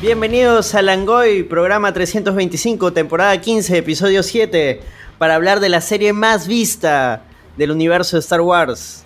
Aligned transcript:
Bienvenidos 0.00 0.74
a 0.74 0.82
Langoy, 0.82 1.42
programa 1.42 1.92
325, 1.92 2.92
temporada 2.92 3.40
15, 3.40 3.78
episodio 3.78 4.22
7, 4.22 4.80
para 5.18 5.34
hablar 5.34 5.58
de 5.60 5.68
la 5.68 5.80
serie 5.80 6.12
más 6.12 6.46
vista 6.46 7.22
del 7.56 7.72
universo 7.72 8.16
de 8.16 8.20
Star 8.20 8.40
Wars. 8.40 9.04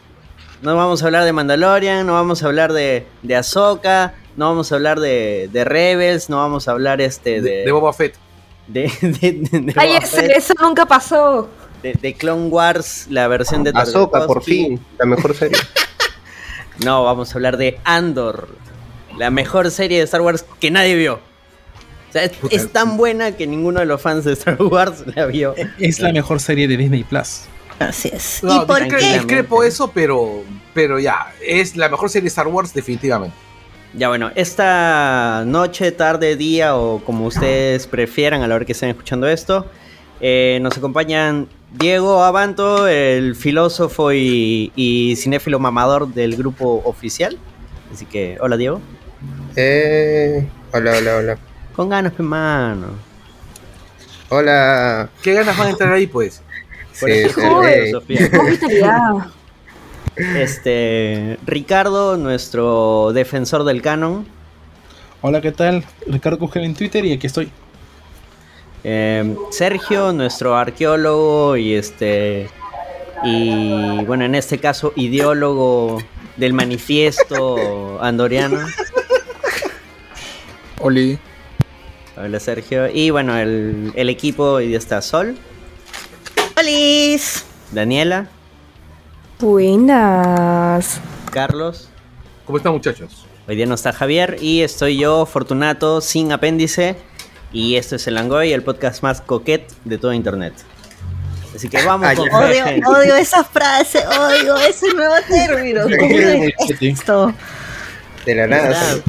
No 0.60 0.76
vamos 0.76 1.02
a 1.02 1.06
hablar 1.06 1.24
de 1.24 1.32
Mandalorian, 1.32 2.06
no 2.06 2.12
vamos 2.12 2.42
a 2.42 2.46
hablar 2.46 2.72
de, 2.74 3.06
de 3.22 3.36
Ahsoka, 3.36 4.14
no 4.36 4.48
vamos 4.50 4.70
a 4.70 4.74
hablar 4.74 5.00
de, 5.00 5.48
de 5.50 5.64
Rebels, 5.64 6.28
no 6.28 6.36
vamos 6.36 6.68
a 6.68 6.72
hablar 6.72 7.00
este 7.00 7.40
de... 7.40 7.64
De 7.64 7.72
Boba 7.72 7.92
Fett. 7.94 8.14
de, 8.68 8.82
de- 9.00 9.32
de- 9.32 9.60
de 9.60 9.72
Ay, 9.76 9.88
Boba 9.94 9.98
ese- 9.98 10.20
Fett, 10.20 10.30
eso 10.36 10.54
nunca 10.60 10.84
pasó. 10.84 11.48
de- 11.82 11.94
de 11.94 12.14
Clone 12.14 12.48
Wars, 12.48 13.06
la 13.08 13.26
versión 13.28 13.64
de 13.64 13.72
Ahsoka, 13.74 14.26
por 14.26 14.42
fin, 14.42 14.78
la 14.98 15.06
mejor 15.06 15.34
serie. 15.34 15.56
No, 16.84 17.04
vamos 17.04 17.30
a 17.30 17.34
hablar 17.34 17.58
de 17.58 17.78
Andor, 17.84 18.48
la 19.18 19.30
mejor 19.30 19.70
serie 19.70 19.98
de 19.98 20.04
Star 20.04 20.20
Wars 20.20 20.44
que 20.60 20.70
nadie 20.70 20.94
vio. 20.94 21.20
O 22.08 22.12
sea, 22.12 22.30
es, 22.50 22.70
tan 22.72 22.98
buena 22.98 23.32
que 23.32 23.46
ninguno 23.46 23.80
de 23.80 23.86
los 23.86 24.00
fans 24.00 24.24
de 24.24 24.34
Star 24.34 24.62
Wars 24.62 25.02
la 25.14 25.26
vio. 25.26 25.54
Es 25.78 25.98
la 26.00 26.12
mejor 26.12 26.40
serie 26.40 26.68
de 26.68 26.76
Disney 26.76 27.04
Plus. 27.04 27.42
Así 27.78 28.10
es. 28.12 28.40
No, 28.42 28.62
¿Y 28.62 28.66
por 28.66 28.86
qué? 28.86 29.14
discrepo 29.14 29.64
eso, 29.64 29.90
pero, 29.92 30.42
pero 30.74 30.98
ya, 30.98 31.32
es 31.44 31.74
la 31.74 31.88
mejor 31.88 32.10
serie 32.10 32.24
de 32.24 32.28
Star 32.28 32.48
Wars 32.48 32.74
definitivamente. 32.74 33.34
Ya 33.94 34.08
bueno, 34.08 34.30
esta 34.34 35.44
noche, 35.46 35.92
tarde, 35.92 36.36
día 36.36 36.76
o 36.76 37.02
como 37.04 37.26
ustedes 37.26 37.86
prefieran 37.86 38.42
a 38.42 38.46
la 38.46 38.54
hora 38.54 38.64
que 38.64 38.72
estén 38.72 38.90
escuchando 38.90 39.28
esto, 39.28 39.66
eh, 40.20 40.58
nos 40.62 40.76
acompañan 40.76 41.48
Diego 41.72 42.22
Abanto, 42.22 42.88
el 42.88 43.36
filósofo 43.36 44.12
y, 44.12 44.72
y 44.76 45.16
cinéfilo 45.16 45.58
mamador 45.58 46.12
del 46.12 46.36
grupo 46.36 46.82
oficial. 46.84 47.38
Así 47.92 48.06
que, 48.06 48.38
hola 48.40 48.56
Diego. 48.56 48.80
Eh, 49.56 50.46
hola, 50.72 50.92
hola, 50.98 51.16
hola. 51.16 51.38
Con 51.76 51.88
ganas, 51.88 52.12
pe 52.12 52.22
mano. 52.22 52.88
Hola. 54.28 55.08
¿Qué 55.22 55.34
ganas 55.34 55.56
van 55.56 55.68
a 55.68 55.70
entrar 55.70 55.92
ahí, 55.92 56.06
pues? 56.06 56.42
Por 57.00 57.10
Sí, 57.10 57.18
eso, 57.18 57.40
sí, 57.40 57.46
Joder. 57.46 57.90
Sofía. 57.90 59.26
Este, 60.16 61.38
Ricardo, 61.46 62.16
nuestro 62.16 63.12
defensor 63.14 63.64
del 63.64 63.80
canon. 63.82 64.26
Hola, 65.22 65.40
¿qué 65.40 65.52
tal? 65.52 65.84
Ricardo 66.06 66.38
Cugel 66.38 66.64
en 66.64 66.74
Twitter 66.74 67.04
y 67.04 67.12
aquí 67.12 67.26
estoy. 67.26 67.50
Eh, 68.84 69.36
Sergio, 69.50 70.12
nuestro 70.12 70.56
arqueólogo 70.56 71.56
y 71.56 71.74
este 71.74 72.48
y 73.22 74.04
bueno, 74.04 74.24
en 74.24 74.34
este 74.34 74.58
caso 74.58 74.92
ideólogo 74.96 75.98
del 76.36 76.52
manifiesto 76.52 78.02
andoriano. 78.02 78.58
Oli. 80.82 81.18
Hola 82.16 82.40
Sergio. 82.40 82.88
Y 82.88 83.10
bueno, 83.10 83.38
el, 83.38 83.92
el 83.94 84.08
equipo 84.08 84.60
y 84.60 84.74
está 84.74 85.00
Sol. 85.00 85.36
¡Holis! 86.58 87.44
Daniela, 87.70 88.26
Buenas. 89.38 91.00
Carlos. 91.30 91.88
¿Cómo 92.44 92.58
están, 92.58 92.72
muchachos? 92.72 93.26
Hoy 93.48 93.56
día 93.56 93.66
no 93.66 93.74
está 93.74 93.92
Javier 93.92 94.36
y 94.40 94.62
estoy 94.62 94.98
yo, 94.98 95.24
Fortunato, 95.24 96.00
sin 96.00 96.32
apéndice. 96.32 96.96
Y 97.52 97.76
esto 97.76 97.96
es 97.96 98.06
el 98.06 98.14
Langoy, 98.14 98.52
el 98.52 98.62
podcast 98.62 99.02
más 99.02 99.20
coquet 99.20 99.72
de 99.84 99.98
todo 99.98 100.12
internet. 100.12 100.54
Así 101.54 101.68
que 101.68 101.82
vamos 101.84 102.08
Ay, 102.08 102.16
con. 102.16 102.28
Odio, 102.28 102.64
odio 102.86 103.16
esa 103.16 103.44
frase, 103.44 104.06
odio 104.06 104.56
ese 104.56 104.92
nuevo 104.94 105.14
término. 105.28 105.82
¿Cómo 105.82 106.18
es 106.18 106.82
esto? 106.82 107.32
De 108.26 108.34
la 108.34 108.46
nada. 108.46 109.02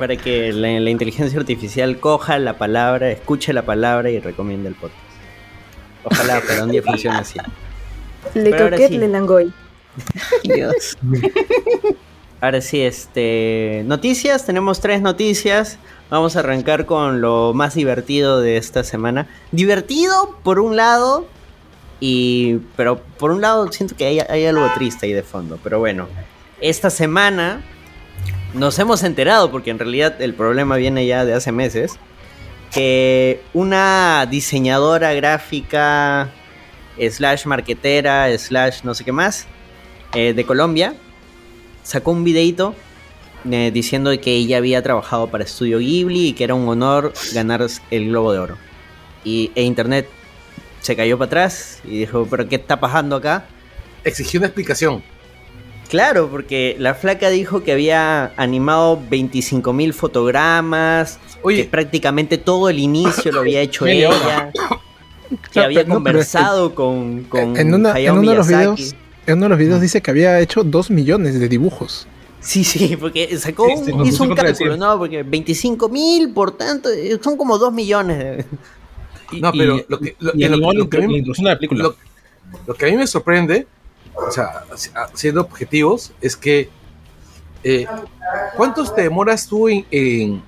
Para, 0.00 0.16
que 0.16 0.52
la, 0.52 0.80
la 0.80 0.90
inteligencia 0.90 1.38
artificial 1.38 2.00
coja 2.00 2.38
la 2.38 2.58
palabra, 2.58 3.10
escuche 3.10 3.52
la 3.52 3.62
palabra 3.62 4.10
y 4.10 4.18
recomiende 4.18 4.68
el 4.68 4.74
podcast. 4.74 4.98
Ojalá 6.04 6.40
para 6.40 6.64
un 6.64 6.70
día 6.70 6.82
funcione 6.82 7.18
así. 7.18 7.38
Le 8.34 8.50
Pero 8.50 8.64
ahora 8.64 8.76
coquet 8.76 8.90
sí. 8.90 8.98
le 8.98 9.08
langoy. 9.08 9.52
Dios. 10.44 10.96
Ahora 12.40 12.60
sí, 12.60 12.80
este. 12.80 13.82
Noticias, 13.86 14.46
tenemos 14.46 14.80
tres 14.80 15.02
noticias. 15.02 15.78
Vamos 16.08 16.36
a 16.36 16.40
arrancar 16.40 16.86
con 16.86 17.20
lo 17.20 17.52
más 17.54 17.74
divertido 17.74 18.40
de 18.40 18.56
esta 18.56 18.82
semana. 18.82 19.28
Divertido, 19.52 20.38
por 20.42 20.58
un 20.58 20.76
lado. 20.76 21.26
Y. 22.00 22.58
Pero 22.76 22.98
por 23.18 23.30
un 23.30 23.42
lado 23.42 23.70
siento 23.72 23.94
que 23.94 24.06
hay, 24.06 24.20
hay 24.20 24.46
algo 24.46 24.66
triste 24.74 25.06
ahí 25.06 25.12
de 25.12 25.22
fondo. 25.22 25.58
Pero 25.62 25.78
bueno. 25.78 26.08
Esta 26.60 26.88
semana. 26.88 27.62
Nos 28.54 28.78
hemos 28.78 29.02
enterado, 29.02 29.50
porque 29.50 29.70
en 29.70 29.78
realidad 29.78 30.20
el 30.20 30.34
problema 30.34 30.76
viene 30.76 31.06
ya 31.06 31.24
de 31.24 31.34
hace 31.34 31.52
meses. 31.52 31.98
Que 32.72 33.42
una 33.52 34.26
diseñadora 34.30 35.12
gráfica. 35.14 36.30
Slash 36.98 37.46
marquetera, 37.46 38.36
slash 38.36 38.82
no 38.82 38.94
sé 38.94 39.04
qué 39.04 39.12
más 39.12 39.46
eh, 40.12 40.34
de 40.34 40.44
Colombia 40.44 40.94
sacó 41.82 42.10
un 42.10 42.24
videito 42.24 42.74
eh, 43.50 43.70
diciendo 43.72 44.10
que 44.20 44.34
ella 44.34 44.58
había 44.58 44.82
trabajado 44.82 45.28
para 45.28 45.44
Estudio 45.44 45.78
Ghibli 45.78 46.28
y 46.28 46.32
que 46.34 46.44
era 46.44 46.54
un 46.54 46.68
honor 46.68 47.12
ganar 47.32 47.66
el 47.90 48.08
Globo 48.08 48.32
de 48.32 48.38
Oro. 48.38 48.58
Y 49.24 49.50
e 49.54 49.62
internet 49.62 50.08
se 50.80 50.96
cayó 50.96 51.16
para 51.16 51.26
atrás 51.26 51.80
y 51.84 52.00
dijo, 52.00 52.26
pero 52.28 52.48
¿qué 52.48 52.56
está 52.56 52.78
pasando 52.80 53.16
acá? 53.16 53.46
Exigió 54.04 54.40
una 54.40 54.48
explicación. 54.48 55.02
Claro, 55.90 56.28
porque 56.30 56.76
la 56.78 56.94
flaca 56.94 57.28
dijo 57.30 57.64
que 57.64 57.72
había 57.72 58.32
animado 58.36 58.98
25 59.10 59.72
mil 59.72 59.92
fotogramas, 59.92 61.18
que 61.46 61.64
prácticamente 61.64 62.38
todo 62.38 62.68
el 62.70 62.78
inicio 62.78 63.32
lo 63.32 63.40
había 63.40 63.60
hecho 63.60 63.86
ella, 63.88 64.52
que 65.28 65.36
Claro, 65.50 65.66
había 65.66 65.80
pero 65.84 65.94
no, 65.94 66.02
pero 66.04 66.20
es 66.20 66.28
que- 66.30 66.38
conversado 66.38 66.74
con, 66.76 67.24
con 67.24 67.56
en, 67.56 67.74
una- 67.74 67.98
en 67.98 68.12
uno 68.18 68.30
de 68.30 68.36
los 68.36 68.46
videos, 68.48 68.94
en 69.26 69.34
uno 69.38 69.46
de 69.46 69.48
los 69.50 69.58
videos 69.58 69.80
dice 69.80 70.00
que 70.00 70.10
había 70.12 70.38
hecho 70.38 70.62
2 70.62 70.90
millones 70.90 71.38
de 71.40 71.48
dibujos. 71.48 72.06
Sí, 72.38 72.62
sí, 72.64 72.96
porque 72.96 73.36
sacó, 73.36 73.66
Sí, 73.84 73.92
hizo 74.04 74.22
un 74.24 74.34
cálculo, 74.34 74.76
¿no? 74.76 74.96
Porque 74.96 75.22
25 75.24 75.88
mil, 75.90 76.32
por 76.32 76.56
tanto, 76.56 76.88
eh, 76.88 77.18
son 77.22 77.36
como 77.36 77.58
2 77.58 77.72
millones. 77.72 78.46
no, 79.32 79.52
pero 79.52 79.84
lo 79.88 79.98
que, 79.98 80.16
lo 80.20 80.32
que 82.74 82.86
a 82.86 82.88
mí 82.88 82.96
me 82.96 83.06
sorprende, 83.06 83.66
o 84.14 84.30
sea, 84.30 84.64
siendo 85.14 85.40
objetivos, 85.42 86.12
es 86.20 86.36
que 86.36 86.68
eh, 87.64 87.86
¿cuántos 88.56 88.94
te 88.94 89.02
demoras 89.02 89.46
tú 89.46 89.68
en, 89.68 89.86
en- 89.90 90.42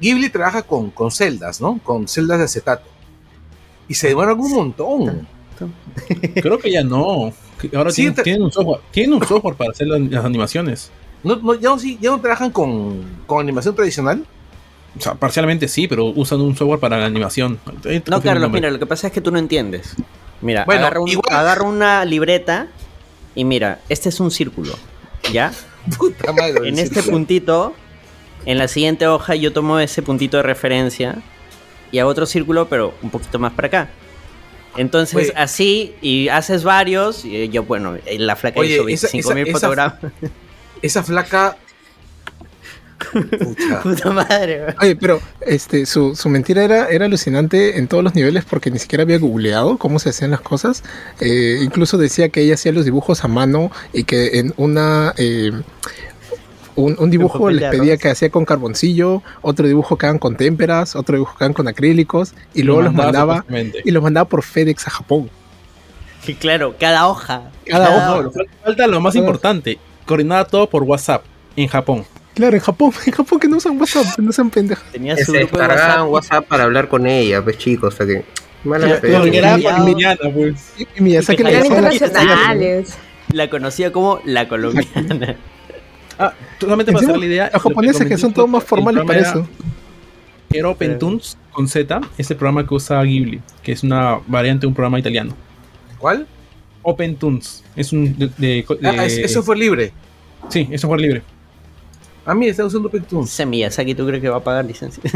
Ghibli 0.00 0.28
trabaja 0.28 0.62
con, 0.62 0.90
con 0.90 1.10
celdas, 1.10 1.60
¿no? 1.60 1.80
Con 1.82 2.06
celdas 2.08 2.38
de 2.38 2.44
acetato. 2.44 2.84
Y 3.88 3.94
se 3.94 4.08
demoran 4.08 4.38
un 4.38 4.52
montón. 4.52 5.26
Creo 6.34 6.58
que 6.58 6.70
ya 6.70 6.82
no. 6.84 7.32
Ahora 7.74 7.90
Sí, 7.90 8.02
tienen, 8.02 8.14
te- 8.14 8.22
tienen 8.22 8.42
un 8.42 8.52
software, 8.52 8.80
tienen 8.90 9.14
un 9.14 9.26
software 9.26 9.54
para 9.54 9.70
hacer 9.70 9.86
las, 9.86 10.00
las 10.00 10.24
animaciones. 10.24 10.90
No, 11.24 11.36
no, 11.36 11.54
ya, 11.54 11.70
no, 11.70 11.78
sí- 11.78 11.98
ya 12.00 12.10
no 12.10 12.20
trabajan 12.20 12.50
con, 12.50 13.02
con 13.26 13.40
animación 13.40 13.74
tradicional. 13.74 14.26
O 14.98 15.00
sea, 15.00 15.14
parcialmente 15.14 15.66
sí, 15.68 15.88
pero 15.88 16.06
usan 16.06 16.40
un 16.42 16.54
software 16.56 16.78
para 16.80 16.98
la 16.98 17.06
animación. 17.06 17.58
No, 18.06 18.20
Carlos, 18.22 18.50
mira, 18.50 18.70
lo 18.70 18.78
que 18.78 18.86
pasa 18.86 19.06
es 19.06 19.12
que 19.12 19.20
tú 19.22 19.30
no 19.30 19.38
entiendes. 19.38 19.94
Mira, 20.42 20.64
Bueno, 20.66 20.82
agarra, 20.82 21.00
un- 21.00 21.08
igual- 21.08 21.34
agarra 21.34 21.62
una 21.64 22.04
libreta 22.04 22.68
y 23.36 23.44
mira, 23.44 23.78
este 23.88 24.08
es 24.08 24.18
un 24.18 24.32
círculo, 24.32 24.74
¿ya? 25.32 25.52
Puta 25.98 26.32
madre. 26.32 26.68
En 26.68 26.78
este 26.80 27.02
puntito, 27.04 27.74
en 28.44 28.58
la 28.58 28.66
siguiente 28.66 29.06
hoja 29.06 29.36
yo 29.36 29.52
tomo 29.52 29.78
ese 29.78 30.02
puntito 30.02 30.36
de 30.38 30.42
referencia 30.42 31.16
y 31.92 31.98
hago 32.00 32.10
otro 32.10 32.26
círculo, 32.26 32.68
pero 32.68 32.94
un 33.02 33.10
poquito 33.10 33.38
más 33.38 33.52
para 33.52 33.68
acá. 33.68 33.88
Entonces, 34.76 35.28
Oye. 35.30 35.32
así, 35.36 35.94
y 36.02 36.28
haces 36.28 36.62
varios, 36.64 37.24
y 37.24 37.48
yo, 37.48 37.62
bueno, 37.62 37.96
la 38.18 38.36
flaca 38.36 38.60
Oye, 38.60 38.74
hizo 38.74 38.88
esa- 38.88 39.06
25 39.08 39.34
mil 39.34 39.42
esa- 39.48 39.50
esa- 39.50 39.58
fotogramas. 39.60 40.12
Esa 40.82 41.02
flaca. 41.02 41.56
Pucha. 43.38 43.80
Puta 43.82 44.10
madre. 44.10 44.74
Oye, 44.80 44.96
pero 44.96 45.20
este, 45.40 45.86
su, 45.86 46.14
su 46.16 46.28
mentira 46.28 46.64
era, 46.64 46.88
era 46.88 47.06
alucinante 47.06 47.78
en 47.78 47.88
todos 47.88 48.02
los 48.02 48.14
niveles 48.14 48.44
porque 48.44 48.70
ni 48.70 48.78
siquiera 48.78 49.02
había 49.02 49.18
googleado 49.18 49.78
cómo 49.78 49.98
se 49.98 50.10
hacían 50.10 50.30
las 50.30 50.40
cosas. 50.40 50.82
Eh, 51.20 51.60
incluso 51.62 51.98
decía 51.98 52.28
que 52.28 52.42
ella 52.42 52.54
hacía 52.54 52.72
los 52.72 52.84
dibujos 52.84 53.24
a 53.24 53.28
mano 53.28 53.70
y 53.92 54.04
que 54.04 54.38
en 54.38 54.54
una... 54.56 55.12
eh, 55.16 55.52
un, 56.74 56.94
un 56.98 57.10
dibujo 57.10 57.48
les 57.50 57.70
pedía 57.70 57.96
que 57.96 58.10
hacía 58.10 58.28
con 58.30 58.44
carboncillo, 58.44 59.22
otro 59.40 59.66
dibujo 59.66 59.96
que 59.96 60.06
hagan 60.06 60.18
con 60.18 60.36
témperas, 60.36 60.94
otro 60.94 61.16
dibujo 61.16 61.36
que 61.38 61.44
hagan 61.44 61.54
con 61.54 61.68
acrílicos 61.68 62.34
y 62.52 62.64
luego 62.64 62.82
los 62.82 62.92
mandaba 62.92 63.46
y 63.84 63.90
los 63.90 64.02
mandaba 64.02 64.28
por 64.28 64.42
FedEx 64.42 64.86
a 64.86 64.90
Japón. 64.90 65.30
Que 66.24 66.34
claro, 66.36 66.74
cada 66.78 67.08
hoja. 67.08 67.50
Cada 67.64 68.16
hoja. 68.18 68.30
falta 68.62 68.86
lo 68.86 69.00
más 69.00 69.14
importante. 69.14 69.78
Coordinada 70.04 70.44
todo 70.44 70.68
por 70.68 70.82
WhatsApp 70.82 71.24
en 71.56 71.68
Japón. 71.68 72.04
Claro, 72.36 72.54
en 72.54 72.62
Japón, 72.62 72.92
en 73.06 73.12
Japón 73.12 73.40
que 73.40 73.48
no 73.48 73.56
usan 73.56 73.80
WhatsApp, 73.80 74.18
no 74.18 74.30
sean 74.30 74.50
pendejas. 74.50 74.84
Tenía 74.92 75.16
Que 75.16 75.24
su 75.24 75.32
se 75.32 75.38
grupo 75.40 75.56
de 75.56 75.62
descargaban 75.64 76.06
WhatsApp. 76.08 76.12
WhatsApp 76.34 76.48
para 76.48 76.64
hablar 76.64 76.88
con 76.88 77.06
ella, 77.08 77.42
pues 77.42 77.58
chicos, 77.58 77.92
o 77.92 77.96
sea 77.96 78.06
que. 78.06 78.24
Mala 78.62 78.98
claro, 79.00 79.20
Porque 79.22 79.38
era 79.38 79.52
colombiana, 79.60 80.16
pues. 80.34 80.72
Y, 80.78 80.84
que 80.86 81.32
internacionales. 81.32 82.98
La 83.32 83.50
conocía 83.50 83.90
como 83.92 84.20
la 84.24 84.46
colombiana. 84.48 85.36
Ah, 86.18 86.32
solamente 86.60 86.92
para 86.92 87.02
Encima, 87.04 87.12
hacer 87.12 87.20
la 87.20 87.26
idea. 87.26 87.50
Los 87.52 87.62
japoneses 87.62 88.06
que 88.06 88.16
son 88.18 88.32
todos 88.32 88.48
más 88.48 88.64
formales 88.64 89.04
para 89.04 89.20
eso. 89.20 89.46
Era 90.50 90.68
OpenTunes 90.68 91.36
con 91.52 91.68
Z, 91.68 92.00
es 92.16 92.30
el 92.30 92.36
programa 92.36 92.66
que 92.66 92.74
usa 92.74 93.02
Ghibli, 93.02 93.40
que 93.62 93.72
es 93.72 93.82
una 93.82 94.18
variante 94.26 94.62
de 94.62 94.68
un 94.68 94.74
programa 94.74 94.98
italiano. 94.98 95.34
¿Cuál? 95.98 96.26
OpenTunes 96.82 97.64
es 97.74 97.92
un 97.92 98.16
de, 98.16 98.28
de- 98.38 98.64
Ah, 98.84 98.92
de- 98.92 99.06
es- 99.06 99.18
eso 99.18 99.42
fue 99.42 99.56
libre. 99.56 99.92
sí, 100.48 100.68
es 100.70 100.80
software 100.80 101.00
libre. 101.00 101.22
A 102.26 102.34
mí 102.34 102.48
está 102.48 102.64
usando 102.64 102.88
OpenTunes. 102.88 103.32
Ese 103.32 103.46
Miyazaki, 103.46 103.94
¿tú 103.94 104.06
crees 104.06 104.20
que 104.20 104.28
va 104.28 104.36
a 104.38 104.44
pagar 104.44 104.64
licencia? 104.64 105.02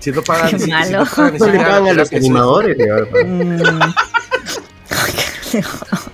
Si 0.00 0.12
no 0.12 0.20
pagan, 0.22 0.50
Qué 0.50 0.58
si- 0.58 0.70
no 0.70 1.06
pagan 1.06 1.38
No 1.38 1.46
le 1.46 1.58
pagan 1.58 1.86
a 1.88 1.92
los 1.94 2.12
animadores. 2.12 2.76
Mm. 3.24 3.62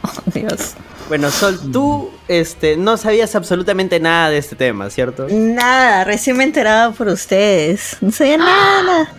Oh, 0.02 0.31
Dios. 0.32 0.75
bueno, 1.08 1.31
Sol, 1.31 1.58
tú 1.73 2.11
este, 2.29 2.76
no 2.76 2.97
sabías 2.97 3.35
absolutamente 3.35 3.99
nada 3.99 4.31
de 4.31 4.38
este 4.38 4.55
tema, 4.55 4.91
¿cierto? 4.91 5.26
Nada, 5.29 6.05
recién 6.05 6.37
me 6.37 6.44
he 6.44 6.47
enterado 6.47 6.93
por 6.93 7.08
ustedes. 7.08 7.97
No 8.00 8.12
sabía 8.12 8.37
nada. 8.38 9.12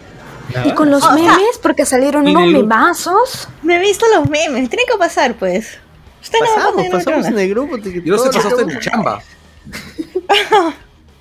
Y 0.64 0.72
con 0.72 0.90
los 0.90 1.04
O 1.04 1.06
sea- 1.08 1.16
memes, 1.16 1.58
porque 1.62 1.86
salieron 1.86 2.26
Y 2.28 2.32
unos 2.32 2.44
del- 2.46 2.54
memazos. 2.62 3.50
Me 3.64 3.76
he 3.76 3.80
visto 3.80 4.06
los 4.16 4.30
memes. 4.30 4.70
Tiene 4.70 4.84
que 4.90 4.98
pasar, 4.98 5.36
pues. 5.36 5.80
Usted 6.22 6.40
no 6.40 6.46
va 6.46 6.52
a 6.52 6.56
Pasamos, 6.56 6.86
pasar 6.92 7.04
pasamos 7.06 7.28
en 7.28 7.40
el 7.40 7.50
grupo. 7.50 7.78
te- 7.80 8.02
Yo 8.04 8.16
no 8.16 8.24
lo 8.26 8.32
pasaste 8.32 8.56
que- 8.66 8.74
mi 8.74 8.80
chamba. 8.80 9.22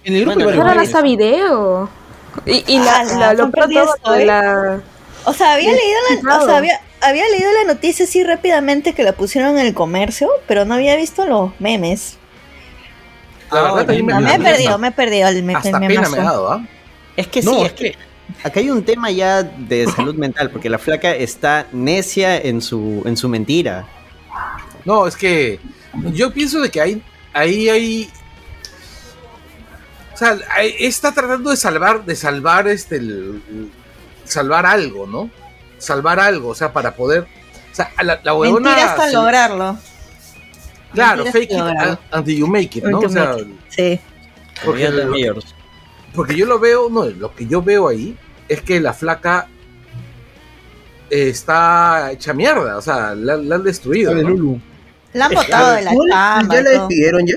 En 0.04 0.14
el 0.16 0.24
grupo 0.24 0.40
Bueno, 0.44 0.62
Ahora 0.62 1.02
video. 1.02 1.88
Y, 2.46 2.64
y 2.66 2.78
la, 2.78 3.04
la- 3.04 3.32
lo 3.34 3.38
¿cuán 3.50 3.52
perdida 3.52 3.82
peor 3.84 3.98
todo, 4.02 4.14
estoy? 4.14 4.26
la... 4.26 4.80
O 5.24 5.32
sea, 5.34 5.52
había 5.52 5.70
leído 5.72 5.98
la, 6.22 6.38
o 6.38 6.46
sea, 6.46 6.56
había, 6.56 6.80
había 7.02 7.28
leído 7.28 7.50
la 7.52 7.74
noticia 7.74 8.06
así 8.06 8.24
rápidamente 8.24 8.94
que 8.94 9.02
la 9.02 9.12
pusieron 9.12 9.58
en 9.58 9.66
el 9.66 9.74
comercio, 9.74 10.30
pero 10.48 10.64
no 10.64 10.74
había 10.74 10.96
visto 10.96 11.26
los 11.26 11.50
memes. 11.60 12.16
La 13.52 13.62
verdad, 13.62 13.86
también 13.86 14.06
No, 14.06 14.20
me 14.20 14.34
he 14.34 14.38
perdido, 14.38 14.78
me 14.78 14.88
he 14.88 14.92
perdido 14.92 15.28
el 15.28 15.42
me- 15.42 15.54
Hasta 15.54 15.68
el 15.68 15.74
pena 15.74 15.88
memazo. 15.88 16.12
me 16.12 16.18
ha 16.18 16.24
dado, 16.24 16.52
¿ah? 16.52 16.66
Es 17.16 17.26
que 17.26 17.42
No, 17.42 17.52
sí, 17.54 17.60
es 17.60 17.66
es 17.66 17.72
que 17.74 17.94
acá 18.44 18.60
hay 18.60 18.70
un 18.70 18.82
tema 18.84 19.10
ya 19.10 19.42
de 19.42 19.86
salud 19.88 20.14
mental, 20.14 20.50
porque 20.50 20.70
la 20.70 20.78
flaca 20.78 21.10
está 21.14 21.66
necia 21.72 22.38
en 22.38 22.62
su, 22.62 23.02
en 23.04 23.16
su 23.16 23.28
mentira. 23.28 23.84
No, 24.84 25.06
es 25.06 25.16
que 25.16 25.58
yo 26.14 26.32
pienso 26.32 26.60
de 26.60 26.70
que 26.70 26.80
hay, 26.80 27.02
ahí 27.34 27.68
hay, 27.68 28.10
sea, 30.20 30.38
ahí 30.54 30.74
está 30.78 31.12
tratando 31.12 31.50
de 31.50 31.56
salvar, 31.56 32.04
de 32.04 32.14
salvar 32.16 32.68
este, 32.68 32.96
el- 32.96 33.42
el- 33.48 33.70
salvar 34.24 34.66
algo, 34.66 35.06
¿no? 35.06 35.30
Salvar 35.78 36.20
algo, 36.20 36.48
o 36.50 36.54
sea, 36.54 36.72
para 36.72 36.94
poder, 36.94 37.22
o 37.72 37.74
sea, 37.74 37.90
la, 38.02 38.20
la 38.22 38.34
huevona, 38.34 38.68
Mentira 38.70 38.90
hasta 38.92 39.10
lograrlo. 39.10 39.78
claro, 40.92 41.24
Mentiras 41.24 41.32
fake 41.32 41.50
it 41.52 41.58
lograrlo. 41.58 41.98
until 42.12 42.36
you 42.38 42.46
make 42.46 42.78
it, 42.78 42.84
¿no? 42.84 42.98
O 43.00 43.08
sea, 43.08 43.36
Sí. 43.68 43.98
porque, 44.64 44.82
ya 44.82 44.90
yo 46.36 46.46
lo 46.46 46.58
veo, 46.58 46.88
no, 46.90 47.04
lo 47.06 47.34
que 47.34 47.46
yo 47.46 47.62
veo 47.62 47.88
ahí 47.88 48.16
es 48.48 48.62
que 48.62 48.78
la 48.80 48.92
flaca 48.92 49.46
eh, 51.08 51.28
está 51.30 52.12
hecha 52.12 52.32
mierda, 52.32 52.76
o 52.76 52.82
sea, 52.82 53.14
la, 53.14 53.36
la 53.36 53.54
han 53.56 53.62
destruido. 53.64 54.14
de 54.14 54.22
¿no? 54.22 54.28
Lulu. 54.30 54.60
La 55.12 55.26
han 55.26 55.34
botado 55.34 55.72
de 55.72 55.82
la 55.82 55.90
¿Ya 55.92 55.96
chamba. 56.38 56.54
la 56.60 56.70
despidieron 56.70 57.26
ya? 57.26 57.34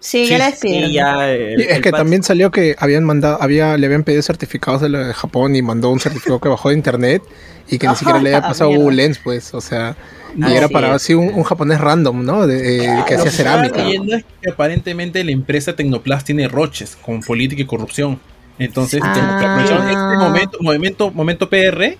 Sí, 0.00 0.26
ya 0.26 0.38
la 0.38 0.46
despidieron. 0.46 0.88
Sí, 0.88 0.94
ya, 0.94 1.30
el- 1.30 1.60
es 1.60 1.76
el 1.76 1.82
que 1.82 1.92
también 1.92 2.22
salió 2.22 2.50
que 2.50 2.74
habían 2.78 3.04
mandado, 3.04 3.36
había, 3.40 3.76
le 3.76 3.86
habían 3.86 4.02
pedido 4.02 4.22
certificados 4.22 4.80
de, 4.80 4.88
lo 4.88 4.98
de 4.98 5.12
Japón 5.14 5.54
y 5.56 5.62
mandó 5.62 5.90
un 5.90 6.00
certificado 6.00 6.40
que 6.40 6.48
bajó 6.48 6.70
de 6.70 6.74
internet 6.76 7.22
y 7.68 7.78
que 7.78 7.86
ni 7.86 7.94
siquiera 7.94 8.18
le 8.22 8.34
había 8.34 8.48
pasado 8.48 8.70
Mierda. 8.70 8.82
Google 8.84 8.96
Lens, 8.96 9.18
pues, 9.22 9.52
o 9.54 9.60
sea, 9.60 9.94
y 10.36 10.42
Así 10.42 10.54
era 10.56 10.68
para 10.68 10.88
es. 10.88 10.94
así 10.94 11.14
un, 11.14 11.28
un 11.34 11.42
japonés 11.42 11.80
random, 11.80 12.24
¿no? 12.24 12.46
De, 12.46 12.78
eh, 12.86 13.04
que 13.06 13.14
Lo 13.14 13.20
hacía 13.20 13.30
cerámica. 13.32 13.84
leyendo 13.84 14.16
es 14.16 14.24
que 14.40 14.50
aparentemente 14.50 15.22
la 15.22 15.32
empresa 15.32 15.76
Tecnoplast 15.76 16.24
tiene 16.26 16.48
roches 16.48 16.96
con 16.96 17.20
política 17.20 17.60
y 17.62 17.66
corrupción. 17.66 18.18
Entonces, 18.58 19.00
Ah. 19.04 19.12
que 19.14 19.90
este 19.92 20.16
momento, 20.18 20.58
movimiento, 20.60 21.10
momento 21.10 21.48
PR. 21.50 21.98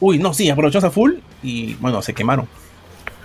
Uy, 0.00 0.18
no, 0.18 0.32
sí, 0.34 0.48
aprovechamos 0.50 0.84
a 0.84 0.90
full 0.90 1.14
y 1.42 1.74
bueno, 1.74 2.02
se 2.02 2.12
quemaron. 2.14 2.48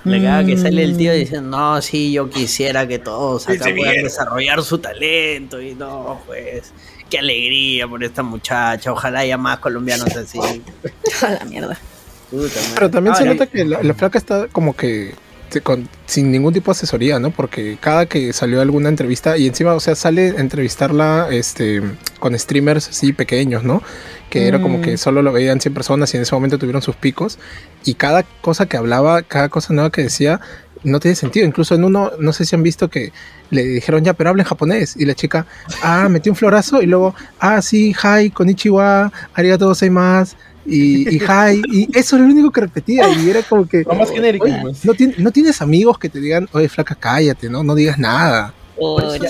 Caga 0.10 0.46
que 0.46 0.58
sale 0.58 0.84
el 0.84 0.98
tío 0.98 1.12
Mm. 1.12 1.16
diciendo, 1.16 1.58
no, 1.58 1.82
sí, 1.82 2.12
yo 2.12 2.30
quisiera 2.30 2.88
que 2.88 3.00
todos 3.00 3.48
acá 3.50 3.66
puedan 3.76 4.04
desarrollar 4.04 4.64
su 4.64 4.78
talento. 4.80 5.62
Y 5.62 5.76
no, 5.76 6.22
pues, 6.26 6.74
qué 7.10 7.20
alegría 7.20 7.88
por 7.88 8.04
esta 8.04 8.24
muchacha. 8.24 8.92
Ojalá 8.92 9.20
haya 9.20 9.38
más 9.38 9.60
colombianos 9.60 10.16
así. 10.16 10.40
A 11.22 11.30
la 11.30 11.46
mierda. 11.46 11.78
Puta. 12.30 12.60
Pero 12.74 12.90
también 12.92 13.16
se 13.16 13.22
Ahora, 13.24 13.34
nota 13.34 13.48
que 13.48 13.64
la, 13.66 13.82
la 13.84 13.94
flaca 13.94 14.18
está 14.18 14.48
como 14.48 14.76
que 14.76 15.12
se- 15.12 15.16
con- 15.64 15.88
sin 16.06 16.32
ningún 16.32 16.54
tipo 16.54 16.72
de 16.72 16.78
asesoría, 16.78 17.20
¿no? 17.20 17.32
Porque 17.32 17.78
cada 17.80 18.06
que 18.06 18.32
salió 18.34 18.62
alguna 18.62 18.90
entrevista 18.90 19.38
y 19.38 19.48
encima, 19.48 19.74
o 19.74 19.80
sea, 19.80 19.96
sale 19.96 20.30
a 20.38 20.42
entrevistarla 20.42 21.28
este, 21.32 21.82
con 22.20 22.38
streamers 22.38 22.90
así 22.90 23.14
pequeños, 23.14 23.64
¿no? 23.64 23.82
Que 24.30 24.48
era 24.48 24.62
como 24.62 24.78
Mm. 24.80 24.82
que 24.82 24.98
solo 24.98 25.22
lo 25.22 25.32
veían 25.32 25.60
100 25.62 25.74
personas 25.74 26.14
y 26.14 26.18
en 26.18 26.24
ese 26.24 26.36
momento 26.36 26.58
tuvieron 26.58 26.82
sus 26.82 26.96
picos 26.96 27.40
y 27.86 27.94
cada 27.96 28.24
cosa 28.42 28.66
que 28.68 28.78
hablaba, 28.78 29.22
cada 29.24 29.50
cosa 29.50 29.74
nueva 29.74 29.92
que 29.92 30.04
decía, 30.04 30.40
no 30.84 31.00
tiene 31.00 31.16
sentido. 31.16 31.46
Incluso 31.46 31.74
en 31.76 31.84
uno, 31.84 32.12
no 32.20 32.34
sé 32.34 32.46
si 32.46 32.56
han 32.56 32.62
visto 32.64 32.90
que 32.90 33.12
le 33.50 33.64
dijeron 33.64 34.04
ya, 34.04 34.14
pero 34.14 34.30
habla 34.30 34.44
en 34.44 34.48
japonés. 34.50 34.96
Y 34.98 35.06
la 35.06 35.16
chica, 35.16 35.46
ah, 35.82 36.08
metió 36.10 36.32
un 36.32 36.36
florazo 36.36 36.82
y 36.82 36.86
luego, 36.86 37.16
ah, 37.40 37.62
sí, 37.62 37.96
hi, 37.96 38.30
konnichiwa, 38.30 39.12
arigato 39.34 39.66
gozaimasu. 39.68 40.36
Y, 40.70 41.16
y 41.16 41.20
hi, 41.20 41.62
y 41.72 41.98
eso 41.98 42.18
era 42.18 42.26
lo 42.26 42.32
único 42.34 42.52
que 42.52 42.62
repetía. 42.62 43.08
Y 43.10 43.30
era 43.30 43.42
como 43.44 43.68
que, 43.68 43.84
Lo 43.84 43.94
más 43.96 44.12
genérico, 44.12 44.46
Oye, 44.46 44.60
pues. 44.62 44.84
no, 44.84 44.94
tien- 44.94 45.16
no 45.18 45.32
tienes 45.32 45.62
amigos 45.62 45.98
que 45.98 46.10
te 46.10 46.20
digan, 46.20 46.50
oye, 46.52 46.68
flaca, 46.68 46.94
cállate, 46.96 47.50
¿no? 47.50 47.64
No 47.64 47.74
digas 47.74 47.98
nada. 47.98 48.54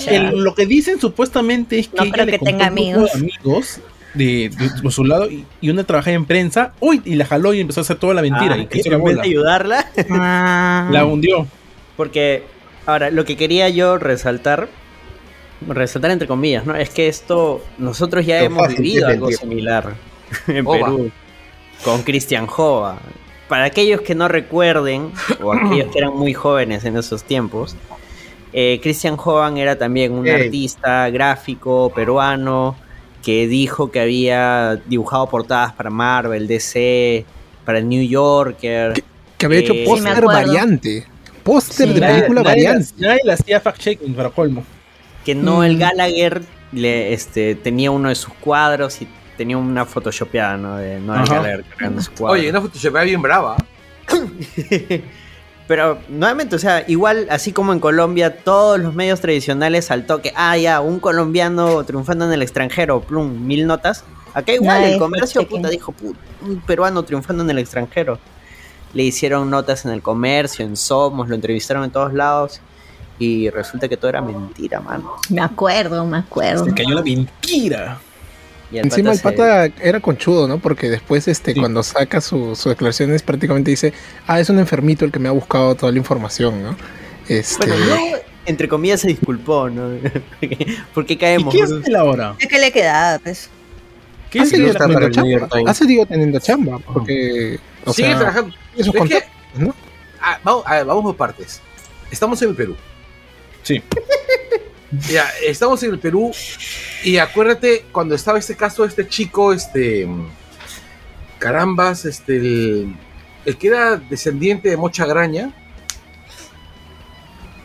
El- 0.08 0.40
lo 0.42 0.54
que 0.54 0.66
dicen 0.66 1.00
supuestamente 1.00 1.78
es 1.78 1.88
que 1.88 1.96
No 1.96 2.02
ella 2.04 2.12
creo 2.12 2.26
le 2.26 2.32
que 2.32 2.38
tenga 2.44 2.66
amigos. 2.66 3.12
de 3.12 3.18
amigos 3.18 3.78
de, 4.14 4.50
de- 4.82 4.90
su 4.90 5.04
lado 5.04 5.30
y, 5.30 5.44
y 5.60 5.70
una 5.70 5.84
trabajaba 5.84 6.14
en 6.16 6.24
prensa, 6.26 6.72
uy, 6.80 7.00
y 7.04 7.14
la 7.14 7.24
jaló 7.24 7.54
y 7.54 7.60
empezó 7.60 7.80
a 7.80 7.82
hacer 7.82 7.98
toda 7.98 8.14
la 8.14 8.22
mentira 8.22 8.54
ah, 8.54 8.58
y 8.58 8.66
que 8.66 8.80
en 8.84 9.04
vez 9.04 9.14
de 9.16 9.22
ayudarla, 9.22 9.86
Ah. 10.10 10.88
La 10.92 11.04
hundió. 11.04 11.46
Porque, 11.96 12.42
ahora, 12.84 13.10
lo 13.10 13.24
que 13.24 13.36
quería 13.36 13.68
yo 13.68 13.96
resaltar, 13.98 14.68
resaltar 15.68 16.10
entre 16.10 16.26
comillas, 16.28 16.66
¿no? 16.66 16.74
Es 16.76 16.90
que 16.90 17.08
esto, 17.08 17.62
nosotros 17.78 18.26
ya 18.26 18.40
Lo 18.40 18.46
hemos 18.46 18.68
vivido 18.68 19.06
algo 19.08 19.30
similar 19.30 19.94
en. 20.46 20.64
Perú, 20.64 21.10
con 21.84 22.02
Cristian 22.02 22.46
Jova. 22.46 22.98
Para 23.48 23.64
aquellos 23.64 24.02
que 24.02 24.14
no 24.14 24.28
recuerden, 24.28 25.12
o 25.42 25.52
aquellos 25.54 25.90
que 25.92 25.98
eran 25.98 26.14
muy 26.16 26.34
jóvenes 26.34 26.84
en 26.84 26.96
esos 26.96 27.22
tiempos, 27.24 27.76
eh, 28.52 28.80
Christian 28.82 29.16
Jovan 29.16 29.56
era 29.58 29.76
también 29.76 30.12
un 30.12 30.28
artista 30.28 31.08
gráfico 31.10 31.90
peruano 31.94 32.76
que 33.22 33.46
dijo 33.46 33.90
que 33.90 34.00
había 34.00 34.80
dibujado 34.86 35.28
portadas 35.28 35.72
para 35.72 35.90
Marvel, 35.90 36.46
DC, 36.46 37.24
para 37.64 37.78
el 37.78 37.88
New 37.88 38.02
Yorker. 38.06 39.02
Que 39.36 39.46
había 39.46 39.58
hecho 39.60 39.72
Eh, 39.74 39.84
póster 39.84 40.24
variante. 40.24 41.06
Póster 41.42 41.88
Sí. 41.88 41.94
de 41.94 42.00
película 42.00 42.42
nadie, 42.42 42.64
variante. 42.64 42.92
nadie 42.98 43.20
le 43.24 43.32
hacía 43.32 43.60
fact-checking 43.62 44.14
para 44.14 44.30
colmo. 44.30 44.64
que 45.24 45.34
no 45.34 45.62
el 45.62 45.76
Mm. 45.76 45.80
Gallagher 45.80 46.42
le, 46.72 47.12
este, 47.12 47.54
tenía 47.54 47.90
uno 47.90 48.08
de 48.08 48.14
sus 48.14 48.32
cuadros 48.34 49.02
y 49.02 49.08
tenía 49.38 49.56
una 49.56 49.86
photoshopeada, 49.86 50.58
¿no? 50.58 50.76
De. 50.76 51.00
Gallagher 51.00 51.64
cargando 51.64 52.02
su 52.02 52.12
cuadro. 52.12 52.38
Oye, 52.38 52.50
una 52.50 52.60
Photoshop 52.60 53.02
bien 53.04 53.22
brava. 53.22 53.56
Pero 55.68 55.98
nuevamente, 56.08 56.56
o 56.56 56.58
sea, 56.58 56.84
igual 56.88 57.26
así 57.30 57.52
como 57.52 57.72
en 57.72 57.80
Colombia, 57.80 58.38
todos 58.42 58.80
los 58.80 58.94
medios 58.94 59.20
tradicionales 59.20 59.90
al 59.90 60.06
toque, 60.06 60.32
ah, 60.34 60.56
ya, 60.56 60.80
un 60.80 60.98
colombiano 60.98 61.84
triunfando 61.84 62.24
en 62.24 62.32
el 62.32 62.42
extranjero, 62.42 63.00
plum, 63.00 63.46
mil 63.46 63.66
notas. 63.66 64.04
Acá 64.34 64.52
igual 64.52 64.84
el 64.84 64.98
comercio, 64.98 65.46
puta, 65.46 65.68
dijo, 65.68 65.92
"Put, 65.92 66.16
un 66.42 66.60
peruano 66.60 67.02
triunfando 67.02 67.42
en 67.44 67.50
el 67.50 67.58
extranjero. 67.58 68.18
Le 68.94 69.02
hicieron 69.02 69.50
notas 69.50 69.84
en 69.84 69.92
el 69.92 70.00
comercio, 70.00 70.64
en 70.64 70.76
Somos, 70.76 71.28
lo 71.28 71.34
entrevistaron 71.34 71.84
en 71.84 71.90
todos 71.90 72.14
lados. 72.14 72.60
Y 73.18 73.50
resulta 73.50 73.88
que 73.88 73.96
todo 73.96 74.08
era 74.08 74.22
mentira, 74.22 74.80
mano. 74.80 75.16
Me 75.28 75.42
acuerdo, 75.42 76.06
me 76.06 76.18
acuerdo. 76.18 76.64
Se 76.64 76.72
cayó 76.72 76.94
la 76.94 77.02
mentira. 77.02 77.98
Y 78.70 78.78
el 78.78 78.84
Encima 78.86 79.12
el 79.12 79.16
se- 79.16 79.22
pata 79.22 79.66
era 79.80 80.00
conchudo, 80.00 80.46
¿no? 80.46 80.58
Porque 80.58 80.90
después, 80.90 81.26
este, 81.28 81.54
Sí. 81.54 81.60
cuando 81.60 81.82
saca 81.82 82.20
su- 82.20 82.54
sus 82.54 82.66
declaraciones, 82.66 83.22
prácticamente 83.22 83.70
dice, 83.70 83.92
ah, 84.26 84.40
es 84.40 84.50
un 84.50 84.58
enfermito 84.58 85.04
el 85.06 85.10
que 85.12 85.18
me 85.18 85.28
ha 85.28 85.32
buscado 85.32 85.74
toda 85.74 85.90
la 85.92 85.98
información, 85.98 86.62
¿no? 86.62 86.76
Este, 87.28 87.66
Bueno, 87.66 87.86
no, 87.86 87.96
entre 88.46 88.68
comillas 88.68 89.00
se 89.00 89.08
disculpó, 89.08 89.70
¿no? 89.70 89.88
¿Por 90.94 91.06
qué 91.06 91.14
¿Y 91.14 91.16
caemos? 91.16 91.54
qué 91.54 91.64
bro? 91.64 91.78
hace 91.78 91.96
ahora? 91.96 92.34
¿Qué 92.38 92.46
que 92.48 92.58
le 92.58 92.70
quedaba, 92.72 93.18
pues? 93.20 93.48
¿Qué 94.30 94.40
ha 94.40 94.42
hace 94.42 94.56
seguido 94.56 94.74
teniendo 94.74 95.06
el 95.06 95.12
chamba. 95.12 95.48
Ha 95.70 95.74
seguido 95.74 96.04
teniendo 96.06 96.38
chamba, 96.38 96.78
porque, 96.80 97.58
o 97.86 97.92
Sigue 97.94 98.08
sea, 98.08 98.18
trabajando. 98.18 98.54
Es 98.76 98.90
que- 98.90 99.24
¿no? 99.56 99.74
Ah, 100.20 100.38
vamos, 100.44 100.62
a 100.66 100.74
ver, 100.76 100.84
vamos 100.84 101.02
por 101.04 101.16
partes. 101.16 101.62
Estamos 102.10 102.42
en 102.42 102.50
el 102.50 102.54
Perú. 102.54 102.76
Sí. 103.62 103.82
Ya, 104.90 105.28
estamos 105.44 105.82
en 105.82 105.90
el 105.92 105.98
Perú 106.00 106.32
y 107.04 107.18
acuérdate 107.18 107.86
cuando 107.92 108.14
estaba 108.14 108.38
este 108.38 108.56
caso 108.56 108.82
de 108.82 108.88
este 108.88 109.06
chico, 109.06 109.52
este 109.52 110.08
carambas, 111.38 112.04
este 112.06 112.36
el, 112.36 112.96
el 113.44 113.58
que 113.58 113.68
era 113.68 113.96
descendiente 113.96 114.70
de 114.70 114.76
Mocha 114.78 115.04
Graña, 115.06 115.52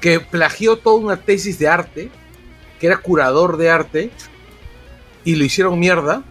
que 0.01 0.19
plagió 0.19 0.77
toda 0.79 0.97
una 0.97 1.17
tesis 1.25 1.57
de 1.59 1.67
arte, 1.67 2.11
que 2.79 2.87
era 2.87 2.97
curador 2.97 3.57
de 3.57 3.69
arte 3.69 4.11
y 5.23 5.35
lo 5.35 5.45
hicieron 5.45 5.79
mierda. 5.79 6.23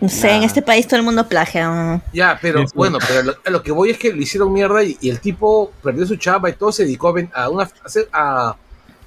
No 0.00 0.08
sé, 0.08 0.30
en 0.32 0.42
este 0.44 0.62
país 0.62 0.86
todo 0.86 0.96
el 0.98 1.02
mundo 1.04 1.28
plagia. 1.28 2.02
Ya, 2.12 2.38
pero 2.40 2.66
Sí, 2.66 2.68
sí. 2.68 2.72
bueno, 2.74 2.98
pero 3.06 3.22
lo, 3.22 3.36
a 3.44 3.50
lo 3.50 3.62
que 3.62 3.72
voy 3.72 3.90
es 3.90 3.98
que 3.98 4.12
lo 4.12 4.20
hicieron 4.22 4.52
mierda 4.52 4.82
y, 4.82 4.96
y 5.00 5.10
el 5.10 5.20
tipo 5.20 5.76
perdió 5.82 6.06
su 6.06 6.16
chamba 6.16 6.50
y 6.50 6.54
todo 6.54 6.72
se 6.72 6.84
dedicó 6.84 7.14
a, 7.34 7.42
a, 7.44 7.48
una, 7.50 7.70
a 8.12 8.56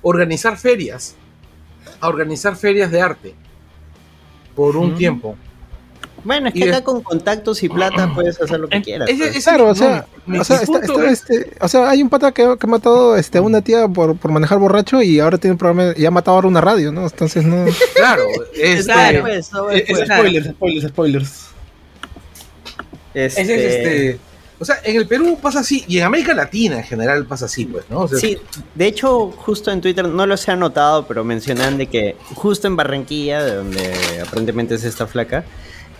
organizar 0.03 0.57
ferias, 0.57 1.15
a 1.99 2.07
organizar 2.07 2.55
ferias 2.55 2.91
de 2.91 3.01
arte 3.01 3.33
por 4.55 4.77
un 4.77 4.93
Mm. 4.93 4.97
tiempo. 4.97 5.35
Bueno, 6.25 6.47
es 6.47 6.55
Y 6.55 6.59
que 6.59 6.65
de- 6.67 6.75
acá 6.75 6.83
con 6.85 7.01
contactos 7.01 7.63
y 7.63 7.69
plata 7.69 8.09
puedes 8.15 8.39
hacer 8.39 8.57
lo 8.59 8.69
que 8.69 8.81
quieras. 8.81 9.09
Pues. 9.17 9.43
Claro, 9.43 9.67
o 9.69 9.75
sea, 9.75 10.05
o 10.27 10.33
está- 10.41 10.61
está 10.61 10.77
es- 11.09 11.21
este, 11.29 11.51
o 11.59 11.67
sea, 11.67 11.89
hay 11.89 12.01
un 12.01 12.09
pata 12.09 12.31
que, 12.31 12.43
que 12.43 12.65
ha 12.65 12.67
matado 12.69 13.17
este, 13.17 13.39
a 13.39 13.41
una 13.41 13.61
tía 13.61 13.87
por, 13.89 14.15
por 14.15 14.31
manejar 14.31 14.57
borracho 14.59 15.01
y 15.01 15.19
ahora 15.19 15.37
tiene 15.37 15.53
un 15.53 15.57
programa 15.57 15.93
y 15.97 16.05
ha 16.05 16.11
matado 16.11 16.35
ahora 16.35 16.47
una 16.47 16.61
radio, 16.61 16.91
¿no? 16.93 17.03
Entonces 17.05 17.43
no. 17.43 17.65
Claro, 17.95 18.23
este, 18.53 18.83
Claro, 18.85 19.21
pues, 19.21 19.51
no, 19.51 19.69
Eh, 19.71 19.83
pues, 19.87 19.99
es 20.01 20.07
spoilers, 20.07 20.47
spoilers, 20.51 20.87
spoilers. 20.89 21.45
ese 23.13 23.41
es 23.41 23.49
este, 23.49 24.09
este. 24.11 24.19
O 24.63 24.65
sea, 24.65 24.79
en 24.81 24.95
el 24.95 25.05
Perú 25.05 25.37
pasa 25.41 25.59
así, 25.59 25.83
y 25.89 25.97
en 25.97 26.05
América 26.05 26.33
Latina 26.33 26.77
en 26.77 26.85
general 26.85 27.25
pasa 27.25 27.47
así, 27.47 27.65
pues, 27.65 27.83
¿no? 27.89 28.07
Sí, 28.07 28.37
de 28.73 28.87
hecho, 28.87 29.29
justo 29.31 29.71
en 29.71 29.81
Twitter, 29.81 30.07
no 30.07 30.25
lo 30.25 30.37
se 30.37 30.51
ha 30.51 30.55
notado, 30.55 31.05
pero 31.05 31.25
mencionan 31.25 31.77
de 31.77 31.87
que 31.87 32.15
justo 32.33 32.67
en 32.67 32.77
Barranquilla, 32.77 33.43
de 33.43 33.55
donde 33.55 34.21
aparentemente 34.25 34.75
es 34.75 34.85
esta 34.85 35.05
flaca, 35.05 35.43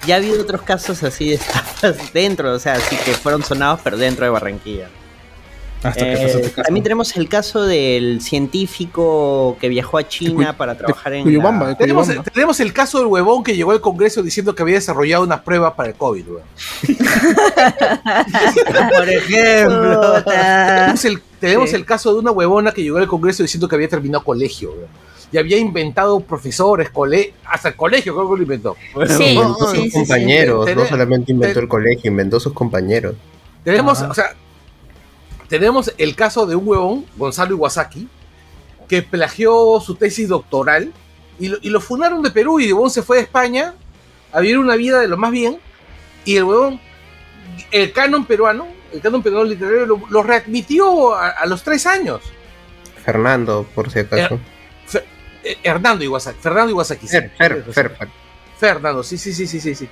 ya 0.08 0.16
ha 0.16 0.18
habido 0.20 0.42
otros 0.42 0.62
casos 0.62 1.04
así 1.04 1.28
de 1.28 1.36
estafas 1.44 2.14
dentro, 2.14 2.54
o 2.54 2.60
sea, 2.60 2.76
así 2.76 2.96
que 2.96 3.12
fueron 3.12 3.44
sonados, 3.44 3.82
pero 3.84 3.98
dentro 3.98 4.24
de 4.24 4.32
Barranquilla. 4.32 4.88
Hasta 5.84 6.06
que 6.06 6.14
Eh, 6.14 6.18
pasó 6.26 6.38
este 6.38 6.50
caso. 6.52 6.62
también 6.64 6.84
tenemos 6.84 7.16
el 7.18 7.28
caso 7.30 7.64
del 7.64 8.22
científico 8.22 9.58
que 9.60 9.68
viajó 9.70 9.98
a 9.98 10.08
China 10.08 10.56
para 10.56 10.78
trabajar 10.78 11.14
en 11.14 11.24
Cuyabamba, 11.24 11.64
la- 11.66 11.70
de 11.72 11.76
Tenemos, 11.76 12.08
tenemos 12.34 12.60
el 12.60 12.74
caso 12.74 13.00
del 13.00 13.08
huevón 13.08 13.44
que 13.44 13.56
llegó 13.56 13.72
al 13.72 13.82
Congreso 13.82 14.22
diciendo 14.24 14.56
que 14.56 14.62
había 14.64 14.76
desarrollado 14.76 15.24
unas 15.24 15.42
pruebas 15.42 15.74
para 15.74 15.90
el 15.90 15.96
COVID, 15.96 16.26
weón. 16.28 16.44
Por 18.98 19.10
ejemplo. 19.10 20.24
Tenemos, 20.24 21.06
el, 21.06 21.22
tenemos 21.40 21.70
Sí. 21.70 21.76
el 21.76 21.86
caso 21.86 22.14
de 22.14 22.20
una 22.20 22.32
huevona 22.32 22.72
que 22.72 22.84
llegó 22.84 22.98
al 22.98 23.08
Congreso 23.08 23.44
diciendo 23.44 23.68
que 23.68 23.76
había 23.76 23.88
terminado 23.90 24.24
colegio, 24.24 24.72
weón. 24.72 24.88
Y 25.32 25.38
había 25.40 25.58
inventado 25.58 26.20
profesores, 26.20 26.92
cole 26.92 27.34
hasta 27.46 27.70
el 27.70 27.76
colegio 27.76 28.14
creo 28.16 28.30
que 28.30 28.36
lo 28.38 28.44
inventó. 28.44 28.76
Sí, 29.18 29.24
Inventó 29.34 29.56
sí, 29.56 29.66
sus 29.66 29.72
sí, 29.86 29.90
sí. 29.90 29.98
compañeros, 29.98 30.76
no 30.76 30.86
solamente 30.86 31.32
inventó 31.32 31.60
el 31.60 31.68
colegio, 31.68 32.12
inventó 32.12 32.40
sus 32.40 32.54
compañeros. 32.54 33.16
Tenemos, 33.64 34.00
Ajá. 34.02 34.12
o 34.12 34.14
sea, 34.14 34.26
tenemos 35.54 35.94
el 36.00 36.16
caso 36.16 36.48
de 36.48 36.56
un 36.56 36.68
huevón, 36.68 37.06
Gonzalo 37.16 37.52
Iwasaki, 37.52 38.08
que 38.88 39.04
plagió 39.04 39.80
su 39.86 39.94
tesis 39.94 40.28
doctoral 40.28 40.92
y 41.38 41.50
lo, 41.50 41.58
y 41.62 41.70
lo 41.70 41.80
fundaron 41.80 42.24
de 42.24 42.32
Perú 42.32 42.60
y 42.60 42.66
el 42.66 42.74
huevón 42.74 42.90
se 42.90 43.04
fue 43.04 43.20
a 43.20 43.22
España 43.22 43.76
a 44.32 44.40
vivir 44.40 44.58
una 44.58 44.76
vida 44.76 45.00
de 45.00 45.08
lo 45.08 45.16
más 45.16 45.30
bien 45.30 45.60
y 46.26 46.38
el 46.38 46.46
huevón, 46.46 46.82
el 47.70 47.94
canon 47.94 48.26
peruano, 48.26 48.66
el 48.92 49.00
canon 49.00 49.22
peruano 49.22 49.48
literario 49.48 49.86
lo, 49.86 50.02
lo 50.10 50.24
readmitió 50.24 51.14
a, 51.14 51.30
a 51.30 51.46
los 51.46 51.62
tres 51.62 51.86
años. 51.86 52.22
Fernando, 53.06 53.68
por 53.76 53.92
si 53.92 54.00
acaso. 54.00 54.40
Eh, 55.44 55.58
Hernando 55.62 56.04
Iwasaki, 56.04 56.40
Fernando 56.42 56.72
Iwasaki. 56.72 57.08
sí. 57.08 57.18
Fer, 57.18 57.32
Fer, 57.38 57.64
Fer, 57.72 57.96
Fer. 57.96 58.10
Fernando, 58.58 59.04
sí, 59.04 59.20
sí, 59.20 59.32
sí, 59.32 59.46
sí, 59.46 59.62
sí, 59.62 59.76
sí. 59.76 59.88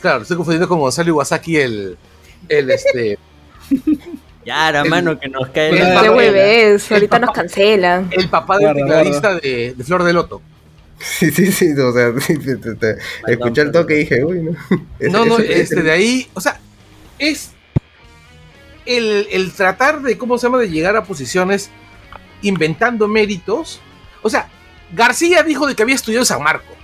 Claro, 0.00 0.22
estoy 0.22 0.38
confundiendo 0.38 0.68
con 0.68 0.80
Gonzalo 0.80 1.10
Iwasaki, 1.10 1.58
el, 1.58 1.98
el 2.48 2.70
este, 2.70 3.18
Ya, 4.44 4.72
la 4.72 4.84
mano 4.84 5.18
que 5.18 5.28
nos 5.28 5.48
cae 5.50 5.70
el 5.70 5.76
el 5.78 6.80
ahorita 6.90 7.18
nos 7.20 7.30
cancelan. 7.30 8.08
el 8.10 8.28
papá 8.28 8.58
del 8.58 8.74
tecladista 8.74 9.34
de, 9.36 9.74
de 9.76 9.84
Flor 9.84 10.02
de 10.02 10.12
Loto. 10.12 10.42
Sí, 10.98 11.30
sí, 11.30 11.50
sí, 11.52 11.72
o 11.78 11.92
sea, 11.92 12.12
sí, 12.20 12.38
te- 12.38 12.56
te- 12.56 12.74
te- 12.74 12.96
escuché 13.26 13.62
el 13.62 13.72
toque 13.72 13.94
y 13.94 13.98
dije, 13.98 14.24
uy, 14.24 14.42
no. 14.42 14.52
No, 15.10 15.24
no, 15.24 15.38
este, 15.38 15.82
de 15.82 15.90
ahí, 15.90 16.28
o 16.34 16.40
sea, 16.40 16.60
es 17.18 17.52
el, 18.86 19.26
el 19.30 19.52
tratar 19.52 20.02
de, 20.02 20.18
¿cómo 20.18 20.38
se 20.38 20.46
llama?, 20.46 20.58
de 20.58 20.70
llegar 20.70 20.96
a 20.96 21.04
posiciones 21.04 21.70
inventando 22.42 23.06
méritos. 23.08 23.80
O 24.22 24.30
sea, 24.30 24.48
García 24.92 25.42
dijo 25.42 25.66
de 25.66 25.74
que 25.74 25.82
había 25.82 25.94
estudiado 25.94 26.22
en 26.22 26.26
San 26.26 26.42
Marco. 26.42 26.74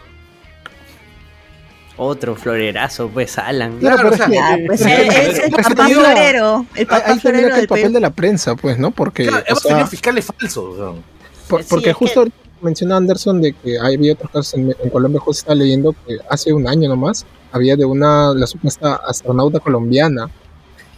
Otro 1.98 2.36
florerazo, 2.36 3.08
pues, 3.08 3.36
Alan. 3.38 3.78
Claro, 3.78 4.10
Claro, 4.10 4.10
pero 4.16 4.24
o 4.24 4.28
sea, 4.30 4.54
es 4.54 4.58
que- 4.58 4.66
pues 4.66 5.38
el 5.44 5.50
papá 5.50 5.86
digo, 5.86 6.00
florero. 6.00 6.66
El 6.76 6.86
papá 6.86 7.16
florero 7.16 7.46
acá 7.48 7.54
el 7.56 7.60
del 7.62 7.68
papel 7.68 7.82
Perú. 7.82 7.94
de 7.94 8.00
la 8.00 8.10
prensa, 8.10 8.54
pues, 8.56 8.78
¿no? 8.78 8.90
Porque, 8.92 9.26
Claro, 9.26 9.44
hemos 9.48 9.62
tenido 9.62 9.86
fiscales 9.86 10.24
falsos. 10.26 10.64
o 10.64 10.76
sea. 10.94 11.02
por- 11.48 11.62
Sí, 11.62 11.66
porque 11.70 11.92
justo 11.92 12.14
que- 12.14 12.18
ahorita 12.20 12.36
menciona 12.60 12.96
Anderson 12.98 13.40
de 13.40 13.52
que 13.52 13.78
había 13.78 14.12
otros 14.12 14.30
casos 14.30 14.54
en, 14.54 14.74
en 14.82 14.90
Colombia, 14.90 15.18
justo 15.20 15.40
estaba 15.40 15.54
leyendo 15.56 15.92
que 16.06 16.18
hace 16.30 16.52
un 16.52 16.68
año 16.68 16.88
nomás 16.88 17.24
había 17.52 17.74
de 17.74 17.84
una, 17.84 18.32
la 18.34 18.46
supuesta 18.46 19.00
astronauta 19.06 19.58
colombiana. 19.58 20.28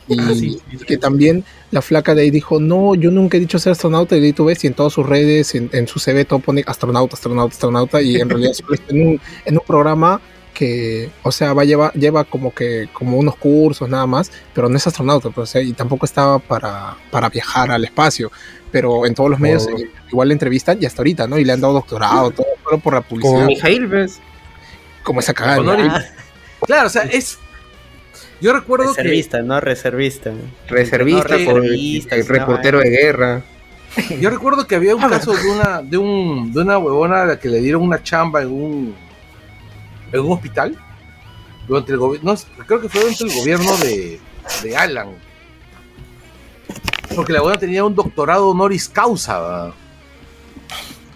Y 0.09 0.19
Ah, 0.19 0.25
sí, 0.35 0.35
sí, 0.71 0.77
sí. 0.77 0.85
que 0.85 0.97
también 0.99 1.45
la 1.71 1.81
flaca 1.83 2.17
de 2.17 2.23
ahí 2.23 2.31
dijo, 2.31 2.59
no, 2.59 2.97
yo 2.97 3.13
nunca 3.13 3.37
he 3.37 3.41
dicho 3.41 3.61
ser 3.61 3.73
astronauta, 3.73 4.17
y 4.17 4.21
de 4.21 4.27
ahí 4.27 4.33
tú 4.33 4.47
ves 4.47 4.65
y 4.65 4.67
en 4.67 4.75
todas 4.75 4.93
sus 4.93 5.07
redes, 5.07 5.55
en, 5.55 5.71
en 5.73 5.87
su 5.87 6.01
CV 6.01 6.25
todo 6.25 6.41
pone 6.41 6.65
astronauta, 6.67 7.15
astronauta, 7.15 7.53
astronauta, 7.55 8.03
y 8.03 8.17
en 8.17 8.29
realidad 8.29 8.53
en 8.89 9.07
un, 9.07 9.21
en 9.45 9.55
un 9.55 9.63
programa 9.65 10.21
que, 10.61 11.09
o 11.23 11.33
sea, 11.33 11.55
va 11.55 11.65
lleva, 11.65 11.91
lleva 11.95 12.25
como 12.25 12.53
que, 12.55 12.91
como 12.93 13.17
unos 13.17 13.35
cursos 13.37 13.89
nada 13.89 14.05
más, 14.07 14.31
pero 14.53 14.69
no 14.69 14.77
es 14.77 14.87
astronauta, 14.87 15.31
pues, 15.31 15.49
o 15.49 15.53
sea, 15.53 15.63
y 15.63 15.73
tampoco 15.73 16.05
estaba 16.05 16.39
para, 16.39 16.97
para 17.11 17.31
viajar 17.31 17.71
al 17.71 17.83
espacio, 17.83 18.31
pero 18.71 19.07
en 19.07 19.15
todos 19.15 19.31
los 19.31 19.41
medios 19.41 19.67
Oh. 19.73 19.79
eh, 19.79 19.89
igual 20.13 20.29
le 20.29 20.35
entrevistan 20.35 20.77
y 20.79 20.85
hasta 20.85 21.01
ahorita, 21.01 21.27
¿no? 21.27 21.39
Y 21.39 21.47
le 21.47 21.55
han 21.55 21.63
dado 21.63 21.73
doctorado, 21.73 22.31
todo, 22.37 22.45
solo 22.63 22.79
por 22.79 22.93
la 22.93 23.01
Como 23.01 23.21
publicidad, 23.23 23.47
Mijail, 23.47 23.87
¿ves? 23.87 24.21
como 25.03 25.21
esa 25.21 25.33
cagada. 25.33 25.63
Y- 25.63 25.89
Ah, 25.89 26.05
Claro, 26.67 26.89
o 26.89 26.91
sea, 26.91 27.05
es. 27.05 27.39
Yo 28.43 28.53
recuerdo 28.53 28.93
que. 28.95 29.03
reservista, 29.03 29.41
no 29.41 29.61
reservista. 29.61 30.31
Reservista, 30.69 31.39
No, 31.39 31.45
por- 31.47 31.63
reservista, 31.63 32.17
reportero 32.29 32.81
de 32.81 32.91
guerra. 32.91 33.43
Yo 34.21 34.29
recuerdo 34.29 34.67
que 34.67 34.75
había 34.77 34.95
un 34.95 35.01
caso 35.09 35.33
de 35.33 35.49
una, 35.51 35.81
de 35.81 35.97
un, 35.97 36.53
de 36.53 36.61
una 36.61 36.77
huevona 36.77 37.23
a 37.23 37.25
la 37.27 37.39
que 37.41 37.49
le 37.49 37.61
dieron 37.61 37.81
una 37.83 38.03
chamba 38.03 38.43
en 38.43 38.49
un, 38.49 38.95
en 40.13 40.21
un 40.21 40.33
hospital. 40.33 40.77
Durante 41.69 41.93
el 41.93 41.99
gobierno, 41.99 42.35
creo 42.67 42.81
que 42.81 42.89
fue 42.89 43.01
durante 43.03 43.25
el 43.25 43.33
gobierno 43.33 43.77
de, 43.79 44.21
de 44.63 44.77
Alan. 44.77 45.11
Porque 47.15 47.33
la 47.33 47.41
huevona 47.41 47.59
tenía 47.59 47.85
un 47.85 47.95
doctorado 47.95 48.49
honoris 48.51 48.89
causa 48.89 49.39
¿verdad? 49.41 49.75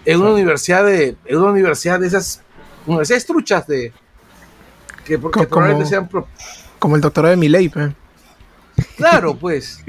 en 0.05 0.21
una 0.21 0.31
universidad 0.31 0.85
de, 0.85 1.15
en 1.25 1.37
una 1.37 1.51
universidad 1.51 1.99
de 1.99 2.07
esas 2.07 2.41
universidades 2.85 3.25
truchas 3.25 3.65
de 3.67 3.91
que, 5.05 5.17
porque 5.17 5.39
Co- 5.39 5.47
probablemente 5.47 5.83
como- 5.83 5.89
sean 5.89 6.07
pro- 6.09 6.27
Como 6.79 6.95
el 6.95 7.01
doctorado 7.01 7.31
de 7.31 7.37
Miley, 7.37 7.69
pues. 7.69 7.91
Claro, 8.97 9.35
pues. 9.35 9.81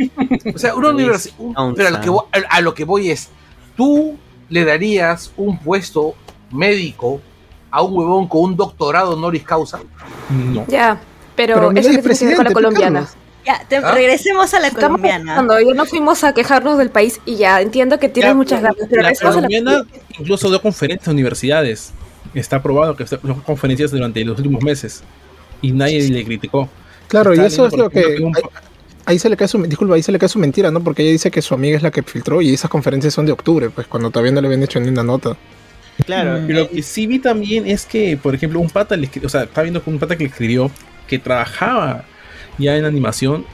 O 0.54 0.58
sea, 0.58 0.74
una 0.76 0.90
universidad. 0.90 1.34
Pero 1.76 1.88
a 1.88 1.90
lo, 1.90 2.00
que 2.00 2.08
voy, 2.10 2.24
a 2.50 2.60
lo 2.60 2.74
que 2.74 2.84
voy 2.84 3.10
es, 3.10 3.28
tú 3.76 4.16
le 4.48 4.64
darías 4.64 5.32
un 5.36 5.58
puesto 5.58 6.14
médico 6.52 7.20
a 7.76 7.82
un 7.82 7.96
huevón 7.96 8.26
con 8.28 8.40
un 8.42 8.56
doctorado 8.56 9.12
honoris 9.12 9.42
causa. 9.44 9.78
No. 10.30 10.64
Ya, 10.68 11.00
pero, 11.34 11.54
Pero 11.54 11.70
eso 11.72 11.90
que 12.02 12.12
es 12.12 12.18
tiene 12.18 12.18
que 12.18 12.26
ver 12.28 12.36
con 12.36 12.44
la 12.46 12.52
colombiana. 12.52 13.00
Carlos. 13.00 13.16
Ya, 13.44 13.64
te- 13.68 13.76
¿Ah? 13.76 13.92
regresemos 13.94 14.52
a 14.54 14.60
la 14.60 14.66
Estamos 14.68 14.86
colombiana. 15.00 15.34
cuando 15.34 15.60
ya 15.60 15.74
no 15.74 15.84
fuimos 15.84 16.24
a 16.24 16.34
quejarnos 16.34 16.78
del 16.78 16.90
país 16.90 17.20
y 17.26 17.36
ya 17.36 17.60
entiendo 17.60 17.98
que 18.00 18.08
tienes 18.08 18.30
Ya, 18.30 18.34
muchas 18.34 18.60
ganas, 18.62 18.76
pero 18.90 19.02
la 19.02 19.08
regresemos 19.10 19.36
a 19.36 19.40
la- 19.40 19.46
colombiana 19.48 19.86
incluso 20.18 20.48
dio 20.48 20.60
conferencias 20.60 21.06
a 21.06 21.10
universidades. 21.12 21.92
Está 22.34 22.60
probado 22.62 22.96
que 22.96 23.04
dio 23.04 23.42
conferencias 23.44 23.90
durante 23.92 24.24
los 24.24 24.36
últimos 24.38 24.62
meses. 24.62 25.02
Y 25.62 25.72
nadie 25.72 26.08
le 26.10 26.24
criticó. 26.24 26.68
Claro, 27.08 27.34
y 27.34 27.38
eso 27.40 27.66
es 27.66 27.76
lo 27.76 27.88
que... 27.90 28.16
un- 28.22 28.34
ahí- 28.36 28.42
Ahí 29.08 29.20
se 29.20 29.28
le 29.28 29.36
cae 29.36 29.46
su, 29.46 29.62
disculpa, 29.62 29.94
ahí 29.94 30.02
se 30.02 30.10
le 30.10 30.18
cae 30.18 30.28
su 30.28 30.40
mentira, 30.40 30.72
¿no? 30.72 30.80
Porque 30.82 31.02
ella 31.02 31.12
dice 31.12 31.30
que 31.30 31.40
su 31.40 31.54
amiga 31.54 31.76
es 31.76 31.82
la 31.84 31.92
que 31.92 32.02
filtró 32.02 32.42
y 32.42 32.52
esas 32.52 32.68
conferencias 32.68 33.14
son 33.14 33.24
de 33.24 33.30
octubre, 33.30 33.70
pues 33.70 33.86
cuando 33.86 34.10
todavía 34.10 34.32
no 34.32 34.40
le 34.40 34.48
habían 34.48 34.64
hecho 34.64 34.80
ni 34.80 34.88
una 34.88 35.04
nota. 35.04 35.36
Claro. 36.04 36.42
Pero 36.46 36.60
lo 36.60 36.70
que 36.70 36.82
sí 36.82 37.06
vi 37.06 37.18
también 37.18 37.66
es 37.66 37.86
que, 37.86 38.16
por 38.16 38.34
ejemplo, 38.34 38.60
un 38.60 38.68
pata 38.70 38.96
le 38.96 39.06
escribió, 39.06 39.26
o 39.26 39.30
sea, 39.30 39.44
estaba 39.44 39.62
viendo 39.62 39.82
con 39.82 39.94
un 39.94 40.00
pata 40.00 40.16
que 40.16 40.24
le 40.24 40.30
escribió 40.30 40.70
que 41.08 41.18
trabajaba 41.18 42.04
ya 42.58 42.76
en 42.76 42.84
animación 42.84 43.44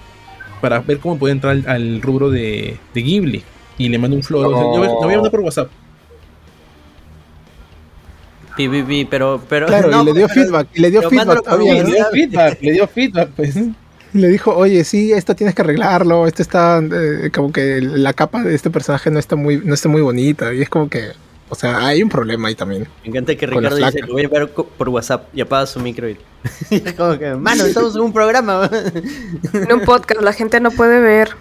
para 0.60 0.80
ver 0.80 0.98
cómo 0.98 1.18
podía 1.18 1.32
entrar 1.32 1.52
al, 1.52 1.64
al 1.68 2.02
rubro 2.02 2.30
de, 2.30 2.78
de 2.94 3.02
Ghibli. 3.02 3.42
Y 3.78 3.88
le 3.88 3.98
mandó 3.98 4.16
un 4.16 4.22
flow. 4.22 4.40
O 4.42 4.54
sea, 4.54 4.62
yo 4.62 4.84
lo 4.84 5.00
voy 5.02 5.12
a 5.12 5.16
mandar 5.16 5.30
por 5.30 5.40
WhatsApp. 5.40 5.68
Pi, 8.56 8.68
pi, 8.68 8.82
pi, 8.82 9.04
pero, 9.06 9.40
pero. 9.48 9.66
Claro, 9.66 9.90
no, 9.90 10.02
y 10.02 10.06
le 10.06 10.12
dio 10.12 10.28
pero- 10.28 10.42
feedback, 10.42 10.68
y 10.74 10.80
le 10.80 10.90
dio 10.90 11.08
feedback 11.08 11.42
todavía, 11.42 11.74
le 11.74 11.82
¿no? 11.84 11.88
dio 11.88 12.06
feedback, 12.12 12.58
le 12.60 12.72
dio 12.72 12.86
feedback, 12.88 13.28
pues. 13.36 13.54
Le 14.14 14.28
dijo, 14.28 14.54
oye, 14.54 14.84
sí, 14.84 15.10
esto 15.10 15.34
tienes 15.34 15.54
que 15.54 15.62
arreglarlo, 15.62 16.26
esto 16.26 16.42
está, 16.42 16.82
eh, 16.84 17.30
como 17.34 17.50
que 17.50 17.80
la 17.80 18.12
capa 18.12 18.42
de 18.42 18.54
este 18.54 18.68
personaje 18.68 19.10
no 19.10 19.18
está 19.18 19.36
muy, 19.36 19.62
no 19.64 19.72
está 19.72 19.88
muy 19.88 20.02
bonita, 20.02 20.52
y 20.52 20.60
es 20.60 20.68
como 20.68 20.90
que, 20.90 21.12
o 21.52 21.54
sea, 21.54 21.86
hay 21.86 22.02
un 22.02 22.08
problema 22.08 22.48
ahí 22.48 22.54
también. 22.54 22.88
Me 23.02 23.10
encanta 23.10 23.36
que 23.36 23.46
Ricardo 23.46 23.76
dice 23.76 24.00
que 24.00 24.10
voy 24.10 24.24
a 24.24 24.28
ver 24.28 24.48
por 24.48 24.88
WhatsApp 24.88 25.28
y 25.34 25.42
apaga 25.42 25.66
su 25.66 25.80
micro 25.80 26.08
y. 26.08 26.16
como 26.96 27.18
que, 27.18 27.34
mano, 27.34 27.66
estamos 27.66 27.94
en 27.94 28.00
un 28.00 28.12
programa. 28.14 28.70
en 29.52 29.70
un 29.70 29.82
podcast, 29.82 30.22
la 30.22 30.32
gente 30.32 30.60
no 30.60 30.70
puede 30.70 30.98
ver. 31.00 31.36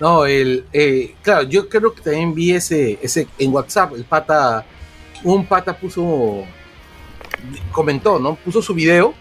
No, 0.00 0.26
el, 0.26 0.64
eh, 0.72 1.14
claro, 1.22 1.44
yo 1.44 1.68
creo 1.68 1.94
que 1.94 2.02
también 2.02 2.34
vi 2.34 2.50
ese, 2.50 2.98
ese 3.00 3.28
en 3.38 3.52
WhatsApp, 3.52 3.92
el 3.94 4.02
pata, 4.02 4.66
un 5.22 5.46
pata 5.46 5.78
puso, 5.78 6.42
comentó, 7.70 8.18
¿no? 8.18 8.34
Puso 8.34 8.60
su 8.60 8.74
video 8.74 9.14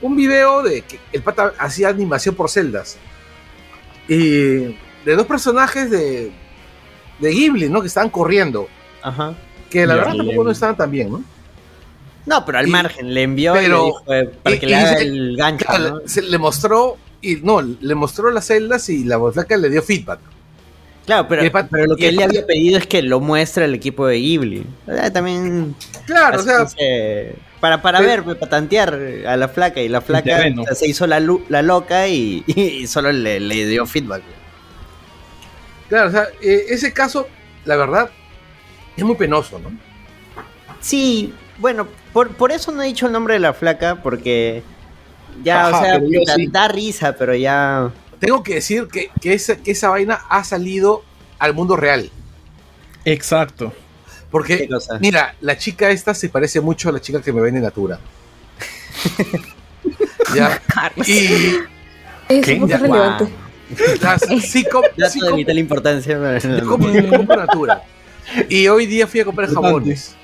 un 0.00 0.16
video 0.16 0.62
de 0.62 0.80
que 0.80 0.98
el 1.12 1.22
pata 1.22 1.52
hacía 1.58 1.90
animación 1.90 2.34
por 2.34 2.48
celdas. 2.48 2.96
Y 4.08 4.74
de 5.04 5.16
dos 5.16 5.26
personajes 5.26 5.90
de, 5.90 6.32
de 7.20 7.30
Ghibli, 7.30 7.68
¿no? 7.68 7.82
Que 7.82 7.88
estaban 7.88 8.08
corriendo. 8.08 8.68
Ajá. 9.02 9.34
Que 9.70 9.86
la 9.86 9.94
Ya. 9.96 10.00
verdad 10.00 10.16
tampoco 10.18 10.44
no 10.44 10.50
estaban 10.50 10.76
tan 10.76 10.90
bien, 10.90 11.10
¿no? 11.12 11.24
No, 12.24 12.44
pero 12.44 12.58
al 12.58 12.68
Y- 12.68 12.70
margen, 12.70 13.12
le 13.14 13.22
envió 13.22 13.52
pero- 13.54 13.64
y 13.64 13.68
le 13.68 13.84
dijo, 13.86 14.12
eh, 14.12 14.30
para 14.42 14.56
y- 14.56 14.58
que 14.60 14.66
y 14.66 14.68
le 14.68 14.74
haga 14.76 14.96
el 14.98 15.36
gancho, 15.36 15.64
Claro, 15.66 15.90
¿no? 15.90 16.00
se 16.08 16.22
le 16.22 16.38
mostró 16.38 16.96
y 17.20 17.36
no, 17.36 17.60
le 17.62 17.94
mostró 17.94 18.30
las 18.30 18.46
celdas 18.46 18.88
y 18.88 19.04
la 19.04 19.18
flaca 19.32 19.56
le 19.56 19.68
dio 19.70 19.82
feedback. 19.82 20.20
Claro, 21.04 21.26
pero, 21.26 21.44
y 21.44 21.50
pat- 21.50 21.66
pero 21.68 21.86
lo 21.86 21.94
y 21.94 21.96
que 21.96 22.08
él 22.10 22.16
le 22.16 22.22
había 22.24 22.46
pedido 22.46 22.78
es 22.78 22.86
que 22.86 23.02
lo 23.02 23.18
muestre 23.18 23.64
el 23.64 23.74
equipo 23.74 24.06
de 24.06 24.18
Ghibli. 24.18 24.64
O 24.86 24.92
sea, 24.92 25.12
también 25.12 25.74
Claro, 26.06 26.38
o 26.38 26.42
sea, 26.44 26.64
se- 26.68 27.34
para, 27.60 27.82
para 27.82 27.98
pero- 27.98 28.24
ver, 28.24 28.38
para 28.38 28.50
tantear 28.50 28.94
a 29.26 29.36
la 29.36 29.48
flaca 29.48 29.80
y 29.80 29.88
la 29.88 30.00
flaca 30.00 30.36
terreno. 30.36 30.62
o 30.62 30.64
sea, 30.64 30.76
se 30.76 30.86
hizo 30.86 31.08
la, 31.08 31.18
la 31.48 31.62
loca 31.62 32.06
y, 32.06 32.44
y 32.46 32.86
solo 32.86 33.10
le, 33.10 33.40
le 33.40 33.66
dio 33.66 33.84
feedback. 33.84 34.22
claro, 35.88 36.08
o 36.08 36.12
sea, 36.12 36.26
eh, 36.40 36.66
ese 36.68 36.92
caso, 36.92 37.26
la 37.64 37.74
verdad, 37.76 38.10
es 38.96 39.04
muy 39.04 39.14
penoso, 39.16 39.58
¿no? 39.58 39.70
Sí, 40.80 41.32
bueno, 41.58 41.86
por, 42.12 42.30
por 42.30 42.52
eso 42.52 42.72
no 42.72 42.82
he 42.82 42.86
dicho 42.86 43.06
el 43.06 43.12
nombre 43.12 43.34
de 43.34 43.40
la 43.40 43.52
flaca, 43.54 44.02
porque 44.02 44.62
ya, 45.44 45.68
Ajá, 45.68 45.78
o 45.78 45.82
sea, 45.82 45.98
da, 46.26 46.34
sí. 46.34 46.46
da 46.48 46.68
risa, 46.68 47.14
pero 47.16 47.34
ya... 47.34 47.90
Tengo 48.18 48.42
que 48.42 48.54
decir 48.54 48.86
que, 48.88 49.10
que 49.20 49.34
esa, 49.34 49.56
que 49.56 49.72
esa 49.72 49.88
vaina 49.90 50.20
ha 50.28 50.44
salido 50.44 51.02
al 51.38 51.54
mundo 51.54 51.76
real. 51.76 52.08
Exacto. 53.04 53.70
¿Qué 53.72 54.16
Porque, 54.30 54.68
mira, 55.00 55.34
la 55.40 55.58
chica 55.58 55.90
esta 55.90 56.14
se 56.14 56.28
parece 56.28 56.60
mucho 56.60 56.88
a 56.88 56.92
la 56.92 57.00
chica 57.00 57.20
que 57.20 57.32
me 57.32 57.40
vende 57.40 57.60
Natura. 57.60 57.98
ya. 60.34 60.60
Y 61.06 61.56
Es 62.28 62.46
Ya, 62.46 62.78
relevante. 62.78 63.28
las- 64.00 64.22
sí, 64.42 64.64
com- 64.64 64.84
sí 65.10 65.20
de 65.20 65.32
vital 65.32 65.58
importancia. 65.58 66.18
pero- 66.18 66.58
yo 66.58 66.66
compro, 66.66 66.92
yo 66.92 67.08
compro 67.08 67.36
Natura. 67.36 67.82
Y 68.48 68.68
hoy 68.68 68.86
día 68.86 69.06
fui 69.06 69.20
a 69.20 69.24
comprar 69.24 69.52
jabones. 69.52 70.14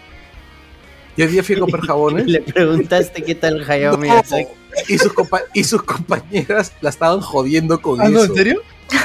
Y 1.17 1.23
hoy 1.23 1.29
día 1.29 1.43
fui 1.43 1.57
a 1.57 1.61
comprar 1.61 1.83
jabones. 1.85 2.27
Le 2.29 2.41
preguntaste 2.43 3.23
qué 3.23 3.35
tal 3.35 3.65
Hayao 3.69 3.93
No, 3.93 3.99
Miyazaki. 3.99 4.47
y, 4.89 4.99
sus 4.99 5.13
y 5.55 5.65
sus 5.65 5.83
compañeras 5.83 6.73
la 6.81 6.91
estaban 6.91 7.21
jodiendo 7.21 7.81
con 7.81 8.01
Ah, 8.01 8.05
eso. 8.05 8.13
no, 8.13 8.25
¿en 8.25 8.35
serio? 8.35 8.63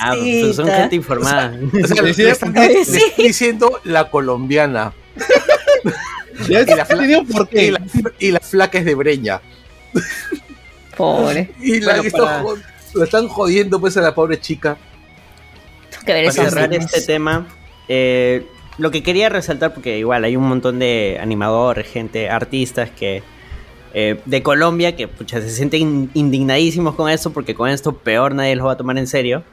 Ah, 0.00 0.14
pues 0.18 0.56
son 0.56 0.66
gente 0.68 0.96
informada. 0.96 1.52
O 1.82 1.86
sea, 1.86 2.02
Decía- 2.02 2.24
le 2.24 2.30
están, 2.32 2.54
diciendo 3.16 3.80
la 3.84 4.10
colombiana. 4.10 4.92
Y 6.48 6.54
la, 6.54 6.84
por 6.86 7.44
y, 7.44 7.46
qué. 7.50 7.72
la, 7.72 7.82
y 8.18 8.30
la 8.32 8.40
flaca 8.40 8.78
es 8.78 8.84
de 8.84 8.94
Breña. 8.94 9.40
Pobre. 10.96 11.52
Y 11.60 11.78
la, 11.80 11.94
Bueno, 11.94 12.08
y 12.08 12.10
para- 12.10 12.24
están 12.24 12.44
jod- 12.44 12.62
la 12.94 13.04
están 13.04 13.28
jodiendo 13.28 13.80
pues 13.80 13.96
a 13.96 14.00
la 14.00 14.14
pobre 14.14 14.40
chica. 14.40 14.76
Que 16.04 16.12
ver 16.12 16.24
Para 16.26 16.50
cerrar 16.50 16.74
este 16.74 17.02
tema, 17.02 17.46
eh, 17.88 18.46
lo 18.78 18.90
que 18.90 19.02
quería 19.02 19.28
resaltar, 19.28 19.74
porque 19.74 19.98
igual 19.98 20.24
hay 20.24 20.36
un 20.36 20.48
montón 20.48 20.78
de 20.78 21.18
animadores, 21.20 21.86
gente, 21.86 22.28
artistas 22.28 22.90
que 22.90 23.22
eh, 23.94 24.18
de 24.24 24.42
Colombia 24.42 24.96
que 24.96 25.06
pucha, 25.06 25.40
se 25.40 25.50
sienten 25.50 26.10
indignadísimos 26.14 26.94
con 26.94 27.10
esto, 27.10 27.30
porque 27.32 27.54
con 27.54 27.68
esto 27.68 27.92
peor 27.92 28.34
nadie 28.34 28.56
los 28.56 28.66
va 28.66 28.72
a 28.72 28.76
tomar 28.76 28.96
en 28.98 29.06
serio. 29.06 29.44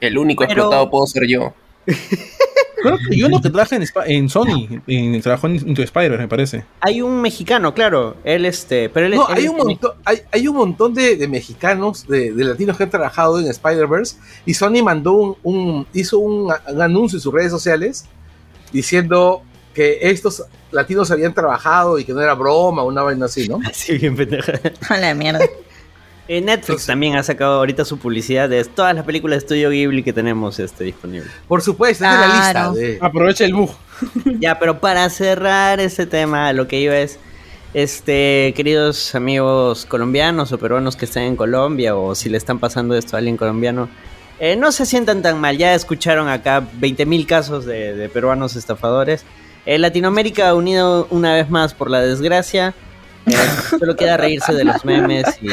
El 0.00 0.18
único 0.18 0.42
Pero- 0.42 0.52
explotado 0.52 0.90
puedo 0.90 1.06
ser 1.06 1.26
yo. 1.26 1.54
Creo 1.86 2.98
que- 2.98 3.16
Y 3.16 3.22
uno 3.22 3.40
que 3.40 3.48
trabaja 3.50 3.76
en, 4.06 4.28
Sony, 4.28 4.80
en, 4.86 5.20
trabajó 5.22 5.46
en 5.46 5.56
Into 5.56 5.82
Spider, 5.82 6.18
me 6.18 6.28
parece. 6.28 6.64
Hay 6.80 7.00
un 7.02 7.20
mexicano, 7.22 7.72
claro, 7.74 8.16
él 8.22 8.44
este, 8.44 8.88
pero 8.90 9.06
él 9.06 9.14
No, 9.14 9.28
él 9.28 9.34
hay 9.36 9.48
un 9.48 9.56
montón, 9.56 9.92
hay, 10.04 10.18
hay 10.30 10.46
un 10.48 10.56
montón 10.56 10.94
de, 10.94 11.16
de 11.16 11.26
mexicanos, 11.26 12.06
de, 12.06 12.32
de 12.32 12.44
latinos 12.44 12.76
que 12.76 12.82
han 12.84 12.90
trabajado 12.90 13.40
en 13.40 13.46
Spider-Verse 13.46 14.16
y 14.44 14.54
Sony 14.54 14.82
mandó 14.84 15.12
un, 15.12 15.36
un- 15.42 15.86
hizo 15.94 16.18
un, 16.18 16.52
anuncio 16.80 17.16
en 17.16 17.22
sus 17.22 17.32
redes 17.32 17.50
sociales 17.50 18.04
diciendo 18.72 19.42
que 19.74 19.98
estos 20.02 20.44
latinos 20.70 21.10
habían 21.10 21.34
trabajado 21.34 21.98
y 21.98 22.04
que 22.04 22.12
no 22.12 22.20
era 22.20 22.34
broma, 22.34 22.82
una 22.82 23.02
vaina 23.02 23.26
así, 23.26 23.48
¿no? 23.48 23.58
Así 23.66 23.96
bien 23.98 24.16
pendeja. 24.16 24.52
A 24.88 24.96
la 24.98 25.14
mierda. 25.14 25.40
Eh, 26.28 26.40
Netflix 26.40 26.86
también 26.86 27.16
ha 27.16 27.22
sacado 27.22 27.58
ahorita 27.58 27.84
su 27.84 27.98
publicidad 27.98 28.48
de 28.48 28.64
todas 28.64 28.94
las 28.96 29.04
películas 29.04 29.36
de 29.36 29.44
Estudio 29.44 29.70
Ghibli 29.70 30.02
que 30.02 30.12
tenemos 30.12 30.58
este, 30.58 30.82
disponibles. 30.84 31.30
Por 31.46 31.62
supuesto, 31.62 32.04
es 32.04 32.10
de 32.10 32.16
la 32.16 32.26
lista. 32.26 32.50
Claro. 32.52 32.72
de- 32.72 32.98
Aprovecha 33.00 33.44
el 33.44 33.54
bug. 33.54 33.70
Ya, 34.40 34.58
pero 34.58 34.80
para 34.80 35.08
cerrar 35.08 35.78
ese 35.80 36.04
tema, 36.06 36.52
lo 36.52 36.66
que 36.68 36.80
iba 36.80 36.96
es, 36.96 37.18
este, 37.74 38.52
queridos 38.56 39.14
amigos 39.14 39.86
colombianos 39.86 40.50
o 40.52 40.58
peruanos 40.58 40.96
que 40.96 41.04
estén 41.04 41.22
en 41.24 41.36
Colombia 41.36 41.94
o 41.96 42.14
si 42.14 42.28
le 42.28 42.38
están 42.38 42.58
pasando 42.58 42.96
esto 42.96 43.16
a 43.16 43.18
alguien 43.18 43.36
colombiano, 43.36 43.88
eh, 44.40 44.56
no 44.56 44.72
se 44.72 44.84
sientan 44.84 45.22
tan 45.22 45.40
mal. 45.40 45.56
Ya 45.58 45.74
escucharon 45.74 46.28
acá 46.28 46.60
20.000 46.80 47.26
casos 47.26 47.64
de, 47.66 47.94
de 47.94 48.08
peruanos 48.08 48.56
estafadores. 48.56 49.24
Eh, 49.64 49.78
Latinoamérica 49.78 50.54
unido 50.54 51.06
una 51.10 51.34
vez 51.34 51.48
más 51.50 51.72
por 51.74 51.90
la 51.90 52.00
desgracia. 52.00 52.74
Solo 53.78 53.96
queda 53.96 54.16
reírse 54.16 54.52
de 54.54 54.64
los 54.64 54.84
memes 54.84 55.24
y, 55.40 55.48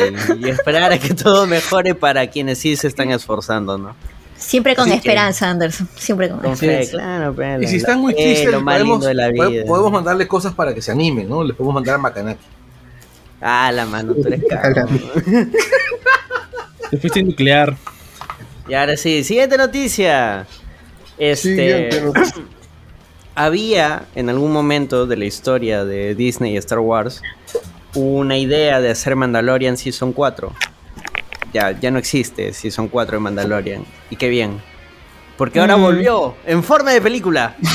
y 0.46 0.50
esperar 0.50 0.92
a 0.92 0.98
que 1.00 1.14
todo 1.14 1.48
mejore 1.48 1.96
para 1.96 2.28
quienes 2.28 2.60
sí 2.60 2.76
se 2.76 2.88
están 2.88 3.10
esforzando, 3.12 3.78
¿no? 3.78 3.96
Siempre 4.38 4.76
con 4.76 4.84
Así 4.84 4.92
que- 4.92 4.98
esperanza, 4.98 5.50
Anderson. 5.50 5.88
Siempre 5.96 6.30
con 6.30 6.40
Con 6.40 6.52
esperanza. 6.52 6.84
fe, 6.92 6.98
claro, 6.98 7.34
pero 7.36 7.62
Y 7.64 7.68
si 7.68 7.78
están 7.78 8.00
muy 8.02 8.14
eh, 8.14 8.16
tristes, 8.18 8.52
lo 8.52 8.62
más 8.62 8.76
podemos, 8.76 8.96
lindo 9.00 9.08
de 9.08 9.14
la 9.14 9.30
vida. 9.30 9.66
podemos 9.66 9.92
mandarle 9.92 10.28
cosas 10.28 10.54
para 10.54 10.74
que 10.74 10.82
se 10.82 10.92
animen, 10.92 11.30
¿no? 11.30 11.44
Les 11.44 11.56
podemos 11.56 11.76
mandar 11.76 11.96
a 11.96 11.98
Macanaki. 11.98 12.44
Ah, 13.42 13.72
la 13.74 13.86
mano, 13.86 14.14
tú 14.14 14.28
eres 14.28 14.42
cagón. 14.50 15.00
Te 16.90 16.98
fuiste 16.98 17.24
nuclear. 17.24 17.76
Y 18.68 18.74
ahora 18.74 18.96
sí, 18.98 19.24
siguiente 19.24 19.58
noticia. 19.58 20.46
Este. 21.18 21.50
Siguiente 21.56 22.02
noticia. 22.02 22.44
Había 23.36 24.06
en 24.16 24.30
algún 24.30 24.52
momento 24.54 25.06
de 25.08 25.18
la 25.18 25.26
historia 25.26 25.86
de 25.86 26.14
Disney 26.16 26.54
y 26.54 26.58
Star 26.58 26.80
Wars 26.80 27.22
una 27.96 28.38
idea 28.38 28.80
de 28.80 28.92
hacer 28.92 29.16
Mandalorian 29.16 29.78
Season 29.78 30.14
4. 30.14 30.52
Ya, 31.54 31.72
ya 31.80 31.92
no 31.92 32.00
existe 32.00 32.54
Season 32.54 32.88
4 32.88 33.18
de 33.18 33.20
Mandalorian. 33.20 33.86
Y 34.10 34.16
qué 34.16 34.30
bien. 34.30 34.62
Porque 35.38 35.60
ahora 35.60 35.78
Mm. 35.78 35.82
volvió 35.82 36.36
en 36.46 36.64
forma 36.64 36.92
de 36.92 37.02
película. 37.02 37.56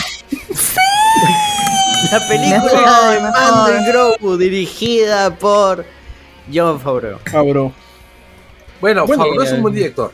La 2.13 2.27
película 2.29 3.11
de. 3.11 3.21
Mando 3.21 3.81
y 3.81 3.85
Grogu 3.87 4.37
dirigida 4.39 5.35
por 5.35 5.85
John 6.53 6.81
Favreau. 6.81 7.19
Cabrón. 7.25 7.75
Bueno, 8.81 9.07
Bueno, 9.07 9.25
Favreau 9.25 9.43
es 9.43 9.51
eh, 9.51 9.55
un 9.55 9.63
buen 9.63 9.75
director. 9.75 10.13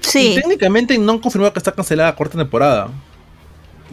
Sí. 0.00 0.36
Técnicamente 0.40 0.96
no 0.96 1.12
han 1.12 1.18
confirmado 1.18 1.52
que 1.52 1.58
está 1.58 1.72
cancelada 1.72 2.10
la 2.10 2.16
cuarta 2.16 2.38
temporada. 2.38 2.88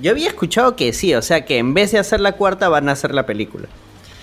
Yo 0.02 0.12
había 0.12 0.28
escuchado 0.28 0.76
que 0.76 0.94
sí, 0.94 1.14
o 1.16 1.22
sea 1.22 1.46
que 1.46 1.58
en 1.58 1.74
vez 1.74 1.92
de 1.92 2.00
hacer 2.00 2.20
la 2.20 2.34
cuarta 2.34 2.70
van 2.70 2.88
a 2.90 2.92
hacer 2.94 3.14
la 3.14 3.26
película. 3.26 3.68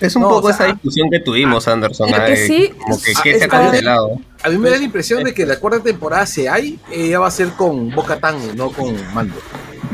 Es 0.00 0.16
un 0.16 0.22
No, 0.22 0.28
poco 0.28 0.48
o 0.48 0.52
sea, 0.52 0.66
esa 0.66 0.74
discusión 0.74 1.08
que 1.10 1.20
tuvimos, 1.20 1.66
Anderson. 1.68 2.10
Lo 2.10 2.16
ah, 2.16 2.24
que 2.26 2.32
de 2.32 2.46
sí 2.46 2.70
como 2.78 3.00
que 3.00 3.12
es- 3.12 3.20
qué 3.20 3.38
se 3.38 3.44
ha 3.44 3.48
cancelado. 3.48 4.18
A 4.42 4.48
mí 4.50 4.58
me 4.58 4.68
da 4.70 4.76
la 4.76 4.82
impresión 4.84 5.22
de 5.24 5.32
que 5.32 5.46
la 5.46 5.58
cuarta 5.58 5.80
temporada, 5.82 6.26
si 6.26 6.46
hay, 6.46 6.78
ella 6.92 7.20
va 7.20 7.28
a 7.28 7.30
ser 7.30 7.48
con 7.50 7.90
Boca 7.90 8.18
Tan, 8.18 8.56
no 8.56 8.70
con 8.70 8.94
Mando. 9.14 9.36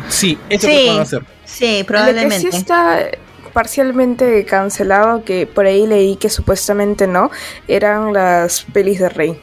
Sí, 0.09 0.39
eso 0.49 0.67
Sí. 0.67 0.73
es 0.73 0.79
lo 0.79 0.83
que 0.85 0.89
van 0.91 0.99
a 0.99 1.03
hacer. 1.03 1.23
Sí, 1.45 1.61
que 1.67 1.79
sí 1.79 1.85
probablemente. 1.85 2.49
está 2.49 3.07
parcialmente 3.53 4.45
cancelado, 4.45 5.25
que 5.25 5.47
por 5.47 5.67
ahí 5.67 5.87
leí 5.87 6.17
que 6.17 6.31
supuestamente 6.31 7.07
no, 7.07 7.31
eran 7.69 8.13
las 8.13 8.63
pelis 8.73 9.01
de 9.01 9.09
Rey. 9.09 9.41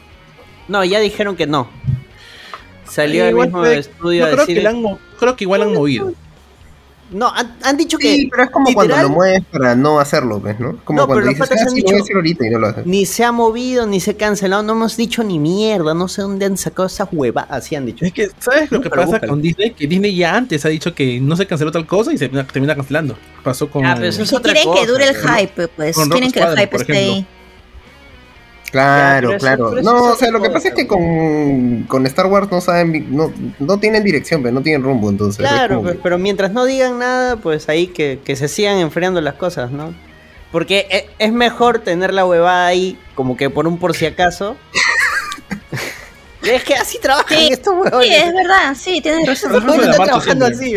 No, 0.66 0.84
ya 0.84 0.98
dijeron 1.00 1.36
que 1.36 1.46
no. 1.46 1.68
Salió 2.88 3.24
Eh, 3.24 3.28
el 3.28 3.30
igual 3.32 3.48
mismo 3.48 3.66
estudio 3.66 4.20
no, 4.22 4.26
a 4.26 4.30
creo, 4.32 4.40
decir... 4.40 4.56
que 4.56 4.62
la 4.62 4.70
han 4.70 4.82
mo- 4.82 4.98
creo 5.18 5.36
que 5.36 5.44
igual 5.44 5.62
han 5.62 5.74
movido. 5.74 6.12
No, 7.10 7.28
han, 7.34 7.56
han 7.62 7.76
dicho 7.76 7.96
que 7.96 8.14
Sí, 8.14 8.28
pero 8.30 8.44
es 8.44 8.50
como 8.50 8.68
literal, 8.68 8.88
cuando 8.88 9.02
lo 9.08 9.14
mueves 9.14 9.42
para 9.50 9.74
no 9.74 9.98
hacerlo, 9.98 10.40
pues, 10.40 10.60
¿no? 10.60 10.76
Como 10.84 11.00
No, 11.00 11.06
cuando 11.06 11.24
pero 11.26 11.34
dices, 11.38 11.50
ah, 11.50 11.56
sí, 11.56 11.64
lo 11.64 11.70
voy 11.70 11.80
a 11.80 11.84
dicho- 11.92 12.02
hacer 12.04 12.16
ahorita 12.16 12.46
y 12.46 12.50
no 12.50 12.58
lo 12.58 12.66
haces. 12.66 12.86
ni 12.86 13.06
se 13.06 13.24
ha 13.24 13.32
movido, 13.32 13.86
ni 13.86 14.00
se 14.00 14.10
ha 14.10 14.16
cancelado. 14.16 14.62
No 14.62 14.72
hemos 14.74 14.96
dicho 14.96 15.24
ni 15.24 15.38
mierda. 15.38 15.94
No 15.94 16.08
sé 16.08 16.22
dónde 16.22 16.44
han 16.46 16.56
sacado 16.56 16.86
esa 16.86 17.08
hueva. 17.10 17.46
Así 17.48 17.74
han 17.76 17.86
dicho. 17.86 18.04
Es 18.04 18.12
que, 18.12 18.28
¿sabes 18.38 18.70
lo 18.70 18.80
que 18.80 18.90
pasa 18.90 19.06
búscalo. 19.06 19.28
con 19.32 19.42
Disney? 19.42 19.70
Que 19.72 19.86
Disney 19.86 20.14
ya 20.16 20.36
antes 20.36 20.64
ha 20.64 20.68
dicho 20.68 20.94
que 20.94 21.18
no 21.20 21.36
se 21.36 21.46
canceló 21.46 21.72
tal 21.72 21.86
cosa 21.86 22.12
y 22.12 22.18
se 22.18 22.28
termina, 22.28 22.74
cancelando. 22.74 23.16
Pasó 23.42 23.70
con. 23.70 23.86
Ah, 23.86 23.94
pero 23.96 24.08
eso 24.08 24.22
es 24.22 24.32
otra 24.32 24.52
quieren 24.52 24.68
cosa, 24.70 24.80
que 24.82 24.86
dure 24.90 25.08
el 25.08 25.16
hype, 25.16 25.68
pues. 25.68 25.96
Quieren 25.96 26.30
que 26.30 26.40
el 26.40 26.58
hype 26.58 26.76
esté 26.76 26.96
ahí. 26.96 27.26
Claro, 28.70 29.30
Ya, 29.32 29.38
claro. 29.38 29.78
eso 29.78 29.82
no, 29.82 30.04
o 30.12 30.16
sea, 30.16 30.30
lo 30.30 30.40
que 30.42 30.50
pasa 30.50 30.68
es 30.68 30.74
que 30.74 30.86
con, 30.86 31.84
con 31.84 32.06
Star 32.06 32.26
Wars 32.26 32.48
no 32.50 32.60
saben, 32.60 33.06
no, 33.14 33.32
no 33.58 33.78
tienen 33.78 34.04
dirección, 34.04 34.42
pero 34.42 34.52
no 34.54 34.60
tienen 34.62 34.82
rumbo, 34.82 35.08
entonces. 35.10 35.44
es 35.44 35.50
Claro, 35.50 35.80
pues, 35.82 35.94
que- 35.94 36.00
pero 36.02 36.18
mientras 36.18 36.52
no 36.52 36.64
digan 36.64 36.98
nada, 36.98 37.36
pues 37.36 37.68
ahí 37.68 37.86
que, 37.88 38.20
que 38.24 38.36
se 38.36 38.48
sigan 38.48 38.78
enfriando 38.78 39.20
las 39.20 39.34
cosas, 39.34 39.70
¿no? 39.70 39.94
Porque 40.52 40.86
e- 40.90 41.08
es 41.18 41.32
mejor 41.32 41.80
tener 41.80 42.12
la 42.14 42.24
huevada 42.24 42.66
ahí 42.66 42.98
como 43.14 43.36
que 43.36 43.50
por 43.50 43.66
un 43.66 43.78
por 43.78 43.94
si 43.94 44.06
acaso. 44.06 44.56
es 46.42 46.64
que 46.64 46.74
así 46.74 46.98
trabajan 46.98 47.36
Sí, 47.38 47.48
estos 47.52 47.74
huevones. 47.74 48.08
Sí, 48.08 48.14
es 48.14 48.32
verdad. 48.34 48.74
Sí, 48.78 49.00
tienes 49.00 49.26
razón. 49.26 49.66
Marcha 49.66 49.92
trabajando 50.04 50.46
así. 50.46 50.74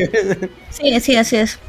Sí, 0.69 0.99
sí, 0.99 1.15
así 1.15 1.35
es. 1.37 1.59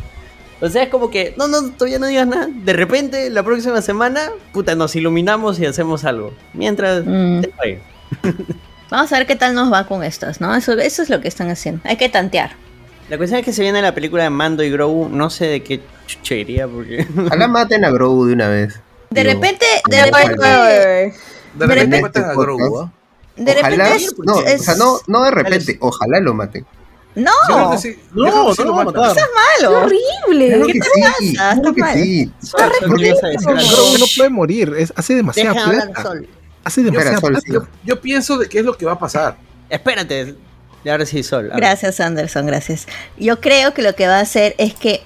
O 0.62 0.68
sea, 0.70 0.84
es 0.84 0.88
como 0.88 1.10
que, 1.10 1.34
no, 1.36 1.48
no, 1.48 1.70
todavía 1.72 1.98
no 1.98 2.06
digas 2.06 2.26
nada. 2.26 2.48
De 2.50 2.72
repente, 2.72 3.28
la 3.30 3.42
próxima 3.42 3.82
semana, 3.82 4.30
puta, 4.52 4.74
nos 4.76 4.94
iluminamos 4.96 5.58
y 5.58 5.66
hacemos 5.66 6.04
algo. 6.04 6.32
Mientras, 6.54 7.04
Mm. 7.04 7.40
te. 7.42 7.80
Vamos 8.90 9.12
a 9.12 9.18
ver 9.18 9.26
qué 9.26 9.36
tal 9.36 9.54
nos 9.54 9.72
va 9.72 9.86
con 9.86 10.04
estas, 10.04 10.40
¿no? 10.40 10.54
Eso, 10.54 10.72
eso 10.74 11.02
es 11.02 11.10
lo 11.10 11.20
que 11.20 11.26
están 11.28 11.50
haciendo. 11.50 11.80
Hay 11.84 11.96
que 11.96 12.08
tantear. 12.08 12.52
La 13.08 13.16
cuestión 13.16 13.40
es 13.40 13.44
que 13.44 13.52
se 13.52 13.62
viene 13.62 13.82
la 13.82 13.94
película 13.94 14.22
de 14.22 14.30
Mando 14.30 14.62
y 14.62 14.70
Grogu. 14.70 15.08
No 15.08 15.30
sé 15.30 15.46
de 15.46 15.62
qué 15.62 15.80
chucha 16.06 16.34
iría, 16.36 16.68
porque. 16.68 17.06
Ojalá 17.26 17.48
maten 17.48 17.84
a 17.84 17.90
Grogu 17.90 18.26
de 18.26 18.34
una 18.34 18.48
vez. 18.48 18.80
De 19.10 19.22
Digo, 19.24 19.34
repente, 19.34 19.66
de 19.90 20.04
repente, 20.04 20.36
para- 20.36 20.66
De 20.76 21.12
De 21.54 21.66
repente 21.66 22.18
a 22.20 22.32
Grogu, 22.34 22.80
¿ah? 22.80 22.92
de 23.36 23.52
Ojalá, 23.52 23.84
repente 23.84 24.04
es, 24.04 24.14
no, 24.18 24.40
es- 24.42 24.60
o 24.60 24.64
sea, 24.64 24.74
no, 24.76 24.98
no 25.08 25.24
de 25.24 25.30
repente, 25.32 25.76
ojalá 25.80 26.20
lo 26.20 26.34
maten. 26.34 26.64
No. 27.14 27.30
No, 28.14 28.54
no 28.54 28.72
matan. 28.74 28.86
matar. 28.86 29.14
¡Qué 29.16 29.22
malo. 29.62 29.78
horrible! 29.80 30.48
Claro 30.48 30.66
¿Qué 30.66 30.72
que 30.72 30.80
te 30.80 30.86
sí, 30.86 31.02
pasa? 31.02 31.54
no 31.56 31.74
puede 34.16 34.30
morir, 34.30 34.74
es, 34.78 34.92
hace 34.96 35.14
demasiada 35.14 35.52
Deja 35.52 35.64
hablar, 35.66 35.86
plata. 35.86 36.02
Sol. 36.02 36.28
Hace 36.64 36.82
demasiada 36.82 37.20
Sol, 37.20 37.30
plata. 37.30 37.44
sí. 37.46 37.52
Yo, 37.52 37.66
yo 37.84 38.00
pienso 38.00 38.38
de 38.38 38.48
qué 38.48 38.60
es 38.60 38.64
lo 38.64 38.76
que 38.76 38.86
va 38.86 38.92
a 38.92 38.98
pasar. 38.98 39.36
Espérate. 39.68 40.34
Y 40.84 40.88
ahora 40.88 41.06
sí, 41.06 41.22
Sol. 41.22 41.50
Gracias, 41.54 42.00
Anderson, 42.00 42.46
gracias. 42.46 42.86
Yo 43.16 43.40
creo 43.40 43.74
que 43.74 43.82
lo 43.82 43.94
que 43.94 44.06
va 44.06 44.18
a 44.18 44.20
hacer 44.20 44.54
es 44.58 44.74
que 44.74 45.02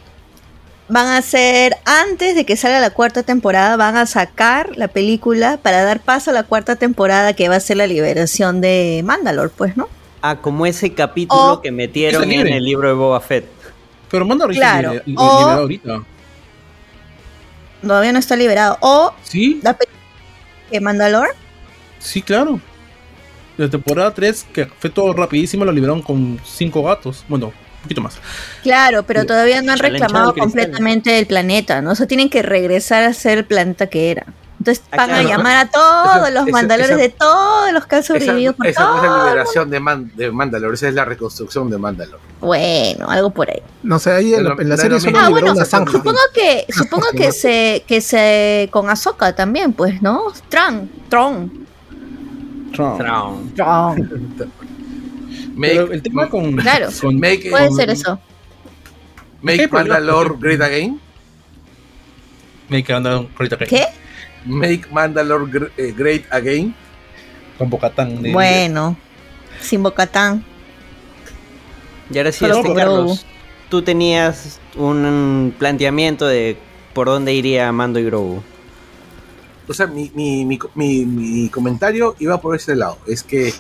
van 0.89 1.07
a 1.07 1.19
hacer, 1.19 1.77
antes 1.85 2.35
de 2.35 2.47
que 2.47 2.57
salga 2.57 2.81
la 2.81 2.91
cuarta 2.91 3.23
temporada, 3.23 3.77
van 3.77 3.97
a 3.97 4.07
sacar 4.07 4.77
la 4.77 4.89
película 4.89 5.59
para 5.61 5.83
dar 5.83 6.01
paso 6.01 6.31
a 6.31 6.35
la 6.35 6.45
cuarta 6.45 6.77
temporada 6.77 7.33
que 7.35 7.49
va 7.49 7.57
a 7.57 7.61
ser 7.61 7.79
la 7.79 7.87
liberación 7.87 8.61
de 8.61 9.03
Mandalore, 9.05 9.51
pues, 9.57 9.77
¿no? 9.77 9.89
Ah, 10.23 10.37
como 10.37 10.67
ese 10.67 10.93
capítulo 10.95 11.55
O- 11.55 11.61
que 11.63 11.71
metieron 11.71 12.31
en 12.31 12.47
el 12.49 12.65
libro 12.65 12.89
de 12.89 12.95
Boba 12.95 13.21
Fett. 13.21 13.47
Pero 14.11 14.25
manda 14.25 14.45
ahorita 14.45 14.61
Claro, 14.61 14.93
li- 15.05 15.15
o- 15.17 15.23
ahorita. 15.23 16.03
Todavía 17.83 18.13
no 18.13 18.19
está 18.19 18.37
liberado. 18.37 18.79
O 18.81 19.13
Sí, 19.23 19.61
la 19.63 19.75
película 19.77 20.01
de 20.71 20.81
Mandalore. 20.81 21.31
sí, 21.99 22.23
claro. 22.23 22.61
La 23.57 23.69
temporada 23.71 24.13
3, 24.13 24.45
que 24.53 24.67
fue 24.67 24.91
todo 24.91 25.13
rapidísimo, 25.15 25.65
lo 25.65 25.73
liberaron 25.73 26.03
con 26.03 26.39
cinco 26.45 26.83
gatos. 26.83 27.25
Bueno, 27.29 27.47
un 27.47 27.83
poquito 27.83 28.01
más. 28.03 28.19
Claro, 28.63 29.03
pero 29.05 29.25
todavía 29.25 29.63
no 29.63 29.73
han 29.73 29.79
reclamado 29.79 30.35
completamente 30.35 31.19
el 31.19 31.27
planeta, 31.27 31.81
¿no? 31.81 31.93
O 31.93 31.95
sea, 31.95 32.07
tienen 32.07 32.29
que 32.29 32.43
regresar 32.43 33.05
a 33.05 33.13
ser 33.15 33.39
el 33.39 33.45
planeta 33.47 33.87
que 33.87 34.11
era. 34.11 34.27
Entonces 34.67 34.85
Ah, 34.91 34.97
van 34.97 35.11
a 35.13 35.23
llamar 35.23 35.57
a 35.59 35.69
todos 35.71 36.17
Esa- 36.17 36.31
los 36.31 36.43
esa- 36.43 36.51
mandalores 36.53 36.91
esa- 36.91 36.99
de 37.01 37.09
todos 37.11 37.73
los 37.73 37.87
que 37.87 37.95
han 37.95 38.01
Esa, 38.01 38.07
sobrevivido 38.19 38.53
por 38.53 38.67
esa 38.67 38.85
no 38.85 38.97
es 38.97 39.03
la 39.11 39.25
liberación 39.27 39.71
de, 39.71 39.79
Man- 39.81 40.11
de 40.17 40.31
Mandalore, 40.33 40.75
esa 40.75 40.89
es 40.89 40.95
la 40.95 41.05
reconstrucción 41.05 41.71
de 41.71 41.79
Mandalore. 41.79 42.19
Bueno, 42.41 43.09
algo 43.09 43.31
por 43.31 43.49
ahí. 43.49 43.63
No 43.85 44.01
sé, 44.01 44.11
ahí 44.11 44.35
en 44.35 44.43
la, 44.43 44.57
en 44.59 44.69
la 44.69 44.77
serie 44.77 44.99
solo 44.99 45.19
Ah, 45.21 45.29
bueno, 45.29 45.53
una 45.53 45.65
zanja. 45.65 45.93
supongo 45.93 46.19
que, 46.35 46.67
supongo 46.77 47.07
que 47.17 47.31
se, 47.31 47.85
que 47.87 48.01
se, 48.01 48.69
con 48.73 48.91
Ahsoka 48.91 49.37
también, 49.37 49.73
pues, 49.73 50.03
¿no? 50.03 50.33
Tron, 50.49 50.91
Tron. 51.09 51.65
Tron. 52.75 53.53
Make, 55.55 55.75
Pero 55.75 55.93
el 55.93 56.03
tema 56.03 56.29
con. 56.29 56.57
Claro. 56.57 56.89
con- 57.01 57.19
make, 57.21 57.51
Puede 57.51 57.69
con- 57.69 57.77
ser 57.77 57.89
eso. 57.91 58.19
make. 59.43 59.69
Mandalore 59.69 60.35
great 60.39 60.61
again. 60.61 61.01
Make 62.69 62.93
Mandalore 62.93 63.29
ahorita 63.39 63.57
que- 63.59 63.67
¿Qué? 63.67 63.87
Make 64.47 64.89
Mandalore 64.91 65.71
eh, 65.77 65.93
great 65.97 66.23
again. 66.31 66.75
Con 67.59 67.69
Bocatán. 67.71 68.23
de- 68.23 68.33
Bueno, 68.33 68.97
sin 69.61 69.83
Bocatán. 69.83 70.45
Y 72.11 72.19
ahora 72.19 72.31
sí, 72.33 72.39
Solo 72.41 72.57
este, 72.59 72.75
Carlos, 72.75 72.97
Grogu. 73.05 73.19
tú 73.69 73.83
tenías 73.83 74.61
un 74.77 75.55
planteamiento 75.59 76.27
de 76.27 76.57
por 76.95 77.07
dónde 77.09 77.35
iría 77.35 77.71
Mando 77.73 77.99
y 77.99 78.05
Grogu. 78.05 78.43
O 79.69 79.75
sea, 79.75 79.87
mi, 79.89 80.13
mi, 80.15 80.45
mi, 80.45 80.59
mi, 80.77 81.05
mi 81.05 81.49
comentario 81.49 82.15
iba 82.21 82.41
por 82.41 82.55
ese 82.55 82.77
lado. 82.77 82.99
Es 83.07 83.23
que 83.25 83.53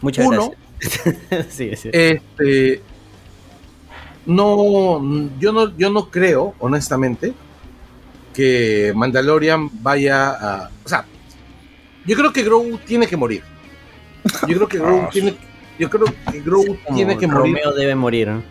Muchas 0.00 0.26
Uno. 0.26 0.52
gracias. 0.80 1.46
sí, 1.50 1.76
sí. 1.76 1.90
este 1.92 2.82
no 4.26 5.00
yo 5.38 5.52
no 5.52 5.76
yo 5.76 5.90
no 5.90 6.10
creo 6.10 6.54
honestamente 6.58 7.32
que 8.34 8.92
Mandalorian 8.94 9.68
vaya 9.82 10.30
a 10.30 10.70
o 10.84 10.88
sea 10.88 11.04
yo 12.06 12.16
creo 12.16 12.32
que 12.32 12.42
Grogu 12.42 12.78
tiene 12.78 13.06
que 13.06 13.16
morir 13.16 13.42
yo 14.48 14.56
creo 14.56 14.68
que 14.68 14.78
Grogu 14.78 15.08
tiene 15.10 15.36
yo 15.78 15.88
creo 15.90 16.06
que 16.30 16.40
Grogu 16.40 16.76
tiene 16.94 17.16
que 17.16 17.26
morir 17.26 17.54
Romeo 17.56 17.72
debe 17.72 17.94
morir. 17.94 18.28
¿no? 18.28 18.42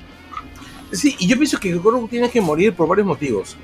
sí 0.92 1.16
y 1.20 1.28
yo 1.28 1.36
pienso 1.38 1.60
que 1.60 1.72
Grogu 1.78 2.08
tiene 2.08 2.30
que 2.30 2.42
morir 2.42 2.74
por 2.74 2.88
varios 2.88 3.08
motivos 3.08 3.56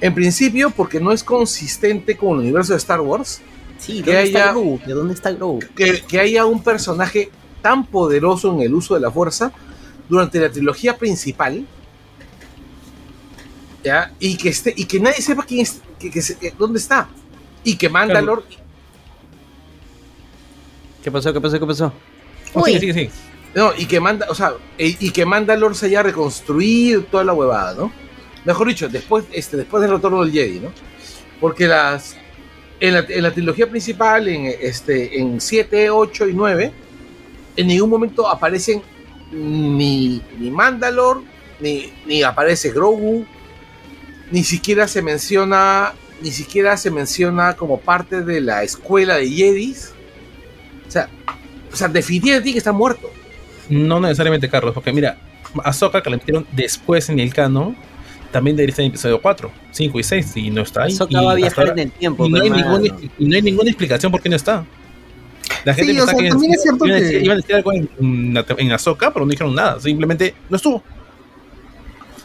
en 0.00 0.14
principio 0.14 0.70
porque 0.70 0.98
no 1.00 1.12
es 1.12 1.22
consistente 1.22 2.16
con 2.16 2.30
el 2.34 2.38
universo 2.40 2.72
de 2.72 2.78
Star 2.78 3.00
Wars 3.00 3.40
Sí, 3.78 3.94
Que 4.00 4.12
¿dónde 4.12 4.22
está 4.22 4.38
haya- 4.44 4.52
Grogu? 4.52 4.80
¿De 4.86 4.92
dónde 4.94 5.14
está 5.14 5.32
Grogu? 5.32 5.58
que, 5.74 6.02
que 6.06 6.20
haya 6.20 6.44
un 6.46 6.62
personaje 6.62 7.30
tan 7.62 7.84
poderoso 7.86 8.52
en 8.54 8.60
el 8.62 8.74
uso 8.74 8.94
de 8.94 9.00
la 9.00 9.10
fuerza 9.10 9.50
durante 10.08 10.38
la 10.38 10.50
trilogía 10.50 10.96
principal 10.96 11.66
¿ya? 13.82 14.12
y 14.18 14.36
que 14.36 14.48
esté 14.48 14.72
y 14.76 14.84
que 14.84 15.00
nadie 15.00 15.20
sepa 15.22 15.44
quién 15.44 15.60
es 15.60 15.80
que, 15.98 16.10
que 16.10 16.54
dónde 16.58 16.78
está 16.78 17.08
y 17.64 17.76
que 17.76 17.88
Mandalor 17.88 18.44
¿Qué 21.02 21.10
pasó? 21.10 21.32
¿Qué 21.32 21.40
pasó? 21.40 21.58
¿Qué 21.58 21.66
pasó? 21.66 21.92
Oh, 22.54 22.64
sigue, 22.64 22.78
sigue, 22.78 22.92
sigue. 22.92 23.10
no 23.54 23.72
y 23.76 23.86
que 23.86 23.98
manda 23.98 24.26
o 24.30 24.34
sea 24.34 24.52
e- 24.78 24.96
y, 25.00 25.10
que 25.10 25.24
Mandalor 25.24 25.74
se 25.74 25.86
haya 25.86 26.02
reconstruido 26.02 27.02
toda 27.04 27.24
la 27.24 27.32
huevada 27.32 27.74
no 27.74 27.92
mejor 28.44 28.68
dicho 28.68 28.88
después 28.88 29.24
este 29.32 29.56
después 29.56 29.82
del 29.82 29.92
retorno 29.92 30.22
del 30.22 30.32
Jedi 30.32 30.60
no 30.60 30.72
porque 31.40 31.66
las 31.66 32.16
en 32.80 32.94
la, 32.94 33.00
en 33.08 33.22
la 33.22 33.30
trilogía 33.32 33.68
principal 33.68 34.28
en 34.28 34.46
este 34.60 35.18
en 35.18 35.40
7, 35.40 35.90
8 35.90 36.28
y 36.28 36.34
9 36.34 36.72
en 37.56 37.66
ningún 37.66 37.90
momento 37.90 38.28
aparecen 38.28 38.82
ni, 39.32 40.22
ni 40.38 40.50
Mandalor, 40.50 41.22
ni, 41.60 41.92
ni 42.06 42.22
aparece 42.22 42.70
Grogu, 42.70 43.24
ni 44.32 44.42
siquiera 44.42 44.88
se 44.88 45.00
menciona, 45.02 45.92
ni 46.20 46.30
siquiera 46.32 46.76
se 46.76 46.90
menciona 46.90 47.54
como 47.54 47.78
parte 47.78 48.22
de 48.22 48.40
la 48.40 48.64
escuela 48.64 49.16
de 49.18 49.28
Jedis. 49.30 49.92
O 50.88 50.90
sea, 50.90 51.08
o 51.72 51.76
sea, 51.76 51.86
definitivamente 51.88 52.50
que 52.52 52.58
está 52.58 52.72
muerto. 52.72 53.08
No 53.68 54.00
necesariamente, 54.00 54.48
Carlos, 54.48 54.74
porque 54.74 54.92
mira, 54.92 55.18
Ahsoka 55.62 56.02
que 56.02 56.10
la 56.10 56.16
metieron 56.16 56.46
después 56.52 57.08
en 57.08 57.20
el 57.20 57.32
canon, 57.32 57.76
también 58.32 58.56
debería 58.56 58.72
estar 58.72 58.84
en 58.84 58.90
episodio 58.90 59.20
4, 59.22 59.50
5 59.70 60.00
y 60.00 60.02
6, 60.02 60.36
y 60.36 60.50
no 60.50 60.62
está 60.62 60.84
ahí. 60.84 60.92
Ahsoka 60.92 61.12
Y 61.20 61.24
va 61.24 61.32
a 61.32 61.34
viajar 61.34 61.58
ahora- 61.68 61.72
en 61.72 61.78
el 61.78 61.92
tiempo. 61.92 62.26
y 62.26 62.30
no, 62.30 62.42
hay 62.42 62.92
y 63.18 63.26
no 63.26 63.36
hay 63.36 63.42
ninguna 63.42 63.70
explicación 63.70 64.10
por 64.10 64.20
qué 64.22 64.28
no 64.28 64.36
está. 64.36 64.64
La 65.64 65.74
gente 65.74 65.92
Sí, 65.92 66.00
o 66.00 66.06
sea, 66.06 66.14
que 66.18 66.28
también 66.28 66.54
es 66.54 66.62
cierto 66.62 66.86
iban, 66.86 66.96
a 66.96 66.98
que- 67.00 67.04
decir, 67.04 67.24
iban 67.24 67.36
a 67.36 67.40
decir 67.40 67.54
algo 67.56 67.72
en, 67.72 67.88
en, 68.00 68.44
en 68.58 68.72
Ahsoka, 68.72 69.12
pero 69.12 69.24
no 69.26 69.30
dijeron 69.30 69.54
nada, 69.54 69.78
simplemente 69.80 70.34
no 70.48 70.56
estuvo. 70.56 70.82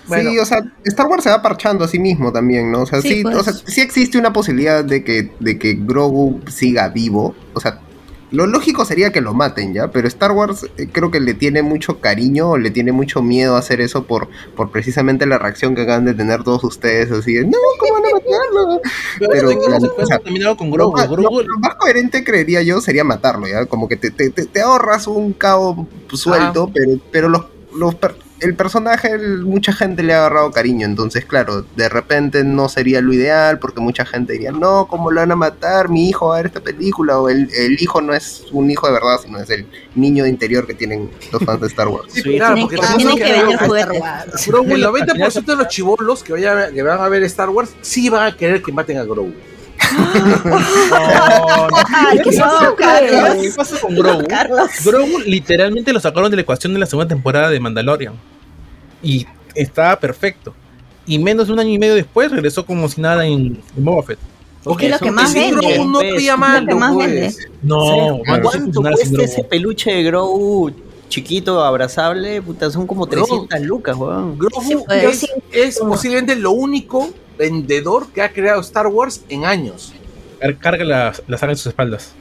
Bueno. 0.07 0.29
Sí, 0.31 0.39
o 0.39 0.45
sea, 0.45 0.63
Star 0.85 1.07
Wars 1.07 1.23
se 1.23 1.29
va 1.29 1.41
parchando 1.41 1.83
a 1.83 1.87
sí 1.87 1.99
mismo 1.99 2.31
también, 2.31 2.71
¿no? 2.71 2.81
O 2.81 2.85
sea, 2.85 3.01
Sí, 3.01 3.09
sí, 3.09 3.23
pues. 3.23 3.35
o 3.35 3.43
sea, 3.43 3.53
sí 3.53 3.81
existe 3.81 4.17
una 4.17 4.31
posibilidad 4.33 4.83
de 4.85 5.03
que, 5.03 5.31
de 5.39 5.57
que 5.59 5.73
Grogu 5.79 6.39
siga 6.47 6.89
vivo. 6.89 7.35
O 7.53 7.59
sea, 7.59 7.81
lo 8.29 8.45
lógico 8.45 8.83
sería 8.83 9.13
que 9.13 9.21
lo 9.21 9.33
maten, 9.33 9.73
¿ya? 9.73 9.89
Pero 9.89 10.05
Star 10.09 10.33
Wars 10.33 10.65
eh, 10.77 10.89
creo 10.91 11.11
que 11.11 11.21
le 11.21 11.33
tiene 11.33 11.61
mucho 11.61 12.01
cariño, 12.01 12.49
o 12.51 12.57
le 12.57 12.71
tiene 12.71 12.91
mucho 12.91 13.21
miedo 13.21 13.55
a 13.55 13.59
hacer 13.59 13.79
eso 13.79 14.03
por, 14.05 14.27
por 14.55 14.69
precisamente 14.69 15.25
la 15.25 15.37
reacción 15.37 15.75
que 15.75 15.83
acaban 15.83 16.03
de 16.03 16.13
tener 16.13 16.43
todos 16.43 16.61
ustedes, 16.65 17.09
así 17.11 17.35
de, 17.35 17.45
no, 17.45 17.57
¿cómo 17.79 17.93
van 17.93 18.03
a 18.03 18.13
matarlo? 18.13 18.81
Pero, 19.19 19.31
Pero, 19.49 19.69
la- 19.69 19.77
o 20.03 20.05
sea, 20.05 20.19
terminado 20.19 20.57
con 20.57 20.69
Lo 20.71 20.91
Grogu. 20.91 21.21
lo- 21.21 21.41
lo 21.41 21.59
más 21.59 21.75
coherente, 21.75 22.23
creería 22.25 22.61
yo, 22.63 22.81
sería 22.81 23.05
matarlo, 23.05 23.47
¿ya? 23.47 23.65
Como 23.65 23.87
que 23.87 23.95
te, 23.95 24.11
te- 24.11 24.29
te- 24.29 24.61
ahorras 24.61 25.07
un 25.07 25.31
cabo 25.31 25.87
suelto, 26.11 26.69
pero, 26.73 26.99
pero 27.11 27.29
los, 27.29 27.45
los 27.73 27.95
per- 27.95 28.15
el 28.39 28.55
personaje, 28.55 29.09
el- 29.11 29.43
mucha 29.43 29.73
gente 29.73 30.03
le 30.03 30.13
ha 30.13 30.19
agarrado 30.19 30.51
cariño, 30.51 30.85
entonces, 30.85 31.25
claro, 31.25 31.65
de 31.75 31.89
repente 31.89 32.43
no 32.43 32.69
sería 32.69 33.01
lo 33.01 33.13
ideal, 33.13 33.59
porque 33.59 33.79
mucha 33.81 34.05
gente 34.05 34.33
diría, 34.33 34.51
no, 34.51 34.87
¿cómo 34.87 35.09
lo 35.11 35.19
van 35.21 35.31
a 35.31 35.35
matar? 35.35 35.89
Mi 35.89 36.07
hijo 36.09 36.27
va 36.27 36.35
a 36.35 36.37
ver 36.37 36.45
esta 36.47 36.59
película, 36.59 37.19
o 37.19 37.29
el, 37.29 37.49
el 37.57 37.81
hijo 37.81 38.01
no 38.01 38.13
es 38.13 38.43
un 38.51 38.69
hijo 38.69 38.87
de 38.87 38.93
verdad, 38.93 39.17
sino 39.23 39.39
es 39.39 39.49
el 39.49 39.65
niño 39.95 40.23
de 40.23 40.29
interior 40.29 40.67
que 40.67 40.73
tienen 40.73 41.09
los 41.31 41.43
fans 41.43 41.61
de 41.61 41.67
Star 41.67 41.87
Wars. 41.87 42.07
Sí, 42.13 42.21
Sí, 42.21 42.37
claro, 42.37 42.55
porque 42.61 42.77
tienen 42.97 43.15
que 43.17 43.23
que 43.23 43.31
vender 43.33 43.57
Grogu- 43.57 43.65
juguetes. 43.67 44.47
Grogu, 44.47 44.75
el 44.75 44.83
90% 44.83 45.45
de 45.45 45.55
los 45.55 45.67
chivolos 45.67 46.23
que, 46.23 46.33
vaya- 46.33 46.71
que 46.71 46.83
van 46.83 46.99
a 47.01 47.09
ver 47.09 47.23
Star 47.23 47.49
Wars 47.49 47.71
sí 47.81 48.09
van 48.09 48.27
a 48.33 48.35
querer 48.37 48.61
que 48.61 48.71
maten 48.71 48.97
a 48.97 49.03
Grogu. 49.03 49.33
Ay, 51.85 52.19
qué 52.23 52.31
No, 52.37 52.75
Carlos. 52.75 53.35
¿Qué 53.41 53.51
pasa 53.55 53.79
con 53.79 53.95
Grogu? 53.95 54.27
Carlos. 54.27 54.69
Grogu 54.85 55.19
literalmente 55.25 55.93
lo 55.93 55.99
sacaron 55.99 56.29
de 56.29 56.37
la 56.37 56.41
ecuación 56.41 56.73
de 56.73 56.79
la 56.79 56.85
segunda 56.85 57.07
temporada 57.07 57.49
de 57.49 57.59
Mandalorian. 57.59 58.13
Y 59.03 59.25
estaba 59.55 59.99
perfecto. 59.99 60.53
Y 61.05 61.19
menos 61.19 61.47
de 61.47 61.53
un 61.53 61.59
año 61.59 61.69
y 61.71 61.77
medio 61.79 61.95
después 61.95 62.31
regresó 62.31 62.65
como 62.65 62.89
si 62.89 62.99
nada 63.01 63.25
en, 63.25 63.61
en 63.77 63.85
Boba 63.85 64.03
Fett. 64.03 64.19
Porque 64.63 64.87
es 64.87 64.91
lo 64.91 64.99
que 64.99 65.11
más 65.11 65.33
vende. 65.33 65.77
No 65.79 65.93
Pues, 65.99 66.13
había 66.13 66.17
es 66.17 66.25
lo 66.27 66.33
que 66.33 66.37
mando, 66.37 66.75
más 66.75 66.93
pues. 66.93 67.09
vende. 67.09 67.35
No, 67.61 67.85
¿Sabes 67.85 68.27
mano, 68.27 68.49
eso 68.49 68.51
¿Cuánto 68.51 68.81
cuesta 68.81 69.23
ese 69.23 69.43
peluche 69.45 69.91
de 69.91 70.03
Grogu? 70.03 70.71
Chiquito, 71.09 71.63
abrazable, 71.63 72.41
puta, 72.41 72.69
son 72.71 72.85
como 72.87 73.07
300 73.07 73.59
lucas, 73.61 73.95
weón. 73.97 74.37
Grogu 74.37 74.85
pues. 74.85 75.23
es, 75.23 75.29
es 75.51 75.79
posiblemente 75.79 76.35
lo 76.35 76.51
único 76.51 77.09
vendedor 77.37 78.07
que 78.09 78.21
ha 78.21 78.31
creado 78.33 78.61
Star 78.61 78.87
Wars 78.87 79.21
en 79.29 79.45
años. 79.45 79.93
Car- 80.39 80.57
Carga 80.57 80.83
la, 80.83 81.13
la 81.27 81.37
saga 81.37 81.53
en 81.53 81.57
sus 81.57 81.67
espaldas. 81.67 82.11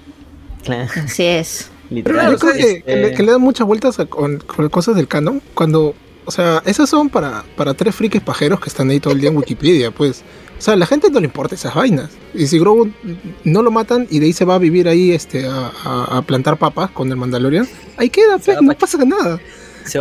Claro, 0.65 0.89
Así 1.05 1.25
es. 1.25 1.71
literal. 1.91 2.33
Yo 2.33 2.39
creo 2.39 2.53
que, 2.53 2.61
Este, 2.61 2.83
que 2.83 2.97
le, 2.97 3.15
que 3.15 3.23
le 3.23 3.33
dan 3.33 3.41
muchas 3.41 3.67
vueltas 3.67 3.99
a- 3.99 4.07
con, 4.07 4.39
con 4.39 4.69
cosas 4.69 4.97
del 4.97 5.09
canon. 5.09 5.43
Cuando, 5.55 5.95
o 6.25 6.31
sea, 6.31 6.63
esas 6.67 6.89
son 6.89 7.09
para, 7.09 7.45
para 7.57 7.75
tres 7.75 7.95
frikis 7.95 8.23
pajeros 8.23 8.61
que 8.61 8.69
están 8.69 8.91
ahí 8.91 9.01
todo 9.01 9.13
el 9.13 9.21
día 9.21 9.31
en 9.31 9.37
Wikipedia, 9.37 9.91
pues. 9.91 10.23
O 10.59 10.63
sea, 10.63 10.75
a 10.75 10.77
la 10.77 10.87
gente 10.87 11.11
no 11.11 11.21
le 11.21 11.27
importa 11.27 11.55
esas 11.55 11.75
vainas. 11.75 12.11
Y 12.35 12.47
si 12.47 12.59
Grogu 12.59 12.91
no 13.45 13.63
lo 13.63 13.71
matan 13.71 14.07
y 14.11 14.19
de 14.21 14.27
ahí 14.27 14.33
se 14.33 14.45
va 14.45 14.55
a 14.55 14.59
vivir 14.59 14.89
ahí 14.89 15.13
este, 15.13 15.47
a, 15.47 15.71
a- 15.85 16.19
a 16.19 16.23
plantar 16.23 16.57
papas 16.59 16.91
con 16.91 17.11
el 17.11 17.17
Mandalorian, 17.17 17.69
ahí 17.99 18.09
queda, 18.09 18.39
pues, 18.39 18.61
no 18.63 18.73
pa- 18.73 18.79
pasa 18.79 18.99
nada. 19.05 19.39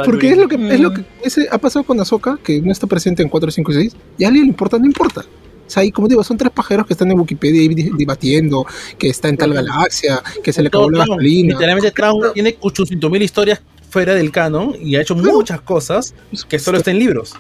Porque 0.04 0.32
es 0.32 0.38
lo 0.38 0.48
que, 0.48 0.56
es 0.56 0.80
lo 0.80 0.90
Mm. 0.92 0.94
que 0.96 1.06
ese 1.24 1.48
ha 1.52 1.58
pasado 1.60 1.86
con 1.86 2.00
Ahsoka, 2.00 2.40
que 2.44 2.60
no 2.62 2.72
está 2.72 2.88
presente 2.88 3.22
en 3.22 3.30
4, 3.30 3.52
5 3.52 3.72
y 3.72 3.76
6, 3.76 3.96
y 4.18 4.24
a 4.24 4.28
alguien 4.30 4.46
le 4.46 4.50
importa, 4.50 4.80
no 4.80 4.86
importa. 4.86 5.22
O 5.22 5.70
sea, 5.70 5.84
y 5.84 5.92
como 5.92 6.08
digo, 6.08 6.24
son 6.24 6.38
tres 6.38 6.52
pajeros 6.52 6.88
que 6.88 6.94
están 6.94 7.12
en 7.12 7.20
Wikipedia 7.20 7.60
ahí 7.62 7.68
di- 7.68 7.92
debatiendo 7.98 8.66
que 8.98 9.10
está 9.10 9.30
en 9.30 9.38
tal 9.38 9.54
galaxia, 9.54 10.22
que 10.44 10.54
se 10.54 10.62
le 10.62 10.70
acabó 10.70 10.90
la 10.90 11.00
gasolina. 11.00 11.54
Literalmente 11.54 11.92
Traum 11.92 12.22
tiene 12.34 12.56
800 12.62 13.12
mil 13.12 13.22
historias 13.22 13.62
fuera 13.90 14.14
del 14.16 14.32
canon 14.32 14.74
y 14.82 14.96
ha 14.96 15.02
hecho 15.02 15.16
muchas 15.16 15.62
cosas 15.62 16.14
que 16.48 16.60
solo 16.60 16.78
está 16.80 16.92
en 16.92 17.00
libros. 17.00 17.34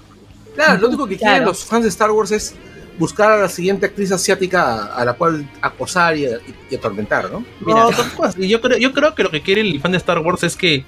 Claro, 0.55 0.81
lo 0.81 0.87
único 0.89 1.05
que 1.07 1.17
quieren 1.17 1.37
Claro. 1.37 1.51
los 1.51 1.63
fans 1.65 1.83
de 1.83 1.89
Star 1.89 2.11
Wars 2.11 2.31
es 2.31 2.53
buscar 2.97 3.31
a 3.31 3.37
la 3.41 3.49
siguiente 3.49 3.85
actriz 3.85 4.11
asiática 4.11 4.63
a, 4.63 4.95
a 5.01 5.05
la 5.05 5.13
cual 5.13 5.49
acosar 5.61 6.15
y, 6.17 6.25
y- 6.25 6.29
y 6.71 6.75
atormentar, 6.75 7.29
¿no? 7.31 7.43
Mira. 7.61 7.85
No, 7.89 8.31
yo 8.37 8.61
creo, 8.61 8.77
yo 8.77 8.93
creo 8.93 9.13
que 9.15 9.23
lo 9.23 9.31
que 9.31 9.41
quiere 9.41 9.61
el 9.61 9.79
fan 9.81 9.91
de 9.91 9.97
Star 9.97 10.19
Wars 10.19 10.43
es 10.43 10.55
que 10.55 10.85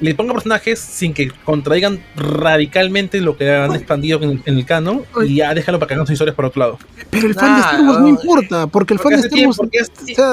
le 0.00 0.12
ponga 0.14 0.32
personajes 0.32 0.80
sin 0.80 1.14
que 1.14 1.30
contraigan 1.44 2.02
radicalmente 2.16 3.20
lo 3.20 3.36
que 3.36 3.50
han 3.54 3.74
expandido 3.74 4.20
en, 4.22 4.42
en 4.44 4.58
el 4.58 4.66
canon 4.66 5.04
y 5.24 5.36
ya 5.36 5.54
déjalo 5.54 5.78
para 5.78 5.88
que 5.88 5.94
hagan 5.94 6.06
sus 6.06 6.14
historias 6.14 6.34
por 6.34 6.46
otro 6.46 6.58
lado. 6.60 6.78
Pero 7.10 7.28
el 7.28 7.34
fan 7.34 7.54
de 7.54 7.60
Star 7.60 7.80
Nah, 7.82 7.86
Wars 7.88 7.98
no 8.00 8.04
no, 8.04 8.08
importa, 8.08 8.66
porque 8.66 8.94
el 8.94 9.00
fan 9.00 9.12
de 9.12 9.18
Star 9.28 9.46
Wars 9.46 9.60
o 9.60 9.68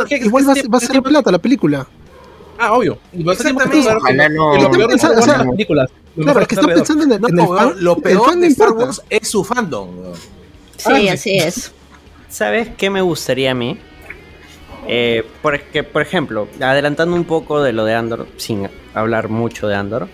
sea, 0.07 0.17
igual 0.17 0.49
va, 0.49 0.53
va 0.73 0.77
a 0.77 0.81
ser 0.81 1.01
plata 1.03 1.31
la 1.31 1.37
película. 1.39 1.87
Ah, 2.57 2.73
obvio. 2.73 2.97
Y 3.13 3.23
va 3.23 3.33
a 3.33 3.35
ser 3.35 3.45
tiempo 3.47 3.69
que 3.69 3.79
Exactamente. 3.79 4.23
Ojalá 4.25 4.29
no- 4.29 4.61
lo 4.61 4.71
peor 4.71 4.93
Star 4.93 5.11
O 5.17 5.21
sea, 5.21 5.45
películas. 5.49 5.89
Claro, 6.15 6.39
es 6.41 6.47
que 6.47 6.55
está 6.55 6.67
pensando 6.67 7.03
en, 7.05 7.11
el- 7.13 7.21
No, 7.21 7.27
en 7.29 7.39
el 7.39 7.45
weón, 7.45 7.57
fan. 7.57 7.83
lo 7.83 7.95
el 7.95 8.01
peor 8.01 8.25
fan 8.25 8.41
de 8.41 8.47
Star. 8.47 8.71
Wars 8.73 9.01
es 9.09 9.27
su 9.27 9.43
fandom. 9.43 9.89
Sí, 10.83 11.09
así 11.09 11.37
es. 11.37 11.71
¿Sabes 12.29 12.69
qué 12.77 12.89
me 12.89 13.01
gustaría 13.01 13.51
a 13.51 13.53
mí? 13.53 13.77
Eh, 14.87 15.23
porque, 15.41 15.83
por 15.83 16.01
ejemplo, 16.01 16.47
adelantando 16.59 17.15
un 17.15 17.25
poco 17.25 17.61
de 17.61 17.73
lo 17.73 17.85
de 17.85 17.93
Andor, 17.93 18.27
sin 18.37 18.69
hablar 18.93 19.29
mucho 19.29 19.67
de 19.67 19.75
Andor, 19.75 20.07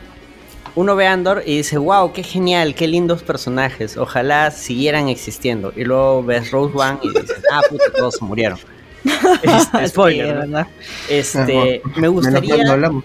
uno 0.76 0.96
ve 0.96 1.08
Andor 1.08 1.44
y 1.46 1.58
dice, 1.58 1.78
wow, 1.78 2.12
qué 2.12 2.24
genial, 2.24 2.76
qué 2.76 2.88
lindos 2.88 3.24
personajes, 3.24 3.98
ojalá 3.98 4.52
siguieran 4.52 5.08
existiendo. 5.10 5.74
Y 5.76 5.86
luego 5.86 6.24
ves 6.24 6.52
Rose 6.52 6.78
One 6.78 7.00
y 7.02 7.20
dices, 7.20 7.42
ah, 7.52 7.62
puta, 7.70 7.86
todos 7.96 8.16
se 8.16 8.26
murieron. 8.26 8.60
Este, 9.42 9.88
spoiler. 9.88 10.36
¿verdad? 10.36 10.68
Este, 11.08 11.82
me 11.96 12.02
Menos 12.02 12.24
mal 12.24 12.34
no 12.34 12.42
gustaría 12.42 12.72
hablamos. 12.72 13.04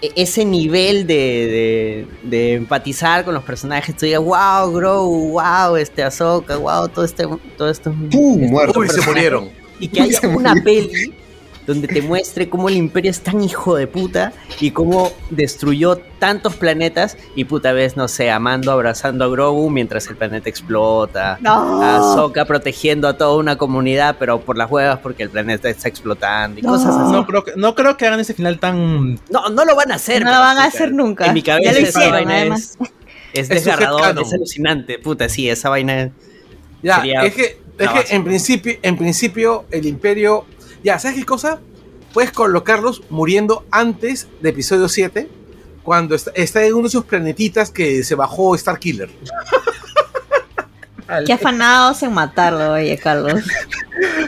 Ese 0.00 0.44
nivel 0.44 1.06
de, 1.06 2.06
de, 2.22 2.28
de 2.28 2.54
empatizar 2.54 3.24
con 3.24 3.34
los 3.34 3.42
personajes. 3.44 3.96
Tú 3.96 4.06
digas, 4.06 4.20
wow, 4.22 4.70
Grow, 4.72 5.08
wow, 5.30 5.76
este 5.76 6.02
Ahsoka, 6.02 6.56
wow, 6.56 6.88
todo 6.88 7.04
este, 7.04 7.26
todo 7.56 7.70
esto. 7.70 7.92
¡Pum! 8.10 8.34
este- 8.40 8.50
Muerto. 8.52 8.80
Uy, 8.80 8.88
se 8.88 9.00
murieron. 9.02 9.48
y 9.80 9.88
que 9.88 10.02
haya 10.02 10.20
una 10.28 10.50
murió. 10.54 10.64
peli 10.64 11.14
donde 11.66 11.88
te 11.88 12.02
muestre 12.02 12.48
cómo 12.48 12.68
el 12.68 12.76
imperio 12.76 13.10
es 13.10 13.20
tan 13.20 13.42
hijo 13.42 13.76
de 13.76 13.86
puta 13.86 14.32
y 14.60 14.70
cómo 14.70 15.12
destruyó 15.30 15.96
tantos 16.18 16.56
planetas 16.56 17.16
y 17.34 17.44
puta 17.44 17.72
vez, 17.72 17.96
no 17.96 18.08
sé, 18.08 18.30
amando, 18.30 18.70
abrazando 18.72 19.24
a 19.24 19.28
Grogu 19.28 19.70
mientras 19.70 20.06
el 20.08 20.16
planeta 20.16 20.48
explota. 20.48 21.38
No. 21.40 21.82
A 21.82 21.96
Ahsoka 21.96 22.44
protegiendo 22.44 23.08
a 23.08 23.16
toda 23.16 23.36
una 23.36 23.56
comunidad, 23.56 24.16
pero 24.18 24.40
por 24.40 24.56
las 24.58 24.70
huevas 24.70 24.98
porque 25.00 25.22
el 25.22 25.30
planeta 25.30 25.68
está 25.68 25.88
explotando 25.88 26.58
y 26.60 26.62
No. 26.62 26.70
cosas 26.72 26.94
así. 26.96 27.12
No 27.12 27.26
creo, 27.26 27.44
que, 27.44 27.52
no 27.56 27.74
creo 27.74 27.96
que 27.96 28.06
hagan 28.06 28.20
ese 28.20 28.34
final 28.34 28.58
tan. 28.58 29.14
No, 29.30 29.48
no 29.50 29.64
lo 29.64 29.74
van 29.76 29.92
a 29.92 29.94
hacer. 29.96 30.22
No 30.24 30.30
lo 30.32 30.38
van 30.40 30.58
a 30.58 30.64
hacer 30.64 30.92
nunca. 30.92 31.26
En 31.26 31.34
mi 31.34 31.42
cabeza 31.42 31.72
Ya 31.72 31.78
lo 31.80 31.86
esa 31.86 31.98
hicieron, 31.98 32.12
vaina 32.12 32.36
además. 32.36 32.78
es, 33.32 33.40
es 33.42 33.48
desgarrador, 33.48 34.18
es 34.20 34.32
alucinante. 34.32 34.98
Puta, 34.98 35.28
sí, 35.28 35.48
esa 35.48 35.68
vaina. 35.70 36.10
Ya, 36.82 36.96
Sería 36.96 37.22
es 37.24 37.34
que, 37.34 37.58
es 37.78 37.90
que 37.90 38.14
en 38.14 38.24
principio, 38.24 38.74
en 38.82 38.96
principio 38.96 39.64
el 39.70 39.86
imperio. 39.86 40.44
Ya, 40.84 40.98
¿sabes 41.00 41.16
qué 41.18 41.24
cosa? 41.24 41.58
Puedes 42.12 42.30
colocarlos 42.30 43.02
muriendo 43.10 43.64
antes 43.72 44.28
de 44.40 44.50
episodio 44.50 44.88
7, 44.88 45.28
cuando 45.82 46.14
está, 46.14 46.30
está 46.34 46.62
en 46.64 46.74
uno 46.74 46.82
de 46.82 46.88
esos 46.88 47.04
planetitas 47.04 47.70
que 47.70 48.04
se 48.04 48.14
bajó 48.14 48.56
Starkiller. 48.56 49.10
Qué 51.26 51.32
afanados 51.32 52.02
en 52.02 52.12
matarlo, 52.12 52.72
oye, 52.72 52.96
Carlos. 52.98 53.42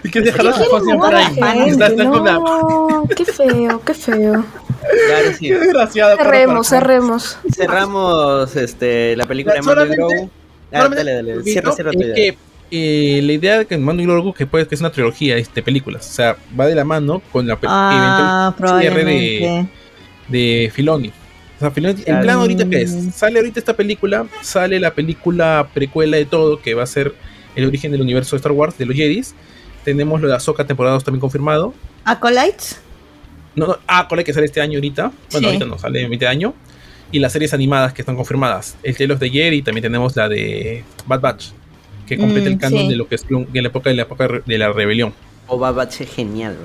Y 0.05 0.11
que 0.11 0.21
dejarlo 0.21 0.53
fácil 0.53 0.91
en 0.91 1.01
quieren 1.01 1.27
Prime. 1.35 1.41
matar 1.41 1.59
a 1.59 1.67
Está- 1.67 1.87
está 1.89 2.05
con 2.11 2.25
la- 2.25 2.33
No, 2.35 3.05
qué 3.17 3.25
feo, 3.25 3.83
qué 3.85 3.95
feo. 3.95 4.35
Ahora 4.35 5.33
sí. 5.39 5.49
Qué 5.49 5.59
desgraciado. 5.59 6.17
Cerremos, 6.17 6.69
cerremos. 6.69 7.39
Cerramos 7.55 8.57
este, 8.57 9.17
la 9.17 9.25
película 9.27 9.55
de 9.55 9.63
Mando 9.63 9.85
y 9.85 9.89
Solamente- 9.89 10.15
Grogu. 10.17 10.31
Ah, 10.73 10.89
dale, 10.89 11.15
dale. 11.15 11.39
un 11.39 11.45
Cierra, 11.45 11.73
cierra 11.73 11.91
tu 11.93 12.01
idea. 12.01 12.35
Eh, 12.71 13.21
la 13.23 13.33
idea 13.33 13.59
de 13.59 13.67
que 13.67 13.77
Mando 13.79 14.03
y 14.03 14.07
Grogu 14.07 14.33
que 14.35 14.47
puede 14.47 14.67
que 14.67 14.75
es 14.75 14.81
una 14.81 14.91
trilogía 14.91 15.37
de 15.37 15.63
películas, 15.63 16.09
o 16.09 16.13
sea, 16.13 16.37
va 16.59 16.67
de 16.67 16.75
la 16.75 16.85
mano 16.85 17.23
con 17.33 17.47
la 17.47 17.59
Ah, 17.65 18.53
eventual 18.57 18.81
cierre 18.81 19.05
de, 19.05 19.67
de 20.29 20.73
Filoni. 20.75 21.09
O 21.09 21.59
sea, 21.61 21.71
Filoni, 21.71 22.03
en 22.07 22.17
Ah, 22.17 22.21
plan 22.21 22.37
ahorita 22.39 22.69
que 22.69 22.83
es, 22.83 22.95
sale 23.15 23.39
ahorita 23.39 23.59
esta 23.61 23.75
película, 23.75 24.27
sale 24.43 24.79
la 24.81 24.93
película 24.95 25.69
precuela 25.73 26.17
de 26.17 26.27
todo 26.27 26.61
que 26.61 26.75
va 26.75 26.83
a 26.83 26.87
ser 26.87 27.15
el 27.55 27.67
origen 27.67 27.93
del 27.93 28.03
universo 28.03 28.37
de 28.37 28.39
Star 28.39 28.53
Wars 28.53 28.77
de 28.77 28.85
los 28.87 28.95
Jedis. 28.97 29.35
Tenemos 29.85 30.21
lo 30.21 30.29
de 30.29 30.35
Ahsoka 30.35 30.67
temporada 30.67 30.95
2 30.95 31.05
también 31.05 31.21
confirmado. 31.21 31.73
¿Acolytes? 32.05 32.81
No, 33.55 33.69
no, 33.69 33.79
ah, 33.87 34.07
la 34.11 34.25
que 34.25 34.35
sale 34.35 34.47
este 34.47 34.61
año 34.61 34.77
ahorita. 34.77 35.13
Bueno, 35.31 35.39
Sí. 35.39 35.45
ahorita 35.47 35.65
no, 35.65 35.79
sale 35.79 36.03
en 36.03 36.11
mitad 36.11 36.27
de 36.27 36.33
año. 36.33 36.55
Y 37.13 37.21
las 37.21 37.33
series 37.33 37.55
animadas 37.55 37.93
que 37.93 38.03
están 38.03 38.17
confirmadas. 38.17 38.77
El 38.83 38.97
Tale 38.97 39.15
of 39.15 39.21
the 39.21 39.31
Jedi, 39.31 39.63
también 39.63 39.83
tenemos 39.83 40.15
la 40.17 40.29
de 40.29 40.83
Bad 41.07 41.21
Batch, 41.21 41.47
que 42.07 42.17
completa 42.17 42.49
Mm, 42.49 42.53
el 42.53 42.59
canon 42.59 42.81
sí. 42.83 42.89
de 42.89 42.97
lo 42.97 43.09
que 43.09 43.15
es 43.17 43.25
Clone- 43.27 43.47
de 43.49 43.63
la 43.63 43.69
época 43.69 43.91
de 43.91 43.97
la 43.97 44.03
época 44.03 44.29
de 44.45 44.59
la 44.59 44.73
rebelión. 44.73 45.13
O 45.49 45.59
Bad 45.59 45.75
Batch 45.75 46.01
es 46.03 46.11
genial. 46.15 46.57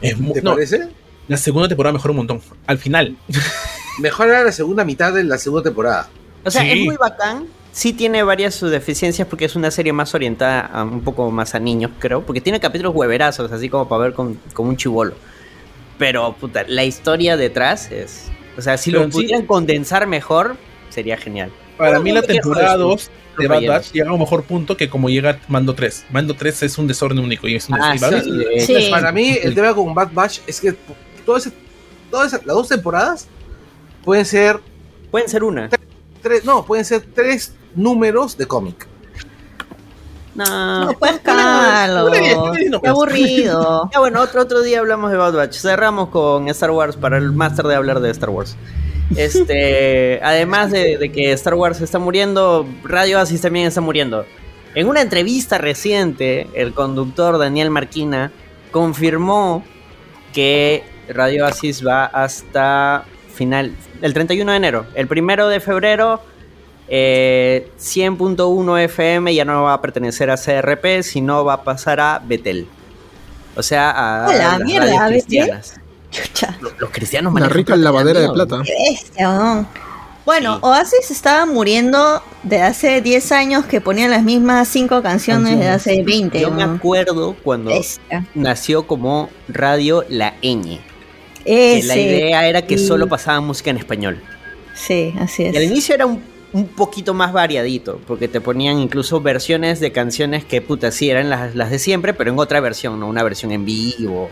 Es 0.00 0.16
¿Te 0.32 0.42
no, 0.42 0.52
parece? 0.54 0.88
la 1.28 1.36
segunda 1.36 1.68
temporada 1.68 1.92
mejora 1.92 2.10
un 2.12 2.16
montón. 2.18 2.40
Al 2.66 2.78
final. 2.78 3.16
Mejor 4.00 4.28
era 4.28 4.44
la 4.44 4.52
segunda 4.52 4.84
mitad 4.84 5.12
de 5.12 5.24
la 5.24 5.38
segunda 5.38 5.64
temporada. 5.64 6.08
O 6.44 6.50
sea, 6.50 6.62
Sí. 6.62 6.70
es 6.70 6.84
muy 6.84 6.96
bacán. 6.96 7.46
Sí 7.72 7.92
tiene 7.92 8.22
varias 8.22 8.54
sus 8.54 8.70
deficiencias 8.70 9.26
porque 9.28 9.44
es 9.44 9.54
una 9.56 9.70
serie 9.70 9.92
más 9.92 10.14
orientada 10.14 10.60
a 10.60 10.84
un 10.84 11.00
poco 11.02 11.30
más 11.30 11.54
a 11.54 11.58
niños, 11.60 11.90
creo. 11.98 12.22
Porque 12.22 12.40
tiene 12.40 12.60
capítulos 12.60 12.94
hueverazos, 12.94 13.50
así 13.52 13.68
como 13.68 13.88
para 13.88 14.02
ver 14.04 14.12
con, 14.14 14.34
como 14.54 14.68
un 14.70 14.76
chivolo. 14.76 15.14
Pero, 15.98 16.32
puta, 16.34 16.64
la 16.68 16.84
historia 16.84 17.36
detrás 17.36 17.90
es... 17.90 18.30
O 18.56 18.62
sea, 18.62 18.76
si 18.76 18.90
Pero 18.90 19.04
lo 19.04 19.10
sí- 19.10 19.18
pudieran 19.18 19.46
condensar 19.46 20.06
mejor, 20.06 20.56
sería 20.90 21.16
genial. 21.16 21.50
Para 21.76 21.98
mí 22.00 22.12
la 22.12 22.22
temporada 22.22 22.76
de 22.76 22.84
eso. 22.84 22.88
2 22.88 23.10
de 23.42 23.48
Bad. 23.48 23.66
Batch 23.66 23.92
llega 23.92 24.10
a 24.10 24.12
un 24.12 24.20
mejor 24.20 24.44
punto 24.44 24.76
que 24.76 24.88
como 24.88 25.08
llega 25.08 25.38
Mando 25.48 25.74
3. 25.74 26.06
Mando 26.10 26.34
3 26.34 26.62
es 26.64 26.78
un 26.78 26.86
desorden 26.86 27.18
único 27.18 27.46
y 27.48 27.54
es 27.56 27.68
un 27.68 27.74
Ah, 27.80 27.92
desorden. 27.92 28.22
sí, 28.24 28.30
¿vale? 28.30 28.60
Sí. 28.60 28.88
Para 28.90 29.12
mí, 29.12 29.36
el 29.42 29.54
tema 29.54 29.74
con 29.74 29.94
Bad 29.94 30.10
Batch 30.12 30.40
es 30.46 30.60
que 30.60 30.74
todo 31.24 31.36
ese- 31.36 31.52
todas 32.10 32.28
esas- 32.32 32.46
las 32.46 32.56
dos 32.56 32.68
temporadas 32.68 33.26
pueden 34.04 34.24
ser 34.24 34.60
Pueden 35.10 35.28
ser 35.28 35.42
una. 35.44 35.68
tres, 36.22 36.44
no, 36.44 36.64
pueden 36.66 36.84
ser 36.84 37.02
tres 37.14 37.52
números 37.74 38.36
de 38.36 38.46
cómic. 38.46 38.86
No. 40.34 40.84
No, 40.84 40.92
pues, 40.98 41.18
Carlos. 41.22 42.12
Qué 42.82 42.88
aburrido. 42.88 43.90
Ya 43.92 43.98
bueno, 43.98 44.20
otro, 44.20 44.42
otro 44.42 44.60
día 44.62 44.78
hablamos 44.78 45.10
de 45.10 45.16
Bad 45.16 45.32
Batch. 45.34 45.56
Cerramos 45.56 46.10
con 46.10 46.48
Star 46.48 46.70
Wars 46.70 46.96
para 46.96 47.18
el 47.18 47.32
máster 47.32 47.66
de 47.66 47.74
hablar 47.74 48.00
de 48.00 48.10
Star 48.10 48.30
Wars. 48.30 48.56
Este, 49.16 50.20
además 50.22 50.70
de, 50.70 50.98
de 50.98 51.10
que 51.10 51.32
Star 51.32 51.54
Wars 51.54 51.80
está 51.80 51.98
muriendo, 51.98 52.66
Radio 52.84 53.18
Asis 53.18 53.40
también 53.40 53.66
está 53.66 53.80
muriendo. 53.80 54.26
En 54.74 54.86
una 54.86 55.00
entrevista 55.00 55.58
reciente, 55.58 56.46
el 56.54 56.74
conductor 56.74 57.38
Daniel 57.38 57.70
Marquina 57.70 58.30
confirmó 58.70 59.64
que 60.32 60.84
Radio 61.08 61.46
Asis 61.46 61.84
va 61.86 62.04
hasta 62.04 63.04
final, 63.34 63.74
el 64.02 64.12
31 64.12 64.50
de 64.52 64.56
enero. 64.56 64.86
El 64.94 65.08
primero 65.08 65.48
de 65.48 65.60
febrero, 65.60 66.20
eh, 66.88 67.70
100.1 67.78 68.78
FM 68.84 69.34
ya 69.34 69.44
no 69.44 69.62
va 69.64 69.72
a 69.74 69.80
pertenecer 69.80 70.30
a 70.30 70.36
CRP, 70.36 71.02
sino 71.02 71.44
va 71.44 71.54
a 71.54 71.64
pasar 71.64 71.98
a 72.00 72.20
Betel. 72.24 72.66
O 73.56 73.62
sea, 73.62 73.90
a, 73.90 74.26
¡A 74.26 74.34
las 74.34 74.60
mierda, 74.60 74.86
radios 74.86 75.00
¿a 75.00 75.04
Betel? 75.08 75.12
cristianas. 75.24 75.80
Chucha. 76.22 76.56
Los, 76.60 76.72
los 76.78 76.90
cristianos 76.90 77.30
Una 77.32 77.40
manejan 77.40 77.56
rica 77.56 77.74
plata, 77.74 77.82
lavadera 77.84 78.20
de 78.20 78.28
plata. 78.30 78.62
Qué 78.64 78.72
bestia, 78.90 79.30
weón. 79.30 79.68
Bueno, 80.24 80.54
Sí. 80.56 80.60
Oasis 80.62 81.10
estaba 81.10 81.46
muriendo 81.46 82.22
de 82.42 82.60
hace 82.60 83.00
10 83.00 83.32
años 83.32 83.64
que 83.64 83.80
ponían 83.80 84.10
las 84.10 84.22
mismas 84.22 84.68
5 84.68 85.02
canciones 85.02 85.58
de 85.58 85.68
hace 85.68 86.02
20. 86.02 86.38
Yo 86.38 86.50
me 86.50 86.62
acuerdo 86.62 87.34
cuando 87.42 87.70
Bestia. 87.70 88.26
nació 88.34 88.86
como 88.86 89.30
Radio 89.48 90.04
La 90.10 90.34
Ñ. 90.42 90.80
Ese. 91.46 91.86
la 91.86 91.96
idea 91.96 92.46
era 92.46 92.62
que 92.66 92.76
sí. 92.76 92.86
solo 92.86 93.06
pasaban 93.08 93.44
música 93.46 93.70
en 93.70 93.78
español. 93.78 94.20
Sí, 94.74 95.14
así 95.18 95.44
es. 95.44 95.54
Y 95.54 95.56
al 95.56 95.62
inicio 95.64 95.94
era 95.94 96.04
un, 96.04 96.22
un 96.52 96.66
poquito 96.68 97.14
más 97.14 97.32
variadito, 97.32 97.98
porque 98.06 98.28
te 98.28 98.42
ponían 98.42 98.78
incluso 98.80 99.22
versiones 99.22 99.80
de 99.80 99.92
canciones 99.92 100.44
que, 100.44 100.60
puta, 100.60 100.90
sí, 100.90 101.08
eran 101.08 101.30
las, 101.30 101.54
las 101.54 101.70
de 101.70 101.78
siempre, 101.78 102.12
pero 102.12 102.30
en 102.30 102.38
otra 102.38 102.60
versión, 102.60 103.00
¿no? 103.00 103.08
Una 103.08 103.22
versión 103.22 103.50
en 103.50 103.64
vivo. 103.64 104.28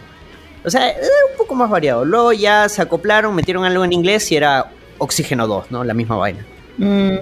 O 0.67 0.71
sea, 0.71 0.91
era 0.91 1.01
un 1.31 1.39
poco 1.39 1.55
más 1.55 1.71
variado. 1.71 2.05
Luego 2.05 2.33
ya 2.33 2.69
se 2.69 2.83
acoplaron, 2.83 3.35
metieron 3.35 3.65
algo 3.65 3.85
en 3.85 3.93
inglés 3.93 4.31
y 4.33 4.37
era 4.37 4.73
Oxígeno 4.99 5.47
2, 5.47 5.71
¿no? 5.71 5.85
La 5.85 5.95
misma 5.95 6.17
vaina. 6.17 6.45
Mm, 6.79 7.17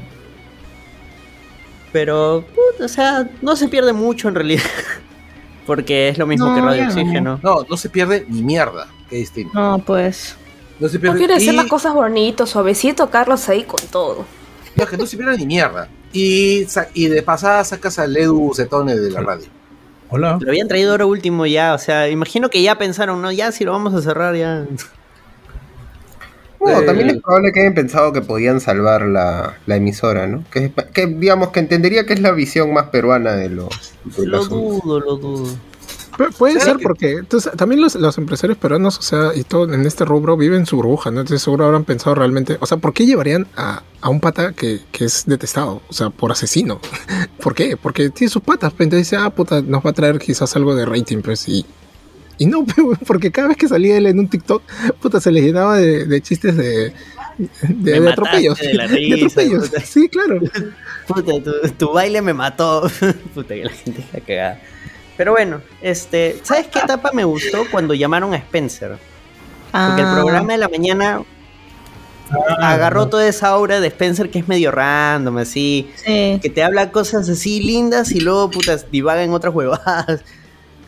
Pero, 1.92 2.44
o 2.80 2.88
sea, 2.88 3.28
no 3.42 3.54
se 3.57 3.68
pierde 3.68 3.92
mucho 3.92 4.28
en 4.28 4.35
realidad. 4.35 4.62
Porque 5.66 6.09
es 6.09 6.18
lo 6.18 6.26
mismo 6.26 6.46
No, 6.48 6.54
que 6.54 6.61
Radio 6.61 6.83
no. 6.85 6.88
Oxígeno. 6.88 7.40
No, 7.42 7.62
no 7.68 7.76
se 7.76 7.88
pierde 7.88 8.26
ni 8.28 8.42
mierda. 8.42 8.88
Qué 9.09 9.16
distinto. 9.16 9.59
no, 9.59 9.78
pues. 9.78 10.37
No 10.80 10.88
se 10.88 10.96
No 10.96 11.02
pierde. 11.02 11.18
quiere 11.18 11.35
hacer 11.35 11.54
y- 11.54 11.57
las 11.57 11.66
cosas 11.66 11.94
bonitos, 11.94 12.50
suavecito, 12.50 13.09
Carlos 13.09 13.48
ahí 13.48 13.62
con 13.62 13.78
todo. 13.90 14.24
No, 14.74 14.87
que 14.87 14.96
no 14.96 15.07
se 15.07 15.16
pierde 15.16 15.38
ni 15.38 15.46
mierda. 15.46 15.88
Y, 16.12 16.66
y 16.94 17.07
de 17.07 17.22
pasada 17.22 17.62
sacas 17.64 17.98
al 17.98 18.16
Edu 18.16 18.52
Zetone 18.54 18.96
de 18.96 19.11
la 19.11 19.20
radio. 19.20 19.46
Hola. 20.14 20.38
Lo 20.40 20.48
habían 20.48 20.68
traído 20.68 20.92
ahora 20.92 21.07
último 21.07 21.44
ya, 21.44 21.74
o 21.74 21.79
sea, 21.79 22.09
imagino 22.09 22.48
que 22.48 22.62
ya 22.62 22.79
pensaron, 22.79 23.20
¿no? 23.20 23.33
Ya 23.33 23.50
si 23.50 23.64
lo 23.64 23.72
vamos 23.72 23.94
a 23.94 24.00
cerrar 24.00 24.37
ya. 24.37 24.64
Bueno, 26.61 26.83
Eh, 26.83 26.87
también 26.87 27.11
es 27.11 27.20
probable 27.20 27.50
que 27.53 27.59
hayan 27.59 27.74
pensado 27.74 28.12
que 28.12 28.20
podían 28.20 28.61
salvar 28.61 29.03
la, 29.03 29.59
la 29.66 29.74
emisora, 29.74 30.29
¿no? 30.29 30.44
Que, 30.53 30.72
que 30.92 31.09
digamos 31.09 31.48
que 31.48 31.59
entendería 31.59 32.07
que 32.07 32.12
es 32.12 32.20
la 32.20 32.31
visión 32.31 32.72
más 32.72 32.90
peruana 32.90 33.33
de 33.33 33.48
lo, 33.48 33.68
del 34.16 34.31
Lo 34.31 34.44
dudo, 34.44 35.00
lo 35.00 35.16
dudo. 35.16 35.57
Pu- 36.16 36.33
puede 36.35 36.55
¿Será 36.55 36.64
ser 36.66 36.77
que- 36.77 36.83
porque 36.83 37.11
entonces, 37.12 37.53
también 37.57 37.81
los, 37.81 37.94
los 37.96 38.16
empresarios 38.18 38.57
peruanos, 38.59 38.98
o 38.98 39.03
sea, 39.03 39.31
y 39.35 39.42
todo 39.44 39.72
en 39.72 39.85
este 39.87 40.05
rubro 40.05 40.37
viven 40.37 40.61
en 40.61 40.66
su 40.66 40.77
burbuja, 40.77 41.11
¿no? 41.11 41.20
Entonces 41.20 41.42
seguro 41.42 41.64
habrán 41.66 41.85
pensado 41.85 42.14
realmente, 42.14 42.57
o 42.61 42.66
sea, 42.66 42.79
¿por 42.79 42.92
qué 42.92 43.05
llevarían 43.07 43.46
a, 43.57 43.83
a 44.00 44.09
un 44.11 44.20
pata 44.20 44.53
que, 44.53 44.81
que 44.92 45.05
es 45.07 45.24
detestado? 45.27 45.83
O 45.88 45.92
sea, 45.92 46.11
por 46.11 46.31
asesino. 46.33 46.81
¿Por 47.42 47.55
qué? 47.55 47.77
Porque 47.77 48.11
tiene 48.11 48.31
sus 48.31 48.42
patas, 48.42 48.72
pues 48.72 48.87
entonces 48.87 49.09
dice, 49.11 49.16
ah, 49.22 49.31
puta, 49.31 49.61
nos 49.62 49.85
va 49.85 49.90
a 49.90 49.92
traer 49.92 50.18
quizás 50.18 50.55
algo 50.57 50.74
de 50.74 50.87
rating, 50.87 51.18
pues, 51.22 51.48
y... 51.48 51.64
Y 52.37 52.46
no, 52.46 52.66
porque 53.07 53.31
cada 53.31 53.46
vez 53.48 53.57
que 53.57 53.68
salía 53.68 53.96
él 53.96 54.07
en 54.07 54.18
un 54.18 54.27
TikTok, 54.29 54.61
puta, 55.00 55.20
se 55.20 55.31
le 55.31 55.40
llenaba 55.40 55.77
de, 55.79 56.05
de 56.05 56.20
chistes 56.20 56.57
de, 56.57 56.92
de, 57.68 58.09
atropellos. 58.09 58.59
de 58.59 58.74
la 58.74 58.88
De 58.88 58.96
risa, 58.96 59.27
atropellos. 59.27 59.68
puta. 59.68 59.81
Sí, 59.83 60.09
claro. 60.09 60.40
Puta, 61.07 61.33
tu, 61.42 61.53
tu 61.79 61.92
baile 61.92 62.22
me 62.22 62.35
mató. 62.35 62.90
Puta, 63.35 63.55
que 63.55 63.64
la 63.64 63.70
gente 63.70 64.00
está 64.00 64.18
cagada. 64.20 64.61
Pero 65.16 65.33
bueno, 65.33 65.61
este, 65.81 66.40
¿sabes 66.42 66.66
qué 66.68 66.81
etapa 66.81 67.11
me 67.12 67.24
gustó? 67.24 67.64
Cuando 67.70 67.94
llamaron 67.94 68.35
a 68.35 68.37
Spencer. 68.38 68.98
Porque 69.70 70.00
el 70.03 70.07
Ah, 70.09 70.14
programa 70.20 70.53
de 70.53 70.59
la 70.59 70.68
mañana 70.68 71.22
agarró 72.61 73.09
toda 73.09 73.27
esa 73.29 73.57
obra 73.57 73.81
de 73.81 73.88
Spencer 73.88 74.31
que 74.31 74.38
es 74.40 74.48
medio 74.48 74.70
random, 74.70 75.38
así. 75.38 75.90
Sí. 75.96 76.38
Que 76.42 76.50
te 76.53 76.62
habla 76.64 76.90
cosas 76.90 77.29
así 77.29 77.61
lindas 77.62 78.11
y 78.12 78.20
luego, 78.20 78.50
putas, 78.50 78.90
divaga 78.90 79.22
en 79.22 79.33
otras 79.33 79.55
huevadas. 79.55 80.20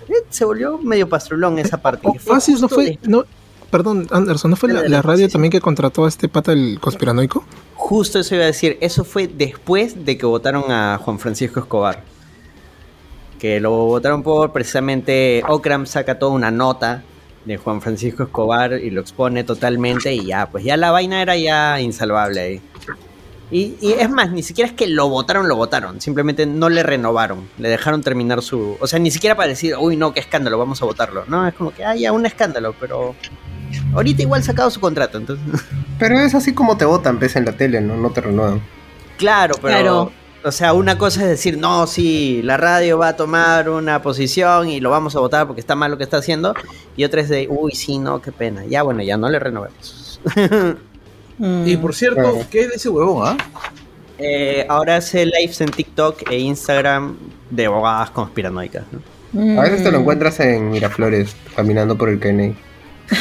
Eh, 0.08 0.12
Se 0.30 0.44
volvió 0.44 0.78
medio 0.78 1.08
pastrulón 1.08 1.58
esa 1.58 1.78
parte. 1.78 2.06
fue 2.06 2.20
Fácil, 2.20 2.60
no 2.60 2.68
fue, 2.68 2.96
no, 3.02 3.24
perdón, 3.72 4.06
Anderson, 4.12 4.52
¿no 4.52 4.56
fue 4.56 4.72
la, 4.72 4.88
la 4.88 5.02
radio 5.02 5.28
también 5.28 5.50
que 5.50 5.60
contrató 5.60 6.04
a 6.04 6.08
este 6.08 6.28
pata 6.28 6.52
el 6.52 6.78
conspiranoico? 6.80 7.44
Justo 7.74 8.20
eso 8.20 8.36
iba 8.36 8.44
a 8.44 8.46
decir. 8.46 8.78
Eso 8.80 9.04
fue 9.04 9.26
después 9.26 10.04
de 10.06 10.16
que 10.16 10.24
votaron 10.24 10.70
a 10.70 10.96
Juan 11.02 11.18
Francisco 11.18 11.58
Escobar. 11.58 12.04
Que 13.38 13.60
lo 13.60 13.70
votaron 13.70 14.22
por 14.22 14.52
precisamente. 14.52 15.42
Okram 15.46 15.86
saca 15.86 16.18
toda 16.18 16.32
una 16.32 16.50
nota 16.50 17.02
de 17.44 17.56
Juan 17.56 17.80
Francisco 17.80 18.24
Escobar 18.24 18.72
y 18.72 18.90
lo 18.90 19.00
expone 19.00 19.44
totalmente. 19.44 20.12
Y 20.12 20.26
ya, 20.26 20.46
pues 20.46 20.64
ya 20.64 20.76
la 20.76 20.90
vaina 20.90 21.22
era 21.22 21.36
ya 21.36 21.80
insalvable 21.80 22.40
ahí. 22.40 22.62
Y, 23.50 23.76
y 23.80 23.92
es 23.92 24.10
más, 24.10 24.32
ni 24.32 24.42
siquiera 24.42 24.68
es 24.68 24.76
que 24.76 24.88
lo 24.88 25.08
votaron, 25.08 25.48
lo 25.48 25.54
votaron. 25.54 26.00
Simplemente 26.00 26.46
no 26.46 26.68
le 26.68 26.82
renovaron. 26.82 27.48
Le 27.58 27.68
dejaron 27.68 28.02
terminar 28.02 28.42
su. 28.42 28.76
O 28.80 28.86
sea, 28.86 28.98
ni 28.98 29.10
siquiera 29.10 29.36
para 29.36 29.48
decir, 29.48 29.76
uy, 29.78 29.96
no, 29.96 30.12
qué 30.12 30.20
escándalo, 30.20 30.58
vamos 30.58 30.82
a 30.82 30.84
votarlo. 30.84 31.24
No, 31.28 31.46
es 31.46 31.54
como 31.54 31.72
que, 31.72 31.84
ah, 31.84 31.94
ya, 31.94 32.12
un 32.12 32.26
escándalo, 32.26 32.74
pero. 32.80 33.14
Ahorita 33.94 34.22
igual 34.22 34.42
sacado 34.42 34.70
su 34.70 34.80
contrato, 34.80 35.18
entonces. 35.18 35.44
Pero 35.98 36.18
es 36.18 36.34
así 36.34 36.52
como 36.52 36.76
te 36.76 36.84
votan, 36.84 37.18
pese 37.18 37.38
en 37.38 37.44
la 37.46 37.52
tele, 37.52 37.80
¿no? 37.80 37.96
No 37.96 38.10
te 38.10 38.20
renuevan. 38.20 38.60
Claro, 39.16 39.54
pero. 39.62 39.78
Claro. 39.78 40.12
O 40.46 40.52
sea, 40.52 40.72
una 40.74 40.96
cosa 40.96 41.22
es 41.22 41.28
decir, 41.28 41.58
no, 41.58 41.86
sí, 41.88 42.40
la 42.44 42.56
radio 42.56 42.98
va 42.98 43.08
a 43.08 43.16
tomar 43.16 43.68
una 43.68 44.00
posición 44.00 44.68
y 44.68 44.78
lo 44.80 44.90
vamos 44.90 45.16
a 45.16 45.20
votar 45.20 45.46
porque 45.46 45.60
está 45.60 45.74
mal 45.74 45.90
lo 45.90 45.98
que 45.98 46.04
está 46.04 46.18
haciendo. 46.18 46.54
Y 46.96 47.02
otra 47.04 47.20
es 47.20 47.28
de, 47.28 47.48
uy, 47.50 47.72
sí, 47.72 47.98
no, 47.98 48.22
qué 48.22 48.30
pena. 48.30 48.64
Ya, 48.64 48.82
bueno, 48.82 49.02
ya 49.02 49.16
no 49.16 49.28
le 49.28 49.38
renovemos. 49.38 50.20
Y 51.66 51.76
por 51.76 51.94
cierto, 51.94 52.20
Claro. 52.22 52.38
¿qué 52.50 52.60
es 52.62 52.68
de 52.70 52.74
ese 52.76 52.88
huevón, 52.88 53.22
ah? 53.28 53.36
Eh, 54.18 54.64
ahora 54.70 54.96
hace 54.96 55.26
lives 55.26 55.60
en 55.60 55.68
TikTok 55.70 56.30
e 56.30 56.38
Instagram 56.38 57.14
de 57.50 57.66
abogadas 57.66 58.08
conspiranoicas. 58.10 58.84
¿no? 58.90 59.00
mm, 59.32 59.58
A 59.58 59.62
veces 59.64 59.82
te 59.84 59.90
lo 59.90 59.98
encuentras 59.98 60.40
en 60.40 60.70
Miraflores, 60.70 61.36
caminando 61.54 61.98
por 61.98 62.08
el 62.08 62.18
Kennedy. 62.18 62.54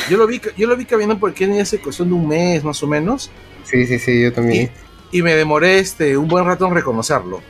Yo 0.10 0.16
lo 0.18 0.28
vi, 0.28 0.40
yo 0.56 0.66
lo 0.68 0.78
vi 0.78 0.86
caminando 0.86 1.20
por 1.20 1.34
Kenia 1.34 1.64
hace 1.64 1.80
cuestión 1.80 2.08
de 2.08 2.14
un 2.16 2.26
mes 2.28 2.64
más 2.64 2.82
o 2.82 2.88
menos. 2.88 3.30
Sí, 3.66 3.86
sí, 3.86 4.00
sí, 4.00 4.24
yo 4.24 4.32
también. 4.32 4.68
Y 4.68 4.70
me 5.22 5.36
demoré 5.36 5.80
este 5.80 6.18
un 6.18 6.28
buen 6.28 6.46
rato 6.46 6.66
en 6.68 6.74
reconocerlo. 6.74 7.42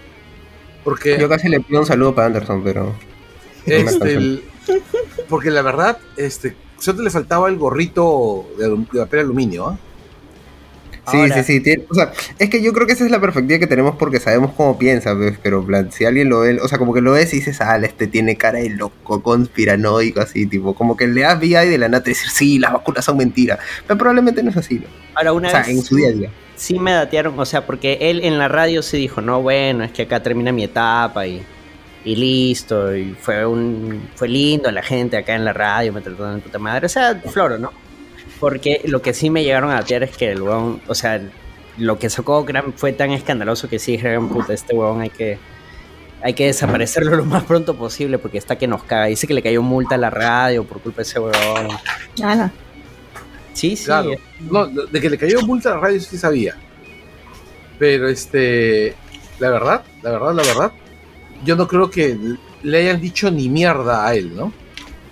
Porque 0.84 1.17
Yo 1.19 1.28
casi 1.28 1.49
le 1.49 1.60
pido 1.62 1.80
un 1.80 1.86
saludo 1.86 2.13
para 2.13 2.28
Anderson, 2.28 2.63
pero... 2.63 2.93
Este, 3.65 4.13
el- 4.13 4.43
porque 5.28 5.49
la 5.49 5.63
verdad, 5.63 5.97
este, 6.17 6.56
solo 6.78 7.01
le 7.01 7.10
faltaba 7.10 7.49
el 7.49 7.58
gorrito 7.58 8.45
de, 8.60 8.69
de 8.69 8.99
papel 9.06 9.21
aluminio, 9.21 9.67
¿ah? 9.69 9.80
Sí, 11.12 11.18
Ahora- 11.18 11.44
sí, 11.44 11.44
sí. 11.44 11.60
tiene- 11.62 11.84
o 11.89 11.94
sea, 11.94 12.12
es 12.39 12.50
que 12.50 12.62
yo 12.63 12.74
creo 12.74 12.88
que 12.88 12.94
esa 12.94 13.06
es 13.06 13.12
la 13.12 13.22
perspectiva 13.22 13.60
que 13.60 13.68
tenemos 13.68 13.96
porque 13.96 14.20
sabemos 14.20 14.52
cómo 14.58 14.78
piensa, 14.78 15.15
pues, 15.15 15.38
pero 15.41 15.63
plan, 15.63 15.91
si 15.91 16.04
alguien 16.06 16.30
lo 16.30 16.39
ve, 16.39 16.60
o 16.60 16.68
sea, 16.68 16.78
como 16.80 16.94
que 16.94 17.02
lo 17.02 17.12
ves 17.12 17.32
y 17.34 17.38
dices, 17.38 17.62
ah, 17.62 17.78
este 17.78 18.08
tiene 18.08 18.36
cara 18.38 18.60
de 18.60 18.70
loco, 18.72 19.22
conspiranoico, 19.22 20.20
así, 20.22 20.46
tipo, 20.48 20.74
como 20.74 20.98
que 20.98 21.08
le 21.08 21.22
das 21.22 21.39
vida 21.39 21.63
y 21.65 21.70
de 21.70 21.78
la 21.78 21.89
nada 21.89 22.04
te 22.04 22.10
dices, 22.12 22.32
sí, 22.34 22.60
las 22.60 22.74
vacunas 22.74 23.06
son 23.06 23.18
mentiras. 23.18 23.60
Pero 23.88 23.98
probablemente 23.98 24.41
no 24.44 24.50
es 24.50 24.58
así, 24.58 24.76
¿no? 24.80 24.88
Ahora, 25.15 25.34
una 25.34 25.48
O 25.48 25.52
sea, 25.52 25.60
vez 25.62 25.70
en 25.70 25.82
su 25.84 25.96
día 25.96 26.10
a 26.10 26.12
día. 26.12 26.30
sí 26.56 26.80
me 26.80 26.91
datearon, 26.91 27.39
o 27.39 27.46
sea, 27.46 27.65
porque 27.65 27.98
él 28.02 28.22
en 28.24 28.38
la 28.38 28.48
radio 28.48 28.82
se 28.82 28.98
dijo, 28.98 29.22
no, 29.22 29.41
bueno, 29.41 29.84
es 29.84 29.91
que 29.91 30.04
acá 30.04 30.24
termina 30.24 30.52
mi 30.52 30.63
etapa 30.63 31.28
y, 31.28 31.41
y 32.04 32.15
listo, 32.15 32.96
y 32.96 33.15
fue 33.20 33.46
un 33.46 34.10
fue 34.15 34.28
lindo 34.28 34.70
la 34.72 34.82
gente 34.84 35.18
acá 35.18 35.36
en 35.36 35.46
la 35.46 35.54
radio, 35.54 35.94
me 35.94 36.02
trataron 36.02 36.36
de 36.36 36.41
puta 36.41 36.60
madre, 36.60 36.86
o 36.86 36.89
sea, 36.89 37.15
floro, 37.32 37.58
¿no? 37.58 37.72
Porque 38.45 38.81
lo 38.86 39.01
que 39.01 39.15
sí 39.15 39.31
me 39.31 39.43
llegaron 39.43 39.71
a 39.71 39.77
datear 39.77 40.03
es 40.03 40.15
que 40.15 40.31
el 40.31 40.39
huevón, 40.39 40.79
o 40.86 40.93
sea, 40.93 41.19
lo 41.79 41.97
que 41.97 42.12
sacó 42.12 42.45
Gran 42.45 42.73
fue 42.73 42.93
tan 42.93 43.10
escandaloso 43.10 43.67
que 43.67 43.79
sí 43.79 43.93
dijeron, 43.93 44.29
puta, 44.29 44.53
este 44.53 44.75
huevón 44.75 45.01
hay 45.01 45.10
que 45.10 45.39
hay 46.21 46.36
que 46.36 46.45
desaparecerlo 46.45 47.15
lo 47.15 47.25
más 47.25 47.43
pronto 47.45 47.75
posible 47.75 48.19
porque 48.19 48.38
está 48.38 48.55
que 48.55 48.67
nos 48.67 48.84
caga. 48.84 49.05
Dice 49.05 49.25
que 49.25 49.34
le 49.34 49.41
cayó 49.41 49.63
multa 49.63 49.95
a 49.95 49.97
la 49.97 50.12
radio 50.12 50.63
por 50.63 50.79
culpa 50.79 50.97
de 50.97 51.01
ese 51.01 51.19
huevón. 51.19 51.69
ala. 52.21 52.53
Sí, 53.53 53.75
sí. 53.75 53.86
Claro. 53.86 54.12
No, 54.51 54.67
de 54.67 55.01
que 55.01 55.10
le 55.10 55.17
cayó 55.17 55.41
multa 55.41 55.71
a 55.71 55.75
la 55.77 55.79
radio 55.79 55.99
sí 55.99 56.15
sabía. 56.15 56.55
Pero 57.79 58.08
este, 58.08 58.93
la 59.39 59.49
verdad, 59.49 59.84
la 60.03 60.12
verdad, 60.12 60.34
la 60.36 60.43
verdad, 60.43 60.71
yo 61.43 61.55
no 61.55 61.67
creo 61.67 61.89
que 61.89 62.15
le 62.62 62.77
hayan 62.77 63.01
dicho 63.01 63.31
ni 63.31 63.49
mierda 63.49 64.05
a 64.05 64.13
él, 64.13 64.36
¿no? 64.36 64.53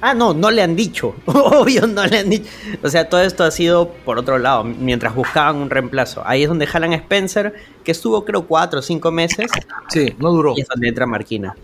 Ah, 0.05 0.13
no, 0.13 0.33
no 0.33 0.51
le 0.51 0.61
han 0.61 0.75
dicho. 0.75 1.15
Obvio, 1.27 1.87
no 1.87 2.05
le 2.05 2.17
han 2.19 2.29
dicho. 2.29 2.49
O 2.83 2.89
sea, 2.89 3.07
todo 3.07 3.21
esto 3.21 3.45
ha 3.45 3.51
sido 3.51 3.87
por 4.03 4.17
otro 4.19 4.37
lado, 4.37 4.65
mientras 4.65 5.15
buscaban 5.15 5.55
un 5.55 5.69
reemplazo. 5.69 6.21
Ahí 6.25 6.43
es 6.43 6.49
donde 6.49 6.67
jalan 6.67 6.91
a 6.91 6.97
Spencer, 6.97 7.53
que 7.85 7.93
estuvo 7.93 8.25
creo 8.25 8.45
cuatro 8.45 8.79
o 8.79 8.81
cinco 8.81 9.11
meses, 9.11 9.49
Sí, 9.87 10.13
no 10.19 10.31
duró. 10.31 10.55
y 10.57 10.61
es 10.61 10.67
donde 10.67 10.89
entra 10.89 11.05
Marquina. 11.05 11.55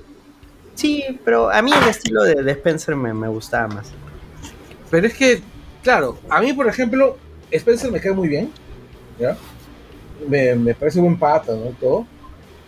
Sí, 0.75 1.04
pero 1.25 1.52
a 1.52 1.62
mí 1.62 1.69
el 1.73 1.89
estilo 1.89 2.23
de, 2.23 2.36
de 2.41 2.52
Spencer 2.54 2.95
me, 2.95 3.13
me 3.13 3.28
gustaba 3.28 3.67
más. 3.67 3.91
Pero 4.89 5.05
es 5.07 5.14
que, 5.16 5.41
claro, 5.84 6.18
a 6.30 6.39
mí, 6.39 6.53
por 6.53 6.68
ejemplo, 6.68 7.18
Spencer 7.51 7.91
me 7.91 7.99
cae 7.99 8.14
muy 8.14 8.30
bien, 8.30 8.49
¿ya? 9.20 9.36
Me, 10.30 10.55
me 10.55 10.74
parece 10.76 11.01
buen 11.01 11.20
pata, 11.20 11.51
¿no? 11.53 11.72
Todo. 11.78 12.07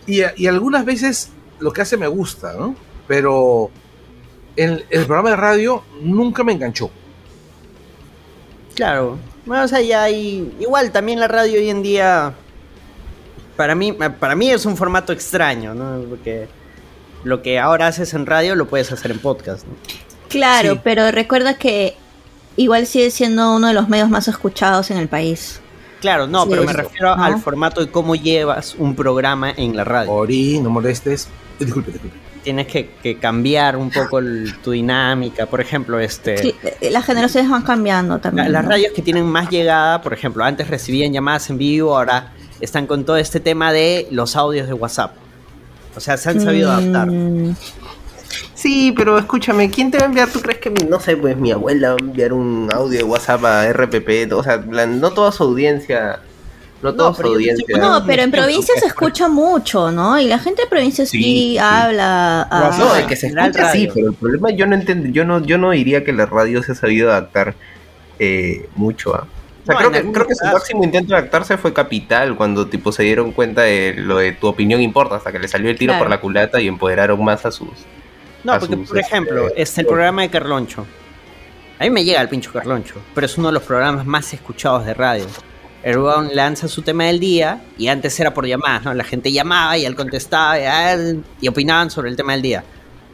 Y, 0.06 0.20
y 0.36 0.46
algunas 0.48 0.84
veces 0.84 1.30
lo 1.60 1.72
que 1.72 1.80
hace 1.80 1.96
me 1.96 2.08
gusta, 2.08 2.52
¿no? 2.52 2.74
Pero 3.08 3.70
el 4.56 4.84
programa 5.06 5.30
de 5.30 5.36
radio 5.36 5.82
nunca 6.00 6.44
me 6.44 6.52
enganchó. 6.52 6.90
Claro. 8.74 9.18
Bueno, 9.44 9.64
o 9.64 9.68
sea, 9.68 9.80
ya 9.80 10.04
hay. 10.04 10.54
Igual 10.60 10.92
también 10.92 11.20
la 11.20 11.28
radio 11.28 11.58
hoy 11.58 11.68
en 11.70 11.82
día. 11.82 12.34
Para 13.56 13.74
mí, 13.74 13.92
para 13.92 14.34
mí 14.34 14.50
es 14.50 14.64
un 14.64 14.76
formato 14.76 15.12
extraño, 15.12 15.74
¿no? 15.74 16.02
Porque 16.08 16.48
lo 17.24 17.42
que 17.42 17.58
ahora 17.58 17.86
haces 17.88 18.14
en 18.14 18.24
radio 18.26 18.54
lo 18.54 18.66
puedes 18.66 18.90
hacer 18.92 19.10
en 19.10 19.18
podcast, 19.18 19.66
¿no? 19.66 19.74
Claro, 20.28 20.72
Sí. 20.74 20.80
pero 20.82 21.10
recuerda 21.10 21.58
que 21.58 21.94
igual 22.56 22.86
sigue 22.86 23.10
siendo 23.10 23.54
uno 23.54 23.68
de 23.68 23.74
los 23.74 23.88
medios 23.88 24.08
más 24.08 24.26
escuchados 24.28 24.90
en 24.90 24.96
el 24.96 25.08
país. 25.08 25.60
Claro, 26.00 26.26
no, 26.26 26.44
Sí, 26.44 26.50
pero 26.50 26.64
me 26.64 26.72
refiero 26.72 27.14
¿no? 27.14 27.22
al 27.22 27.38
formato 27.40 27.80
de 27.84 27.90
cómo 27.90 28.14
llevas 28.16 28.74
un 28.76 28.96
programa 28.96 29.52
en 29.56 29.76
la 29.76 29.84
radio. 29.84 30.10
Ori, 30.10 30.58
no 30.58 30.70
molestes. 30.70 31.28
Disculpe, 31.60 31.92
disculpe. 31.92 32.16
Tienes 32.42 32.66
que, 32.66 32.90
que 33.02 33.16
cambiar 33.18 33.76
un 33.76 33.90
poco 33.90 34.18
el- 34.18 34.54
tu 34.62 34.72
dinámica. 34.72 35.46
Por 35.46 35.60
ejemplo, 35.60 35.98
este. 36.00 36.38
Sí, 36.38 36.54
eh, 36.80 36.90
las 36.90 37.04
generaciones 37.04 37.50
van 37.50 37.62
cambiando 37.62 38.14
La- 38.16 38.20
también. 38.20 38.52
las 38.52 38.64
radios 38.64 38.92
que 38.92 39.02
tienen 39.02 39.26
más 39.26 39.48
llegada, 39.50 40.02
por 40.02 40.12
ejemplo, 40.12 40.44
antes 40.44 40.68
recibían 40.68 41.12
llamadas 41.12 41.48
en 41.50 41.58
vivo, 41.58 41.96
ahora 41.96 42.32
están 42.60 42.86
con 42.86 43.04
todo 43.04 43.16
este 43.16 43.40
tema 43.40 43.72
de 43.72 44.06
los 44.10 44.36
audios 44.36 44.66
de 44.66 44.72
WhatsApp. 44.74 45.12
O 45.96 46.00
sea, 46.00 46.16
se 46.16 46.30
han 46.30 46.40
sabido 46.40 46.70
adaptar. 46.70 47.08
Mm, 47.10 47.54
Sí, 48.54 48.94
pero 48.96 49.18
escúchame, 49.18 49.70
¿quién 49.70 49.90
te 49.90 49.98
va 49.98 50.04
a 50.04 50.06
enviar? 50.06 50.28
¿Tú 50.30 50.40
crees 50.40 50.58
que, 50.60 50.70
mi, 50.70 50.84
no 50.88 51.00
sé, 51.00 51.16
pues 51.16 51.36
mi 51.36 51.50
abuela 51.50 51.90
va 51.90 51.94
a 51.96 51.98
enviar 52.04 52.32
un 52.32 52.68
audio 52.72 52.98
de 52.98 53.04
WhatsApp 53.04 53.44
a 53.44 53.66
RPP? 53.72 54.32
O 54.32 54.42
sea, 54.42 54.64
la- 54.70 54.86
no 54.86 55.10
toda 55.10 55.32
su 55.32 55.42
audiencia, 55.42 56.20
no 56.82 56.94
toda 56.94 57.14
su 57.14 57.22
audiencia. 57.22 57.64
poniendo- 57.68 58.00
No, 58.00 58.06
pero 58.06 58.22
en 58.22 58.30
provincia 58.30 58.74
se 58.78 58.86
escucha 58.86 59.28
mucho, 59.28 59.90
¿no? 59.90 60.18
Y 60.20 60.26
la 60.26 60.38
gente 60.38 60.62
de 60.62 60.68
provincia 60.68 61.06
sí, 61.06 61.18
Sí, 61.18 61.22
sí. 61.52 61.58
habla. 61.58 62.42
a- 62.50 62.76
No, 62.78 62.96
el 62.96 63.06
que 63.06 63.16
se 63.16 63.28
escucha 63.28 63.70
sí, 63.72 63.88
pero 63.94 64.08
el 64.08 64.14
problema 64.14 64.50
yo 64.50 64.66
no 64.66 64.74
entiendo, 64.74 65.08
yo 65.10 65.24
no, 65.24 65.40
yo 65.44 65.58
no 65.58 65.70
diría 65.70 66.04
que 66.04 66.12
la 66.12 66.26
radio 66.26 66.62
se 66.62 66.72
ha 66.72 66.74
sabido 66.74 67.10
adaptar 67.10 67.54
eh, 68.18 68.68
mucho 68.76 69.14
¿ah? 69.14 69.26
O 69.62 69.64
sea, 69.66 69.74
No, 69.74 69.78
creo, 69.90 69.92
que, 69.92 70.12
creo 70.12 70.26
que 70.26 70.34
su 70.34 70.44
máximo 70.46 70.82
intento 70.84 71.10
de 71.14 71.18
adaptarse 71.20 71.56
fue 71.56 71.72
Capital, 71.72 72.36
cuando 72.36 72.66
tipo 72.66 72.90
se 72.90 73.04
dieron 73.04 73.30
cuenta 73.30 73.62
de 73.62 73.94
lo 73.96 74.18
de 74.18 74.32
tu 74.32 74.48
opinión 74.48 74.80
importa, 74.80 75.14
hasta 75.16 75.30
que 75.30 75.38
le 75.38 75.46
salió 75.46 75.70
el 75.70 75.78
tiro 75.78 75.92
Claro. 75.92 76.04
por 76.04 76.10
la 76.10 76.20
culata 76.20 76.60
y 76.60 76.66
empoderaron 76.66 77.22
más 77.24 77.46
a 77.46 77.52
sus... 77.52 77.68
No, 78.42 78.54
a 78.54 78.58
porque, 78.58 78.74
sus, 78.74 78.88
por 78.88 78.98
ejemplo, 78.98 79.46
este, 79.48 79.62
es 79.62 79.78
el 79.78 79.86
programa 79.86 80.22
de 80.22 80.30
Carloncho. 80.30 80.84
A 81.78 81.84
mí 81.84 81.90
me 81.90 82.04
llega 82.04 82.20
el 82.20 82.28
pincho 82.28 82.52
Carloncho, 82.52 82.96
pero 83.14 83.24
es 83.24 83.38
uno 83.38 83.48
de 83.48 83.54
los 83.54 83.62
programas 83.62 84.04
más 84.04 84.32
escuchados 84.34 84.84
de 84.84 84.94
radio. 84.94 85.26
El 85.82 85.98
weón 85.98 86.30
lanza 86.34 86.68
su 86.68 86.82
tema 86.82 87.04
del 87.04 87.18
día 87.18 87.62
y 87.76 87.88
antes 87.88 88.18
era 88.20 88.32
por 88.32 88.46
llamadas, 88.46 88.84
¿no? 88.84 88.94
La 88.94 89.04
gente 89.04 89.32
llamaba 89.32 89.76
y 89.76 89.84
él 89.84 89.96
contestaba 89.96 90.58
y, 90.58 90.64
ah, 90.64 90.96
y 91.40 91.48
opinaban 91.48 91.90
sobre 91.90 92.10
el 92.10 92.16
tema 92.16 92.32
del 92.32 92.42
día. 92.42 92.64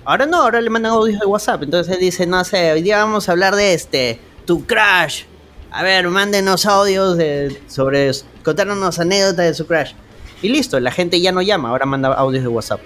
Ahora 0.05 0.27
no, 0.27 0.43
ahora 0.43 0.61
le 0.61 0.71
mandan 0.71 0.93
audios 0.93 1.21
de 1.21 1.27
WhatsApp. 1.27 1.63
Entonces 1.63 1.95
él 1.95 2.01
dice, 2.01 2.27
no 2.27 2.43
sé, 2.45 2.73
hoy 2.73 2.83
día 2.83 2.99
vamos 2.99 3.29
a 3.29 3.33
hablar 3.33 3.55
de 3.55 3.75
este, 3.75 4.21
tu 4.47 4.67
crash. 4.67 5.25
A 5.71 5.83
ver, 5.83 6.09
mándenos 6.09 6.67
audios 6.67 7.17
de, 7.17 7.61
sobre, 7.69 8.11
contarnos 8.43 8.99
anécdotas 8.99 9.47
de 9.47 9.55
su 9.55 9.67
crash. 9.67 9.93
Y 10.41 10.49
listo, 10.49 10.79
la 10.81 10.93
gente 10.93 11.21
ya 11.21 11.33
no 11.33 11.43
llama, 11.43 11.69
ahora 11.71 11.85
manda 11.85 12.13
audios 12.15 12.43
de 12.43 12.49
WhatsApp. 12.49 12.81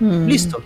Mm. 0.00 0.26
Listo. 0.26 0.62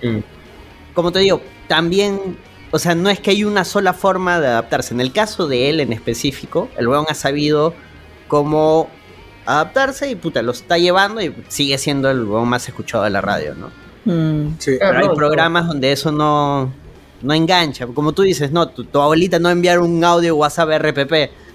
Como 0.94 1.10
te 1.10 1.18
digo, 1.18 1.42
también, 1.68 2.38
o 2.70 2.78
sea, 2.78 2.94
no 2.94 3.10
es 3.10 3.20
que 3.20 3.30
hay 3.30 3.44
una 3.44 3.64
sola 3.64 3.92
forma 3.92 4.40
de 4.40 4.46
adaptarse. 4.46 4.94
En 4.94 5.00
el 5.00 5.12
caso 5.12 5.46
de 5.46 5.68
él 5.68 5.80
en 5.80 5.92
específico, 5.92 6.70
el 6.76 6.88
weón 6.88 7.06
ha 7.08 7.14
sabido 7.14 7.74
cómo 8.32 8.88
adaptarse 9.44 10.10
y 10.10 10.14
puta, 10.14 10.40
lo 10.40 10.52
está 10.52 10.78
llevando 10.78 11.20
y 11.20 11.34
sigue 11.48 11.76
siendo 11.76 12.10
el 12.10 12.24
más 12.24 12.66
escuchado 12.66 13.04
de 13.04 13.10
la 13.10 13.20
radio, 13.20 13.54
¿no? 13.54 13.70
Mm. 14.06 14.54
Sí. 14.58 14.78
Pero 14.80 14.98
hay 15.00 15.14
programas 15.14 15.66
donde 15.66 15.92
eso 15.92 16.10
no, 16.10 16.72
no 17.20 17.34
engancha. 17.34 17.86
Como 17.88 18.14
tú 18.14 18.22
dices, 18.22 18.50
no, 18.50 18.70
tu, 18.70 18.84
tu 18.84 19.02
abuelita 19.02 19.38
no 19.38 19.50
enviar 19.50 19.80
un 19.80 20.02
audio 20.02 20.34
WhatsApp 20.34 20.70
RPP. 20.78 21.12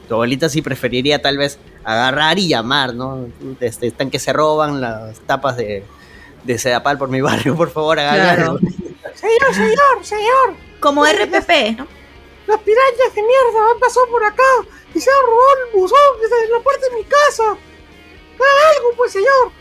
Tu 0.08 0.14
abuelita 0.14 0.50
sí 0.50 0.62
preferiría 0.62 1.20
tal 1.20 1.40
vez 1.40 1.58
agarrar 1.84 2.38
y 2.38 2.48
llamar, 2.48 2.94
¿no? 2.94 3.26
Este, 3.60 3.88
están 3.88 4.12
que 4.12 4.20
se 4.20 4.32
roban 4.32 4.80
las 4.80 5.20
tapas 5.22 5.58
de, 5.58 5.84
de 6.44 6.60
Sedapal 6.60 7.00
por 7.00 7.10
mi 7.10 7.22
barrio, 7.22 7.56
por 7.56 7.72
favor, 7.72 8.00
agarrar. 8.00 8.36
Claro. 8.36 8.60
Señor, 9.16 9.52
señor, 9.52 10.04
señor. 10.04 10.56
Como 10.80 11.04
RPP, 11.04 11.76
¿no? 11.76 11.88
Las 12.46 12.60
pirañas 12.60 13.16
de 13.16 13.24
mierda 13.24 13.72
han 13.74 13.80
pasado 13.80 14.06
por 14.12 14.24
acá 14.24 14.44
y 14.94 15.00
se 15.00 15.10
robado 15.10 15.48
el 15.66 15.80
buzón 15.80 15.98
desde 16.22 16.50
la 16.52 16.60
puerta 16.60 16.86
de 16.90 16.96
mi 16.96 17.04
casa. 17.04 17.44
Haga 17.52 18.78
algo, 18.78 18.90
pues, 18.98 19.12
señor. 19.12 19.52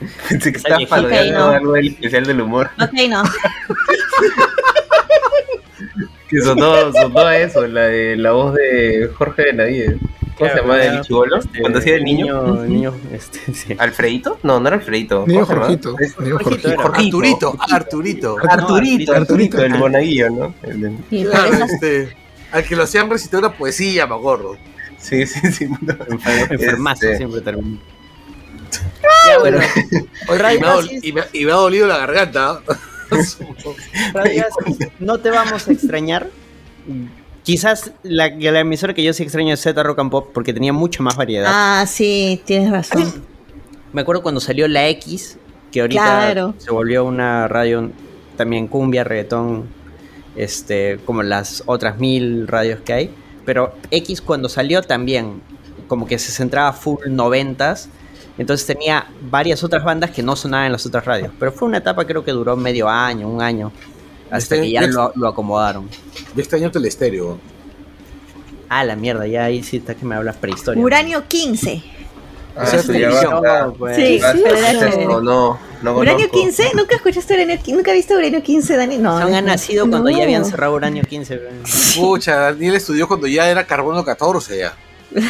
Pensé 0.28 0.52
que 0.52 0.86
parodiando 0.86 1.38
no. 1.38 1.50
algo 1.50 1.72
del 1.72 1.88
especial 1.88 2.24
del 2.24 2.40
humor. 2.40 2.70
Ok, 2.80 2.92
no. 3.08 3.22
Que 6.28 6.40
sonó, 6.40 6.90
sonó 6.92 7.20
a 7.20 7.36
eso, 7.36 7.66
la 7.66 7.82
de 7.82 8.16
la 8.16 8.32
voz 8.32 8.54
de 8.54 9.10
Jorge 9.18 9.42
Benavides. 9.52 9.96
¿Cómo 10.38 10.50
se 10.50 10.56
llama 10.56 10.82
el 10.82 11.02
chivolo? 11.02 11.36
Este, 11.36 11.60
Cuando 11.60 11.78
hacía 11.78 11.96
el 11.96 12.04
niño. 12.04 12.62
El 12.62 12.68
niño, 12.70 12.94
este, 13.12 13.52
sí. 13.54 13.76
¿Alfredito? 13.78 14.38
No, 14.42 14.58
no 14.58 14.68
era 14.68 14.78
Alfredito. 14.78 15.26
Niño. 15.26 15.44
Jorgito. 15.44 15.94
Arturito, 15.94 17.54
Arturito. 17.70 18.36
Arturito, 18.48 19.12
Arturito, 19.12 19.62
el 19.62 19.74
monaguillo, 19.74 20.30
¿no? 20.30 20.54
El 20.62 20.96
eso- 21.10 21.64
este, 21.66 22.16
al 22.52 22.64
que 22.64 22.76
lo 22.76 22.82
hacían 22.84 23.08
recitar 23.10 23.40
una 23.40 23.52
poesía, 23.52 24.06
me 24.06 24.14
acuerdo. 24.14 24.56
Sí, 24.98 25.26
sí, 25.26 25.52
sí. 25.52 25.66
no. 25.80 25.94
Enfermazo 26.50 27.04
Este, 27.06 27.16
siempre 27.18 27.40
termina. 27.40 27.78
Ya 29.28 29.38
bueno, 29.38 29.58
Y 29.58 30.58
me, 30.60 30.66
ha 30.66 30.74
dol- 30.74 30.76
Oasis, 30.84 31.04
y 31.04 31.12
me- 31.12 31.22
y 31.32 31.44
me 31.44 31.52
ha 31.52 31.56
dolido 31.56 31.86
la 31.86 31.98
garganta. 31.98 32.60
No 35.00 35.18
te 35.18 35.30
vamos 35.30 35.68
a 35.68 35.72
extrañar. 35.72 36.28
Quizás 37.42 37.92
la, 38.02 38.28
la 38.28 38.60
emisora 38.60 38.94
que 38.94 39.02
yo 39.02 39.12
sí 39.12 39.22
extraño 39.22 39.52
es 39.54 39.60
Z 39.60 39.80
Rock 39.82 39.98
and 39.98 40.10
Pop 40.10 40.30
porque 40.32 40.52
tenía 40.54 40.72
mucha 40.72 41.02
más 41.02 41.16
variedad. 41.16 41.50
Ah, 41.52 41.84
sí, 41.86 42.40
tienes 42.44 42.70
razón. 42.70 43.24
Me 43.92 44.00
acuerdo 44.02 44.22
cuando 44.22 44.40
salió 44.40 44.68
la 44.68 44.88
X, 44.88 45.38
que 45.70 45.80
ahorita 45.80 46.02
Claro. 46.02 46.54
se 46.58 46.70
volvió 46.70 47.04
una 47.04 47.48
radio 47.48 47.90
también 48.36 48.68
cumbia, 48.68 49.04
reggaetón, 49.04 49.66
este, 50.36 50.98
como 51.04 51.22
las 51.22 51.62
otras 51.66 51.98
mil 51.98 52.46
radios 52.48 52.80
que 52.80 52.92
hay. 52.92 53.14
Pero 53.44 53.74
X 53.90 54.20
cuando 54.20 54.48
salió 54.48 54.82
también, 54.82 55.42
como 55.88 56.06
que 56.06 56.18
se 56.18 56.30
centraba 56.32 56.72
full 56.72 57.00
noventas. 57.08 57.88
Entonces 58.38 58.66
tenía 58.66 59.06
varias 59.30 59.62
otras 59.62 59.84
bandas 59.84 60.10
que 60.10 60.22
no 60.22 60.36
sonaban 60.36 60.66
en 60.66 60.72
las 60.72 60.86
otras 60.86 61.04
radios. 61.04 61.30
Pero 61.38 61.52
fue 61.52 61.68
una 61.68 61.78
etapa 61.78 62.06
creo 62.06 62.24
que 62.24 62.30
duró 62.32 62.56
medio 62.56 62.88
año, 62.88 63.28
un 63.28 63.42
año. 63.42 63.72
Hasta 64.30 64.54
Este- 64.54 64.60
que 64.62 64.70
ya 64.72 64.86
lo, 64.86 65.12
lo 65.14 65.28
acomodaron. 65.28 65.88
Yo 66.34 66.40
extraño 66.40 66.70
Telestéreo. 66.70 67.38
Ah, 68.70 68.84
la 68.84 68.96
mierda, 68.96 69.26
ya 69.26 69.44
ahí 69.44 69.62
sí 69.62 69.76
está 69.76 69.94
que 69.94 70.06
me 70.06 70.14
hablas 70.14 70.36
prehistoria. 70.36 70.82
Uranio 70.82 71.28
15. 71.28 71.82
Ah, 72.54 72.64
eso 72.64 72.92
pues. 73.78 73.96
Sí, 73.96 74.20
pero 74.20 74.56
chévere. 74.56 75.06
no, 75.06 75.20
no, 75.20 75.58
¿Uranio 75.96 76.28
conozco. 76.28 76.38
15? 76.38 76.64
¿Nunca 76.74 76.96
escuchaste 76.96 77.34
Uranio 77.34 77.56
15? 77.56 77.72
¿Nunca 77.72 77.92
viste 77.92 78.14
Uranio 78.16 78.42
15, 78.42 78.76
Dani? 78.76 78.98
No. 78.98 79.16
Han 79.16 79.44
nacido 79.46 79.88
cuando 79.88 80.10
No. 80.10 80.16
ya 80.16 80.24
habían 80.24 80.44
cerrado 80.44 80.74
Uranio 80.74 81.02
15. 81.02 81.36
weón. 81.38 81.62
Pucha, 81.96 82.36
Daniel 82.36 82.74
estudió 82.74 83.08
cuando 83.08 83.26
ya 83.26 83.48
era 83.48 83.66
carbono 83.66 84.04
14 84.04 84.58
ya. 84.58 84.74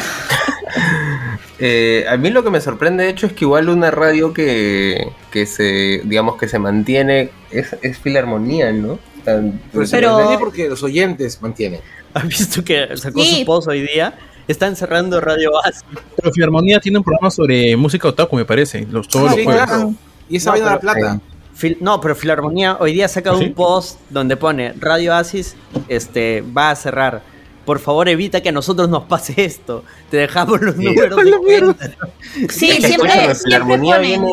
Eh, 1.59 2.05
a 2.09 2.17
mí 2.17 2.29
lo 2.29 2.43
que 2.43 2.49
me 2.49 2.59
sorprende 2.59 3.03
de 3.05 3.09
hecho 3.11 3.25
es 3.27 3.33
que 3.33 3.45
igual 3.45 3.69
una 3.69 3.89
radio 3.91 4.33
que, 4.33 5.07
que 5.31 5.45
se, 5.45 6.01
digamos 6.03 6.35
que 6.37 6.47
se 6.49 6.59
mantiene 6.59 7.29
es, 7.51 7.75
es 7.81 7.97
Filarmonía, 7.99 8.71
¿no? 8.73 8.99
Tan- 9.23 9.61
Pero, 9.71 9.85
se 9.85 9.95
Pero- 9.95 10.37
porque 10.39 10.67
los 10.67 10.83
oyentes 10.83 11.41
mantienen. 11.41 11.79
¿Has 12.13 12.27
visto 12.27 12.63
que 12.63 12.97
sacó 12.97 13.21
Sí. 13.21 13.39
su 13.41 13.45
post 13.45 13.67
hoy 13.69 13.81
día? 13.87 14.13
Están 14.47 14.75
cerrando 14.75 15.21
Radio 15.21 15.51
Oasis. 15.51 15.83
Pero 16.17 16.31
Filarmonía 16.31 16.79
tiene 16.79 16.97
un 16.97 17.03
programa 17.03 17.31
sobre 17.31 17.75
música 17.77 18.07
otaku, 18.09 18.35
me 18.35 18.45
parece. 18.45 18.85
Los, 18.91 19.07
todos 19.07 19.31
Ah, 19.31 19.35
los 19.35 19.43
jueves. 19.45 19.63
claro. 19.65 19.93
Y 20.29 20.37
esa 20.37 20.49
No, 20.49 20.51
vaina 20.53 20.65
de 20.67 20.73
la 20.75 20.79
plata. 20.79 21.21
Fil- 21.57 21.77
no, 21.79 22.01
pero 22.01 22.15
Filarmonía 22.15 22.77
hoy 22.79 22.93
día 22.93 23.05
ha 23.05 23.09
sacado 23.09 23.35
¿Ah, 23.37 23.39
sí? 23.39 23.45
un 23.45 23.53
post 23.53 23.99
donde 24.09 24.35
pone 24.37 24.73
Radio 24.79 25.11
Oasis 25.13 25.55
este, 25.87 26.41
va 26.41 26.71
a 26.71 26.75
cerrar. 26.75 27.21
Por 27.63 27.79
favor, 27.79 28.09
evita 28.09 28.41
que 28.41 28.49
a 28.49 28.51
nosotros 28.51 28.89
nos 28.89 29.03
pase 29.03 29.33
esto. 29.37 29.85
Te 30.11 30.17
dejamos 30.17 30.59
los 30.61 30.75
Sí. 30.75 30.83
números 30.83 31.23
de 31.23 31.31
cuenta. 31.37 31.91
Sí, 32.49 32.71
Es 32.71 32.77
que, 32.79 32.87
siempre, 32.87 33.11
siempre 33.11 33.35
Filarmonía 33.35 33.97
viene. 33.99 34.27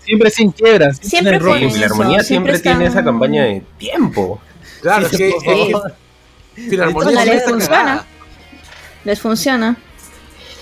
Siempre 0.00 0.30
sin 0.30 0.50
quiebras. 0.50 0.98
Siempre 1.00 1.38
rollos. 1.38 1.72
Filarmonía 1.74 2.18
eso, 2.18 2.26
siempre, 2.26 2.56
siempre 2.56 2.58
tiene 2.58 2.86
esa 2.86 3.04
campaña 3.04 3.44
de 3.44 3.62
tiempo. 3.78 4.40
Claro, 4.80 5.08
Sí, 5.08 5.22
es 5.24 5.34
que, 5.34 5.40
sí, 5.40 5.72
es 6.56 6.70
que 6.70 6.76
les 9.04 9.20
funciona. 9.20 9.76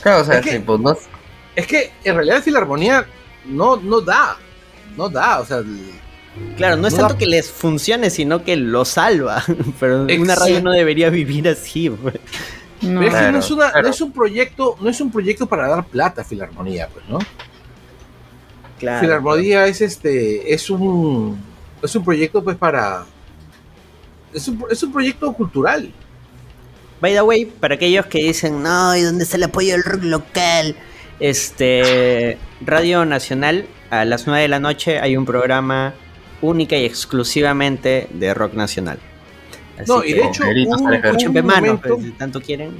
Claro, 0.03 0.23
o 0.23 0.25
sea, 0.25 0.39
Es 0.39 0.45
que- 0.45 0.53
sí, 0.53 0.59
pues 0.61 0.81
no. 0.81 0.97
Es 1.57 1.67
que 1.67 1.93
en 2.05 2.15
realidad 2.15 2.43
Filarmonía 2.43 3.07
no, 3.47 3.77
no 3.77 4.01
da. 4.01 4.37
No 4.97 5.09
da, 5.09 5.41
o 5.41 5.45
sea. 5.47 5.63
Claro, 6.57 6.77
no 6.77 6.87
es 6.89 6.95
tanto 6.95 7.15
da- 7.15 7.19
que 7.19 7.27
les 7.27 7.51
funcione, 7.51 8.09
sino 8.11 8.43
que 8.45 8.57
lo 8.57 8.85
salva. 8.85 9.43
Pero 9.81 10.03
una 10.05 10.13
Exacto. 10.13 10.41
radio 10.45 10.63
no 10.63 10.71
debería 10.73 11.11
vivir 11.11 11.49
así. 11.49 11.91
pues. 11.91 12.15
No. 12.83 13.01
Pero 13.01 13.03
es 13.03 13.07
que 13.09 13.11
Claro, 13.11 13.33
no 13.33 13.39
es, 13.41 13.51
una, 13.51 13.71
claro. 13.73 13.83
no 13.89 13.89
es 13.95 14.01
un 14.01 14.13
proyecto, 14.13 14.77
no 14.81 14.89
es 14.89 15.01
un 15.03 15.11
proyecto 15.13 15.47
para 15.47 15.69
dar 15.69 15.85
plata 15.85 16.25
Filarmonía, 16.25 16.89
pues, 16.89 17.05
¿no? 17.09 17.19
Claro. 18.79 19.01
Filarmonía 19.01 19.67
es 19.67 19.83
este, 19.83 20.55
es 20.55 20.71
un, 20.71 21.39
es 21.83 21.95
un 21.95 22.03
proyecto 22.05 22.43
pues 22.43 22.57
para, 22.57 23.05
es 24.33 24.49
un, 24.49 24.65
es 24.71 24.83
un 24.83 24.93
proyecto 24.93 25.31
cultural. 25.35 25.93
By 27.01 27.15
the 27.15 27.23
way, 27.23 27.47
para 27.47 27.77
aquellos 27.77 28.07
que 28.07 28.19
dicen, 28.19 28.63
no, 28.63 28.95
¿y 28.97 29.03
dónde 29.03 29.25
está 29.25 29.37
el 29.37 29.45
apoyo 29.45 29.73
del 29.73 29.83
rock 29.85 30.03
local? 30.05 30.77
Este, 31.19 32.37
Radio 32.61 33.05
Nacional, 33.05 33.67
a 33.91 34.05
las 34.05 34.27
9 34.27 34.43
de 34.43 34.49
la 34.49 34.61
noche 34.61 34.99
hay 35.01 35.17
un 35.17 35.25
programa 35.25 35.95
única 36.43 36.77
y 36.77 36.85
exclusivamente 36.85 38.09
de 38.13 38.35
rock 38.35 38.55
nacional. 38.55 38.99
Así 39.79 39.91
No, 39.91 40.05
y 40.05 40.13
de 40.13 40.25
hecho, 40.25 40.45
escuchen 40.45 41.33
mano, 41.47 41.61
momento, 41.67 41.89
pues, 41.97 42.05
si 42.05 42.11
tanto 42.13 42.41
quieren. 42.41 42.71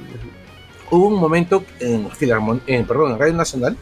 hubo 0.91 1.07
un 1.07 1.15
momento 1.15 1.63
en 1.79 2.09
Filarmon- 2.09 2.61
en, 2.67 2.85
perdón, 2.85 3.13
en 3.13 3.19
Radio 3.19 3.33
Nacional 3.33 3.75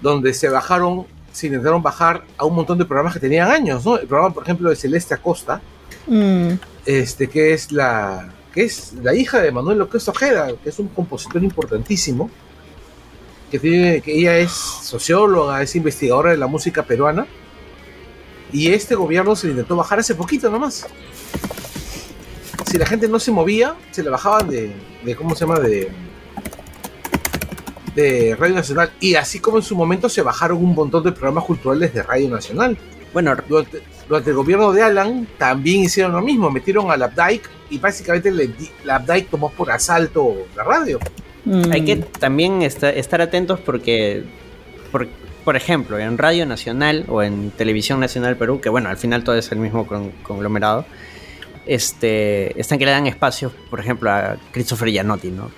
donde 0.00 0.32
se 0.34 0.48
bajaron 0.48 1.06
se 1.32 1.46
intentaron 1.46 1.82
bajar 1.82 2.24
a 2.36 2.44
un 2.44 2.54
montón 2.54 2.76
de 2.76 2.84
programas 2.84 3.14
que 3.14 3.20
tenían 3.20 3.50
años, 3.50 3.84
¿no? 3.86 3.96
El 3.98 4.06
programa, 4.06 4.34
por 4.34 4.42
ejemplo, 4.42 4.68
de 4.68 4.76
Celeste 4.76 5.14
Acosta, 5.14 5.60
Mm, 6.06 6.52
este, 6.84 7.28
que 7.28 7.52
es 7.54 7.70
la 7.72 8.28
que 8.52 8.64
es 8.64 8.94
la 9.02 9.14
hija 9.14 9.40
de 9.40 9.50
Manuel 9.50 9.78
López 9.78 10.06
Ojeda, 10.08 10.52
que 10.62 10.68
es 10.68 10.78
un 10.78 10.88
compositor 10.88 11.42
importantísimo, 11.42 12.30
que 13.50 13.58
tiene, 13.58 14.00
que 14.00 14.18
ella 14.18 14.38
es 14.38 14.52
socióloga, 14.52 15.62
es 15.62 15.74
investigadora 15.76 16.30
de 16.30 16.36
la 16.36 16.46
música 16.46 16.82
peruana, 16.82 17.26
y 18.52 18.68
este 18.72 18.94
gobierno 18.94 19.34
se 19.34 19.46
le 19.46 19.52
intentó 19.52 19.76
bajar 19.76 19.98
hace 19.98 20.14
poquito 20.14 20.50
nomás. 20.50 20.86
Si 22.66 22.78
la 22.78 22.86
gente 22.86 23.08
no 23.08 23.18
se 23.18 23.30
movía, 23.30 23.74
se 23.90 24.02
le 24.02 24.10
bajaban 24.10 24.48
de, 24.48 24.72
de 25.04 25.16
¿cómo 25.16 25.34
se 25.34 25.46
llama? 25.46 25.60
de 25.60 25.90
de 27.94 28.36
Radio 28.38 28.54
Nacional. 28.54 28.92
Y 29.00 29.14
así 29.14 29.38
como 29.38 29.58
en 29.58 29.62
su 29.62 29.76
momento 29.76 30.08
se 30.08 30.22
bajaron 30.22 30.58
un 30.58 30.74
montón 30.74 31.04
de 31.04 31.12
programas 31.12 31.44
culturales 31.44 31.92
de 31.92 32.02
Radio 32.02 32.28
Nacional. 32.30 32.76
Bueno, 33.12 33.36
Durante, 33.48 33.82
durante 34.08 34.30
el 34.30 34.36
gobierno 34.36 34.72
de 34.72 34.82
Alan 34.82 35.28
también 35.38 35.82
hicieron 35.82 36.12
lo 36.12 36.22
mismo, 36.22 36.50
metieron 36.50 36.90
a 36.90 36.96
Lapdike 36.96 37.48
y 37.74 37.78
básicamente 37.78 38.30
le- 38.30 38.50
Lapdike 38.84 39.28
tomó 39.30 39.50
por 39.50 39.70
asalto 39.70 40.46
la 40.56 40.64
radio. 40.64 40.98
mm. 41.44 41.72
hay 41.72 41.84
que 41.84 41.96
también 41.96 42.62
esta- 42.62 42.90
estar 42.90 43.20
atentos 43.20 43.58
porque, 43.60 44.22
por, 44.92 45.08
por 45.44 45.56
ejemplo, 45.56 45.98
en 45.98 46.16
Radio 46.18 46.46
Nacional 46.46 47.04
o 47.08 47.22
en 47.22 47.50
Televisión 47.50 47.98
Nacional 47.98 48.36
Perú, 48.36 48.60
que 48.60 48.68
bueno, 48.68 48.88
al 48.88 48.96
final 48.96 49.24
todo 49.24 49.36
es 49.36 49.50
el 49.52 49.58
mismo 49.58 49.86
con- 49.86 50.10
conglomerado, 50.22 50.84
este, 51.66 52.58
están 52.60 52.78
que 52.78 52.84
le 52.84 52.90
dan 52.90 53.06
espacios, 53.06 53.52
por 53.70 53.80
ejemplo, 53.80 54.10
a 54.10 54.36
Christopher 54.52 54.88
Gianotti, 54.90 55.30
¿no? 55.30 55.50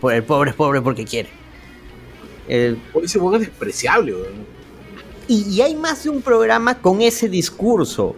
Por- 0.00 0.12
El 0.12 0.22
pobre 0.24 0.50
es 0.50 0.56
pobre 0.56 0.80
porque 0.82 1.04
quiere. 1.04 1.28
El- 2.48 2.78
Ese 3.02 3.18
es 3.18 3.40
despreciable. 3.40 4.14
y, 5.28 5.42
y 5.50 5.60
hay 5.62 5.74
más 5.74 6.04
de 6.04 6.10
un 6.10 6.22
programa 6.22 6.78
con 6.78 7.00
ese 7.00 7.28
discurso 7.28 8.14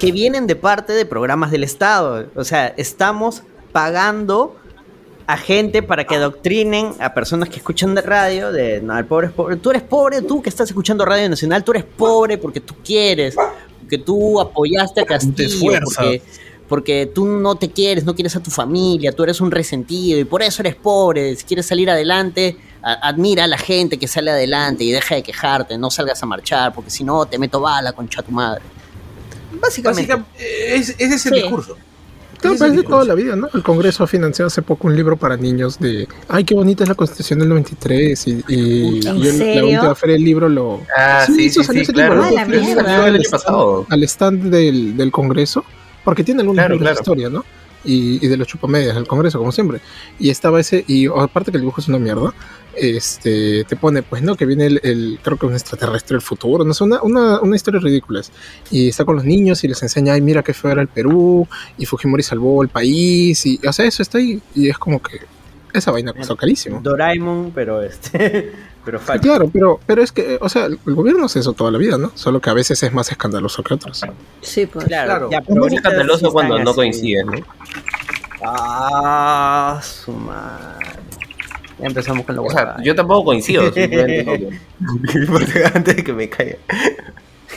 que 0.00 0.10
vienen 0.12 0.46
de 0.48 0.56
parte 0.56 0.92
de 0.94 1.04
programas 1.06 1.50
del 1.52 1.62
Estado. 1.62 2.26
O 2.34 2.42
sea, 2.44 2.68
estamos 2.76 3.42
pagando 3.70 4.56
a 5.26 5.36
gente 5.36 5.82
para 5.82 6.04
que 6.04 6.16
adoctrinen 6.16 6.92
a 6.98 7.14
personas 7.14 7.48
que 7.48 7.56
escuchan 7.58 7.94
de 7.94 8.02
radio, 8.02 8.50
de 8.50 8.80
no, 8.80 8.98
el 8.98 9.04
pobre 9.04 9.28
es 9.28 9.32
pobre. 9.32 9.56
Tú 9.56 9.70
eres 9.70 9.82
pobre, 9.82 10.22
tú 10.22 10.42
que 10.42 10.48
estás 10.48 10.68
escuchando 10.68 11.04
Radio 11.04 11.28
Nacional, 11.28 11.62
tú 11.62 11.70
eres 11.72 11.84
pobre 11.84 12.36
porque 12.38 12.60
tú 12.60 12.74
quieres, 12.84 13.36
porque 13.80 13.98
tú 13.98 14.40
apoyaste 14.40 15.02
a 15.02 15.04
Castillo, 15.04 15.58
porque, 15.84 16.22
porque 16.68 17.10
tú 17.14 17.26
no 17.26 17.54
te 17.54 17.70
quieres, 17.70 18.04
no 18.04 18.14
quieres 18.14 18.34
a 18.34 18.42
tu 18.42 18.50
familia, 18.50 19.12
tú 19.12 19.22
eres 19.22 19.40
un 19.40 19.50
resentido 19.52 20.18
y 20.18 20.24
por 20.24 20.42
eso 20.42 20.62
eres 20.62 20.74
pobre. 20.74 21.36
Si 21.36 21.44
quieres 21.44 21.66
salir 21.66 21.88
adelante, 21.90 22.56
a- 22.82 23.06
admira 23.08 23.44
a 23.44 23.46
la 23.46 23.58
gente 23.58 23.98
que 23.98 24.08
sale 24.08 24.30
adelante 24.32 24.82
y 24.82 24.90
deja 24.90 25.14
de 25.14 25.22
quejarte, 25.22 25.78
no 25.78 25.90
salgas 25.90 26.20
a 26.22 26.26
marchar, 26.26 26.72
porque 26.74 26.90
si 26.90 27.04
no 27.04 27.26
te 27.26 27.38
meto 27.38 27.60
bala, 27.60 27.92
concha 27.92 28.22
tu 28.22 28.32
madre. 28.32 28.62
Básicamente. 29.60 30.14
Básicamente, 30.14 30.74
es- 30.76 30.90
ese 30.98 31.14
es 31.14 31.26
el 31.26 31.34
Sí. 31.34 31.40
discurso. 31.42 31.76
Claro, 32.40 32.54
Ese 32.56 32.66
es 32.68 32.72
discurso. 32.72 32.90
toda 32.96 33.04
la 33.04 33.14
vida, 33.14 33.36
¿no? 33.36 33.48
El 33.52 33.62
Congreso 33.62 34.02
ha 34.02 34.06
financiado 34.06 34.46
hace 34.46 34.62
poco 34.62 34.86
un 34.88 34.96
libro 34.96 35.18
para 35.18 35.36
niños 35.36 35.78
de, 35.78 36.08
ay, 36.26 36.44
qué 36.44 36.54
bonita 36.54 36.84
es 36.84 36.88
la 36.88 36.94
Constitución 36.94 37.38
del 37.38 37.50
93 37.50 38.26
y, 38.26 38.42
y 38.48 39.06
¿En 39.06 39.18
yo 39.20 39.30
en 39.30 39.36
serio? 39.36 39.60
la 39.60 39.64
última 39.78 39.94
feria 39.94 40.14
del 40.14 40.24
libro 40.24 40.48
lo... 40.48 40.80
Ah, 40.96 41.24
sí, 41.26 41.50
sí, 41.50 41.62
salió 41.62 41.84
sí, 41.84 41.90
ese 41.90 41.92
libro, 42.00 42.14
claro. 42.22 42.24
Ah, 42.24 42.30
la 42.32 42.44
mierda. 42.46 42.80
Al 43.04 43.14
año 43.14 43.22
stand- 43.22 43.30
pasado. 43.30 43.86
Al 43.90 44.02
stand 44.04 44.44
del, 44.44 44.96
del 44.96 45.12
Congreso, 45.12 45.64
porque 46.02 46.24
tiene 46.24 46.40
algunos 46.40 46.62
Claro, 46.62 46.74
libros 46.76 46.88
de 46.88 46.92
claro. 46.94 47.02
historia, 47.02 47.28
¿no? 47.28 47.44
Y, 47.84 48.24
y 48.24 48.28
de 48.28 48.36
los 48.36 48.46
chupamedias 48.46 48.94
del 48.94 49.06
Congreso, 49.06 49.38
como 49.38 49.52
siempre. 49.52 49.80
Y 50.18 50.28
estaba 50.30 50.60
ese, 50.60 50.84
y 50.86 51.06
aparte 51.06 51.50
que 51.50 51.56
el 51.56 51.62
dibujo 51.62 51.80
es 51.80 51.88
una 51.88 51.98
mierda, 51.98 52.32
este 52.76 53.64
te 53.64 53.76
pone, 53.76 54.02
pues 54.02 54.22
no, 54.22 54.36
que 54.36 54.46
viene 54.46 54.66
el, 54.66 54.80
el- 54.82 55.18
creo 55.22 55.36
que 55.38 55.46
un 55.46 55.52
extraterrestre 55.54 56.14
del 56.14 56.22
futuro, 56.22 56.64
no 56.64 56.74
sé, 56.74 56.84
una, 56.84 57.02
una, 57.02 57.40
una 57.40 57.56
historia 57.56 57.80
ridícula. 57.80 58.20
Y 58.70 58.88
está 58.88 59.04
con 59.04 59.16
los 59.16 59.24
niños 59.24 59.62
y 59.64 59.68
les 59.68 59.82
enseña, 59.82 60.14
ay, 60.14 60.20
mira 60.20 60.42
qué 60.42 60.52
feo 60.54 60.70
era 60.72 60.82
el 60.82 60.88
Perú, 60.88 61.46
y 61.78 61.86
Fujimori 61.86 62.22
salvó 62.22 62.62
el 62.62 62.68
país, 62.68 63.44
y 63.46 63.58
o 63.66 63.72
sea, 63.72 63.86
eso 63.86 64.02
está 64.02 64.18
ahí, 64.18 64.40
y 64.54 64.68
es 64.68 64.78
como 64.78 65.00
que 65.02 65.20
esa 65.72 65.90
vaina 65.92 66.12
costó 66.12 66.36
carísimo. 66.36 66.80
Doraemon, 66.82 67.52
pero 67.54 67.82
este. 67.82 68.52
pero. 68.98 69.20
Claro, 69.20 69.50
pero, 69.52 69.78
pero 69.86 70.02
es 70.02 70.10
que, 70.10 70.38
o 70.40 70.48
sea, 70.48 70.64
el 70.66 70.78
gobierno 70.84 71.26
hace 71.26 71.38
eso 71.40 71.52
toda 71.52 71.70
la 71.70 71.78
vida, 71.78 71.96
¿no? 71.98 72.10
Solo 72.14 72.40
que 72.40 72.50
a 72.50 72.54
veces 72.54 72.82
es 72.82 72.92
más 72.92 73.10
escandaloso 73.10 73.62
que 73.62 73.74
otros. 73.74 74.02
Sí, 74.40 74.66
pues. 74.66 74.86
Claro, 74.86 75.06
Claro. 75.08 75.30
ya, 75.30 75.38
Es 75.38 75.44
pero 75.46 75.60
muy 75.60 75.68
ahorita 75.68 75.80
escandaloso 75.88 76.26
sí 76.26 76.32
cuando 76.32 76.58
no 76.58 76.70
así. 76.70 76.76
coincide, 76.76 77.24
¿no? 77.24 77.32
Ah, 78.44 79.80
su 79.82 80.12
madre. 80.12 80.86
Ya 81.78 81.86
empezamos 81.86 82.26
con 82.26 82.34
la 82.36 82.42
O 82.42 82.50
sea, 82.50 82.76
yo 82.82 82.94
tampoco 82.94 83.24
coincido, 83.26 83.64
simplemente 83.72 84.50
antes 85.74 85.96
de 85.96 86.04
que 86.04 86.12
me 86.12 86.28
caiga. 86.28 86.56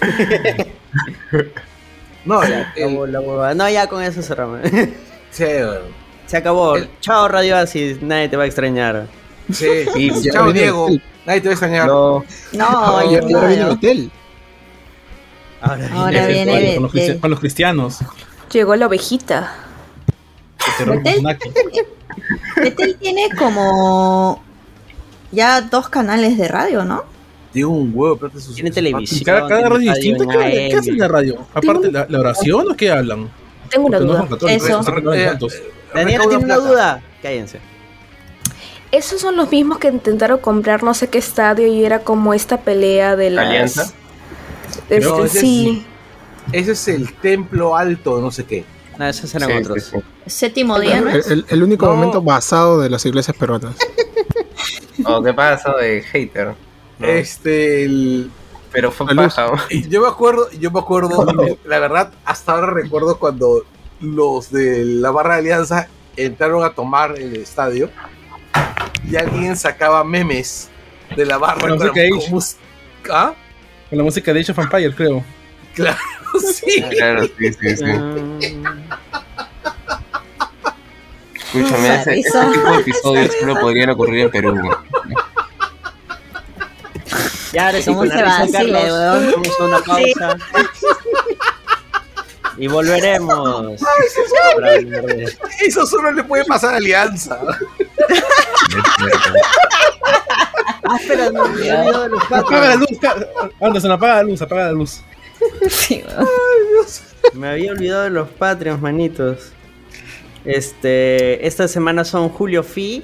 No, 2.25 2.41
el- 2.41 3.11
la 3.11 3.19
huevada. 3.19 3.53
No, 3.53 3.69
ya 3.69 3.88
con 3.88 4.01
eso 4.01 4.21
cerramos. 4.21 4.59
sí, 5.31 5.43
weón. 5.43 5.81
Se 6.25 6.38
acabó. 6.38 6.77
El- 6.77 6.88
Chao, 7.01 7.27
Radio 7.27 7.57
Asis. 7.57 8.01
Nadie 8.01 8.29
te 8.29 8.38
va 8.38 8.43
a 8.43 8.45
extrañar. 8.45 9.07
Sí. 9.52 10.12
Chao, 10.32 10.52
Diego. 10.54 10.88
el- 10.89 11.02
Nadie 11.26 11.39
te 11.41 11.48
va 11.48 11.52
a 11.52 11.54
extrañar. 11.54 11.88
No, 11.88 12.26
No, 12.52 12.98
Ay, 12.98 13.12
ya 13.12 13.20
ahora 13.20 13.36
ahora 13.36 13.48
viene 13.48 13.62
el 13.62 13.68
no. 13.68 13.74
hotel. 13.74 14.12
Ahora, 15.62 15.89
Ahora 15.94 16.28
viene- 16.28 16.58
viene 16.58 16.74
con, 16.76 16.84
los 16.84 16.91
cristi- 16.94 17.20
con 17.22 17.30
los 17.32 17.39
cristianos. 17.39 18.00
Llegó 18.52 18.76
la 18.76 18.88
ovejita. 18.88 19.56
Betel. 20.86 21.24
Betel 22.58 22.96
tiene 23.00 23.30
como 23.38 24.44
ya 25.32 25.62
dos 25.62 25.89
canales 25.89 26.38
de 26.38 26.48
radio, 26.48 26.84
¿no? 26.86 27.04
Tiene 27.54 27.68
un 27.68 27.91
huevo, 27.94 28.18
plata 28.18 28.39
sus 28.39 28.56
Tiene 28.56 28.72
televisión. 28.72 29.24
cada, 29.26 29.48
cada 29.48 29.70
radio 29.70 29.91
distinto, 29.94 30.24
en 30.24 30.30
¿qué, 30.30 30.68
qué 30.72 30.76
hacen 30.78 30.94
en 30.96 31.00
la 31.00 31.08
radio? 31.08 31.46
Aparte, 31.54 31.91
¿la, 31.91 32.06
la 32.10 32.20
oración 32.20 32.72
o 32.72 32.76
qué 32.76 32.91
hablan? 32.91 33.30
Tengo 33.70 33.88
una 33.88 33.98
Porque 34.00 34.06
no 34.08 34.12
duda. 34.14 34.20
son 34.20 34.30
católicos, 34.30 34.70
Eso. 34.70 35.14
Eh, 35.14 35.26
tantos. 35.26 35.54
Daniela 35.94 36.24
tiene 36.28 36.44
una 36.44 36.56
plata. 36.56 36.70
duda. 36.70 37.02
Cállense. 37.22 37.60
Esos 38.94 39.20
son 39.22 39.36
los 39.36 39.52
mismos 39.52 39.80
que 39.80 39.88
intentaron 39.88 40.38
comprar 40.39 40.84
no 40.84 40.94
sé 40.94 41.10
qué 41.10 41.18
estadio 41.18 41.68
y 41.68 41.84
era 41.84 42.00
como 42.04 42.34
esta 42.34 42.62
pelea 42.62 43.16
de 43.16 43.32
las... 43.32 43.48
Alianza. 43.48 43.91
Este, 44.89 45.00
No, 45.00 45.26
ese 45.26 45.39
sí. 45.39 45.86
Ese 46.52 46.72
es 46.74 46.88
el 46.88 47.14
templo 47.16 47.76
alto, 47.76 48.22
no 48.22 48.30
sé 48.32 48.46
qué. 48.46 48.66
No, 49.00 49.08
esos 49.08 49.34
eran 49.34 49.50
Sí, 49.50 49.56
otros. 49.58 49.84
sí, 49.84 49.98
sí. 49.98 50.30
Séptimo 50.30 50.80
día, 50.80 51.02
¿no? 51.02 51.10
El, 51.10 51.24
el- 51.28 51.46
el 51.50 51.64
único 51.64 51.88
No. 51.88 51.96
momento 51.96 52.22
basado 52.22 52.80
de 52.80 52.89
las 52.89 53.06
iglesias 53.06 53.36
peruanas. 53.38 53.76
Oh, 55.06 55.22
¿qué 55.24 55.34
pasa 55.34 55.74
de 55.76 56.02
hater? 56.04 56.54
No, 57.00 57.08
Este, 57.08 57.84
el, 57.84 58.30
pero 58.72 58.91
fue 58.91 59.14
La 59.14 59.24
paja. 59.24 59.48
¿no? 59.48 59.58
Yo 59.89 60.02
me 60.02 60.08
acuerdo, 60.08 60.50
yo 60.52 60.70
me 60.72 60.80
acuerdo, 60.80 61.26
la 61.66 61.80
verdad, 61.80 62.14
hasta 62.24 62.54
ahora 62.54 62.68
recuerdo 62.68 63.18
cuando 63.18 63.64
los 64.00 64.52
de 64.52 64.86
la 64.86 65.10
barra 65.12 65.34
de 65.34 65.39
alianza 65.39 65.88
entraron 66.16 66.64
a 66.64 66.74
tomar 66.74 67.18
el 67.20 67.36
estadio 67.38 67.89
y 69.10 69.16
alguien 69.16 69.56
sacaba 69.56 70.04
memes 70.04 70.70
de 71.16 71.26
la 71.26 71.38
barra. 71.38 71.62
Con- 71.70 71.78
con 71.78 71.89
Age. 71.89 72.30
mus- 72.30 72.56
¿Ah? 73.12 73.34
Con 73.89 73.97
la 73.97 74.04
música 74.04 74.34
de 74.34 74.39
Age 74.41 74.51
of 74.51 74.60
Empires, 74.60 74.95
creo. 74.95 75.24
Claro, 75.74 75.97
sí. 76.54 76.84
Claro, 76.91 77.26
sí, 77.26 77.54
sí, 77.54 77.78
sí. 77.78 77.84
Ah, 77.86 78.76
Escúchame, 81.36 81.95
ese, 81.95 82.20
ese 82.20 82.45
tipo 82.51 82.72
de 82.72 82.78
episodios 82.82 83.32
solo 83.39 83.56
podrían 83.60 83.89
ocurrir 83.91 84.20
en 84.26 84.32
Perú. 84.32 84.70
Ya, 87.51 87.68
ahora 87.68 87.80
sí, 87.80 87.86
¿Cómo 87.86 87.97
con 87.99 88.10
se 88.10 88.16
la 88.16 88.47
Carlos, 88.51 88.84
weón? 88.84 89.32
Vamos 89.32 89.60
a 89.60 89.64
una 89.64 89.80
pausa. 89.80 90.38
Y 92.58 92.68
volveremos. 92.68 93.82
Eso 95.62 95.86
solo 95.86 96.12
le 96.12 96.24
puede 96.24 96.45
pasar 96.45 96.74
a 96.74 96.78
Alianza. 96.78 97.39
Ah, 100.86 100.97
espera, 100.99 101.30
no, 101.32 101.47
me 101.47 101.65
he 101.65 101.71
olvidado 101.74 102.03
de 102.03 102.09
los 102.09 102.24
Apaga 102.24 102.67
la 102.69 102.76
luz, 102.76 102.89
ca- 102.99 103.28
Anderson, 103.61 103.91
apaga 103.91 104.15
la 104.15 104.24
luz, 104.24 104.41
apaga 104.41 104.65
la 104.65 104.71
luz. 104.74 105.01
Sí, 105.69 106.03
weón. 106.07 106.28
Me 107.34 107.47
había 107.49 107.71
olvidado 107.71 108.03
de 108.03 108.09
los 108.09 108.30
Patreons, 108.30 108.82
manitos. 108.82 109.51
Este, 110.45 111.45
esta 111.47 111.67
semana 111.67 112.03
son 112.03 112.30
Julio 112.30 112.63
Fi, 112.63 113.03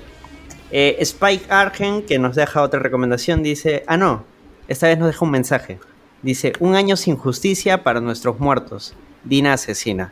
eh, 0.72 0.97
Spike 0.99 1.45
Argen, 1.49 2.03
que 2.05 2.20
nos 2.20 2.36
deja 2.36 2.61
otra 2.61 2.80
recomendación, 2.80 3.43
dice, 3.43 3.84
ah 3.88 3.95
no, 3.97 4.26
esta 4.67 4.88
vez 4.88 4.97
nos 4.99 5.07
deja 5.07 5.24
un 5.26 5.32
mensaje. 5.32 5.80
Dice, 6.22 6.51
un 6.59 6.76
año 6.76 6.97
sin 6.97 7.15
justicia 7.15 7.82
para 7.84 8.01
nuestros 8.01 8.39
muertos. 8.39 8.93
Dina 9.24 9.53
asesina. 9.53 10.11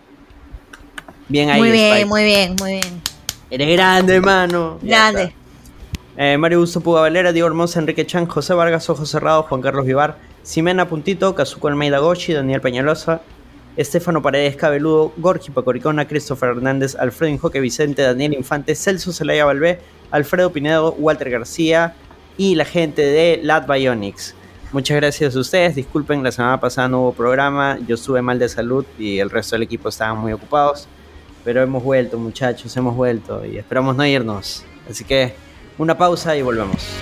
Bien 1.28 1.50
ahí, 1.50 1.60
Muy 1.60 1.72
bien, 1.72 1.92
Spike. 1.92 2.06
muy 2.08 2.24
bien, 2.24 2.56
muy 2.60 2.72
bien. 2.72 3.02
Eres 3.50 3.74
grande, 3.76 4.22
mano. 4.22 4.80
Ya 4.82 5.12
Grande. 5.12 5.24
está. 5.24 5.37
Eh, 6.20 6.36
Mario 6.36 6.62
Gusto 6.62 6.82
Puga 6.82 7.02
Valera, 7.02 7.32
Diego 7.32 7.48
Hermosa, 7.48 7.80
Enrique 7.80 8.04
Chan, 8.08 8.26
José 8.26 8.56
Vargas, 8.56 8.90
Ojos 8.90 9.08
Cerrados, 9.08 9.46
Juan 9.46 9.62
Carlos 9.62 9.86
Vivar, 9.86 10.18
Ximena 10.44 10.90
Puntito, 10.90 11.36
Kazuko 11.36 11.68
Almeida 11.68 12.00
Gochi, 12.00 12.34
Daniel 12.34 12.60
Peñalosa, 12.60 13.22
Estefano 13.76 14.20
Paredes 14.24 14.56
Cabeludo, 14.56 15.14
Gorgi 15.18 15.52
Pacoricona, 15.52 16.08
Christopher 16.08 16.50
Hernández, 16.50 16.96
Alfredo 16.96 17.34
Injoque 17.34 17.60
Vicente, 17.60 18.02
Daniel 18.02 18.34
Infante, 18.34 18.74
Celso 18.74 19.14
Zelaya 19.14 19.46
Valvé, 19.46 19.80
Alfredo 20.10 20.52
Pinedo, 20.52 20.96
Walter 20.98 21.30
García 21.30 21.94
y 22.36 22.56
la 22.56 22.66
gente 22.66 23.04
de 23.04 23.40
Lat 23.44 23.68
Bionics. 23.72 24.34
muchas 24.72 24.98
gracias 24.98 25.36
a 25.36 25.40
ustedes. 25.40 25.76
Disculpen, 25.76 26.24
la 26.24 26.32
semana 26.32 26.60
pasada 26.60 26.88
no 26.88 27.02
hubo 27.02 27.14
programa, 27.14 27.78
yo 27.88 27.94
estuve 27.94 28.24
mal 28.24 28.40
de 28.40 28.50
salud 28.50 28.88
y 28.98 29.20
el 29.20 29.30
resto 29.30 29.56
del 29.56 29.62
equipo 29.62 29.90
estaban 29.90 30.18
muy 30.18 30.34
ocupados. 30.34 30.88
Pero 31.44 31.62
hemos 31.62 31.84
vuelto, 31.84 32.18
muchachos, 32.18 32.76
hemos 32.76 32.96
vuelto 32.96 33.46
y 33.46 33.60
esperamos 33.60 33.96
no 33.96 34.04
irnos. 34.04 34.66
Así 34.90 35.04
que 35.04 35.36
una 35.78 35.98
pausa 35.98 36.36
y 36.36 36.42
volvemos. 36.42 36.98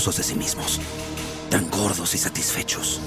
Orgullosos 0.00 0.16
de 0.16 0.22
sí 0.22 0.34
mismos, 0.34 0.80
tan 1.50 1.68
gordos 1.70 2.14
y 2.14 2.18
satisfechos. 2.18 3.00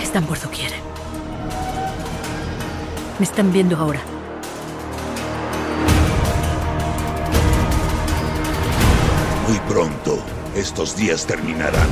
Están 0.00 0.24
por 0.24 0.40
doquier. 0.40 0.72
Me 3.18 3.24
están 3.24 3.52
viendo 3.52 3.76
ahora. 3.76 4.00
Muy 9.46 9.58
pronto, 9.68 10.18
estos 10.54 10.96
días 10.96 11.26
terminarán. 11.26 11.88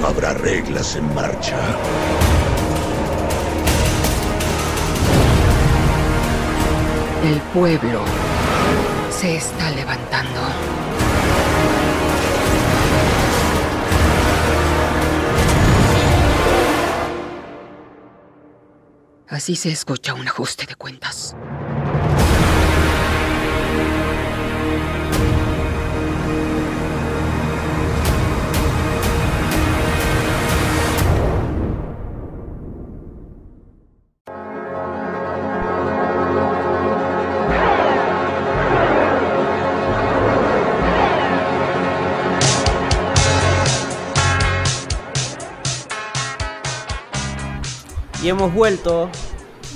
No 0.00 0.06
habrá 0.06 0.34
reglas 0.34 0.94
en 0.94 1.12
marcha. 1.14 1.56
El 7.26 7.40
pueblo 7.52 8.04
se 9.10 9.34
está 9.34 9.68
levantando. 9.72 10.40
Así 19.28 19.56
se 19.56 19.72
escucha 19.72 20.14
un 20.14 20.28
ajuste 20.28 20.66
de 20.66 20.76
cuentas. 20.76 21.34
Hemos 48.28 48.52
vuelto 48.52 49.08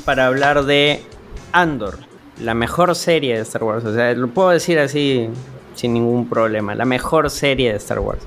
para 0.04 0.26
hablar 0.26 0.64
de 0.64 1.04
Andor, 1.52 1.98
la 2.40 2.52
mejor 2.52 2.96
serie 2.96 3.36
de 3.36 3.42
Star 3.42 3.62
Wars. 3.62 3.84
O 3.84 3.94
sea, 3.94 4.12
lo 4.14 4.26
puedo 4.26 4.48
decir 4.48 4.80
así 4.80 5.28
sin 5.76 5.94
ningún 5.94 6.28
problema. 6.28 6.74
La 6.74 6.84
mejor 6.84 7.30
serie 7.30 7.70
de 7.70 7.76
Star 7.76 8.00
Wars. 8.00 8.22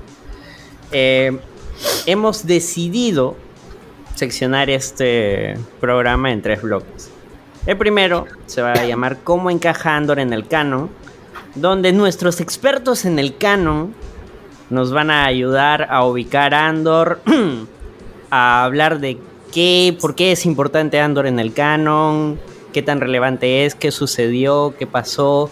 Eh, 0.92 1.38
hemos 2.06 2.46
decidido 2.46 3.36
seccionar 4.14 4.70
este 4.70 5.58
programa 5.78 6.32
en 6.32 6.40
tres 6.40 6.62
bloques. 6.62 7.10
El 7.66 7.76
primero 7.76 8.24
se 8.46 8.62
va 8.62 8.72
a 8.72 8.86
llamar 8.86 9.18
¿Cómo 9.24 9.50
encaja 9.50 9.94
Andor 9.94 10.20
en 10.20 10.32
el 10.32 10.48
canon? 10.48 10.88
Donde 11.54 11.92
nuestros 11.92 12.40
expertos 12.40 13.04
en 13.04 13.18
el 13.18 13.36
canon 13.36 13.94
nos 14.70 14.90
van 14.90 15.10
a 15.10 15.26
ayudar 15.26 15.86
a 15.90 16.02
ubicar 16.06 16.54
Andor, 16.54 17.20
a 18.30 18.64
hablar 18.64 19.00
de 19.00 19.18
qué, 19.54 19.96
por 20.00 20.16
qué 20.16 20.32
es 20.32 20.44
importante 20.44 21.00
Andor 21.00 21.28
en 21.28 21.38
el 21.38 21.54
canon, 21.54 22.40
qué 22.72 22.82
tan 22.82 23.00
relevante 23.00 23.64
es, 23.64 23.76
qué 23.76 23.92
sucedió, 23.92 24.74
qué 24.76 24.86
pasó, 24.86 25.48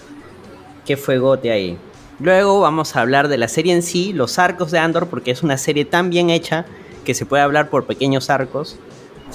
qué 0.84 0.96
fue 0.96 1.18
gote 1.18 1.52
ahí. 1.52 1.78
Luego 2.18 2.60
vamos 2.60 2.96
a 2.96 3.00
hablar 3.00 3.28
de 3.28 3.38
la 3.38 3.46
serie 3.46 3.72
en 3.72 3.82
sí, 3.82 4.12
los 4.12 4.40
arcos 4.40 4.72
de 4.72 4.80
Andor, 4.80 5.06
porque 5.06 5.30
es 5.30 5.44
una 5.44 5.56
serie 5.56 5.84
tan 5.84 6.10
bien 6.10 6.30
hecha 6.30 6.66
que 7.04 7.14
se 7.14 7.26
puede 7.26 7.44
hablar 7.44 7.70
por 7.70 7.86
pequeños 7.86 8.28
arcos. 8.28 8.76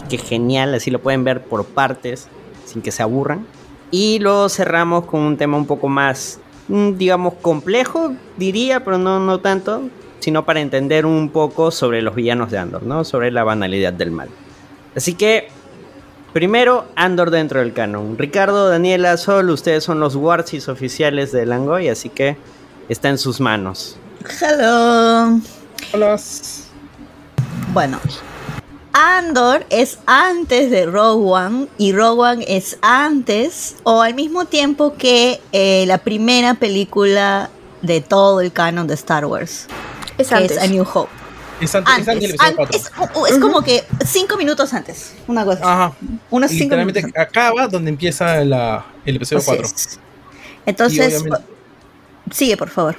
Que 0.09 0.18
genial, 0.18 0.74
así 0.76 0.91
lo 0.91 0.99
pueden 0.99 1.24
ver 1.24 1.43
por 1.43 1.65
partes, 1.65 2.28
sin 2.65 2.82
que 2.82 2.91
se 2.91 3.01
aburran. 3.01 3.47
Y 3.89 4.20
luego 4.20 4.49
cerramos 4.49 5.05
con 5.05 5.22
un 5.22 5.38
tema 5.38 5.57
un 5.57 5.65
poco 5.65 5.88
más, 5.88 6.39
mm, 6.68 6.97
digamos, 6.97 7.36
complejo, 7.36 8.13
diría, 8.36 8.84
pero 8.84 8.97
no, 8.97 9.20
no 9.20 9.39
tanto, 9.39 9.84
sino 10.20 10.45
para 10.45 10.59
entender 10.59 11.05
un 11.05 11.30
poco 11.30 11.72
sobre 11.72 12.01
los 12.01 12.15
villanos 12.15 12.51
de 12.51 12.57
Andor, 12.57 12.84
¿no? 12.84 13.05
Sobre 13.05 13.32
la 13.32 13.45
banalidad 13.45 13.93
del 13.93 14.11
mal. 14.11 14.30
Así 14.97 15.13
que, 15.13 15.49
primero, 16.33 16.87
Andor 16.95 17.29
dentro 17.29 17.59
del 17.59 17.71
canon. 17.71 18.17
Ricardo, 18.17 18.67
Daniela, 18.67 19.15
Sol, 19.17 19.51
ustedes 19.51 19.83
son 19.83 19.99
los 19.99 20.15
Warsis 20.15 20.67
oficiales 20.69 21.31
de 21.31 21.45
Langoy, 21.45 21.87
así 21.87 22.09
que 22.09 22.35
está 22.89 23.09
en 23.09 23.19
sus 23.19 23.39
manos. 23.39 23.95
Hello. 24.41 25.39
Hola. 25.93 26.19
Bueno, 27.73 27.99
Andor 28.91 29.67
es 29.69 29.99
antes 30.07 30.71
de 30.71 30.87
Rogue 30.87 31.31
One 31.31 31.67
y 31.77 31.93
Rogue 31.93 32.31
One 32.31 32.45
es 32.47 32.79
antes 32.81 33.75
o 33.83 34.01
al 34.01 34.15
mismo 34.15 34.45
tiempo 34.45 34.95
que 34.97 35.39
eh, 35.51 35.85
la 35.85 35.99
primera 35.99 36.55
película 36.55 37.51
de 37.83 38.01
todo 38.01 38.41
el 38.41 38.51
canon 38.51 38.87
de 38.87 38.95
Star 38.95 39.27
Wars. 39.27 39.67
Es 40.17 40.29
que 40.29 40.35
antes. 40.35 40.57
es 40.57 40.63
A 40.63 40.65
New 40.65 40.87
Hope. 40.91 41.26
Es 41.60 41.74
antes, 41.74 41.93
es 41.97 42.08
antes 42.08 42.22
del 42.22 42.30
episodio 42.32 42.49
an- 42.49 42.55
4. 42.55 42.78
es, 42.78 43.32
es 43.34 43.39
como 43.39 43.62
que 43.64 43.84
cinco 44.05 44.38
minutos 44.38 44.74
antes. 44.74 45.14
Una 45.28 45.43
cosa. 45.43 45.62
Ajá. 45.64 45.95
Unos 46.30 46.51
cinco 46.51 46.64
Literalmente 46.66 47.01
minutos. 47.01 47.22
acaba 47.22 47.68
donde 47.68 47.89
empieza 47.89 48.43
la- 48.45 48.86
el 49.05 49.16
episodio 49.16 49.39
Así 49.39 49.45
4. 49.47 49.66
es. 49.66 49.99
Entonces, 50.66 51.24
sigue 52.32 52.58
por 52.58 52.70
favor. 52.70 52.95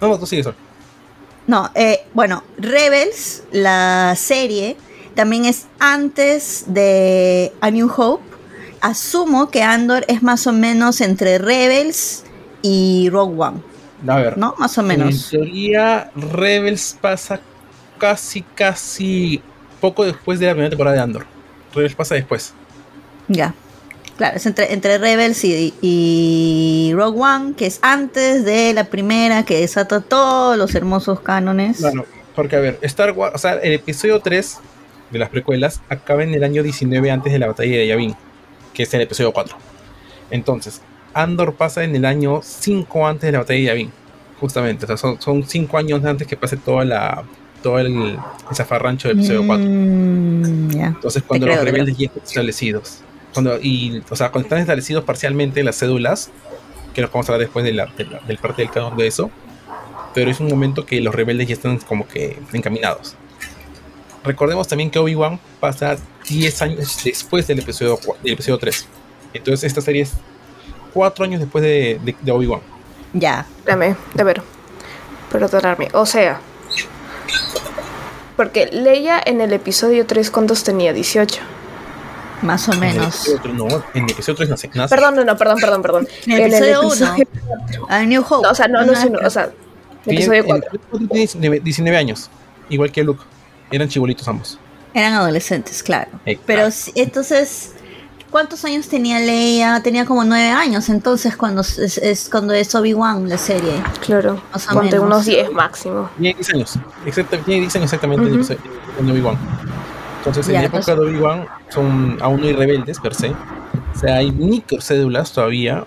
No, 0.00 0.08
no, 0.08 0.18
tú 0.18 0.26
sigues. 0.26 0.44
Sol. 0.44 0.54
No, 1.46 1.70
eh, 1.74 2.04
bueno, 2.14 2.44
Rebels, 2.58 3.42
la 3.52 4.14
serie, 4.16 4.76
también 5.14 5.44
es 5.46 5.66
antes 5.80 6.64
de 6.68 7.52
A 7.60 7.70
New 7.70 7.90
Hope. 7.94 8.22
Asumo 8.80 9.50
que 9.50 9.62
Andor 9.64 10.04
es 10.08 10.22
más 10.22 10.46
o 10.46 10.52
menos 10.52 11.00
entre 11.00 11.38
Rebels 11.38 12.22
y 12.62 13.08
Rogue 13.10 13.34
One, 13.36 13.60
A 14.06 14.16
ver. 14.16 14.38
¿no? 14.38 14.54
Más 14.58 14.78
o 14.78 14.82
En 14.82 14.86
menos. 14.86 15.30
teoría, 15.30 16.12
Rebels 16.14 16.96
pasa 17.00 17.40
casi, 17.98 18.42
casi 18.42 19.42
poco 19.80 20.04
después 20.04 20.38
de 20.38 20.46
la 20.46 20.52
primera 20.52 20.70
temporada 20.70 20.96
de 20.96 21.02
Andor. 21.02 21.26
Rebels 21.74 21.94
pasa 21.94 22.14
después. 22.14 22.54
Ya. 23.28 23.54
Claro, 24.16 24.36
es 24.36 24.46
entre, 24.46 24.72
entre 24.72 24.98
Rebels 24.98 25.44
y, 25.44 25.74
y 25.80 26.92
Rogue 26.94 27.20
One, 27.20 27.54
que 27.54 27.66
es 27.66 27.78
antes 27.82 28.44
de 28.44 28.72
la 28.72 28.84
primera, 28.84 29.44
que 29.44 29.60
desata 29.60 30.00
todos 30.00 30.58
los 30.58 30.74
hermosos 30.74 31.20
cánones. 31.20 31.78
Claro, 31.78 32.04
porque 32.34 32.56
a 32.56 32.60
ver, 32.60 32.78
Star 32.82 33.12
Wars, 33.12 33.34
o 33.36 33.38
sea, 33.38 33.52
el 33.54 33.74
episodio 33.74 34.18
3 34.18 34.58
de 35.12 35.18
las 35.20 35.28
precuelas 35.28 35.80
acaba 35.88 36.24
en 36.24 36.34
el 36.34 36.42
año 36.42 36.64
19 36.64 37.10
antes 37.10 37.32
de 37.32 37.38
la 37.38 37.46
batalla 37.46 37.76
de 37.76 37.86
Yavin, 37.86 38.16
que 38.74 38.82
es 38.82 38.94
el 38.94 39.02
episodio 39.02 39.32
4. 39.32 39.56
Entonces, 40.32 40.82
Andor 41.14 41.54
pasa 41.54 41.84
en 41.84 41.94
el 41.94 42.04
año 42.04 42.40
5 42.42 43.06
antes 43.06 43.22
de 43.22 43.32
la 43.32 43.38
batalla 43.38 43.60
de 43.60 43.64
Yavin, 43.66 43.92
justamente. 44.40 44.84
O 44.92 44.96
sea, 44.96 45.16
son 45.20 45.44
5 45.46 45.78
años 45.78 46.04
antes 46.04 46.26
que 46.26 46.36
pase 46.36 46.56
toda 46.56 46.84
la 46.84 47.22
todo 47.62 47.78
el, 47.78 47.86
el 47.86 48.18
zafarrancho 48.56 49.08
del 49.08 49.18
episodio 49.18 49.46
4. 49.46 49.64
Mm, 49.66 50.70
ya. 50.70 50.86
Entonces, 50.86 51.22
cuando 51.26 51.46
los 51.46 51.56
creo, 51.56 51.64
te 51.64 51.70
rebeldes 51.72 51.96
ya 51.98 52.06
están 52.06 52.22
establecidos. 52.24 52.98
Cuando, 53.32 53.58
y, 53.60 54.02
o 54.10 54.16
sea, 54.16 54.30
cuando 54.30 54.46
están 54.46 54.58
establecidos 54.60 55.04
parcialmente 55.04 55.62
las 55.62 55.78
cédulas, 55.78 56.30
que 56.94 57.02
lo 57.02 57.08
vamos 57.08 57.28
a 57.28 57.32
hablar 57.32 57.46
después 57.46 57.64
de 57.64 57.72
la, 57.72 57.86
de 57.86 58.04
la- 58.06 58.20
del 58.20 58.38
parte 58.38 58.62
del 58.62 58.70
canon 58.70 58.96
de 58.96 59.06
eso. 59.06 59.30
Pero 60.14 60.30
es 60.30 60.40
un 60.40 60.48
momento 60.48 60.84
que 60.86 61.00
los 61.00 61.14
rebeldes 61.14 61.46
ya 61.48 61.54
están 61.54 61.78
como 61.78 62.08
que 62.08 62.38
encaminados. 62.52 63.14
Recordemos 64.24 64.66
también 64.66 64.90
que 64.90 64.98
Obi-Wan 64.98 65.38
pasa 65.60 65.96
10 66.28 66.62
años 66.62 67.00
después 67.04 67.46
del 67.46 67.60
episodio, 67.60 67.98
del 68.22 68.32
episodio 68.32 68.58
3. 68.58 68.86
Entonces 69.34 69.64
esta 69.64 69.80
serie 69.80 70.02
es 70.02 70.12
4 70.94 71.24
años 71.24 71.40
después 71.40 71.62
de, 71.62 72.00
de- 72.04 72.16
de 72.20 72.32
Obi-Wan. 72.32 72.60
Ya. 73.12 73.46
Dame, 73.64 73.94
a 74.18 74.22
ver. 74.24 74.42
Perdonarme. 75.30 75.88
O 75.92 76.04
sea. 76.06 76.40
Porque 78.36 78.66
Leia 78.66 79.20
en 79.24 79.40
el 79.40 79.52
episodio 79.52 80.06
3, 80.06 80.30
¿cuántos 80.30 80.62
tenía? 80.62 80.92
18. 80.92 81.40
Más 82.42 82.68
o 82.68 82.72
menos. 82.74 83.28
no, 83.52 83.66
en 83.94 84.04
el 84.04 84.10
episodio 84.10 84.36
3 84.36 84.48
nace. 84.50 84.70
nace. 84.74 84.94
Perdón, 84.94 85.16
no, 85.16 85.24
no, 85.24 85.36
perdón, 85.36 85.58
perdón, 85.60 85.82
perdón. 85.82 86.08
En 86.26 86.32
el 86.32 86.54
episodio 86.54 86.82
1. 86.82 87.16
A 87.88 88.02
New 88.04 88.22
Hope. 88.22 88.42
No, 88.46 88.50
o 88.50 88.54
sea, 88.54 88.68
no, 88.68 88.84
no, 88.84 88.92
no, 88.92 89.18
o 89.26 89.30
sea, 89.30 89.50
en 90.06 90.18
el 90.18 90.26
4. 90.26 90.34
episodio 90.36 90.44
cuatro 90.44 90.78
tiene 90.90 91.08
19, 91.12 91.60
19 91.60 91.96
años. 91.96 92.30
Igual 92.68 92.92
que 92.92 93.02
Luke. 93.02 93.24
Eran 93.70 93.88
chibolitos 93.88 94.26
ambos. 94.28 94.58
Eran 94.94 95.14
adolescentes, 95.14 95.82
claro. 95.82 96.10
Exacto. 96.24 96.44
Pero 96.46 96.70
sí, 96.70 96.92
entonces, 96.94 97.72
¿cuántos 98.30 98.64
años 98.64 98.88
tenía 98.88 99.18
Leia? 99.20 99.80
Tenía 99.82 100.04
como 100.04 100.24
nueve 100.24 100.50
años 100.50 100.88
entonces 100.88 101.36
cuando 101.36 101.60
es, 101.62 101.78
es 101.78 102.28
cuando 102.30 102.52
es 102.54 102.74
Obi-Wan 102.74 103.28
la 103.28 103.38
serie. 103.38 103.72
Claro. 104.04 104.40
Más 104.52 104.66
o 104.68 104.74
Ponte 104.74 104.92
menos. 104.96 105.06
unos 105.06 105.24
10 105.26 105.52
máximo. 105.52 106.08
Tiene 106.18 106.34
10 106.34 106.54
años. 106.54 106.78
10 107.04 107.18
años 107.76 107.76
exactamente 107.76 108.28
en 108.30 109.10
Obi-Wan. 109.10 109.38
Entonces, 110.18 110.46
en 110.48 110.52
Ya, 110.54 110.60
la 110.60 110.66
época 110.66 110.78
entonces- 110.80 110.96
de 110.96 111.10
Obi-Wan 111.16 111.46
son 111.70 112.18
aún 112.20 112.40
no 112.40 112.46
hay 112.46 112.52
rebeldes 112.52 112.98
per 112.98 113.14
se. 113.14 113.28
O 113.30 113.98
sea, 114.00 114.16
hay 114.16 114.30
microcédulas 114.32 115.32
todavía, 115.32 115.84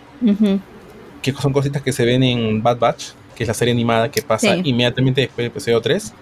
que 1.21 1.33
son 1.33 1.53
cositas 1.53 1.81
que 1.81 1.91
se 1.93 2.03
ven 2.05 2.23
en 2.23 2.61
Bad 2.63 2.77
Batch, 2.79 3.09
que 3.35 3.43
es 3.43 3.47
la 3.47 3.53
serie 3.53 3.73
animada 3.73 4.09
que 4.09 4.21
pasa 4.21 4.53
Sí. 4.55 4.61
inmediatamente 4.65 5.21
después 5.21 5.37
del 5.37 5.47
episodio 5.47 5.79
3, 5.81 6.13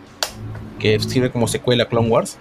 que 0.77 0.99
sirve 0.99 1.31
como 1.31 1.47
secuela 1.47 1.83
a 1.83 1.87
Clone 1.87 2.07
Wars. 2.09 2.37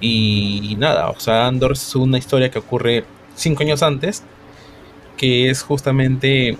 Y 0.00 0.76
nada, 0.78 1.10
o 1.10 1.20
sea, 1.20 1.46
Andor 1.46 1.72
es 1.72 1.94
una 1.94 2.18
historia 2.18 2.50
que 2.50 2.58
ocurre 2.58 3.04
5 3.34 3.62
años 3.62 3.82
antes, 3.82 4.22
que 5.16 5.50
es 5.50 5.62
justamente 5.62 6.56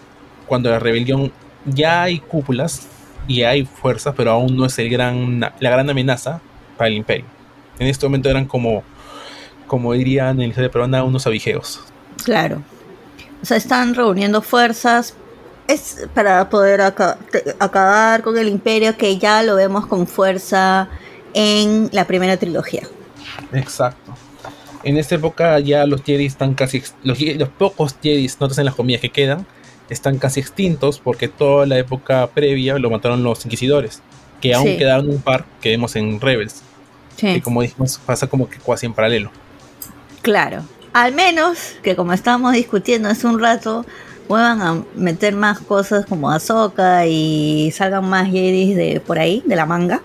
cuando 0.46 0.70
la 0.70 0.78
rebelión 0.78 1.32
ya 1.64 2.02
hay 2.02 2.18
cúpulas 2.18 2.86
y 3.26 3.42
hay 3.42 3.64
fuerzas, 3.64 4.14
pero 4.16 4.32
aún 4.32 4.56
no 4.56 4.66
es 4.66 4.78
el 4.78 4.90
gran, 4.90 5.40
la 5.40 5.70
gran 5.70 5.88
amenaza 5.88 6.40
para 6.76 6.88
el 6.88 6.94
imperio. 6.94 7.24
En 7.78 7.86
este 7.86 8.04
momento 8.06 8.28
eran 8.28 8.44
como, 8.46 8.82
como 9.66 9.92
dirían 9.94 10.30
en 10.32 10.38
la 10.38 10.46
historia 10.46 10.70
peruana, 10.70 11.02
unos 11.04 11.26
avijeos. 11.26 11.80
Claro. 12.24 12.62
O 13.42 13.46
sea, 13.46 13.56
están 13.56 13.94
reuniendo 13.94 14.42
fuerzas 14.42 15.14
es 15.66 16.08
para 16.14 16.50
poder 16.50 16.80
aca- 16.80 17.16
acabar 17.60 18.22
con 18.22 18.36
el 18.36 18.48
imperio 18.48 18.96
que 18.96 19.16
ya 19.18 19.42
lo 19.44 19.54
vemos 19.54 19.86
con 19.86 20.06
fuerza 20.06 20.88
en 21.32 21.88
la 21.92 22.06
primera 22.06 22.36
trilogía. 22.36 22.82
Exacto. 23.52 24.14
En 24.82 24.96
esta 24.96 25.14
época 25.14 25.58
ya 25.60 25.84
los 25.86 26.02
Jedi 26.02 26.26
están 26.26 26.54
casi, 26.54 26.82
los, 27.02 27.18
pocos 27.58 27.96
Jedi, 28.02 28.30
notas 28.40 28.58
en 28.58 28.64
las 28.64 28.74
comillas 28.74 29.00
que 29.00 29.10
quedan, 29.10 29.46
están 29.90 30.18
casi 30.18 30.40
extintos 30.40 30.98
porque 30.98 31.28
toda 31.28 31.66
la 31.66 31.78
época 31.78 32.26
previa 32.28 32.78
lo 32.78 32.90
mataron 32.90 33.22
los 33.22 33.44
inquisidores, 33.44 34.02
que 34.40 34.54
aún 34.54 34.66
Sí. 34.68 34.76
quedaban 34.78 35.08
un 35.08 35.20
par 35.20 35.44
que 35.60 35.70
vemos 35.70 35.96
en 35.96 36.20
Rebels, 36.20 36.62
Sí. 37.16 37.34
que 37.34 37.42
como 37.42 37.60
dijimos 37.60 38.00
pasa 38.06 38.26
como 38.26 38.48
que 38.48 38.58
casi 38.58 38.86
en 38.86 38.94
paralelo. 38.94 39.30
Claro. 40.22 40.62
Al 40.92 41.12
menos 41.12 41.74
que 41.82 41.94
como 41.94 42.12
estábamos 42.12 42.54
discutiendo 42.54 43.08
hace 43.08 43.26
un 43.26 43.38
rato, 43.38 43.84
vuelvan 44.28 44.62
a 44.62 44.82
meter 44.94 45.34
más 45.34 45.58
cosas 45.58 46.06
como 46.06 46.30
Ahsoka 46.30 47.06
y 47.06 47.70
salgan 47.72 48.08
más 48.08 48.26
Jedi 48.30 48.74
de 48.74 49.00
por 49.00 49.18
ahí, 49.18 49.42
de 49.44 49.56
la 49.56 49.66
manga. 49.66 50.00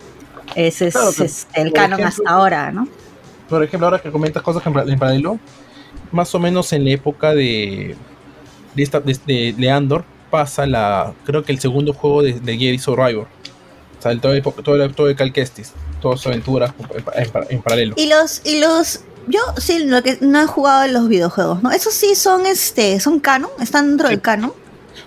Ese 0.55 0.88
es, 0.88 0.93
Claro, 0.93 1.11
que, 1.15 1.26
es 1.26 1.47
el 1.53 1.71
canon 1.73 1.99
ejemplo, 1.99 2.23
hasta 2.23 2.30
ahora, 2.30 2.71
¿no? 2.71 2.88
Por 3.50 3.64
ejemplo, 3.64 3.88
ahora 3.88 4.00
que 4.02 4.12
comentas 4.12 4.41
cosas 4.43 4.66
en, 4.66 4.74
para- 4.74 4.91
en 4.91 4.98
paralelo, 5.00 5.39
más 6.12 6.34
o 6.36 6.39
menos 6.39 6.72
en 6.74 6.84
la 6.86 6.91
época 6.91 7.34
de 7.34 7.96
de, 8.74 8.84
esta, 8.84 9.00
de, 9.00 9.18
de- 9.26 9.54
de 9.58 9.72
Andor 9.72 10.04
pasa 10.30 10.66
la 10.66 11.14
creo 11.26 11.43
que 11.43 11.52
el 11.52 11.60
segundo 11.60 11.93
juego 11.93 12.22
de, 12.24 12.34
de 12.34 12.58
Jedi 12.58 12.78
Survivor. 12.80 13.28
O 13.98 14.02
sea, 14.02 14.12
el 14.12 14.20
todo, 14.20 14.34
el- 14.34 14.41
todo, 14.43 14.84
el- 14.84 14.93
todo 14.93 15.08
de 15.08 15.16
Cal 15.16 15.32
Kestis, 15.32 15.72
toda 16.02 16.18
su 16.18 16.28
aventura 16.30 16.74
en, 17.16 17.24
en- 17.24 17.46
en 17.50 17.62
paralelo. 17.62 17.93
Y 17.98 18.08
los, 18.08 18.41
y 18.46 18.60
los, 18.60 19.02
yo 19.28 19.39
sí, 19.58 19.86
lo 19.86 20.04
que 20.04 20.18
no 20.22 20.41
he 20.41 20.46
jugado 20.48 20.84
en 20.86 20.93
los 20.93 21.08
videojuegos, 21.08 21.64
¿no? 21.64 21.72
Esos 21.72 21.93
sí 21.93 22.16
son 22.16 22.46
este, 22.46 23.00
son 23.00 23.20
canon, 23.20 23.50
están 23.62 23.88
dentro 23.89 24.10
del 24.10 24.22
canon. 24.22 24.52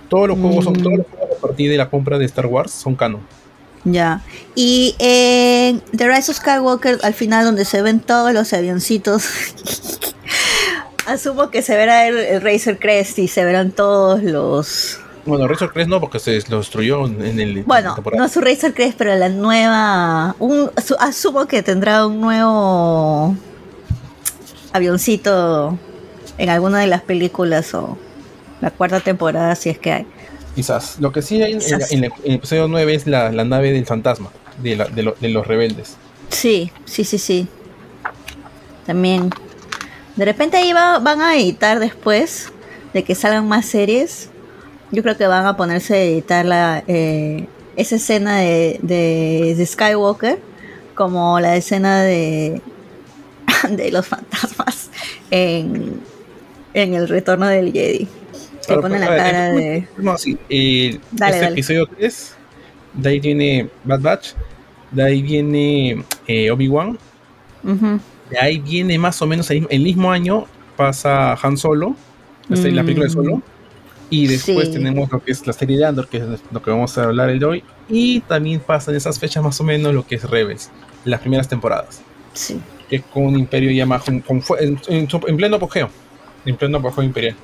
Todos 0.09 0.29
los 0.29 0.39
juegos 0.39 0.65
son 0.65 0.73
Mm. 0.75 0.83
todos 0.83 0.97
los 0.99 1.07
juegos 1.07 1.37
a 1.37 1.41
partir 1.41 1.71
de 1.71 1.77
la 1.77 1.91
compra 1.91 2.19
de 2.19 2.25
Star 2.25 2.47
Wars 2.47 2.71
son 2.73 2.95
canon. 2.97 3.21
Ya. 3.93 4.23
Y 4.55 4.95
en 4.99 5.81
The 5.97 6.09
Rise 6.09 6.31
of 6.31 6.39
Skywalker, 6.39 6.99
al 7.03 7.15
final, 7.15 7.45
donde 7.45 7.65
se 7.65 7.83
ven 7.83 8.01
todos 8.01 8.33
los 8.33 8.53
avioncitos, 8.53 9.25
asumo 11.07 11.51
que 11.51 11.63
se 11.63 11.77
verá 11.77 12.07
el, 12.07 12.19
el 12.19 12.43
Razor 12.43 12.79
Crest 12.79 13.19
y 13.19 13.29
se 13.29 13.45
verán 13.45 13.71
todos 13.71 14.23
los. 14.23 14.99
Bueno, 15.25 15.47
Razor 15.47 15.73
Crest 15.73 15.91
no, 15.91 16.01
porque 16.01 16.19
se 16.19 16.41
lo 16.49 16.59
destruyó 16.59 17.07
en 17.07 17.39
el. 17.39 17.63
Bueno, 17.65 17.95
temporada. 17.95 18.23
no 18.23 18.29
su 18.29 18.41
Razor 18.41 18.75
Crest, 18.75 18.97
pero 18.97 19.15
la 19.15 19.29
nueva. 19.29 20.35
Un, 20.39 20.71
asumo 20.99 21.47
que 21.47 21.63
tendrá 21.63 22.07
un 22.07 22.21
nuevo 22.21 23.37
avioncito 24.73 25.79
en 26.39 26.49
alguna 26.51 26.81
de 26.81 26.87
las 26.87 27.03
películas 27.03 27.75
o 27.75 27.99
la 28.61 28.71
cuarta 28.71 29.01
temporada, 29.01 29.55
si 29.55 29.69
es 29.71 29.79
que 29.79 29.93
hay. 29.93 30.07
Quizás. 30.55 30.97
Lo 31.01 31.13
que 31.13 31.23
sí 31.23 31.41
hay 31.43 31.53
en, 31.53 31.61
en 31.63 31.75
el, 31.81 31.83
en 31.91 32.05
el 32.25 32.33
episodio 32.35 32.67
9 32.69 32.95
es 32.95 33.07
la, 33.07 33.31
la 33.31 33.45
nave 33.45 33.73
del 33.73 33.87
fantasma, 33.87 34.31
de, 34.63 34.77
la- 34.77 34.87
de 34.89 35.03
lo- 35.03 35.17
de 35.21 35.29
los 35.29 35.47
rebeldes. 35.47 35.97
Sí, 36.31 36.71
sí, 36.85 37.05
sí, 37.05 37.19
sí. 37.19 37.49
También. 38.87 39.31
De 40.17 40.25
repente 40.25 40.57
ahí 40.57 40.73
va- 40.73 40.99
van 40.99 41.21
a 41.21 41.37
editar 41.37 41.79
después 41.79 42.53
de 42.93 43.05
que 43.05 43.15
salgan 43.15 43.47
más 43.47 43.67
series. 43.67 44.31
Yo 44.91 45.03
creo 45.03 45.17
que 45.17 45.27
van 45.27 45.47
a 45.47 45.57
ponerse 45.57 45.95
a 45.95 46.03
editar 46.03 46.45
la, 46.45 46.83
eh, 46.89 47.47
esa 47.77 47.97
escena 47.97 48.39
de, 48.39 48.81
de, 48.83 49.55
de 49.57 49.67
Skywalker 49.67 50.39
como 50.95 51.39
la 51.39 51.55
escena 51.57 52.03
de, 52.03 52.61
de 53.71 53.91
los 53.93 54.07
fantasmas 54.07 54.91
en, 55.31 56.01
en 56.75 56.95
el 56.95 57.07
retorno 57.09 57.47
del 57.47 57.73
Jedi. 57.73 58.09
Claro, 58.69 58.83
ponen 58.83 59.01
la 59.01 59.07
pues, 59.09 59.23
ver, 59.23 59.33
cara 59.33 59.53
de... 59.53 59.89
No, 59.99 60.19
sí. 60.19 60.39
eh, 60.49 60.99
Dale, 61.13 61.33
este 61.33 61.41
dale. 61.45 61.53
episodio 61.55 61.87
3, 61.87 62.37
de 62.95 63.09
ahí 63.09 63.21
viene 63.21 63.69
Bad 63.85 64.01
Batch, 64.01 64.29
de 64.91 65.03
ahí 65.03 65.23
viene 65.23 66.05
eh, 66.27 66.51
Obi-Wan, 66.51 66.99
de 67.63 68.39
ahí 68.41 68.59
viene 68.59 68.99
más 68.99 69.21
o 69.23 69.27
menos 69.27 69.51
el, 69.51 69.67
el 69.71 69.83
mismo 69.83 70.11
año, 70.11 70.47
pasa 70.77 71.35
Han 71.35 71.57
Solo, 71.57 71.97
la, 72.49 72.57
serie- 72.57 72.73
la 72.77 72.83
película 72.83 73.07
de 73.07 73.11
Solo, 73.13 73.43
y 74.11 74.27
después 74.27 74.69
Sí. 74.69 74.73
tenemos 74.75 75.11
lo 75.11 75.23
que 75.23 75.33
es 75.33 75.47
la 75.47 75.53
serie 75.53 75.77
de 75.77 75.85
Andor, 75.85 76.09
que 76.09 76.19
es 76.19 76.25
lo 76.51 76.63
que 76.63 76.71
vamos 76.71 76.97
a 76.97 77.05
hablar 77.05 77.29
el 77.31 77.39
de 77.39 77.45
hoy, 77.47 77.65
y 77.89 78.21
también 78.21 78.61
pasa 78.61 78.91
en 78.91 78.97
esas 78.97 79.19
fechas 79.19 79.43
más 79.43 79.61
o 79.61 79.65
menos 79.65 79.93
lo 79.95 80.07
que 80.07 80.15
es 80.17 80.25
Rebels, 80.25 80.71
las 81.05 81.21
primeras 81.21 81.49
temporadas. 81.49 82.03
Sí. 82.35 82.61
que 82.89 82.97
es 82.97 83.03
con 83.03 83.25
un 83.27 83.39
imperio 83.39 83.71
ya 83.73 83.85
más 83.85 84.03
con- 84.03 84.21
con 84.21 84.41
fue- 84.41 84.65
en, 84.65 84.81
en 84.89 85.37
pleno 85.37 85.57
apogeo, 85.57 85.91
en 86.47 86.57
pleno 86.57 86.79
apogeo 86.79 87.03
imperial. 87.05 87.35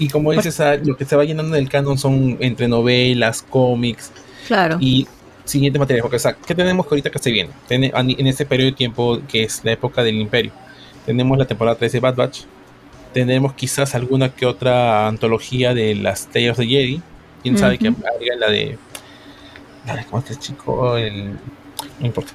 Y 0.00 0.08
como 0.08 0.32
dices, 0.32 0.58
ah, 0.60 0.74
lo 0.82 0.96
que 0.96 1.04
se 1.04 1.14
va 1.14 1.24
llenando 1.24 1.54
del 1.54 1.68
canon 1.68 1.96
son 1.98 2.36
entre 2.40 2.66
novelas, 2.66 3.42
cómics 3.48 4.10
Claro. 4.48 4.78
y 4.80 5.06
siguientes 5.44 5.78
materiales. 5.78 6.02
Porque, 6.02 6.16
o 6.16 6.20
sea, 6.20 6.32
¿qué 6.34 6.54
tenemos 6.54 6.86
que 6.86 6.94
ahorita 6.94 7.10
que 7.10 7.18
se 7.18 7.30
viene? 7.30 7.50
En 7.68 8.26
este 8.26 8.46
periodo 8.46 8.70
de 8.70 8.76
tiempo 8.76 9.20
que 9.28 9.44
es 9.44 9.60
la 9.62 9.72
época 9.72 10.02
del 10.02 10.16
imperio. 10.16 10.52
Tenemos 11.06 11.36
la 11.38 11.44
temporada 11.44 11.76
3 11.76 11.92
de 11.92 12.00
Bad 12.00 12.14
Batch. 12.16 12.40
Tenemos 13.12 13.52
quizás 13.54 13.94
alguna 13.94 14.30
que 14.34 14.46
otra 14.46 15.06
antología 15.06 15.74
de 15.74 15.94
las 15.94 16.26
Tales 16.28 16.56
de 16.56 16.66
Jedi. 16.66 17.02
Quién 17.42 17.58
sabe 17.58 17.78
que 17.78 17.88
Ujú. 17.90 18.02
agrega 18.06 18.36
la 18.36 18.48
de. 18.50 18.78
La 19.86 19.96
de 19.96 20.04
¿Cómo 20.04 20.22
es 20.22 20.30
este 20.30 20.42
chico? 20.46 20.96
El, 20.96 21.32
no 21.98 22.06
importa. 22.06 22.32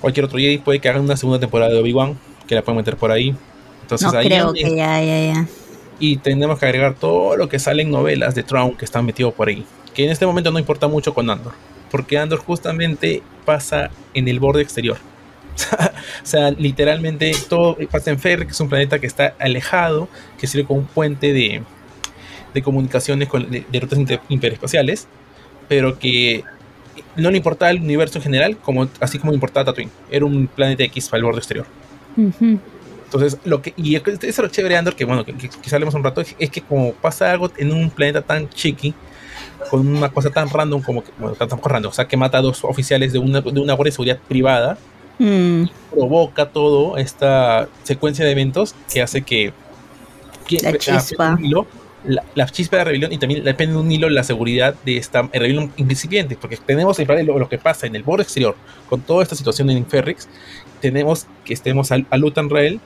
Cualquier 0.00 0.26
otro 0.26 0.38
Jedi 0.38 0.58
puede 0.58 0.78
que 0.78 0.88
hagan 0.88 1.02
una 1.02 1.16
segunda 1.16 1.40
temporada 1.40 1.72
de 1.72 1.80
Obi-Wan. 1.80 2.16
Que 2.46 2.54
la 2.54 2.62
pueden 2.62 2.78
meter 2.78 2.96
por 2.96 3.10
ahí. 3.10 3.34
Entonces 3.82 4.12
no 4.12 4.18
ahí 4.18 4.26
creo 4.28 4.52
que 4.52 4.76
ya, 4.76 5.02
ya, 5.02 5.32
ya. 5.34 5.46
Y 6.02 6.16
tenemos 6.16 6.58
que 6.58 6.66
agregar 6.66 6.94
todo 6.94 7.36
lo 7.36 7.48
que 7.48 7.60
sale 7.60 7.82
en 7.82 7.90
novelas 7.92 8.34
de 8.34 8.42
Traum 8.42 8.74
que 8.76 8.84
están 8.84 9.06
metidos 9.06 9.32
por 9.34 9.46
ahí. 9.46 9.64
Que 9.94 10.04
en 10.04 10.10
este 10.10 10.26
momento 10.26 10.50
no 10.50 10.58
importa 10.58 10.88
mucho 10.88 11.14
con 11.14 11.30
Andor. 11.30 11.52
Porque 11.92 12.18
Andor 12.18 12.40
justamente 12.40 13.22
pasa 13.44 13.88
en 14.12 14.26
el 14.26 14.40
borde 14.40 14.62
exterior. 14.62 14.96
o 15.78 16.26
sea, 16.26 16.50
literalmente 16.50 17.30
todo 17.48 17.76
pasa 17.88 18.10
en 18.10 18.18
Ferre, 18.18 18.46
que 18.46 18.50
es 18.50 18.58
un 18.58 18.68
planeta 18.68 18.98
que 18.98 19.06
está 19.06 19.36
alejado, 19.38 20.08
que 20.40 20.48
sirve 20.48 20.66
como 20.66 20.80
un 20.80 20.86
puente 20.86 21.32
de, 21.32 21.62
de 22.52 22.62
comunicaciones 22.62 23.28
con, 23.28 23.48
de, 23.48 23.64
rutas 23.80 23.96
inter- 23.98 24.20
interespaciales, 24.28 25.06
pero 25.68 26.00
que 26.00 26.42
no 27.14 27.30
le 27.30 27.36
importaba 27.36 27.70
el 27.70 27.80
universo 27.80 28.18
en 28.18 28.24
general, 28.24 28.56
como, 28.56 28.88
así 28.98 29.20
como 29.20 29.30
le 29.30 29.36
importaba 29.36 29.66
Tatooine. 29.66 29.92
Era 30.10 30.24
un 30.24 30.48
planeta 30.48 30.82
X 30.82 31.08
para 31.08 31.18
el 31.18 31.24
borde 31.26 31.38
exterior. 31.38 31.66
Ujú. 32.16 32.58
Entonces, 33.12 33.38
lo 33.44 33.60
que, 33.60 33.74
y 33.76 33.94
eso 33.96 34.04
es 34.22 34.38
lo 34.38 34.48
chévere 34.48 34.74
de 34.74 34.78
Andor, 34.78 34.96
que 34.96 35.04
bueno, 35.04 35.24
que, 35.24 35.34
que 35.34 35.50
hablemos 35.74 35.94
un 35.94 36.02
rato, 36.02 36.20
es, 36.22 36.34
es 36.38 36.50
que 36.50 36.62
como 36.62 36.92
pasa 36.94 37.30
algo 37.30 37.50
en 37.58 37.70
un 37.72 37.90
planeta 37.90 38.22
tan 38.22 38.48
chiqui, 38.48 38.94
con 39.70 39.86
una 39.86 40.08
cosa 40.08 40.30
tan 40.30 40.48
random 40.48 40.80
como 40.82 41.04
que, 41.04 41.10
bueno, 41.18 41.34
tan, 41.36 41.48
tan 41.48 41.60
random, 41.62 41.90
o 41.90 41.94
sea, 41.94 42.08
que 42.08 42.16
mata 42.16 42.38
a 42.38 42.42
dos 42.42 42.64
oficiales 42.64 43.12
de 43.12 43.18
una, 43.18 43.40
de 43.42 43.60
una 43.60 43.74
guardia 43.74 43.90
de 43.90 43.92
seguridad 43.92 44.18
privada, 44.28 44.78
Mm, 45.18 45.64
provoca 45.92 46.46
todo 46.46 46.96
esta 46.96 47.68
secuencia 47.84 48.24
de 48.24 48.32
eventos 48.32 48.74
que 48.92 49.02
hace 49.02 49.20
que, 49.22 49.52
que- 50.48 50.58
La 50.62 50.76
chispa. 50.76 51.38
hilo, 51.40 51.66
la, 52.04 52.24
la 52.34 52.46
chispa 52.46 52.76
de 52.76 52.80
la 52.80 52.84
rebelión 52.86 53.12
y 53.12 53.18
también 53.18 53.44
depende 53.44 53.74
de 53.74 53.80
un 53.80 53.92
hilo 53.92 54.08
la 54.08 54.24
seguridad 54.24 54.74
de 54.84 54.96
esta 54.96 55.22
rebelión 55.32 55.70
incipiente, 55.76 56.36
porque 56.40 56.56
tenemos 56.56 56.98
en 56.98 57.06
paralelo 57.06 57.38
lo 57.38 57.48
que 57.48 57.58
pasa 57.58 57.86
en 57.86 57.94
el 57.94 58.02
borde 58.02 58.22
exterior 58.24 58.56
con 58.88 59.02
toda 59.02 59.22
esta 59.22 59.36
situación 59.36 59.68
en 59.70 59.86
Ferrix, 59.86 60.28
tenemos 60.80 61.26
que 61.44 61.52
estemos 61.52 61.92
al- 61.92 62.06
a, 62.10 62.16
Lutan 62.16 62.48
Rael 62.50 62.80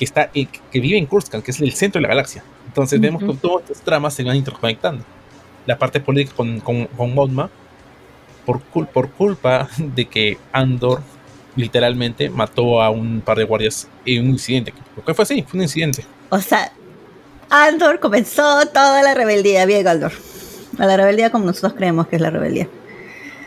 que 0.00 0.04
está 0.06 0.30
en- 0.32 0.48
que 0.72 0.80
vive 0.80 0.96
en 0.96 1.04
Kurskan, 1.04 1.42
que 1.42 1.50
es 1.50 1.60
el 1.60 1.72
centro 1.74 1.98
de 1.98 2.04
la 2.04 2.08
galaxia. 2.08 2.42
Entonces 2.66 2.98
vemos 2.98 3.22
que 3.22 3.34
todas 3.34 3.64
estas 3.64 3.82
tramas 3.84 4.14
se 4.14 4.24
van 4.24 4.34
interconectando. 4.34 5.04
La 5.66 5.76
parte 5.78 6.00
política 6.00 6.34
con, 6.34 6.58
con, 6.60 6.86
con 6.86 7.14
Modma, 7.14 7.50
por, 8.46 8.60
cul- 8.72 8.86
por 8.86 9.10
culpa 9.10 9.68
de 9.76 10.06
que 10.06 10.38
Andor 10.52 11.02
literalmente 11.54 12.30
mató 12.30 12.80
a 12.80 12.88
un 12.88 13.20
par 13.20 13.36
de 13.36 13.44
guardias 13.44 13.88
en 14.06 14.24
un 14.24 14.30
incidente. 14.30 14.72
Porque 14.94 15.12
fue 15.12 15.24
así, 15.24 15.42
fue 15.46 15.58
un 15.58 15.64
incidente. 15.64 16.02
O 16.30 16.40
sea, 16.40 16.72
Andor 17.50 18.00
comenzó 18.00 18.64
toda 18.72 19.02
la 19.02 19.12
rebeldía, 19.12 19.66
bien 19.66 19.86
Andor. 19.86 20.12
A 20.78 20.86
la 20.86 20.96
rebeldía 20.96 21.28
como 21.30 21.44
nosotros 21.44 21.74
creemos 21.74 22.06
que 22.06 22.16
es 22.16 22.22
la 22.22 22.30
rebeldía. 22.30 22.68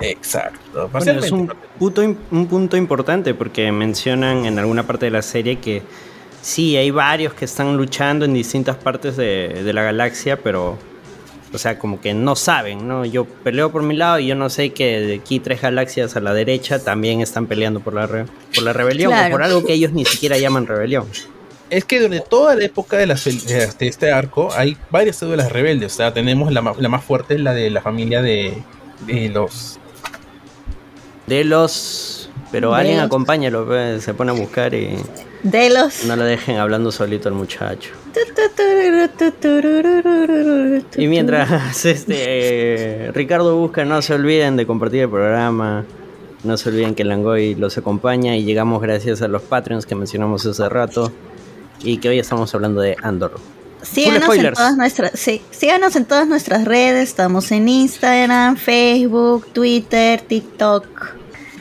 Exacto. 0.01 0.89
Bueno, 0.91 1.11
es 1.13 1.31
un, 1.31 1.51
punto, 1.79 2.01
un 2.31 2.47
punto 2.47 2.77
importante 2.77 3.33
porque 3.33 3.71
mencionan 3.71 4.45
en 4.45 4.59
alguna 4.59 4.85
parte 4.85 5.05
de 5.05 5.11
la 5.11 5.21
serie 5.21 5.59
que 5.59 5.81
sí, 6.43 6.75
hay 6.77 6.91
varios 6.91 7.33
que 7.33 7.45
están 7.45 7.75
luchando 7.77 8.25
en 8.25 8.33
distintas 8.35 8.75
partes 8.75 9.17
de, 9.17 9.61
de 9.63 9.73
la 9.73 9.81
galaxia, 9.81 10.37
pero, 10.37 10.77
o 11.53 11.57
sea, 11.57 11.79
como 11.79 11.99
que 12.01 12.13
no 12.13 12.35
saben, 12.35 12.87
¿no? 12.87 13.05
Yo 13.05 13.25
peleo 13.25 13.71
por 13.71 13.81
mi 13.81 13.95
lado 13.95 14.19
y 14.19 14.27
yo 14.27 14.35
no 14.35 14.49
sé 14.49 14.71
que 14.73 14.99
de 14.99 15.15
aquí 15.15 15.39
tres 15.39 15.61
galaxias 15.61 16.15
a 16.15 16.19
la 16.19 16.33
derecha 16.33 16.77
también 16.83 17.21
están 17.21 17.47
peleando 17.47 17.79
por 17.79 17.93
la, 17.93 18.05
re- 18.07 18.25
por 18.53 18.63
la 18.63 18.73
rebelión 18.73 19.11
Claro. 19.11 19.27
o 19.27 19.31
por 19.31 19.43
algo 19.43 19.63
que 19.65 19.73
ellos 19.73 19.91
ni 19.93 20.05
siquiera 20.05 20.37
llaman 20.37 20.67
rebelión. 20.67 21.05
Es 21.69 21.85
que 21.85 21.99
durante 21.99 22.27
toda 22.29 22.55
la 22.55 22.65
época 22.65 22.97
de, 22.97 23.07
las 23.07 23.23
de 23.25 23.87
este 23.87 24.11
arco 24.11 24.49
hay 24.55 24.77
varias 24.91 25.17
cédulas 25.17 25.51
rebeldes. 25.51 25.93
O 25.93 25.95
sea, 25.95 26.13
tenemos 26.13 26.51
la, 26.51 26.75
la 26.77 26.89
más 26.89 27.03
fuerte, 27.03 27.39
la 27.39 27.53
de 27.53 27.71
la 27.71 27.81
familia 27.81 28.21
de, 28.21 28.53
de 29.07 29.29
los. 29.29 29.79
De 31.25 31.43
los... 31.45 32.29
Pero 32.51 32.71
De 32.73 32.77
alguien 32.77 32.97
los- 32.97 33.05
acompáñalo, 33.07 33.65
pues, 33.65 34.03
se 34.03 34.13
pone 34.13 34.31
a 34.31 34.35
buscar 34.35 34.73
y 34.75 34.97
De 35.43 35.69
los... 35.69 36.05
no 36.05 36.15
lo 36.15 36.23
dejen 36.23 36.57
hablando 36.57 36.91
solito 36.91 37.27
al 37.27 37.35
muchacho. 37.35 37.91
Y 40.95 41.07
mientras 41.07 41.85
este 41.85 42.15
eh, 42.17 43.11
Ricardo 43.11 43.57
busca, 43.57 43.83
no 43.85 44.01
se 44.01 44.13
olviden 44.13 44.55
de 44.55 44.65
compartir 44.65 45.01
el 45.01 45.09
programa. 45.09 45.85
No 46.43 46.57
se 46.57 46.69
olviden 46.69 46.93
que 46.95 47.03
Langoy 47.03 47.55
los 47.55 47.77
acompaña 47.77 48.35
y 48.35 48.43
llegamos 48.43 48.81
gracias 48.81 49.21
a 49.21 49.27
los 49.27 49.41
Patreons 49.41 49.85
que 49.85 49.95
mencionamos 49.95 50.45
hace 50.45 50.67
rato. 50.69 51.11
Y 51.83 51.97
que 51.97 52.09
hoy 52.09 52.19
estamos 52.19 52.53
hablando 52.53 52.81
de 52.81 52.95
Andor. 53.01 53.39
Síganos 53.81 54.33
en 54.37 54.53
todas 54.53 54.77
nuestras, 54.77 55.19
sí, 55.19 55.41
síganos 55.51 55.95
en 55.97 56.05
todas 56.05 56.27
nuestras 56.27 56.63
redes. 56.63 57.09
Estamos 57.09 57.51
en 57.51 57.67
Instagram, 57.67 58.55
Facebook, 58.55 59.47
Twitter, 59.51 60.21
TikTok. 60.21 60.85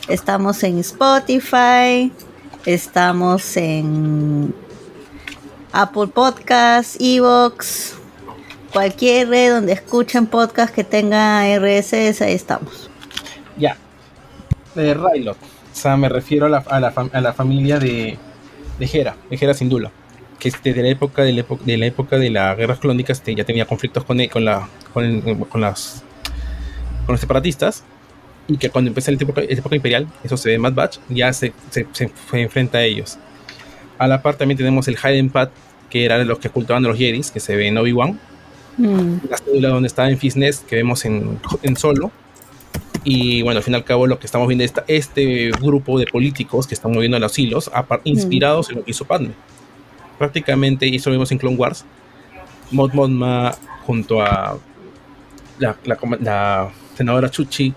Estamos 0.08 0.62
en 0.62 0.78
Spotify. 0.78 2.12
Estamos 2.66 3.56
en 3.56 4.54
Apple 5.72 6.06
Podcasts, 6.06 6.96
Evox. 7.00 7.96
Cualquier 8.72 9.28
red 9.28 9.52
donde 9.52 9.72
escuchen 9.72 10.26
podcast 10.26 10.72
que 10.72 10.84
tenga 10.84 11.42
RSS, 11.58 12.22
ahí 12.22 12.34
estamos. 12.34 12.88
Ya. 13.58 13.76
De 14.76 14.94
Rylot. 14.94 15.36
O 15.36 15.74
sea, 15.74 15.96
me 15.96 16.08
refiero 16.08 16.46
a 16.46 16.48
la, 16.48 16.58
a 16.58 16.78
la, 16.78 16.94
a 17.12 17.20
la 17.20 17.32
familia 17.32 17.80
de, 17.80 18.16
de 18.78 18.90
Hera, 18.92 19.16
de 19.28 19.36
Hera 19.40 19.54
Sindula. 19.54 19.90
Que 20.38 20.48
es 20.48 20.62
desde 20.62 20.82
la 20.82 20.88
época 20.88 21.22
de 21.22 21.32
la, 21.32 21.40
época, 21.40 21.64
de 21.64 21.76
la 21.76 21.86
época 21.86 22.16
de 22.16 22.30
las 22.30 22.56
guerras 22.56 22.78
clónicas 22.78 23.18
este, 23.18 23.34
ya 23.34 23.44
tenía 23.44 23.66
conflictos 23.66 24.04
con, 24.04 24.24
con, 24.28 24.44
la, 24.44 24.68
con, 24.92 25.20
con 25.46 25.60
las, 25.60 26.04
con 27.06 27.14
los 27.14 27.20
separatistas. 27.20 27.82
Y 28.48 28.56
que 28.56 28.70
cuando 28.70 28.88
empieza 28.88 29.10
la 29.10 29.18
época, 29.18 29.40
la 29.40 29.46
época 29.46 29.76
imperial, 29.76 30.06
eso 30.24 30.36
se 30.36 30.48
ve 30.48 30.54
en 30.56 30.60
Mad 30.60 30.72
Batch, 30.74 30.98
ya 31.08 31.32
se, 31.32 31.52
se, 31.70 31.86
se 31.92 32.10
enfrenta 32.32 32.78
a 32.78 32.82
ellos. 32.82 33.18
A 33.98 34.06
la 34.08 34.20
par 34.20 34.34
también 34.36 34.58
tenemos 34.58 34.88
el 34.88 34.96
Hidden 34.96 35.30
Path, 35.30 35.50
que 35.90 36.04
eran 36.04 36.26
los 36.26 36.38
que 36.38 36.48
ocultaban 36.48 36.84
a 36.84 36.88
los 36.88 36.98
Jedis, 36.98 37.30
que 37.30 37.38
se 37.40 37.54
ve 37.56 37.68
en 37.68 37.78
Obi-Wan 37.78 38.18
Mm, 38.78 39.18
la 39.28 39.36
cédula 39.36 39.68
donde 39.68 39.86
está 39.86 40.08
en 40.08 40.16
Fisnes 40.16 40.60
que 40.60 40.76
vemos 40.76 41.04
en, 41.04 41.38
en 41.62 41.76
solo. 41.76 42.10
Y 43.04 43.42
bueno, 43.42 43.58
al 43.58 43.62
fin 43.64 43.74
y 43.74 43.76
al 43.76 43.84
cabo 43.84 44.06
lo 44.06 44.18
que 44.18 44.24
estamos 44.24 44.48
viendo 44.48 44.64
es 44.64 44.72
este 44.86 45.50
grupo 45.50 45.98
de 45.98 46.06
políticos 46.06 46.66
que 46.66 46.74
están 46.74 46.90
moviendo 46.92 47.18
los 47.18 47.38
hilos, 47.38 47.70
apar- 47.74 48.00
inspirados 48.04 48.70
en 48.70 48.76
lo 48.76 48.84
que 48.84 48.92
hizo 48.92 49.04
Padme. 49.04 49.32
Prácticamente, 50.18 50.86
y 50.86 50.96
eso 50.96 51.10
lo 51.10 51.14
vemos 51.16 51.30
en 51.32 51.36
Clone 51.38 51.56
Wars, 51.56 51.84
Mod 52.70 52.94
Mothma 52.94 53.54
junto 53.84 54.22
a 54.22 54.56
la, 55.58 55.76
la 56.20 56.70
senadora 56.96 57.30
Chuchi 57.30 57.74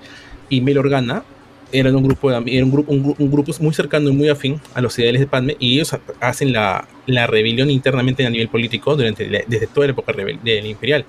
y 0.50 0.62
Mel 0.62 0.78
Organa 0.78 1.24
eran 1.72 1.96
un 1.96 2.04
grupo, 2.04 2.30
de, 2.32 2.56
era 2.56 2.64
un 2.64 2.72
grupo, 2.72 2.92
un, 2.94 3.16
un 3.18 3.32
grupo 3.32 3.52
muy 3.60 3.74
cercano 3.74 4.10
y 4.10 4.14
muy 4.14 4.30
afín 4.30 4.62
a 4.74 4.82
los 4.82 4.98
ideales 5.00 5.20
de 5.22 5.28
Padme 5.28 5.58
y 5.60 5.76
ellos 5.76 5.94
ha- 5.94 6.00
hacen 6.22 6.54
la, 6.54 6.88
la 7.08 7.28
rebelión 7.28 7.70
internamente 7.70 8.26
a 8.26 8.30
nivel 8.30 8.48
político 8.48 8.96
durante 8.96 9.28
la- 9.30 9.42
desde 9.48 9.68
toda 9.68 9.88
la 9.88 9.92
época 9.94 10.14
rebel- 10.14 10.40
del 10.42 10.66
imperial. 10.68 11.06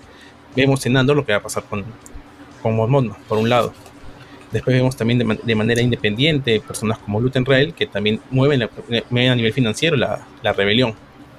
Vemos 0.57 0.85
en 0.87 0.97
Andor 0.97 1.17
lo 1.17 1.25
que 1.27 1.33
va 1.33 1.39
a 1.39 1.43
pasar 1.43 1.65
con, 1.65 1.85
con 2.63 2.75
Mon 2.75 2.91
Mothma, 2.91 3.17
por 3.29 3.39
un 3.39 3.49
lado. 3.49 3.73
Después 4.51 4.75
vemos 4.75 4.97
también 4.97 5.19
de, 5.19 5.39
de 5.43 5.55
manera 5.55 5.83
independiente 5.83 6.61
personas 6.61 6.99
como 6.99 7.21
Luten 7.21 7.45
Rael 7.45 7.75
que 7.75 7.87
también 7.87 8.21
mueven, 8.31 8.61
la- 8.61 8.71
mueven 9.11 9.31
a 9.31 9.37
nivel 9.37 9.53
financiero 9.53 9.97
la, 9.97 10.27
la 10.43 10.53
rebelión. 10.53 10.95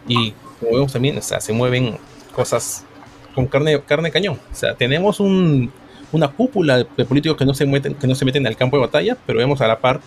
Y 0.07 0.31
como 0.59 0.73
vemos 0.73 0.93
también, 0.93 1.17
o 1.17 1.21
sea, 1.21 1.41
se 1.41 1.51
mueven 1.53 1.97
cosas 2.33 2.85
con 3.33 3.47
carne, 3.47 3.81
carne 3.81 4.11
cañón. 4.11 4.39
O 4.51 4.55
sea, 4.55 4.75
tenemos 4.75 5.19
un, 5.19 5.71
una 6.11 6.27
cúpula 6.29 6.77
de, 6.77 6.87
de 6.97 7.05
políticos 7.05 7.37
que 7.37 7.45
no, 7.45 7.53
se 7.53 7.65
meten, 7.65 7.93
que 7.95 8.07
no 8.07 8.15
se 8.15 8.25
meten 8.25 8.45
al 8.47 8.55
campo 8.55 8.77
de 8.77 8.81
batalla, 8.81 9.17
pero 9.25 9.39
vemos 9.39 9.61
a 9.61 9.67
la 9.67 9.79
par 9.79 9.99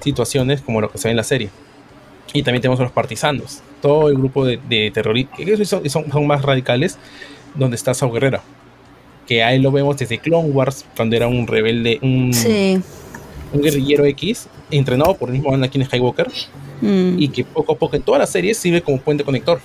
situaciones 0.00 0.60
como 0.60 0.80
lo 0.80 0.90
que 0.90 0.98
se 0.98 1.08
ve 1.08 1.10
en 1.12 1.16
la 1.16 1.24
serie. 1.24 1.50
Y 2.32 2.42
también 2.42 2.60
tenemos 2.60 2.80
a 2.80 2.84
los 2.84 2.92
partisanos, 2.92 3.60
todo 3.80 4.08
el 4.08 4.16
grupo 4.16 4.44
de, 4.44 4.58
de 4.68 4.90
terroristas, 4.90 5.38
que 5.38 5.64
son, 5.64 5.88
son, 5.88 6.10
son 6.10 6.26
más 6.26 6.42
radicales, 6.42 6.98
donde 7.54 7.76
está 7.76 7.94
Sao 7.94 8.10
Guerrera. 8.10 8.42
Que 9.26 9.42
ahí 9.42 9.58
lo 9.58 9.72
vemos 9.72 9.96
desde 9.96 10.18
Clone 10.18 10.50
Wars, 10.50 10.84
cuando 10.96 11.16
era 11.16 11.28
un 11.28 11.46
rebelde, 11.46 11.98
un, 12.02 12.32
sí. 12.34 12.80
un 13.52 13.62
guerrillero 13.62 14.04
X, 14.04 14.48
entrenado 14.70 15.16
por 15.16 15.28
el 15.30 15.36
mismo 15.36 15.52
Anakin 15.54 15.84
Skywalker, 15.84 16.28
Mm, 16.80 17.16
y 17.18 17.28
que 17.28 17.42
poco 17.42 17.72
a 17.72 17.76
poco 17.76 17.96
en 17.96 18.02
todas 18.02 18.18
las 18.18 18.28
series 18.30 18.58
sirve 18.58 18.82
como 18.82 19.00
puente 19.00 19.24
conector. 19.24 19.60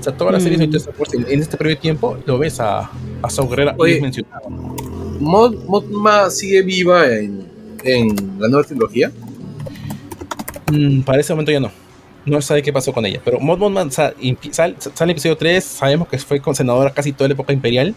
O 0.00 0.02
sea, 0.02 0.12
todas 0.16 0.32
las 0.32 0.42
Mm. 0.42 0.46
series 0.58 0.88
en, 1.28 1.40
este 1.40 1.56
breve 1.56 1.76
tiempo 1.76 2.18
lo 2.26 2.36
ves 2.38 2.58
a, 2.58 2.90
a 3.22 3.30
Saw 3.30 3.48
Gerrera 3.48 3.76
y 3.78 3.80
Oye. 3.80 4.00
mencionado. 4.00 4.42
Mod, 5.22 5.54
Modma 5.66 6.28
sigue 6.30 6.62
viva 6.62 7.06
en, 7.08 7.46
en 7.84 8.16
la 8.38 8.48
nueva 8.48 8.64
trilogía. 8.66 9.10
Mm, 10.70 11.02
para 11.02 11.20
ese 11.20 11.32
momento 11.32 11.52
ya 11.52 11.60
no. 11.60 11.70
No 12.24 12.40
se 12.40 12.48
sabe 12.48 12.62
qué 12.62 12.72
pasó 12.72 12.92
con 12.92 13.04
ella. 13.06 13.20
Pero 13.24 13.40
Mod 13.40 13.58
Mothma 13.58 13.90
sa- 13.90 14.14
impi- 14.16 14.52
sal- 14.52 14.76
sale 14.78 15.10
en 15.10 15.10
episodio 15.10 15.36
3. 15.36 15.62
Sabemos 15.64 16.08
que 16.08 16.18
fue 16.18 16.40
con 16.40 16.54
senadora 16.54 16.90
casi 16.92 17.12
toda 17.12 17.28
la 17.28 17.34
época 17.34 17.52
imperial. 17.52 17.94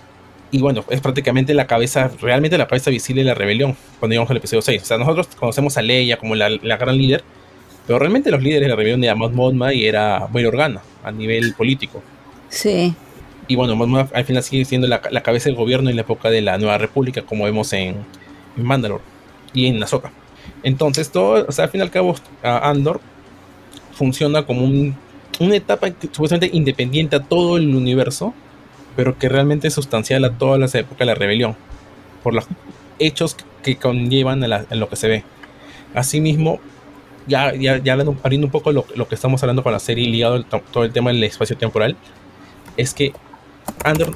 Y 0.52 0.60
bueno, 0.60 0.84
es 0.90 1.02
prácticamente 1.02 1.54
la 1.54 1.68
cabeza, 1.68 2.10
realmente 2.22 2.58
la 2.58 2.68
cabeza 2.68 2.90
visible 2.92 3.22
de 3.24 3.28
la 3.30 3.34
rebelión. 3.36 3.76
Cuando 4.00 4.14
llegamos 4.14 4.32
al 4.32 4.38
episodio 4.38 4.62
6. 4.62 4.82
O 4.82 4.86
sea, 4.86 4.98
nosotros 4.98 5.28
conocemos 5.38 5.78
a 5.78 5.82
Leia 5.82 6.18
como 6.18 6.36
la, 6.36 6.50
la 6.50 6.78
gran 6.78 6.98
líder. 6.98 7.24
Pero 7.86 8.00
realmente 8.00 8.32
los 8.32 8.42
líderes 8.42 8.64
de 8.64 8.70
la 8.70 8.76
rebelión 8.76 9.04
era 9.04 9.14
Mod 9.16 9.32
Mothma 9.32 9.74
y 9.74 9.86
era 9.86 10.28
Bail 10.32 10.48
Organa 10.48 10.82
a 11.04 11.12
nivel 11.12 11.54
político. 11.54 12.02
sí. 12.50 12.94
Y 13.48 13.56
bueno, 13.56 13.76
Mothma 13.76 14.08
al 14.14 14.26
final 14.26 14.44
sigue 14.44 14.66
siendo 14.66 14.88
la, 14.88 15.02
la 15.12 15.22
cabeza 15.22 15.50
del 15.50 15.56
gobierno 15.56 15.90
en 15.90 15.96
la 15.96 16.02
época 16.02 16.30
de 16.30 16.42
la 16.42 16.58
Nueva 16.58 16.78
República, 16.78 17.22
como 17.22 17.46
vemos 17.46 17.72
en, 17.74 17.96
en 18.58 18.64
Mandalore 18.64 19.04
y 19.54 19.68
en 19.68 19.82
Ahsoka. 19.84 20.12
Entonces, 20.64 21.12
todo, 21.12 21.46
o 21.48 21.52
sea, 21.52 21.66
al 21.66 21.72
fin 21.72 21.80
y 21.80 21.84
al 21.84 21.92
cabo, 21.92 22.16
Andor 22.44 23.02
funciona 23.94 24.46
como 24.46 24.64
un- 24.64 24.96
una 25.40 25.56
etapa 25.56 25.88
supuestamente 26.12 26.56
independiente 26.56 27.16
a 27.18 27.20
todo 27.24 27.58
el 27.58 27.76
universo, 27.76 28.34
pero 28.96 29.18
que 29.18 29.28
realmente 29.30 29.68
es 29.68 29.74
sustancial 29.74 30.24
a 30.26 30.32
todas 30.38 30.60
las 30.60 30.74
épocas 30.76 31.00
de 31.00 31.06
la 31.06 31.16
rebelión, 31.16 31.56
por 32.24 32.34
los 32.34 32.46
hechos 33.00 33.36
que 33.62 33.76
conllevan 33.76 34.44
a, 34.44 34.66
lo 34.76 34.90
que 34.90 34.96
se 34.96 35.08
ve. 35.08 35.24
Asimismo, 35.94 36.60
ya, 37.28 37.54
ya, 37.56 37.78
ya 37.78 37.94
abriendo 37.94 38.48
un 38.48 38.52
poco 38.52 38.72
lo, 38.72 38.86
lo 38.96 39.08
que 39.08 39.16
estamos 39.16 39.42
hablando 39.44 39.64
con 39.64 39.72
la 39.74 39.80
serie 39.80 40.08
ligado 40.08 40.44
todo 40.44 40.84
el 40.84 40.94
tema 40.94 41.12
del 41.12 41.24
espacio 41.24 41.58
temporal, 41.58 41.98
es 42.78 42.94
que 42.94 43.14
Andor, 43.84 44.16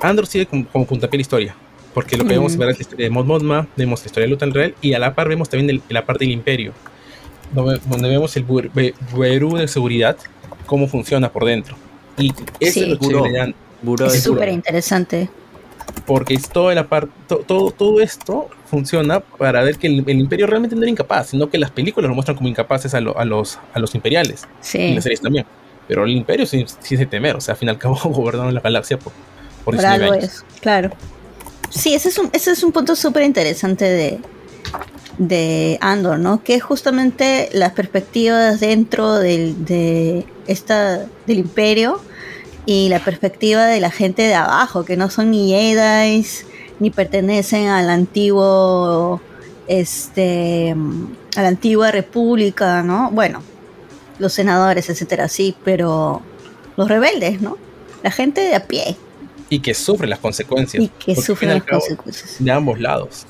Andor 0.00 0.26
sigue 0.26 0.46
como, 0.46 0.66
como 0.68 0.86
puntapié 0.86 1.18
la 1.18 1.22
historia. 1.22 1.56
Porque 1.94 2.16
lo 2.16 2.24
que 2.24 2.34
vemos 2.34 2.54
Mm. 2.54 2.58
ver 2.58 2.68
es 2.70 2.78
la 2.78 2.82
historia 2.82 3.06
de 3.06 3.10
Mod 3.10 3.24
Mothma, 3.26 3.66
vemos 3.76 4.00
la 4.00 4.06
historia 4.06 4.26
de 4.26 4.30
Lutan 4.30 4.52
Real 4.54 4.74
y 4.80 4.92
a 4.94 4.98
la 5.00 5.14
par 5.14 5.28
vemos 5.28 5.48
también 5.48 5.70
el- 5.70 5.82
la 5.88 6.06
parte 6.06 6.24
del 6.24 6.32
Imperio. 6.32 6.72
Donde, 7.52 7.80
donde 7.86 8.08
vemos 8.08 8.36
el 8.36 8.44
Buerú 8.44 9.56
de 9.56 9.66
seguridad 9.66 10.16
cómo 10.66 10.86
funciona 10.86 11.32
por 11.32 11.44
dentro. 11.46 11.74
Y 12.16 12.32
eso 12.60 12.72
Sí. 12.80 12.92
es. 12.92 12.98
Buró 13.82 14.06
Es 14.06 14.22
súper 14.22 14.50
interesante. 14.50 15.28
porque 16.06 16.34
es 16.34 16.48
toda 16.48 16.74
la 16.74 16.86
parte, 16.86 17.10
todo, 17.46 17.70
todo 17.72 18.00
esto 18.00 18.48
funciona 18.66 19.18
para 19.20 19.62
ver 19.62 19.76
que 19.78 19.86
el, 19.88 20.04
el 20.06 20.20
imperio 20.20 20.46
realmente 20.46 20.76
no 20.76 20.82
era 20.82 20.90
incapaz, 20.90 21.28
sino 21.30 21.48
que 21.50 21.58
las 21.58 21.70
películas 21.72 22.08
lo 22.08 22.14
muestran 22.14 22.36
como 22.36 22.48
incapaces 22.48 22.94
a, 22.94 23.00
lo- 23.00 23.18
a 23.18 23.24
los, 23.24 23.58
a 23.74 23.78
los 23.80 23.94
imperiales. 23.96 24.42
Y 24.44 24.46
Sí. 24.60 24.94
las 24.94 25.02
series 25.02 25.20
también. 25.20 25.46
Pero 25.90 26.04
el 26.04 26.12
imperio 26.12 26.46
sí, 26.46 26.64
sí 26.78 26.94
es 26.94 27.00
de 27.00 27.06
temer, 27.06 27.34
o 27.34 27.40
sea, 27.40 27.54
al 27.54 27.58
fin 27.58 27.66
y 27.66 27.70
al 27.72 27.78
cabo 27.78 27.96
gobernaron 28.04 28.54
la 28.54 28.60
galaxia 28.60 28.96
por, 28.96 29.12
por 29.64 29.74
Por 29.74 29.74
19 29.74 30.04
algo 30.04 30.12
años. 30.12 30.24
es, 30.24 30.44
claro. 30.60 30.92
Sí, 31.68 31.94
ese 31.94 32.10
es 32.10 32.18
un, 32.18 32.30
ese 32.32 32.52
es 32.52 32.62
un 32.62 32.70
punto 32.70 32.94
súper 32.94 33.24
interesante 33.24 33.86
de, 33.86 34.20
de 35.18 35.78
Andor, 35.80 36.20
¿no? 36.20 36.44
Que 36.44 36.54
es 36.54 36.62
justamente 36.62 37.48
las 37.52 37.72
perspectivas 37.72 38.60
dentro 38.60 39.16
del, 39.16 39.64
de 39.64 40.26
esta, 40.46 41.06
del 41.26 41.38
imperio 41.40 42.00
y 42.66 42.88
la 42.88 43.00
perspectiva 43.00 43.66
de 43.66 43.80
la 43.80 43.90
gente 43.90 44.22
de 44.22 44.34
abajo, 44.34 44.84
que 44.84 44.96
no 44.96 45.10
son 45.10 45.32
ni 45.32 45.50
Jedi, 45.50 46.24
ni 46.78 46.90
pertenecen 46.90 47.66
al 47.66 47.90
antiguo, 47.90 49.20
este, 49.66 50.76
a 51.34 51.42
la 51.42 51.48
antigua 51.48 51.90
república, 51.90 52.84
¿no? 52.84 53.10
Bueno, 53.10 53.42
los 54.20 54.32
senadores, 54.32 54.88
etcétera, 54.88 55.28
sí, 55.28 55.56
pero 55.64 56.22
los 56.76 56.88
rebeldes, 56.88 57.40
¿no? 57.40 57.56
La 58.02 58.10
gente 58.10 58.40
de 58.40 58.54
a 58.54 58.66
pie. 58.66 58.96
Y 59.48 59.58
que 59.60 59.74
sufre 59.74 60.06
las 60.06 60.20
consecuencias. 60.20 60.82
Y 60.84 60.88
que 60.88 61.16
sufre 61.16 61.48
las 61.48 61.64
consecuencias. 61.64 62.36
De 62.38 62.50
ambos 62.52 62.78
lados. 62.80 63.26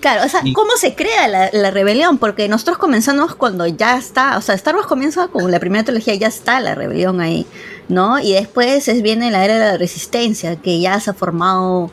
Claro, 0.00 0.24
o 0.24 0.28
sea, 0.28 0.42
Y- 0.44 0.52
¿cómo 0.52 0.76
se 0.76 0.94
crea 0.94 1.26
la, 1.26 1.50
la 1.52 1.72
rebelión? 1.72 2.18
Porque 2.18 2.48
nosotros 2.48 2.78
comenzamos 2.78 3.34
cuando 3.34 3.66
ya 3.66 3.98
está, 3.98 4.38
o 4.38 4.40
sea, 4.40 4.54
Star 4.54 4.76
Wars 4.76 4.86
comienza 4.86 5.26
con 5.26 5.50
la 5.50 5.58
primera 5.58 5.82
trilogía, 5.82 6.14
ya 6.14 6.28
está 6.28 6.60
la 6.60 6.76
rebelión 6.76 7.20
ahí, 7.20 7.46
¿no? 7.88 8.20
Y 8.20 8.32
después 8.34 8.86
es, 8.86 9.02
viene 9.02 9.32
la 9.32 9.44
era 9.44 9.54
de 9.58 9.72
la 9.72 9.76
resistencia, 9.76 10.54
que 10.54 10.78
ya 10.80 11.00
se 11.00 11.10
ha 11.10 11.14
formado 11.14 11.90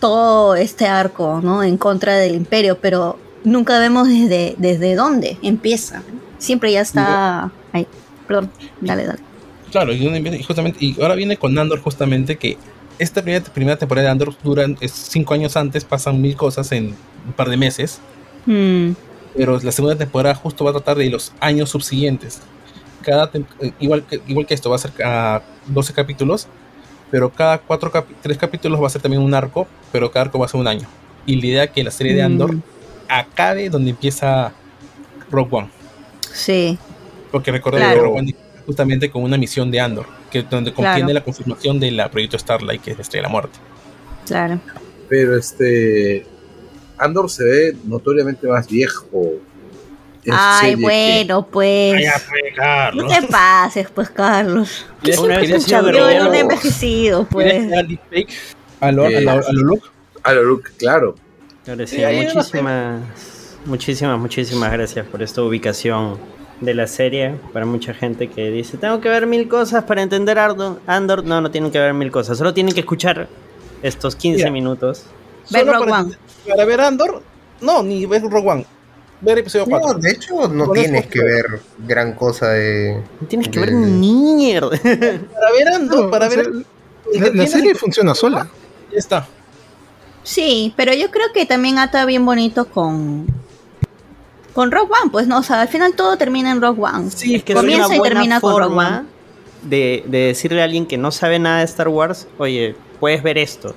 todo 0.00 0.54
este 0.54 0.86
arco, 0.86 1.40
¿no? 1.42 1.62
En 1.62 1.78
contra 1.78 2.16
del 2.16 2.34
imperio, 2.34 2.78
pero 2.78 3.18
nunca 3.44 3.78
vemos 3.78 4.06
desde, 4.08 4.54
desde 4.58 4.94
dónde 4.94 5.38
empieza. 5.40 6.02
Siempre 6.36 6.72
ya 6.72 6.82
está 6.82 7.50
Perdón, 8.26 8.50
dale, 8.80 9.04
dale. 9.06 9.18
Claro, 9.70 9.92
y, 9.92 10.42
justamente, 10.42 10.78
y 10.84 11.00
ahora 11.00 11.14
viene 11.14 11.36
con 11.36 11.56
Andor 11.58 11.80
justamente 11.80 12.36
que 12.36 12.56
esta 12.98 13.20
primera, 13.22 13.44
primera 13.44 13.76
temporada 13.76 14.06
de 14.06 14.12
Andor 14.12 14.34
dura 14.42 14.64
es 14.80 14.92
cinco 14.92 15.34
años 15.34 15.56
antes, 15.56 15.84
pasan 15.84 16.20
mil 16.20 16.34
cosas 16.36 16.72
en 16.72 16.94
un 17.26 17.32
par 17.36 17.48
de 17.50 17.56
meses, 17.56 18.00
Mm, 18.46 18.92
pero 19.36 19.58
la 19.60 19.72
segunda 19.72 19.96
temporada 19.96 20.34
justo 20.36 20.64
va 20.64 20.70
a 20.70 20.74
tratar 20.74 20.96
de 20.96 21.10
los 21.10 21.32
años 21.40 21.68
subsiguientes. 21.70 22.40
Cada 23.02 23.28
eh, 23.34 23.72
igual, 23.80 24.04
que, 24.04 24.20
igual 24.28 24.46
que 24.46 24.54
esto, 24.54 24.70
va 24.70 24.76
a 24.76 24.78
ser 24.78 24.92
a 25.04 25.42
12 25.66 25.92
capítulos, 25.92 26.46
pero 27.10 27.30
cada 27.30 27.58
cuatro 27.58 27.90
capi- 27.92 28.14
tres 28.22 28.38
capítulos 28.38 28.80
va 28.80 28.86
a 28.86 28.90
ser 28.90 29.02
también 29.02 29.20
un 29.22 29.34
arco, 29.34 29.66
pero 29.92 30.10
cada 30.12 30.26
arco 30.26 30.38
va 30.38 30.46
a 30.46 30.48
ser 30.48 30.60
un 30.60 30.68
año. 30.68 30.86
Y 31.26 31.40
la 31.40 31.46
idea 31.46 31.64
es 31.64 31.70
que 31.72 31.82
la 31.84 31.90
serie 31.90 32.14
de 32.14 32.22
Andor 32.22 32.54
Mm. 32.54 32.62
acabe 33.08 33.68
donde 33.68 33.90
empieza 33.90 34.52
Rogue 35.30 35.48
One. 35.56 35.68
sí, 36.32 36.78
Porque 37.36 37.52
recordé 37.52 37.80
Claro. 37.80 38.14
que 38.14 38.34
justamente 38.64 39.10
con 39.10 39.22
una 39.22 39.36
misión 39.36 39.70
de 39.70 39.78
Andor, 39.78 40.06
que 40.30 40.42
donde 40.42 40.72
contiene 40.72 41.00
Claro. 41.00 41.12
la 41.14 41.20
confirmación 41.22 41.78
del 41.78 42.02
proyecto 42.10 42.38
Starlight, 42.38 42.80
que 42.80 42.92
es 42.92 42.96
la 42.96 43.02
Estrella 43.02 43.20
de 43.24 43.28
la 43.28 43.32
Muerte. 43.32 43.58
claro. 44.26 44.58
Pero 45.08 45.36
este. 45.36 46.26
Andor 46.98 47.30
se 47.30 47.44
ve 47.44 47.76
notoriamente 47.84 48.46
más 48.48 48.66
viejo. 48.66 49.06
Ay, 50.28 50.70
serie 50.70 50.76
que- 50.76 50.82
bueno, 50.82 51.46
pues. 51.46 52.02
No 52.94 53.06
te 53.06 53.22
pases, 53.26 53.88
pues, 53.94 54.08
Carlos. 54.10 54.86
Tú 55.02 55.24
una 55.24 55.36
vez 55.38 55.66
champion, 55.66 55.94
grabado. 56.08 56.30
un 56.30 56.34
envejecido, 56.34 57.26
pues. 57.30 57.70
A 58.80 58.90
lo, 58.92 59.04
a 59.04 59.10
lo, 59.10 59.30
a 59.30 59.52
lo 59.52 59.62
Luke. 59.62 59.86
A 60.22 60.32
lo 60.32 60.42
Luke, 60.42 60.70
claro. 60.78 61.14
Muchísimas, 61.66 62.52
muchísimas, 63.66 64.18
muchísimas 64.18 64.72
gracias 64.72 65.06
por 65.06 65.22
esta 65.22 65.42
ubicación 65.42 66.18
de 66.60 66.74
la 66.74 66.86
serie. 66.86 67.34
Para 67.52 67.66
mucha 67.66 67.92
gente 67.94 68.28
que 68.28 68.50
dice, 68.50 68.76
tengo 68.78 69.00
que 69.00 69.08
ver 69.08 69.26
mil 69.26 69.48
cosas 69.48 69.84
para 69.84 70.02
entender 70.02 70.38
Ardo- 70.38 70.78
Andor. 70.86 71.24
No, 71.24 71.40
no 71.40 71.50
tienen 71.50 71.70
que 71.70 71.78
ver 71.78 71.94
mil 71.94 72.10
cosas, 72.10 72.38
solo 72.38 72.54
tienen 72.54 72.74
que 72.74 72.80
escuchar 72.80 73.28
estos 73.82 74.16
15 74.16 74.38
Mira. 74.38 74.50
minutos. 74.50 75.04
Ver 75.50 75.60
Solo 75.64 75.72
Rogue 75.74 75.90
para, 75.90 76.02
One. 76.02 76.16
para 76.48 76.64
ver 76.64 76.80
Andor, 76.80 77.22
no, 77.60 77.82
ni 77.82 78.04
ver 78.06 78.22
Rogue 78.22 78.48
One. 78.48 78.66
Ver 79.20 79.38
episodio 79.38 79.64
4. 79.66 79.92
No, 79.94 79.98
de 79.98 80.10
hecho, 80.10 80.48
no 80.48 80.70
tienes 80.72 81.02
eso- 81.02 81.10
que 81.10 81.22
ver 81.22 81.60
gran 81.86 82.12
cosa 82.14 82.50
de. 82.50 83.02
No 83.20 83.26
tienes 83.28 83.48
que 83.48 83.60
de- 83.60 83.66
ver 83.66 83.74
ni 83.74 84.12
mierda. 84.34 84.70
Para 84.70 85.52
ver 85.52 85.68
Andor, 85.74 86.04
No, 86.04 86.10
para 86.10 86.28
sea, 86.28 86.42
ver. 86.42 86.52
La, 87.14 87.28
la 87.30 87.46
serie 87.46 87.74
funciona 87.74 88.14
sola. 88.14 88.48
Ya 88.92 88.98
está. 88.98 89.26
Sí, 90.22 90.74
pero 90.76 90.92
yo 90.92 91.10
creo 91.10 91.26
que 91.32 91.46
también 91.46 91.78
ata 91.78 92.04
bien 92.04 92.26
bonito 92.26 92.66
con. 92.66 93.26
Con 94.56 94.70
Rogue 94.72 94.90
One, 95.02 95.10
pues 95.12 95.26
no, 95.28 95.38
o 95.38 95.42
sea, 95.44 95.60
al 95.60 95.68
final 95.68 95.94
todo 95.94 96.16
termina 96.16 96.50
en 96.50 96.60
Rogue 96.60 96.82
One. 96.82 97.10
Sí, 97.10 97.36
es 97.36 97.44
que 97.44 97.52
es 97.52 97.58
comienza 97.58 97.86
una 97.86 97.94
y 97.96 97.98
buena 97.98 98.14
termina 98.14 98.40
con 98.40 98.50
Rogue 98.52 98.64
One. 98.64 98.74
forma 98.74 99.06
de, 99.62 100.02
de 100.06 100.18
decirle 100.18 100.62
a 100.62 100.64
alguien 100.64 100.86
que 100.86 100.96
no 100.98 101.10
sabe 101.12 101.38
nada 101.38 101.58
de 101.58 101.64
Star 101.66 101.88
Wars, 101.88 102.26
oye, 102.38 102.74
puedes 102.98 103.22
ver 103.22 103.38
esto. 103.38 103.74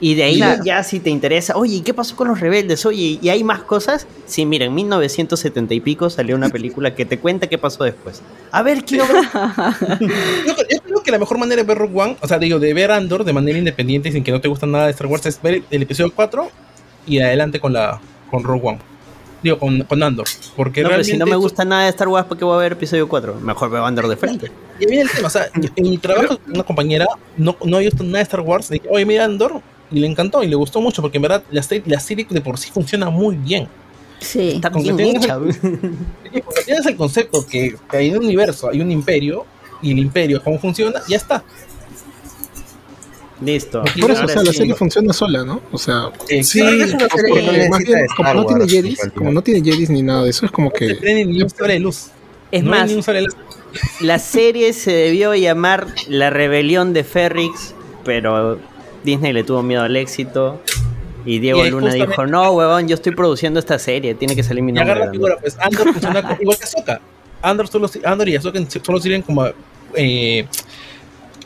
Y 0.00 0.14
de 0.16 0.24
ahí 0.24 0.36
Claro. 0.38 0.62
ya 0.64 0.82
si 0.82 0.98
te 0.98 1.08
interesa, 1.08 1.56
oye, 1.56 1.76
¿y 1.76 1.80
qué 1.82 1.94
pasó 1.94 2.16
con 2.16 2.28
los 2.28 2.40
rebeldes? 2.40 2.84
Oye, 2.84 3.18
¿y 3.22 3.28
hay 3.28 3.44
más 3.44 3.60
cosas? 3.62 4.06
Sí, 4.26 4.44
mira, 4.44 4.64
en 4.64 4.74
1970 4.74 5.72
y 5.74 5.80
pico 5.80 6.10
salió 6.10 6.34
una 6.36 6.48
película 6.48 6.94
que 6.94 7.04
te 7.06 7.18
cuenta 7.18 7.46
qué 7.46 7.58
pasó 7.58 7.84
después. 7.84 8.20
A 8.50 8.62
ver, 8.62 8.84
quiero 8.84 9.06
ver. 9.06 9.24
Yo, 10.46 10.54
yo 10.70 10.80
creo 10.84 11.02
que 11.02 11.10
la 11.10 11.18
mejor 11.18 11.38
manera 11.38 11.62
de 11.62 11.68
ver 11.68 11.78
Rogue 11.78 12.00
One, 12.00 12.16
o 12.20 12.26
sea, 12.26 12.38
digo, 12.38 12.58
de 12.58 12.74
ver 12.74 12.90
Andor 12.90 13.24
de 13.24 13.32
manera 13.32 13.58
independiente 13.58 14.08
y 14.08 14.12
sin 14.12 14.24
que 14.24 14.32
no 14.32 14.40
te 14.40 14.48
gusta 14.48 14.66
nada 14.66 14.86
de 14.86 14.90
Star 14.92 15.06
Wars, 15.06 15.26
es 15.26 15.40
ver 15.40 15.62
el 15.70 15.82
episodio 15.82 16.12
4 16.14 16.48
y 17.06 17.20
adelante 17.20 17.60
con 17.60 17.72
la 17.72 18.00
con 18.30 18.42
Rogue 18.42 18.68
One. 18.68 18.78
Digo, 19.44 19.58
con, 19.58 19.82
con 19.82 20.02
Andor. 20.02 20.26
Porque 20.56 20.80
No, 20.80 20.88
pero 20.88 20.88
realmente. 20.88 21.12
si 21.12 21.18
no 21.18 21.26
me 21.26 21.36
gusta 21.36 21.64
nada 21.66 21.82
de 21.84 21.90
Star 21.90 22.08
Wars, 22.08 22.26
¿por 22.26 22.38
qué 22.38 22.44
voy 22.46 22.54
a 22.56 22.58
ver 22.58 22.72
episodio 22.72 23.06
4? 23.08 23.34
Mejor 23.42 23.70
veo 23.70 23.84
Andor 23.84 24.08
de 24.08 24.16
frente. 24.16 24.50
Y 24.80 24.86
viene 24.86 25.02
el 25.02 25.10
tema, 25.10 25.28
o 25.28 25.30
sea, 25.30 25.48
en 25.76 25.90
mi 25.90 25.98
trabajo 25.98 26.38
con 26.38 26.54
una 26.54 26.64
compañera 26.64 27.06
no, 27.36 27.54
no 27.62 27.76
había 27.76 27.90
visto 27.90 28.02
nada 28.02 28.16
de 28.18 28.22
Star 28.22 28.40
Wars. 28.40 28.70
Dije, 28.70 28.88
oye, 28.90 29.04
mira 29.04 29.26
Andor, 29.26 29.60
y 29.90 30.00
le 30.00 30.06
encantó 30.06 30.42
y 30.42 30.48
le 30.48 30.56
gustó 30.56 30.80
mucho, 30.80 31.02
porque 31.02 31.18
en 31.18 31.22
verdad 31.22 31.44
la 31.50 31.62
serie, 31.62 31.84
la 31.86 32.00
serie 32.00 32.26
de 32.28 32.40
por 32.40 32.58
sí 32.58 32.70
funciona 32.72 33.10
muy 33.10 33.36
bien. 33.36 33.68
Sí. 34.20 34.52
Está 34.54 34.70
bien 34.70 34.98
hecha. 34.98 35.38
Tienes 36.64 36.86
el 36.86 36.96
concepto 36.96 37.46
que, 37.46 37.76
que 37.90 37.96
hay 37.98 38.10
un 38.12 38.24
universo, 38.24 38.70
hay 38.70 38.80
un 38.80 38.90
imperio, 38.90 39.44
y 39.82 39.92
el 39.92 39.98
imperio, 39.98 40.42
cómo 40.42 40.58
funciona, 40.58 41.02
ya 41.06 41.18
está. 41.18 41.44
Listo. 43.44 43.82
Por 44.00 44.10
eso, 44.10 44.24
o 44.24 44.28
sea, 44.28 44.42
la 44.42 44.52
sí. 44.52 44.58
serie 44.58 44.74
funciona 44.74 45.12
sola, 45.12 45.44
¿no? 45.44 45.60
O 45.70 45.78
sea, 45.78 46.10
Sí, 46.28 46.60
es 46.60 46.94
una 46.94 47.08
serie 47.08 47.34
que 47.34 47.42
no 47.42 47.52
porque 47.52 47.68
más 47.68 47.80
necesita 47.80 47.84
bien, 47.84 48.00
de 48.02 48.06
como 48.16 48.34
no 48.34 48.46
tiene 48.46 48.68
Jedis, 48.68 49.00
como 49.14 49.32
no 49.32 49.42
tiene 49.42 49.60
Jedis 49.70 49.90
ni 49.90 50.02
nada 50.02 50.24
de 50.24 50.30
eso, 50.30 50.46
es 50.46 50.52
como 50.52 50.68
No 50.68 50.72
que 50.74 50.94
prende 50.94 51.24
ni 51.26 51.42
un 51.42 51.48
de 51.48 51.78
luz. 51.78 52.06
Es 52.50 52.62
no 52.64 52.70
más, 52.70 52.88
ni 52.88 52.94
un 52.94 53.02
sable 53.02 53.20
de 53.20 53.26
luz. 53.26 53.36
La 54.00 54.18
serie 54.18 54.72
se 54.72 54.92
debió 54.92 55.34
llamar 55.34 55.86
La 56.08 56.30
Rebelión 56.30 56.92
de 56.92 57.02
Ferrix, 57.04 57.74
pero 58.04 58.58
Disney 59.02 59.32
le 59.32 59.44
tuvo 59.44 59.62
miedo 59.62 59.82
al 59.82 59.96
éxito. 59.96 60.60
Y 61.26 61.38
Diego 61.38 61.64
Y 61.64 61.70
Luna 61.70 61.92
dijo, 61.94 62.26
no, 62.26 62.52
huevón, 62.52 62.86
yo 62.86 62.94
estoy 62.94 63.14
produciendo 63.14 63.58
esta 63.58 63.78
serie, 63.78 64.14
tiene 64.14 64.36
que 64.36 64.42
salir 64.42 64.62
mi 64.62 64.72
Y 64.72 64.74
nombre. 64.74 64.92
agarra 64.92 65.06
la 65.06 65.12
figura, 65.12 65.36
pues 65.40 65.56
Andor 65.58 65.92
funciona 65.92 66.36
igual 66.40 66.58
que 66.58 66.64
Ahsoka. 66.64 67.00
Andor, 67.42 67.68
solo, 67.68 67.90
Andor 68.04 68.28
y 68.28 68.36
Ahsoka 68.36 68.60
solo 68.82 69.00
sirven 69.00 69.22
como 69.22 69.46
eh, 69.94 70.46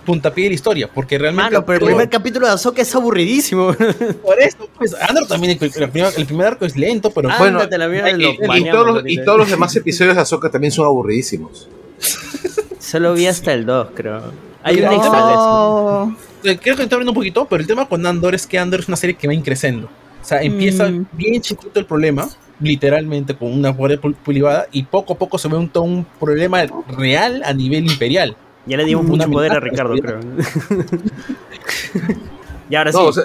puntapié 0.09 0.45
de 0.45 0.51
la 0.51 0.55
historia, 0.55 0.89
porque 0.93 1.19
realmente... 1.19 1.53
Mano, 1.53 1.67
pero 1.67 1.81
el 1.81 1.85
primer 1.93 2.09
capítulo 2.09 2.47
de 2.47 2.55
Ahsoka 2.55 2.81
es 2.81 2.95
aburridísimo. 2.95 3.75
Por 4.25 4.41
eso, 4.41 4.67
pues 4.79 4.95
Andor 4.95 5.27
también, 5.29 5.59
el, 5.61 5.71
el 5.83 5.91
primer, 5.91 6.13
el 6.17 6.25
primer 6.25 6.47
arco 6.47 6.65
es 6.65 6.77
lento, 6.79 7.11
pero 7.11 7.29
Bueno, 7.39 7.61
la 7.71 7.89
mierda, 7.89 8.11
y, 8.11 8.23
todos 8.71 8.87
los, 8.87 8.97
y 8.97 8.99
ahorita. 9.01 9.25
todos 9.25 9.39
los 9.41 9.51
demás 9.51 9.77
episodios 9.77 10.15
de 10.15 10.23
Ahsoka 10.23 10.49
también 10.51 10.73
son 10.73 10.87
aburridísimos. 10.87 11.69
Solo 12.79 13.13
vi 13.13 13.27
hasta 13.27 13.53
el 13.53 13.67
2, 13.67 13.89
creo. 13.95 14.33
Hay 14.63 14.79
una 14.79 14.91
No. 14.93 14.97
extra 14.97 16.51
Eh, 16.53 16.59
creo 16.63 16.77
que 16.77 16.83
estoy 16.85 16.97
hablando 16.97 17.11
un 17.13 17.17
poquito, 17.17 17.47
pero 17.51 17.61
el 17.61 17.67
tema 17.67 17.87
con 17.87 18.07
Andor 18.07 18.35
es 18.35 18.47
que 18.47 18.59
Andor 18.59 18.81
es 18.81 18.89
una 18.89 18.97
serie 18.97 19.15
que 19.15 19.27
va 19.27 19.35
increciendo. 19.35 19.89
O 20.23 20.25
sea, 20.25 20.41
empieza 20.43 20.89
Mm. 20.89 21.07
bien 21.13 21.43
chiquito 21.43 21.79
el 21.79 21.85
problema, 21.85 22.27
literalmente 22.61 23.37
con 23.37 23.53
una 23.53 23.69
guardia 23.71 24.01
privada, 24.25 24.67
y 24.73 24.85
poco 24.85 25.13
a 25.13 25.19
poco 25.19 25.37
se 25.37 25.49
ve 25.49 25.57
un 25.59 26.07
problema 26.19 26.65
real 26.97 27.43
a 27.45 27.53
nivel 27.53 27.85
imperial. 27.91 28.37
Ya 28.69 28.77
le 28.77 28.85
dimos 28.85 29.07
mucho 29.07 29.31
poder 29.31 29.53
a 29.53 29.61
Ricardo, 29.61 29.95
creo. 29.97 30.21
y 32.71 32.75
ahora 32.75 32.93
sí, 32.93 32.99
No, 32.99 33.05
o 33.07 33.13
sea, 33.13 33.25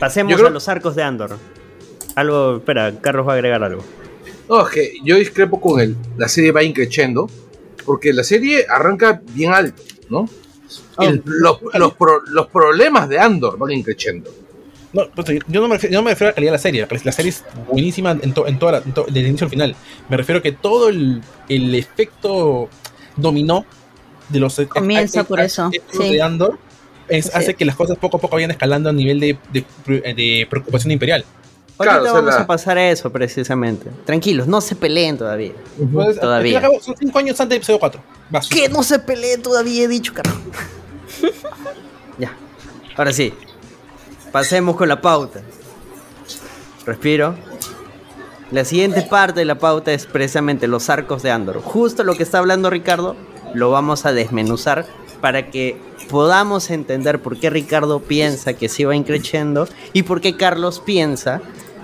pasemos 0.00 0.34
creo- 0.34 0.48
a 0.48 0.50
los 0.50 0.68
arcos 0.68 0.94
de 0.94 1.02
Andor. 1.02 1.36
Algo, 2.14 2.58
espera, 2.58 2.92
Carlos 3.00 3.26
va 3.26 3.32
a 3.32 3.34
agregar 3.34 3.62
algo. 3.64 3.82
No, 4.48 4.66
es 4.66 4.72
que 4.72 4.92
yo 5.02 5.16
discrepo 5.16 5.60
con 5.60 5.80
él. 5.80 5.96
La 6.16 6.28
serie 6.28 6.52
va 6.52 6.62
increciendo 6.62 7.28
porque 7.84 8.12
la 8.12 8.22
serie 8.22 8.66
arranca 8.68 9.20
bien 9.32 9.52
alto, 9.52 9.82
¿no? 10.08 10.28
Ah, 10.96 11.06
El- 11.06 11.22
los, 11.24 11.58
los 11.74 11.94
pro- 11.94 12.22
los 12.26 12.46
problemas 12.48 13.08
de 13.08 13.18
Andor 13.18 13.58
van 13.58 13.72
increciendo. 13.72 14.30
No, 14.92 15.08
pues, 15.12 15.26
yo, 15.48 15.60
no 15.60 15.66
me 15.66 15.74
refiero, 15.74 15.92
yo 15.94 15.98
no 15.98 16.04
me 16.04 16.10
refiero 16.10 16.28
a 16.28 16.30
la 16.30 16.34
calidad 16.36 16.52
de 16.52 16.56
la 16.56 16.62
serie. 16.62 16.86
La 17.02 17.10
serie 17.12 17.30
es 17.30 17.44
buenísima 17.68 18.12
en, 18.12 18.32
to- 18.32 18.46
en 18.46 18.58
toda 18.60 18.72
la- 18.72 18.78
en 18.78 18.92
to- 18.94 19.04
desde 19.08 19.20
el 19.20 19.26
inicio 19.26 19.46
al 19.46 19.50
final. 19.50 19.74
Me 20.08 20.16
refiero 20.16 20.38
a 20.38 20.42
que 20.42 20.52
todo 20.52 20.88
el, 20.88 21.20
el 21.48 21.74
efecto 21.74 22.68
dominó 23.16 23.66
de 24.28 24.40
los 24.40 24.60
Comienza 24.68 25.20
a- 25.20 25.24
por 25.24 25.40
a- 25.40 25.44
eso, 25.44 25.70
sí. 25.92 26.10
de 26.12 26.22
Andor 26.22 26.58
es, 27.08 27.26
Sí. 27.26 27.30
hace 27.34 27.54
que 27.54 27.64
las 27.64 27.76
cosas 27.76 27.98
poco 27.98 28.16
a 28.16 28.20
poco 28.20 28.36
vayan 28.36 28.50
escalando 28.50 28.88
a 28.90 28.92
nivel 28.92 29.20
de, 29.20 29.38
de, 29.52 29.64
de 29.86 30.46
preocupación 30.48 30.90
imperial. 30.92 31.24
Ahorita 31.76 31.96
Claro, 31.96 32.02
o 32.02 32.04
sea, 32.04 32.12
vamos 32.14 32.34
la- 32.34 32.40
a 32.42 32.46
pasar 32.46 32.78
a 32.78 32.88
eso 32.90 33.10
precisamente. 33.10 33.90
Tranquilos, 34.06 34.46
no 34.46 34.60
se 34.60 34.76
peleen 34.76 35.18
todavía. 35.18 35.52
Todavía. 36.20 36.22
al 36.36 36.42
fin 36.42 36.52
y 36.52 36.54
al 36.54 36.62
cabo, 36.62 36.80
Son 36.80 36.94
cinco 36.96 37.18
años 37.18 37.40
antes 37.40 37.50
de 37.50 37.56
episodio 37.56 37.80
4. 37.80 38.00
Vas. 38.30 38.48
Que 38.48 38.68
no 38.68 38.82
se 38.82 38.98
peleen 39.00 39.42
todavía, 39.42 39.82
he 39.82 39.88
dicho, 39.88 40.14
carajo. 40.14 40.38
ya. 42.18 42.32
Ahora 42.96 43.12
sí. 43.12 43.34
Pasemos 44.32 44.76
con 44.76 44.88
la 44.88 45.00
pauta. 45.00 45.40
Respiro. 46.86 47.34
La 48.50 48.64
siguiente 48.64 49.02
parte 49.02 49.40
de 49.40 49.46
la 49.46 49.58
pauta 49.58 49.92
es 49.92 50.06
precisamente 50.06 50.68
los 50.68 50.88
arcos 50.90 51.22
de 51.22 51.30
Andor. 51.30 51.60
Justo 51.60 52.04
lo 52.04 52.14
que 52.14 52.22
está 52.22 52.38
hablando 52.38 52.70
Ricardo, 52.70 53.16
lo 53.54 53.70
vamos 53.70 54.04
a 54.06 54.12
desmenuzar 54.12 54.86
para 55.20 55.50
que 55.50 55.76
podamos 56.10 56.70
entender 56.70 57.22
por 57.22 57.38
qué 57.38 57.48
Ricardo 57.48 58.00
piensa 58.00 58.52
que 58.52 58.68
se 58.68 58.84
va 58.84 58.94
increciendo 58.94 59.66
y 59.92 60.02
por 60.02 60.20
qué 60.20 60.36
Carlos 60.36 60.82
piensa 60.84 61.40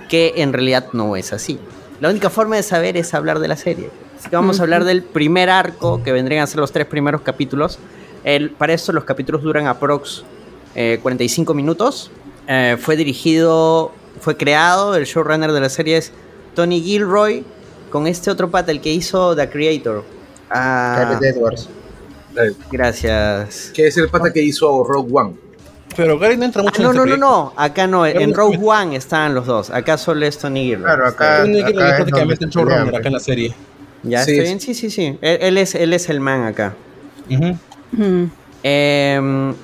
que 0.09 0.35
en 0.37 0.53
realidad 0.53 0.89
no 0.93 1.17
es 1.17 1.33
así. 1.33 1.59
La 2.01 2.11
única 2.11 2.29
forma 2.31 2.57
de 2.57 2.63
saber 2.63 2.97
es 2.97 3.15
hablar 3.15 3.39
de 3.39 3.49
la 3.49 3.57
serie. 3.57 3.91
Así 4.19 4.29
que 4.29 4.37
vamos 4.37 4.61
a 4.61 4.65
hablar 4.65 4.85
del 4.85 5.03
primer 5.03 5.49
arco, 5.49 6.03
que 6.03 6.13
vendrían 6.13 6.43
a 6.43 6.47
ser 6.47 6.61
los 6.61 6.73
tres 6.73 6.87
primeros 6.87 7.23
capítulos. 7.23 7.79
El, 8.25 8.51
para 8.51 8.75
eso 8.75 8.93
los 8.93 9.05
capítulos 9.05 9.43
duran 9.43 9.67
aprox 9.67 10.25
eh, 10.75 10.99
45 11.03 11.55
minutos. 11.55 12.11
Eh, 12.47 12.77
fue 12.79 12.97
dirigido, 12.97 13.93
fue 14.21 14.37
creado, 14.37 14.95
el 14.95 15.05
showrunner 15.05 15.53
de 15.53 15.61
la 15.61 15.69
serie 15.69 15.97
es 15.97 16.13
Tony 16.55 16.83
Gilroy, 16.83 17.45
con 17.91 18.07
este 18.07 18.31
otro 18.31 18.51
pata, 18.51 18.71
el 18.73 18.81
que 18.81 18.93
hizo 18.93 19.35
The 19.35 19.49
Creator. 19.49 20.05
Ah, 20.51 20.97
Gareth 21.19 21.37
Edwards. 21.37 21.69
gracias. 22.71 23.71
Que 23.75 23.87
es 23.87 23.97
el 23.97 24.09
pata 24.09 24.33
que 24.33 24.43
hizo 24.43 24.85
Rogue 24.85 25.11
One. 25.13 25.35
Pero 25.97 26.19
Gary 26.19 26.37
no 26.37 26.45
entra 26.45 26.63
Ah, 26.63 26.65
mucho 26.67 26.83
no, 26.83 26.91
en 26.91 26.97
no, 26.97 27.03
este 27.05 27.19
no, 27.19 27.27
no, 27.31 27.53
acá 27.57 27.87
no, 27.87 28.07
en 28.07 28.33
Rogue 28.33 28.59
One 28.63 28.95
estaban 28.97 29.35
los 29.35 29.47
dos, 29.47 29.71
acá 29.71 29.99
solo 29.99 30.25
es 30.25 30.39
Tony 30.39 30.65
Gilroy. 30.67 30.85
Claro, 30.85 31.07
acá- 31.09 31.45
ir 31.47 31.57
es 31.67 31.73
prácticamente 31.73 32.45
el 32.45 32.51
showrunner 32.51 32.95
acá 32.95 33.09
en 33.09 33.13
la 33.15 33.21
serie. 33.21 33.55
¿Ya 34.05 34.25
Sí, 34.25 34.31
está 34.31 34.43
sí. 34.43 34.49
bien? 34.49 34.61
Sí, 34.61 34.75
sí, 34.75 34.91
sí. 34.91 35.19
Él, 35.21 35.39
él 35.41 35.59
es, 35.59 35.75
él 35.75 35.93
es 35.93 36.09
el 36.09 36.21
man 36.21 36.45
acá. 36.45 36.75
Ujú. 37.29 37.57
Mm. 37.93 38.31
Em, 38.63 39.55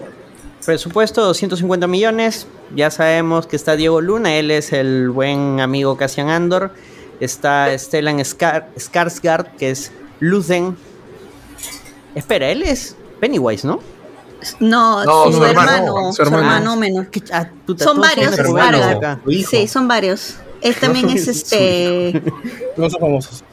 presupuesto 0.65 1.23
250 1.25 1.87
millones. 1.87 2.47
Ya 2.75 2.91
sabemos 2.91 3.47
que 3.47 3.55
está 3.57 3.77
Diego 3.77 4.01
Luna, 4.01 4.35
él 4.35 4.51
es 4.51 4.73
el 4.73 5.11
buen 5.11 5.61
amigo 5.61 5.97
Cassian 5.97 6.29
Andor. 6.29 6.73
Está 7.21 7.69
Stellan 7.79 8.19
Skar- 8.19 8.67
Skarsgård, 8.77 9.47
que 9.57 9.71
es 9.71 9.93
Luthen. 10.21 10.77
Espera, 12.15 12.51
él 12.51 12.63
es 12.63 12.97
Pennywise, 13.21 13.67
¿no? 13.67 13.81
No, 14.61 15.05
No, 15.05 15.25
su, 15.27 15.33
su 15.39 15.45
hermano, 15.45 15.71
hermano, 15.73 16.13
su 16.13 16.17
su 16.17 16.23
hermano. 16.23 16.77
menor. 16.77 17.09
¿Qué- 17.09 17.23
ah, 17.33 17.49
puta, 17.67 17.85
Son 17.85 18.01
varios, 18.01 18.39
hermanos 18.39 18.81
varios. 19.03 19.45
Su. 19.45 19.51
Sí, 19.51 19.67
son 19.69 19.89
varios. 19.89 20.35
Él 20.63 20.75
también 20.81 21.09
es 21.11 21.25
Su 21.25 21.31
este. 21.31 22.23
No 22.77 22.89
son 22.91 23.01
famosos. 23.01 23.45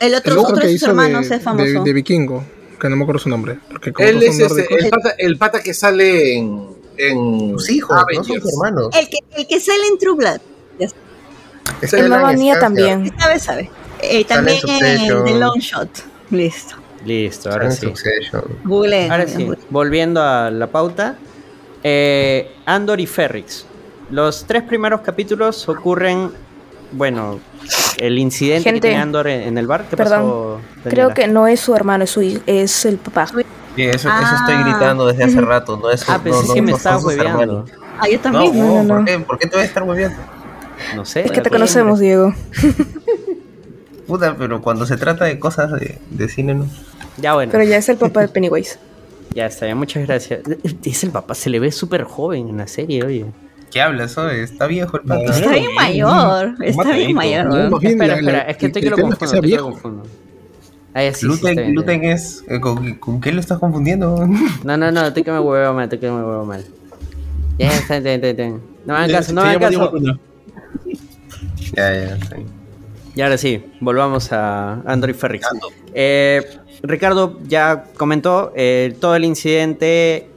El 0.00 0.14
otro, 0.14 0.32
El 0.32 0.38
otro 0.38 0.52
otro 0.52 0.62
que 0.62 0.68
de 0.68 0.78
sus 0.78 0.88
hermanos 0.88 1.28
de, 1.28 1.36
es 1.36 1.42
famoso. 1.42 1.64
de, 1.64 1.80
de 1.80 1.92
vikingo, 1.92 2.44
que 2.80 2.88
no 2.88 2.96
me 2.96 3.02
acuerdo 3.02 3.18
su 3.18 3.28
nombre. 3.28 3.58
Porque 3.68 3.92
como 3.92 4.08
Él 4.08 4.22
es 4.22 4.36
son 4.38 4.46
este, 4.58 4.68
nórdicos- 4.68 4.84
el, 4.84 4.90
pata, 4.90 5.10
el 5.18 5.38
pata 5.38 5.60
que 5.62 5.74
sale 5.74 6.36
en. 6.38 6.68
en 6.96 7.50
Sus 7.58 7.70
hijos, 7.70 7.96
no 7.96 8.24
son 8.24 8.40
sus 8.40 8.52
hermanos. 8.54 8.88
el, 8.96 9.08
que, 9.08 9.18
el 9.36 9.46
que 9.46 9.60
sale 9.60 9.86
en 9.90 9.98
True 9.98 10.14
Blood. 10.16 10.40
Ya 10.78 10.86
Es 11.82 11.92
El 11.92 12.08
Mía 12.08 12.18
Skarsgård. 12.54 12.60
también. 12.60 13.12
sabe, 13.18 13.38
sabe. 13.40 13.70
Eh, 14.02 14.24
también. 14.24 14.58
The 14.60 15.34
Long 15.38 15.58
Shot. 15.58 15.88
Listo. 16.30 16.76
Listo, 17.04 17.50
ahora 17.50 17.70
sí. 17.70 17.92
Google. 18.64 19.08
Ahora 19.10 19.26
sí, 19.26 19.48
volviendo 19.70 20.22
a 20.22 20.50
la 20.50 20.66
pauta. 20.66 21.16
eh, 21.84 22.50
Andor 22.66 23.00
y 23.00 23.06
Ferrix. 23.06 23.64
Los 24.10 24.44
tres 24.46 24.62
primeros 24.64 25.00
capítulos 25.02 25.68
ocurren, 25.68 26.30
bueno, 26.92 27.38
el 27.98 28.18
incidente 28.18 28.64
que 28.64 28.70
Gente, 28.70 28.88
tiene 28.88 29.02
Andor 29.02 29.28
en, 29.28 29.56
el 29.58 29.66
bar. 29.66 29.84
¿Qué 29.88 29.96
perdón, 29.96 30.22
pasó? 30.22 30.60
Creo 30.90 31.14
que 31.14 31.28
no 31.28 31.46
es 31.46 31.60
su 31.60 31.74
hermano, 31.74 32.04
es 32.04 32.10
su 32.10 32.40
es 32.46 32.84
el 32.84 32.96
papá. 32.96 33.26
Sí, 33.26 33.34
eso, 33.76 34.08
eso 34.08 34.10
Ah. 34.10 34.36
estoy 34.40 34.64
gritando 34.64 35.06
desde 35.06 35.24
hace 35.24 35.40
rato. 35.40 35.76
No 35.76 35.90
es 35.90 36.08
Ah, 36.08 36.18
pensé 36.22 36.48
no, 36.48 36.54
que 36.54 36.60
no, 36.62 36.66
me 36.66 36.72
no 36.72 36.78
sus 36.78 37.04
hueveando. 37.04 37.64
Ah, 38.00 38.08
yo 38.08 38.16
No, 38.16 38.20
también. 38.22 38.58
no, 38.58 38.82
no, 38.82 38.94
¿por, 38.96 39.04
qué? 39.04 39.18
¿por 39.20 39.38
qué 39.38 39.46
te 39.46 39.56
voy 39.56 39.62
a 39.62 39.66
estar 39.66 39.82
hueveando? 39.84 40.18
No 40.96 41.04
sé. 41.04 41.20
Es 41.26 41.30
que 41.32 41.40
te 41.40 41.50
conocemos, 41.50 42.00
Diego. 42.00 42.34
Puta, 44.08 44.34
pero 44.36 44.60
cuando 44.60 44.84
se 44.86 44.96
trata 44.96 45.26
de 45.26 45.38
cosas 45.38 45.70
de, 45.72 45.98
de 46.10 46.28
cine, 46.28 46.54
no. 46.54 46.66
Ya 47.18 47.34
bueno, 47.34 47.52
Pero 47.52 47.62
ya 47.62 47.76
es 47.76 47.88
el 47.88 47.96
papá 47.98 48.22
de 48.22 48.28
Pennywise. 48.28 48.78
ya 49.34 49.46
está, 49.46 49.66
ya, 49.68 49.74
muchas 49.76 50.04
gracias. 50.06 50.40
Es 50.82 51.04
el 51.04 51.10
papá, 51.10 51.34
se 51.36 51.50
le 51.50 51.60
ve 51.60 51.70
súper 51.70 52.02
joven 52.02 52.48
en 52.48 52.56
la 52.56 52.66
serie, 52.66 53.04
oye. 53.04 53.26
¿Qué 53.70 53.80
hablas? 53.82 54.16
oye? 54.18 54.42
Está 54.42 54.66
viejo 54.66 54.96
el 54.96 55.02
pato. 55.04 55.30
Está 55.30 55.50
bien 55.52 55.74
mayor. 55.76 56.54
Está 56.64 56.90
bien 56.92 57.14
mayor. 57.14 57.46
No, 57.46 57.76
espera, 57.78 58.06
la- 58.06 58.14
espera, 58.16 58.32
la- 58.32 58.38
es 58.44 58.56
que 58.56 58.66
estoy 58.66 58.82
que 58.82 58.90
lo 58.90 58.96
confundo. 58.96 59.16
sea 59.26 59.26
estoy 59.26 59.40
que 59.50 59.56
lo 59.56 59.62
viejo. 59.66 59.70
confundo. 59.72 60.02
Ah, 60.94 61.02
sí, 61.12 61.20
sí, 61.20 61.26
Luten, 61.26 61.50
está 61.50 61.60
bien, 61.60 61.68
está 61.68 61.80
Luten 61.80 62.00
bien. 62.00 62.12
es. 62.14 62.44
eh, 62.48 62.60
¿con, 62.60 62.94
con 62.94 63.20
qué 63.20 63.30
lo 63.30 63.40
estás 63.40 63.58
confundiendo? 63.58 64.26
No, 64.64 64.76
no, 64.78 64.90
no, 64.90 65.06
estoy 65.06 65.22
que 65.22 65.30
me 65.30 65.38
huevo 65.38 65.74
mal, 65.74 65.84
estoy 65.84 65.98
que 65.98 66.10
me 66.10 66.16
huevo 66.24 66.44
mal. 66.46 66.64
Ya, 67.58 67.68
está, 67.76 67.98
está, 67.98 68.14
está, 68.14 68.28
está. 68.28 68.48
No 68.48 68.58
me 68.86 68.94
hagan 68.94 69.10
caso, 69.10 69.32
no 69.34 69.42
me 69.42 69.48
hagan 69.50 69.60
caso. 69.74 69.92
ya, 71.76 71.92
ya, 71.94 72.16
sí. 72.16 72.46
Y 73.14 73.20
ahora 73.20 73.36
sí, 73.38 73.64
volvamos 73.80 74.32
a 74.32 74.74
Android 74.86 75.14
Ferrix. 75.14 75.46
Eh, 75.94 76.58
Ricardo 76.82 77.38
ya 77.44 77.84
comentó, 77.96 78.52
eh, 78.54 78.96
todo 79.00 79.16
el 79.16 79.24
incidente 79.24 80.28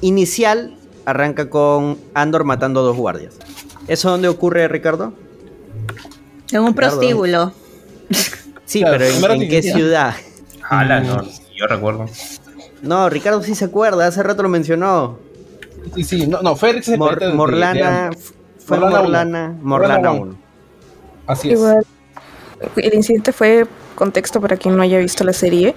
inicial 0.00 0.76
arranca 1.04 1.48
con 1.48 1.98
Andor 2.14 2.44
matando 2.44 2.80
a 2.80 2.82
dos 2.82 2.96
guardias. 2.96 3.34
¿Eso 3.86 4.10
dónde 4.10 4.28
ocurre, 4.28 4.66
Ricardo? 4.68 5.12
En 6.50 6.60
un 6.60 6.68
Ricardo. 6.68 6.74
prostíbulo. 6.74 7.52
Sí, 8.64 8.80
Claro, 8.80 8.98
pero 9.20 9.34
¿en, 9.34 9.48
qué 9.48 9.62
ciudad? 9.62 10.14
Ala, 10.68 11.00
no, 11.00 11.22
yo 11.56 11.66
recuerdo. 11.68 12.06
No, 12.82 13.08
Ricardo 13.08 13.42
sí 13.42 13.54
se 13.54 13.64
acuerda, 13.66 14.06
hace 14.06 14.22
rato 14.22 14.42
lo 14.42 14.48
mencionó. 14.48 15.18
Sí, 15.94 16.04
sí, 16.04 16.26
no, 16.26 16.42
no, 16.42 16.54
Félix 16.56 16.88
es 16.88 16.98
Mor- 16.98 17.16
planeta 17.16 17.30
de- 17.30 17.34
Morlana, 17.36 18.10
de- 18.10 18.16
fue 18.58 18.78
Morlana 18.78 19.00
Morlana, 19.02 19.48
uno. 19.54 19.58
Morlana 19.62 19.98
Morlana 19.98 20.12
1. 20.12 20.38
Así 21.26 21.48
es. 21.50 21.58
Igual, 21.58 21.86
el 22.76 22.94
incidente 22.94 23.32
fue, 23.32 23.66
contexto 23.94 24.40
para 24.40 24.56
quien 24.56 24.76
no 24.76 24.82
haya 24.82 24.98
visto 24.98 25.24
la 25.24 25.32
serie, 25.32 25.74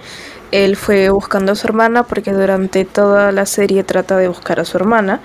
él 0.52 0.76
fue 0.76 1.10
buscando 1.10 1.52
a 1.52 1.54
su 1.54 1.66
hermana 1.66 2.04
porque 2.04 2.32
durante 2.32 2.84
toda 2.84 3.32
la 3.32 3.46
serie 3.46 3.84
trata 3.84 4.16
de 4.16 4.28
buscar 4.28 4.60
a 4.60 4.64
su 4.64 4.76
hermana. 4.76 5.20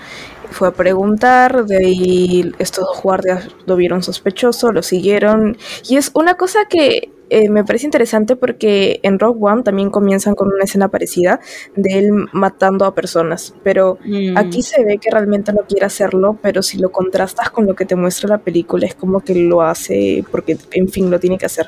Fue 0.50 0.70
a 0.70 0.72
preguntar, 0.72 1.66
de 1.66 1.78
ahí 1.78 2.52
estos 2.58 2.86
dos 2.86 3.02
guardias 3.04 3.50
lo 3.66 3.76
vieron 3.76 4.02
sospechoso, 4.02 4.72
lo 4.72 4.82
siguieron. 4.82 5.58
Y 5.90 5.98
es 5.98 6.12
una 6.14 6.36
cosa 6.36 6.60
que 6.70 7.12
eh, 7.30 7.50
me 7.50 7.64
parece 7.64 7.86
interesante 7.86 8.36
porque 8.36 9.00
en 9.04 9.20
Rogue 9.20 9.40
One 9.42 9.64
también 9.64 9.90
comienzan 9.90 10.36
con 10.36 10.48
una 10.48 10.64
escena 10.64 10.88
parecida 10.88 11.40
de 11.76 12.00
él 12.00 12.12
matando 12.32 12.86
a 12.86 12.96
personas. 12.96 13.54
Pero 13.64 13.98
Mm. 14.08 14.38
Aquí 14.38 14.62
se 14.62 14.84
ve 14.84 14.98
que 14.98 15.10
realmente 15.12 15.52
no 15.54 15.62
quiere 15.68 15.86
hacerlo, 15.86 16.38
pero 16.42 16.62
si 16.62 16.78
lo 16.78 16.92
contrastas 16.92 17.50
con 17.50 17.66
lo 17.66 17.76
que 17.76 17.86
te 17.86 17.96
muestra 17.96 18.30
la 18.30 18.38
película, 18.38 18.86
es 18.86 18.96
como 18.96 19.22
que 19.22 19.36
lo 19.36 19.62
hace 19.62 20.24
porque, 20.32 20.58
en 20.72 20.88
fin, 20.90 21.10
lo 21.10 21.20
tiene 21.20 21.38
que 21.38 21.46
hacer. 21.46 21.68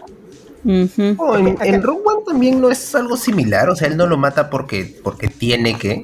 Oh, 1.17 1.37
en, 1.37 1.57
en 1.61 1.81
Rogue 1.81 2.01
One 2.05 2.23
también 2.25 2.59
no 2.59 2.69
es 2.69 2.93
algo 2.95 3.15
similar. 3.15 3.69
O 3.69 3.75
sea, 3.75 3.87
él 3.87 3.97
no 3.97 4.07
lo 4.07 4.17
mata 4.17 4.49
porque, 4.49 4.99
porque 5.03 5.27
tiene 5.27 5.77
que. 5.77 6.03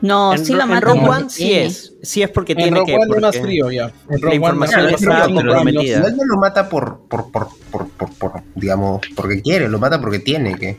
No, 0.00 0.34
en 0.34 0.44
sí 0.44 0.52
lo 0.52 0.62
en 0.62 0.68
matan 0.68 0.82
Rogue 0.82 1.00
porque 1.00 1.16
One 1.18 1.30
sí 1.30 1.52
es. 1.54 1.94
Sí 2.02 2.22
es 2.22 2.30
porque 2.30 2.52
En 2.52 2.58
tiene 2.58 2.78
Rogue 2.78 2.92
que. 2.92 2.98
One 2.98 3.04
es 3.16 3.22
más 3.22 3.36
porque 3.36 3.40
frío 3.48 3.70
ya. 3.70 3.84
En 3.84 3.90
La 3.90 4.16
Rogue 4.16 4.26
One 4.26 4.34
información 4.36 4.82
más- 4.84 4.92
está 4.94 5.08
más- 5.08 5.18
más- 5.30 5.44
comprometida. 5.44 5.98
No, 6.00 6.08
no 6.16 6.24
lo 6.24 6.36
mata 6.40 6.68
por, 6.68 7.00
por, 7.08 7.30
por, 7.30 7.48
por, 7.70 7.88
por, 7.88 8.10
por, 8.14 8.32
digamos, 8.54 9.00
porque 9.14 9.40
quiere, 9.42 9.68
lo 9.68 9.78
mata 9.78 10.00
porque 10.00 10.18
tiene 10.18 10.54
que. 10.56 10.78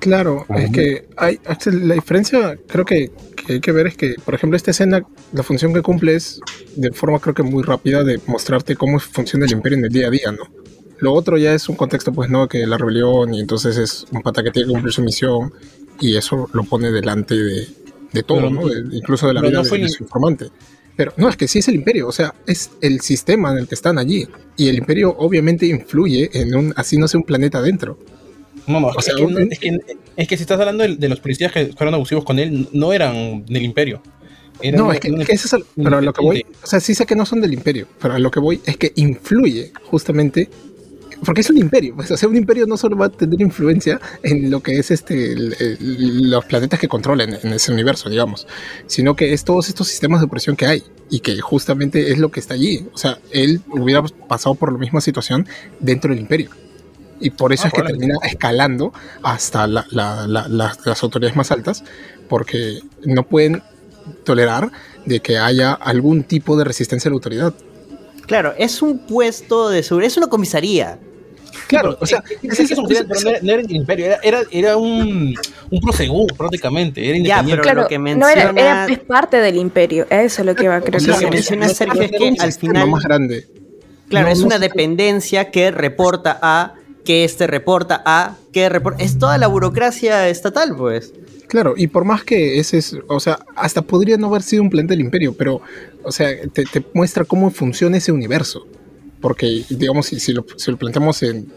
Claro, 0.00 0.44
es 0.54 0.64
Ujú. 0.64 0.72
que 0.72 1.08
hay, 1.16 1.40
hasta 1.46 1.70
la 1.70 1.94
diferencia 1.94 2.58
creo 2.66 2.84
que, 2.84 3.10
que 3.46 3.54
hay 3.54 3.60
que 3.60 3.72
ver 3.72 3.86
es 3.86 3.96
que, 3.96 4.16
por 4.22 4.34
ejemplo, 4.34 4.56
esta 4.56 4.70
escena, 4.72 5.02
la 5.32 5.42
función 5.42 5.72
que 5.72 5.80
cumple 5.82 6.14
es 6.16 6.40
de 6.76 6.90
forma 6.92 7.20
creo 7.20 7.34
que 7.34 7.42
muy 7.42 7.62
rápida 7.62 8.02
de 8.04 8.20
mostrarte 8.26 8.76
cómo 8.76 8.98
funciona 8.98 9.46
el 9.46 9.52
imperio 9.52 9.78
en 9.78 9.84
el 9.84 9.90
día 9.90 10.08
a 10.08 10.10
día, 10.10 10.32
¿no? 10.32 10.44
Lo 10.98 11.12
otro 11.14 11.38
ya 11.38 11.54
es 11.54 11.68
un 11.68 11.76
contexto, 11.76 12.12
pues, 12.12 12.28
¿no? 12.28 12.48
Que 12.48 12.66
la 12.66 12.76
rebelión 12.76 13.32
y 13.34 13.40
entonces 13.40 13.76
es 13.78 14.04
un 14.10 14.20
pata 14.22 14.42
que 14.42 14.50
tiene 14.50 14.66
que 14.68 14.72
cumplir 14.74 14.92
su 14.92 15.02
misión 15.02 15.52
y 16.00 16.16
eso 16.16 16.50
lo 16.52 16.64
pone 16.64 16.90
delante 16.90 17.34
de, 17.34 17.66
de 18.14 18.22
todo, 18.22 18.38
Pero- 18.38 18.50
¿no? 18.50 18.68
De- 18.68 18.96
incluso 18.96 19.26
de 19.28 19.34
la 19.34 19.40
vida 19.42 19.50
no 19.52 19.62
de- 19.62 19.88
su 19.88 20.02
informante. 20.04 20.46
Pero 20.96 21.12
no, 21.16 21.28
es 21.28 21.36
que 21.36 21.48
sí 21.48 21.58
es 21.58 21.66
el 21.68 21.74
imperio, 21.74 22.06
o 22.08 22.12
sea, 22.12 22.32
es 22.46 22.70
el 22.80 23.00
sistema 23.00 23.50
en 23.50 23.58
el 23.58 23.66
que 23.68 23.74
están 23.74 23.98
allí. 23.98 24.28
Y 24.56 24.68
el 24.68 24.76
imperio 24.78 25.10
obviamente 25.18 25.66
influye 25.66 26.30
en 26.32 26.54
un, 26.54 26.72
así 26.76 26.96
no 26.96 27.08
sea 27.08 27.18
un 27.18 27.24
planeta 27.26 27.58
adentro. 27.58 27.98
No, 28.68 28.80
no, 28.80 28.86
O 28.88 28.98
es, 28.98 29.04
sea, 29.04 29.14
que, 29.16 29.22
un- 29.24 29.52
es, 29.52 29.58
que, 29.58 29.76
es 30.16 30.28
que 30.28 30.36
si 30.36 30.42
estás 30.44 30.58
hablando 30.60 30.84
de, 30.84 30.94
de 30.96 31.08
los 31.08 31.18
policías 31.20 31.50
que 31.52 31.66
fueron 31.76 31.94
abusivos 31.94 32.24
con 32.24 32.38
él, 32.38 32.68
no 32.72 32.92
eran 32.92 33.44
del 33.44 33.64
imperio. 33.64 34.00
Eran 34.62 34.80
No, 34.80 34.92
es 34.92 35.00
que, 35.00 35.12
que 35.12 35.32
eso 35.32 35.46
es 35.48 35.52
el- 35.52 35.64
pero 35.82 35.96
a 35.96 36.00
lo 36.00 36.12
que 36.12 36.22
voy, 36.22 36.46
o 36.62 36.66
sea, 36.66 36.78
sí 36.78 36.94
sé 36.94 37.04
que 37.06 37.16
no 37.16 37.26
son 37.26 37.40
del 37.40 37.52
imperio, 37.52 37.88
pero 38.00 38.14
a 38.14 38.18
lo 38.20 38.30
que 38.30 38.38
voy 38.38 38.60
es 38.64 38.76
que 38.76 38.92
influye 38.94 39.72
justamente 39.90 40.48
porque 41.24 41.40
es 41.40 41.50
un 41.50 41.58
imperio, 41.58 41.94
pues, 41.96 42.10
o 42.10 42.16
sea, 42.16 42.28
un 42.28 42.36
imperio 42.36 42.66
no 42.66 42.76
solo 42.76 42.96
va 42.96 43.06
a 43.06 43.08
tener 43.10 43.40
influencia 43.40 44.00
en 44.22 44.50
lo 44.50 44.60
que 44.60 44.78
es 44.78 44.90
este 44.90 45.32
el- 45.32 45.54
el- 45.58 46.30
los 46.30 46.44
planetas 46.44 46.78
que 46.78 46.88
controlan 46.88 47.36
en 47.42 47.52
ese 47.52 47.72
universo, 47.72 48.08
digamos, 48.10 48.46
sino 48.86 49.16
que 49.16 49.32
es 49.32 49.44
todos 49.44 49.68
estos 49.68 49.88
sistemas 49.88 50.20
de 50.20 50.26
opresión 50.26 50.56
que 50.56 50.66
hay 50.66 50.82
y 51.10 51.20
que 51.20 51.38
justamente 51.40 52.12
es 52.12 52.18
lo 52.18 52.30
que 52.30 52.40
está 52.40 52.54
allí. 52.54 52.86
O 52.92 52.98
sea, 52.98 53.18
él 53.30 53.60
hubiera 53.70 54.02
pasado 54.02 54.54
por 54.54 54.72
la 54.72 54.78
misma 54.78 55.00
situación 55.00 55.46
dentro 55.80 56.10
del 56.10 56.20
imperio. 56.20 56.50
Y 57.20 57.30
por 57.30 57.52
eso 57.52 57.64
Ah, 57.64 57.68
es 57.68 57.72
que 57.74 57.82
termina 57.86 58.14
escalando 58.24 58.92
hasta 59.22 59.66
la- 59.66 59.86
la- 59.90 60.26
la- 60.26 60.48
las 60.48 61.02
autoridades 61.02 61.36
más 61.36 61.50
altas, 61.52 61.84
porque 62.28 62.80
no 63.04 63.22
pueden 63.26 63.62
tolerar 64.24 64.70
de 65.06 65.20
que 65.20 65.38
haya 65.38 65.72
algún 65.72 66.24
tipo 66.24 66.56
de 66.56 66.64
resistencia 66.64 67.08
a 67.08 67.10
la 67.12 67.14
autoridad. 67.14 67.54
Claro, 68.26 68.54
es 68.58 68.82
un 68.82 68.98
puesto 69.06 69.68
de 69.68 69.82
seguridad, 69.82 70.08
es 70.08 70.16
una 70.16 70.26
comisaría. 70.28 70.98
Claro, 71.66 71.96
o 72.00 72.06
sea, 72.06 72.22
no 72.42 73.30
era, 73.30 73.38
no 73.42 73.52
era 73.52 73.62
el 73.62 73.70
imperio, 73.70 74.06
era, 74.06 74.18
era, 74.22 74.42
era 74.50 74.76
un, 74.76 75.34
un 75.70 75.80
proseguro 75.80 76.34
prácticamente, 76.36 77.00
era 77.02 77.12
Ya, 77.12 77.18
independiente. 77.18 77.50
pero 77.50 77.62
Claro, 77.62 77.82
lo 77.82 77.88
que 77.88 77.98
no 77.98 78.28
era, 78.28 78.52
menciona- 78.52 78.60
era- 78.60 78.86
es 78.86 78.98
parte 79.00 79.36
del 79.38 79.56
imperio, 79.56 80.06
a 80.10 80.22
eso 80.22 80.42
es 80.42 80.46
lo 80.46 80.54
que 80.54 80.68
va, 80.68 80.80
sea, 80.80 80.98
sí. 80.98 81.06
lo 81.06 81.18
que 81.18 81.26
menciona 81.30 81.68
Sergio 81.68 82.02
es 82.02 82.10
que 82.10 82.34
al 82.38 82.52
final, 82.52 82.88
más 82.90 83.02
grande. 83.04 83.46
claro, 84.08 84.26
No, 84.26 84.32
es 84.32 84.40
una 84.40 84.58
dependencia 84.58 85.50
que 85.50 85.70
reporta 85.70 86.38
a, 86.42 86.74
que 87.04 87.24
este 87.24 87.46
reporta 87.46 88.02
a, 88.04 88.36
que 88.52 88.68
reporta, 88.68 89.02
es 89.02 89.18
toda 89.18 89.38
la 89.38 89.46
burocracia 89.46 90.28
estatal, 90.28 90.74
pues. 90.76 91.12
Claro, 91.48 91.74
y 91.76 91.86
por 91.86 92.04
más 92.04 92.24
que 92.24 92.58
ese 92.58 92.78
es, 92.78 92.96
o 93.06 93.20
sea, 93.20 93.38
hasta 93.54 93.82
podría 93.82 94.16
no 94.16 94.26
haber 94.28 94.42
sido 94.42 94.62
un 94.62 94.70
planeta 94.70 94.92
del 94.94 95.00
imperio, 95.02 95.34
pero, 95.36 95.60
o 96.02 96.10
sea, 96.10 96.28
te, 96.52 96.64
te 96.64 96.82
muestra 96.94 97.24
cómo 97.24 97.50
funciona 97.50 97.96
ese 97.98 98.10
universo. 98.12 98.66
Porque, 99.24 99.64
digamos, 99.70 100.04
si, 100.04 100.20
si 100.20 100.34
lo, 100.34 100.44
si 100.58 100.70
lo 100.70 100.76
planteamos 100.76 101.22
en, 101.22 101.50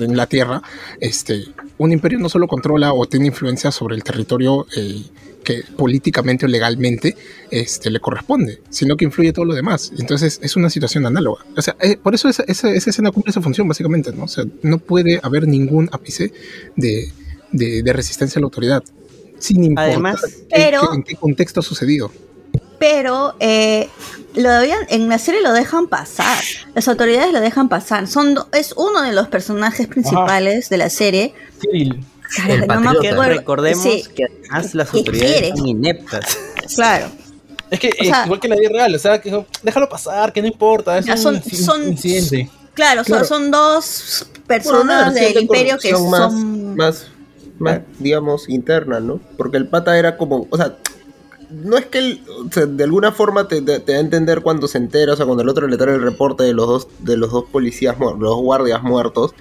en 0.00 0.16
la 0.16 0.26
Tierra, 0.26 0.60
este, 0.98 1.44
un 1.78 1.92
imperio 1.92 2.18
no 2.18 2.28
solo 2.28 2.48
controla 2.48 2.92
o 2.92 3.06
tiene 3.06 3.28
influencia 3.28 3.70
sobre 3.70 3.94
el 3.94 4.02
territorio 4.02 4.66
eh, 4.76 5.04
que 5.44 5.62
políticamente 5.76 6.46
o 6.46 6.48
legalmente 6.48 7.14
este, 7.48 7.90
le 7.90 8.00
corresponde, 8.00 8.60
sino 8.70 8.96
que 8.96 9.04
influye 9.04 9.32
todo 9.32 9.44
lo 9.44 9.54
demás. 9.54 9.92
Entonces 10.00 10.40
es 10.42 10.56
una 10.56 10.68
situación 10.68 11.06
análoga. 11.06 11.44
O 11.56 11.62
sea, 11.62 11.76
eh, 11.80 11.96
por 11.96 12.12
eso 12.12 12.28
esa, 12.28 12.42
esa, 12.48 12.72
esa 12.74 12.90
escena 12.90 13.12
cumple 13.12 13.30
esa 13.30 13.40
función, 13.40 13.68
básicamente, 13.68 14.10
¿no? 14.12 14.24
O 14.24 14.28
sea, 14.28 14.44
no 14.62 14.78
puede 14.78 15.20
haber 15.22 15.46
ningún 15.46 15.88
ápice 15.92 16.32
de, 16.74 17.12
de- 17.52 17.84
de 17.84 17.92
resistencia 17.92 18.40
a 18.40 18.40
la 18.40 18.46
autoridad, 18.46 18.82
sin 19.38 19.62
importar 19.62 19.90
Además, 19.92 20.24
en, 20.24 20.46
pero- 20.50 20.80
qué, 20.90 20.96
en 20.96 21.02
qué 21.04 21.14
contexto 21.14 21.60
ha 21.60 21.62
sucedido. 21.62 22.10
Pero 22.82 23.36
eh, 23.38 23.88
lo 24.34 24.50
habían- 24.50 24.86
en 24.88 25.08
la 25.08 25.18
serie 25.18 25.40
lo 25.40 25.52
dejan 25.52 25.86
pasar. 25.86 26.42
Las 26.74 26.88
autoridades 26.88 27.32
lo 27.32 27.38
dejan 27.40 27.68
pasar. 27.68 28.08
Son, 28.08 28.36
es 28.52 28.72
uno 28.76 29.02
de 29.02 29.12
los 29.12 29.28
personajes 29.28 29.86
principales 29.86 30.68
de 30.68 30.76
la 30.78 30.90
serie. 30.90 31.32
Cyril. 31.60 32.04
No 32.48 32.80
me 32.80 32.86
patriota. 32.86 33.10
acuerdo. 33.12 33.34
Recordemos 33.38 33.82
Sí, 33.84 34.04
que 34.16 34.24
además 34.24 34.74
las 34.74 34.90
¿Qué 34.90 34.98
autoridades 34.98 35.52
son 35.56 35.68
ineptas. 35.68 36.38
claro. 36.74 37.06
Es 37.70 37.78
que 37.78 37.90
O 38.00 38.04
sea- 38.04 38.24
igual 38.24 38.40
que 38.40 38.48
la 38.48 38.56
vida 38.56 38.70
real, 38.70 38.94
o 38.94 38.98
sea, 38.98 39.20
que 39.20 39.44
déjalo 39.62 39.88
pasar, 39.88 40.32
que 40.32 40.42
no 40.42 40.48
importa, 40.48 40.98
es 40.98 41.06
Ya 41.06 41.12
un, 41.14 41.18
son- 41.18 41.42
son- 41.44 41.88
incidente. 41.88 42.50
Claro, 42.74 43.04
son- 43.04 43.12
Claro. 43.12 43.24
son 43.26 43.50
dos 43.52 44.26
personas 44.46 45.14
del 45.14 45.34
de 45.34 45.40
imperio 45.42 45.78
que 45.78 45.92
más, 45.92 46.00
son... 46.32 46.74
más, 46.76 47.06
más, 47.58 47.80
digamos, 48.00 48.48
interna, 48.48 48.98
¿no? 48.98 49.20
Porque 49.36 49.56
el 49.58 49.68
pata 49.68 49.96
era 49.98 50.16
como, 50.16 50.46
o 50.50 50.56
sea, 50.56 50.74
no 51.52 51.76
es 51.76 51.86
que 51.86 51.98
él, 51.98 52.22
o 52.48 52.50
sea, 52.52 52.66
de 52.66 52.84
alguna 52.84 53.12
forma 53.12 53.48
te, 53.48 53.60
te- 53.62 53.80
te 53.80 53.92
da 53.92 53.98
a 53.98 54.00
entender 54.00 54.40
cuando 54.42 54.68
se 54.68 54.78
entera, 54.78 55.12
o 55.12 55.16
sea, 55.16 55.26
cuando 55.26 55.42
el 55.42 55.48
otro 55.48 55.66
le 55.68 55.76
trae 55.76 55.94
el 55.94 56.02
reporte 56.02 56.44
de 56.44 56.52
los 56.52 56.66
dos, 56.66 56.88
de 57.00 57.16
los 57.16 57.30
dos 57.30 57.44
policías, 57.50 57.98
los 57.98 58.18
dos 58.18 58.40
guardias 58.40 58.82
muertos. 58.82 59.32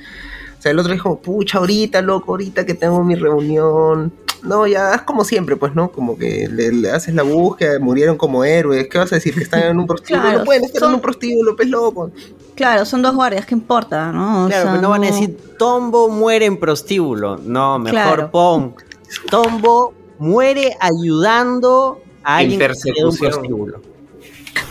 O 0.60 0.62
sea, 0.62 0.72
el 0.72 0.80
otro 0.80 0.94
dijo, 0.94 1.20
pucha, 1.20 1.58
ahorita, 1.58 2.02
loco, 2.02 2.32
ahorita 2.34 2.66
que 2.66 2.74
tengo 2.76 3.04
mi 3.04 3.16
reunión. 3.16 4.12
No, 4.44 4.66
ya 4.66 4.96
es 4.96 5.02
como 5.04 5.24
siempre, 5.24 5.56
pues, 5.56 5.76
¿no? 5.76 5.92
Como 5.92 6.18
que 6.18 6.48
le, 6.52 6.72
le 6.72 6.90
haces 6.92 7.14
la 7.14 7.22
búsqueda, 7.24 7.78
murieron 7.80 8.18
como 8.18 8.44
héroes. 8.44 8.88
¿Qué 8.88 8.98
vas 8.98 9.12
a 9.12 9.16
decir? 9.16 9.36
Que 9.36 9.42
están 9.44 9.64
en 9.64 9.80
un 9.80 9.86
prostíbulo. 9.86 10.24
Claro, 10.24 10.40
no 10.40 10.46
pueden 10.46 10.64
estar 10.64 10.80
son- 10.80 10.90
en 10.90 10.96
un 10.96 11.02
prostíbulo, 11.02 11.56
pues, 11.56 11.70
loco. 11.70 12.12
Claro, 12.56 12.86
son 12.86 13.02
dos 13.04 13.16
guardias, 13.16 13.46
¿qué 13.46 13.54
importa? 13.56 14.12
¿no? 14.12 14.46
O 14.46 14.48
Claro, 14.48 14.64
sea, 14.64 14.72
pero 14.72 14.82
no 14.82 14.90
van 14.90 15.04
a 15.04 15.08
decir 15.08 15.38
Tombo 15.58 16.10
muere 16.10 16.46
en 16.46 16.58
prostíbulo. 16.58 17.38
No, 17.38 17.78
mejor 17.80 17.92
Claro. 18.02 18.32
pon 18.32 18.76
Tombo 19.30 19.94
muere 20.22 20.77
ayudando 20.80 21.99
a 22.23 22.38
alguien 22.38 22.60
que 22.60 22.76
se 22.76 22.93
quedó 22.93 23.07
en 23.07 23.14
un 23.14 23.18
persecución. 23.18 23.31
prostíbulo. 23.31 23.81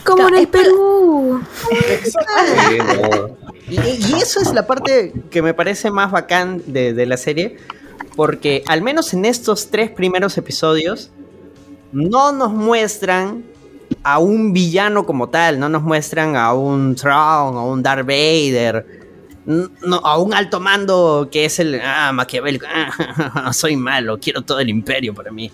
Como 0.05 0.28
en 0.28 0.35
el 0.36 0.48
Perú. 0.48 1.40
Y, 3.68 3.74
y 3.74 4.14
eso 4.22 4.40
es 4.40 4.52
la 4.55 4.66
parte 4.66 5.12
que 5.31 5.43
me 5.43 5.52
parece 5.52 5.90
más 5.90 6.12
bacán 6.12 6.62
de, 6.66 6.93
de 6.93 7.06
la 7.06 7.16
serie, 7.16 7.56
porque 8.14 8.62
al 8.68 8.82
menos 8.82 9.12
en 9.12 9.24
estos 9.24 9.70
tres 9.70 9.90
primeros 9.90 10.39
episodios 10.39 11.10
no 11.93 12.31
nos 12.32 12.52
muestran 12.52 13.44
a 14.05 14.18
un 14.20 14.52
villano 14.52 15.05
como 15.05 15.28
tal, 15.31 15.59
no 15.59 15.68
nos 15.68 15.82
muestran 15.82 16.36
a 16.36 16.52
un 16.55 16.94
Thrawn, 16.94 17.56
a 17.56 17.64
un 17.64 17.82
Darth 17.82 18.06
Vader, 18.06 18.99
no, 19.47 19.97
a 20.05 20.19
un 20.19 20.35
alto 20.35 20.61
mando 20.61 21.29
que 21.31 21.45
es 21.45 21.59
el 21.59 21.81
ah, 21.83 22.12
maquiavélico, 22.12 22.67
ah, 22.69 23.51
soy 23.53 23.77
malo, 23.77 24.19
quiero 24.19 24.43
todo 24.43 24.61
el 24.61 24.69
imperio 24.69 25.15
para 25.15 25.31
mí. 25.31 25.51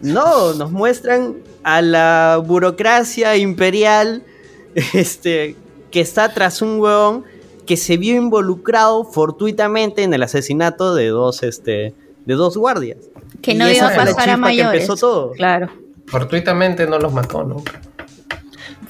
No, 0.00 0.54
nos 0.54 0.70
muestran 0.70 1.36
a 1.64 1.82
la 1.82 2.40
burocracia 2.44 3.36
imperial 3.36 4.22
este, 4.94 5.56
que 5.90 6.00
está 6.00 6.32
tras 6.32 6.62
un 6.62 6.80
huevón 6.80 7.24
que 7.66 7.76
se 7.76 7.96
vio 7.96 8.16
involucrado 8.16 9.04
fortuitamente 9.04 10.02
en 10.02 10.14
el 10.14 10.22
asesinato 10.22 10.94
de 10.94 11.08
dos, 11.08 11.42
este, 11.42 11.94
de 12.24 12.34
dos 12.34 12.56
guardias. 12.56 12.98
Que 13.42 13.54
no 13.54 13.68
iba 13.68 13.88
a 13.88 13.94
pasar 13.94 14.30
a 14.30 14.36
mayores. 14.36 14.82
empezó 14.82 14.96
todo. 14.96 15.32
Claro. 15.32 15.68
Fortuitamente 16.06 16.86
no 16.86 16.98
los 16.98 17.12
mató, 17.12 17.44
no- 17.44 17.62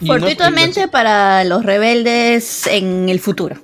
Fortuitamente 0.07 0.87
para 0.87 1.43
los 1.43 1.65
rebeldes 1.65 2.69
en 2.69 3.09
el 3.09 3.19
futuro. 3.19 3.57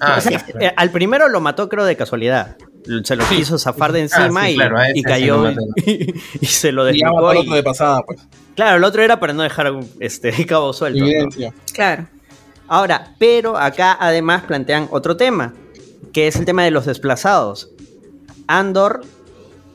Ah, 0.00 0.16
O 0.18 0.20
sea, 0.20 0.38
sí. 0.40 0.52
Eh, 0.60 0.72
al 0.76 0.90
primero 0.90 1.28
lo 1.28 1.40
mató, 1.40 1.68
creo, 1.68 1.84
de 1.84 1.96
casualidad. 1.96 2.56
Se 3.04 3.16
lo 3.16 3.24
quiso 3.28 3.58
zafar 3.58 3.92
de 3.92 4.00
encima 4.00 4.42
Ah, 4.42 4.46
sí, 4.46 4.52
y, 4.52 4.54
claro, 4.56 4.80
ese 4.80 4.92
y 4.98 5.02
cayó 5.02 5.50
y, 5.76 6.14
y 6.40 6.46
se 6.46 6.72
lo 6.72 6.82
y 6.90 6.98
ya 7.00 7.06
desplicó. 7.08 7.14
mató 7.16 7.28
al 7.28 7.36
y- 7.36 7.40
otro 7.40 7.54
de 7.54 7.62
pasada, 7.62 8.02
pues. 8.06 8.20
Claro, 8.54 8.76
el 8.78 8.84
otro 8.84 9.02
era 9.02 9.20
para 9.20 9.32
no 9.32 9.42
dejar 9.42 9.72
este 10.00 10.32
cabo 10.46 10.72
suelto. 10.72 11.04
¿no? 11.04 11.50
Claro. 11.72 12.06
Ahora, 12.66 13.12
pero 13.18 13.56
acá 13.58 13.96
además 14.00 14.44
plantean 14.44 14.88
otro 14.90 15.16
tema, 15.16 15.54
que 16.12 16.28
es 16.28 16.36
el 16.36 16.44
tema 16.44 16.64
de 16.64 16.70
los 16.70 16.86
desplazados. 16.86 17.70
Andor 18.46 19.02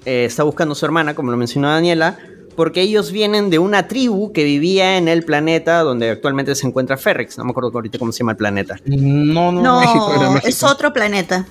eh, 0.05 0.25
está 0.25 0.43
buscando 0.43 0.73
a 0.73 0.75
su 0.75 0.85
hermana, 0.85 1.13
como 1.15 1.31
lo 1.31 1.37
mencionó 1.37 1.69
Daniela, 1.69 2.17
porque 2.55 2.81
ellos 2.81 3.11
vienen 3.11 3.49
de 3.49 3.59
una 3.59 3.87
tribu 3.87 4.31
que 4.33 4.43
vivía 4.43 4.97
en 4.97 5.07
el 5.07 5.23
planeta 5.23 5.81
donde 5.81 6.09
actualmente 6.09 6.55
se 6.55 6.67
encuentra 6.67 6.97
Ferrex. 6.97 7.37
No 7.37 7.43
me 7.45 7.51
acuerdo 7.51 7.71
ahorita 7.73 7.97
cómo 7.99 8.11
se 8.11 8.19
llama 8.19 8.31
el 8.33 8.37
planeta. 8.37 8.77
No, 8.85 9.51
no, 9.51 9.61
No, 9.61 9.79
México, 9.81 10.13
era 10.15 10.29
México. 10.29 10.47
es 10.47 10.63
otro 10.63 10.93
planeta. 10.93 11.45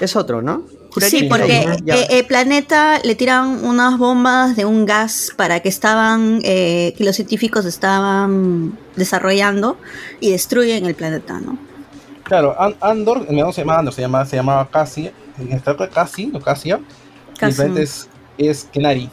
Es 0.00 0.16
otro, 0.16 0.42
¿no? 0.42 0.62
Sí, 1.00 1.22
que 1.22 1.28
porque 1.28 1.66
no, 1.66 1.76
ya. 1.84 1.96
eh, 1.96 2.06
el 2.10 2.26
planeta 2.26 3.00
le 3.02 3.16
tiran 3.16 3.64
unas 3.64 3.98
bombas 3.98 4.54
de 4.54 4.64
un 4.64 4.86
gas 4.86 5.32
para 5.36 5.58
que 5.60 5.68
estaban, 5.68 6.40
eh, 6.44 6.94
que 6.96 7.02
los 7.04 7.16
científicos 7.16 7.64
estaban 7.64 8.78
desarrollando 8.94 9.76
y 10.20 10.30
destruyen 10.30 10.86
el 10.86 10.94
planeta, 10.94 11.40
¿no? 11.40 11.58
Claro, 12.22 12.54
An- 12.60 12.76
Andor, 12.80 13.26
no 13.30 13.52
se 13.52 13.62
llama 13.62 13.78
Andor, 13.78 13.92
se 13.92 14.02
llama, 14.02 14.24
se 14.24 14.36
llamaba 14.36 14.68
Cassia, 14.70 15.12
está 15.50 15.76
Cassi, 15.88 16.30
o 16.32 16.40
Cassia, 16.40 16.80
el 17.40 17.54
planeta 17.54 17.80
es, 17.82 18.08
es 18.38 18.68
Kenari. 18.72 19.10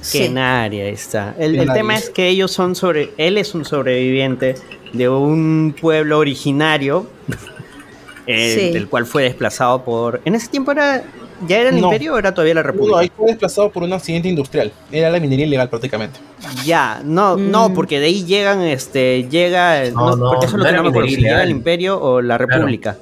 Sí. 0.00 0.18
Kenari, 0.20 0.80
ahí 0.80 0.92
está. 0.92 1.34
El, 1.38 1.56
el 1.58 1.72
tema 1.72 1.94
es 1.96 2.10
que 2.10 2.28
ellos 2.28 2.50
son 2.52 2.74
sobre. 2.74 3.10
Él 3.18 3.38
es 3.38 3.54
un 3.54 3.64
sobreviviente 3.64 4.54
de 4.92 5.08
un 5.08 5.74
pueblo 5.80 6.18
originario. 6.18 7.06
eh, 8.26 8.54
Sí. 8.58 8.72
Del 8.72 8.88
cual 8.88 9.06
fue 9.06 9.24
desplazado 9.24 9.84
por. 9.84 10.20
¿En 10.24 10.34
ese 10.34 10.48
tiempo 10.48 10.72
era. 10.72 11.02
¿Ya 11.48 11.58
era 11.58 11.70
el 11.70 11.80
No. 11.80 11.86
imperio 11.86 12.14
o 12.14 12.18
era 12.18 12.34
todavía 12.34 12.52
la 12.54 12.60
No, 12.62 12.66
república? 12.70 12.98
ahí 12.98 13.10
fue 13.16 13.28
desplazado 13.28 13.70
por 13.70 13.82
un 13.82 13.92
accidente 13.94 14.28
industrial. 14.28 14.70
Era 14.92 15.08
la 15.10 15.18
minería 15.20 15.46
ilegal 15.46 15.70
prácticamente. 15.70 16.20
Ya, 16.66 17.00
no, 17.02 17.38
Mm. 17.38 17.50
no, 17.50 17.72
porque 17.72 17.98
de 17.98 18.06
ahí 18.06 18.26
llegan, 18.26 18.60
este, 18.60 19.26
llega, 19.30 19.84
No, 19.90 20.10
no, 20.10 20.16
no, 20.16 20.30
porque 20.32 20.44
eso 20.46 20.56
es 20.56 20.62
lo 20.62 20.70
no 20.70 20.82
que 20.82 20.90
no 20.98 21.00
me 21.02 21.08
si 21.08 21.16
llega 21.16 21.42
el 21.42 21.48
imperio 21.50 21.98
o 21.98 22.20
la 22.20 22.36
república. 22.36 22.98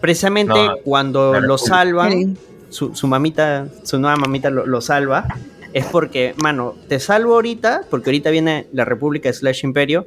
Precisamente 0.00 0.54
No, 0.54 0.76
cuando 0.82 1.38
lo 1.38 1.58
salvan, 1.58 2.12
Sí. 2.12 2.36
su, 2.70 2.94
su 2.94 3.06
mamita, 3.06 3.66
su 3.82 3.98
nueva 3.98 4.16
mamita 4.16 4.48
lo, 4.48 4.64
lo 4.66 4.80
salva, 4.80 5.26
es 5.72 5.84
porque, 5.86 6.34
mano, 6.36 6.74
te 6.88 7.00
salvo 7.00 7.34
ahorita, 7.34 7.82
porque 7.90 8.10
ahorita 8.10 8.30
viene 8.30 8.66
la 8.72 8.84
república 8.84 9.32
slash 9.32 9.64
imperio, 9.64 10.06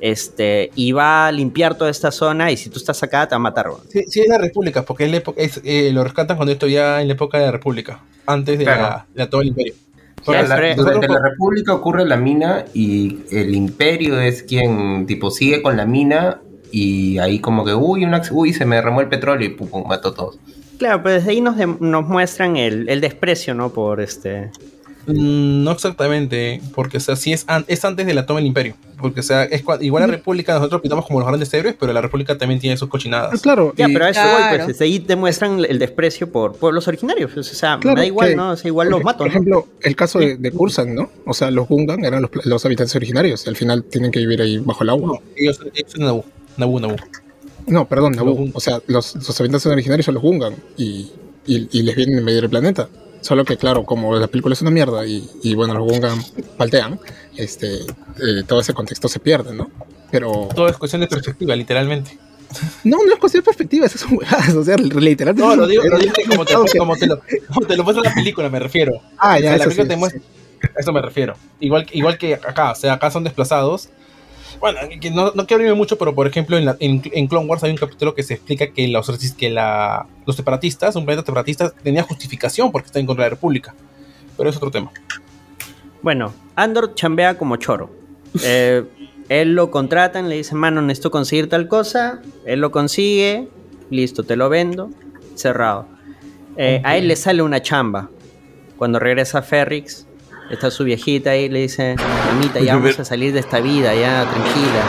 este, 0.00 0.70
y 0.74 0.92
va 0.92 1.26
a 1.28 1.32
limpiar 1.32 1.76
toda 1.76 1.90
esta 1.90 2.10
zona, 2.10 2.50
y 2.50 2.56
si 2.56 2.68
tú 2.68 2.78
estás 2.78 3.02
acá, 3.02 3.26
te 3.26 3.34
va 3.34 3.36
a 3.36 3.38
matar. 3.40 3.66
Sí, 3.88 4.02
sí 4.08 4.20
es 4.20 4.28
la 4.28 4.38
república, 4.38 4.82
porque 4.82 5.04
es 5.04 5.10
la 5.10 5.16
época, 5.18 5.40
es, 5.40 5.60
eh, 5.64 5.90
lo 5.92 6.04
rescatan 6.04 6.36
cuando 6.36 6.52
esto 6.52 6.66
ya 6.66 7.00
en 7.00 7.08
la 7.08 7.14
época 7.14 7.38
de 7.38 7.46
la 7.46 7.52
república, 7.52 8.02
antes 8.26 8.58
de, 8.58 8.64
Claro. 8.64 8.82
la, 8.82 9.06
de 9.14 9.26
todo 9.30 9.40
el 9.40 9.48
imperio. 9.48 9.74
La- 10.26 10.42
durante 10.42 10.76
nosotros- 10.76 11.06
la 11.10 11.28
República 11.30 11.74
ocurre 11.74 12.06
la 12.06 12.16
mina 12.16 12.64
y 12.72 13.18
el 13.30 13.54
imperio 13.54 14.18
es 14.20 14.42
quien 14.42 15.04
tipo 15.06 15.30
sigue 15.30 15.60
con 15.60 15.76
la 15.76 15.84
mina 15.84 16.40
y 16.72 17.18
ahí 17.18 17.40
como 17.40 17.62
que, 17.62 17.74
uy, 17.74 18.04
una, 18.04 18.22
uy, 18.30 18.54
se 18.54 18.64
me 18.64 18.76
derramó 18.76 19.02
el 19.02 19.08
petróleo 19.08 19.46
y 19.46 19.52
pum, 19.52 19.68
pum, 19.68 19.84
mató 19.86 20.08
a 20.08 20.14
todos. 20.14 20.38
Claro, 20.78 21.02
pero 21.02 21.16
desde 21.16 21.30
ahí 21.30 21.40
nos, 21.42 21.56
de- 21.58 21.66
nos 21.78 22.08
muestran 22.08 22.56
el, 22.56 22.88
el 22.88 23.02
desprecio, 23.02 23.52
¿no? 23.54 23.68
Por 23.70 24.00
este. 24.00 24.50
Mm, 25.06 25.64
No 25.64 25.72
exactamente, 25.72 26.60
porque 26.74 26.96
o 26.96 27.00
sea, 27.00 27.16
sí 27.16 27.32
es, 27.32 27.44
an- 27.46 27.64
es 27.68 27.84
antes 27.84 28.06
de 28.06 28.14
la 28.14 28.26
toma 28.26 28.38
del 28.40 28.46
imperio. 28.46 28.74
Porque 28.98 29.20
o 29.20 29.22
sea, 29.22 29.44
es 29.44 29.62
cua- 29.64 29.78
igual 29.82 30.02
la 30.02 30.06
República 30.06 30.54
nosotros 30.54 30.80
pintamos 30.80 31.04
como 31.06 31.18
los 31.20 31.28
grandes 31.28 31.52
héroes, 31.52 31.74
pero 31.78 31.92
la 31.92 32.00
República 32.00 32.38
también 32.38 32.58
tiene 32.58 32.76
sus 32.76 32.88
cochinadas. 32.88 33.42
Claro, 33.42 33.74
Ya, 33.76 33.88
y- 33.88 33.92
pero 33.92 34.06
a 34.06 34.10
eso 34.10 34.20
voy, 34.22 34.64
pues 34.64 34.80
ahí 34.80 34.98
demuestran 34.98 35.62
el 35.68 35.78
desprecio 35.78 36.30
por 36.32 36.56
pueblos 36.56 36.88
originarios. 36.88 37.30
pues, 37.34 37.50
O 37.50 37.54
sea, 37.54 37.78
Claro, 37.80 37.96
me 37.96 38.00
da 38.02 38.06
igual, 38.06 38.28
que- 38.30 38.36
¿no? 38.36 38.50
O 38.52 38.56
sea, 38.56 38.68
igual 38.68 38.88
los 38.88 38.98
por, 39.00 39.04
mato, 39.04 39.18
Por 39.18 39.26
¿no? 39.26 39.30
ejemplo, 39.32 39.68
el 39.82 39.96
caso 39.96 40.18
de, 40.20 40.36
de 40.36 40.50
Kursan, 40.52 40.94
¿no? 40.94 41.10
O 41.26 41.34
sea, 41.34 41.50
los 41.50 41.68
Gungan 41.68 42.02
eran 42.04 42.22
los, 42.22 42.30
los 42.46 42.64
habitantes 42.64 42.94
originarios. 42.96 43.46
Al 43.46 43.56
final 43.56 43.84
tienen 43.84 44.10
que 44.10 44.20
vivir 44.20 44.40
ahí 44.40 44.58
bajo 44.58 44.84
el 44.84 44.90
agua. 44.90 45.06
No, 45.08 45.22
ellos, 45.36 45.60
ellos 45.74 45.92
son 45.92 46.04
Naboo. 46.04 46.24
Naboo, 46.56 46.80
Naboo. 46.80 46.96
No, 47.66 47.86
perdón. 47.86 48.14
Gungan. 48.16 48.50
O 48.54 48.60
sea, 48.60 48.80
los, 48.86 49.14
los 49.16 49.40
habitantes 49.40 49.66
originarios 49.66 50.06
son 50.06 50.14
los 50.14 50.22
Gungan 50.22 50.54
y, 50.78 51.10
y, 51.46 51.68
y 51.72 51.82
les 51.82 51.94
vienen 51.96 52.16
a 52.16 52.20
invadir 52.20 52.44
el 52.44 52.50
planeta. 52.50 52.88
Solo 53.24 53.44
que, 53.46 53.56
claro, 53.56 53.84
como 53.84 54.14
la 54.16 54.26
película 54.26 54.52
es 54.52 54.60
una 54.60 54.70
mierda 54.70 55.06
y, 55.06 55.26
y 55.42 55.54
bueno, 55.54 55.72
los 55.72 55.90
Gungan 55.90 56.18
paltean, 56.58 57.00
este, 57.36 57.76
eh, 57.76 58.42
todo 58.46 58.60
ese 58.60 58.74
contexto 58.74 59.08
se 59.08 59.18
pierde, 59.18 59.54
¿no? 59.54 59.70
Pero 60.10 60.48
Todo 60.54 60.68
es 60.68 60.76
cuestión 60.76 61.00
de 61.00 61.06
perspectiva, 61.08 61.56
literalmente. 61.56 62.18
no, 62.84 62.98
no 62.98 63.12
es 63.14 63.18
cuestión 63.18 63.40
de 63.40 63.46
perspectiva, 63.46 63.86
esas 63.86 64.02
son 64.02 64.18
huevadas, 64.18 64.54
o 64.54 64.62
sea, 64.62 64.76
literalmente. 64.76 65.42
No, 65.48 65.56
lo 65.56 65.66
digo, 65.66 65.84
lo 65.84 65.96
es- 65.96 66.02
digo 66.02 66.14
como, 66.28 66.44
te, 66.44 66.52
como, 66.78 66.94
lo, 66.94 67.20
como 67.48 67.66
te 67.66 67.76
lo 67.78 67.84
muestra 67.84 68.04
la 68.10 68.14
película, 68.14 68.50
me 68.50 68.58
refiero. 68.60 68.92
Ah, 69.16 69.36
O 69.36 69.40
ya, 69.40 69.40
sea, 69.40 69.50
la 69.50 69.56
eso 69.56 69.64
película 69.64 69.84
sí, 69.84 69.88
te 69.88 69.96
muestra. 69.96 70.20
A 70.76 70.80
eso 70.80 70.92
me 70.92 71.00
refiero. 71.02 71.34
Igual, 71.60 71.86
igual 71.92 72.18
que 72.18 72.34
acá, 72.34 72.72
o 72.72 72.74
sea, 72.74 72.92
acá 72.92 73.10
son 73.10 73.24
desplazados. 73.24 73.88
Bueno, 74.64 74.78
no, 75.12 75.32
no 75.34 75.46
quiero 75.46 75.56
abrirme 75.60 75.74
mucho, 75.76 75.98
pero 75.98 76.14
por 76.14 76.26
ejemplo, 76.26 76.56
en, 76.56 76.64
la- 76.64 76.76
en, 76.80 77.02
en 77.12 77.26
Clone 77.26 77.46
Wars 77.46 77.62
hay 77.64 77.70
un 77.70 77.76
capítulo 77.76 78.14
que 78.14 78.22
se 78.22 78.32
explica 78.32 78.68
que, 78.72 78.88
los, 78.88 79.06
resist- 79.10 79.36
que 79.36 79.50
la, 79.50 80.06
los 80.24 80.36
separatistas, 80.36 80.96
un 80.96 81.04
planeta 81.04 81.26
separatista, 81.26 81.70
tenía 81.70 82.02
justificación 82.02 82.72
porque 82.72 82.86
está 82.86 82.98
en 82.98 83.04
contra 83.04 83.24
de 83.24 83.30
la 83.30 83.34
República. 83.34 83.74
Pero 84.38 84.48
es 84.48 84.56
otro 84.56 84.70
tema. 84.70 84.90
Bueno, 86.00 86.32
Andor 86.56 86.94
chambea 86.94 87.36
como 87.36 87.56
choro. 87.56 87.90
Eh, 88.42 88.84
él 89.28 89.54
lo 89.54 89.70
contratan, 89.70 90.30
le 90.30 90.36
dicen, 90.36 90.56
mano, 90.56 90.80
necesito 90.80 91.10
conseguir 91.10 91.48
tal 91.50 91.68
cosa. 91.68 92.22
Él 92.46 92.60
lo 92.60 92.70
consigue, 92.70 93.48
listo, 93.90 94.24
te 94.24 94.34
lo 94.36 94.48
vendo, 94.48 94.88
cerrado. 95.34 95.86
Eh, 96.56 96.80
A 96.84 96.96
él 96.96 97.08
le 97.08 97.16
sale 97.16 97.42
una 97.42 97.60
chamba. 97.60 98.08
Cuando 98.78 98.98
regresa 98.98 99.42
Ferrix, 99.42 100.06
está 100.50 100.70
su 100.70 100.84
viejita 100.84 101.30
ahí, 101.30 101.48
le 101.48 101.60
dice, 101.60 101.96
mamita, 102.32 102.60
ya 102.60 102.76
vamos 102.76 102.98
a 102.98 103.04
salir 103.04 103.32
de 103.32 103.40
esta 103.40 103.60
vida, 103.60 103.94
ya, 103.94 104.24
tranquila. 104.30 104.82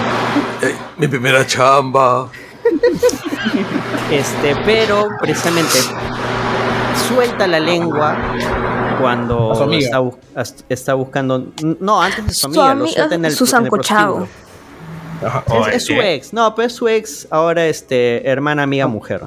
Eh, 0.61 0.76
mi 0.98 1.07
primera 1.07 1.45
chamba. 1.45 2.30
Este, 4.11 4.56
pero 4.65 5.07
precisamente 5.19 5.77
suelta 7.07 7.48
la 7.48 7.60
lengua 7.60 8.15
cuando 9.02 9.56
su 9.56 9.64
está, 9.73 9.99
bu- 10.02 10.18
está 10.69 10.94
buscando. 10.94 11.48
No, 11.80 12.02
antes 12.02 12.26
de 12.27 12.34
su 12.34 12.40
Su 12.41 12.48
amiga, 12.48 12.64
lo 12.65 12.72
amiga, 12.84 12.95
suelta 12.95 13.15
en 13.15 13.26
el, 13.26 13.32
su 13.32 13.44
en 13.45 13.49
el. 13.49 13.65
Es, 15.69 15.76
es 15.76 15.86
su 15.86 15.94
ex, 15.94 16.34
no, 16.34 16.53
pero 16.56 16.68
es 16.68 16.73
su 16.73 16.88
ex, 16.88 17.27
ahora 17.32 17.65
este, 17.68 18.27
hermana, 18.30 18.64
amiga, 18.64 18.88
mujer. 18.88 19.22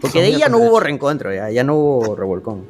Porque 0.00 0.20
de 0.20 0.26
ahí 0.28 0.36
ya 0.38 0.48
no 0.48 0.58
hubo 0.58 0.80
reencuentro, 0.80 1.34
ya, 1.34 1.50
ya 1.50 1.64
no 1.64 1.74
hubo 1.74 2.14
revolcón. 2.16 2.64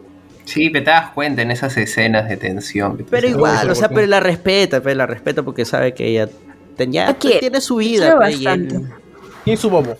Sí, 0.50 0.70
pero 0.70 0.84
te 0.84 0.90
das 0.90 1.10
cuenta 1.10 1.42
en 1.42 1.50
esas 1.50 1.76
escenas 1.76 2.28
de 2.28 2.36
tensión. 2.36 2.96
que 2.96 3.04
te 3.04 3.10
Pero 3.10 3.28
igual, 3.28 3.66
"Uy, 3.66 3.70
o 3.70 3.74
sea, 3.74 3.88
¿por 3.88 3.96
pero 3.96 4.06
qué?". 4.06 4.10
la 4.10 4.20
respeta, 4.20 4.80
pero 4.80 4.94
la 4.96 5.06
respeta 5.06 5.42
porque 5.42 5.64
sabe 5.64 5.94
que 5.94 6.06
ella 6.06 6.28
ten- 6.76 6.92
ya, 6.92 7.08
¿A 7.10 7.14
quién? 7.14 7.38
tiene 7.40 7.60
su 7.60 7.76
vida. 7.76 8.16
Pues, 8.16 8.40
y 8.40 8.46
él- 8.46 8.68
bastante. 8.68 8.94
Y 9.44 9.56
su 9.56 9.70
bobo. 9.70 9.96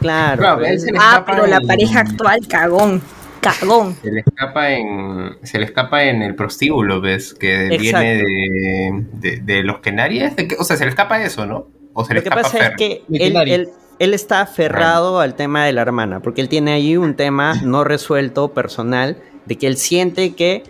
Claro. 0.00 0.38
Claro, 0.38 0.58
pues, 0.58 0.70
él 0.70 0.80
se 0.80 0.92
le 0.92 0.98
Ah, 1.00 1.22
pero 1.26 1.46
la 1.46 1.56
en- 1.56 1.66
pareja 1.66 2.00
actual, 2.00 2.40
cagón. 2.48 3.02
Cagón. 3.40 3.96
Se 4.02 4.10
le 4.12 4.20
escapa 4.20 4.70
en, 4.70 5.36
se 5.42 5.58
le 5.58 5.64
escapa 5.64 6.04
en 6.04 6.20
el 6.22 6.34
prostíbulo, 6.34 7.00
¿ves? 7.00 7.32
Que 7.32 7.68
Exacto. 7.68 7.80
viene 7.80 8.16
de, 8.16 9.04
de, 9.12 9.36
de 9.40 9.62
los 9.62 9.78
Kenarias. 9.78 10.36
¿De 10.36 10.46
qué? 10.46 10.56
O 10.58 10.64
sea, 10.64 10.76
se 10.76 10.84
le 10.84 10.90
escapa 10.90 11.22
eso, 11.22 11.46
¿no? 11.46 11.66
O 11.94 12.04
se 12.04 12.12
le 12.14 12.20
Lo 12.20 12.24
que 12.24 12.30
pasa 12.30 12.58
es 12.68 12.76
que 12.76 13.02
él, 13.10 13.36
él- 13.48 13.68
él 13.98 14.14
está 14.14 14.42
aferrado 14.42 15.20
al 15.20 15.34
tema 15.36 15.64
de 15.64 15.72
la 15.72 15.80
hermana, 15.82 16.20
porque 16.20 16.40
él 16.42 16.48
tiene 16.50 16.72
ahí 16.72 16.96
un 16.98 17.14
tema 17.14 17.54
no 17.62 17.82
resuelto 17.84 18.52
personal 18.52 19.16
de 19.50 19.56
que 19.56 19.66
él 19.66 19.76
siente 19.76 20.34
que 20.36 20.62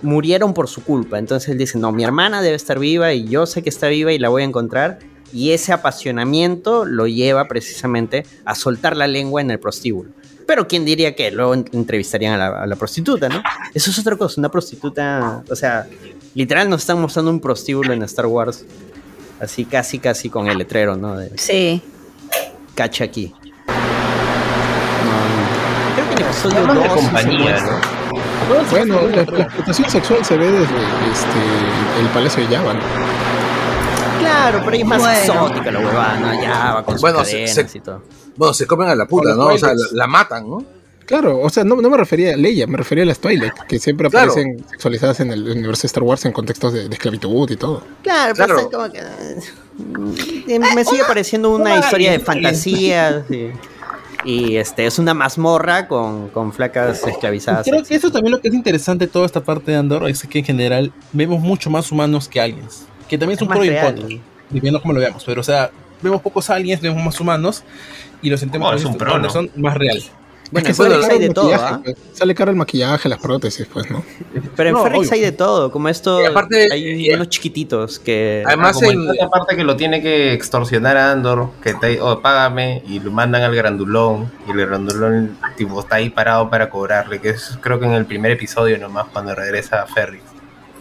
murieron 0.00 0.54
por 0.54 0.68
su 0.68 0.84
culpa. 0.84 1.18
Entonces 1.18 1.48
él 1.48 1.58
dice, 1.58 1.76
no, 1.76 1.90
mi 1.90 2.04
hermana 2.04 2.40
debe 2.40 2.54
estar 2.54 2.78
viva 2.78 3.12
y 3.12 3.26
yo 3.28 3.46
sé 3.46 3.62
que 3.64 3.68
está 3.68 3.88
viva 3.88 4.12
y 4.12 4.18
la 4.20 4.28
voy 4.28 4.42
a 4.42 4.44
encontrar. 4.44 5.00
Y 5.32 5.50
ese 5.50 5.72
apasionamiento 5.72 6.84
lo 6.84 7.08
lleva 7.08 7.48
precisamente 7.48 8.24
a 8.44 8.54
soltar 8.54 8.96
la 8.96 9.08
lengua 9.08 9.40
en 9.40 9.50
el 9.50 9.58
prostíbulo. 9.58 10.10
Pero 10.46 10.68
quién 10.68 10.84
diría 10.84 11.16
que 11.16 11.32
luego 11.32 11.52
en- 11.52 11.68
entrevistarían 11.72 12.34
a 12.34 12.38
la, 12.38 12.62
a 12.62 12.66
la 12.68 12.76
prostituta, 12.76 13.28
¿no? 13.28 13.42
Eso 13.74 13.90
es 13.90 13.98
otra 13.98 14.14
cosa, 14.16 14.40
una 14.40 14.50
prostituta, 14.52 15.42
o 15.50 15.56
sea, 15.56 15.86
literal 16.34 16.70
nos 16.70 16.82
están 16.82 17.00
mostrando 17.00 17.32
un 17.32 17.40
prostíbulo 17.40 17.92
en 17.92 18.02
Star 18.04 18.26
Wars. 18.26 18.64
Así 19.40 19.64
casi, 19.64 19.98
casi 19.98 20.30
con 20.30 20.46
el 20.48 20.58
letrero, 20.58 20.96
¿no? 20.96 21.16
De 21.18 21.30
Sí. 21.36 21.82
cacha 22.76 23.02
aquí. 23.04 23.34
No, 25.04 25.94
creo 25.94 26.08
que 26.08 26.14
en 26.14 26.28
episodio 26.28 26.58
Hablamos 26.58 26.82
de 26.82 26.88
2 26.88 26.98
sí 26.98 27.04
se 27.04 27.10
compañía. 27.12 27.80
Bueno, 28.70 29.00
la, 29.08 29.16
la 29.24 29.42
explotación 29.44 29.90
sexual 29.90 30.24
se 30.24 30.36
ve 30.36 30.50
desde 30.50 30.62
este, 30.64 32.00
el 32.00 32.06
Palacio 32.14 32.46
de 32.48 32.56
Java, 32.56 32.74
¿no? 32.74 32.80
Claro, 34.20 34.60
pero 34.64 34.70
ahí 34.72 34.80
es 34.80 34.86
más 34.86 34.98
Bueno. 35.00 35.18
exótica 35.46 35.70
la 35.70 35.78
huevada, 35.80 36.18
¿no? 36.18 36.42
Ya 36.42 36.74
va 36.74 36.84
con 36.84 36.94
sus 36.94 37.00
Bueno, 37.02 37.24
se- 37.24 37.44
cadenas 37.44 37.70
se- 37.70 37.78
y 37.78 37.80
todo. 37.80 38.02
Bueno, 38.36 38.54
se 38.54 38.66
comen 38.66 38.88
a 38.88 38.94
la 38.94 39.06
puta, 39.06 39.34
¿no? 39.34 39.46
O 39.46 39.58
sea, 39.58 39.72
la, 39.92 40.06
matan, 40.06 40.48
¿no? 40.48 40.64
Claro, 41.04 41.40
o 41.40 41.48
sea, 41.50 41.64
no, 41.64 41.76
no 41.76 41.88
me 41.90 41.96
refería 41.96 42.34
a 42.34 42.36
Leia, 42.36 42.66
me 42.66 42.76
refería 42.76 43.02
a 43.04 43.06
las 43.06 43.18
Twilight, 43.18 43.54
que 43.66 43.78
siempre 43.78 44.10
Claro. 44.10 44.30
aparecen 44.32 44.64
sexualizadas 44.70 45.20
en 45.20 45.32
el 45.32 45.48
universo 45.48 45.82
de 45.82 45.86
Star 45.86 46.02
Wars 46.02 46.24
en 46.26 46.32
contextos 46.32 46.72
de, 46.74 46.88
de 46.88 46.94
esclavitud 46.94 47.50
y 47.50 47.56
todo. 47.56 47.82
Claro, 48.02 48.34
Claro. 48.34 48.54
pero 48.56 48.66
está 48.66 48.76
como 48.76 48.92
que... 48.92 50.54
eh, 50.54 50.58
Me 50.74 50.84
sigue 50.84 51.04
pareciendo 51.04 51.50
una 51.54 51.78
historia 51.78 52.12
de 52.12 52.18
fantasía. 52.20 53.24
sí. 53.28 53.50
Y 54.28 54.58
este 54.58 54.84
es 54.84 54.98
una 54.98 55.14
mazmorra 55.14 55.88
con, 55.88 56.28
con 56.28 56.52
flacas 56.52 57.02
esclavizadas. 57.06 57.66
Creo 57.66 57.82
que 57.82 57.94
eso 57.94 58.10
también 58.10 58.32
lo 58.32 58.42
que 58.42 58.48
es 58.48 58.54
interesante 58.54 59.06
de 59.06 59.10
toda 59.10 59.24
esta 59.24 59.42
parte 59.42 59.70
de 59.70 59.78
Andor 59.78 60.06
es 60.06 60.22
que 60.26 60.40
en 60.40 60.44
general 60.44 60.92
vemos 61.14 61.40
mucho 61.40 61.70
más 61.70 61.90
humanos 61.90 62.28
que 62.28 62.38
aliens. 62.38 62.86
Que 63.08 63.16
también 63.16 63.36
es, 63.36 63.38
Es 63.38 63.42
un 63.42 63.48
pro 63.48 63.64
y 63.64 63.70
un 63.70 63.76
contra. 63.76 64.06
Dependiendo 64.50 64.82
cómo 64.82 64.92
lo 64.92 65.00
veamos. 65.00 65.24
Pero 65.24 65.40
o 65.40 65.44
sea, 65.44 65.70
vemos 66.02 66.20
pocos 66.20 66.50
aliens, 66.50 66.82
vemos 66.82 67.02
más 67.02 67.18
humanos. 67.18 67.64
Y 68.20 68.28
los 68.28 68.40
sentimos 68.40 68.70
Oh, 68.70 68.76
es 68.76 68.84
un 68.84 68.98
pro, 68.98 69.18
¿no? 69.18 69.30
son 69.30 69.50
más 69.56 69.74
real. 69.78 70.02
Bueno, 70.50 70.66
Es 70.68 70.78
en 70.80 70.84
que 70.86 70.88
sale 70.88 70.88
Ferrix 70.90 71.06
caro 71.06 71.12
hay 71.18 71.22
el 71.22 71.28
de 71.28 71.34
todo, 71.34 71.54
¿ah? 71.54 71.80
pues. 71.84 71.96
Sale 72.12 72.34
caro 72.34 72.50
el 72.50 72.56
maquillaje, 72.56 73.08
las 73.08 73.18
prótesis, 73.18 73.66
pues, 73.72 73.90
¿no? 73.90 74.02
Pero 74.56 74.68
en 74.70 74.74
No, 74.76 74.82
Ferrix 74.82 75.00
obvio. 75.08 75.12
hay 75.12 75.20
de 75.20 75.32
todo, 75.32 75.70
como 75.70 75.88
esto, 75.88 76.22
Y 76.22 76.24
aparte, 76.24 76.68
hay 76.72 77.10
eh, 77.10 77.14
unos 77.14 77.28
chiquititos 77.28 77.98
que... 77.98 78.42
Además, 78.46 78.80
en- 78.82 78.90
en 78.92 79.10
otra 79.10 79.28
parte 79.28 79.56
que 79.56 79.64
lo 79.64 79.76
tiene 79.76 80.00
que 80.00 80.32
extorsionar 80.32 80.96
a 80.96 81.12
Andor, 81.12 81.50
que 81.62 81.74
te, 81.74 82.00
oh, 82.00 82.20
págame, 82.20 82.82
y 82.86 82.98
lo 83.00 83.10
mandan 83.10 83.42
al 83.42 83.54
grandulón, 83.54 84.30
y 84.46 84.52
el 84.52 84.66
grandulón 84.66 85.36
tipo 85.56 85.80
está 85.80 85.96
ahí 85.96 86.08
parado 86.10 86.48
para 86.48 86.70
cobrarle, 86.70 87.20
que 87.20 87.30
es 87.30 87.58
creo 87.60 87.78
que 87.78 87.86
en 87.86 87.92
el 87.92 88.06
primer 88.06 88.30
episodio 88.32 88.78
nomás, 88.78 89.06
cuando 89.12 89.34
regresa 89.34 89.82
a 89.82 89.86
Ferry. 89.86 90.20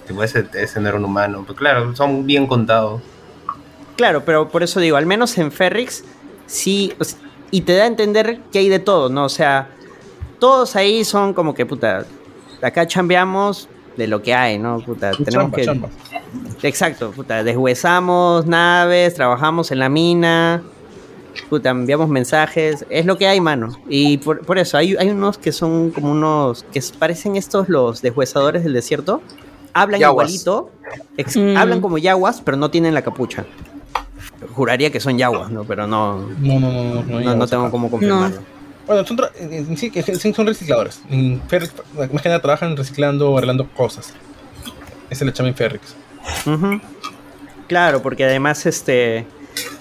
Tipo, 0.07 0.23
ese, 0.23 0.45
ese 0.53 0.80
no 0.80 0.88
era 0.88 0.98
un 0.98 1.03
humano. 1.03 1.44
Pues 1.45 1.57
claro, 1.57 1.94
son 1.94 2.26
bien 2.26 2.48
contados. 2.48 3.02
Claro, 3.98 4.23
pero 4.23 4.48
por 4.48 4.64
eso 4.64 4.80
digo, 4.80 4.95
al 4.95 5.06
menos 5.06 5.38
en 5.38 5.52
Ferrix, 5.52 6.03
sí, 6.45 6.94
o 6.99 7.03
sea, 7.03 7.18
y 7.51 7.61
te 7.61 7.75
da 7.75 7.83
a 7.83 7.87
entender 7.87 8.39
que 8.51 8.59
hay 8.59 8.69
de 8.69 8.79
todo, 8.79 9.09
¿no? 9.09 9.25
O 9.25 9.29
sea, 9.29 9.69
todos 10.39 10.75
ahí 10.75 11.03
son 11.05 11.33
como 11.33 11.53
que, 11.53 11.65
puta, 11.65 12.05
acá 12.61 12.85
chambeamos 12.87 13.67
de 13.95 14.07
lo 14.07 14.21
que 14.21 14.33
hay, 14.33 14.59
¿no? 14.59 14.79
Puta, 14.79 15.11
tenemos 15.11 15.31
Chamba, 15.51 15.55
que... 15.57 15.65
chamba. 15.65 15.89
Exacto, 16.63 17.11
puta, 17.11 17.43
deshuesamos 17.43 18.45
naves, 18.45 19.13
trabajamos 19.15 19.71
en 19.71 19.79
la 19.79 19.89
mina, 19.89 20.61
puta, 21.49 21.69
enviamos 21.69 22.09
mensajes, 22.09 22.85
es 22.89 23.05
lo 23.05 23.17
que 23.17 23.27
hay, 23.27 23.39
mano. 23.41 23.69
Y 23.89 24.17
por, 24.19 24.45
por 24.45 24.57
eso, 24.59 24.77
hay, 24.77 24.95
hay 24.97 25.09
unos 25.09 25.37
que 25.37 25.51
son 25.51 25.91
como 25.91 26.11
unos, 26.11 26.63
que 26.71 26.81
parecen 26.99 27.35
estos 27.35 27.69
los 27.69 28.01
deshuesadores 28.01 28.63
del 28.63 28.73
desierto, 28.73 29.21
hablan 29.73 29.99
Yaguas. 29.99 30.29
igualito, 30.31 30.69
ex- 31.17 31.37
Mm. 31.37 31.57
hablan 31.57 31.81
como 31.81 31.97
yaguas, 31.97 32.41
pero 32.41 32.57
no 32.57 32.69
tienen 32.71 32.93
la 32.93 33.01
capucha. 33.03 33.45
Juraría 34.53 34.91
que 34.91 34.99
son 34.99 35.18
yaguas, 35.18 35.49
¿no? 35.49 35.64
Pero 35.64 35.88
no, 35.88 36.27
No, 36.39 36.59
no, 36.59 36.72
no, 36.72 36.84
no. 36.84 37.03
no, 37.03 37.19
no, 37.22 37.35
no 37.35 37.47
tengo 37.47 37.72
cómo 37.72 37.89
confirmarlo. 37.89 38.41
Bueno, 38.85 39.05
son, 39.05 39.18
en- 39.39 39.53
en 39.53 39.77
sí, 39.77 39.91
son 40.34 40.45
recicladores. 40.47 41.01
Ferrix, 41.47 41.73
más 42.14 42.22
que 42.22 42.30
nada 42.30 42.41
trabajan 42.41 42.77
reciclando, 42.77 43.35
arreglando 43.38 43.68
cosas. 43.76 44.14
Esa 45.09 45.23
es 45.23 45.27
la 45.27 45.34
chama 45.34 45.49
en 45.49 45.55
Ferrix. 45.55 45.95
Ujú. 46.45 46.80
Claro, 47.68 48.01
porque 48.01 48.23
además 48.26 48.65
este 48.65 49.26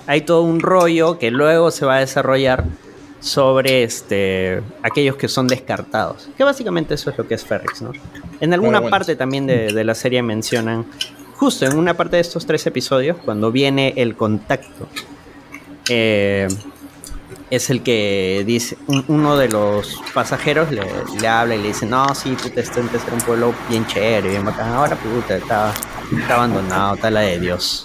hay 0.06 0.22
todo 0.22 0.42
un 0.42 0.60
rollo 0.60 1.18
que 1.18 1.30
luego 1.30 1.70
se 1.70 1.84
va 1.86 1.96
a 1.96 2.00
desarrollar 2.00 2.64
sobre 3.20 3.82
este 3.82 4.62
aquellos 4.82 5.16
que 5.16 5.28
son 5.28 5.46
descartados. 5.48 6.28
Que 6.36 6.44
básicamente 6.44 6.94
eso 6.94 7.10
es 7.10 7.18
lo 7.18 7.26
que 7.28 7.34
es 7.34 7.44
Ferrix, 7.44 7.82
¿no? 7.82 7.92
En 8.40 8.52
alguna 8.54 8.78
bueno. 8.80 8.90
parte 8.90 9.16
también 9.16 9.46
de, 9.46 9.72
de 9.72 9.84
la 9.84 9.94
serie 9.94 10.22
mencionan, 10.22 10.84
justo 11.36 11.64
en 11.66 11.76
una 11.78 11.94
parte 11.94 12.16
de 12.16 12.22
estos 12.22 12.46
tres 12.46 12.66
episodios, 12.66 13.16
cuando 13.24 13.52
viene 13.52 13.92
el 13.96 14.16
contacto 14.16 14.88
eh, 15.88 16.48
es 17.50 17.70
el 17.70 17.82
que 17.82 18.42
dice, 18.46 18.76
un- 18.88 19.04
uno 19.08 19.36
de 19.36 19.48
los 19.48 20.00
pasajeros 20.14 20.70
le, 20.72 20.82
le 21.20 21.28
habla 21.28 21.54
y 21.54 21.62
le 21.62 21.68
dice, 21.68 21.86
no, 21.86 22.12
sí, 22.14 22.30
puta, 22.42 22.60
este 22.60 22.80
era 22.80 22.88
un 23.12 23.20
pueblo 23.20 23.54
bien 23.68 23.86
chévere, 23.86 24.30
bien 24.30 24.44
bacán, 24.44 24.72
ahora 24.72 24.96
puta, 24.96 25.36
está, 25.36 25.72
está 26.18 26.34
abandonado, 26.34 26.94
está 26.96 27.10
la 27.10 27.20
de 27.20 27.38
Dios. 27.38 27.84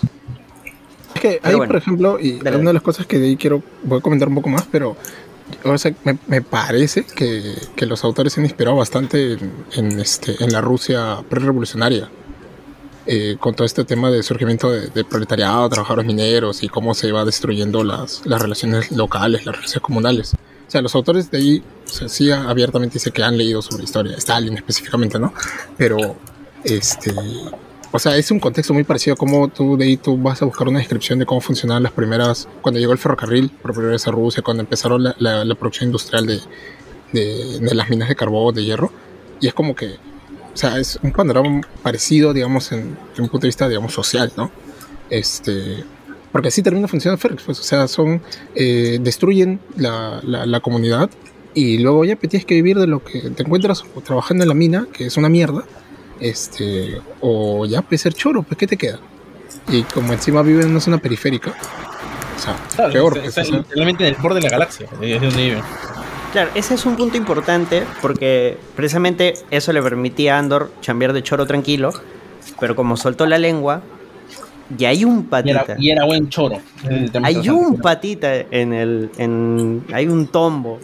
Es 1.13 1.21
que 1.21 1.39
ahí, 1.43 1.53
bueno, 1.55 1.67
por 1.73 1.77
ejemplo, 1.81 2.17
y 2.19 2.39
dale, 2.39 2.57
una 2.57 2.69
de 2.71 2.73
las 2.75 2.81
cosas 2.83 3.05
que 3.05 3.19
de 3.19 3.27
ahí 3.27 3.37
quiero, 3.37 3.61
voy 3.83 3.99
a 3.99 4.01
comentar 4.01 4.27
un 4.29 4.35
poco 4.35 4.49
más, 4.49 4.63
pero 4.71 4.95
o 5.63 5.77
sea, 5.77 5.91
me, 6.05 6.17
me 6.27 6.41
parece 6.41 7.03
que, 7.03 7.53
que 7.75 7.85
los 7.85 8.03
autores 8.03 8.33
se 8.33 8.39
han 8.39 8.45
inspirado 8.45 8.77
bastante 8.77 9.33
en, 9.33 9.51
en, 9.73 9.99
este, 9.99 10.41
en 10.43 10.51
la 10.53 10.61
Rusia 10.61 11.17
prerevolucionaria, 11.29 12.09
eh, 13.13 13.35
con 13.37 13.53
todo 13.53 13.65
este 13.65 13.83
tema 13.83 14.09
de 14.09 14.23
surgimiento 14.23 14.71
de, 14.71 14.87
de 14.87 15.03
proletariado, 15.03 15.67
trabajadores 15.69 16.05
mineros 16.05 16.63
y 16.63 16.69
cómo 16.69 16.93
se 16.93 17.11
va 17.11 17.25
destruyendo 17.25 17.83
las, 17.83 18.21
las 18.25 18.41
relaciones 18.41 18.89
locales, 18.91 19.45
las 19.45 19.55
relaciones 19.55 19.81
comunales. 19.83 20.33
O 20.33 20.71
sea, 20.71 20.81
los 20.81 20.95
autores 20.95 21.29
de 21.29 21.37
ahí, 21.37 21.63
o 22.03 22.07
sí 22.07 22.31
abiertamente 22.31 22.93
dice 22.93 23.11
que 23.11 23.21
han 23.21 23.37
leído 23.37 23.61
sobre 23.61 23.83
historia, 23.83 24.15
Stalin 24.15 24.55
específicamente, 24.55 25.19
¿no? 25.19 25.33
Pero, 25.77 25.97
este, 26.63 27.13
o 27.91 27.99
sea, 27.99 28.15
es 28.15 28.31
un 28.31 28.39
contexto 28.39 28.73
muy 28.73 28.85
parecido 28.85 29.15
a 29.15 29.17
cómo 29.17 29.49
tú 29.49 29.75
de 29.75 29.83
ahí 29.83 29.97
tú 29.97 30.15
vas 30.17 30.41
a 30.41 30.45
buscar 30.45 30.69
una 30.69 30.79
descripción 30.79 31.19
de 31.19 31.25
cómo 31.25 31.41
funcionaban 31.41 31.83
las 31.83 31.91
primeras, 31.91 32.47
cuando 32.61 32.79
llegó 32.79 32.93
el 32.93 32.97
ferrocarril 32.99 33.49
por 33.61 33.71
primera 33.73 33.91
vez 33.91 34.07
a 34.07 34.11
Rusia, 34.11 34.41
cuando 34.41 34.61
empezaron 34.63 35.03
la, 35.03 35.15
la- 35.19 35.43
la 35.43 35.55
producción 35.55 35.87
industrial 35.89 36.25
de, 36.27 36.39
de, 37.11 37.59
de 37.59 37.75
las 37.75 37.89
minas 37.89 38.07
de 38.07 38.15
carbón, 38.15 38.55
de 38.55 38.63
hierro, 38.63 38.89
y 39.41 39.47
es 39.47 39.53
como 39.53 39.75
que, 39.75 39.97
o 40.53 40.57
sea, 40.57 40.77
es 40.79 40.99
un 41.01 41.11
panorama 41.11 41.61
parecido, 41.81 42.33
digamos, 42.33 42.71
en, 42.71 42.79
en 43.15 43.23
un 43.23 43.29
punto 43.29 43.39
de 43.41 43.47
vista, 43.47 43.67
digamos, 43.69 43.93
social, 43.93 44.31
¿no? 44.35 44.51
Este, 45.09 45.83
porque 46.31 46.47
así 46.49 46.61
termina 46.61 46.87
funcionando 46.87 47.19
Ferrex, 47.21 47.43
pues, 47.43 47.59
o 47.59 47.63
sea, 47.63 47.87
son, 47.87 48.21
eh, 48.55 48.99
destruyen 49.01 49.59
la, 49.77 50.19
la, 50.23 50.45
la 50.45 50.59
comunidad 50.61 51.09
y 51.53 51.79
luego 51.79 52.05
ya 52.05 52.15
tienes 52.15 52.45
que 52.45 52.55
vivir 52.55 52.77
de 52.79 52.87
lo 52.87 53.03
que 53.03 53.19
te 53.31 53.43
encuentras 53.43 53.83
o 53.95 54.01
trabajando 54.01 54.43
en 54.43 54.47
la 54.49 54.55
mina, 54.55 54.87
que 54.93 55.05
es 55.07 55.17
una 55.17 55.27
mierda, 55.29 55.63
este, 56.21 57.01
o 57.19 57.65
ya 57.65 57.81
pues 57.81 58.01
ser 58.01 58.13
choro, 58.13 58.43
pues 58.43 58.57
¿qué 58.57 58.67
te 58.67 58.77
queda? 58.77 58.99
Y 59.67 59.83
como 59.83 60.13
encima 60.13 60.41
viven 60.41 60.63
en 60.65 60.71
una 60.71 60.79
zona 60.79 60.97
periférica, 60.99 61.51
o 62.37 62.39
sea, 62.41 62.55
Claro, 62.75 62.93
peor. 62.93 63.17
está- 63.17 63.21
pues, 63.23 63.27
está 63.37 63.41
o 63.41 63.45
sea. 63.45 63.57
literalmente 63.57 64.07
en 64.07 64.15
el 64.15 64.21
borde 64.21 64.35
de 64.35 64.43
la 64.43 64.49
galaxia, 64.49 64.87
es 65.01 65.21
donde 65.21 65.43
viven. 65.43 65.61
Claro, 66.31 66.49
ese 66.55 66.75
es 66.75 66.85
un 66.85 66.95
punto 66.95 67.17
importante 67.17 67.83
porque 68.01 68.57
precisamente 68.75 69.33
eso 69.51 69.73
le 69.73 69.81
permitía 69.81 70.35
a 70.37 70.39
Andor 70.39 70.71
chambear 70.81 71.11
de 71.11 71.23
choro 71.23 71.45
tranquilo, 71.45 71.91
pero 72.59 72.75
como 72.75 72.95
soltó 72.95 73.25
la 73.25 73.37
lengua, 73.37 73.81
y 74.77 74.85
hay 74.85 75.03
un 75.03 75.27
Y 75.43 75.49
era, 75.49 75.59
patita. 75.59 75.75
y 75.77 75.89
era 75.89 76.05
buen 76.05 76.29
choro. 76.29 76.59
Hay 77.23 77.49
un 77.49 77.79
patita 77.79 78.33
en 78.35 78.73
el. 78.73 79.11
En, 79.17 79.83
hay 79.93 80.07
un 80.07 80.27
tombo 80.27 80.79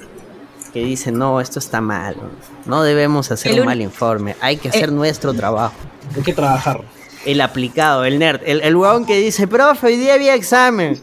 que 0.73 0.83
dice: 0.83 1.11
No, 1.11 1.39
esto 1.39 1.59
está 1.59 1.79
mal. 1.79 2.17
No 2.65 2.83
debemos 2.83 3.31
hacer 3.31 3.53
El 3.53 3.61
un 3.61 3.65
mal 3.67 3.81
informe. 3.81 4.35
Hay 4.41 4.57
que 4.57 4.69
hacer 4.69 4.91
nuestro 4.91 5.33
trabajo. 5.33 5.75
Hay 6.15 6.23
que 6.23 6.33
trabajar. 6.33 6.81
El 7.25 7.41
aplicado, 7.41 8.05
el 8.05 8.19
nerd. 8.19 8.41
El, 8.45 8.61
el 8.61 8.75
huevón 8.75 9.05
que 9.05 9.17
dice: 9.19 9.47
Profe, 9.47 9.87
hoy 9.87 9.97
día 9.97 10.15
había 10.15 10.35
examen. 10.35 10.99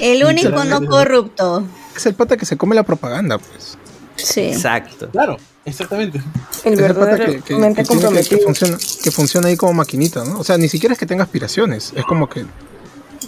El 0.00 0.24
único 0.24 0.64
no 0.64 0.84
corrupto. 0.86 1.64
Es 1.96 2.06
el 2.06 2.14
pata 2.14 2.36
que 2.36 2.46
se 2.46 2.56
come 2.56 2.74
la 2.74 2.82
propaganda, 2.82 3.38
pues. 3.38 3.76
Sí. 4.16 4.40
Exacto. 4.42 5.08
Claro, 5.10 5.36
exactamente. 5.64 6.18
El 6.64 6.74
Es 6.74 6.78
el 6.80 6.86
pata 6.94 7.00
verdaderamente 7.00 7.36
que, 7.36 7.42
que- 7.42 7.54
que 7.74 7.82
que- 8.28 8.38
funciona, 8.44 8.78
que 9.02 9.10
funciona 9.10 9.48
ahí 9.48 9.56
como 9.56 9.74
maquinita, 9.74 10.24
¿no? 10.24 10.38
O 10.40 10.44
sea, 10.44 10.56
ni 10.58 10.68
siquiera 10.68 10.92
es 10.94 10.98
que 10.98 11.06
tenga 11.06 11.24
aspiraciones, 11.24 11.92
es 11.94 12.04
como 12.04 12.28
que 12.28 12.44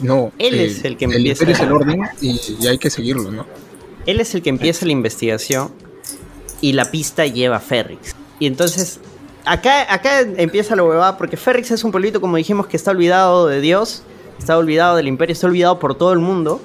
no. 0.03 0.32
Él 0.39 0.55
eh, 0.55 0.66
es 0.66 0.85
el 0.85 0.97
que 0.97 1.05
el 1.07 1.12
empieza- 1.15 1.45
imperio 1.45 1.55
es 1.55 1.61
el 1.61 1.73
orden 1.73 2.01
y, 2.20 2.40
y 2.61 2.66
hay 2.66 2.78
que 2.78 2.90
seguirlo, 2.90 3.31
¿no? 3.31 3.47
Él 4.07 4.20
es 4.20 4.35
el 4.35 4.43
que 4.43 4.49
empieza 4.51 4.86
la 4.86 4.93
investigación 4.93 5.70
y 6.61 6.73
la 6.73 6.90
pista 6.90 7.27
lleva 7.27 7.57
a 7.57 7.61
Ferrix. 7.61 8.15
Y 8.39 8.47
entonces, 8.47 9.01
acá, 9.45 9.93
acá 9.93 10.20
empieza 10.20 10.74
la 10.77 10.85
huevada 10.85 11.19
porque 11.19 11.36
Ferrix 11.36 11.70
es 11.70 11.85
un 11.85 11.90
pueblito, 11.93 12.20
como 12.20 12.36
dijimos, 12.39 12.66
que 12.66 12.77
está 12.78 12.93
olvidado 12.93 13.47
de 13.47 13.61
Dios, 13.61 14.03
está 14.39 14.57
olvidado 14.57 14.97
del 14.97 15.09
imperio, 15.09 15.32
está 15.35 15.47
olvidado 15.47 15.78
por 15.78 15.95
todo 15.97 16.12
el 16.15 16.20
mundo. 16.20 16.62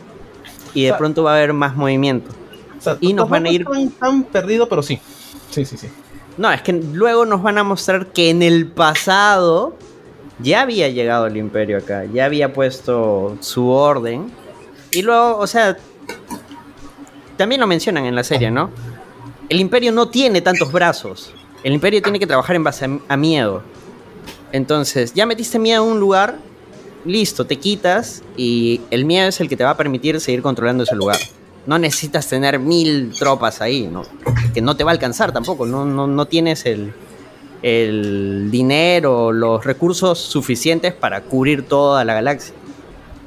Y 0.73 0.83
de 0.83 0.89
O 0.89 0.91
sea- 0.93 0.97
pronto 0.97 1.23
va 1.23 1.33
a 1.33 1.37
haber 1.37 1.53
más 1.53 1.75
movimiento. 1.75 2.31
O 2.77 2.81
sea, 2.81 2.97
Y 2.99 3.13
nos 3.13 3.29
van 3.29 3.45
a 3.45 3.49
ir- 3.49 3.65
tan 3.99 4.23
perdido, 4.23 4.67
pero 4.67 4.81
sí. 4.83 4.99
Sí, 5.51 5.65
sí, 5.65 5.77
sí. 5.77 5.87
No, 6.37 6.51
es 6.51 6.61
que 6.61 6.73
luego 6.73 7.25
nos 7.25 7.41
van 7.43 7.57
a 7.59 7.63
mostrar 7.63 8.07
que 8.07 8.29
en 8.31 8.41
el 8.41 8.67
pasado 8.67 9.75
ya 10.39 10.61
había 10.61 10.89
llegado 10.89 11.27
el 11.27 11.37
imperio 11.37 11.77
acá, 11.77 12.05
ya 12.11 12.25
había 12.25 12.51
puesto 12.53 13.37
su 13.39 13.69
orden. 13.69 14.31
Y 14.91 15.03
luego, 15.03 15.37
o 15.37 15.47
sea, 15.47 15.77
también 17.37 17.61
lo 17.61 17.67
mencionan 17.67 18.05
en 18.05 18.15
la 18.15 18.23
serie, 18.23 18.51
¿no? 18.51 18.69
El 19.49 19.59
imperio 19.59 19.91
no 19.91 20.09
tiene 20.09 20.41
tantos 20.41 20.71
brazos. 20.71 21.33
El 21.63 21.73
imperio 21.73 22.01
tiene 22.01 22.19
que 22.19 22.27
trabajar 22.27 22.55
en 22.55 22.63
base 22.63 22.85
a, 22.85 22.89
a 23.13 23.17
miedo. 23.17 23.61
Entonces, 24.51 25.13
ya 25.13 25.25
metiste 25.25 25.59
miedo 25.59 25.83
a 25.83 25.85
un 25.85 25.99
lugar, 25.99 26.37
listo, 27.05 27.45
te 27.45 27.57
quitas 27.57 28.23
y 28.37 28.81
el 28.91 29.05
miedo 29.05 29.27
es 29.27 29.39
el 29.41 29.49
que 29.49 29.57
te 29.57 29.63
va 29.63 29.71
a 29.71 29.77
permitir 29.77 30.19
seguir 30.19 30.41
controlando 30.41 30.83
ese 30.83 30.95
lugar. 30.95 31.17
No 31.65 31.77
necesitas 31.77 32.27
tener 32.27 32.59
mil 32.59 33.13
tropas 33.17 33.61
ahí, 33.61 33.87
¿no? 33.87 34.03
Que 34.53 34.61
no 34.61 34.75
te 34.75 34.83
va 34.83 34.91
a 34.91 34.93
alcanzar 34.93 35.31
tampoco, 35.31 35.65
no, 35.65 35.85
no, 35.85 36.07
no 36.07 36.25
tienes 36.25 36.65
el, 36.65 36.93
el 37.61 38.49
dinero, 38.51 39.31
los 39.31 39.63
recursos 39.65 40.19
suficientes 40.19 40.93
para 40.93 41.21
cubrir 41.21 41.63
toda 41.63 42.03
la 42.03 42.13
galaxia. 42.13 42.53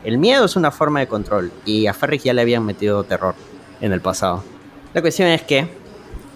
El 0.05 0.19
miedo 0.19 0.44
es 0.44 0.55
una 0.55 0.70
forma 0.70 1.01
de 1.01 1.09
control 1.09 1.51
y 1.65 1.86
a 1.86 1.94
Ferrix 1.94 2.24
ya 2.24 2.35
le 2.35 2.43
habían 2.43 2.65
metido 2.65 3.03
terror 3.05 3.35
en 3.81 3.93
el 3.93 4.01
pasado. 4.01 4.44
La 4.94 5.01
cuestión 5.01 5.28
es 5.28 5.43
que 5.43 5.66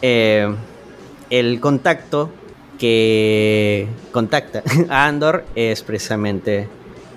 eh, 0.03 0.53
el 1.29 1.61
contacto 1.61 2.31
que 2.79 3.87
contacta 4.11 4.63
a 4.89 5.07
Andor 5.07 5.45
es 5.55 5.83
precisamente 5.83 6.69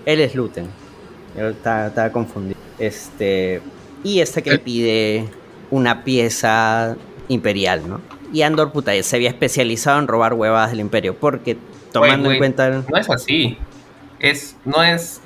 él 0.05 0.21
es 0.21 0.35
Luten. 0.35 0.67
Él 1.37 1.47
Está, 1.51 1.87
está 1.87 2.11
confundido. 2.11 2.59
Este 2.79 3.61
y 4.03 4.19
este 4.19 4.41
que 4.43 4.51
le 4.51 4.59
pide 4.59 5.25
una 5.71 6.03
pieza 6.03 6.95
imperial, 7.29 7.81
¿no? 7.87 8.01
Y 8.33 8.41
Andor 8.41 8.71
puta 8.71 8.91
se 9.03 9.15
había 9.15 9.29
especializado 9.29 9.99
en 9.99 10.07
robar 10.07 10.33
huevadas 10.33 10.71
del 10.71 10.79
imperio 10.79 11.15
porque 11.15 11.55
tomando 11.91 12.31
en 12.31 12.37
cuenta 12.37 12.67
el- 12.67 12.83
No 12.89 12.97
es 12.97 13.09
así. 13.09 13.57
Es, 14.19 14.55
no 14.65 14.81
es. 14.83 15.21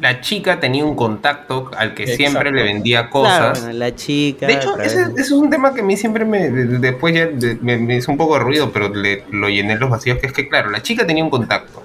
La 0.00 0.20
chica 0.20 0.60
tenía 0.60 0.84
un 0.84 0.94
contacto 0.94 1.70
al 1.76 1.94
que 1.94 2.06
siempre 2.06 2.52
le 2.52 2.62
vendía 2.62 3.08
Claro, 3.08 3.10
cosas. 3.10 3.62
bueno, 3.64 3.78
la 3.78 3.94
chica 3.94 4.46
De 4.46 4.52
hecho, 4.54 4.78
ese, 4.78 5.06
es 5.16 5.30
un 5.30 5.48
tema 5.48 5.72
que 5.72 5.80
a 5.80 5.84
mí 5.84 5.96
siempre 5.96 6.24
me. 6.26 6.50
de- 6.50 6.66
de- 6.66 6.78
Después 6.78 7.14
ya 7.14 7.26
de- 7.26 7.56
me, 7.62 7.78
me 7.78 7.96
hizo 7.96 8.12
un 8.12 8.18
poco 8.18 8.34
de 8.34 8.40
ruido, 8.40 8.70
pero 8.72 8.90
le- 8.90 9.24
lo 9.30 9.48
llené 9.48 9.76
los 9.76 9.88
vacíos. 9.88 10.18
Que 10.18 10.26
es 10.26 10.32
que, 10.34 10.48
claro, 10.48 10.68
la 10.70 10.82
chica 10.82 11.06
tenía 11.06 11.24
un 11.24 11.30
contacto. 11.30 11.82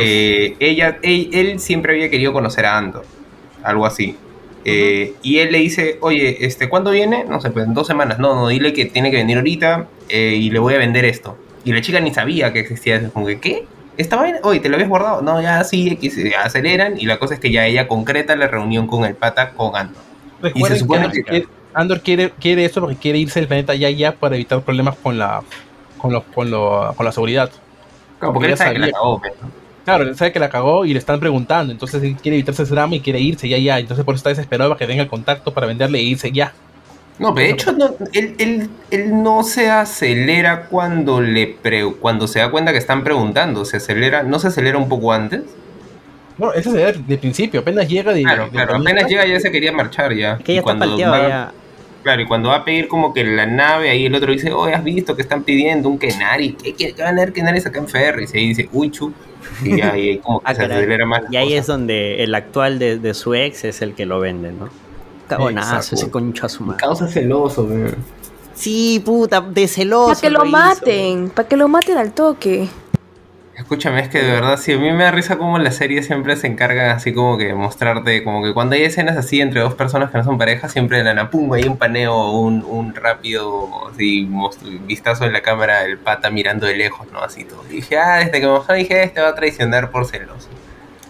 Eh, 0.00 0.56
ella, 0.60 0.98
él, 1.02 1.30
él 1.32 1.60
siempre 1.60 1.94
había 1.94 2.10
querido 2.10 2.32
conocer 2.32 2.66
a 2.66 2.78
Andor. 2.78 3.04
Algo 3.62 3.86
así. 3.86 4.16
Eh, 4.64 5.14
Y 5.22 5.38
él 5.38 5.52
le 5.52 5.58
dice, 5.58 5.98
oye, 6.00 6.46
este, 6.46 6.68
¿cuándo 6.68 6.90
viene? 6.90 7.24
No 7.28 7.40
sé, 7.40 7.50
pues 7.50 7.66
en 7.66 7.74
dos 7.74 7.86
semanas. 7.86 8.18
No, 8.18 8.34
no, 8.34 8.48
dile 8.48 8.72
que 8.72 8.86
tiene 8.86 9.10
que 9.10 9.16
venir 9.18 9.36
ahorita 9.38 9.86
eh, 10.08 10.36
y 10.38 10.50
le 10.50 10.58
voy 10.58 10.74
a 10.74 10.78
vender 10.78 11.04
esto. 11.04 11.36
Y 11.64 11.72
la 11.72 11.80
chica 11.80 12.00
ni 12.00 12.12
sabía 12.14 12.52
que 12.52 12.60
existía 12.60 12.96
eso. 12.96 13.10
Como 13.12 13.26
que, 13.26 13.40
¿qué? 13.40 13.64
¿Esta 13.96 14.16
vaina? 14.16 14.38
Oye, 14.42 14.60
¿te 14.60 14.68
lo 14.68 14.74
habías 14.76 14.88
guardado? 14.88 15.22
No, 15.22 15.40
ya 15.40 15.62
sí, 15.64 15.98
ya 16.30 16.42
aceleran. 16.42 16.98
Y 16.98 17.06
la 17.06 17.18
cosa 17.18 17.34
es 17.34 17.40
que 17.40 17.50
ya 17.50 17.66
ella 17.66 17.88
concreta 17.88 18.36
la 18.36 18.46
reunión 18.48 18.86
con 18.86 19.04
el 19.04 19.14
pata 19.14 19.50
con 19.50 19.74
Andor. 19.76 20.02
Y 20.42 20.42
se 20.42 20.48
Recuerden 20.48 20.78
supone 20.78 21.00
que 21.00 21.06
Andor, 21.06 21.14
que- 21.24 21.30
quiere, 21.30 21.46
Andor 21.74 22.00
quiere, 22.02 22.30
quiere 22.40 22.64
esto 22.64 22.80
porque 22.80 22.96
quiere 22.96 23.18
irse 23.18 23.40
del 23.40 23.48
planeta 23.48 23.74
ya 23.74 23.88
ya 23.90 24.12
para 24.12 24.34
evitar 24.34 24.60
problemas 24.62 24.96
con 24.96 25.18
la 25.18 25.42
con, 25.98 26.12
los- 26.12 26.24
con, 26.34 26.50
lo- 26.50 26.92
con 26.96 27.04
la 27.06 27.12
seguridad. 27.12 27.50
Claro, 28.18 28.34
porque 28.34 28.50
él 28.50 28.56
sabe 28.58 28.74
que 28.74 28.78
la 28.80 28.90
cagó, 28.90 29.18
pues, 29.20 29.32
Claro, 29.84 30.04
él 30.04 30.16
sabe 30.16 30.32
que 30.32 30.38
la 30.38 30.48
cagó 30.48 30.84
y 30.86 30.92
le 30.94 30.98
están 30.98 31.20
preguntando, 31.20 31.72
entonces 31.72 32.02
él 32.02 32.16
quiere 32.16 32.36
evitarse 32.38 32.62
ese 32.62 32.72
drama 32.74 32.94
y 32.94 33.00
quiere 33.00 33.20
irse 33.20 33.48
ya 33.48 33.58
ya, 33.58 33.78
entonces 33.78 34.04
por 34.04 34.14
eso 34.14 34.20
está 34.20 34.30
desesperado 34.30 34.70
para 34.70 34.78
que 34.78 34.86
tenga 34.86 35.02
el 35.02 35.08
contacto 35.08 35.52
para 35.52 35.66
venderle 35.66 35.98
e 35.98 36.02
irse 36.02 36.32
ya. 36.32 36.54
No, 37.18 37.34
pero 37.34 37.46
de 37.46 37.52
hecho 37.52 37.72
no, 37.72 37.94
él, 38.12 38.34
él- 38.38 38.68
él 38.90 39.22
no 39.22 39.42
se 39.44 39.70
acelera 39.70 40.66
cuando 40.66 41.20
le 41.20 41.46
pre- 41.46 41.92
cuando 42.00 42.26
se 42.26 42.38
da 42.40 42.50
cuenta 42.50 42.72
que 42.72 42.78
están 42.78 43.04
preguntando, 43.04 43.64
se 43.64 43.76
acelera, 43.76 44.22
no 44.22 44.38
se 44.38 44.48
acelera 44.48 44.78
un 44.78 44.88
poco 44.88 45.12
antes. 45.12 45.42
No, 46.38 46.52
ese 46.52 46.70
es 46.70 46.74
de, 46.74 47.02
de 47.06 47.18
principio, 47.18 47.60
apenas 47.60 47.86
llega 47.88 48.12
de. 48.12 48.22
Claro, 48.22 48.48
claro, 48.50 48.76
apenas 48.76 49.06
llega 49.08 49.24
ya 49.26 49.38
se 49.38 49.52
quería 49.52 49.70
marchar 49.70 50.12
ya. 50.14 50.38
que 50.38 50.44
ya 50.46 50.52
Y 50.54 50.58
está 50.58 50.62
cuando 50.64 50.86
palteado 50.86 51.12
va- 51.12 51.28
ya. 51.28 51.52
Claro, 52.02 52.20
y 52.22 52.26
cuando 52.26 52.48
va 52.50 52.56
a 52.56 52.64
pedir 52.64 52.88
como 52.88 53.14
que 53.14 53.22
la 53.24 53.46
nave, 53.46 53.88
ahí 53.90 54.06
el 54.06 54.14
otro 54.14 54.32
dice, 54.32 54.52
oye, 54.52 54.74
has 54.74 54.82
visto 54.84 55.14
que 55.16 55.22
están 55.22 55.42
pidiendo 55.44 55.88
un 55.88 55.98
Kenari, 55.98 56.52
¿qué, 56.52 56.74
qué, 56.74 56.92
qué 56.92 57.02
van 57.02 57.16
a 57.16 57.20
ver 57.20 57.32
Kenaris 57.32 57.64
acá 57.66 57.78
en 57.78 57.88
Ferry? 57.88 58.26
Y 58.32 58.36
ahí 58.38 58.48
dice, 58.48 58.68
uy, 58.72 58.90
chu. 58.90 59.12
Y 59.64 59.80
ahí 59.80 60.18
como 60.18 60.40
que 60.40 60.46
Ah, 60.48 60.54
se 60.54 60.60
caray. 60.62 60.78
acelera 60.78 61.06
más. 61.06 61.22
Y 61.30 61.36
ahí 61.36 61.54
es 61.54 61.66
donde 61.66 62.22
el 62.24 62.34
actual 62.34 62.78
de, 62.78 62.98
de 62.98 63.14
su 63.14 63.34
ex 63.34 63.64
es 63.64 63.82
el 63.82 63.94
que 63.94 64.06
lo 64.06 64.20
vende, 64.20 64.52
¿no? 64.52 64.68
Cagonazo, 65.28 65.76
Exacto. 65.76 65.94
ese 65.96 66.10
concha 66.10 66.48
su 66.48 66.64
madre. 66.64 66.80
Causa 66.80 67.08
celoso. 67.08 67.66
Sí, 68.54 69.02
puta, 69.04 69.40
de 69.40 69.66
celoso. 69.68 70.08
Para 70.08 70.20
que 70.20 70.30
lo 70.30 70.44
maten, 70.44 71.30
para 71.30 71.48
que 71.48 71.56
lo 71.56 71.66
maten 71.68 71.96
al 71.98 72.12
toque. 72.12 72.68
Escúchame, 73.56 74.00
es 74.00 74.08
que 74.08 74.20
de 74.20 74.32
verdad, 74.32 74.58
sí, 74.58 74.72
a 74.72 74.78
mí 74.78 74.90
me 74.90 75.04
da 75.04 75.12
risa 75.12 75.38
como 75.38 75.58
la 75.60 75.70
serie 75.70 76.02
siempre 76.02 76.34
se 76.34 76.48
encarga 76.48 76.90
así 76.92 77.12
como 77.12 77.38
que 77.38 77.54
mostrarte, 77.54 78.24
como 78.24 78.42
que 78.42 78.52
cuando 78.52 78.74
hay 78.74 78.82
escenas 78.82 79.16
así 79.16 79.40
entre 79.40 79.60
dos 79.60 79.74
personas 79.74 80.10
que 80.10 80.18
no 80.18 80.24
son 80.24 80.38
pareja, 80.38 80.68
siempre 80.68 80.98
de 80.98 81.04
la 81.04 81.14
napumba 81.14 81.56
hay 81.56 81.64
un 81.64 81.76
paneo, 81.76 82.32
un, 82.32 82.64
un 82.64 82.96
rápido 82.96 83.68
así, 83.92 84.28
vistazo 84.86 85.24
en 85.24 85.32
la 85.32 85.40
cámara, 85.40 85.84
el 85.84 85.98
pata 85.98 86.30
mirando 86.30 86.66
de 86.66 86.74
lejos, 86.76 87.06
¿no? 87.12 87.20
Así 87.20 87.44
todo. 87.44 87.62
Y 87.70 87.76
dije, 87.76 87.96
ah, 87.96 88.18
desde 88.18 88.40
que 88.40 88.46
me 88.48 88.74
dije, 88.76 89.04
este 89.04 89.20
va 89.20 89.28
a 89.28 89.34
traicionar 89.36 89.92
por 89.92 90.04
celoso. 90.06 90.48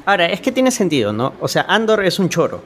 Ahora, 0.04 0.26
es 0.26 0.42
que 0.42 0.52
tiene 0.52 0.70
sentido, 0.70 1.14
¿no? 1.14 1.32
O 1.40 1.48
sea, 1.48 1.64
Andor 1.66 2.04
es 2.04 2.18
un 2.18 2.28
choro. 2.28 2.62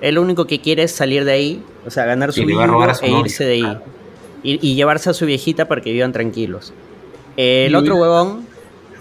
Él 0.00 0.14
lo 0.14 0.22
único 0.22 0.46
que 0.46 0.60
quiere 0.60 0.84
es 0.84 0.92
salir 0.92 1.24
de 1.24 1.32
ahí, 1.32 1.64
o 1.84 1.90
sea, 1.90 2.04
ganar 2.04 2.32
su 2.32 2.42
Y 2.42 2.46
le 2.46 2.54
va 2.54 2.64
a 2.64 2.66
robar 2.68 2.90
a 2.90 2.92
billullo 2.92 2.98
su 3.00 3.04
e 3.04 3.10
novia. 3.10 3.26
irse 3.26 3.44
de 3.44 3.52
ahí. 3.52 3.78
Y, 4.44 4.68
y 4.70 4.74
llevarse 4.76 5.10
a 5.10 5.12
su 5.12 5.26
viejita 5.26 5.66
para 5.66 5.80
que 5.80 5.90
vivan 5.90 6.12
tranquilos. 6.12 6.72
El 7.36 7.72
Y 7.72 7.74
otro 7.74 7.96
huevón 7.96 8.47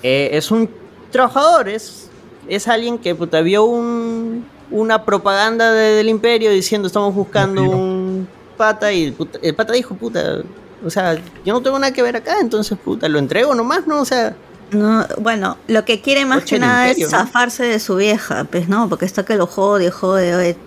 eh, 0.04 0.30
es 0.34 0.52
un 0.52 0.70
trabajador, 1.12 1.70
es, 1.70 2.10
es 2.48 2.68
alguien 2.68 2.98
que 2.98 3.16
puta, 3.16 3.42
vio 3.42 3.64
un, 3.66 4.46
una 4.72 5.04
propaganda 5.06 5.72
de- 5.72 5.96
del 5.96 6.10
imperio 6.10 6.52
diciendo 6.52 6.88
estamos 6.88 7.14
buscando 7.16 7.62
un 7.64 8.28
pata 8.58 8.92
y 8.92 9.12
puta- 9.12 9.40
el 9.42 9.56
pata 9.56 9.74
dijo, 9.74 9.96
puta, 9.96 10.42
o 10.86 10.90
sea, 10.90 11.16
yo 11.46 11.54
no 11.54 11.62
tengo 11.62 11.80
nada 11.80 11.94
que 11.94 12.02
ver 12.04 12.16
acá, 12.18 12.38
entonces 12.42 12.78
puta, 12.78 13.08
lo 13.10 13.20
entrego 13.20 13.56
nomás, 13.56 13.88
¿no? 13.88 14.02
O 14.02 14.06
sea, 14.06 14.36
No, 14.72 15.06
bueno, 15.20 15.58
lo 15.68 15.86
que 15.86 16.02
quiere 16.02 16.26
más 16.26 16.44
que 16.44 16.60
nada 16.60 16.88
imperio, 16.88 17.08
es 17.08 17.14
¿no? 17.14 17.20
zafarse 17.20 17.64
de 17.64 17.80
su 17.80 17.96
vieja, 17.96 18.44
pues 18.44 18.68
no, 18.68 18.90
porque 18.90 19.06
está 19.06 19.24
que 19.24 19.36
lo 19.38 19.48
jode, 19.48 19.90
jode, 19.92 20.36
oye, 20.36 20.58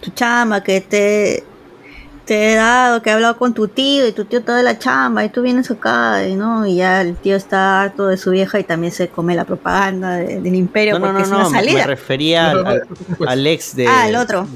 tu 0.00 0.10
chamba 0.10 0.62
que 0.62 0.80
te, 0.82 1.44
te 2.24 2.52
he 2.52 2.54
dado, 2.56 3.02
que 3.02 3.10
he 3.10 3.12
hablado 3.12 3.36
con 3.36 3.52
tu 3.54 3.68
tío 3.68 4.06
y 4.06 4.12
tu 4.12 4.24
tío 4.24 4.42
te 4.42 4.52
da 4.52 4.62
la 4.62 4.78
chamba 4.78 5.24
y 5.24 5.28
tú 5.28 5.42
vienes 5.42 5.70
acá 5.70 6.26
y 6.26 6.34
no, 6.36 6.66
y 6.66 6.76
ya 6.76 7.00
el 7.02 7.16
tío 7.16 7.34
está 7.36 7.82
harto 7.82 8.06
de 8.06 8.16
su 8.16 8.30
vieja 8.30 8.60
y 8.60 8.64
también 8.64 8.92
se 8.92 9.08
come 9.08 9.34
la 9.34 9.44
propaganda 9.44 10.16
de- 10.16 10.40
del 10.40 10.54
imperio 10.54 10.98
no, 10.98 11.00
no, 11.00 11.06
porque 11.06 11.18
no, 11.20 11.24
es 11.24 11.30
no, 11.30 11.36
una 11.38 11.48
me- 11.48 11.52
me 11.52 11.70
salida. 11.72 11.86
refería 11.86 12.50
al, 12.50 12.66
al- 12.66 12.82
al 13.26 13.46
ex 13.46 13.74
de... 13.76 13.86
Ah, 13.88 14.08
el 14.08 14.16
otro. 14.16 14.46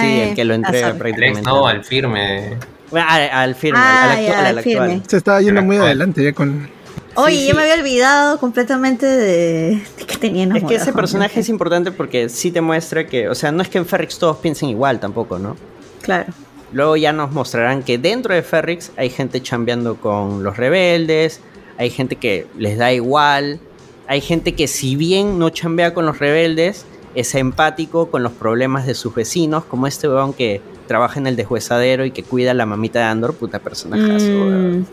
Sí, 0.00 0.20
el 0.20 0.34
que 0.34 0.44
lo 0.44 0.54
entrega 0.54 0.94
prácticamente. 0.94 1.38
Alex, 1.40 1.46
no, 1.46 1.66
al 1.66 1.84
firme. 1.84 2.56
Bueno, 2.90 3.06
al, 3.08 3.30
al 3.30 3.54
firme, 3.54 3.78
Ah, 3.80 4.04
al 4.04 4.10
actual, 4.10 4.26
ya, 4.26 4.38
al 4.38 4.46
al 4.46 4.58
actual. 4.58 4.62
firme. 4.90 5.02
Se 5.08 5.16
está 5.16 5.40
yendo 5.40 5.62
muy 5.62 5.76
adelante 5.76 6.22
ya 6.24 6.32
con. 6.32 6.68
Oye, 7.14 7.34
Sí, 7.36 7.48
yo 7.48 7.54
me 7.54 7.62
había 7.62 7.74
olvidado 7.74 8.38
completamente 8.38 9.06
de, 9.06 9.82
de 9.96 10.04
que 10.06 10.16
tenía 10.18 10.44
Es 10.54 10.64
que 10.64 10.74
ese 10.74 10.92
personaje 10.92 11.40
es 11.40 11.48
importante 11.48 11.90
porque 11.92 12.28
sí 12.28 12.50
te 12.50 12.60
muestra 12.60 13.06
que, 13.06 13.28
o 13.28 13.34
sea, 13.34 13.52
no 13.52 13.62
es 13.62 13.68
que 13.68 13.78
en 13.78 13.86
Ferrix 13.86 14.18
todos 14.18 14.36
piensen 14.38 14.68
igual 14.68 15.00
tampoco, 15.00 15.38
¿no? 15.38 15.56
Claro. 16.02 16.26
Luego 16.72 16.96
ya 16.96 17.12
nos 17.12 17.32
mostrarán 17.32 17.82
que 17.82 17.98
dentro 17.98 18.34
de 18.34 18.42
Ferrix 18.42 18.90
hay 18.96 19.08
gente 19.10 19.40
chambeando 19.42 19.96
con 19.96 20.42
los 20.42 20.56
rebeldes, 20.56 21.40
hay 21.78 21.90
gente 21.90 22.16
que 22.16 22.46
les 22.58 22.76
da 22.78 22.92
igual, 22.92 23.60
hay 24.08 24.20
gente 24.20 24.54
que 24.54 24.66
si 24.68 24.96
bien 24.96 25.38
no 25.38 25.50
chambea 25.50 25.94
con 25.94 26.06
los 26.06 26.18
rebeldes, 26.18 26.84
es 27.14 27.34
empático 27.34 28.10
con 28.10 28.22
los 28.22 28.32
problemas 28.32 28.86
de 28.86 28.94
sus 28.94 29.14
vecinos, 29.14 29.64
como 29.64 29.86
este 29.86 30.08
weón 30.08 30.32
que 30.32 30.60
trabaja 30.86 31.18
en 31.18 31.26
el 31.26 31.34
deshuesadero 31.36 32.04
y 32.04 32.10
que 32.10 32.22
cuida 32.22 32.50
a 32.50 32.54
la 32.54 32.66
mamita 32.66 32.98
de 33.00 33.04
Andor, 33.06 33.34
puta 33.34 33.58
personajazo, 33.58 34.26
weón. 34.26 34.80
Mm, 34.80 34.86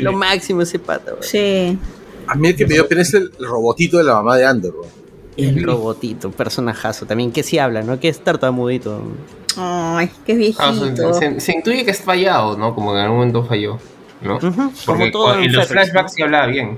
Lo 0.00 0.12
máximo 0.12 0.62
ese 0.62 0.78
pata, 0.78 1.12
weón. 1.12 1.22
sí. 1.22 1.78
A 2.26 2.34
mí 2.34 2.48
el 2.48 2.56
que 2.56 2.66
me 2.66 2.74
dio 2.74 2.86
pena 2.86 3.00
es 3.02 3.14
el 3.14 3.30
robotito 3.38 3.96
de 3.96 4.04
la 4.04 4.14
mamá 4.14 4.36
de 4.36 4.44
Andor. 4.44 4.74
weón. 4.74 4.90
El 5.38 5.62
robotito, 5.64 6.30
personajazo 6.30 7.06
también, 7.06 7.30
que 7.32 7.42
sí 7.42 7.58
habla, 7.58 7.82
¿no? 7.82 7.98
Que 8.00 8.08
es 8.08 8.20
tartamudito. 8.22 9.02
Ay, 9.56 10.10
qué 10.26 10.54
Ah, 10.58 10.70
o 10.70 10.74
sea, 10.74 10.84
viejito. 10.84 11.14
se, 11.14 11.40
se 11.40 11.52
intuye 11.52 11.84
que 11.84 11.92
es 11.92 12.00
fallado, 12.02 12.56
¿no? 12.58 12.74
Como 12.74 12.92
que 12.92 12.98
en 12.98 13.04
algún 13.04 13.18
momento 13.18 13.44
falló, 13.44 13.78
¿no? 14.20 14.36
Ujú, 14.36 14.50
Porque 14.50 14.84
como 14.84 15.10
todo 15.10 15.34
en 15.38 15.52
los 15.52 15.66
flashbacks 15.68 16.12
sí 16.14 16.22
hablaba 16.22 16.46
bien. 16.46 16.76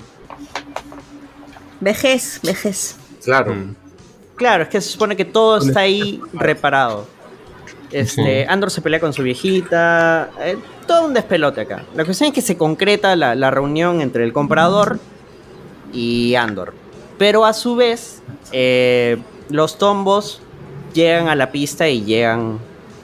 Vejez, 1.81 2.41
vejez. 2.43 2.97
Claro. 3.25 3.55
Mm. 3.55 3.75
Claro, 4.37 4.63
es 4.65 4.69
que 4.69 4.81
se 4.81 4.89
supone 4.91 5.17
que 5.17 5.25
todo 5.25 5.59
está 5.59 5.81
ahí 5.81 6.21
reparado. 6.33 7.07
Este, 7.91 8.47
Andor 8.47 8.71
se 8.71 8.81
pelea 8.81 9.01
con 9.01 9.13
su 9.13 9.23
viejita. 9.23 10.31
eh, 10.41 10.57
todo 10.87 11.07
un 11.07 11.15
despelote 11.15 11.61
acá. 11.63 11.85
La 11.95 12.05
cuestión 12.05 12.29
es 12.29 12.35
que 12.35 12.41
se 12.43 12.57
concreta 12.57 13.15
la, 13.17 13.35
la 13.35 13.51
reunión 13.51 14.01
entre 14.01 14.25
el 14.25 14.33
comprador 14.33 14.99
y 15.93 16.35
Andor. 16.37 16.73
Pero 17.21 17.45
a 17.45 17.53
su 17.53 17.77
vez, 17.77 18.23
eh, 18.51 19.19
los 19.51 19.77
tombos 19.77 20.41
llegan 20.95 21.29
a 21.29 21.35
la 21.35 21.53
pista 21.53 21.87
y 21.87 22.03
llegan. 22.03 22.59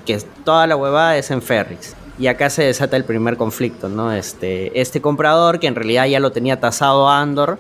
Que 0.07 0.19
toda 0.43 0.67
la 0.67 0.75
huevada 0.75 1.19
es 1.19 1.31
en 1.31 1.43
Ferrix. 1.43 1.95
Y 2.19 2.29
acá 2.29 2.49
se 2.49 2.63
desata 2.63 2.97
el 2.97 3.05
primer 3.05 3.37
conflicto, 3.37 3.91
¿no? 3.91 4.13
Este, 4.13 4.81
este 4.81 5.03
comprador, 5.03 5.61
que 5.61 5.67
en 5.67 5.75
realidad 5.75 6.07
ya 6.07 6.19
lo 6.19 6.33
tenía 6.33 6.59
tasado 6.59 7.11
a 7.11 7.21
Andor. 7.21 7.59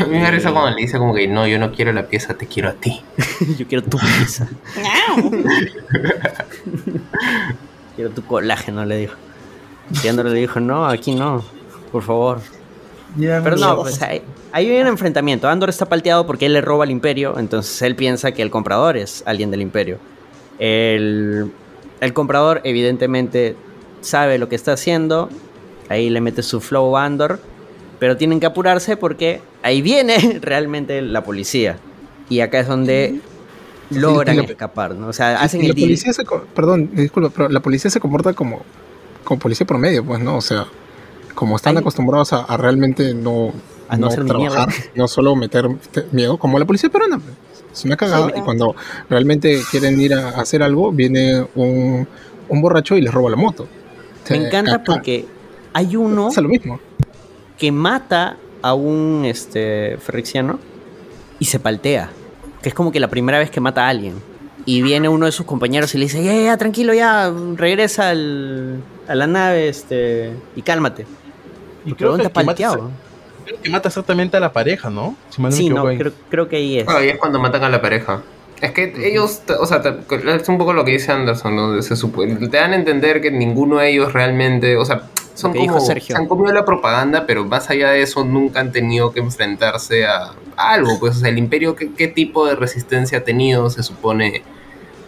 A 0.00 0.04
mí 0.04 0.18
me 0.18 0.28
risa 0.32 0.50
cuando 0.50 0.70
le 0.70 0.82
dice 0.82 0.98
como 0.98 1.14
que 1.14 1.28
no, 1.28 1.46
yo 1.46 1.60
no 1.60 1.70
quiero 1.70 1.92
la 1.92 2.08
pieza, 2.08 2.34
te 2.34 2.48
quiero 2.48 2.70
a 2.70 2.72
ti. 2.72 3.00
Yo 3.56 3.68
quiero 3.68 3.84
tu 3.84 3.98
pizza. 3.98 4.48
quiero 7.94 8.10
tu 8.10 8.24
colágeno, 8.24 8.84
le 8.84 8.96
dijo. 8.96 9.14
Y 10.02 10.08
Andor 10.08 10.26
le 10.26 10.40
dijo, 10.40 10.58
no, 10.58 10.86
aquí 10.86 11.14
no, 11.14 11.44
por 11.92 12.02
favor. 12.02 12.40
Pero 13.16 13.56
no, 13.56 13.76
pues 13.82 14.00
hay, 14.02 14.22
hay 14.52 14.80
un 14.80 14.86
enfrentamiento. 14.86 15.48
Andor 15.48 15.68
está 15.70 15.86
palteado 15.86 16.26
porque 16.26 16.46
él 16.46 16.52
le 16.52 16.60
roba 16.60 16.84
al 16.84 16.90
imperio, 16.90 17.38
entonces 17.38 17.80
él 17.82 17.96
piensa 17.96 18.32
que 18.32 18.42
el 18.42 18.50
comprador 18.50 18.96
es 18.96 19.22
alguien 19.26 19.50
del 19.50 19.62
imperio. 19.62 19.98
El, 20.58 21.50
el 22.00 22.12
comprador 22.12 22.60
evidentemente 22.64 23.56
sabe 24.00 24.38
lo 24.38 24.48
que 24.48 24.56
está 24.56 24.72
haciendo, 24.72 25.28
ahí 25.88 26.10
le 26.10 26.20
mete 26.20 26.42
su 26.42 26.60
flow 26.60 26.96
a 26.96 27.04
Andor, 27.04 27.40
pero 27.98 28.16
tienen 28.16 28.40
que 28.40 28.46
apurarse 28.46 28.96
porque 28.96 29.40
ahí 29.62 29.82
viene 29.82 30.38
realmente 30.42 31.00
la 31.02 31.24
policía. 31.24 31.78
Y 32.28 32.40
acá 32.40 32.60
es 32.60 32.68
donde 32.68 33.20
logran 33.90 34.36
la- 34.36 34.42
escapar, 34.44 34.94
¿no? 34.94 35.08
O 35.08 35.12
sea, 35.12 35.40
hacen 35.40 35.62
el 35.62 35.68
la 35.68 35.74
policía 35.74 36.12
se, 36.12 36.24
perdón, 36.54 36.90
disculpa, 36.92 37.30
pero 37.34 37.48
la 37.48 37.60
policía 37.60 37.90
se 37.90 38.00
comporta 38.00 38.34
como, 38.34 38.62
como 39.24 39.40
policía 39.40 39.66
promedio, 39.66 40.04
pues, 40.04 40.20
¿no? 40.20 40.36
O 40.36 40.40
sea, 40.42 40.66
como 41.38 41.54
están 41.54 41.78
acostumbrados 41.78 42.32
a, 42.32 42.40
a 42.42 42.56
realmente 42.56 43.14
no, 43.14 43.52
A 43.88 43.96
no 43.96 44.08
trabajar, 44.08 44.68
no 44.96 45.06
solo 45.06 45.36
meter 45.36 45.68
te- 45.92 46.04
miedo, 46.10 46.36
como 46.36 46.58
la 46.58 46.64
policía 46.64 46.90
peruana. 46.90 47.20
Es 47.72 47.84
una 47.84 47.96
cagada. 47.96 48.26
Sí. 48.26 48.32
y 48.38 48.40
cuando 48.40 48.74
realmente 49.08 49.62
quieren 49.70 50.00
ir 50.00 50.14
a, 50.14 50.30
hacer 50.30 50.64
algo, 50.64 50.90
viene 50.90 51.46
un, 51.54 52.08
un 52.48 52.60
borracho 52.60 52.96
y 52.96 53.02
les 53.02 53.14
roba 53.14 53.30
la 53.30 53.36
moto. 53.36 53.68
Me 54.30 54.48
encanta 54.48 54.74
acá 54.74 54.84
porque 54.84 55.26
hay 55.72 55.94
uno 55.94 56.26
pasa 56.26 56.40
lo 56.40 56.48
mismo. 56.48 56.80
que 57.56 57.70
mata 57.70 58.36
a 58.60 58.74
un 58.74 59.22
este 59.24 59.96
ferrixiano 59.98 60.58
y 61.38 61.44
se 61.44 61.60
paltea. 61.60 62.10
Que 62.62 62.70
es 62.70 62.74
como 62.74 62.90
que 62.90 62.98
la 62.98 63.06
primera 63.08 63.38
vez 63.38 63.48
que 63.52 63.60
mata 63.60 63.86
a 63.86 63.88
alguien. 63.90 64.14
Y 64.66 64.82
viene 64.82 65.08
uno 65.08 65.26
de 65.26 65.32
sus 65.32 65.46
compañeros 65.46 65.94
y 65.94 65.98
le 65.98 66.06
dice, 66.06 66.22
ya, 66.24 66.34
ya, 66.34 66.42
ya, 66.42 66.56
tranquilo, 66.56 66.92
ya, 66.94 67.32
regresa 67.54 68.10
al- 68.10 68.82
a 69.06 69.14
la 69.14 69.26
nave 69.28 69.68
este, 69.68 70.32
y 70.56 70.62
cálmate. 70.62 71.06
Y 71.90 71.94
que 71.94 72.04
que 72.04 72.44
mata. 72.44 72.76
Creo 73.44 73.62
que 73.62 73.70
mata 73.70 73.88
exactamente 73.88 74.36
a 74.36 74.40
la 74.40 74.52
pareja, 74.52 74.90
¿no? 74.90 75.16
Si 75.30 75.40
mal 75.40 75.50
no 75.50 75.56
me 75.56 75.62
Sí, 75.62 75.70
no, 75.70 75.86
ahí. 75.86 75.96
creo, 75.96 76.12
creo 76.28 76.48
que 76.48 76.56
ahí 76.56 76.78
es. 76.80 76.88
Ah, 76.88 77.02
y 77.02 77.08
es 77.08 77.18
cuando 77.18 77.38
matan 77.38 77.64
a 77.64 77.70
la 77.70 77.80
pareja. 77.80 78.22
Es 78.60 78.72
que 78.72 78.92
ellos, 79.06 79.42
o 79.58 79.66
sea, 79.66 79.80
es 79.80 80.48
un 80.48 80.58
poco 80.58 80.72
lo 80.72 80.84
que 80.84 80.90
dice 80.92 81.12
Anderson, 81.12 81.56
¿no? 81.56 81.80
Se 81.80 81.96
supone, 81.96 82.34
te 82.48 82.56
dan 82.56 82.72
a 82.72 82.76
entender 82.76 83.22
que 83.22 83.30
ninguno 83.30 83.78
de 83.78 83.90
ellos 83.90 84.12
realmente, 84.12 84.76
o 84.76 84.84
sea, 84.84 85.04
son 85.34 85.52
que 85.52 85.60
dijo 85.60 85.74
como, 85.74 85.86
Sergio. 85.86 86.16
se 86.16 86.20
han 86.20 86.26
comido 86.26 86.52
la 86.52 86.64
propaganda, 86.64 87.24
pero 87.24 87.44
más 87.44 87.70
allá 87.70 87.90
de 87.90 88.02
eso 88.02 88.24
nunca 88.24 88.58
han 88.60 88.72
tenido 88.72 89.12
que 89.12 89.20
enfrentarse 89.20 90.06
a, 90.06 90.32
a 90.56 90.72
algo, 90.72 90.98
pues, 90.98 91.16
o 91.16 91.20
sea, 91.20 91.28
el 91.28 91.38
imperio, 91.38 91.76
¿qué, 91.76 91.92
qué 91.94 92.08
tipo 92.08 92.46
de 92.46 92.56
resistencia 92.56 93.18
ha 93.18 93.24
tenido, 93.24 93.70
se 93.70 93.84
supone, 93.84 94.42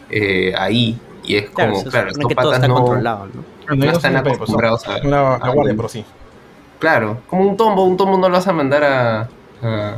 eh, 0.09 0.55
ahí? 0.57 0.99
Y 1.25 1.37
es 1.37 1.51
Claro, 1.51 1.73
como, 1.73 1.85
claro, 1.85 2.11
estos 2.11 2.33
patas 2.33 2.69
no, 2.69 2.75
controlado, 2.75 3.27
¿no? 3.27 3.75
No 3.75 3.91
están 3.91 4.13
imperios, 4.13 4.37
acostumbrados 4.37 4.87
a... 4.87 4.99
la, 4.99 5.51
guardia, 5.53 5.75
pero 5.77 5.89
sí. 5.89 6.05
Claro, 6.81 7.19
como 7.29 7.49
un 7.49 7.57
tombo, 7.57 7.85
un 7.85 7.97
tombo 7.97 8.19
no 8.19 8.29
lo 8.29 8.35
vas 8.35 8.49
a 8.49 8.53
mandar 8.53 8.83
a... 8.83 9.29
a- 9.63 9.97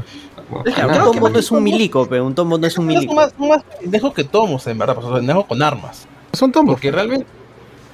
un 0.51 0.93
tombo 1.05 1.31
no 1.31 1.39
es 1.39 1.51
un 1.51 1.63
milico, 1.63 2.07
pero 2.07 2.27
un 2.27 2.35
tombo 2.35 2.59
no 2.59 2.67
es 2.67 2.77
un 2.77 2.85
Son 2.85 2.95
milico. 2.95 3.15
más, 3.15 3.33
son 3.39 3.49
más 3.49 3.63
pendejos 3.81 4.13
que 4.13 4.25
tomos, 4.25 4.67
en 4.67 4.77
verdad, 4.77 4.95
pues, 4.97 5.07
sea, 5.07 5.17
pendejos 5.17 5.47
con 5.47 5.63
armas. 5.63 6.07
Son 6.35 6.53
tombos. 6.53 6.75
Porque 6.75 6.91
realmente. 6.91 7.25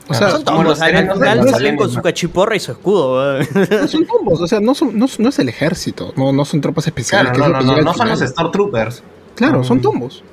O 0.08 0.14
sea, 0.14 0.30
Son 0.30 0.42
tombos, 0.42 0.80
al 0.80 0.90
final 1.12 1.48
salen 1.50 1.76
con 1.76 1.90
su 1.90 2.00
cachiporra 2.00 2.56
y 2.56 2.60
su 2.60 2.72
escudo. 2.72 3.38
no 3.42 3.86
son 3.88 4.06
tombos, 4.06 4.40
o 4.40 4.46
sea, 4.48 4.58
no, 4.58 4.74
son, 4.74 4.98
no, 4.98 5.06
no 5.18 5.28
es 5.28 5.38
el 5.38 5.48
ejército, 5.50 6.12
no, 6.16 6.32
no 6.32 6.44
son 6.46 6.60
tropas 6.62 6.86
especiales. 6.86 7.30
Claro, 7.32 7.52
que 7.52 7.58
es 7.60 7.66
no, 7.66 7.74
lo 7.74 7.74
no, 7.74 7.74
que 7.76 7.82
no, 7.82 7.82
llega 7.82 7.84
no 7.84 7.90
al 7.90 7.96
son 7.96 8.08
los. 8.08 8.30
Stormtroopers, 8.30 9.02
Claro, 9.36 9.62
son 9.62 9.78
Mm. 9.78 9.82
tombos. 9.82 10.24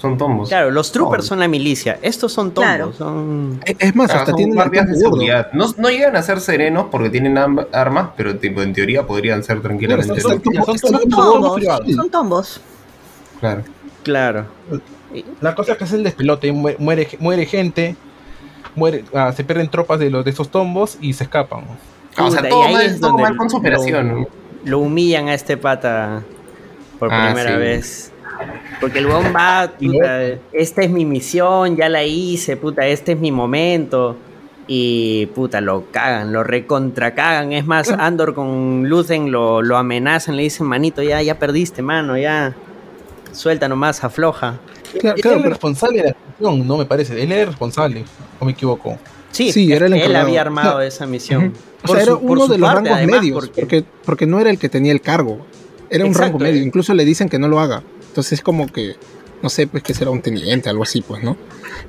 Son 0.00 0.18
tombos. 0.18 0.48
Claro, 0.48 0.70
los 0.70 0.92
troopers 0.92 1.24
son 1.24 1.38
la 1.40 1.48
milicia. 1.48 1.98
Estos 2.02 2.32
son 2.32 2.52
tombos. 2.52 2.68
Claro. 2.70 2.92
Son... 2.92 3.60
Es 3.64 3.76
es 3.78 3.94
más, 3.96 4.06
Claro, 4.06 4.20
hasta 4.20 4.30
son 4.32 4.36
tienen 4.36 4.54
guardias 4.54 4.88
de 4.88 4.96
seguridad. 4.96 5.50
No, 5.52 5.66
no 5.78 5.88
llegan 5.90 6.16
a 6.16 6.22
ser 6.22 6.40
serenos 6.40 6.86
porque 6.90 7.08
tienen 7.10 7.36
armas, 7.38 8.08
pero 8.16 8.36
tipo, 8.36 8.62
en 8.62 8.72
teoría 8.72 9.06
podrían 9.06 9.42
ser 9.42 9.60
tranquilamente. 9.62 10.12
Claro, 10.14 10.28
son- 10.28 10.42
son 10.42 10.76
Son 10.76 11.08
tombos 11.08 11.62
son 11.94 12.10
tombos. 12.10 12.60
Claro. 13.40 13.62
Claro. 14.02 14.46
La 15.40 15.54
cosa 15.54 15.72
es 15.72 15.78
que 15.78 15.84
es 15.84 15.92
el 15.92 16.02
despelote, 16.04 16.52
muere, 16.52 17.08
muere, 17.18 17.46
gente, 17.46 17.96
muere, 18.74 19.04
ah, 19.14 19.32
se 19.34 19.44
pierden 19.44 19.68
tropas 19.70 19.98
de 19.98 20.10
los 20.10 20.24
de 20.24 20.30
esos 20.30 20.50
tombos 20.50 20.98
y 21.00 21.12
se 21.14 21.24
escapan. 21.24 21.64
Ah, 22.16 22.24
o 22.26 22.30
sea, 22.30 22.48
todo 22.48 22.68
mal, 22.68 22.82
es 22.84 23.00
todo 23.00 23.10
donde 23.10 23.22
mal 23.22 23.36
con 23.36 23.48
su 23.50 23.56
lo- 23.56 23.60
operación. 23.60 24.20
¿no? 24.22 24.28
lo 24.64 24.80
humillan 24.80 25.28
a 25.28 25.34
este 25.34 25.56
pata 25.56 26.22
por 26.98 27.08
Ah, 27.12 27.26
primera 27.32 27.52
sí. 27.52 27.56
vez. 27.58 28.12
Porque 28.80 28.98
el 28.98 29.06
weón 29.06 29.32
va, 29.34 29.72
puta, 29.78 30.22
esta 30.52 30.82
es 30.82 30.90
mi 30.90 31.04
misión, 31.04 31.76
ya 31.76 31.88
la 31.88 32.04
hice, 32.04 32.56
puta, 32.56 32.86
este 32.86 33.12
es 33.12 33.18
mi 33.18 33.32
momento. 33.32 34.16
Y 34.68 35.26
puta, 35.26 35.60
lo 35.60 35.84
cagan, 35.92 36.32
lo 36.32 36.42
recontra 36.42 37.14
cagan. 37.14 37.52
Es 37.52 37.64
más, 37.66 37.88
Andor 37.98 38.34
con 38.34 38.88
Lucen 38.88 39.30
lo, 39.30 39.62
lo 39.62 39.76
amenazan, 39.76 40.36
le 40.36 40.42
dicen, 40.42 40.66
manito, 40.66 41.02
ya, 41.02 41.22
ya 41.22 41.38
perdiste, 41.38 41.82
mano, 41.82 42.16
ya. 42.18 42.54
Suelta 43.32 43.68
nomás, 43.68 44.02
afloja. 44.02 44.58
Claro, 44.98 45.16
claro, 45.20 45.36
pero 45.38 45.50
responsable 45.50 46.02
de 46.02 46.08
la 46.10 46.16
misión, 46.38 46.66
no 46.66 46.76
me 46.78 46.84
parece. 46.86 47.22
Él 47.22 47.30
era 47.32 47.44
responsable, 47.46 48.04
o 48.40 48.44
me 48.44 48.52
equivoco. 48.52 48.98
Sí, 49.30 49.52
Sí, 49.52 49.70
era 49.72 49.86
el 49.86 49.92
él 49.94 50.16
había 50.16 50.40
armado 50.40 50.80
esa 50.80 51.06
misión. 51.06 51.52
O 51.84 51.88
sea, 51.92 52.02
era 52.02 52.14
uno 52.14 52.46
de 52.48 52.56
los 52.58 52.68
parte, 52.68 52.88
rangos 52.88 52.92
además, 52.98 53.20
medios, 53.20 53.34
porque- 53.38 53.60
porque... 53.60 53.84
porque 54.04 54.26
no 54.26 54.40
era 54.40 54.48
el 54.50 54.58
que 54.58 54.68
tenía 54.68 54.92
el 54.92 55.00
cargo. 55.02 55.44
Era 55.90 56.04
un 56.04 56.10
Exacto, 56.10 56.32
rango 56.32 56.38
medio, 56.40 56.60
eh. 56.62 56.64
incluso 56.64 56.94
le 56.94 57.04
dicen 57.04 57.28
que 57.28 57.38
no 57.38 57.46
lo 57.46 57.60
haga. 57.60 57.82
Entonces 58.16 58.38
es 58.38 58.42
como 58.42 58.66
que, 58.66 58.96
no 59.42 59.50
sé, 59.50 59.66
pues 59.66 59.82
que 59.82 59.92
será 59.92 60.10
un 60.10 60.22
teniente, 60.22 60.70
algo 60.70 60.84
así, 60.84 61.02
pues, 61.02 61.22
¿no? 61.22 61.36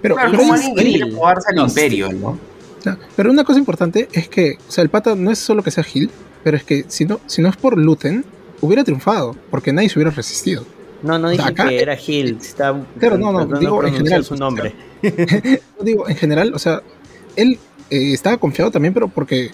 Pero, 0.02 0.16
Claro, 0.16 0.32
pero 0.32 0.44
como 0.44 0.54
hay- 0.56 0.74
alguien 0.78 1.16
jugarse 1.16 1.48
al 1.52 1.56
No, 1.56 1.68
imperio, 1.68 2.12
¿no? 2.12 2.38
Claro, 2.84 3.00
Pero 3.16 3.32
una 3.32 3.46
cosa 3.46 3.60
importante 3.60 4.10
es 4.12 4.28
que, 4.28 4.58
o 4.68 4.70
sea, 4.72 4.82
el 4.82 4.90
pata 4.90 5.16
no 5.16 5.32
es 5.32 5.40
solo 5.40 5.64
que 5.64 5.72
sea 5.72 5.86
Gil, 5.86 6.10
pero 6.44 6.58
es 6.58 6.66
que 6.66 6.84
si 6.90 7.06
no, 7.06 7.22
si 7.28 7.42
no 7.42 7.48
es 7.48 7.56
por 7.56 7.78
Luten, 7.78 8.26
hubiera 8.60 8.84
triunfado, 8.84 9.38
porque 9.50 9.72
nadie 9.72 9.88
se 9.88 9.98
hubiera 10.00 10.12
resistido. 10.12 10.66
No, 11.02 11.18
no 11.18 11.30
dije 11.30 11.44
acá- 11.48 11.70
que 11.70 11.80
era 11.82 11.96
Gil. 11.96 12.38
Está 12.42 12.78
Claro, 13.00 13.18
no, 13.18 13.32
no, 13.46 13.58
digo 13.58 13.82
en 13.86 13.94
general, 13.96 14.24
su 14.26 14.30
pues, 14.32 14.40
nombre. 14.42 14.76
Yo 15.02 15.86
digo, 15.86 16.10
en 16.10 16.16
general, 16.18 16.52
o 16.54 16.60
sea, 16.60 16.82
él 17.38 17.58
eh, 17.90 18.12
estaba 18.12 18.36
confiado 18.36 18.70
también, 18.70 18.94
pero 18.94 19.08
porque 19.08 19.52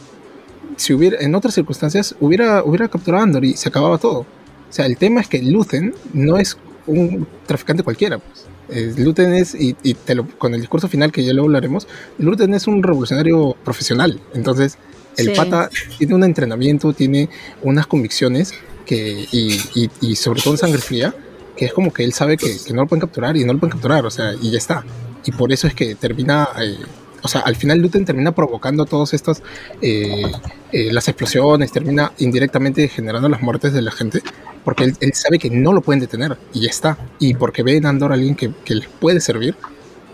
si 0.76 0.92
hubiera, 0.92 1.18
en 1.22 1.36
otras 1.36 1.54
circunstancias, 1.54 2.16
hubiera, 2.20 2.64
hubiera 2.64 2.88
capturado 2.88 3.22
a 3.22 3.26
Andor 3.26 3.46
y 3.46 3.56
se 3.58 3.70
acababa 3.70 4.00
todo. 4.00 4.26
O 4.74 4.76
sea, 4.76 4.88
el 4.88 4.98
tema 4.98 5.22
es 5.22 5.28
que 5.28 5.40
Luthen 5.40 5.94
no 6.14 6.38
es 6.38 6.58
un 6.88 7.28
traficante 7.46 7.84
cualquiera, 7.84 8.18
pues. 8.18 8.48
Eh, 8.70 8.92
Luthen 8.98 9.32
es, 9.36 9.54
y, 9.54 9.76
y 9.84 9.94
te 9.94 10.16
lo- 10.16 10.28
con 10.40 10.56
el 10.56 10.62
discurso 10.62 10.88
final 10.88 11.12
que 11.12 11.24
ya 11.24 11.32
luego 11.32 11.46
hablaremos, 11.46 11.88
Luthen 12.18 12.56
es 12.56 12.66
un 12.66 12.82
revolucionario 12.82 13.56
profesional. 13.64 14.20
Entonces, 14.34 14.80
el 15.18 15.28
Sí. 15.28 15.34
pata 15.36 15.70
tiene 16.00 16.16
un 16.16 16.24
entrenamiento, 16.24 16.92
tiene 16.92 17.30
unas 17.62 17.86
convicciones 17.86 18.56
que, 18.88 19.28
y, 19.32 19.60
y- 19.76 19.92
y 20.02 20.16
sobre 20.16 20.42
todo 20.42 20.56
en 20.56 20.58
sangre 20.58 20.82
fría, 20.82 21.14
que 21.56 21.66
es 21.66 21.74
como 21.74 21.94
que 21.94 22.04
él 22.04 22.12
sabe 22.14 22.36
que, 22.36 22.48
que 22.66 22.74
no 22.74 22.82
lo 22.82 22.88
pueden 22.88 23.02
capturar 23.02 23.38
y 23.38 23.44
no 23.46 23.54
lo 23.54 23.60
pueden 23.60 23.74
capturar, 23.74 24.08
o 24.08 24.10
sea, 24.10 24.34
y 24.42 24.50
ya 24.50 24.58
está. 24.58 24.84
Y 25.24 25.34
por 25.34 25.52
eso 25.54 25.68
es 25.68 25.76
que 25.76 25.94
termina, 25.94 26.50
eh, 26.60 26.78
o 27.24 27.28
sea, 27.28 27.42
al 27.42 27.56
final 27.56 27.80
Luten 27.80 28.06
termina 28.06 28.34
provocando 28.34 28.86
todas 28.86 29.14
estas, 29.14 29.42
eh, 29.82 30.24
eh, 30.72 30.92
las 30.92 31.08
explosiones, 31.08 31.72
termina 31.72 32.12
indirectamente 32.20 32.88
generando 32.90 33.30
las 33.30 33.42
muertes 33.42 33.74
de 33.74 33.82
la 33.82 33.92
gente, 33.92 34.22
porque 34.64 34.84
él, 34.84 34.96
él 35.00 35.14
sabe 35.14 35.40
que 35.40 35.50
no 35.50 35.74
lo 35.74 35.82
pueden 35.82 36.00
detener 36.02 36.38
y 36.54 36.62
ya 36.62 36.70
está. 36.70 36.98
Y 37.20 37.34
porque 37.34 37.64
ve 37.64 37.78
en 37.78 37.86
Andor 37.86 38.12
a 38.12 38.16
alguien 38.16 38.36
que, 38.36 38.52
que 38.66 38.76
les 38.76 38.88
puede 38.88 39.20
servir, 39.22 39.56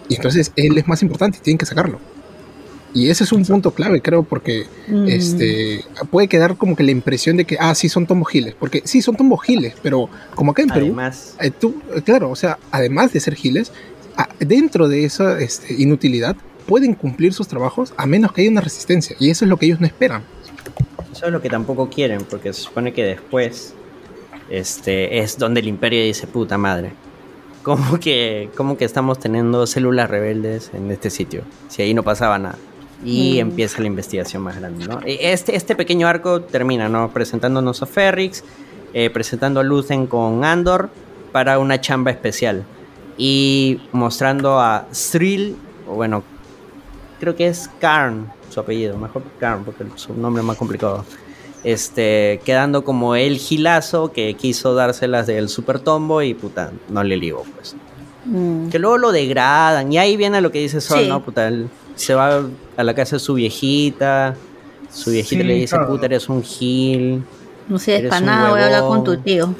y 0.08 0.16
entonces 0.16 0.52
él 0.56 0.78
es 0.78 0.88
más 0.88 1.02
importante 1.02 1.38
y 1.40 1.42
tienen 1.42 1.58
que 1.58 1.66
sacarlo. 1.66 2.00
Y 2.92 3.10
ese 3.12 3.24
es 3.24 3.32
un 3.32 3.46
punto 3.46 3.72
clave, 3.72 4.02
creo, 4.02 4.24
porque 4.24 4.66
Mm. 4.88 5.08
este 5.08 5.86
puede 6.10 6.28
quedar 6.28 6.58
como 6.58 6.76
que 6.76 6.82
la 6.84 6.90
impresión 6.92 7.38
de 7.38 7.46
que, 7.46 7.56
ah, 7.60 7.76
sí, 7.76 7.88
son 7.90 8.08
tombogiles, 8.08 8.56
porque 8.60 8.82
sí, 8.86 9.04
son 9.04 9.16
tombogiles, 9.16 9.76
pero 9.84 10.10
como 10.34 10.52
acá 10.52 10.64
en 10.64 10.70
Perú, 10.70 10.86
Además, 10.88 11.36
eh, 11.40 11.52
tú, 11.52 11.76
claro, 12.04 12.32
o 12.32 12.36
sea, 12.36 12.58
además 12.72 13.14
de 13.14 13.20
ser 13.20 13.36
giles, 13.36 13.72
a- 14.18 14.30
dentro 14.40 14.88
de 14.88 15.06
esa 15.06 15.40
este, 15.40 15.76
inutilidad, 15.76 16.36
pueden 16.70 16.94
cumplir 16.94 17.34
sus 17.34 17.48
trabajos 17.48 17.94
a 17.98 18.06
menos 18.06 18.32
que 18.32 18.42
haya 18.42 18.52
una 18.52 18.62
resistencia, 18.62 19.16
y 19.20 19.30
eso 19.32 19.44
es 19.46 19.50
lo 19.50 19.58
que 19.58 19.66
ellos 19.66 19.80
no 19.82 19.88
esperan. 19.88 20.24
eso 21.12 21.26
es 21.26 21.32
lo 21.32 21.42
que 21.42 21.50
tampoco 21.50 21.90
quieren, 21.90 22.24
porque 22.30 22.54
se 22.54 22.62
supone 22.62 22.94
que 22.94 23.04
después 23.04 23.74
este, 24.50 25.20
es 25.20 25.38
donde 25.38 25.60
el 25.62 25.68
imperio 25.68 26.04
dice, 26.04 26.28
puta 26.28 26.58
madre. 26.58 26.92
¿Cómo 27.64 28.00
que, 28.00 28.50
cómo 28.56 28.78
que 28.78 28.86
estamos 28.86 29.20
teniendo 29.20 29.68
células 29.68 30.10
rebeldes 30.10 30.72
en 30.74 30.90
este 30.92 31.10
sitio? 31.10 31.42
Si 31.68 31.82
ahí 31.82 31.94
no 31.94 32.04
pasaba 32.04 32.40
nada. 32.40 32.58
Y 33.04 33.36
Mm. 33.36 33.40
empieza 33.50 33.82
la 33.82 33.88
investigación 33.88 34.42
más 34.44 34.58
grande, 34.58 34.86
¿no? 34.88 35.00
E- 35.06 35.32
Este, 35.34 35.56
este 35.56 35.76
pequeño 35.76 36.08
arco 36.08 36.42
termina, 36.42 36.88
¿no? 36.90 37.12
Presentándonos 37.12 37.82
a 37.82 37.86
Ferrix, 37.86 38.44
eh, 38.94 39.10
presentando 39.10 39.60
a 39.60 39.64
Lucen 39.64 40.08
con 40.08 40.44
Andor 40.46 40.90
para 41.32 41.60
una 41.60 41.80
chamba 41.82 42.12
especial. 42.12 42.64
Y 43.18 43.82
mostrando 43.92 44.60
a 44.60 44.88
Thrill, 45.12 45.56
o 45.88 45.96
bueno, 45.96 46.24
creo 47.20 47.36
que 47.36 47.48
es 47.48 47.70
Karn, 47.80 48.32
su 48.50 48.60
apellido, 48.60 48.98
mejor 48.98 49.24
Karn, 49.40 49.64
porque 49.64 49.86
su 49.96 50.14
nombre 50.14 50.42
es 50.42 50.48
más 50.48 50.58
complicado. 50.58 51.06
Este, 51.64 52.40
quedando 52.46 52.84
como 52.86 53.16
el 53.16 53.38
gilazo 53.38 54.12
que 54.14 54.34
quiso 54.36 54.74
dárselas 54.76 55.28
del 55.28 55.50
super 55.50 55.80
tombo 55.80 56.22
y 56.22 56.34
puta, 56.34 56.72
no 56.90 57.04
le 57.04 57.18
ligo, 57.18 57.44
pues. 57.56 57.76
Mm. 58.26 58.70
Que 58.70 58.80
luego 58.80 58.98
lo 58.98 59.12
degradan, 59.12 59.92
y 59.92 59.98
ahí 59.98 60.16
viene 60.18 60.40
lo 60.42 60.52
que 60.52 60.60
dice 60.60 60.80
Sol, 60.82 61.00
Sí. 61.02 61.08
¿no? 61.10 61.22
Puta, 61.24 61.48
él 61.48 61.70
se 61.96 62.14
va 62.16 62.44
a 62.78 62.84
la 62.84 62.94
casa 62.96 63.18
de 63.18 63.20
su 63.20 63.34
viejita, 63.34 64.36
su 64.92 65.12
viejita 65.12 65.42
Sí, 65.42 65.48
le 65.48 65.54
dice, 65.56 65.76
claro. 65.76 65.90
puta, 65.92 66.06
eres 66.06 66.30
un 66.30 66.42
gil, 66.44 67.24
No 67.68 67.78
sé, 67.78 68.06
para 68.10 68.22
nada, 68.22 68.50
voy 68.52 68.62
a 68.62 68.66
hablar 68.66 68.82
con 68.84 69.04
tu 69.04 69.18
tío. 69.18 69.54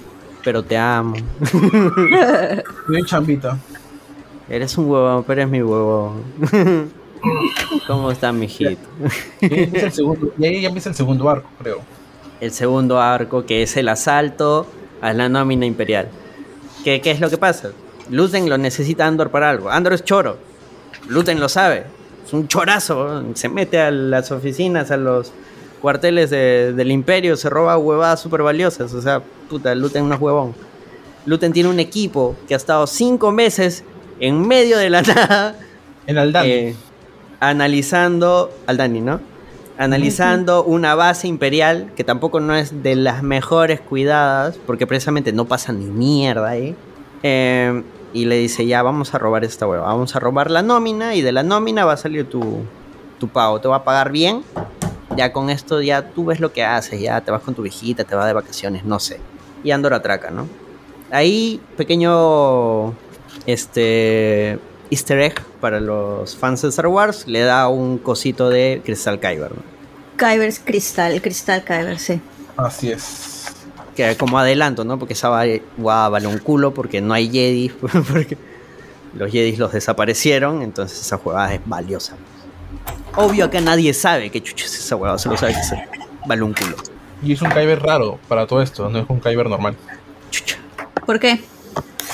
pero 0.44 0.64
te 0.64 0.78
amo. 0.78 1.16
Bien 2.88 3.06
chambita. 3.06 3.58
Eres 4.50 4.78
un 4.78 4.90
huevón, 4.90 5.24
pero 5.26 5.42
eres 5.42 5.52
mi 5.52 5.62
huevón. 5.62 6.24
¿Cómo 7.88 8.12
está 8.12 8.32
mi 8.32 8.46
hijito? 8.46 8.80
Y 9.42 9.46
ahí 9.54 9.64
empieza 9.64 9.86
el 9.88 9.92
segundo, 9.92 10.34
y 10.38 10.46
ahí 10.46 10.62
ya 10.62 10.68
empieza 10.70 10.90
el 10.90 10.96
segundo 10.96 11.30
arco, 11.30 11.50
creo. 11.62 11.82
el 12.40 12.52
segundo 12.52 13.00
arco, 13.00 13.46
que 13.46 13.64
es 13.64 13.76
el 13.78 13.88
asalto 13.90 14.66
a 15.02 15.14
la 15.14 15.30
nómina 15.30 15.66
imperial. 15.66 16.08
¿Qué, 16.84 17.02
qué 17.02 17.12
es 17.12 17.20
lo 17.20 17.30
que 17.30 17.38
pasa? 17.38 17.72
Luten 18.10 18.50
lo 18.50 18.58
necesita 18.58 19.06
Andor 19.06 19.30
para 19.32 19.50
algo. 19.50 19.70
Andor 19.70 19.94
es 19.94 20.04
choro. 20.04 20.38
Luten 21.08 21.40
lo 21.40 21.50
sabe. 21.50 21.84
Es 22.26 22.34
un 22.34 22.48
chorazo. 22.48 23.24
Se 23.36 23.50
mete 23.50 23.80
a 23.82 23.92
las 23.92 24.32
oficinas, 24.32 24.90
a 24.92 24.98
los 24.98 25.32
cuarteles 25.82 26.30
de- 26.30 26.74
del 26.74 26.92
imperio, 26.92 27.36
se 27.38 27.50
roba 27.50 27.78
huevadas 27.78 28.22
súper 28.22 28.42
valiosas. 28.44 28.94
O 28.94 29.02
sea, 29.02 29.22
puta, 29.50 29.76
Luten 29.76 30.08
no 30.08 30.16
es 30.16 30.22
huevón. 30.22 30.56
Luten 31.26 31.54
tiene 31.54 31.70
un 31.70 31.80
equipo 31.80 32.36
que 32.48 32.54
ha 32.54 32.58
estado 32.58 32.88
cinco 32.88 33.32
meses 33.32 33.84
en 34.20 34.48
medio 34.48 34.78
de 34.78 34.90
la 34.90 35.02
nada. 35.04 35.56
En 36.08 36.18
Aldani. 36.18 36.50
eh, 36.50 36.76
analizando. 37.40 38.52
Aldani, 38.68 39.02
¿no? 39.02 39.20
Analizando 39.78 40.64
una 40.64 40.96
base 40.96 41.28
imperial 41.28 41.92
que 41.96 42.04
tampoco 42.04 42.42
no 42.42 42.54
es 42.54 42.84
de 42.84 42.96
las 42.96 43.24
mejores 43.24 43.80
cuidadas, 43.80 44.60
porque 44.66 44.86
precisamente 44.86 45.32
no 45.32 45.46
pasa 45.46 45.72
ni 45.72 45.86
mierda 45.86 46.50
ahí. 46.50 46.76
Eh, 47.24 47.84
y 48.14 48.26
le 48.26 48.38
dice: 48.38 48.66
Ya, 48.66 48.82
vamos 48.82 49.14
a 49.14 49.20
robar 49.20 49.44
esta 49.46 49.68
hueva. 49.68 49.86
Vamos 49.86 50.16
a 50.16 50.20
robar 50.20 50.52
la 50.52 50.62
nómina 50.62 51.16
y 51.16 51.22
de 51.22 51.32
la 51.32 51.44
nómina 51.44 51.86
va 51.86 51.94
a 51.94 51.98
salir 51.98 52.30
tu, 52.30 52.64
tu 53.20 53.30
pago. 53.30 53.62
Te 53.62 53.68
va 53.68 53.78
a 53.78 53.84
pagar 53.84 54.12
bien. 54.12 54.44
Ya 55.16 55.34
con 55.34 55.50
esto, 55.50 55.82
ya 55.82 56.10
tú 56.10 56.26
ves 56.26 56.40
lo 56.40 56.52
que 56.52 56.64
haces. 56.64 57.00
Ya 57.00 57.22
te 57.22 57.32
vas 57.32 57.42
con 57.42 57.56
tu 57.56 57.62
viejita, 57.62 58.04
te 58.04 58.16
vas 58.16 58.28
de 58.28 58.34
vacaciones, 58.34 58.84
no 58.84 59.00
sé. 59.00 59.20
Y 59.64 59.72
Andor 59.72 59.94
atraca, 59.94 60.30
¿no? 60.30 60.48
Ahí, 61.12 61.60
pequeño 61.78 62.94
este 63.46 64.60
easter 64.90 65.20
egg 65.20 65.42
para 65.62 65.80
los 65.80 66.36
fans 66.36 66.62
de 66.62 66.70
Star 66.70 66.88
Wars, 66.88 67.26
le 67.28 67.42
da 67.42 67.68
un 67.68 67.98
cosito 67.98 68.50
de 68.50 68.82
Crystal 68.84 69.20
Kyber, 69.20 69.52
¿no? 69.52 69.62
Kyber 70.18 70.48
es 70.50 70.60
cristal, 70.60 71.14
el 71.14 71.22
cristal 71.22 71.64
Kyber, 71.64 71.98
sí. 72.00 72.20
Así 72.58 72.92
es. 72.92 73.46
que 73.96 74.16
como 74.18 74.40
adelanto, 74.40 74.84
¿no? 74.86 74.98
Porque 74.98 75.14
esa 75.14 75.30
va- 75.30 76.10
vale 76.10 76.28
un 76.28 76.38
culo 76.40 76.74
porque 76.74 77.02
no 77.02 77.14
hay 77.14 77.30
Jedi, 77.30 77.70
porque 78.12 78.38
los 79.14 79.32
Jedi 79.32 79.56
los 79.58 79.72
desaparecieron, 79.74 80.62
entonces 80.62 81.00
esa 81.02 81.18
jugada 81.18 81.54
es 81.54 81.62
valiosa. 81.66 82.16
Obvio 83.16 83.50
que 83.50 83.60
nadie 83.62 83.94
sabe 83.94 84.30
qué 84.30 84.42
chucha 84.42 84.66
es 84.66 84.78
esa 84.80 84.96
huevada, 84.96 85.18
solo 85.18 85.36
sabe 85.38 85.54
que 85.54 85.64
se- 85.64 85.84
vale 86.26 86.42
un 86.44 86.54
culo. 86.54 86.76
Y 87.22 87.34
es 87.34 87.42
un 87.42 87.50
Kyber 87.50 87.82
raro 87.82 88.20
para 88.30 88.48
todo 88.48 88.62
esto, 88.62 88.90
no 88.90 89.00
es 89.00 89.06
un 89.10 89.20
Kyber 89.20 89.50
normal. 89.50 89.76
¿Por 91.06 91.20
qué? 91.20 91.42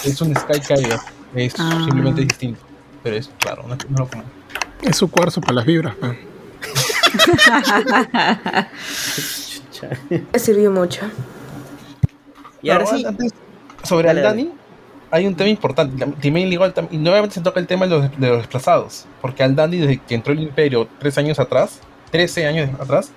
Es 0.04 0.22
un 0.22 0.36
Sky 0.36 0.60
Kyber. 0.60 1.00
Es 1.36 1.54
Ah. 1.60 1.82
simplemente 1.86 2.22
distinto. 2.22 2.62
Pero 3.06 3.18
es 3.18 3.30
claro, 3.40 3.64
no, 3.68 3.78
no 3.90 3.98
lo 4.00 4.08
como. 4.08 4.24
Es 4.82 4.98
su 4.98 5.10
cuarzo 5.12 5.40
para 5.40 5.54
las 5.54 5.66
vibras. 5.66 5.96
pues. 6.00 6.18
Me 10.34 10.40
sirvió 10.40 10.72
mucho. 10.72 11.02
Y 12.64 12.70
ahora 12.72 12.86
Pero 12.86 12.98
sí, 12.98 13.06
antes, 13.06 13.32
sobre 13.84 14.08
Dale, 14.08 14.22
Aldani, 14.22 14.52
hay 15.12 15.28
un 15.28 15.36
tema 15.36 15.50
importante. 15.52 16.04
También 16.04 16.62
al 16.62 16.74
tam- 16.74 16.88
y 16.90 16.98
nuevamente 16.98 17.36
se 17.36 17.42
toca 17.42 17.60
el 17.60 17.68
tema 17.68 17.86
de 17.86 17.92
los, 18.00 18.20
de 18.20 18.28
los 18.28 18.38
desplazados. 18.40 19.06
Porque 19.22 19.44
Aldani, 19.44 19.78
desde 19.78 19.98
que 20.00 20.16
entró 20.16 20.34
el 20.34 20.40
Imperio 20.40 20.88
tres 21.00 21.18
años 21.20 21.38
atrás, 21.40 21.80
13 22.12 22.48
años 22.48 22.70
atrás, 22.80 23.12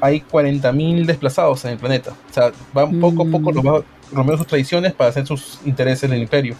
hay 0.00 0.20
40.000 0.30 1.04
desplazados 1.04 1.64
en 1.66 1.72
el 1.72 1.78
planeta. 1.78 2.12
O 2.30 2.32
sea, 2.32 2.50
van 2.72 2.98
poco 2.98 3.24
a 3.24 3.26
poco 3.30 3.52
los 3.52 3.62
va 3.64 3.82
rompiendo 4.10 4.38
sus 4.38 4.46
tradiciones 4.46 4.94
para 4.94 5.10
hacer 5.10 5.26
sus 5.26 5.58
intereses 5.66 6.04
en 6.04 6.12
el 6.14 6.22
Imperio. 6.22 6.54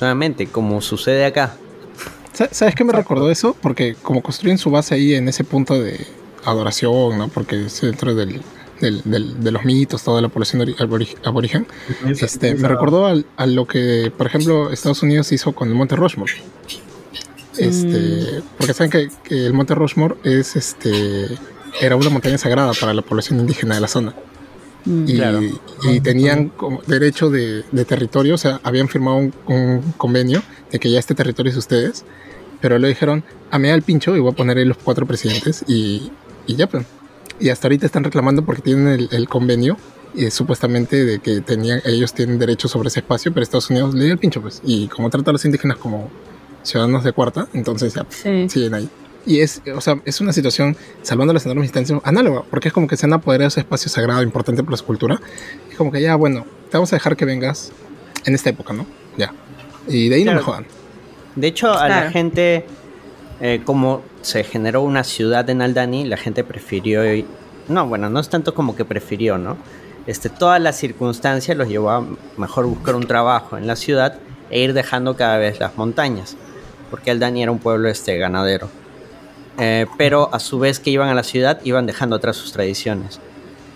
nuevamente, 0.00 0.46
como 0.46 0.80
sucede 0.80 1.24
acá. 1.24 1.54
Sa- 2.32 2.48
¿Sabes 2.52 2.74
qué 2.74 2.84
me 2.84 2.92
recordó 2.92 3.30
eso? 3.30 3.56
Porque 3.60 3.94
como 4.02 4.22
construyen 4.22 4.58
su 4.58 4.70
base 4.70 4.94
ahí 4.94 5.14
en 5.14 5.28
ese 5.28 5.44
punto 5.44 5.74
de 5.80 6.06
adoración, 6.44 7.18
¿no? 7.18 7.28
Porque 7.28 7.66
es 7.66 7.80
dentro 7.80 8.14
del, 8.14 8.40
del- 8.80 9.02
del- 9.04 9.42
de 9.42 9.50
los 9.50 9.64
mitos, 9.64 10.02
toda 10.02 10.20
la 10.22 10.28
población 10.28 10.62
ori- 10.62 10.76
abori- 10.76 11.16
aborigen, 11.24 11.66
este, 12.24 12.54
me 12.54 12.68
recordó 12.68 13.06
al- 13.06 13.26
a, 13.36 13.46
lo 13.46 13.66
que, 13.66 14.12
por 14.16 14.26
ejemplo, 14.26 14.72
Estados 14.72 15.02
Unidos 15.02 15.30
hizo 15.32 15.52
con 15.52 15.68
el 15.68 15.74
Monte 15.74 15.94
Rushmore. 15.96 16.32
Este, 17.58 18.42
Porque 18.56 18.72
saben 18.72 18.90
que, 18.90 19.08
que 19.24 19.46
el 19.46 19.52
Monte 19.52 19.74
Rushmore 19.74 20.14
es, 20.24 20.56
este, 20.56 21.26
era 21.80 21.96
una 21.96 22.08
montaña 22.08 22.38
sagrada 22.38 22.72
para 22.72 22.94
la 22.94 23.02
población 23.02 23.40
indígena 23.40 23.74
de 23.74 23.80
la 23.82 23.88
zona. 23.88 24.14
Y, 24.84 25.14
Claro. 25.16 25.40
y 25.84 26.00
tenían 26.00 26.52
derecho 26.86 27.30
de, 27.30 27.64
de 27.70 27.84
territorio, 27.84 28.34
o 28.34 28.38
sea, 28.38 28.60
habían 28.64 28.88
firmado 28.88 29.16
un, 29.18 29.32
un 29.46 29.92
convenio 29.96 30.42
de 30.70 30.78
que 30.80 30.90
ya 30.90 30.98
este 30.98 31.14
territorio 31.14 31.50
es 31.50 31.54
de 31.54 31.60
ustedes, 31.60 32.04
pero 32.60 32.78
le 32.78 32.88
dijeron, 32.88 33.22
a 33.50 33.58
mí 33.58 33.68
al 33.68 33.82
pincho 33.82 34.16
y 34.16 34.20
voy 34.20 34.32
a 34.32 34.36
poner 34.36 34.58
ahí 34.58 34.64
los 34.64 34.78
cuatro 34.78 35.06
presidentes 35.06 35.64
y, 35.68 36.10
y 36.46 36.56
ya, 36.56 36.66
pues. 36.68 36.84
Y 37.40 37.48
hasta 37.48 37.66
ahorita 37.68 37.86
están 37.86 38.04
reclamando 38.04 38.44
porque 38.44 38.62
tienen 38.62 38.88
el, 38.88 39.08
el 39.12 39.28
convenio 39.28 39.76
y 40.14 40.30
supuestamente 40.30 41.04
de 41.04 41.18
que 41.20 41.40
tenían, 41.40 41.80
ellos 41.84 42.12
tienen 42.12 42.38
derecho 42.38 42.68
sobre 42.68 42.88
ese 42.88 43.00
espacio, 43.00 43.32
pero 43.32 43.42
Estados 43.42 43.70
Unidos 43.70 43.94
le 43.94 44.04
dio 44.04 44.12
el 44.12 44.18
pincho, 44.18 44.40
pues. 44.42 44.60
Y 44.64 44.88
como 44.88 45.10
trata 45.10 45.30
a 45.30 45.32
los 45.32 45.44
indígenas 45.44 45.78
como 45.78 46.10
ciudadanos 46.62 47.02
de 47.04 47.12
cuarta, 47.12 47.48
entonces 47.52 47.94
ya 47.94 48.06
siguen 48.48 48.74
ahí. 48.74 48.88
Y 49.24 49.40
es, 49.40 49.62
o 49.74 49.80
sea, 49.80 50.00
es 50.04 50.20
una 50.20 50.32
situación, 50.32 50.76
salvando 51.02 51.32
las 51.32 51.44
enormes 51.44 51.64
distancias, 51.64 52.00
análoga, 52.04 52.42
porque 52.50 52.68
es 52.68 52.74
como 52.74 52.88
que 52.88 52.96
se 52.96 53.06
han 53.06 53.12
apoderado 53.12 53.44
de 53.44 53.48
ese 53.48 53.60
espacio 53.60 53.88
sagrado 53.90 54.22
importante 54.22 54.62
para 54.64 54.76
su 54.76 54.84
cultura. 54.84 55.20
Es 55.70 55.76
como 55.76 55.92
que 55.92 56.00
ya, 56.00 56.16
bueno, 56.16 56.44
te 56.70 56.76
vamos 56.76 56.92
a 56.92 56.96
dejar 56.96 57.16
que 57.16 57.24
vengas 57.24 57.70
en 58.24 58.34
esta 58.34 58.50
época, 58.50 58.72
¿no? 58.72 58.84
Ya. 59.16 59.32
Y 59.86 60.08
de 60.08 60.16
ahí 60.16 60.24
no 60.24 60.32
me 60.32 60.38
Claro. 60.38 60.46
jodan. 60.46 60.66
De 61.36 61.46
hecho, 61.46 61.72
a 61.72 61.88
la 61.88 61.96
Claro. 61.98 62.10
gente, 62.10 62.66
eh, 63.40 63.60
como 63.64 64.02
se 64.22 64.42
generó 64.44 64.82
una 64.82 65.04
ciudad 65.04 65.48
en 65.50 65.62
Aldani, 65.62 66.04
la 66.04 66.16
gente 66.16 66.42
prefirió. 66.44 67.04
ir- 67.04 67.26
No, 67.68 67.86
bueno, 67.86 68.10
no 68.10 68.18
es 68.18 68.28
tanto 68.28 68.54
como 68.54 68.74
que 68.74 68.84
prefirió, 68.84 69.38
¿no? 69.38 69.56
Este, 70.08 70.28
todas 70.28 70.60
las 70.60 70.76
circunstancias 70.76 71.56
los 71.56 71.68
llevó 71.68 71.90
a 71.90 72.04
mejor 72.36 72.66
buscar 72.66 72.96
un 72.96 73.06
trabajo 73.06 73.56
en 73.56 73.68
la 73.68 73.76
ciudad 73.76 74.18
e 74.50 74.60
ir 74.60 74.72
dejando 74.74 75.16
cada 75.16 75.38
vez 75.38 75.60
las 75.60 75.76
montañas. 75.76 76.36
Porque 76.90 77.12
Aldani 77.12 77.42
era 77.44 77.52
un 77.52 77.60
pueblo 77.60 77.88
este, 77.88 78.18
ganadero. 78.18 78.68
Eh, 79.58 79.86
pero 79.98 80.28
a 80.32 80.38
su 80.40 80.58
vez 80.58 80.80
que 80.80 80.90
iban 80.90 81.08
a 81.08 81.14
la 81.14 81.22
ciudad, 81.22 81.60
iban 81.64 81.86
dejando 81.86 82.16
atrás 82.16 82.36
sus 82.36 82.52
tradiciones. 82.52 83.20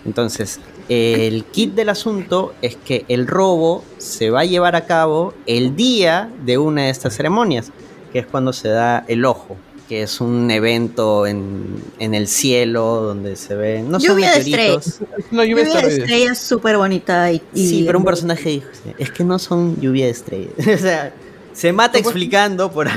Entonces, 0.05 0.59
el 0.89 1.43
kit 1.45 1.73
del 1.75 1.89
asunto 1.89 2.53
es 2.61 2.77
que 2.77 3.05
el 3.09 3.27
robo 3.27 3.83
se 3.97 4.29
va 4.29 4.41
a 4.41 4.45
llevar 4.45 4.75
a 4.75 4.85
cabo 4.85 5.33
el 5.45 5.75
día 5.75 6.31
de 6.45 6.57
una 6.57 6.83
de 6.83 6.89
estas 6.89 7.15
ceremonias, 7.15 7.71
que 8.13 8.19
es 8.19 8.25
cuando 8.25 8.53
se 8.53 8.69
da 8.69 9.03
el 9.09 9.25
ojo, 9.25 9.57
que 9.89 10.03
es 10.03 10.21
un 10.21 10.49
evento 10.49 11.27
en, 11.27 11.81
en 11.99 12.13
el 12.15 12.27
cielo 12.29 13.01
donde 13.01 13.35
se 13.35 13.55
ve. 13.55 13.81
No 13.83 13.99
son 13.99 14.09
lluvia 14.11 14.31
de 14.31 14.37
meteoritos. 14.39 14.87
estrellas. 14.87 15.27
Una 15.31 15.45
lluvia 15.45 15.63
de 15.65 15.69
estrellas. 15.71 15.97
estrellas 15.99 16.37
súper 16.37 16.77
bonita. 16.77 17.31
Y, 17.31 17.41
y- 17.53 17.67
Sí, 17.67 17.83
pero 17.85 17.99
un 17.99 18.05
personaje 18.05 18.49
dijo: 18.49 18.67
Es 18.97 19.11
que 19.11 19.23
no 19.25 19.37
son 19.39 19.79
lluvia 19.81 20.05
de 20.05 20.11
estrellas. 20.11 20.53
o 20.73 20.77
sea, 20.77 21.13
se 21.53 21.71
mata 21.73 21.97
explicando 21.99 22.71
por. 22.71 22.87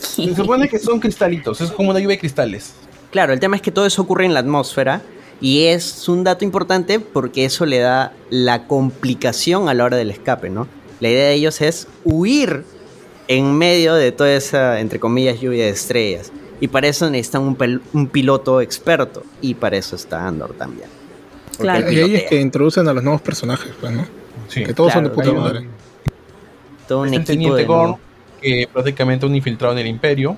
Se 0.00 0.34
supone 0.36 0.68
que 0.68 0.78
son 0.78 1.00
cristalitos, 1.00 1.60
es 1.60 1.70
como 1.70 1.90
una 1.90 2.00
lluvia 2.00 2.16
de 2.16 2.20
cristales. 2.20 2.74
Claro, 3.10 3.32
el 3.32 3.40
tema 3.40 3.56
es 3.56 3.62
que 3.62 3.70
todo 3.70 3.86
eso 3.86 4.02
ocurre 4.02 4.24
en 4.24 4.34
la 4.34 4.40
atmósfera 4.40 5.02
y 5.40 5.64
es 5.64 6.08
un 6.08 6.22
dato 6.24 6.44
importante 6.44 7.00
porque 7.00 7.44
eso 7.44 7.66
le 7.66 7.78
da 7.78 8.12
la 8.30 8.66
complicación 8.66 9.68
a 9.68 9.74
la 9.74 9.84
hora 9.84 9.96
del 9.96 10.10
escape, 10.10 10.50
¿no? 10.50 10.68
La 11.00 11.08
idea 11.08 11.28
de 11.28 11.34
ellos 11.34 11.60
es 11.60 11.88
huir 12.04 12.64
en 13.26 13.56
medio 13.56 13.94
de 13.94 14.12
toda 14.12 14.32
esa, 14.32 14.80
entre 14.80 15.00
comillas, 15.00 15.40
lluvia 15.40 15.64
de 15.64 15.70
estrellas. 15.70 16.30
Y 16.60 16.68
para 16.68 16.88
eso 16.88 17.08
necesitan 17.08 17.56
un, 17.92 18.06
piloto 18.08 18.60
experto. 18.60 19.22
Y 19.40 19.54
para 19.54 19.78
eso 19.78 19.96
está 19.96 20.26
Andor 20.26 20.52
también. 20.52 20.88
Claro. 21.58 21.90
Y 21.90 22.00
ahí 22.00 22.14
es 22.16 22.24
que 22.24 22.40
introducen 22.40 22.86
a 22.86 22.92
los 22.92 23.02
nuevos 23.02 23.22
personajes, 23.22 23.72
pues, 23.80 23.92
¿no? 23.92 24.06
Sí. 24.48 24.64
que 24.64 24.74
todos 24.74 24.92
son 24.92 25.04
de 25.04 25.10
puta 25.10 25.30
un- 25.30 25.38
madre. 25.38 25.66
Todo 26.86 27.02
un 27.02 27.08
equipo 27.08 27.24
teniente 27.24 27.56
de... 27.58 27.64
Gorn, 27.64 27.96
que 28.40 28.68
prácticamente 28.72 29.26
un 29.26 29.34
infiltrado 29.34 29.72
en 29.74 29.80
el 29.80 29.86
imperio. 29.86 30.36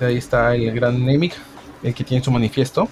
Ahí 0.00 0.16
está 0.16 0.54
el 0.54 0.72
gran 0.72 1.04
Nemik, 1.04 1.34
el 1.82 1.92
que 1.94 2.04
tiene 2.04 2.24
su 2.24 2.30
manifiesto. 2.30 2.88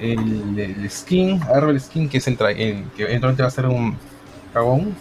El, 0.00 0.58
el 0.58 0.90
Skin, 0.90 1.40
agarra 1.42 1.70
el 1.70 1.80
Skin, 1.80 2.08
que 2.08 2.18
es 2.18 2.26
el, 2.26 2.36
tra- 2.36 2.50
el 2.56 2.84
que 2.96 3.04
eventualmente 3.04 3.42
va 3.42 3.48
a 3.48 3.50
ser 3.52 3.66
un 3.66 3.96
cagón. 4.52 4.94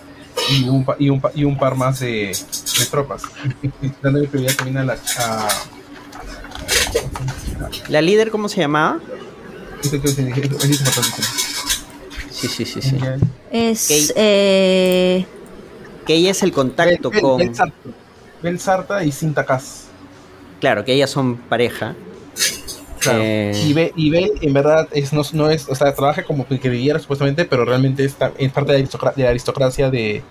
Y 0.50 0.68
un, 0.68 0.84
pa- 0.86 0.96
y 1.00 1.10
un, 1.10 1.22
pa- 1.22 1.32
y 1.36 1.44
un 1.44 1.58
par 1.58 1.76
más 1.76 2.00
de, 2.00 2.36
de 2.80 2.86
tropas. 2.90 3.24
Dándole 4.02 4.28
prioridad 4.28 4.56
también 4.56 4.78
a 4.78 4.84
la. 4.86 4.94
A, 5.20 5.48
¿La 7.90 8.02
líder 8.02 8.30
cómo 8.32 8.50
se 8.50 8.62
llamaba? 8.62 9.00
Sí, 12.32 12.48
sí, 12.48 12.66
sí, 12.66 12.82
sí. 12.82 12.98
Es. 13.52 14.14
Eh, 14.16 15.26
Que 16.06 16.16
ella 16.16 16.32
es 16.32 16.44
el 16.44 16.52
contacto 16.52 17.12
con... 17.12 17.54
Sarta. 17.56 17.76
Bel 18.44 18.60
Sarta 18.60 19.04
y 19.04 19.12
Cinta 19.12 19.46
Cas. 19.46 19.88
Claro, 20.60 20.86
que 20.86 20.94
ellas 20.94 21.10
son 21.10 21.38
pareja. 21.38 21.96
Claro. 23.00 23.20
Eh, 23.24 23.52
Y, 23.66 23.74
Bel, 23.74 23.92
y 23.96 24.10
Bel, 24.10 24.32
en 24.42 24.54
verdad, 24.54 24.88
es, 24.92 25.12
no, 25.14 25.22
no 25.34 25.50
es, 25.50 25.68
o 25.68 25.76
sea, 25.76 25.94
trabaja 25.94 26.24
como 26.24 26.48
que 26.48 26.70
viviera 26.70 27.00
supuestamente, 27.00 27.44
pero 27.46 27.66
realmente 27.66 28.06
está, 28.06 28.32
es 28.38 28.52
parte 28.52 28.72
de 28.72 28.78
la, 28.80 28.86
aristocra- 28.86 29.14
de 29.16 29.24
la 29.24 29.30
aristocracia 29.30 29.90
de, 29.90 30.22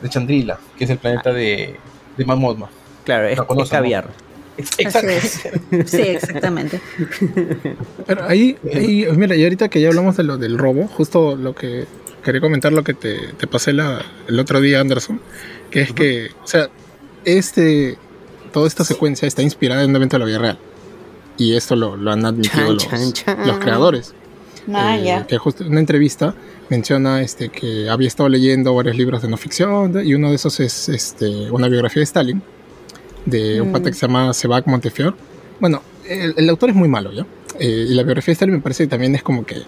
de 0.00 0.08
Chandrila, 0.08 0.58
que 0.78 0.84
es 0.84 0.90
el 0.90 0.98
planeta 0.98 1.32
de, 1.32 1.76
de 2.16 2.24
Mon 2.24 2.38
Mothma. 2.38 2.70
Claro, 3.04 3.26
es, 3.26 3.38
es 3.38 3.48
¿no? 3.48 3.66
caviar. 3.66 4.10
Ex- 4.56 4.70
así 4.70 4.82
Exacto. 4.82 5.08
es. 5.08 5.90
Sí, 5.90 6.02
exactamente. 6.02 6.80
Pero 8.06 8.24
ahí, 8.28 8.56
ahí, 8.72 9.06
mira, 9.16 9.34
y 9.34 9.42
ahorita 9.42 9.68
que 9.68 9.80
ya 9.80 9.88
hablamos 9.88 10.16
de 10.16 10.22
lo 10.24 10.36
del 10.38 10.58
robo, 10.58 10.86
justo 10.86 11.34
lo 11.36 11.54
que 11.54 11.86
quería 12.24 12.40
comentar 12.40 12.72
lo 12.72 12.84
que 12.84 12.94
te, 12.94 13.32
te 13.38 13.46
pasé 13.48 13.72
la, 13.72 14.02
el 14.28 14.38
otro 14.38 14.60
día, 14.60 14.80
Anderson, 14.80 15.20
que 15.70 15.80
es 15.80 15.92
que, 15.92 16.30
o 16.44 16.46
sea, 16.46 16.68
este, 17.24 17.98
toda 18.52 18.66
esta 18.68 18.84
secuencia 18.84 19.26
está 19.28 19.42
inspirada 19.42 19.82
en 19.82 19.90
un 19.90 19.96
evento 19.96 20.16
de 20.16 20.20
la 20.20 20.26
vida 20.26 20.38
real. 20.38 20.58
Y 21.38 21.54
esto 21.54 21.76
lo, 21.76 21.96
lo 21.96 22.12
han 22.12 22.24
admitido 22.26 22.54
Chan, 22.54 22.74
los, 22.74 22.88
chan, 22.88 23.12
chan. 23.12 23.46
los 23.46 23.58
creadores. 23.58 24.14
Ah, 24.72 24.96
Eh, 24.98 25.04
ya. 25.04 25.26
Que 25.26 25.38
justo 25.38 25.64
en 25.64 25.70
una 25.70 25.80
entrevista 25.80 26.34
menciona 26.68 27.20
este, 27.22 27.48
que 27.48 27.88
había 27.88 28.08
estado 28.08 28.28
leyendo 28.28 28.74
varios 28.74 28.96
libros 28.96 29.22
de 29.22 29.28
no 29.28 29.36
ficción 29.36 30.06
y 30.06 30.14
uno 30.14 30.28
de 30.30 30.36
esos 30.36 30.60
es 30.60 30.88
este, 30.88 31.50
una 31.50 31.68
biografía 31.68 32.00
de 32.00 32.04
Stalin, 32.04 32.42
de 33.26 33.60
un 33.60 33.70
Mm. 33.70 33.72
pata 33.72 33.90
que 33.90 33.94
se 33.94 34.06
llama 34.06 34.32
Sebag 34.32 34.66
Montefiore. 34.68 35.16
Bueno, 35.58 35.82
el, 36.08 36.34
el 36.36 36.48
autor 36.48 36.70
es 36.70 36.76
muy 36.76 36.88
malo, 36.88 37.12
¿ya? 37.12 37.26
Eh, 37.58 37.86
y 37.90 37.94
la 37.94 38.02
biografía 38.02 38.32
de 38.32 38.34
Stalin 38.34 38.54
me 38.56 38.60
parece 38.60 38.84
que 38.84 38.88
también 38.90 39.14
es 39.14 39.22
como 39.22 39.44
que 39.44 39.62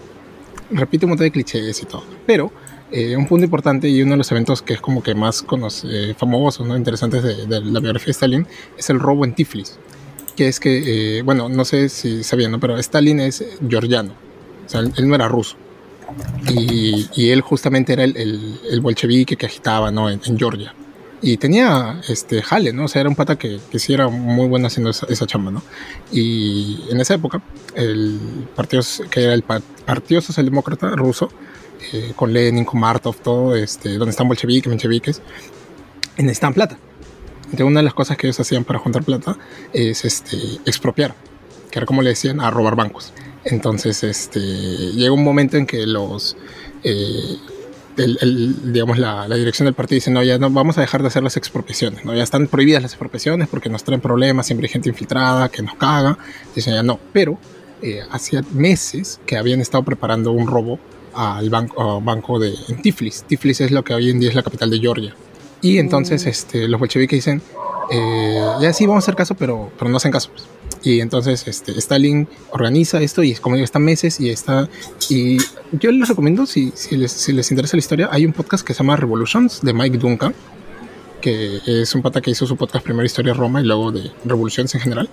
repite 0.71 1.05
un 1.05 1.09
montón 1.11 1.25
de 1.25 1.31
clichés 1.31 1.81
y 1.81 1.85
todo. 1.85 2.03
Pero 2.25 2.51
eh, 2.91 3.17
un 3.17 3.27
punto 3.27 3.45
importante 3.45 3.89
y 3.89 4.01
uno 4.01 4.11
de 4.11 4.17
los 4.17 4.31
eventos 4.31 4.61
que 4.61 4.73
es 4.73 4.81
como 4.81 5.01
que 5.01 5.15
más 5.15 5.45
conoce- 5.45 5.87
eh, 5.91 6.13
famosos, 6.13 6.65
¿no? 6.67 6.77
interesantes 6.77 7.23
de, 7.23 7.47
la 7.47 7.79
biografía 7.79 8.05
de 8.05 8.11
Stalin 8.11 8.47
es 8.77 8.89
el 8.89 8.99
robo 8.99 9.25
en 9.25 9.33
Tiflis. 9.33 9.77
Que 10.35 10.47
es 10.47 10.59
que, 10.59 11.19
eh, 11.19 11.21
bueno, 11.21 11.47
no 11.47 11.63
sé 11.63 11.89
si 11.89 12.23
sabían, 12.23 12.51
¿no? 12.51 12.59
pero 12.59 12.77
Stalin 12.77 13.21
es 13.21 13.43
georgiano. 13.67 14.13
O 14.65 14.69
sea, 14.69 14.81
él, 14.81 15.07
no 15.07 15.15
era 15.15 15.27
ruso. 15.27 15.55
Y, 16.53 17.29
él 17.29 17.41
justamente 17.41 17.93
era 17.93 18.03
el, 18.03 18.79
bolchevique 18.81 19.35
que 19.35 19.45
agitaba, 19.45 19.91
¿no? 19.91 20.09
En, 20.09 20.19
Georgia. 20.37 20.73
Y 21.21 21.37
tenía 21.37 22.01
este 22.07 22.41
jale, 22.41 22.73
¿no? 22.73 22.85
O 22.85 22.87
sea, 22.87 23.01
era 23.01 23.09
un 23.09 23.15
pata 23.15 23.37
que, 23.37 23.59
que 23.71 23.79
sí 23.79 23.93
era 23.93 24.07
muy 24.09 24.47
bueno 24.47 24.67
haciendo 24.67 24.89
esa, 24.89 25.07
esa 25.07 25.25
chamba, 25.25 25.51
¿no? 25.51 25.63
Y 26.11 26.83
en 26.91 26.99
esa 26.99 27.15
época, 27.15 27.41
el 27.75 28.19
partido, 28.55 28.83
que 29.09 29.23
era 29.23 29.33
el 29.33 29.41
pa- 29.41 29.61
Partido 29.85 30.21
Socialdemócrata 30.21 30.89
ruso, 30.89 31.29
eh, 31.93 32.13
con 32.15 32.33
Lenin, 32.33 32.65
con 32.65 32.79
Martov, 32.79 33.15
todo, 33.17 33.55
este, 33.55 33.97
donde 33.97 34.11
están 34.11 34.27
bolcheviques, 34.27 34.69
mencheviques, 34.69 35.21
necesitan 36.17 36.53
plata. 36.53 36.77
Entonces, 37.45 37.65
una 37.65 37.79
de 37.79 37.85
las 37.85 37.93
cosas 37.93 38.17
que 38.17 38.27
ellos 38.27 38.39
hacían 38.39 38.63
para 38.63 38.79
juntar 38.79 39.03
plata 39.03 39.37
es 39.71 40.03
este, 40.05 40.37
expropiar, 40.65 41.15
que 41.71 41.79
era 41.79 41.85
como 41.85 42.01
le 42.01 42.09
decían, 42.09 42.39
a 42.39 42.49
robar 42.49 42.75
bancos. 42.75 43.13
Entonces, 43.43 44.03
este, 44.03 44.39
llega 44.39 45.11
un 45.11 45.23
momento 45.23 45.55
en 45.57 45.67
que 45.67 45.85
los, 45.85 46.35
eh, 46.83 47.37
digamos, 48.63 48.97
la, 48.97 49.27
la 49.27 49.35
dirección 49.35 49.65
del 49.65 49.75
partido 49.75 49.97
dice, 49.97 50.11
no, 50.11 50.23
ya 50.23 50.39
no, 50.39 50.49
vamos 50.49 50.77
a 50.77 50.81
dejar 50.81 51.01
de 51.01 51.07
hacer 51.07 51.23
las 51.23 51.37
expropiaciones, 51.37 52.03
¿no? 52.03 52.15
ya 52.15 52.23
están 52.23 52.47
prohibidas 52.47 52.81
las 52.81 52.93
expropiaciones 52.93 53.47
porque 53.47 53.69
nos 53.69 53.83
traen 53.83 54.01
problemas, 54.01 54.47
siempre 54.47 54.65
hay 54.65 54.73
gente 54.73 54.89
infiltrada 54.89 55.49
que 55.49 55.61
nos 55.61 55.75
caga, 55.75 56.17
dicen 56.55 56.73
ya 56.73 56.83
no, 56.83 56.99
pero 57.13 57.37
eh, 57.81 58.01
hacía 58.09 58.43
meses 58.51 59.19
que 59.25 59.37
habían 59.37 59.61
estado 59.61 59.83
preparando 59.83 60.31
un 60.31 60.47
robo 60.47 60.79
al 61.15 61.49
banco, 61.49 62.01
banco 62.01 62.39
de 62.39 62.53
en 62.67 62.81
Tiflis. 62.81 63.23
Tiflis 63.23 63.61
es 63.61 63.71
lo 63.71 63.83
que 63.83 63.93
hoy 63.93 64.09
en 64.09 64.19
día 64.19 64.29
es 64.29 64.35
la 64.35 64.43
capital 64.43 64.69
de 64.69 64.79
Georgia. 64.79 65.15
Y 65.61 65.77
entonces 65.79 66.25
este, 66.25 66.67
los 66.67 66.79
bolcheviques 66.79 67.17
dicen, 67.17 67.41
eh, 67.89 68.45
ya 68.61 68.73
sí, 68.73 68.85
vamos 68.85 69.03
a 69.03 69.05
hacer 69.05 69.15
caso, 69.15 69.35
pero, 69.35 69.71
pero 69.77 69.89
no 69.89 69.97
hacen 69.97 70.11
caso. 70.11 70.29
Y 70.83 70.99
entonces 70.99 71.47
este, 71.47 71.71
Stalin 71.79 72.27
organiza 72.51 73.01
esto 73.01 73.23
y 73.23 73.33
como 73.35 73.55
digo, 73.55 73.65
está 73.65 73.79
meses 73.79 74.19
y 74.19 74.29
está... 74.29 74.69
Y 75.09 75.37
yo 75.71 75.91
les 75.91 76.07
recomiendo, 76.07 76.45
si, 76.45 76.71
si, 76.75 76.95
les, 76.97 77.11
si 77.11 77.33
les 77.33 77.49
interesa 77.49 77.75
la 77.75 77.79
historia, 77.79 78.09
hay 78.11 78.25
un 78.25 78.33
podcast 78.33 78.65
que 78.65 78.73
se 78.73 78.83
llama 78.83 78.95
Revolutions 78.95 79.61
de 79.61 79.73
Mike 79.73 79.97
Duncan, 79.97 80.35
que 81.21 81.59
es 81.65 81.95
un 81.95 82.03
pata 82.03 82.21
que 82.21 82.31
hizo 82.31 82.45
su 82.45 82.55
podcast 82.55 82.83
primero 82.83 83.05
Historia 83.05 83.33
Roma 83.33 83.61
y 83.61 83.65
luego 83.65 83.91
de 83.91 84.11
Revoluciones 84.25 84.75
en 84.75 84.81
general. 84.81 85.09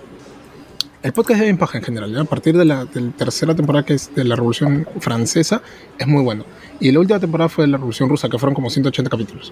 El 1.03 1.11
podcast 1.11 1.41
es 1.41 1.45
bien 1.45 1.57
paja 1.57 1.77
en 1.77 1.83
general. 1.83 2.13
¿ya? 2.13 2.21
A 2.21 2.23
partir 2.23 2.57
de 2.57 2.63
la, 2.63 2.85
de 2.85 3.01
la 3.01 3.11
tercera 3.11 3.53
temporada, 3.53 3.85
que 3.85 3.93
es 3.93 4.15
de 4.15 4.23
la 4.23 4.37
Revolución 4.37 4.87
Francesa, 5.01 5.61
es 5.99 6.07
muy 6.07 6.23
bueno. 6.23 6.45
Y 6.79 6.91
la 6.91 6.99
última 7.01 7.19
temporada 7.19 7.49
fue 7.49 7.65
de 7.65 7.71
la 7.71 7.77
Revolución 7.77 8.07
Rusa, 8.07 8.29
que 8.29 8.39
fueron 8.39 8.55
como 8.55 8.69
180 8.69 9.09
capítulos. 9.09 9.51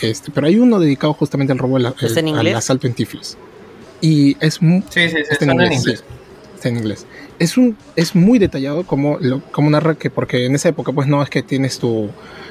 Este, 0.00 0.30
pero 0.32 0.46
hay 0.46 0.58
uno 0.58 0.80
dedicado 0.80 1.12
justamente 1.12 1.52
al 1.52 1.58
robo, 1.58 1.76
al, 1.76 1.94
¿Está 2.00 2.20
en 2.20 2.34
al 2.34 2.46
asalto 2.56 2.86
en 2.86 2.94
Tiflis. 2.94 3.36
Y 4.00 4.36
es 4.40 4.62
muy... 4.62 4.82
Sí, 4.88 5.08
sí, 5.10 5.16
sí, 5.16 5.22
está 5.30 5.44
en 5.44 5.52
inglés, 5.52 5.78
inglés. 5.78 5.98
sí. 5.98 6.14
Está 6.54 6.68
en 6.70 6.76
inglés. 6.78 7.06
Es, 7.42 7.56
un, 7.56 7.76
es 7.96 8.14
muy 8.14 8.38
detallado 8.38 8.84
como, 8.84 9.18
lo, 9.20 9.40
como 9.52 9.68
narra 9.70 9.94
que, 9.96 10.10
porque 10.10 10.46
en 10.46 10.54
esa 10.54 10.68
época, 10.68 10.92
pues 10.92 11.08
no 11.08 11.22
es 11.22 11.28
que 11.30 11.42
tienes 11.42 11.78
tu, 11.78 12.08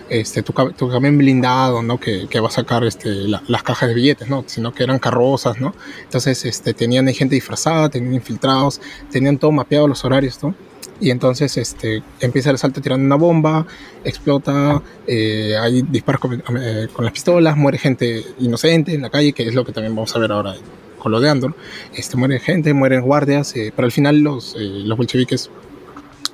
este, 0.09 0.43
tu, 0.43 0.53
tu 0.77 0.89
camión 0.89 1.18
blindado, 1.18 1.81
¿no? 1.81 1.97
Que, 1.99 2.27
que 2.30 2.39
va 2.39 2.49
a 2.49 2.51
sacar 2.51 2.84
este, 2.84 3.09
la- 3.09 3.41
las 3.47 3.63
cajas 3.63 3.88
de 3.89 3.95
billetes, 3.95 4.27
¿no? 4.30 4.43
Sino 4.47 4.73
que 4.73 4.84
eran 4.84 4.99
carrozas, 4.99 5.59
¿no? 5.61 5.73
Entonces, 6.03 6.43
este, 6.45 6.73
tenían 6.73 7.07
gente 7.13 7.35
disfrazada, 7.35 7.89
tenían 7.89 8.13
infiltrados, 8.15 8.81
tenían 9.11 9.38
todo 9.38 9.51
mapeado 9.51 9.88
los 9.88 10.03
horarios, 10.03 10.43
¿no? 10.43 10.53
Y 10.99 11.09
entonces 11.09 11.57
este, 11.57 12.03
empieza 12.19 12.49
el 12.51 12.55
asalto 12.55 12.80
tirando 12.81 13.03
una 13.05 13.15
bomba, 13.15 13.65
explota, 14.03 14.81
eh, 15.07 15.55
hay 15.59 15.81
disparos 15.84 16.22
con, 16.22 16.43
eh, 16.61 16.88
con 16.93 17.05
las 17.05 17.13
pistolas, 17.13 17.57
muere 17.57 17.77
gente 17.80 18.23
inocente 18.39 18.93
en 18.93 19.01
la 19.01 19.09
calle, 19.09 19.34
que 19.34 19.47
es 19.47 19.55
lo 19.55 19.65
que 19.65 19.72
también 19.72 19.95
vamos 19.95 20.15
a 20.15 20.19
ver 20.19 20.31
ahora 20.31 20.53
con 21.02 21.11
lo 21.11 21.19
de 21.19 21.30
Andor. 21.30 21.56
Este, 21.95 22.15
muere 22.15 22.40
gente, 22.40 22.73
mueren 22.73 23.02
guardias, 23.02 23.56
eh, 23.56 23.73
pero 23.76 23.86
al 23.88 23.91
final 23.91 24.19
los, 24.19 24.56
eh, 24.56 24.60
los 24.60 24.98
bolcheviques 24.98 25.49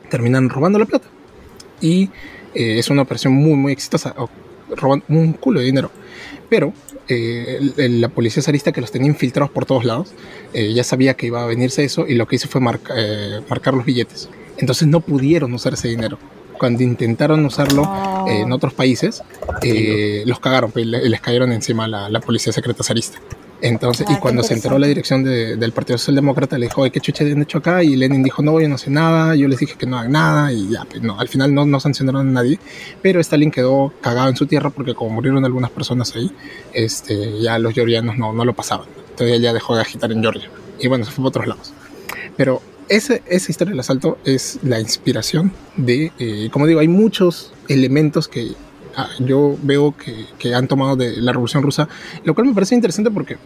terminan 0.10 0.50
robando 0.50 0.78
la 0.80 0.86
plata. 0.86 1.08
Y 1.82 2.10
eh, 2.54 2.80
es 2.80 2.90
una 2.90 3.04
operación 3.04 3.34
muy, 3.34 3.54
muy 3.56 3.72
exitosa, 3.72 4.14
roban 4.76 5.04
un 5.08 5.34
culo 5.34 5.60
de 5.60 5.66
dinero. 5.68 5.92
Pero 6.50 6.74
eh, 7.08 7.58
el- 7.60 7.74
el- 7.78 8.02
la 8.02 8.10
policía 8.10 8.44
zarista 8.44 8.72
que 8.72 8.82
los 8.82 8.92
tenía 8.92 9.08
infiltrados 9.08 9.50
por 9.52 9.66
todos 9.66 9.86
lados, 9.86 10.10
eh, 10.54 10.74
ya 10.74 10.84
sabía 10.84 11.14
que 11.14 11.28
iba 11.28 11.42
a 11.44 11.46
venirse 11.46 11.84
eso 11.84 12.06
y 12.08 12.16
lo 12.16 12.26
que 12.28 12.36
hizo 12.36 12.48
fue 12.50 12.60
marca- 12.62 12.94
eh, 12.98 13.42
marcar 13.50 13.74
los 13.74 13.86
billetes. 13.86 14.28
Entonces 14.58 14.88
no 14.88 15.00
pudieron 15.02 15.54
usar 15.54 15.74
ese 15.74 15.88
dinero. 15.88 16.18
Cuando 16.58 16.82
intentaron 16.84 17.46
usarlo 17.46 17.84
eh, 18.28 18.42
en 18.42 18.52
otros 18.52 18.74
países, 18.74 19.22
eh, 19.62 20.24
los 20.26 20.40
cagaron, 20.40 20.72
pues, 20.72 20.86
le- 20.86 21.08
les 21.08 21.22
cayeron 21.22 21.52
encima 21.52 21.88
la, 21.88 22.10
la 22.10 22.20
policía 22.20 22.52
secreta 22.52 22.84
zarista. 22.84 23.20
Entonces, 23.62 24.06
Ah, 24.08 24.14
y 24.14 24.20
cuando 24.20 24.44
se 24.44 24.54
enteró 24.54 24.78
la 24.78 24.86
dirección 24.88 25.24
de- 25.24 25.56
del 25.56 25.72
Partido 25.72 25.98
Socialdemócrata, 25.98 26.58
le 26.60 26.68
dijo, 26.68 26.82
"Oye, 26.82 26.92
¿qué 26.92 27.00
chucha 27.00 27.24
han 27.24 27.42
hecho 27.42 27.58
acá? 27.58 27.84
Y 27.84 27.96
Lenin 27.96 28.22
dijo, 28.22 28.42
no, 28.44 28.60
yo 28.62 28.70
no 28.70 28.78
sé 28.78 28.92
nada, 28.92 29.36
yo 29.36 29.48
les 29.48 29.60
dije 29.60 29.76
que 29.78 29.86
no 29.88 29.98
hagan 29.98 30.12
nada, 30.12 30.54
y 30.54 30.70
ya, 30.70 30.86
pues 30.86 31.02
no, 31.02 31.20
al 31.20 31.28
final 31.28 31.54
no, 31.56 31.66
no 31.66 31.80
sancionaron 31.80 32.28
a 32.30 32.32
nadie, 32.32 32.60
pero 33.02 33.20
Stalin 33.20 33.50
quedó 33.50 33.92
cagado 34.02 34.30
en 34.30 34.36
su 34.36 34.46
tierra 34.46 34.70
porque 34.70 34.94
como 34.94 35.10
murieron 35.10 35.44
algunas 35.44 35.72
personas 35.72 36.16
ahí, 36.16 36.32
este, 36.74 37.40
ya 37.42 37.58
los 37.58 37.74
georgianos 37.74 38.18
no, 38.18 38.32
no 38.34 38.46
lo 38.46 38.54
pasaban. 38.54 38.88
Entonces 39.10 39.42
ya 39.42 39.54
dejó 39.54 39.76
de 39.76 39.82
agitar 39.82 40.12
en 40.12 40.22
Georgia. 40.22 40.50
Y 40.80 40.88
bueno, 40.88 41.04
se 41.06 41.12
fue 41.12 41.24
para 41.24 41.30
otros 41.30 41.48
lados. 41.48 41.74
Pero 42.36 42.62
ese, 42.90 43.24
esa 43.28 43.52
historia 43.52 43.72
del 43.72 43.80
asalto 43.80 44.20
es 44.24 44.60
la 44.62 44.80
inspiración 44.80 45.52
de, 45.76 46.12
eh, 46.20 46.50
como 46.52 46.68
digo, 46.68 46.80
hay 46.80 46.88
muchos 46.88 47.52
elementos 47.68 48.28
que 48.28 48.52
yo 49.20 49.56
veo 49.62 49.96
que, 49.96 50.26
que 50.40 50.54
han 50.56 50.68
tomado 50.68 50.96
de 50.96 51.18
la 51.18 51.32
Revolución 51.32 51.64
Rusa, 51.64 51.88
lo 52.24 52.34
cual 52.34 52.48
me 52.48 52.54
parece 52.54 52.76
interesante 52.76 53.12
porque 53.12 53.38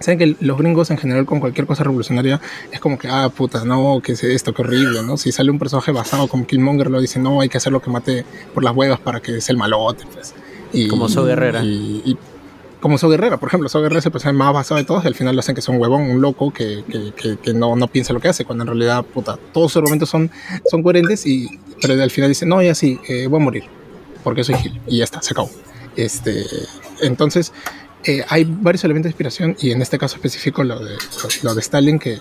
saben 0.00 0.18
que 0.18 0.36
los 0.44 0.58
gringos 0.58 0.90
en 0.90 0.98
general 0.98 1.24
con 1.24 1.40
cualquier 1.40 1.66
cosa 1.66 1.82
revolucionaria 1.84 2.40
es 2.70 2.80
como 2.80 2.98
que, 2.98 3.08
ah, 3.08 3.30
puta, 3.34 3.64
no, 3.64 4.00
que 4.02 4.12
es 4.12 4.22
esto, 4.24 4.52
qué 4.52 4.62
horrible, 4.62 5.02
¿no? 5.02 5.16
Si 5.16 5.32
sale 5.32 5.50
un 5.50 5.58
personaje 5.58 5.90
basado 5.92 6.28
como 6.28 6.46
Killmonger, 6.46 6.90
lo 6.90 7.00
dicen, 7.00 7.22
no, 7.22 7.40
hay 7.40 7.48
que 7.48 7.56
hacerlo 7.56 7.80
que 7.80 7.90
mate 7.90 8.24
por 8.52 8.62
las 8.62 8.76
huevas 8.76 9.00
para 9.00 9.20
que 9.20 9.40
sea 9.40 9.52
el 9.54 9.58
malote, 9.58 10.04
pues. 10.12 10.34
Y, 10.72 10.88
Como 10.88 11.08
So 11.08 11.24
Guerrera. 11.24 11.62
Y, 11.64 12.02
y- 12.04 12.16
como 12.78 12.98
So 12.98 13.08
Guerrera, 13.08 13.38
por 13.38 13.48
ejemplo, 13.48 13.68
So 13.70 13.80
Guerrera 13.80 14.00
es 14.00 14.06
el 14.06 14.12
personaje 14.12 14.36
más 14.36 14.52
basado 14.52 14.78
de 14.78 14.84
todos 14.84 15.02
y 15.04 15.08
al 15.08 15.14
final 15.14 15.34
lo 15.34 15.40
hacen 15.40 15.54
que 15.54 15.62
sea 15.62 15.74
un 15.74 15.80
huevón, 15.80 16.02
un 16.02 16.20
loco 16.20 16.52
que, 16.52 16.84
que, 16.88 17.12
que- 17.16 17.36
que 17.38 17.54
no, 17.54 17.74
no 17.74 17.88
piensa 17.88 18.12
lo 18.12 18.20
que 18.20 18.28
hace, 18.28 18.44
cuando 18.44 18.62
en 18.64 18.68
realidad, 18.68 19.02
puta, 19.02 19.38
todos 19.52 19.72
sus 19.72 19.78
argumentos 19.80 20.10
son, 20.10 20.30
son 20.70 20.82
coherentes, 20.82 21.26
y, 21.26 21.48
pero 21.80 21.94
al 22.00 22.10
final 22.10 22.28
dice, 22.30 22.44
no, 22.44 22.62
ya 22.62 22.74
sí, 22.74 23.00
eh, 23.08 23.26
voy 23.28 23.40
a 23.40 23.44
morir, 23.44 23.64
porque 24.26 24.42
soy 24.42 24.56
Gil, 24.56 24.80
y 24.88 24.98
ya 24.98 25.04
está, 25.04 25.22
se 25.22 25.34
acabó. 25.34 25.48
Este, 25.94 26.44
entonces, 27.00 27.52
eh, 28.02 28.24
hay 28.28 28.42
varios 28.44 28.82
elementos 28.82 29.04
de 29.04 29.10
inspiración, 29.10 29.56
y 29.60 29.70
en 29.70 29.80
este 29.82 29.98
caso 29.98 30.16
específico 30.16 30.64
lo 30.64 30.80
de, 30.84 30.96
lo 31.44 31.54
de 31.54 31.60
Stalin, 31.60 32.00
que, 32.00 32.18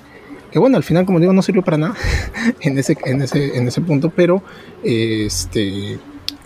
que 0.51 0.59
bueno, 0.59 0.77
al 0.77 0.83
final, 0.83 1.03
como 1.07 1.19
digo, 1.19 1.33
no 1.33 1.41
sirvió 1.41 1.63
para 1.63 1.77
nada 1.77 1.95
en 2.61 2.77
ese, 2.77 2.95
en 3.05 3.23
ese, 3.23 3.57
en 3.57 3.67
ese 3.67 3.81
punto, 3.81 4.11
pero 4.15 4.43
este, 4.83 5.97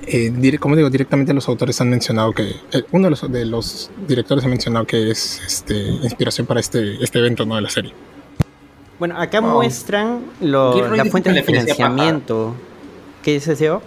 eh, 0.07 0.57
como 0.61 0.77
digo, 0.77 0.89
directamente 0.89 1.33
los 1.33 1.49
autores 1.49 1.81
han 1.81 1.89
mencionado 1.89 2.31
que, 2.31 2.43
eh, 2.71 2.83
uno 2.93 3.07
de 3.07 3.09
los, 3.11 3.29
de 3.29 3.45
los 3.45 3.91
directores 4.07 4.45
ha 4.45 4.47
mencionado 4.47 4.85
que 4.87 5.11
es 5.11 5.41
este, 5.45 5.77
inspiración 5.77 6.47
para 6.47 6.61
este, 6.61 7.03
este 7.03 7.19
evento 7.19 7.45
¿no? 7.45 7.55
de 7.57 7.61
la 7.63 7.69
serie. 7.69 7.93
Bueno, 8.97 9.19
acá 9.19 9.41
Wow. 9.41 9.55
muestran 9.55 10.21
lo- 10.39 10.73
Gilroy 10.73 10.97
la 10.97 11.03
dijo 11.03 11.11
fuente 11.11 11.29
que 11.31 11.35
de 11.35 11.43
financiamiento. 11.43 12.55
¿Qué 13.23 13.33
dices, 13.33 13.59
Diego? 13.59 13.81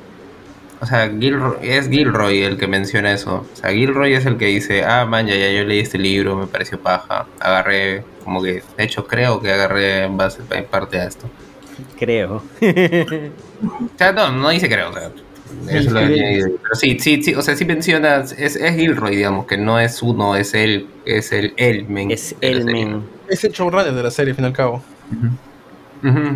O 0.83 0.87
sea, 0.87 1.09
Gilroy, 1.09 1.57
es 1.63 1.89
Gilroy 1.89 2.43
el 2.43 2.59
que 2.59 2.67
menciona 2.67 3.13
eso. 3.13 3.47
O 3.53 3.57
sea, 3.57 3.71
Gilroy 3.71 4.15
es 4.15 4.27
el 4.27 4.37
que 4.37 4.47
dice, 4.47 4.85
ah, 4.85 5.07
man, 5.07 5.27
ya, 5.29 5.37
ya 5.37 5.51
yo 5.53 5.65
leí 5.65 5.79
este 5.79 5.97
libro, 5.97 6.35
me 6.37 6.49
pareció 6.49 6.79
paja. 6.81 7.27
Agarré, 7.39 8.03
como 8.25 8.43
que, 8.43 8.63
de 8.77 8.85
hecho 8.85 9.07
creo 9.07 9.41
que 9.41 9.53
agarré 9.53 10.03
en 10.05 10.17
base 10.17 10.41
en 10.51 10.65
parte 10.65 10.99
a 10.99 11.05
esto. 11.07 11.31
Creo. 11.99 12.43
O 12.61 13.97
sea, 13.97 14.13
no, 14.13 14.33
no 14.33 14.51
dice 14.51 14.69
creo, 14.69 14.91
o 14.91 14.93
sea, 14.93 15.11
eso 15.71 15.91
lo 15.91 16.01
Sí. 16.01 16.13
tiene- 16.15 16.45
Pero 16.63 16.75
sí, 16.75 16.99
sí, 16.99 17.23
sí, 17.23 17.35
o 17.37 17.43
sea, 17.43 17.55
sí 17.55 17.65
menciona, 17.65 18.17
es, 18.17 18.57
es 18.57 18.75
Gilroy, 18.77 19.15
digamos, 19.15 19.47
que 19.47 19.57
no 19.57 19.79
es 19.79 20.03
uno, 20.03 20.35
es 20.35 20.53
él, 20.55 20.89
es 21.05 21.31
el 21.33 21.55
él, 21.57 21.87
men. 21.89 22.11
Es 22.11 22.35
de 22.41 22.51
la 22.51 22.57
el 22.59 22.65
serie. 22.65 22.87
men. 22.87 23.03
Es 23.29 23.45
el 23.45 23.53
showrunner 23.53 23.93
de 23.95 24.03
la 24.03 24.11
serie, 24.11 24.33
al 24.33 24.37
fin 24.37 24.45
y 24.45 24.49
al 24.49 24.53
cabo. 24.55 24.83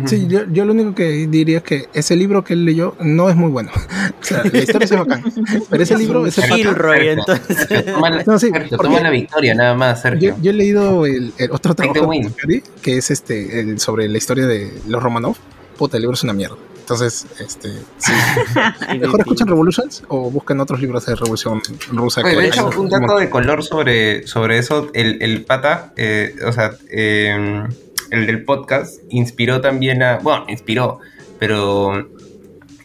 Sí, 0.05 0.27
yo, 0.27 0.41
yo 0.49 0.65
lo 0.65 0.73
único 0.73 0.95
que 0.95 1.27
diría 1.27 1.57
es 1.57 1.63
que 1.63 1.89
ese 1.93 2.15
libro 2.15 2.43
que 2.43 2.53
él 2.53 2.65
leyó 2.65 2.95
no 2.99 3.29
es 3.29 3.35
muy 3.35 3.51
bueno. 3.51 3.71
O 4.19 4.23
sea, 4.27 4.43
la 4.43 4.59
historia 4.59 4.87
sí 4.87 4.93
es 4.93 4.99
bacán. 4.99 5.23
Pero 5.69 5.83
ese 5.83 5.97
libro 5.97 6.25
es 6.25 6.37
el 6.37 6.51
Gilroy, 6.51 7.07
entonces. 7.09 7.57
Sergio, 7.67 7.93
toma 7.93 8.09
la, 8.09 8.23
No, 8.25 8.39
sí, 8.39 8.49
Sergio, 8.49 8.77
toma 8.77 8.99
la 8.99 9.09
victoria, 9.09 9.53
nada 9.53 9.73
más, 9.73 10.01
Sergio. 10.01 10.35
Yo, 10.35 10.41
yo 10.41 10.51
he 10.51 10.53
leído 10.53 11.05
el, 11.05 11.31
el 11.37 11.51
otro 11.51 11.75
trabajo 11.75 12.11
de 12.11 12.63
que 12.81 12.97
es 12.97 13.09
este 13.09 13.59
el, 13.59 13.79
sobre 13.79 14.09
la 14.09 14.17
historia 14.17 14.45
de 14.47 14.73
los 14.87 15.01
Romanov. 15.01 15.37
Puta, 15.77 15.97
el 15.97 16.01
libro 16.01 16.15
es 16.15 16.23
una 16.23 16.33
mierda. 16.33 16.57
Entonces, 16.79 17.27
este, 17.39 17.73
sí. 17.97 18.13
Mejor 18.99 19.19
escuchen 19.19 19.47
Revolutions 19.47 20.03
o 20.07 20.31
busquen 20.31 20.59
otros 20.61 20.79
libros 20.79 21.05
de 21.05 21.15
Revolución 21.15 21.61
Rusa. 21.91 22.21
Oye, 22.21 22.31
que 22.31 22.41
de 22.41 22.47
hecho, 22.47 22.69
un 22.77 22.89
dato 22.89 23.17
de 23.17 23.29
color 23.29 23.63
sobre, 23.63 24.25
sobre 24.25 24.57
eso, 24.57 24.89
el, 24.93 25.21
el 25.21 25.43
pata, 25.43 25.91
eh, 25.97 26.33
o 26.45 26.51
sea, 26.53 26.71
eh, 26.89 27.67
el 28.11 28.25
del 28.25 28.43
podcast, 28.43 29.01
inspiró 29.09 29.61
también 29.61 30.03
a, 30.03 30.17
bueno, 30.19 30.45
inspiró, 30.47 30.99
pero 31.39 32.09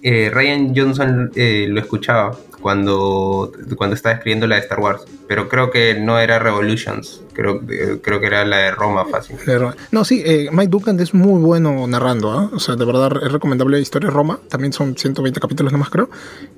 eh, 0.02 0.30
Ryan 0.32 0.74
Johnson 0.74 1.30
eh, 1.34 1.66
lo 1.68 1.80
escuchaba 1.80 2.36
cuando, 2.62 3.52
cuando 3.76 3.94
estaba 3.94 4.14
escribiendo 4.14 4.46
la 4.46 4.54
de 4.54 4.62
Star 4.62 4.80
Wars, 4.80 5.02
pero 5.28 5.48
creo 5.48 5.70
que 5.70 5.94
no 5.94 6.18
era 6.18 6.38
Revolutions, 6.38 7.20
creo, 7.34 7.60
eh, 7.68 7.98
creo 8.02 8.20
que 8.20 8.26
era 8.26 8.44
la 8.44 8.58
de 8.58 8.70
Roma 8.70 9.04
fácil. 9.04 9.36
No, 9.90 10.04
sí, 10.04 10.22
eh, 10.24 10.48
Mike 10.52 10.70
Duncan 10.70 10.98
es 11.00 11.12
muy 11.12 11.42
bueno 11.42 11.86
narrando, 11.86 12.30
¿ah? 12.30 12.50
O 12.52 12.60
sea, 12.60 12.76
de 12.76 12.84
verdad 12.84 13.12
es 13.22 13.32
recomendable 13.32 13.80
Historia 13.80 14.08
de 14.08 14.14
Roma. 14.14 14.38
También 14.48 14.72
son 14.72 14.96
120 14.96 15.40
capítulos 15.40 15.72
nomás, 15.72 15.90
creo. 15.90 16.08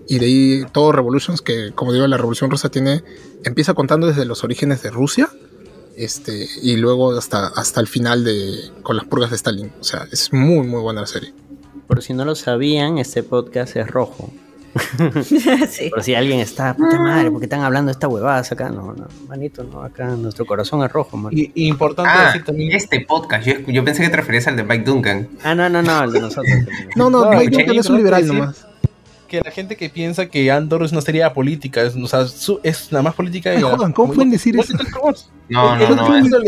Y 0.08 0.18
de 0.18 0.26
ahí 0.26 0.66
todo 0.72 0.92
Revolutions, 0.92 1.40
que 1.40 1.72
como 1.74 1.92
digo, 1.92 2.06
la 2.06 2.16
Revolución 2.16 2.50
Rusa 2.50 2.68
tiene. 2.68 3.02
Empieza 3.44 3.74
contando 3.74 4.06
desde 4.06 4.24
los 4.24 4.44
orígenes 4.44 4.82
de 4.82 4.90
Rusia. 4.90 5.28
Este, 5.96 6.48
y 6.62 6.76
luego 6.76 7.16
hasta, 7.16 7.46
hasta 7.48 7.80
el 7.80 7.86
final 7.86 8.24
de. 8.24 8.70
con 8.82 8.96
las 8.96 9.04
purgas 9.06 9.30
de 9.30 9.36
Stalin. 9.36 9.72
O 9.80 9.84
sea, 9.84 10.06
es 10.10 10.32
muy, 10.32 10.66
muy 10.66 10.80
buena 10.80 11.02
la 11.02 11.06
serie. 11.06 11.32
Por 11.86 12.02
si 12.02 12.14
no 12.14 12.24
lo 12.24 12.34
sabían, 12.34 12.98
este 12.98 13.22
podcast 13.22 13.76
es 13.76 13.86
rojo. 13.86 14.30
sí. 15.70 15.90
Por 15.90 16.02
si 16.02 16.14
alguien 16.16 16.40
está, 16.40 16.74
puta 16.74 16.98
madre, 16.98 17.30
¿por 17.30 17.38
qué 17.40 17.46
están 17.46 17.60
hablando 17.60 17.90
de 17.90 17.92
esta 17.92 18.08
huevada 18.08 18.40
acá? 18.40 18.68
No, 18.70 18.92
no, 18.92 19.06
manito, 19.28 19.62
no, 19.62 19.82
acá 19.82 20.06
nuestro 20.16 20.46
corazón 20.46 20.82
es 20.82 20.90
rojo, 20.90 21.16
man. 21.16 21.32
Y, 21.32 21.52
y 21.54 21.68
importante 21.68 22.10
Ah, 22.12 22.26
decir 22.26 22.44
también. 22.44 22.72
este 22.72 23.00
podcast, 23.02 23.46
yo, 23.46 23.54
yo 23.68 23.84
pensé 23.84 24.02
que 24.02 24.08
te 24.08 24.16
referías 24.16 24.48
al 24.48 24.56
de 24.56 24.64
Mike 24.64 24.84
Duncan. 24.84 25.28
Ah, 25.44 25.54
no, 25.54 25.68
no, 25.68 25.80
no, 25.82 26.04
el 26.04 26.12
de 26.12 26.20
nosotros. 26.20 26.52
No, 26.96 27.08
no, 27.08 27.24
No, 27.30 27.38
Mike 27.38 27.56
Duncan 27.56 27.76
es 27.78 27.86
un 27.88 27.96
liberal 27.98 28.22
decir- 28.22 28.34
nomás. 28.34 28.66
Que 29.26 29.40
la 29.40 29.50
gente 29.50 29.76
que 29.76 29.88
piensa 29.90 30.26
que 30.26 30.50
Andor 30.50 30.82
es 30.84 30.92
una 30.92 31.00
serie 31.00 31.28
política, 31.30 31.82
es, 31.82 31.94
o 31.96 32.06
sea, 32.06 32.26
su- 32.26 32.60
es 32.62 32.90
nada 32.92 33.02
más 33.02 33.14
política. 33.14 33.54
Y- 33.54 33.60
jodan, 33.62 33.92
¿cómo 33.92 34.12
pueden 34.12 34.30
decir 34.30 34.58
eso? 34.58 34.74
no, 35.48 35.76
no, 35.76 35.88
no, 35.96 36.40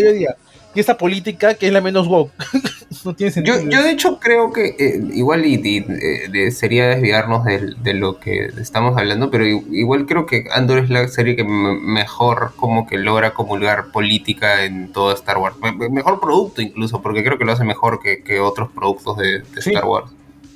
que 0.74 0.80
esta 0.80 0.98
política 0.98 1.54
que 1.54 1.68
es 1.68 1.72
la 1.72 1.80
menos 1.80 2.06
woke. 2.06 2.32
no 3.04 3.14
tiene 3.14 3.32
sentido. 3.32 3.58
Yo, 3.62 3.70
yo 3.70 3.82
de 3.82 3.90
hecho 3.92 4.20
creo 4.20 4.52
que 4.52 4.76
eh, 4.78 5.00
igual 5.14 5.46
y, 5.46 5.54
y, 5.54 5.78
eh, 5.78 6.28
de- 6.30 6.50
sería 6.50 6.88
desviarnos 6.88 7.44
de, 7.44 7.94
lo 7.94 8.20
que 8.20 8.50
estamos 8.60 8.96
hablando, 8.98 9.30
pero 9.30 9.46
igual 9.46 10.04
creo 10.04 10.26
que 10.26 10.44
Andor 10.52 10.80
es 10.80 10.90
la 10.90 11.08
serie 11.08 11.34
que 11.34 11.44
mejor 11.44 12.52
como 12.56 12.86
que 12.86 12.98
logra 12.98 13.32
comulgar 13.32 13.86
política 13.90 14.64
en 14.64 14.92
todo 14.92 15.12
Star 15.14 15.38
Wars. 15.38 15.56
Me- 15.62 15.72
me- 15.72 15.88
mejor 15.88 16.20
producto 16.20 16.60
incluso, 16.60 17.00
porque 17.00 17.24
creo 17.24 17.38
que 17.38 17.46
lo 17.46 17.52
hace 17.52 17.64
mejor 17.64 17.98
que, 18.00 18.22
que 18.22 18.40
otros 18.40 18.68
productos 18.70 19.16
de, 19.16 19.38
de 19.40 19.62
Sí. 19.62 19.70
Star 19.70 19.86
Wars. 19.86 20.10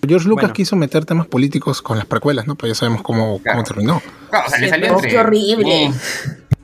George 0.06 0.27
Lucas 0.28 0.43
Bueno. 0.44 0.55
quiso 0.55 0.77
meter 0.77 1.05
temas 1.05 1.27
políticos 1.27 1.82
con 1.82 1.97
las 1.98 2.06
precuelas, 2.06 2.47
¿no? 2.47 2.55
Pues 2.55 2.70
ya 2.70 2.74
sabemos 2.74 3.02
cómo, 3.02 3.39
Claro. 3.40 3.59
cómo 3.59 3.64
terminó. 3.68 4.02
Claro, 4.31 4.47
o 4.47 4.51
sea, 4.51 4.59
le 4.59 4.68
salió 4.68 4.86
pero 4.86 4.94
entre- 4.97 5.10
qué 5.10 5.18
horrible. 5.18 5.93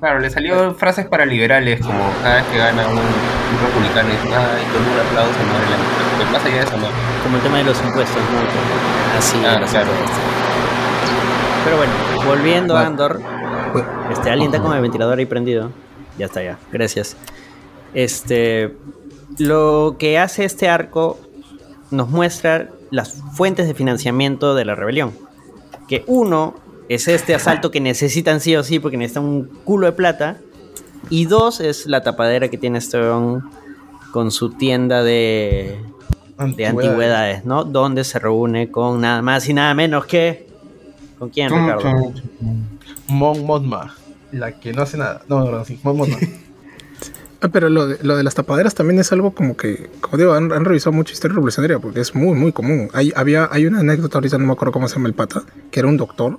Claro, 0.00 0.18
le 0.20 0.30
salió 0.30 0.74
frases 0.74 1.06
para 1.06 1.24
liberales, 1.26 1.80
como 1.80 1.98
cada 2.22 2.36
vez 2.36 2.44
que 2.46 2.58
gana 2.58 2.86
un, 2.86 2.98
un 2.98 3.66
republicano 3.66 4.08
y 4.08 4.12
ay, 4.12 4.64
con 4.72 4.82
un 4.82 5.00
aplauso 5.06 5.38
muere 5.50 5.70
la. 5.70 5.76
Pero 6.18 6.30
más 6.30 6.44
allá 6.44 6.54
de 6.56 6.62
eso, 6.62 6.76
no. 6.76 6.86
Como 7.22 7.36
el 7.36 7.42
tema 7.42 7.58
de 7.58 7.64
los 7.64 7.82
impuestos, 7.82 8.16
¿no? 8.16 9.18
Así, 9.18 9.38
Ah, 9.46 9.58
los 9.58 9.70
claro. 9.70 9.90
impuestos. 9.90 10.18
Pero 11.64 11.76
bueno, 11.78 11.92
volviendo 12.26 12.76
a 12.76 12.86
Andor, 12.86 13.20
este, 14.12 14.30
alguien 14.30 14.50
está 14.54 14.62
con 14.62 14.74
el 14.76 14.82
ventilador 14.82 15.18
ahí 15.18 15.26
prendido. 15.26 15.70
Ya 16.18 16.26
está, 16.26 16.42
ya. 16.42 16.58
Gracias. 16.72 17.16
Este, 17.94 18.74
lo 19.38 19.96
que 19.98 20.18
hace 20.18 20.44
este 20.44 20.68
arco 20.68 21.18
nos 21.90 22.08
muestra 22.08 22.68
las 22.90 23.14
fuentes 23.32 23.66
de 23.66 23.74
financiamiento 23.74 24.54
de 24.54 24.64
la 24.64 24.74
rebelión. 24.74 25.12
Que 25.88 26.04
uno 26.06 26.54
es 26.88 27.08
este 27.08 27.34
asalto 27.34 27.70
que 27.70 27.80
necesitan 27.80 28.40
sí 28.40 28.56
o 28.56 28.62
sí 28.62 28.78
porque 28.78 28.96
necesitan 28.96 29.24
un 29.24 29.44
culo 29.64 29.86
de 29.86 29.92
plata. 29.92 30.38
Y 31.10 31.26
dos 31.26 31.60
es 31.60 31.86
la 31.86 32.02
tapadera 32.02 32.48
que 32.48 32.58
tiene 32.58 32.78
este 32.78 32.98
con 34.12 34.30
su 34.30 34.50
tienda 34.50 35.02
de, 35.02 35.78
de 36.38 36.66
Antigüedades. 36.66 37.44
¿no? 37.44 37.64
Donde 37.64 38.04
se 38.04 38.18
reúne 38.18 38.70
con 38.70 39.00
nada 39.00 39.22
más 39.22 39.48
y 39.48 39.54
nada 39.54 39.74
menos 39.74 40.06
que... 40.06 40.46
¿Con 41.18 41.30
quién, 41.30 41.48
Ricardo? 41.48 42.12
Mon 43.08 43.46
Mothma, 43.46 43.94
la 44.32 44.58
que 44.58 44.72
no 44.72 44.82
hace 44.82 44.98
nada. 44.98 45.22
No, 45.28 45.50
no, 45.50 45.64
sí, 45.64 45.78
Mon 45.82 45.96
Mothma. 45.96 46.18
Ah, 47.40 47.48
pero 47.48 47.68
lo 47.68 47.86
de, 47.86 47.98
lo 48.02 48.16
de 48.16 48.22
las 48.22 48.34
tapaderas 48.34 48.74
también 48.74 48.98
es 48.98 49.12
algo 49.12 49.32
como 49.34 49.56
que, 49.56 49.90
como 50.00 50.16
digo, 50.16 50.32
han, 50.32 50.52
han 50.52 50.64
revisado 50.64 50.92
mucha 50.92 51.12
historia 51.12 51.34
revolucionaria 51.34 51.78
porque 51.78 52.00
es 52.00 52.14
muy, 52.14 52.34
muy 52.34 52.52
común. 52.52 52.88
Hay, 52.94 53.12
había, 53.14 53.48
hay 53.52 53.66
una 53.66 53.80
anécdota, 53.80 54.18
ahorita 54.18 54.38
no 54.38 54.46
me 54.46 54.52
acuerdo 54.52 54.72
cómo 54.72 54.88
se 54.88 54.94
llama 54.96 55.08
el 55.08 55.14
pata, 55.14 55.42
que 55.70 55.80
era 55.80 55.88
un 55.88 55.96
doctor 55.98 56.38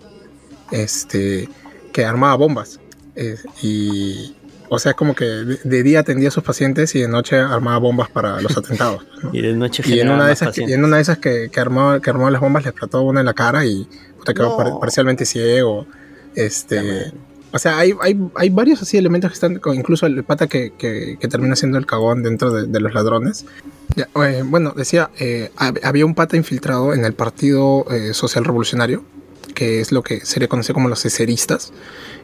este, 0.71 1.49
que 1.93 2.05
armaba 2.05 2.35
bombas. 2.35 2.79
eh, 3.15 3.37
y, 3.61 4.35
o 4.69 4.79
sea, 4.79 4.95
como 4.95 5.15
que 5.15 5.23
de, 5.25 5.59
de 5.63 5.83
día 5.83 6.01
atendía 6.01 6.27
a 6.27 6.31
sus 6.31 6.43
pacientes 6.43 6.93
y 6.95 6.99
de 7.01 7.07
noche 7.07 7.37
armaba 7.37 7.77
bombas 7.77 8.09
para 8.09 8.41
los 8.41 8.57
atentados. 8.57 9.05
¿no? 9.23 9.29
Y 9.33 9.41
de 9.41 9.53
noche 9.53 9.81
Y 9.85 9.99
en 10.01 10.09
una 10.09 10.27
de 10.27 10.33
esas, 10.33 10.53
que, 10.53 10.65
y 10.67 10.73
en 10.73 10.83
una 10.83 10.97
de 10.97 11.03
esas 11.03 11.19
que, 11.19 11.49
que 11.51 11.59
armaba, 11.59 12.01
que 12.01 12.09
armaba 12.09 12.31
las 12.31 12.41
bombas 12.41 12.63
le 12.63 12.71
explotó 12.71 13.01
una 13.03 13.21
en 13.21 13.27
la 13.27 13.33
cara 13.33 13.65
y 13.65 13.87
puta, 14.17 14.33
quedó 14.33 14.49
No. 14.49 14.57
par- 14.57 14.79
parcialmente 14.81 15.25
ciego. 15.25 15.87
Este, 16.35 17.11
o 17.51 17.59
sea, 17.59 17.77
hay, 17.77 17.93
hay, 18.01 18.19
hay 18.35 18.49
varios 18.49 18.81
así 18.81 18.97
elementos 18.97 19.31
que 19.31 19.35
están, 19.35 19.61
incluso 19.75 20.05
el 20.05 20.23
pata 20.23 20.47
que, 20.47 20.73
que, 20.77 21.17
que 21.19 21.27
termina 21.27 21.55
siendo 21.55 21.77
el 21.77 21.85
cagón 21.85 22.23
dentro 22.23 22.51
de, 22.51 22.67
de 22.67 22.79
los 22.79 22.93
ladrones. 22.93 23.45
Ya, 23.95 24.07
eh, 24.23 24.43
bueno, 24.45 24.73
decía, 24.75 25.09
eh, 25.19 25.51
hab- 25.57 25.79
había 25.83 26.05
un 26.05 26.13
pata 26.15 26.37
infiltrado 26.37 26.93
en 26.93 27.05
el 27.05 27.13
Partido 27.13 27.85
eh, 27.89 28.13
Social 28.13 28.45
Revolucionario, 28.45 29.03
que 29.55 29.79
es 29.81 29.91
lo 29.91 30.03
que 30.03 30.23
sería 30.23 30.47
conocido 30.47 30.75
como 30.75 30.87
los 30.89 31.01
cesaristas, 31.01 31.73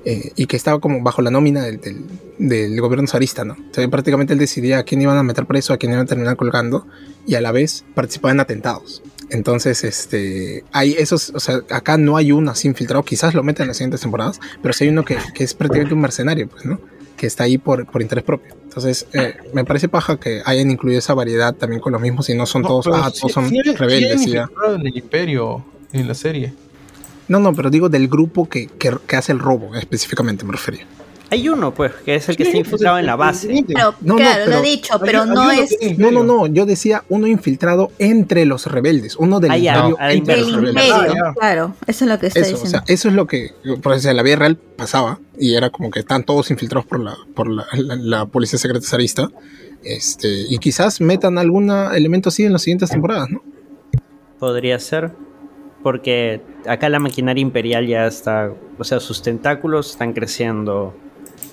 eh, 0.06 0.32
y 0.36 0.46
que 0.46 0.56
estaba 0.56 0.80
como 0.80 1.02
bajo 1.02 1.22
la 1.22 1.32
nómina 1.32 1.64
del, 1.64 1.80
del, 1.82 2.06
del 2.38 2.80
gobierno 2.80 3.08
zarista, 3.08 3.44
¿no? 3.44 3.54
O 3.54 3.74
sea, 3.74 3.88
prácticamente 3.88 4.34
él 4.34 4.40
decidía 4.40 4.80
a 4.80 4.84
quién 4.84 5.02
iban 5.02 5.18
a 5.18 5.24
meter 5.24 5.46
preso, 5.48 5.74
a 5.74 5.78
quién 5.78 5.94
iban 5.94 6.04
a 6.04 6.08
terminar 6.08 6.36
colgando, 6.36 6.86
y 7.26 7.36
a 7.36 7.42
la 7.42 7.52
vez 7.52 7.86
participaba 7.96 8.34
en 8.34 8.42
atentados. 8.42 9.02
Entonces, 9.34 9.84
este, 9.84 10.64
hay 10.72 10.94
esos, 10.94 11.32
o 11.34 11.40
sea, 11.40 11.62
acá 11.72 11.98
no 11.98 12.18
hay 12.18 12.32
uno 12.32 12.52
así 12.52 12.68
infiltrado, 12.68 13.04
quizás 13.04 13.34
lo 13.34 13.42
meten 13.42 13.64
en 13.64 13.70
las 13.70 13.78
siguientes 13.78 14.02
temporadas, 14.02 14.40
pero 14.62 14.74
sí 14.76 14.84
hay 14.84 14.92
uno 14.92 15.04
que, 15.04 15.18
que 15.34 15.44
es 15.44 15.56
prácticamente 15.56 15.96
un 15.96 16.02
mercenario, 16.02 16.48
pues, 16.48 16.66
¿no? 16.66 16.80
Que 17.18 17.26
está 17.26 17.46
ahí 17.46 17.58
por, 17.58 17.88
por 17.88 18.04
interés 18.04 18.24
propio. 18.24 18.56
Entonces, 18.64 19.08
eh, 19.14 19.34
me 19.52 19.66
parece 19.66 19.90
paja 19.90 20.20
que 20.20 20.44
hayan 20.46 20.70
incluido 20.70 21.00
esa 21.00 21.16
variedad 21.16 21.52
también 21.56 21.82
con 21.82 21.94
los 21.94 22.02
mismos 22.02 22.30
y 22.30 22.36
no 22.36 22.46
son 22.46 22.62
No, 22.62 22.68
todos, 22.68 22.88
ah, 22.94 23.12
todos 23.12 23.32
son 23.32 23.50
rebeldes 23.50 24.22
hay 24.22 24.28
y 24.28 24.32
ya. 24.34 24.42
infiltrado 24.44 24.76
en 24.76 24.86
el 24.86 24.98
imperio, 24.98 25.66
en 25.94 26.08
la 26.08 26.14
serie. 26.14 26.54
No, 27.28 27.40
no, 27.40 27.56
pero 27.56 27.72
digo 27.72 27.90
del 27.90 28.08
grupo 28.08 28.48
que, 28.48 28.68
que, 28.68 28.96
que 29.08 29.16
hace 29.16 29.32
el 29.32 29.40
robo, 29.40 29.74
específicamente 29.76 30.46
me 30.46 30.52
refería. 30.52 30.86
Hay 31.30 31.50
uno, 31.50 31.74
pues, 31.74 31.92
que 32.06 32.14
es 32.16 32.30
el 32.30 32.38
que 32.38 32.44
está 32.44 32.58
infiltrado 32.58 33.00
en 33.00 33.08
la 33.08 33.16
base. 33.16 33.64
Pero, 33.68 33.96
No, 34.02 34.14
no, 34.14 34.16
claro, 34.18 34.46
lo 34.52 34.58
he 34.60 34.62
dicho, 34.62 35.00
pero 35.00 35.24
Hay- 35.24 35.30
no 35.30 35.42
hay 35.42 35.60
es 35.62 35.78
que- 35.80 35.96
No, 35.96 36.12
no, 36.12 36.24
no, 36.24 36.46
yo 36.48 36.66
decía 36.68 37.04
uno 37.10 37.26
infiltrado 37.26 37.92
entre 37.98 38.46
los 38.46 38.68
rebeldes, 38.68 39.16
uno 39.16 39.40
del 39.40 39.52
Ah, 39.52 39.58
imperio 39.58 39.98
entre 40.00 40.38
los 40.42 40.54
rebeldes. 40.54 40.86
imperio. 40.88 41.34
claro, 41.40 41.76
eso 41.88 42.06
es 42.06 42.12
lo 42.12 42.20
que 42.20 42.28
está 42.28 42.40
Eso, 42.42 42.50
o 42.50 42.52
diciendo. 42.60 42.70
sea, 42.86 42.94
eso 42.94 43.08
es 43.10 43.16
lo 43.16 43.26
que, 43.26 43.50
por 43.82 43.94
ejemplo, 43.94 44.12
en 44.12 44.18
la 44.18 44.24
vida 44.24 44.36
real 44.36 44.58
pasaba 44.58 45.20
y 45.40 45.56
era 45.56 45.72
como 45.72 45.90
que 45.90 46.00
están 46.02 46.24
todos 46.24 46.52
infiltrados 46.52 46.86
por 46.86 47.00
la, 47.00 47.16
por 47.34 47.50
la, 47.50 47.66
la- 47.74 47.96
la 47.96 48.26
policía 48.28 48.60
secreta 48.60 48.86
zarista. 48.86 49.30
Este, 49.84 50.46
y 50.50 50.60
quizás 50.60 51.02
metan 51.02 51.38
algún 51.38 51.70
elemento 51.72 52.30
así 52.30 52.44
en 52.44 52.54
las 52.54 52.62
siguientes 52.62 52.90
temporadas, 52.90 53.30
¿no? 53.32 53.42
Podría 54.40 54.78
ser. 54.80 55.12
Porque 55.82 56.42
acá 56.66 56.88
la 56.88 57.00
maquinaria 57.00 57.42
imperial 57.42 57.86
ya 57.88 58.08
está. 58.08 58.52
O 58.80 58.84
sea, 58.86 59.02
sus 59.02 59.22
tentáculos 59.22 59.90
están 59.92 60.14
creciendo 60.14 60.96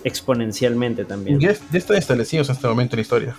exponencialmente 0.04 1.04
también. 1.04 1.40
Ya, 1.40 1.52
ya 1.52 1.78
están 1.78 1.96
establecidos 1.96 2.48
en 2.48 2.56
este 2.56 2.68
momento 2.68 2.96
en 2.96 2.98
la 2.98 3.02
historia. 3.02 3.36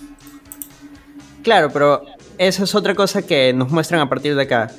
Claro, 1.42 1.70
pero 1.72 2.04
esa 2.38 2.64
es 2.64 2.74
otra 2.74 2.94
cosa 2.94 3.22
que 3.22 3.52
nos 3.52 3.70
muestran 3.70 4.00
a 4.00 4.08
partir 4.08 4.34
de 4.34 4.42
acá. 4.42 4.70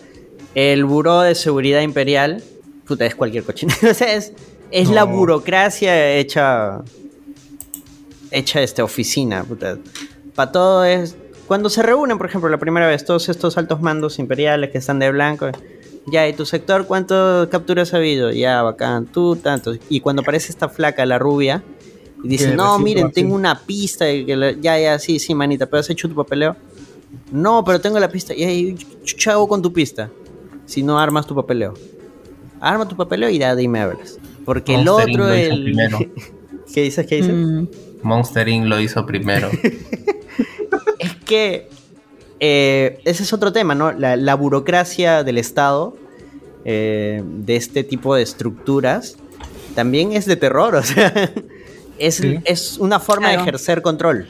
El 0.56 0.86
Buró 0.86 1.22
de 1.22 1.36
Seguridad 1.36 1.82
Imperial, 1.82 2.44
puta, 2.86 3.06
es 3.06 3.16
cualquier 3.16 3.44
cochina. 3.44 3.74
o 3.90 3.94
sea, 3.94 4.14
es, 4.14 4.34
es 4.72 4.90
la 4.90 5.04
burocracia 5.04 6.16
hecha. 6.16 6.82
hecha 8.32 8.62
este, 8.62 8.82
oficina, 8.82 9.44
puta. 9.44 9.78
Para 10.36 10.52
todo 10.52 10.86
es. 10.86 11.16
Cuando 11.48 11.70
se 11.70 11.84
reúnen, 11.84 12.18
por 12.18 12.28
ejemplo, 12.28 12.50
la 12.50 12.58
primera 12.58 12.88
vez, 12.88 13.04
todos 13.04 13.28
estos 13.28 13.58
altos 13.58 13.82
mandos 13.82 14.18
imperiales 14.18 14.72
que 14.72 14.78
están 14.78 15.00
de 15.00 15.12
blanco. 15.12 15.50
Ya, 16.06 16.28
¿y 16.28 16.34
tu 16.34 16.46
sector 16.46 16.86
cuántas 16.86 17.48
capturas 17.48 17.94
ha 17.94 17.98
habido? 17.98 18.32
Ya, 18.32 18.62
bacán, 18.62 19.06
tú 19.06 19.36
tantos. 19.36 19.80
Y 19.90 20.00
cuando 20.00 20.22
aparece 20.22 20.52
esta 20.52 20.70
flaca, 20.70 21.06
la 21.06 21.20
rubia, 21.20 21.64
y 22.24 22.28
dice, 22.30 22.56
no, 22.56 22.80
miren, 22.80 23.12
tengo 23.12 23.36
una 23.36 23.60
pista. 23.60 24.06
de 24.06 24.26
que 24.26 24.36
la- 24.36 24.52
Ya, 24.54 24.80
ya, 24.80 24.98
sí, 25.00 25.20
sí, 25.20 25.36
manita, 25.36 25.66
pero 25.66 25.82
has 25.82 25.90
hecho 25.90 26.08
tu 26.10 26.16
papeleo. 26.16 26.56
No, 27.32 27.64
pero 27.64 27.80
tengo 27.82 28.00
la 28.00 28.10
pista. 28.10 28.34
Y 28.34 28.44
ahí, 28.44 28.76
¿qué 28.76 29.30
hago 29.30 29.48
con 29.48 29.62
tu 29.62 29.72
pista? 29.74 30.10
Si 30.66 30.82
no 30.82 30.98
armas 31.00 31.28
tu 31.28 31.36
papeleo. 31.36 31.74
Arma 32.62 32.88
tu 32.88 32.96
papeleo 32.96 33.30
y 33.30 33.38
ya 33.40 33.56
dime 33.56 33.82
hablas. 33.82 34.18
Porque 34.46 34.74
el 34.76 34.86
Monster 34.86 35.10
otro, 35.12 35.34
el. 35.34 35.76
¿Qué 36.74 36.82
dices? 36.84 37.06
¿Qué 37.06 37.18
dices? 37.18 37.34
Mm, 37.36 37.68
Monster 38.04 38.48
Inc. 38.48 38.66
lo 38.66 38.80
hizo 38.80 39.06
primero. 39.06 39.50
Es 41.00 41.16
que 41.26 41.68
eh, 42.40 43.00
ese 43.06 43.24
es 43.24 43.34
otro 43.34 43.52
tema, 43.52 43.76
¿no? 43.76 43.92
La, 43.92 44.16
la 44.16 44.36
burocracia 44.36 45.24
del 45.24 45.38
Estado, 45.38 45.96
eh, 46.66 47.22
de 47.26 47.56
este 47.56 47.84
tipo 47.84 48.16
de 48.16 48.24
estructuras, 48.24 49.18
también 49.76 50.14
es 50.14 50.26
de 50.26 50.36
terror, 50.36 50.76
o 50.76 50.84
sea, 50.84 51.14
es, 52.08 52.16
Sí. 52.16 52.40
es 52.46 52.78
una 52.78 53.00
forma 53.00 53.30
de 53.30 53.36
ejercer 53.36 53.82
control. 53.82 54.28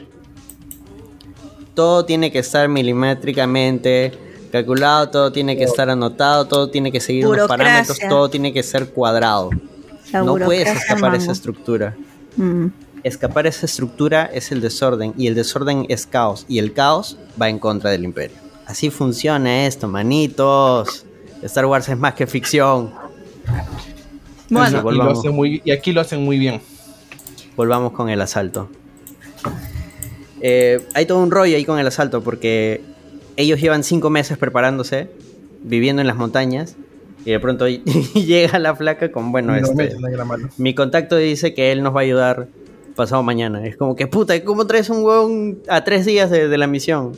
Todo 1.74 2.04
tiene 2.04 2.30
que 2.30 2.38
estar 2.38 2.68
milimétricamente 2.68 4.12
calculado, 4.52 5.10
todo 5.10 5.32
tiene 5.32 5.56
que 5.56 5.64
estar 5.64 5.90
anotado, 5.90 6.46
todo 6.46 6.70
tiene 6.70 6.92
que 6.92 7.00
seguir 7.00 7.26
unos 7.26 7.48
parámetros, 7.48 7.98
todo 8.08 8.30
tiene 8.30 8.52
que 8.52 8.62
ser 8.62 8.90
cuadrado. 8.90 9.50
la 10.12 10.22
no 10.22 10.36
puedes 10.36 10.68
escapar 10.68 11.12
de 11.12 11.18
esa 11.18 11.32
estructura. 11.32 11.96
Mm. 12.36 12.66
Escapar 13.02 13.48
esa 13.48 13.66
estructura 13.66 14.30
es 14.32 14.52
el 14.52 14.60
desorden 14.60 15.12
y 15.16 15.26
el 15.26 15.34
desorden 15.34 15.86
es 15.88 16.06
caos 16.06 16.46
y 16.48 16.58
el 16.58 16.72
caos 16.72 17.18
va 17.40 17.48
en 17.48 17.58
contra 17.58 17.90
del 17.90 18.04
imperio. 18.04 18.36
Así 18.66 18.90
funciona 18.90 19.66
esto, 19.66 19.88
manitos. 19.88 21.04
Star 21.42 21.66
Wars 21.66 21.88
es 21.88 21.98
más 21.98 22.14
que 22.14 22.26
ficción. 22.26 22.94
Bueno. 24.48 24.90
Y, 24.90 24.94
lo 24.94 25.10
hacen 25.10 25.34
muy, 25.34 25.62
y 25.64 25.70
aquí 25.72 25.92
lo 25.92 26.00
hacen 26.00 26.24
muy 26.24 26.38
bien. 26.38 26.62
Volvamos 27.56 27.92
con 27.92 28.08
el 28.08 28.20
asalto. 28.20 28.68
Eh, 30.40 30.86
hay 30.94 31.06
todo 31.06 31.22
un 31.22 31.30
rollo 31.30 31.56
ahí 31.56 31.64
con 31.64 31.78
el 31.78 31.86
asalto 31.86 32.22
porque 32.22 32.82
ellos 33.36 33.60
llevan 33.60 33.82
cinco 33.82 34.10
meses 34.10 34.36
preparándose, 34.38 35.08
viviendo 35.62 36.02
en 36.02 36.06
las 36.06 36.16
montañas 36.16 36.76
y 37.24 37.30
de 37.30 37.40
pronto 37.40 37.66
llega 38.14 38.58
la 38.58 38.76
flaca 38.76 39.10
con, 39.10 39.32
bueno, 39.32 39.58
lo 39.58 39.58
este. 39.58 39.96
Mi 40.58 40.74
contacto 40.74 41.16
dice 41.16 41.54
que 41.54 41.72
él 41.72 41.82
nos 41.82 41.94
va 41.94 42.00
a 42.00 42.02
ayudar 42.02 42.48
pasado 42.94 43.22
mañana. 43.22 43.64
Es 43.66 43.76
como 43.76 43.96
que, 43.96 44.06
puta, 44.06 44.42
¿cómo 44.44 44.66
traes 44.66 44.90
un 44.90 45.02
huevón 45.02 45.58
a 45.68 45.82
tres 45.84 46.06
días 46.06 46.30
de, 46.30 46.48
de 46.48 46.58
la 46.58 46.66
misión? 46.66 47.12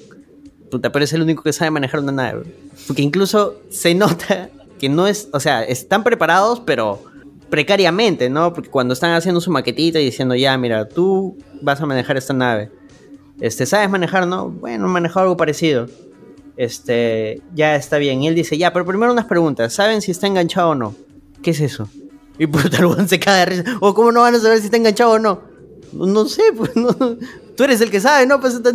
Puta, 0.71 0.91
pero 0.91 1.05
es 1.05 1.13
el 1.13 1.23
único 1.23 1.43
que 1.43 1.53
sabe 1.53 1.71
manejar 1.71 2.01
una 2.01 2.13
nave. 2.13 2.45
Porque 2.87 3.03
incluso 3.03 3.61
se 3.71 3.95
nota 3.95 4.49
que 4.79 4.89
no 4.89 5.07
es, 5.07 5.29
o 5.33 5.41
sea, 5.41 5.65
están 5.65 6.05
preparados, 6.05 6.61
pero 6.61 7.03
precariamente, 7.51 8.29
¿no? 8.29 8.53
Porque 8.53 8.71
cuando 8.71 8.95
están 8.95 9.13
haciendo 9.13 9.41
su 9.41 9.51
maquetita 9.51 10.01
y 10.01 10.05
diciendo, 10.05 10.35
ya, 10.35 10.57
mira, 10.59 10.89
tú 10.89 11.37
vas 11.61 11.81
a 11.81 11.87
manejar 11.87 12.17
esta 12.17 12.33
nave. 12.35 12.71
Este, 13.41 13.67
¿sabes 13.67 13.91
manejar, 13.91 14.27
no? 14.27 14.51
Bueno, 14.51 14.87
he 14.87 14.89
manejado 14.89 15.21
algo 15.25 15.37
parecido. 15.37 15.87
Este, 16.57 17.43
ya 17.55 17.77
está 17.77 17.99
bien. 17.99 18.23
Y 18.23 18.29
él 18.29 18.35
dice, 18.35 18.57
ya, 18.57 18.73
pero 18.73 18.87
primero 18.87 19.13
unas 19.13 19.27
preguntas. 19.27 19.75
¿Saben 19.75 20.01
si 20.01 20.11
está 20.11 20.27
enganchado 20.27 20.71
o 20.71 20.75
no? 20.75 20.95
¿Qué 21.43 21.51
es 21.51 21.61
eso? 21.61 21.89
Y 22.39 22.47
puta, 22.47 22.77
el 22.79 22.87
weón 22.87 23.09
se 23.09 23.21
cae 23.21 23.41
de 23.41 23.47
risa. 23.47 23.77
O 23.81 23.95
cómo 23.95 24.13
no 24.13 24.23
van 24.23 24.35
a 24.35 24.41
saber 24.41 24.59
si 24.59 24.67
está 24.67 24.77
enganchado 24.77 25.13
o 25.13 25.19
no. 25.19 25.43
No, 25.93 26.07
no 26.07 26.27
sé, 26.27 26.43
pues 26.57 26.75
no. 26.77 26.95
Tú 27.57 27.65
eres 27.65 27.81
el 27.81 27.91
que 27.91 28.01
sabe, 28.01 28.27
¿no? 28.27 28.41
Pues 28.41 28.55
está 28.55 28.71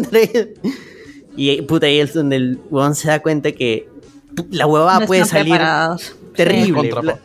Y 1.35 1.61
puta, 1.63 1.87
ahí 1.87 1.99
es 1.99 2.13
donde 2.13 2.35
el 2.35 2.59
weón 2.69 2.95
se 2.95 3.07
da 3.07 3.19
cuenta 3.19 3.51
que 3.51 3.87
la 4.51 4.65
huevada 4.65 5.01
No 5.01 5.07
puede 5.07 5.25
salir 5.25 5.53
preparados. 5.53 6.15
terrible. 6.35 7.17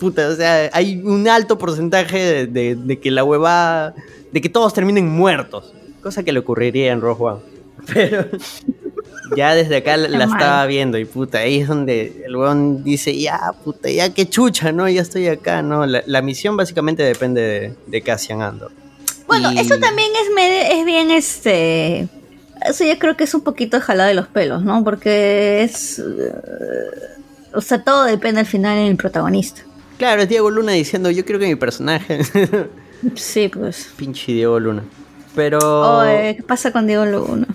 Puta, 0.00 0.26
o 0.28 0.34
sea, 0.34 0.68
hay 0.72 1.00
un 1.04 1.28
alto 1.28 1.56
porcentaje 1.58 2.18
de, 2.18 2.46
de- 2.48 2.74
de 2.74 2.98
que 2.98 3.10
la 3.12 3.22
huevada, 3.22 3.94
de 4.32 4.40
que 4.40 4.48
todos 4.48 4.74
terminen 4.74 5.08
muertos. 5.08 5.72
Cosa 6.02 6.22
que 6.24 6.32
le 6.32 6.38
ocurriría 6.40 6.90
en 6.92 7.00
Rogue 7.00 7.22
One. 7.24 7.40
Pero 7.94 8.26
ya 9.36 9.54
desde 9.54 9.76
acá 9.76 9.96
la, 9.96 10.24
estaba 10.24 10.66
viendo 10.66 10.98
y 10.98 11.04
puta, 11.04 11.38
ahí 11.38 11.60
es 11.60 11.68
donde 11.68 12.24
el 12.26 12.34
weón 12.36 12.82
dice, 12.82 13.16
ya, 13.18 13.52
puta, 13.64 13.88
ya 13.90 14.12
qué 14.12 14.28
chucha, 14.28 14.72
¿no? 14.72 14.88
Ya 14.88 15.02
estoy 15.02 15.28
acá, 15.28 15.62
¿no? 15.62 15.86
La, 15.86 16.02
la 16.06 16.20
misión 16.22 16.56
básicamente 16.56 17.02
depende 17.02 17.40
de, 17.42 17.74
de 17.86 18.02
Cassian 18.02 18.42
Andor. 18.42 18.72
Bueno, 19.26 19.52
Y- 19.52 19.58
eso 19.58 19.78
también 19.78 20.08
es, 20.14 20.72
es 20.78 20.84
bien 20.84 21.10
este. 21.10 22.08
Eso 22.66 22.84
yo 22.84 22.98
creo 22.98 23.16
que 23.16 23.24
es 23.24 23.32
un 23.34 23.40
poquito 23.42 23.80
jalada 23.80 24.08
de 24.08 24.14
los 24.14 24.26
pelos, 24.26 24.62
¿no? 24.62 24.82
Porque 24.84 25.62
es. 25.62 25.98
eh, 25.98 26.02
o 27.54 27.60
sea, 27.60 27.82
todo 27.82 28.04
depende 28.04 28.40
al 28.40 28.46
final 28.46 28.76
en 28.78 28.86
el 28.88 28.96
protagonista. 28.96 29.62
Claro, 30.00 30.22
es 30.22 30.30
Diego 30.30 30.48
Luna 30.48 30.72
diciendo, 30.72 31.10
yo 31.10 31.26
quiero 31.26 31.38
que 31.38 31.46
mi 31.46 31.56
personaje... 31.56 32.20
sí, 33.16 33.50
pues. 33.50 33.92
Pinche 33.98 34.32
Diego 34.32 34.58
Luna. 34.58 34.82
Pero... 35.34 35.58
Oye, 35.98 36.36
¿qué 36.36 36.42
pasa 36.42 36.72
con 36.72 36.86
Diego 36.86 37.04
Luna? 37.04 37.46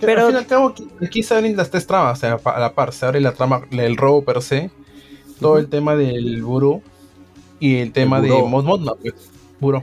Pero 0.00 0.20
al 0.20 0.26
fin 0.28 0.36
y 0.36 0.38
al 0.38 0.46
cabo, 0.46 0.72
aquí, 1.04 1.24
se 1.24 1.34
abren 1.34 1.56
las 1.56 1.68
tres 1.68 1.88
tramas, 1.88 2.18
o 2.18 2.20
sea, 2.20 2.38
a 2.44 2.60
la 2.60 2.72
par. 2.72 2.92
Se 2.92 3.04
abre 3.04 3.20
la 3.20 3.32
trama 3.32 3.62
del 3.68 3.96
robo 3.96 4.24
per 4.24 4.42
se, 4.42 4.70
todo 5.40 5.58
el 5.58 5.68
tema 5.68 5.96
del 5.96 6.40
buró 6.40 6.82
y 7.58 7.78
el 7.78 7.90
tema 7.90 8.20
de 8.20 8.30
buró. 8.30 8.46
Mod 8.46 8.64
Modma, 8.64 8.94
pues. 8.94 9.14
Buró. 9.58 9.82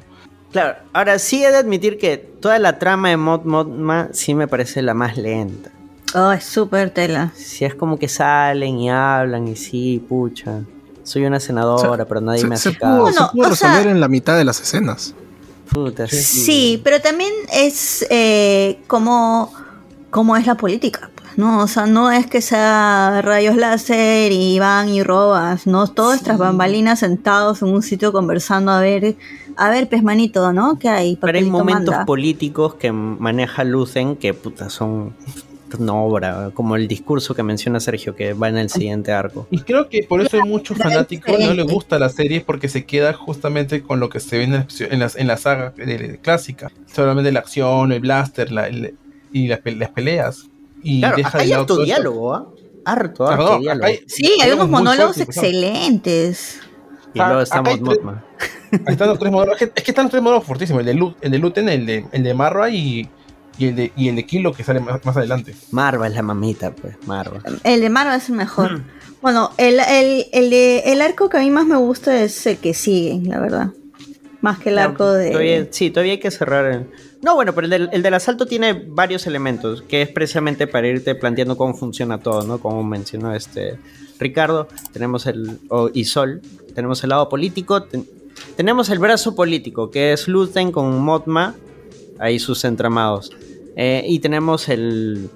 Claro, 0.53 0.77
ahora 0.94 1.19
sí 1.19 1.44
he 1.44 1.52
de 1.52 1.57
admitir 1.57 1.98
que 1.98 2.15
toda 2.15 2.60
la 2.60 2.80
trama 2.80 3.10
de 3.10 3.18
Mod 3.18 3.44
Modma 3.44 4.07
sí 4.14 4.34
me 4.35 4.48
parece 4.48 4.81
la 4.81 4.94
más 4.94 5.18
lenta. 5.18 5.69
Oh, 6.15 6.31
es 6.31 6.45
súper 6.45 6.91
tela. 6.91 7.34
Si 7.35 7.65
es 7.65 7.76
como 7.76 7.99
que 7.99 8.07
salen 8.07 8.80
y 8.80 8.89
hablan 8.89 9.49
y 9.49 9.57
sí, 9.57 10.02
pucha. 10.07 10.61
Soy 11.07 11.25
una 11.25 11.39
senadora, 11.39 12.03
pero 12.05 12.19
nadie 12.19 12.41
Se, 12.41 12.47
me 12.47 12.57
se 12.57 12.69
hace 12.69 12.79
pudo, 12.79 13.05
caso. 13.05 13.25
se 13.27 13.31
pudo 13.38 13.49
resolver 13.49 13.88
en 13.88 14.01
la 14.01 14.09
mitad 14.09 14.35
de 14.38 14.43
las 14.43 14.59
escenas. 14.59 15.13
Puta, 15.71 16.05
sí. 16.07 16.17
Sí, 16.21 16.81
pero 16.84 16.99
también 16.99 17.31
es 17.53 18.05
eh, 18.09 18.79
como, 18.88 19.53
como 20.09 20.35
es 20.35 20.45
la 20.45 20.55
política, 20.55 21.09
pues, 21.15 21.38
¿no? 21.38 21.61
O 21.61 21.67
sea, 21.67 21.85
no 21.85 22.11
es 22.11 22.27
que 22.27 22.41
sea 22.41 23.21
rayos 23.23 23.55
láser 23.55 24.34
y 24.34 24.59
van 24.59 24.89
y 24.89 25.01
robas, 25.01 25.65
¿no? 25.65 25.88
Todas 25.88 26.23
tras 26.23 26.38
bambalinas 26.38 26.99
sentados 26.99 27.61
en 27.61 27.69
un 27.69 27.81
sitio 27.84 28.11
conversando 28.11 28.71
a 28.73 28.81
ver, 28.81 29.15
a 29.55 29.69
ver, 29.69 29.88
pez 29.88 30.03
manito, 30.03 30.51
¿no? 30.51 30.77
¿Qué 30.77 30.89
hay? 30.89 31.15
Pero 31.21 31.38
hay 31.38 31.45
momentos 31.45 31.93
manda. 31.93 32.05
políticos 32.05 32.75
que 32.75 32.91
maneja 32.91 33.63
Lucen 33.63 34.17
que 34.17 34.34
puta 34.34 34.69
son 34.69 35.15
una 35.80 35.94
obra, 35.95 36.52
como 36.53 36.76
el 36.76 36.88
discurso 36.88 37.35
que 37.35 37.44
menciona 37.44 37.80
Sergio 37.80 38.15
que 38.15 38.34
va 38.34 38.49
en 38.49 38.57
el 38.57 38.69
siguiente 38.69 39.11
arco. 39.11 39.48
Y 39.52 39.60
creo 39.60 39.89
que 39.89 40.03
por 40.03 40.22
eso 40.22 40.38
hay 40.38 40.48
muchos 40.49 40.77
fanáticos 40.77 41.38
no 41.39 41.53
les 41.53 41.65
gusta 41.68 41.99
la 41.99 42.10
serie 42.10 42.41
porque 42.41 42.69
se 42.69 42.85
queda 42.85 43.14
justamente 43.14 43.81
con 43.84 43.99
lo 43.99 44.10
que 44.10 44.19
se 44.19 44.38
ve 44.38 44.44
en 44.45 44.52
la, 44.53 44.68
en 44.80 44.99
la, 44.99 45.11
en 45.15 45.27
la 45.27 45.38
saga 45.38 45.72
de- 45.76 45.85
de- 45.98 46.18
clásica. 46.19 46.72
Solamente 46.94 47.31
la 47.31 47.39
acción, 47.39 47.91
el 47.91 47.99
blaster 47.99 48.52
la- 48.52 48.68
el- 48.68 48.95
y 49.34 49.48
las, 49.48 49.60
pe- 49.60 49.76
las 49.76 49.89
peleas. 49.89 50.45
Y 50.84 50.99
Claro, 50.99 51.18
deja 51.18 51.38
de 51.38 51.44
hay 51.44 51.49
lado 51.49 51.61
harto 51.64 51.84
diálogo, 51.84 52.34
¿ah? 52.34 52.48
Harto, 52.85 53.27
harto 53.27 53.38
Perdón, 53.44 53.53
acá 53.53 53.60
diálogo. 53.60 53.85
hay- 53.88 53.99
Sí, 54.07 54.31
hay 54.41 54.52
unos 54.52 54.69
monólogos 54.69 55.15
fuertes, 55.18 55.35
¿no? 55.35 55.41
excelentes. 55.44 56.60
Y 57.14 57.19
luego 57.19 57.44
Mothma. 57.81 58.23
Ahí 58.72 58.80
están 58.94 59.07
los 59.10 59.18
tres 59.19 59.31
monólogos. 59.31 59.61
Es 59.61 59.68
que, 59.69 59.73
es 59.80 59.84
que 59.84 59.91
están 59.91 60.06
los 60.06 60.11
tres 60.11 60.22
monólogos 60.22 60.48
fortísimos. 60.48 60.85
De, 60.85 60.91
el 60.91 61.31
de 61.31 61.38
Luten, 61.39 61.69
el 61.69 61.85
de, 61.85 62.06
el 62.11 62.23
de 62.23 62.34
Marra 62.34 62.69
y, 62.69 63.10
y, 63.57 63.67
el 63.67 63.75
de, 63.75 63.91
y 63.95 64.09
el 64.09 64.15
de 64.15 64.25
Kilo 64.25 64.53
que 64.53 64.63
sale 64.63 64.79
más, 64.79 65.03
más 65.05 65.17
adelante. 65.17 65.55
Marva 65.71 66.07
es 66.07 66.13
la 66.13 66.21
mamita, 66.21 66.71
pues, 66.71 66.95
Marva. 67.05 67.41
El 67.63 67.81
de 67.81 67.89
Marvel 67.89 68.15
es 68.17 68.29
el 68.29 68.35
mejor. 68.35 68.81
Bueno, 69.21 69.51
el, 69.57 69.79
el, 69.79 70.25
el, 70.31 70.49
de- 70.49 70.84
el 70.85 71.01
arco 71.01 71.27
que 71.29 71.38
a 71.38 71.41
mí 71.41 71.49
más 71.49 71.65
me 71.65 71.77
gusta 71.77 72.21
es 72.23 72.45
el 72.45 72.57
que 72.57 72.73
sigue, 72.73 73.19
la 73.27 73.39
verdad. 73.39 73.71
Más 74.41 74.59
que 74.59 74.69
el 74.69 74.77
arco 74.77 75.11
de... 75.11 75.31
Todavía- 75.31 75.67
sí, 75.71 75.89
todavía 75.89 76.13
hay 76.13 76.19
que 76.19 76.29
cerrar. 76.31 76.65
el- 76.71 76.88
No, 77.23 77.34
bueno, 77.35 77.53
pero 77.55 77.65
el 77.65 77.71
del, 77.71 77.89
el 77.91 78.03
del 78.03 78.13
asalto 78.13 78.45
tiene 78.45 78.73
varios 78.88 79.25
elementos, 79.25 79.81
que 79.81 80.03
es 80.03 80.09
precisamente 80.09 80.67
para 80.67 80.88
irte 80.88 81.15
planteando 81.15 81.57
cómo 81.57 81.73
funciona 81.73 82.19
todo, 82.19 82.43
¿no? 82.43 82.59
Como 82.59 82.84
mencionó 82.84 83.34
este 83.34 83.79
Ricardo, 84.19 84.67
tenemos 84.93 85.25
el. 85.25 85.59
y 85.93 86.05
Sol, 86.05 86.41
tenemos 86.75 87.03
el 87.03 87.09
lado 87.09 87.27
político, 87.29 87.84
ten- 87.84 88.05
tenemos 88.55 88.89
el 88.91 88.99
brazo 88.99 89.35
político, 89.35 89.89
que 89.89 90.13
es 90.13 90.27
Luthen 90.27 90.71
con 90.71 90.99
Motma, 90.99 91.55
ahí 92.19 92.38
sus 92.39 92.63
entramados. 92.65 93.31
Eh, 93.78 94.04
y 94.06 94.20
tenemos 94.20 94.68
el. 94.68 95.30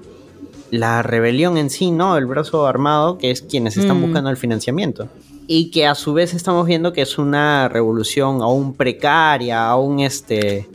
La 0.72 1.02
rebelión 1.04 1.58
en 1.58 1.70
sí, 1.70 1.92
¿no? 1.92 2.16
El 2.18 2.26
brazo 2.26 2.66
armado, 2.66 3.18
que 3.18 3.30
es 3.30 3.42
quienes 3.42 3.76
están 3.76 3.98
Mm. 4.00 4.02
buscando 4.04 4.30
el 4.30 4.38
financiamiento 4.38 5.10
y 5.46 5.70
que 5.70 5.86
a 5.86 5.96
su 5.96 6.14
vez 6.14 6.34
estamos 6.34 6.66
viendo 6.66 6.94
que 6.94 7.02
es 7.02 7.18
una 7.18 7.68
revolución 7.68 8.42
aún 8.42 8.74
precaria, 8.74 9.68
aún 9.68 10.00
este 10.00 10.70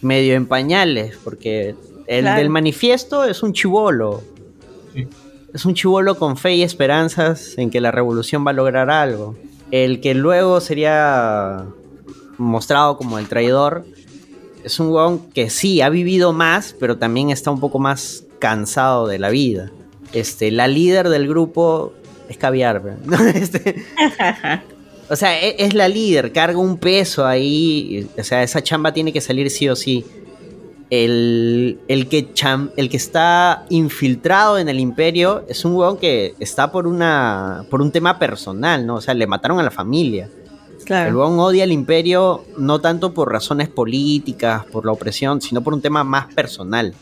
medio 0.00 0.34
en 0.36 0.46
pañales, 0.46 1.18
porque 1.22 1.74
el 2.06 2.22
Claro. 2.22 2.38
del 2.38 2.48
manifiesto 2.48 3.24
es 3.24 3.42
un 3.42 3.52
chivolo. 3.52 4.22
Es 5.52 5.66
un 5.66 5.74
chivolo 5.74 6.14
con 6.16 6.38
fe 6.38 6.54
y 6.54 6.62
esperanzas 6.62 7.58
en 7.58 7.68
que 7.70 7.82
la 7.82 7.90
revolución 7.90 8.42
va 8.46 8.52
a 8.52 8.54
lograr 8.54 8.88
algo. 8.88 9.36
El 9.70 10.00
que 10.00 10.14
luego 10.14 10.60
sería 10.62 11.66
mostrado 12.38 12.96
como 12.96 13.18
el 13.18 13.28
traidor 13.28 13.84
es 14.66 14.78
un 14.80 14.88
huevón 14.88 15.30
que 15.32 15.48
sí 15.48 15.80
ha 15.80 15.88
vivido 15.88 16.32
más, 16.32 16.74
pero 16.78 16.98
también 16.98 17.30
está 17.30 17.50
un 17.50 17.60
poco 17.60 17.78
más 17.78 18.24
cansado 18.38 19.06
de 19.06 19.18
la 19.18 19.30
vida. 19.30 19.70
Este, 20.12 20.50
la 20.50 20.68
líder 20.68 21.08
del 21.08 21.26
grupo 21.28 21.92
es 22.28 22.36
caviar. 22.36 22.82
¿no? 23.04 23.16
Este, 23.34 23.84
o 25.08 25.16
sea, 25.16 25.40
e- 25.40 25.56
es, 25.58 25.72
la 25.74 25.88
líder, 25.88 26.32
carga 26.32 26.58
un 26.58 26.76
peso 26.78 27.26
ahí. 27.26 28.06
O 28.18 28.22
sea, 28.24 28.42
esa 28.42 28.62
chamba 28.62 28.92
tiene 28.92 29.12
que 29.12 29.20
salir 29.20 29.50
sí 29.50 29.68
o 29.68 29.76
sí. 29.76 30.04
El, 30.88 31.80
el, 31.88 32.08
que 32.08 32.32
cham- 32.32 32.70
el 32.76 32.88
que 32.88 32.96
está 32.96 33.66
infiltrado 33.70 34.56
en 34.58 34.68
el 34.68 34.78
imperio 34.78 35.44
es 35.48 35.64
un 35.64 35.74
huevón 35.74 35.96
que 35.96 36.34
está 36.38 36.70
por 36.70 36.86
una 36.86 37.64
por 37.70 37.82
un 37.82 37.90
tema 37.90 38.20
personal, 38.20 38.86
¿no? 38.86 38.96
O 38.96 39.00
sea, 39.00 39.12
le 39.14 39.26
mataron 39.26 39.58
a 39.58 39.64
la 39.64 39.72
familia. 39.72 40.30
Claro. 40.86 41.10
El 41.10 41.16
huevón 41.16 41.38
odia 41.40 41.64
al 41.64 41.72
imperio 41.72 42.44
no 42.56 42.80
tanto 42.80 43.12
por 43.12 43.30
razones 43.30 43.68
políticas, 43.68 44.64
por 44.66 44.86
la 44.86 44.92
opresión, 44.92 45.40
sino 45.42 45.60
por 45.62 45.74
un 45.74 45.82
tema 45.82 46.02
más 46.04 46.32
personal. 46.32 46.94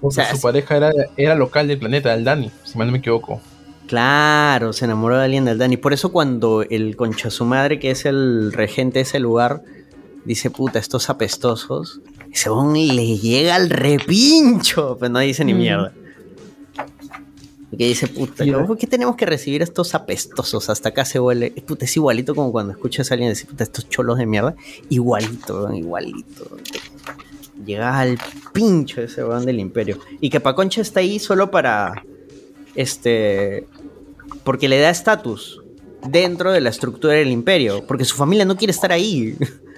Porque 0.00 0.14
sea, 0.16 0.30
su 0.30 0.36
es- 0.36 0.42
pareja 0.42 0.76
era, 0.76 0.90
era 1.16 1.34
local 1.34 1.66
del 1.66 1.78
planeta, 1.78 2.14
el 2.14 2.22
Dani, 2.24 2.50
si 2.64 2.78
mal 2.78 2.86
no 2.86 2.92
me 2.92 2.98
equivoco. 2.98 3.40
Claro, 3.86 4.72
se 4.72 4.84
enamoró 4.84 5.18
de 5.18 5.24
alguien 5.24 5.44
del 5.44 5.58
Dani. 5.58 5.76
Por 5.76 5.92
eso 5.92 6.12
cuando 6.12 6.62
el 6.62 6.94
concha 6.96 7.28
su 7.30 7.44
madre, 7.44 7.80
que 7.80 7.90
es 7.90 8.04
el 8.06 8.52
regente 8.52 9.00
de 9.00 9.02
ese 9.02 9.18
lugar, 9.18 9.62
dice, 10.24 10.48
puta, 10.50 10.78
estos 10.78 11.10
apestosos, 11.10 12.00
ese 12.32 12.50
huevón 12.50 12.74
le 12.74 13.16
llega 13.18 13.56
al 13.56 13.68
repincho, 13.68 14.96
pero 15.00 15.12
no 15.12 15.18
dice 15.18 15.44
ni 15.44 15.54
Mm. 15.54 15.58
mierda. 15.58 15.92
Que 17.70 17.86
dice, 17.86 18.08
puta, 18.08 18.44
Y- 18.44 18.50
¿por 18.52 18.76
qué 18.76 18.86
tenemos 18.86 19.14
que 19.16 19.26
recibir 19.26 19.60
a 19.60 19.64
estos 19.64 19.94
apestosos? 19.94 20.68
Hasta 20.70 20.88
acá 20.88 21.04
se 21.04 21.20
huele. 21.20 21.50
Puta, 21.66 21.84
es 21.84 21.96
igualito 21.96 22.34
como 22.34 22.50
cuando 22.52 22.72
escuchas 22.72 23.10
a 23.10 23.14
alguien 23.14 23.30
decir, 23.30 23.46
puta, 23.48 23.62
estos 23.64 23.88
cholos 23.88 24.18
de 24.18 24.26
mierda. 24.26 24.56
Igualito, 24.88 25.72
igualito. 25.72 26.56
Llega 27.64 27.98
al 27.98 28.18
pincho 28.52 29.02
ese 29.02 29.22
weón 29.24 29.46
del 29.46 29.60
imperio. 29.60 29.98
Y 30.20 30.30
que 30.30 30.40
Paconcha 30.40 30.80
está 30.80 31.00
ahí 31.00 31.18
solo 31.18 31.50
para. 31.50 32.04
Este. 32.74 33.66
Porque 34.44 34.68
le 34.68 34.78
da 34.80 34.90
estatus 34.90 35.60
dentro 36.08 36.50
de 36.52 36.60
la 36.60 36.70
estructura 36.70 37.14
del 37.14 37.28
imperio. 37.30 37.86
Porque 37.86 38.04
su 38.04 38.16
familia 38.16 38.44
no 38.44 38.56
quiere 38.56 38.72
estar 38.72 38.90
ahí. 38.92 39.36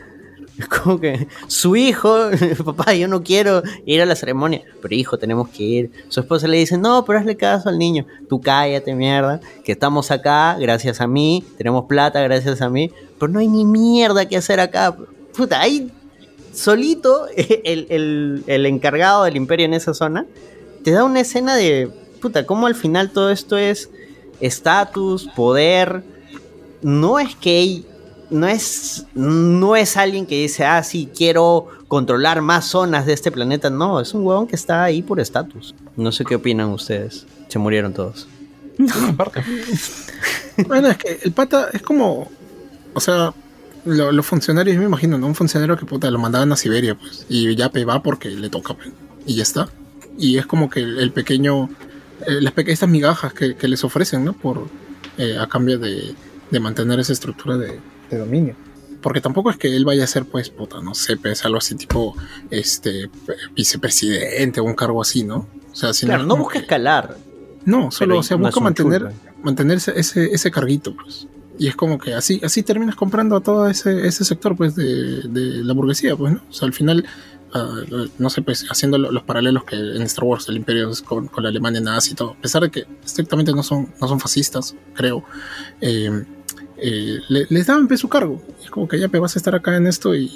Como 0.82 1.00
que 1.00 1.26
su 1.46 1.76
hijo, 1.76 2.14
papá, 2.64 2.92
yo 2.94 3.08
no 3.08 3.22
quiero 3.22 3.62
ir 3.86 4.02
a 4.02 4.06
la 4.06 4.14
ceremonia, 4.14 4.62
pero 4.82 4.94
hijo, 4.94 5.18
tenemos 5.18 5.48
que 5.48 5.62
ir. 5.62 5.90
Su 6.08 6.20
esposa 6.20 6.46
le 6.46 6.58
dice, 6.58 6.76
no, 6.76 7.04
pero 7.04 7.18
hazle 7.18 7.36
caso 7.36 7.68
al 7.70 7.78
niño. 7.78 8.06
Tú 8.28 8.40
cállate, 8.40 8.94
mierda, 8.94 9.40
que 9.64 9.72
estamos 9.72 10.10
acá 10.10 10.56
gracias 10.60 11.00
a 11.00 11.06
mí, 11.06 11.42
tenemos 11.56 11.86
plata 11.86 12.20
gracias 12.20 12.60
a 12.60 12.68
mí, 12.68 12.92
pero 13.18 13.32
no 13.32 13.38
hay 13.38 13.48
ni 13.48 13.64
mierda 13.64 14.26
que 14.28 14.36
hacer 14.36 14.60
acá. 14.60 14.94
Puta, 15.36 15.60
hay 15.60 15.90
solito 16.52 17.26
el, 17.36 17.86
el- 17.88 18.44
el 18.46 18.66
encargado 18.66 19.24
del 19.24 19.36
imperio 19.36 19.64
en 19.66 19.74
esa 19.74 19.94
zona, 19.94 20.26
te 20.84 20.90
da 20.90 21.04
una 21.04 21.20
escena 21.20 21.56
de, 21.56 21.88
puta, 22.20 22.44
cómo 22.44 22.66
al 22.66 22.74
final 22.74 23.10
todo 23.10 23.30
esto 23.30 23.56
es 23.56 23.88
estatus, 24.40 25.28
poder. 25.34 26.02
No 26.82 27.18
es 27.20 27.36
que 27.36 27.84
no 28.32 28.48
es, 28.48 29.06
no 29.14 29.76
es 29.76 29.96
alguien 29.96 30.26
que 30.26 30.42
dice, 30.42 30.64
ah, 30.64 30.82
sí, 30.82 31.08
quiero 31.16 31.68
controlar 31.88 32.40
más 32.42 32.66
zonas 32.66 33.06
de 33.06 33.12
este 33.12 33.30
planeta. 33.30 33.70
No, 33.70 34.00
es 34.00 34.14
un 34.14 34.26
huevón 34.26 34.46
que 34.46 34.56
está 34.56 34.82
ahí 34.84 35.02
por 35.02 35.20
estatus. 35.20 35.74
No 35.96 36.10
sé 36.12 36.24
qué 36.24 36.34
opinan 36.36 36.68
ustedes. 36.70 37.26
Se 37.48 37.58
murieron 37.58 37.92
todos. 37.92 38.26
Bueno, 40.66 40.88
es 40.88 40.96
que 40.98 41.18
el 41.22 41.32
pata 41.32 41.68
es 41.72 41.82
como. 41.82 42.30
O 42.94 43.00
sea, 43.00 43.32
lo- 43.84 44.12
los 44.12 44.26
funcionarios, 44.26 44.76
me 44.76 44.84
imagino, 44.84 45.16
¿no? 45.18 45.26
Un 45.26 45.34
funcionario 45.34 45.76
que 45.76 45.86
puta 45.86 46.10
lo 46.10 46.18
mandaban 46.18 46.52
a 46.52 46.56
Siberia, 46.56 46.94
pues. 46.94 47.26
Y 47.28 47.54
ya 47.56 47.70
pe 47.70 47.84
va 47.84 48.02
porque 48.02 48.28
le 48.30 48.50
toca, 48.50 48.74
pues, 48.74 48.90
Y 49.26 49.34
ya 49.36 49.42
está. 49.42 49.68
Y 50.18 50.36
es 50.38 50.46
como 50.46 50.68
que 50.68 50.80
el, 50.80 50.98
el 50.98 51.12
pequeño. 51.12 51.70
eh, 52.26 52.40
las 52.40 52.52
pequeñas 52.52 52.86
migajas 52.88 53.32
que, 53.32 53.56
que 53.56 53.68
les 53.68 53.82
ofrecen, 53.84 54.24
¿no? 54.24 54.32
Por. 54.34 54.66
eh, 55.18 55.36
a 55.38 55.46
cambio 55.46 55.78
de. 55.78 56.14
de 56.50 56.60
mantener 56.60 57.00
esa 57.00 57.12
estructura 57.14 57.56
de, 57.56 57.80
de 58.16 58.18
dominio. 58.22 58.54
Porque 59.00 59.20
tampoco 59.20 59.50
es 59.50 59.56
que 59.56 59.74
él 59.74 59.84
vaya 59.84 60.04
a 60.04 60.06
ser, 60.06 60.24
pues, 60.26 60.48
puta, 60.50 60.80
no 60.80 60.94
sé, 60.94 61.16
pues, 61.16 61.44
algo 61.44 61.58
así 61.58 61.74
tipo, 61.74 62.14
este, 62.50 63.10
vicepresidente 63.56 64.60
o 64.60 64.64
un 64.64 64.74
cargo 64.74 65.00
así, 65.02 65.24
¿no? 65.24 65.48
O 65.72 65.74
sea, 65.74 65.92
Claro, 66.06 66.24
no 66.26 66.36
busca 66.36 66.58
escalar. 66.58 67.16
No, 67.64 67.90
solo, 67.90 68.18
o 68.18 68.22
sea, 68.22 68.36
busca 68.36 68.60
mantener, 68.64 69.00
mantener 69.42 69.76
ese, 69.78 69.98
ese, 69.98 70.26
ese 70.34 70.50
carguito, 70.50 70.94
pues. 70.94 71.26
Y 71.58 71.68
es 71.68 71.76
como 71.76 71.98
que 71.98 72.14
así, 72.14 72.40
así 72.44 72.62
terminas 72.62 72.96
comprando 72.96 73.36
a 73.36 73.40
todo 73.40 73.68
ese, 73.68 74.06
ese 74.06 74.24
sector, 74.24 74.56
pues, 74.56 74.74
de, 74.74 75.22
de 75.28 75.64
la 75.64 75.72
burguesía, 75.74 76.16
pues, 76.16 76.32
¿no? 76.34 76.42
O 76.48 76.52
sea, 76.52 76.66
al 76.66 76.72
final, 76.72 77.04
ah, 77.54 77.76
no 78.18 78.30
sé, 78.30 78.42
pues, 78.42 78.66
haciendo 78.70 78.98
lo- 78.98 79.12
los 79.12 79.22
paralelos 79.22 79.64
que 79.64 79.76
en 79.76 80.02
Star 80.02 80.24
Wars 80.24 80.48
el 80.48 80.56
imperio 80.56 80.90
es 80.90 81.02
con, 81.02 81.28
con 81.28 81.42
la 81.44 81.50
Alemania 81.50 81.80
nazi 81.80 82.12
y 82.12 82.14
todo, 82.14 82.32
a 82.32 82.40
pesar 82.40 82.62
de 82.62 82.70
que 82.70 82.86
estrictamente 83.04 83.52
no 83.52 83.62
son, 83.62 83.92
no 84.00 84.08
son 84.08 84.18
fascistas, 84.20 84.74
creo, 84.94 85.24
eh, 85.80 86.24
eh, 86.82 87.18
le- 87.28 87.46
les 87.48 87.66
daban 87.66 87.86
pues, 87.88 88.00
su 88.00 88.08
cargo. 88.08 88.42
Y 88.60 88.64
es 88.64 88.70
como 88.70 88.88
que 88.88 88.98
ya 88.98 89.08
pe, 89.08 89.18
vas 89.18 89.36
a 89.36 89.38
estar 89.38 89.54
acá 89.54 89.76
en 89.76 89.86
esto 89.86 90.14
y, 90.14 90.30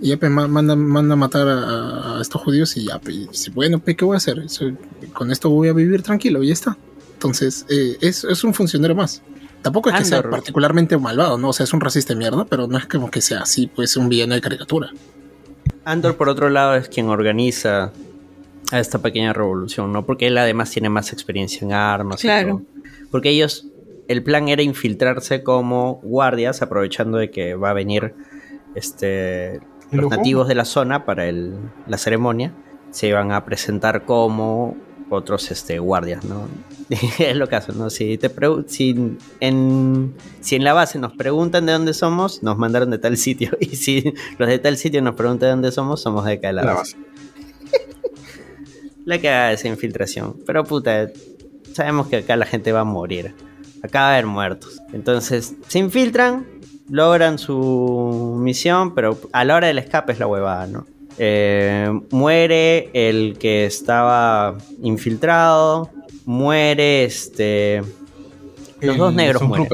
y 0.00 0.08
ya 0.08 0.16
pe, 0.16 0.28
ma- 0.28 0.46
manda, 0.48 0.76
manda 0.76 1.14
a 1.14 1.16
matar 1.16 1.48
a, 1.48 2.18
a 2.18 2.20
estos 2.20 2.40
judíos 2.42 2.76
y 2.76 2.86
ya, 2.86 2.98
pe, 2.98 3.12
y 3.12 3.26
dice, 3.28 3.50
bueno, 3.50 3.78
pe, 3.78 3.96
¿qué 3.96 4.04
voy 4.04 4.14
a 4.14 4.18
hacer? 4.18 4.38
Eso- 4.40 4.70
con 5.12 5.30
esto 5.30 5.50
voy 5.50 5.68
a 5.68 5.72
vivir 5.72 6.02
tranquilo 6.02 6.42
y 6.42 6.48
ya 6.48 6.52
está. 6.52 6.76
Entonces, 7.14 7.66
eh, 7.68 7.96
es, 8.00 8.22
es 8.24 8.44
un 8.44 8.54
funcionario 8.54 8.94
más. 8.94 9.22
Tampoco 9.62 9.90
es 9.90 9.96
que 9.96 10.04
sea 10.04 10.18
Andor. 10.18 10.30
particularmente 10.30 10.96
malvado, 10.98 11.36
¿no? 11.36 11.48
O 11.48 11.52
sea, 11.52 11.64
es 11.64 11.72
un 11.72 11.80
racista 11.80 12.12
de 12.14 12.18
mierda, 12.18 12.44
pero 12.44 12.68
no 12.68 12.78
es 12.78 12.86
como 12.86 13.10
que 13.10 13.20
sea 13.20 13.40
así, 13.40 13.66
pues 13.66 13.96
un 13.96 14.08
villano 14.08 14.34
de 14.36 14.40
caricatura. 14.40 14.90
Andor, 15.84 16.16
por 16.16 16.28
otro 16.28 16.48
lado, 16.50 16.74
es 16.76 16.88
quien 16.88 17.06
organiza 17.08 17.92
a 18.70 18.78
esta 18.80 19.00
pequeña 19.00 19.32
revolución, 19.32 19.92
¿no? 19.92 20.04
Porque 20.06 20.26
él 20.28 20.38
además 20.38 20.70
tiene 20.70 20.90
más 20.90 21.12
experiencia 21.12 21.64
en 21.64 21.72
armas. 21.72 22.20
y 22.22 22.28
Claro. 22.28 22.48
todo. 22.48 22.62
Porque 23.10 23.30
ellos, 23.30 23.66
el 24.08 24.22
plan 24.22 24.48
era 24.48 24.62
infiltrarse 24.62 25.42
como 25.42 26.00
guardias, 26.02 26.62
aprovechando 26.62 27.18
de 27.18 27.30
que 27.30 27.54
va 27.54 27.70
a 27.70 27.74
venir 27.74 28.14
este, 28.74 29.60
los 29.90 30.04
loco? 30.04 30.16
nativos 30.16 30.48
de 30.48 30.54
la 30.54 30.64
zona 30.64 31.04
para 31.04 31.26
el- 31.28 31.54
la 31.86 31.98
ceremonia. 31.98 32.52
Se 32.90 33.06
iban 33.08 33.32
a 33.32 33.44
presentar 33.44 34.04
como 34.06 34.76
otros 35.10 35.50
este, 35.50 35.78
guardias, 35.78 36.24
¿no? 36.24 36.48
es 37.18 37.36
lo 37.36 37.48
que 37.48 37.56
hacen, 37.56 37.78
¿no? 37.78 37.90
Si, 37.90 38.16
te 38.18 38.30
si, 38.66 39.16
en, 39.40 40.14
si 40.40 40.56
en 40.56 40.64
la 40.64 40.72
base 40.72 40.98
nos 40.98 41.12
preguntan 41.12 41.66
de 41.66 41.72
dónde 41.72 41.92
somos, 41.94 42.42
nos 42.42 42.56
mandaron 42.58 42.90
de 42.90 42.98
tal 42.98 43.16
sitio. 43.16 43.50
Y 43.60 43.76
si 43.76 44.14
los 44.38 44.48
de 44.48 44.58
tal 44.58 44.76
sitio 44.76 45.02
nos 45.02 45.14
preguntan 45.14 45.46
de 45.48 45.50
dónde 45.52 45.72
somos, 45.72 46.00
somos 46.00 46.24
de 46.24 46.32
acá 46.32 46.48
de 46.48 46.54
la, 46.54 46.62
La 46.64 46.74
base. 46.74 46.96
La 49.04 49.18
que 49.18 49.28
haga 49.28 49.52
esa 49.52 49.68
infiltración. 49.68 50.36
Pero 50.46 50.64
puta, 50.64 51.08
sabemos 51.72 52.08
que 52.08 52.16
acá 52.16 52.36
la 52.36 52.46
gente 52.46 52.72
va 52.72 52.80
a 52.80 52.84
morir. 52.84 53.34
Acá 53.82 54.00
va 54.00 54.08
a 54.08 54.12
haber 54.14 54.26
muertos. 54.26 54.80
Entonces, 54.92 55.54
se 55.68 55.78
infiltran, 55.78 56.46
logran 56.90 57.38
su 57.38 58.36
misión, 58.40 58.94
pero 58.94 59.18
a 59.32 59.44
la 59.44 59.56
hora 59.56 59.66
del 59.68 59.78
escape 59.78 60.12
es 60.12 60.18
la 60.18 60.26
huevada, 60.26 60.66
¿no? 60.66 60.86
Eh, 61.18 61.88
muere 62.10 62.90
el 62.92 63.36
que 63.38 63.66
estaba 63.66 64.56
infiltrado. 64.82 65.90
Muere 66.24 67.04
este. 67.04 67.82
Los 68.80 68.92
El 68.92 68.96
dos 68.98 69.14
negros 69.14 69.42
mueren. 69.42 69.68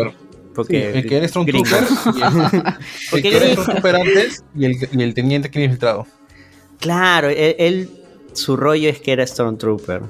Porque 0.55 0.93
Sí, 0.93 0.98
el 0.98 1.06
que 1.09 1.16
era 1.16 1.26
gringos. 1.26 1.68
Stormtrooper. 1.68 1.85
y 2.14 2.22
el- 2.22 2.74
El 3.12 3.22
que 3.22 3.28
era 3.28 3.39
gringos. 3.47 3.64
Stormtrooper 3.64 3.97
antes 3.97 4.44
y 4.56 4.64
el, 4.64 4.89
y 4.93 5.02
el 5.02 5.14
teniente 5.14 5.51
que 5.51 5.59
era 5.59 5.64
infiltrado. 5.64 6.06
Claro, 6.78 7.28
él, 7.28 7.56
él- 7.59 7.90
su 8.35 8.56
rollo 8.56 8.89
es 8.89 9.01
que 9.01 9.12
era 9.12 9.26
Stormtrooper. 9.26 10.02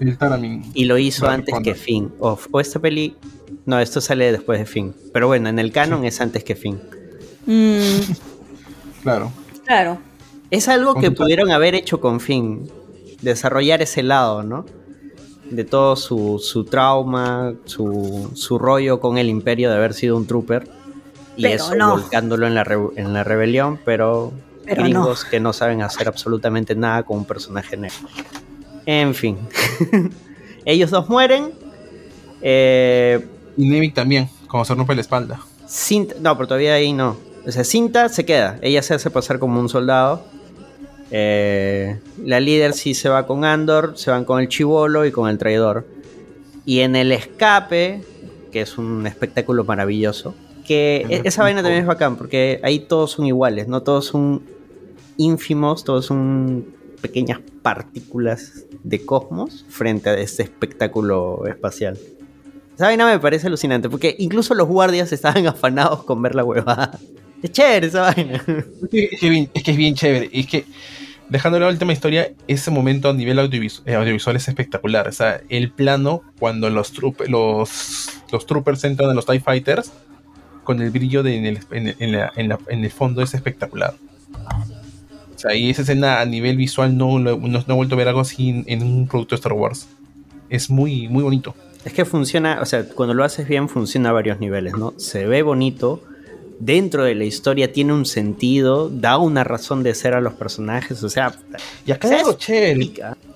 El 0.00 0.16
Taramin. 0.18 0.64
Y 0.74 0.84
lo 0.86 0.98
hizo 0.98 1.28
antes 1.28 1.54
que 1.62 1.74
Finn. 1.74 2.12
O, 2.18 2.38
o 2.50 2.60
esta 2.60 2.78
peli. 2.80 3.16
No, 3.66 3.78
esto 3.78 4.00
sale 4.00 4.32
después 4.32 4.58
de 4.58 4.66
Finn. 4.66 4.94
Pero 5.12 5.26
bueno, 5.28 5.48
en 5.48 5.58
el 5.58 5.70
canon 5.72 6.04
es 6.04 6.20
antes 6.20 6.42
que 6.44 6.56
Finn. 6.56 6.80
Mm, 7.46 8.12
Claro. 9.02 9.32
claro. 9.64 9.98
Es 10.50 10.68
algo 10.68 10.94
que 10.94 11.10
pudieron 11.10 11.50
haber 11.52 11.74
hecho 11.74 12.00
con 12.00 12.18
Finn. 12.20 12.68
Desarrollar 13.22 13.82
ese 13.82 14.02
lado, 14.02 14.42
¿no? 14.42 14.64
De 15.50 15.64
todo 15.64 15.96
su, 15.96 16.38
su 16.42 16.64
trauma, 16.64 17.54
su, 17.66 18.30
su 18.34 18.58
rollo 18.58 18.98
con 19.00 19.18
el 19.18 19.28
imperio 19.28 19.68
de 19.70 19.76
haber 19.76 19.94
sido 19.94 20.16
un 20.16 20.26
trooper. 20.26 20.68
Y 21.36 21.42
Pero 21.42 21.54
eso 21.54 21.74
no. 21.74 21.92
volcándolo 21.92 22.46
en 22.46 22.54
la, 22.54 22.64
re- 22.64 22.78
en 22.96 23.12
la 23.12 23.22
rebelión, 23.24 23.78
pero, 23.84 24.32
Pero 24.64 24.82
gringos 24.82 25.24
que 25.24 25.38
no 25.40 25.52
saben 25.52 25.82
hacer 25.82 26.08
absolutamente 26.08 26.74
nada 26.74 27.02
con 27.04 27.18
un 27.18 27.24
personaje 27.24 27.76
negro. 27.76 28.08
En 28.92 29.14
fin. 29.14 29.38
Ellos 30.64 30.90
dos 30.90 31.08
mueren. 31.08 31.50
Eh, 32.42 33.24
Y 33.56 33.68
Nevik 33.68 33.94
también, 33.94 34.28
como 34.48 34.64
se 34.64 34.74
rompe 34.74 34.94
la 34.96 35.00
espalda. 35.00 35.40
Cinta, 35.68 36.16
no, 36.20 36.34
pero 36.36 36.48
todavía 36.48 36.74
ahí 36.74 36.92
no. 36.92 37.16
O 37.46 37.52
sea, 37.52 37.62
Cinta 37.62 38.08
se 38.08 38.24
queda. 38.24 38.58
Ella 38.62 38.82
se 38.82 38.94
hace 38.94 39.08
pasar 39.10 39.38
como 39.38 39.60
un 39.60 39.68
soldado. 39.68 40.24
Eh, 41.12 41.98
la 42.24 42.40
líder 42.40 42.72
sí 42.72 42.94
se 42.94 43.08
va 43.08 43.26
con 43.26 43.44
Andor, 43.44 43.92
se 43.96 44.10
van 44.10 44.24
con 44.24 44.40
el 44.40 44.48
chivolo 44.48 45.06
y 45.06 45.12
con 45.12 45.28
el 45.30 45.38
traidor. 45.38 45.86
Y 46.64 46.80
en 46.80 46.96
el 46.96 47.12
escape, 47.12 48.02
que 48.50 48.60
es 48.62 48.76
un 48.76 49.06
espectáculo 49.06 49.62
maravilloso, 49.64 50.34
que 50.66 51.06
e- 51.08 51.22
esa 51.24 51.42
vaina 51.44 51.62
también 51.62 51.82
es 51.82 51.86
bacán, 51.86 52.16
porque 52.16 52.60
ahí 52.64 52.80
todos 52.80 53.12
son 53.12 53.26
iguales, 53.26 53.66
no 53.68 53.82
todos 53.82 54.06
son 54.06 54.42
ínfimos, 55.16 55.84
todos 55.84 56.06
son 56.06 56.66
pequeñas 57.00 57.40
partículas 57.62 58.64
de 58.84 59.04
cosmos 59.04 59.64
frente 59.68 60.10
a 60.10 60.14
este 60.14 60.42
espectáculo 60.42 61.46
espacial. 61.46 61.98
Esa 62.74 62.86
vaina 62.86 63.06
me 63.06 63.18
parece 63.18 63.46
alucinante, 63.48 63.88
porque 63.90 64.16
incluso 64.18 64.54
los 64.54 64.66
guardias 64.68 65.12
estaban 65.12 65.46
afanados 65.48 66.04
con 66.04 66.22
ver 66.22 66.34
la 66.34 66.44
huevada. 66.44 66.98
Es 67.42 67.52
chévere 67.52 67.86
esa 67.86 68.02
vaina. 68.02 68.42
Es 68.84 68.88
que, 68.90 69.10
es 69.70 69.76
bien- 69.76 69.94
chévere. 69.94 70.30
Es 70.32 70.46
que, 70.46 70.64
dejándolo 71.28 71.64
a 71.64 71.68
la 71.68 71.72
última 71.72 71.92
historia, 71.92 72.32
ese 72.48 72.70
momento 72.70 73.08
a 73.08 73.12
nivel 73.14 73.38
audiovis- 73.38 73.82
eh, 73.86 73.94
audiovisual 73.94 74.36
es 74.36 74.48
espectacular. 74.48 75.08
O 75.08 75.12
sea, 75.12 75.40
el 75.48 75.70
plano 75.72 76.22
cuando 76.38 76.68
los, 76.70 76.94
trup- 76.94 77.26
los, 77.28 78.08
los 78.32 78.46
troopers 78.46 78.84
entran 78.84 79.10
a 79.10 79.14
los 79.14 79.26
TIE 79.26 79.40
Fighters 79.40 79.92
con 80.64 80.80
el 80.82 80.90
brillo 80.90 81.22
de, 81.22 81.36
en, 81.36 81.46
el- 81.46 81.58
en 81.70 82.12
la- 82.12 82.32
en 82.36 82.48
la- 82.48 82.58
en 82.68 82.84
el 82.84 82.90
fondo 82.90 83.22
es 83.22 83.32
espectacular. 83.34 83.94
O 85.40 85.42
sea, 85.42 85.54
y 85.54 85.70
esa 85.70 85.80
escena 85.80 86.20
a 86.20 86.26
nivel 86.26 86.58
visual 86.58 86.98
no, 86.98 87.18
no, 87.18 87.38
no 87.38 87.64
he 87.66 87.72
vuelto 87.72 87.94
a 87.94 87.98
ver 87.98 88.08
algo 88.08 88.20
así 88.20 88.50
en, 88.50 88.64
en 88.66 88.82
un 88.82 89.08
producto 89.08 89.34
de 89.34 89.36
Star 89.36 89.54
Wars. 89.54 89.88
Es 90.50 90.68
muy, 90.68 91.08
muy 91.08 91.22
bonito. 91.22 91.54
Es 91.82 91.94
que 91.94 92.04
funciona, 92.04 92.58
o 92.60 92.66
sea, 92.66 92.86
cuando 92.90 93.14
lo 93.14 93.24
haces 93.24 93.48
bien 93.48 93.70
funciona 93.70 94.10
a 94.10 94.12
varios 94.12 94.38
niveles, 94.38 94.74
¿no? 94.76 94.92
Se 94.98 95.24
ve 95.26 95.40
bonito, 95.40 96.02
dentro 96.58 97.04
de 97.04 97.14
la 97.14 97.24
historia 97.24 97.72
tiene 97.72 97.94
un 97.94 98.04
sentido, 98.04 98.90
da 98.90 99.16
una 99.16 99.42
razón 99.42 99.82
de 99.82 99.94
ser 99.94 100.12
a 100.12 100.20
los 100.20 100.34
personajes, 100.34 101.02
o 101.02 101.08
sea... 101.08 101.34
Y 101.86 101.92
acá 101.92 102.08
hay 102.08 102.16
algo 102.16 102.34
chévere. 102.34 102.92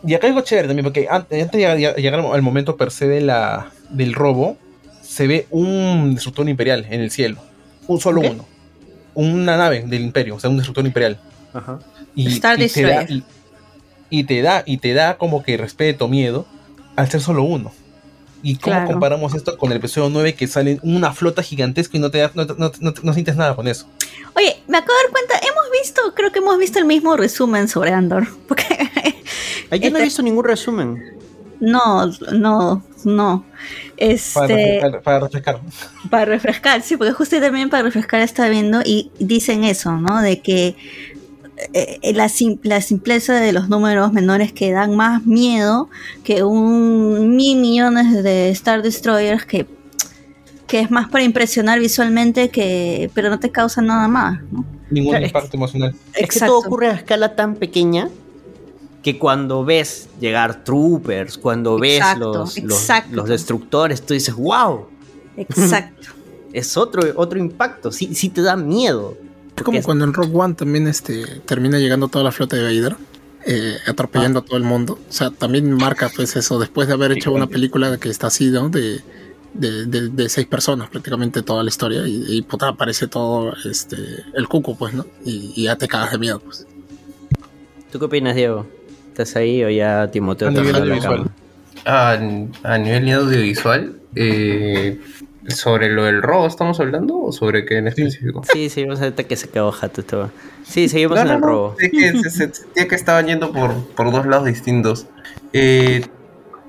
Y 0.06 0.14
acá 0.14 0.26
hay 0.26 0.32
algo 0.32 0.43
chévere 0.43 0.68
también, 0.68 0.85
porque 0.85 1.09
antes, 1.10 1.43
antes 1.43 1.52
de 1.52 1.74
llegar, 1.74 1.97
llegar 1.97 2.20
al 2.20 2.43
momento 2.43 2.76
per 2.76 2.90
se 2.90 3.09
de 3.09 3.22
la, 3.22 3.70
del 3.89 4.12
robo, 4.12 4.59
se 5.01 5.26
ve 5.26 5.47
un 5.48 6.14
destructor 6.14 6.47
imperial 6.51 6.86
en 6.90 7.01
el 7.01 7.10
cielo. 7.10 7.39
Un 7.86 7.98
solo 7.98 8.20
¿Qué? 8.20 8.28
uno. 8.28 8.44
Una 9.14 9.56
nave 9.56 9.85
del 9.86 10.02
imperio, 10.02 10.35
o 10.35 10.40
sea, 10.40 10.51
un 10.51 10.59
destructor 10.59 10.85
imperial. 10.85 11.18
Ajá. 11.55 11.78
Y, 12.15 12.28
Star 12.28 12.61
y 12.61 12.69
te 12.69 12.82
da, 12.82 12.89
Destroyer. 13.01 13.11
y, 14.11 14.19
y 14.20 14.24
te 14.24 14.43
da, 14.43 14.62
y 14.66 14.78
te 14.78 14.95
da 14.95 15.16
como 15.19 15.43
que 15.43 15.57
respeto, 15.57 16.09
miedo, 16.09 16.47
al 16.97 17.11
ser 17.11 17.20
solo 17.20 17.43
uno. 17.43 17.73
¿Y 18.43 18.57
cómo 18.57 18.77
Claro. 18.77 18.91
comparamos 18.93 19.35
esto 19.35 19.57
con 19.57 19.70
el 19.73 19.78
episodio 19.78 20.11
9 20.11 20.35
que 20.35 20.47
sale 20.47 20.78
una 20.82 21.12
flota 21.15 21.43
gigantesca 21.43 21.97
y 21.97 22.01
no 22.01 22.11
te 22.11 22.19
da- 22.19 22.31
no, 22.35 22.45
no- 22.45 22.73
no- 22.78 22.95
no 23.03 23.12
sientes 23.15 23.36
nada 23.36 23.57
con 23.57 23.66
eso? 23.69 23.86
Oye, 24.36 24.57
me 24.69 24.77
acabo 24.78 24.93
de 24.99 25.03
dar 25.05 25.11
cuenta, 25.12 25.35
hemos 25.49 25.65
visto, 25.82 26.03
creo 26.15 26.31
que 26.31 26.41
hemos 26.41 26.59
visto 26.59 26.78
el 26.78 26.85
mismo 26.85 27.16
resumen 27.16 27.69
sobre 27.69 27.93
Andor. 27.93 28.27
Porque 28.49 28.65
Ay, 29.70 29.81
Yo 29.81 29.91
no 29.91 29.97
he 29.97 30.01
Este- 30.01 30.03
visto 30.05 30.23
ningún 30.23 30.45
resumen. 30.45 31.03
no, 31.61 32.07
no, 32.32 32.85
no. 33.05 33.45
Para, 33.47 34.12
Este, 34.12 34.47
refrescar, 34.47 35.03
para 35.03 35.20
refrescar. 35.20 35.61
para 36.11 36.24
refrescar, 36.27 36.82
sí, 36.82 36.97
porque 36.97 37.12
justo 37.12 37.41
también 37.41 37.70
para 37.70 37.85
refrescar 37.85 38.20
está 38.20 38.49
viendo 38.49 38.82
y 38.85 39.11
dicen 39.19 39.65
eso, 39.65 39.93
¿no? 39.93 40.20
De 40.20 40.41
que 40.43 40.74
eh, 41.73 42.12
la, 42.15 42.28
sim- 42.28 42.59
la 42.62 42.81
simpleza 42.81 43.35
de 43.35 43.53
los 43.53 43.69
números 43.69 44.12
menores 44.12 44.53
que 44.53 44.70
dan 44.73 44.95
más 44.97 45.24
miedo 45.27 45.89
que 46.23 46.43
un 46.43 47.35
mil 47.36 47.59
millones 47.59 48.23
de 48.23 48.51
Star 48.51 48.82
Destroyers 48.82 49.45
que, 49.45 49.66
que 50.66 50.81
es 50.81 50.91
más 50.91 51.09
para 51.09 51.24
impresionar 51.24 51.78
visualmente 51.81 52.51
que 52.51 53.11
pero 53.15 53.31
no 53.31 53.39
te 53.39 53.51
causa 53.51 53.81
nada 53.82 54.09
más, 54.09 54.41
¿no? 54.53 54.65
Ningún 54.91 55.11
Claro, 55.12 55.24
es 55.24 55.31
impacto 55.31 55.57
emocional. 55.57 55.95
Es 56.15 56.28
que 56.28 56.41
todo 56.41 56.59
ocurre 56.59 56.89
a 56.89 56.93
escala 56.93 57.35
tan 57.35 57.55
pequeña 57.57 58.09
que 59.03 59.19
cuando 59.19 59.65
ves 59.65 60.09
llegar 60.20 60.65
troopers, 60.65 61.36
cuando 61.39 61.78
ves 61.78 61.99
Exacto, 61.99 62.32
los, 62.32 62.59
los, 62.62 62.89
los 63.11 63.28
destructores, 63.28 64.01
tú 64.03 64.15
dices, 64.15 64.35
wow, 64.35 64.86
Exacto. 65.36 66.09
es 66.53 66.77
otro, 66.77 67.03
otro 67.16 67.39
impacto, 67.39 67.91
sí, 67.93 68.15
sí 68.15 68.28
te 68.28 68.41
da 68.43 68.57
miedo. 68.57 69.16
Es 69.56 69.62
como 69.62 69.82
cuando 69.82 70.05
en 70.05 70.12
Rock 70.12 70.35
One 70.35 70.55
también 70.55 70.86
este, 70.89 71.24
termina 71.47 71.78
llegando 71.78 72.09
toda 72.09 72.24
la 72.24 72.32
flota 72.32 72.56
de 72.56 72.62
Vader, 72.62 72.97
eh, 73.47 73.76
atropellando 73.86 74.40
a 74.40 74.44
todo 74.44 74.56
el 74.56 74.64
mundo. 74.64 74.98
O 75.09 75.12
sea, 75.12 75.31
también 75.31 75.70
marca 75.72 76.10
pues 76.14 76.35
eso, 76.36 76.59
después 76.59 76.89
de 76.89 76.94
haber 76.94 77.12
hecho 77.12 77.32
una 77.32 77.47
película 77.47 77.97
que 77.98 78.09
está 78.09 78.26
así, 78.28 78.51
¿no? 78.51 78.68
De, 78.68 79.01
de, 79.55 79.86
de- 79.86 80.09
de 80.09 80.28
seis 80.28 80.47
personas 80.48 80.89
prácticamente 80.90 81.43
toda 81.43 81.62
la 81.62 81.68
historia 81.68 82.05
y, 82.09 82.24
y 82.28 82.43
puta 82.43 82.68
aparece 82.68 83.06
todo 83.06 83.55
este 83.64 83.97
el 84.35 84.48
cuco 84.48 84.76
pues 84.76 84.94
no 84.94 85.06
y, 85.24 85.52
y 85.55 85.62
ya 85.66 85.76
te 85.76 85.86
cagas 85.86 86.10
de 86.10 86.18
miedo 86.18 86.40
pues 86.40 86.66
¿Tú 87.93 88.01
qué 88.01 88.05
opinas, 88.06 88.35
Diego? 88.35 88.66
¿Estás 89.10 89.36
ahí 89.36 89.62
o 89.62 89.70
ya 89.70 90.10
Timoteo 90.10 90.48
A 90.48 90.52
te 90.52 90.60
nivel 90.60 90.74
audiovisual. 90.74 91.31
A, 91.85 92.18
a 92.64 92.78
nivel 92.78 93.12
audiovisual, 93.12 94.01
eh, 94.16 95.01
¿sobre 95.49 95.89
lo 95.91 96.05
del 96.05 96.23
robo 96.23 96.47
estamos 96.47 96.81
hablando 96.81 97.19
o 97.19 97.33
sobre 97.33 97.65
qué 97.66 97.79
en 97.79 97.89
específico? 97.89 98.43
Sí, 98.53 98.69
seguimos 98.71 99.01
ahorita 99.01 99.25
que 99.25 99.37
se 99.37 99.49
quedó 99.49 99.71
jato 99.73 100.01
esto. 100.01 100.31
Sí, 100.65 100.89
seguimos 100.89 101.19
en 101.21 101.29
el 101.29 101.41
robo. 101.43 101.77
Es 101.79 101.91
que, 101.91 102.12
se- 102.12 102.31
se- 102.31 102.55
sentía 102.55 102.89
que 102.89 102.95
estaban 102.95 103.27
yendo 103.27 103.53
por, 103.53 103.75
por 103.95 104.11
dos 104.11 104.27
lados 104.27 104.47
distintos. 104.47 105.07
Eh, 105.53 106.05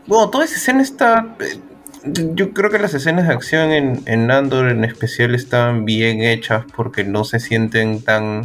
bueno, 0.07 0.29
toda 0.29 0.45
esa 0.45 0.55
escena 0.55 0.81
está. 0.81 1.35
eh, 1.39 1.57
Yo 2.35 2.51
creo 2.53 2.69
que 2.69 2.77
las 2.79 2.93
escenas 2.93 3.27
de 3.27 3.33
acción 3.33 3.71
en, 3.71 4.01
en 4.05 4.29
Andor 4.29 4.69
en 4.69 4.83
especial 4.85 5.33
están 5.33 5.85
bien 5.85 6.21
hechas 6.21 6.65
porque 6.75 7.03
no 7.03 7.23
se 7.23 7.39
sienten 7.39 8.01
tan 8.03 8.43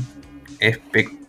espectaculares 0.61 1.19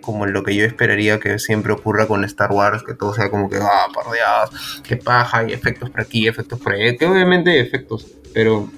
como 0.00 0.26
lo 0.26 0.42
que 0.42 0.54
yo 0.54 0.64
esperaría 0.64 1.18
que 1.18 1.38
siempre 1.38 1.72
ocurra 1.72 2.06
con 2.06 2.24
Star 2.24 2.52
Wars, 2.52 2.82
que 2.86 2.94
todo 2.94 3.14
sea 3.14 3.30
como 3.30 3.48
que, 3.48 3.56
ah, 3.56 3.86
por 3.92 4.04
Dios, 4.04 4.82
qué 4.82 4.96
paja, 4.96 5.48
y 5.48 5.52
efectos 5.52 5.90
por 5.90 6.00
aquí, 6.00 6.26
efectos 6.28 6.58
por 6.60 6.72
ahí, 6.72 6.96
que 6.96 7.06
obviamente 7.06 7.50
hay 7.50 7.58
efectos, 7.58 8.06
pero 8.32 8.70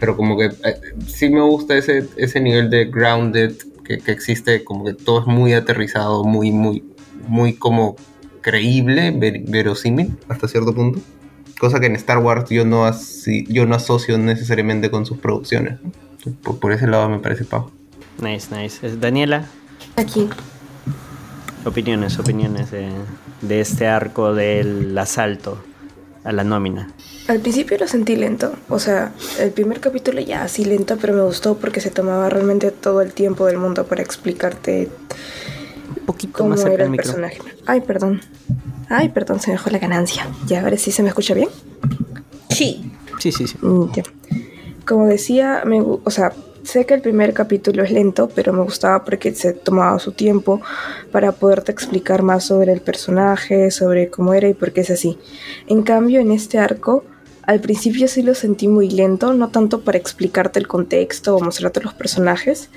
pero 0.00 0.16
como 0.16 0.38
que 0.38 0.46
eh, 0.46 0.80
sí 1.08 1.28
me 1.28 1.40
gusta 1.40 1.76
ese, 1.76 2.08
ese 2.16 2.40
nivel 2.40 2.70
de 2.70 2.84
grounded 2.84 3.56
que, 3.84 3.98
que 3.98 4.12
existe, 4.12 4.62
como 4.62 4.84
que 4.84 4.94
todo 4.94 5.20
es 5.20 5.26
muy 5.26 5.54
aterrizado, 5.54 6.22
muy, 6.22 6.52
muy, 6.52 6.84
muy 7.26 7.54
como 7.54 7.96
creíble, 8.40 9.10
ver- 9.10 9.40
verosímil 9.48 10.16
hasta 10.28 10.46
cierto 10.46 10.72
punto. 10.72 11.00
Cosa 11.58 11.80
que 11.80 11.86
en 11.86 11.96
Star 11.96 12.18
Wars 12.18 12.48
yo 12.48 12.64
no, 12.64 12.84
así, 12.86 13.44
yo 13.48 13.66
no 13.66 13.74
asocio 13.74 14.18
necesariamente 14.18 14.88
con 14.88 15.04
sus 15.04 15.18
producciones. 15.18 15.80
Por, 16.44 16.60
por 16.60 16.72
ese 16.72 16.86
lado 16.86 17.08
me 17.08 17.18
parece 17.18 17.44
pajo. 17.44 17.72
Nice, 18.20 18.54
nice. 18.54 18.86
Es- 18.86 19.00
Daniela, 19.00 19.46
Aquí. 19.96 20.28
opiniones, 21.64 22.18
opiniones 22.18 22.70
de, 22.70 22.90
de 23.42 23.60
este 23.60 23.86
arco 23.86 24.34
del 24.34 24.96
asalto 24.98 25.58
a 26.24 26.32
la 26.32 26.44
nómina. 26.44 26.90
Al 27.28 27.40
principio 27.40 27.76
lo 27.78 27.86
sentí 27.86 28.16
lento, 28.16 28.52
o 28.68 28.78
sea, 28.78 29.12
el 29.38 29.50
primer 29.52 29.80
capítulo 29.80 30.20
ya 30.20 30.42
así 30.42 30.64
lento, 30.64 30.96
pero 31.00 31.12
me 31.14 31.22
gustó 31.22 31.56
porque 31.58 31.80
se 31.80 31.90
tomaba 31.90 32.28
realmente 32.28 32.70
todo 32.70 33.02
el 33.02 33.12
tiempo 33.12 33.46
del 33.46 33.58
mundo 33.58 33.86
para 33.86 34.02
explicarte 34.02 34.88
Un 36.00 36.06
poquito 36.06 36.32
cómo 36.38 36.50
más 36.50 36.60
cerca 36.60 36.74
era 36.74 36.84
el 36.84 36.90
micro. 36.90 37.04
personaje. 37.06 37.38
Ay, 37.66 37.82
perdón. 37.82 38.20
Ay, 38.88 39.10
perdón, 39.10 39.40
se 39.40 39.48
me 39.48 39.52
dejó 39.52 39.68
la 39.70 39.78
ganancia. 39.78 40.26
Ya, 40.46 40.60
a 40.60 40.62
ver 40.64 40.78
si 40.78 40.90
se 40.90 41.02
me 41.02 41.10
escucha 41.10 41.34
bien. 41.34 41.50
Sí. 42.50 42.90
Sí, 43.18 43.30
sí, 43.32 43.46
sí. 43.46 43.58
Mm. 43.60 43.90
Como 44.86 45.06
decía, 45.06 45.62
me, 45.66 45.80
o 45.82 46.10
sea, 46.10 46.32
sé 46.68 46.84
que 46.84 46.92
el 46.92 47.00
primer 47.00 47.32
capítulo 47.32 47.82
es 47.82 47.90
lento, 47.90 48.28
pero 48.34 48.52
me 48.52 48.62
gustaba 48.62 49.02
porque 49.02 49.34
se 49.34 49.54
tomaba 49.54 49.98
su 49.98 50.12
tiempo 50.12 50.60
para 51.10 51.32
poderte 51.32 51.72
explicar 51.72 52.22
más 52.22 52.44
sobre 52.44 52.72
el 52.72 52.82
personaje, 52.82 53.70
sobre 53.70 54.10
cómo 54.10 54.34
era 54.34 54.48
y 54.48 54.54
por 54.54 54.72
qué 54.72 54.82
es 54.82 54.90
así. 54.90 55.16
En 55.66 55.82
cambio, 55.82 56.20
en 56.20 56.30
este 56.30 56.58
arco, 56.58 57.04
al 57.44 57.60
principio 57.60 58.06
sí 58.06 58.22
lo 58.22 58.34
sentí 58.34 58.68
muy 58.68 58.90
lento, 58.90 59.32
no 59.32 59.48
tanto 59.48 59.80
para 59.80 59.96
explicarte 59.96 60.58
el 60.58 60.68
contexto 60.68 61.36
o 61.36 61.40
mostrarte 61.40 61.80
los 61.80 61.94
personajes. 61.94 62.68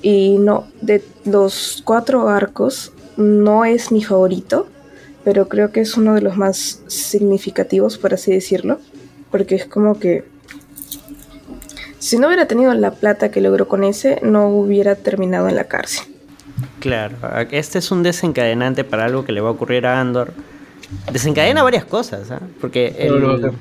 Y 0.00 0.38
no, 0.38 0.66
de 0.80 1.04
los 1.26 1.82
cuatro 1.84 2.30
arcos, 2.30 2.92
no 3.18 3.66
es 3.66 3.92
mi 3.92 4.02
favorito, 4.02 4.68
pero 5.22 5.48
creo 5.48 5.70
que 5.70 5.82
es 5.82 5.98
uno 5.98 6.14
de 6.14 6.22
los 6.22 6.38
más 6.38 6.80
significativos, 6.86 7.98
por 7.98 8.14
así 8.14 8.32
decirlo, 8.32 8.78
porque 9.30 9.56
es 9.56 9.66
como 9.66 9.98
que 9.98 10.24
si 12.04 12.18
no 12.18 12.26
hubiera 12.28 12.46
tenido 12.46 12.72
la 12.74 12.92
plata 12.92 13.30
que 13.30 13.40
logró 13.40 13.66
con 13.68 13.84
ese, 13.84 14.20
no 14.22 14.48
hubiera 14.48 14.94
terminado 14.94 15.48
en 15.48 15.56
la 15.56 15.64
cárcel. 15.64 16.06
Claro, 16.80 17.16
este 17.50 17.78
es 17.78 17.90
un 17.90 18.02
desencadenante 18.02 18.84
para 18.84 19.06
algo 19.06 19.24
que 19.24 19.32
le 19.32 19.40
va 19.40 19.48
a 19.48 19.52
ocurrir 19.52 19.86
a 19.86 20.00
Andor. 20.00 20.32
Desencadena 21.12 21.62
varias 21.62 21.84
cosas, 21.86 22.30
¿ah? 22.30 22.40
porque 22.60 22.94
el, 22.98 23.52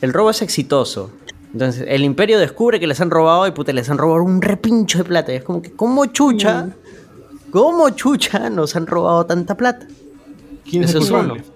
el 0.00 0.12
robo 0.12 0.30
es 0.30 0.42
exitoso. 0.42 1.10
Entonces, 1.52 1.84
el 1.86 2.02
imperio 2.02 2.38
descubre 2.38 2.80
que 2.80 2.86
les 2.86 3.00
han 3.00 3.10
robado 3.10 3.46
y 3.46 3.50
puta, 3.50 3.72
les 3.72 3.90
han 3.90 3.98
robado 3.98 4.22
un 4.22 4.40
repincho 4.40 4.98
de 4.98 5.04
plata. 5.04 5.32
Y 5.32 5.36
es 5.36 5.44
como 5.44 5.60
que, 5.60 5.72
¿cómo 5.72 6.06
chucha? 6.06 6.70
¿Cómo 7.50 7.90
chucha 7.90 8.48
nos 8.48 8.74
han 8.74 8.86
robado 8.86 9.26
tanta 9.26 9.54
plata? 9.54 9.86
¿Quién 10.68 10.84
es 10.84 10.94
el 10.94 11.02
Eso 11.02 11.04
es 11.04 11.10
culpable? 11.10 11.42
uno. 11.44 11.52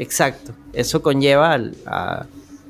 Exacto. 0.00 0.52
Eso 0.72 1.00
conlleva 1.02 1.52
al- 1.52 1.76
a, 1.86 2.26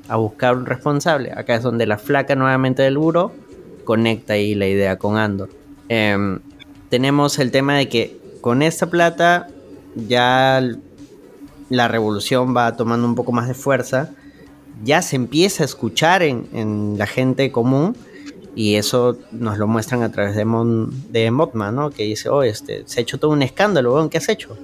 a 0.09 0.17
buscar 0.17 0.57
un 0.57 0.65
responsable. 0.65 1.31
Acá 1.31 1.55
es 1.55 1.63
donde 1.63 1.85
la 1.85 1.97
flaca 1.97 2.35
nuevamente 2.35 2.81
del 2.81 2.97
buro 2.97 3.31
conecta 3.85 4.33
ahí 4.33 4.55
la 4.55 4.67
idea 4.67 4.97
con 4.97 5.17
Andor. 5.17 5.49
Em, 5.87 6.39
tenemos 6.89 7.39
el 7.39 7.51
tema 7.51 7.75
de 7.75 7.87
que 7.87 8.19
con 8.41 8.61
esta 8.61 8.89
plata 8.89 9.47
ya 9.95 10.61
la 11.69 11.87
revolución 11.87 12.55
va 12.55 12.75
tomando 12.75 13.07
un 13.07 13.15
poco 13.15 13.31
más 13.31 13.47
de 13.47 13.53
fuerza. 13.53 14.11
Ya 14.83 15.01
se 15.01 15.15
empieza 15.15 15.63
a 15.63 15.65
escuchar 15.65 16.23
en, 16.23 16.47
en 16.53 16.97
la 16.97 17.05
gente 17.05 17.51
común. 17.51 17.95
Y 18.55 18.75
eso 18.75 19.17
nos 19.31 19.57
lo 19.57 19.67
muestran 19.67 20.03
a 20.03 20.11
través 20.11 20.35
de, 20.35 20.43
Mon, 20.43 21.11
de 21.11 21.31
Mothman, 21.31 21.75
¿no? 21.75 21.91
Que 21.91 22.03
dice, 22.03 22.29
oh, 22.29 22.43
este, 22.43 22.83
se 22.87 22.99
ha 22.99 23.03
hecho 23.03 23.17
todo 23.17 23.31
un 23.31 23.41
escándalo, 23.41 24.09
¿qué 24.09 24.17
has 24.17 24.27
hecho? 24.27 24.57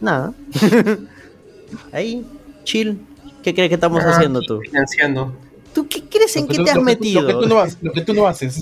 Nada. 0.00 0.32
Ahí, 1.92 2.26
chill. 2.64 2.98
¿Qué 3.42 3.54
crees 3.54 3.68
que 3.68 3.74
estamos 3.76 4.02
Ah, 4.04 4.10
haciendo 4.16 4.40
tú? 4.40 4.60
Financiando. 4.60 5.32
¿Tú 5.74 5.86
qué 5.88 6.02
crees 6.04 6.36
en 6.36 6.42
Lo 6.42 6.48
que 6.48 6.52
qué 6.54 6.58
tú- 6.58 6.64
te 6.64 6.70
has 6.70 6.76
lo 6.76 6.84
que 6.84 6.96
tú- 6.96 7.00
metido? 7.04 7.22
Lo 7.22 7.28
que 7.28 7.34
tú 7.44 7.48
no 7.48 7.58
haces. 7.60 7.78
Lo 7.82 7.92
que 7.92 8.00
tú 8.02 8.14
no 8.14 8.26
haces. 8.26 8.60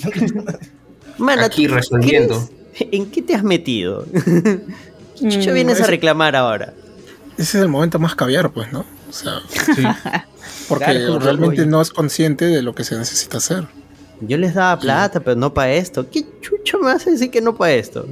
Mano, 1.19 1.43
Aquí 1.44 1.66
¿tú 1.66 1.74
resolviendo. 1.74 2.48
¿En 2.78 3.07
qué 3.11 3.23
te 3.23 3.35
has 3.35 3.43
metido? 3.43 4.05
¿Qué 4.15 5.28
chucha 5.31 5.51
Mm, 5.51 5.55
vienes 5.55 5.81
a 5.81 5.86
reclamar 5.86 6.36
ahora? 6.36 6.74
ese 7.39 7.59
es 7.59 7.62
el 7.62 7.69
momento 7.69 7.98
más 7.98 8.15
caviar 8.15 8.51
pues 8.51 8.73
no 8.73 8.81
o 9.11 9.12
sea 9.12 9.43
porque 10.69 10.85
Claro, 10.86 11.19
realmente 11.19 11.66
no 11.66 11.82
es 11.82 11.90
consciente 11.90 12.47
de 12.47 12.62
lo 12.62 12.74
que 12.74 12.82
se 12.82 12.97
necesita 12.97 13.36
hacer 13.39 13.66
Yo 14.23 14.39
les 14.39 14.55
daba 14.55 14.78
plata, 14.81 15.20
pero 15.20 15.36
no 15.36 15.53
para 15.53 15.73
esto. 15.74 16.09
¿Qué 16.11 16.24
chucho 16.40 16.78
me 16.78 16.90
hace 16.93 17.11
decir 17.11 17.31
que 17.31 17.40
no 17.43 17.55
para 17.55 17.74
esto? 17.74 18.07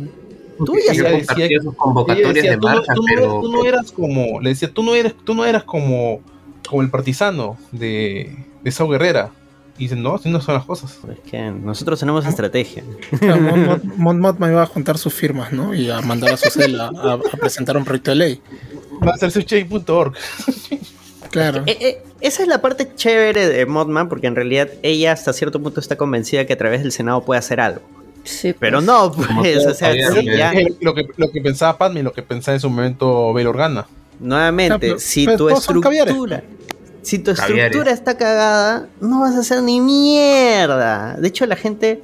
Tú 0.65 0.74
ya 0.86 0.95
sabes. 0.95 1.27
sus 1.62 1.74
convocatorias 1.74 2.35
decía, 2.35 2.51
de 2.53 2.57
tú, 2.59 2.66
marcha, 2.66 2.93
tú 2.95 3.03
no 3.03 3.07
pero 3.09 3.23
eras, 3.24 3.41
tú 3.41 3.53
no 3.53 3.65
eras 3.65 3.93
como, 3.93 4.41
le 4.43 4.49
decía, 4.51 4.70
tú 4.73 4.82
no 4.82 4.95
eres, 4.95 5.15
tú 5.24 5.35
no 5.35 5.45
eras 5.47 5.65
como, 5.65 6.20
como 6.69 6.82
el 6.82 6.91
partisano 6.91 7.57
de, 7.73 8.35
de 8.62 8.70
Sao 8.70 8.89
Guerrera. 8.89 9.31
Y 9.77 9.85
dice, 9.85 9.97
no, 9.97 10.15
así 10.15 10.31
no 10.31 10.41
son 10.41 10.55
las 10.55 10.65
cosas. 10.65 10.99
Es 11.11 11.19
que 11.31 11.51
nosotros 11.51 11.99
tenemos 11.99 12.24
estrategia. 12.27 12.85
Claro, 13.19 13.41
Mon- 13.41 13.66
Mon- 13.66 13.93
Mon 13.97 14.20
Mothma 14.20 14.49
iba 14.49 14.62
a 14.62 14.66
juntar 14.66 14.99
sus 14.99 15.12
firmas 15.12 15.53
no 15.53 15.74
y 15.74 15.91
a 15.91 16.01
mandar 16.01 16.35
a 16.35 16.36
su 16.36 16.49
celda 16.49 16.93
a, 16.97 17.15
a 17.15 17.36
presentar 17.41 17.77
un 17.77 17.85
proyecto 17.85 18.12
de 18.12 18.16
ley 18.16 18.41
Va 19.05 19.12
a 19.15 19.16
ser 19.19 19.32
suchay.org. 19.32 20.15
claro 21.31 21.62
Eh, 21.66 21.77
eh, 21.81 22.03
esa 22.20 22.43
es 22.43 22.49
la 22.49 22.62
parte 22.62 22.89
chévere 22.95 23.49
de 23.49 23.66
Modman, 23.66 24.09
porque 24.09 24.28
en 24.28 24.36
realidad 24.36 24.69
ella 24.82 25.11
hasta 25.12 25.32
cierto 25.32 25.61
punto 25.61 25.81
está 25.81 25.97
convencida 25.97 26.47
que 26.47 26.53
a 26.53 26.59
través 26.59 26.82
del 26.82 26.93
Senado 26.93 27.23
puede 27.24 27.39
hacer 27.41 27.61
algo. 27.61 27.82
Sí, 28.23 28.55
Pero 28.59 28.81
no, 28.81 29.12
pues, 29.12 29.66
o 29.66 29.74
sea, 29.74 29.93
sí, 29.93 30.24
ya, 30.24 30.53
Lo 30.81 30.95
que, 30.95 31.07
lo 31.16 31.31
que 31.31 31.41
pensaba 31.43 31.77
Padme, 31.77 32.03
lo 32.03 32.12
que 32.12 32.23
pensaba 32.23 32.55
en 32.55 32.61
su 32.61 32.70
momento 32.70 33.32
Bail 33.35 33.49
Organa. 33.49 33.86
Nuevamente, 34.25 34.79
pero- 34.79 34.99
si 34.99 35.25
pero 35.27 35.39
tu 35.39 35.49
estructura, 35.51 36.43
si 37.03 37.19
tu 37.19 37.35
Caviares. 37.35 37.65
estructura 37.67 37.93
está 37.93 38.17
cagada, 38.17 38.89
no 39.01 39.21
vas 39.21 39.35
a 39.37 39.41
hacer 39.41 39.63
ni 39.63 39.81
mierda. 39.81 41.15
De 41.19 41.29
hecho, 41.29 41.47
la 41.47 41.57
gente 41.57 42.03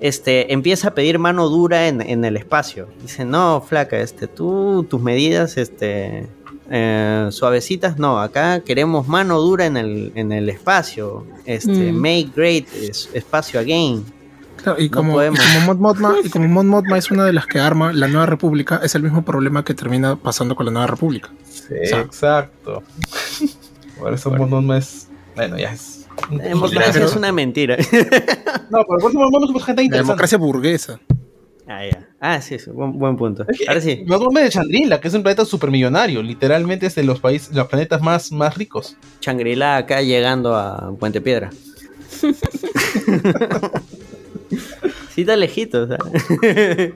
este, 0.00 0.52
empieza 0.52 0.88
a 0.88 0.94
pedir 0.94 1.18
mano 1.18 1.48
dura 1.48 1.88
en, 1.88 2.00
en 2.00 2.24
el 2.24 2.36
espacio. 2.36 2.88
Dice, 3.02 3.24
no, 3.24 3.60
flaca, 3.66 3.98
este, 3.98 4.26
tú, 4.28 4.86
tus 4.88 5.00
medidas, 5.02 5.56
este, 5.56 6.28
eh, 6.70 7.28
suavecitas, 7.30 7.98
no, 7.98 8.20
acá 8.20 8.60
queremos 8.60 9.08
mano 9.08 9.40
dura 9.40 9.66
en 9.66 9.76
el, 9.76 10.12
en 10.14 10.32
el 10.32 10.48
espacio. 10.48 11.26
Este, 11.46 11.92
Mm. 11.92 11.96
make 11.96 12.28
great 12.34 12.66
es- 12.74 13.08
espacio 13.12 13.58
again. 13.60 14.04
Y 14.78 14.88
No 14.88 14.96
como, 14.96 15.22
y 15.22 15.26
como 15.28 15.60
Mon 15.66 15.80
Mothma, 15.80 16.14
y 16.24 16.28
como 16.28 16.48
Mon 16.48 16.68
Mothma 16.68 16.98
es 16.98 17.10
una 17.10 17.24
de 17.24 17.32
las 17.32 17.46
que 17.46 17.60
arma 17.60 17.92
la 17.92 18.08
nueva 18.08 18.26
república, 18.26 18.80
es 18.82 18.94
el 18.94 19.02
mismo 19.02 19.24
problema 19.24 19.64
que 19.64 19.74
termina 19.74 20.16
pasando 20.16 20.54
con 20.56 20.66
la 20.66 20.72
nueva 20.72 20.86
república. 20.88 21.30
Exacto. 21.70 22.82
Por 23.98 24.12
eso 24.14 24.30
Mon 24.30 24.50
Mothma 24.50 24.78
es. 24.78 25.08
Bueno, 25.36 25.56
ya 25.58 25.72
es. 25.72 26.06
Eh, 26.32 26.48
Democracia 26.48 27.04
es 27.04 27.14
una 27.16 27.30
mentira. 27.32 27.76
No, 27.76 28.84
pero 28.84 28.98
por 29.00 29.10
eso 29.10 29.18
Mon 29.18 29.30
Mothma 29.30 29.58
es 29.58 29.64
gente 29.64 29.82
La 29.82 29.84
interesante. 29.84 29.96
democracia 30.12 30.38
burguesa. 30.38 31.00
ah, 31.68 31.84
ya. 31.84 32.08
Ah, 32.20 32.40
sí, 32.40 32.58
sí, 32.58 32.70
buen, 32.70 32.98
buen 32.98 33.16
punto. 33.16 33.44
Es 33.48 33.58
que, 33.58 33.68
Ahora 33.68 33.80
sí. 33.80 34.04
Es 34.04 34.42
de 34.42 34.50
Chandrila, 34.50 35.00
que 35.00 35.06
es 35.08 35.14
un 35.14 35.22
planeta 35.22 35.44
supermillonario. 35.44 36.20
Literalmente 36.22 36.86
es 36.86 36.96
de 36.96 37.04
los 37.04 37.20
países, 37.20 37.54
los 37.54 37.68
planetas 37.68 38.02
más, 38.02 38.32
más 38.32 38.56
ricos. 38.56 38.96
Shangri-La 39.20 39.76
acá 39.76 40.02
llegando 40.02 40.56
a 40.56 40.92
Puente 40.98 41.20
Piedra. 41.20 41.50
sí, 45.14 45.22
está 45.22 45.36
lejito. 45.36 45.82
o 45.82 45.86
sea. 45.86 45.98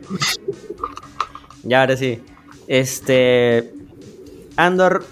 ya, 1.62 1.80
ahora 1.80 1.96
sí. 1.96 2.20
Este. 2.66 3.72
Andor 4.56 5.04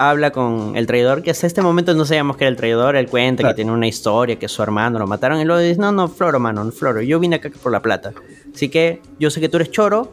habla 0.00 0.30
con 0.30 0.76
el 0.76 0.86
traidor, 0.86 1.22
que 1.22 1.30
hasta 1.30 1.46
este 1.46 1.60
momento 1.60 1.92
no 1.92 2.06
sabíamos 2.06 2.38
que 2.38 2.44
era 2.44 2.50
el 2.50 2.56
traidor, 2.56 2.96
él 2.96 3.06
cuenta 3.10 3.46
que 3.46 3.52
tiene 3.52 3.70
una 3.70 3.86
historia, 3.86 4.38
que 4.38 4.48
su 4.48 4.62
hermano 4.62 4.98
lo 4.98 5.06
mataron, 5.06 5.38
y 5.40 5.44
luego 5.44 5.60
dice, 5.60 5.78
no, 5.78 5.92
no, 5.92 6.08
Floro, 6.08 6.40
mano, 6.40 6.64
no, 6.64 6.72
Floro, 6.72 7.02
yo 7.02 7.20
vine 7.20 7.36
acá 7.36 7.50
por 7.62 7.70
la 7.70 7.82
plata. 7.82 8.14
Así 8.54 8.70
que 8.70 9.02
yo 9.18 9.28
sé 9.28 9.40
que 9.40 9.50
tú 9.50 9.58
eres 9.58 9.70
choro, 9.70 10.10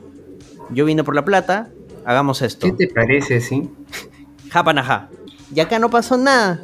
yo 0.72 0.84
vine 0.84 1.06
por 1.06 1.16
la 1.16 1.24
plata, 1.24 1.70
hagamos 2.04 2.42
esto. 2.42 2.68
¿Qué 2.68 2.74
te 2.74 2.94
parece, 2.94 3.40
sí? 3.40 3.70
Japanaja. 4.50 5.10
Y 5.56 5.62
acá 5.62 5.80
no 5.80 5.90
pasó 5.90 6.18
nada. 6.18 6.62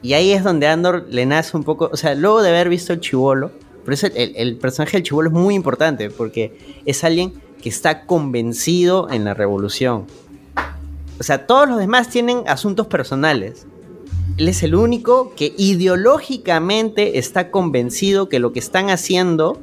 Y 0.00 0.12
ahí 0.12 0.30
es 0.30 0.44
donde 0.44 0.68
Andor 0.68 1.06
le 1.08 1.26
nace 1.26 1.56
un 1.56 1.64
poco, 1.64 1.90
o 1.92 1.96
sea, 1.96 2.14
luego 2.14 2.42
de 2.42 2.50
haber 2.50 2.68
visto 2.68 2.92
el 2.92 3.00
chivolo, 3.00 3.50
por 3.84 3.92
eso 3.94 4.06
el, 4.14 4.32
el 4.36 4.56
personaje 4.56 4.96
del 4.96 5.02
chivolo 5.04 5.28
es 5.28 5.34
muy 5.34 5.54
importante, 5.54 6.10
porque 6.10 6.56
es 6.86 7.04
alguien 7.04 7.32
que 7.62 7.68
está 7.68 8.06
convencido 8.06 9.08
en 9.10 9.24
la 9.24 9.34
revolución. 9.34 10.06
O 11.18 11.22
sea, 11.22 11.46
todos 11.46 11.68
los 11.68 11.78
demás 11.78 12.08
tienen 12.08 12.42
asuntos 12.48 12.86
personales. 12.88 13.66
Él 14.38 14.48
es 14.48 14.62
el 14.62 14.74
único 14.74 15.34
que 15.36 15.52
ideológicamente 15.56 17.18
está 17.18 17.50
convencido 17.50 18.28
que 18.28 18.38
lo 18.38 18.52
que 18.52 18.58
están 18.58 18.90
haciendo 18.90 19.60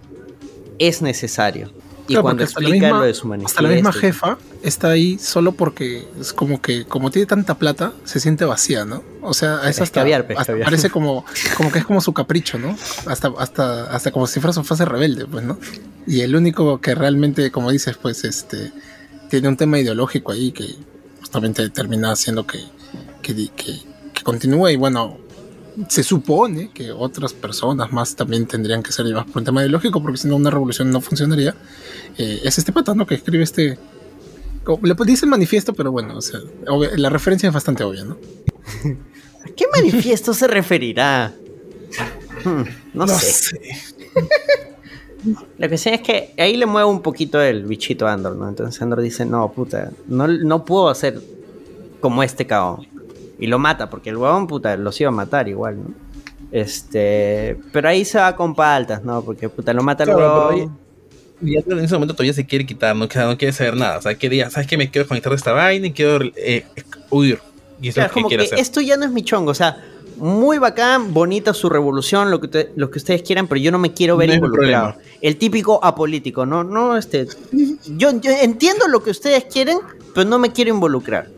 es 0.77 1.01
necesario. 1.01 1.71
Y 2.07 2.13
Claro, 2.13 2.23
cuando 2.23 2.43
explica 2.43 2.71
misma- 2.87 2.99
lo 2.99 3.05
de 3.05 3.13
su 3.13 3.31
Hasta 3.33 3.61
la 3.61 3.69
misma 3.69 3.89
manifiesto, 3.91 3.99
jefa 3.99 4.37
está 4.63 4.89
ahí 4.89 5.17
solo 5.19 5.51
porque 5.51 6.07
es 6.19 6.33
como 6.33 6.61
que, 6.61 6.85
como 6.85 7.11
tiene 7.11 7.25
tanta 7.27 7.57
plata, 7.57 7.93
se 8.03 8.19
siente 8.19 8.45
vacía, 8.45 8.85
¿no? 8.85 9.03
O 9.21 9.33
sea, 9.33 9.55
Es 9.69 9.75
hasta, 9.83 9.99
hasta 10.39 10.53
parece 10.65 10.89
como, 10.89 11.25
como 11.57 11.71
que 11.71 11.79
es 11.79 11.85
como 11.85 12.01
su 12.01 12.13
capricho, 12.13 12.57
¿no? 12.57 12.75
Hasta, 13.05 13.31
hasta, 13.37 13.83
hasta 13.93 14.11
como 14.11 14.27
si 14.27 14.39
fuera 14.39 14.53
su 14.53 14.63
fase 14.63 14.85
rebelde, 14.85 15.25
pues, 15.25 15.43
¿no? 15.43 15.59
Y 16.07 16.21
el 16.21 16.35
único 16.35 16.79
que 16.81 16.95
realmente, 16.95 17.51
como 17.51 17.71
dices, 17.71 17.97
pues, 18.01 18.23
este, 18.23 18.71
tiene 19.29 19.47
un 19.47 19.57
tema 19.57 19.77
ideológico 19.79 20.31
ahí 20.31 20.51
que 20.51 20.75
justamente 21.19 21.69
termina 21.69 22.11
haciendo 22.11 22.47
que, 22.47 22.59
que, 23.21 23.35
que- 23.55 23.81
que 24.13 24.23
continúe 24.23 24.69
y 24.69 24.75
bueno, 24.75 25.17
se 25.87 26.03
supone 26.03 26.71
que 26.73 26.91
otras 26.91 27.31
personas 27.33 27.91
más 27.93 28.15
también 28.15 28.47
tendrían 28.47 28.81
que 28.83 28.91
ser 28.91 29.05
llevadas 29.05 29.27
por 29.27 29.37
un 29.37 29.45
tema 29.45 29.61
ideológico, 29.61 30.01
porque 30.01 30.17
si 30.17 30.27
no 30.27 30.35
una 30.35 30.49
revolución 30.49 30.91
no 30.91 30.99
funcionaría. 30.99 31.55
Eh, 32.17 32.41
es 32.43 32.57
este 32.57 32.71
pata, 32.73 32.93
¿no? 32.95 33.05
Que 33.05 33.15
escribe 33.15 33.43
este... 33.43 33.77
Le 34.83 34.95
dice 35.05 35.25
manifiesto, 35.25 35.73
pero 35.73 35.91
bueno, 35.91 36.17
o 36.17 36.21
sea, 36.21 36.39
obvia- 36.67 36.91
la 36.95 37.09
referencia 37.09 37.47
es 37.47 37.53
bastante 37.53 37.83
obvia, 37.83 38.03
¿no? 38.03 38.17
¿A 39.45 39.49
qué 39.55 39.65
manifiesto 39.73 40.33
se 40.33 40.47
referirá? 40.47 41.33
Hmm, 42.43 42.63
no, 42.93 43.05
No 43.05 43.07
sé. 43.07 43.59
Lo 45.57 45.67
que 45.67 45.77
sé 45.77 45.95
es 45.95 46.01
que 46.01 46.33
ahí 46.37 46.55
le 46.55 46.65
mueve 46.65 46.87
un 46.87 47.01
poquito 47.01 47.41
el 47.41 47.65
bichito 47.65 48.07
a 48.07 48.13
Andor, 48.13 48.35
¿no? 48.37 48.47
Entonces 48.47 48.81
Andor 48.81 49.01
dice, 49.01 49.25
no, 49.25 49.51
puta, 49.51 49.91
no, 50.07 50.27
no 50.27 50.63
puedo 50.63 50.87
hacer 50.89 51.19
como 51.99 52.23
este 52.23 52.45
cabrón. 52.47 52.87
Y 53.37 53.47
lo 53.47 53.59
mata, 53.59 53.89
porque 53.89 54.09
el 54.11 54.17
huevón, 54.17 54.47
puta, 54.47 54.75
los 54.77 54.99
iba 55.01 55.09
a 55.09 55.13
matar 55.13 55.47
igual, 55.49 55.77
¿no? 55.77 55.93
Este, 56.51 57.59
pero 57.71 57.89
ahí 57.89 58.05
se 58.05 58.17
va 58.17 58.35
con 58.35 58.55
paltas, 58.55 59.03
¿no? 59.03 59.21
Porque, 59.21 59.49
puta, 59.49 59.73
lo 59.73 59.83
mata 59.83 60.03
el 60.03 60.09
Claro, 60.09 60.47
huevón. 60.49 60.78
Ya 61.41 61.61
en 61.65 61.79
ese 61.79 61.93
momento 61.93 62.13
todavía 62.13 62.33
se 62.33 62.45
quiere 62.45 62.65
quitar, 62.65 62.95
no, 62.95 63.07
quiere- 63.07 63.27
no 63.27 63.37
quiere 63.37 63.53
saber 63.53 63.75
nada. 63.77 63.97
O 63.97 64.01
sea, 64.01 64.15
que 64.15 64.29
diga, 64.29 64.49
¿sabes 64.49 64.67
qué? 64.67 64.77
Me 64.77 64.89
quiero 64.91 65.07
conectar 65.07 65.31
de 65.31 65.37
esta 65.37 65.51
vaina 65.53 65.87
y 65.87 65.91
quiero 65.93 66.19
eh, 66.35 66.65
huir. 67.09 67.39
Y 67.81 67.87
eso 67.89 67.95
Claro, 67.95 68.07
es 68.07 68.09
lo 68.11 68.13
que 68.13 68.13
como 68.13 68.27
quiere 68.27 68.43
que 68.43 68.47
hacer. 68.55 68.59
esto 68.59 68.81
ya 68.81 68.97
no 68.97 69.05
es 69.05 69.11
mi 69.11 69.23
chongo, 69.23 69.51
o 69.51 69.55
sea, 69.55 69.77
muy 70.17 70.57
bacán, 70.57 71.13
bonita 71.13 71.53
su 71.53 71.69
revolución, 71.69 72.29
lo 72.29 72.41
que, 72.41 72.49
te- 72.49 72.71
lo 72.75 72.91
que 72.91 72.97
ustedes 72.97 73.21
quieran, 73.23 73.47
pero 73.47 73.61
yo 73.61 73.71
no 73.71 73.79
me 73.79 73.93
quiero 73.93 74.17
ver 74.17 74.27
No 74.27 74.35
involucrado. 74.35 74.95
El 75.21 75.37
típico 75.37 75.79
apolítico, 75.81 76.45
no, 76.45 76.65
no, 76.65 76.97
este, 76.97 77.25
yo, 77.87 78.19
yo 78.19 78.31
entiendo 78.31 78.89
lo 78.89 79.01
que 79.01 79.11
ustedes 79.11 79.45
quieren, 79.45 79.77
pero 80.13 80.29
no 80.29 80.39
me 80.39 80.51
quiero 80.51 80.71
involucrar. 80.71 81.29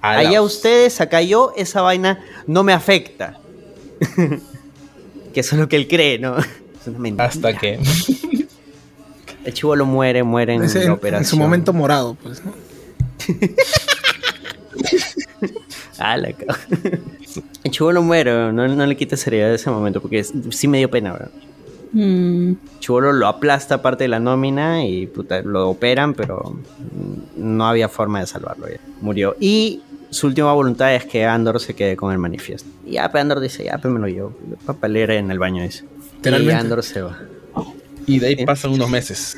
Allá 0.00 0.42
ustedes, 0.42 1.00
acá 1.00 1.22
yo, 1.22 1.52
esa 1.56 1.80
vaina 1.82 2.24
no 2.46 2.62
me 2.62 2.72
afecta. 2.72 3.40
que 5.34 5.40
eso 5.40 5.56
es 5.56 5.60
lo 5.60 5.68
que 5.68 5.74
él 5.74 5.88
cree, 5.88 6.18
¿no? 6.20 6.36
Es 6.80 6.86
una 6.86 7.00
mentira. 7.00 7.24
Hasta 7.24 7.58
que. 7.58 7.80
El 9.48 9.54
chivolo 9.54 9.86
muere, 9.86 10.22
muere 10.24 10.52
en 10.54 10.62
Ese 10.64 10.80
la 10.80 10.84
en, 10.84 10.90
operación. 10.90 11.22
en 11.22 11.28
su 11.30 11.36
momento 11.38 11.72
morado, 11.72 12.16
pues, 12.22 12.42
¿no? 12.44 12.52
Ah, 15.98 16.16
la 16.16 16.28
El 17.64 17.70
chivolo 17.70 18.02
muere, 18.02 18.52
no, 18.52 18.68
no 18.68 18.86
le 18.86 18.96
quita 18.96 19.16
seriedad 19.16 19.50
a 19.50 19.54
ese 19.54 19.70
momento, 19.70 20.00
porque 20.02 20.18
es- 20.20 20.32
sí 20.50 20.68
me 20.68 20.78
dio 20.78 20.90
pena, 20.90 21.12
bro. 21.14 21.26
Mm, 21.92 22.52
Chivolo 22.80 23.12
lo 23.14 23.26
aplasta 23.26 23.80
parte 23.80 24.04
de 24.04 24.08
la 24.08 24.20
nómina 24.20 24.84
y 24.84 25.06
puta, 25.06 25.40
lo 25.40 25.70
operan, 25.70 26.12
pero 26.12 26.58
no 27.36 27.66
había 27.66 27.88
forma 27.88 28.20
de 28.20 28.26
salvarlo. 28.26 28.68
ya. 28.68 28.76
Murió. 29.00 29.34
Y 29.40 29.80
su 30.10 30.26
última 30.26 30.52
voluntad 30.52 30.94
es 30.94 31.06
que 31.06 31.24
Andor 31.24 31.58
se 31.60 31.74
quede 31.74 31.96
con 31.96 32.12
el 32.12 32.18
manifiesto. 32.18 32.68
Y 32.84 32.92
ya, 32.92 33.10
pues 33.10 33.22
Andor 33.22 33.40
dice, 33.40 33.64
ya, 33.64 33.78
pues 33.78 33.92
me 33.92 33.98
lo 34.00 34.06
llevo. 34.08 34.36
Papá 34.66 34.86
leer 34.88 35.12
en 35.12 35.30
el 35.30 35.38
baño 35.38 35.62
dice. 35.62 35.84
Y. 36.22 36.50
Andor 36.50 36.82
se 36.82 37.00
va. 37.00 37.18
Y 38.08 38.18
de 38.18 38.26
ahí 38.28 38.44
pasan 38.44 38.72
unos 38.72 38.90
meses. 38.90 39.36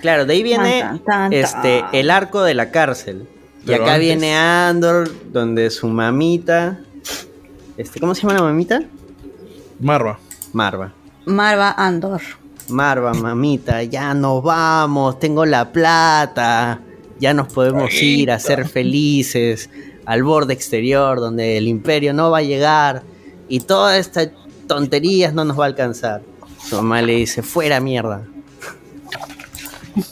Claro, 0.00 0.24
de 0.24 0.34
ahí 0.34 0.42
viene 0.42 0.80
Tan, 0.80 0.98
tan, 1.00 1.30
tan, 1.30 1.32
este 1.32 1.84
el 1.92 2.10
arco 2.10 2.42
de 2.42 2.54
la 2.54 2.70
cárcel. 2.70 3.26
Y 3.66 3.72
acá 3.72 3.94
antes- 3.94 4.00
viene 4.00 4.36
Andor, 4.36 5.10
donde 5.32 5.70
su 5.70 5.88
mamita. 5.88 6.78
Este, 7.76 8.00
¿Cómo 8.00 8.14
se 8.14 8.22
llama 8.22 8.34
la 8.34 8.42
mamita? 8.42 8.82
Marva. 9.80 10.18
Marva. 10.52 10.92
Marva 11.26 11.72
Andor. 11.76 12.20
Marva, 12.68 13.12
mamita, 13.12 13.82
ya 13.82 14.14
nos 14.14 14.42
vamos, 14.42 15.18
tengo 15.18 15.44
la 15.44 15.70
plata, 15.70 16.80
ya 17.18 17.34
nos 17.34 17.52
podemos 17.52 17.92
ir 17.92 18.30
a 18.30 18.38
ser 18.38 18.66
felices 18.66 19.68
al 20.06 20.22
borde 20.22 20.54
exterior 20.54 21.20
donde 21.20 21.58
el 21.58 21.68
imperio 21.68 22.14
no 22.14 22.30
va 22.30 22.38
a 22.38 22.42
llegar 22.42 23.02
y 23.48 23.60
todas 23.60 23.98
estas 23.98 24.30
tonterías 24.66 25.34
no 25.34 25.44
nos 25.44 25.58
va 25.58 25.64
a 25.64 25.66
alcanzar. 25.66 26.22
Su 26.68 26.76
mamá 26.76 27.02
le 27.02 27.14
dice, 27.16 27.42
fuera 27.42 27.80
mierda. 27.80 28.22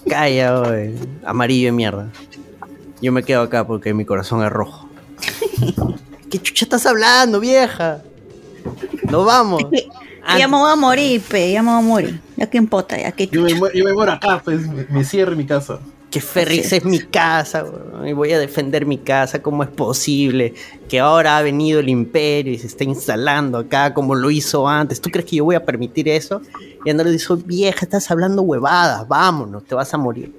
Calla, 0.09 0.61
oye, 0.61 0.95
amarillo 1.25 1.69
de 1.69 1.73
mierda. 1.73 2.09
Yo 3.01 3.11
me 3.11 3.23
quedo 3.23 3.43
acá 3.43 3.67
porque 3.67 3.95
mi 3.95 4.05
corazón 4.05 4.45
es 4.45 4.51
rojo. 4.51 4.89
¿Qué 6.31 6.41
chucha 6.41 6.65
estás 6.65 6.87
hablando, 6.87 7.41
vieja? 7.41 8.03
Nos 9.11 9.27
vamos. 9.27 9.63
Ya 10.39 10.47
me 10.47 10.57
voy 10.57 10.71
a 10.71 10.77
morir, 10.77 11.21
pe, 11.21 11.53
ya 11.53 11.63
me 11.63 11.71
voy 11.71 11.79
a 11.79 11.83
morir. 11.83 12.21
Ya 12.37 12.49
que 12.49 12.59
importa, 12.59 12.97
ya 12.97 13.11
que 13.13 13.27
Yo 13.27 13.43
me, 13.43 13.51
yo 13.51 13.85
me 13.85 13.93
muero 13.93 14.13
acá, 14.13 14.41
pues 14.45 14.69
me, 14.69 14.87
me 14.89 15.05
cierro 15.05 15.33
en 15.33 15.39
mi 15.39 15.47
casa. 15.47 15.81
Que 16.13 16.21
Ferrix 16.21 16.73
es 16.75 16.85
mi 16.85 16.99
casa, 16.99 17.65
weón, 17.65 18.07
y 18.07 18.13
voy 18.13 18.33
a 18.33 18.39
defender 18.39 18.85
mi 18.85 18.99
casa. 18.99 19.41
¿Cómo 19.41 19.63
es 19.63 19.71
posible 19.71 20.53
que 20.87 21.01
ahora 21.01 21.39
ha 21.39 21.43
venido 21.43 21.81
el 21.81 21.89
imperio 21.89 22.53
y 22.53 22.59
se 22.59 22.67
está 22.67 22.85
instalando 22.85 23.57
acá 23.57 23.95
como 23.95 24.15
lo 24.15 24.31
hizo 24.31 24.69
antes? 24.69 25.01
¿Tú 25.01 25.09
crees 25.09 25.25
que 25.25 25.37
yo 25.37 25.45
voy 25.47 25.55
a 25.55 25.65
permitir 25.65 26.11
eso? 26.11 26.43
Y 26.85 26.91
Andor 26.91 27.07
le 27.07 27.13
dijo, 27.13 27.37
vieja, 27.39 27.87
estás 27.87 28.11
hablando 28.11 28.43
huevadas, 28.43 29.09
vámonos, 29.09 29.65
te 29.65 29.75
vas 29.75 29.95
a 29.95 29.97
morir. 29.97 30.31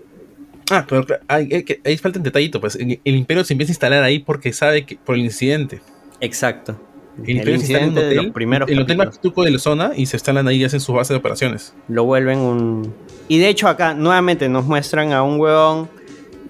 Ah, 0.70 0.86
pero 0.88 1.06
ahí 1.28 1.98
falta 1.98 2.20
un 2.20 2.24
detallito, 2.24 2.62
pues. 2.62 2.76
El, 2.76 3.00
el 3.04 3.16
imperio 3.16 3.44
se 3.44 3.56
empieza 3.56 3.72
a 3.72 3.74
instalar 3.74 4.04
ahí 4.04 4.20
porque 4.20 4.54
sabe 4.54 4.86
que 4.86 4.96
por 4.96 5.16
el 5.16 5.22
incidente. 5.22 5.82
Exacto. 6.22 6.78
El 7.26 7.38
en 7.40 7.48
un 7.48 7.54
incidente 7.56 8.00
de 8.02 8.06
hotel, 8.08 8.24
los 8.26 8.34
primeros 8.34 8.70
el 8.70 8.80
hotel 8.80 8.98
capítulos. 8.98 9.16
más 9.16 9.22
tuco 9.22 9.44
de 9.44 9.52
la 9.52 9.60
zona 9.60 9.92
y 9.96 10.06
se 10.08 10.18
instalan 10.18 10.48
ahí 10.48 10.58
y 10.58 10.64
hacen 10.64 10.80
su 10.80 10.94
base 10.94 11.14
de 11.14 11.20
operaciones. 11.20 11.74
Lo 11.88 12.06
vuelven 12.06 12.40
un... 12.40 12.94
Y 13.28 13.38
de 13.38 13.50
hecho 13.50 13.68
acá 13.68 13.94
nuevamente 13.94 14.50
nos 14.50 14.66
muestran 14.66 15.12
a 15.14 15.22
un 15.24 15.40
huevón 15.40 15.90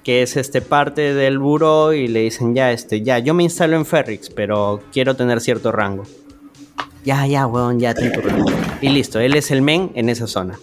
que 0.03 0.21
es 0.21 0.35
este 0.37 0.61
parte 0.61 1.13
del 1.13 1.39
buró 1.39 1.93
y 1.93 2.07
le 2.07 2.21
dicen 2.21 2.53
ya 2.55 2.71
este 2.71 3.01
ya 3.03 3.19
yo 3.19 3.33
me 3.33 3.43
instalo 3.43 3.77
en 3.77 3.85
Ferrix 3.85 4.29
pero 4.29 4.81
quiero 4.91 5.15
tener 5.15 5.39
cierto 5.39 5.71
rango 5.71 6.03
ya 7.05 7.25
ya 7.25 7.47
huevón 7.47 7.79
ya 7.79 7.93
tu 7.93 8.01
rango 8.21 8.51
y 8.81 8.89
listo 8.89 9.21
él 9.21 9.33
es 9.35 9.49
el 9.51 9.61
men 9.61 9.91
en 9.95 10.09
esa 10.09 10.27
zona. 10.27 10.59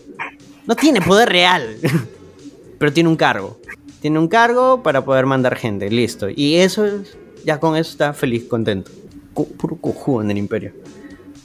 No 0.66 0.76
tiene 0.76 1.00
poder 1.00 1.28
real 1.30 1.76
pero 2.78 2.92
tiene 2.92 3.08
un 3.08 3.16
cargo. 3.16 3.58
Tiene 4.00 4.18
un 4.18 4.28
cargo 4.28 4.82
para 4.82 5.04
poder 5.04 5.26
mandar 5.26 5.56
gente 5.56 5.90
listo. 5.90 6.28
Y 6.34 6.56
eso 6.56 6.86
es- 6.86 7.16
ya 7.44 7.58
con 7.60 7.76
eso 7.76 7.90
está 7.90 8.12
feliz 8.14 8.44
contento 8.48 8.90
puro 9.44 9.76
cojudo 9.76 10.22
en 10.22 10.30
el 10.30 10.38
imperio 10.38 10.72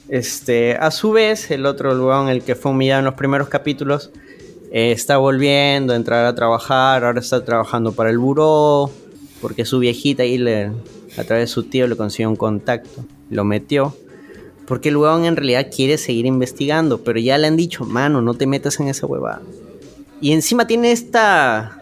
este, 0.08 0.76
a 0.76 0.90
su 0.90 1.12
vez, 1.12 1.50
el 1.50 1.66
otro 1.66 1.90
huevón, 1.90 2.28
el 2.28 2.42
que 2.42 2.54
fue 2.54 2.72
humillado 2.72 3.00
en 3.00 3.06
los 3.06 3.14
primeros 3.14 3.48
capítulos, 3.48 4.10
eh, 4.70 4.92
está 4.92 5.16
volviendo 5.16 5.92
a 5.92 5.96
entrar 5.96 6.26
a 6.26 6.34
trabajar. 6.34 7.04
Ahora 7.04 7.20
está 7.20 7.44
trabajando 7.44 7.92
para 7.92 8.10
el 8.10 8.18
buró. 8.18 8.90
Porque 9.40 9.64
su 9.64 9.78
viejita 9.78 10.22
ahí, 10.22 10.38
le, 10.38 10.72
a 11.16 11.24
través 11.24 11.42
de 11.42 11.46
su 11.48 11.64
tío, 11.64 11.86
le 11.86 11.96
consiguió 11.96 12.28
un 12.28 12.36
contacto. 12.36 13.04
Lo 13.30 13.44
metió. 13.44 13.96
Porque 14.66 14.88
el 14.88 14.96
huevón 14.96 15.24
en 15.24 15.36
realidad 15.36 15.68
quiere 15.74 15.98
seguir 15.98 16.26
investigando. 16.26 17.02
Pero 17.02 17.18
ya 17.18 17.38
le 17.38 17.46
han 17.46 17.56
dicho, 17.56 17.84
mano, 17.84 18.22
no 18.22 18.34
te 18.34 18.46
metas 18.46 18.80
en 18.80 18.88
esa 18.88 19.06
huevada. 19.06 19.42
Y 20.20 20.32
encima 20.32 20.66
tiene 20.66 20.92
esta. 20.92 21.78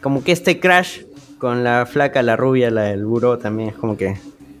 Como 0.00 0.24
que 0.24 0.32
este 0.32 0.58
crash 0.58 1.02
con 1.38 1.62
la 1.64 1.86
flaca, 1.86 2.22
la 2.22 2.36
rubia, 2.36 2.70
la 2.70 2.82
del 2.84 3.04
buró 3.04 3.38
también. 3.38 3.72
Como 3.72 3.96
que. 3.96 4.16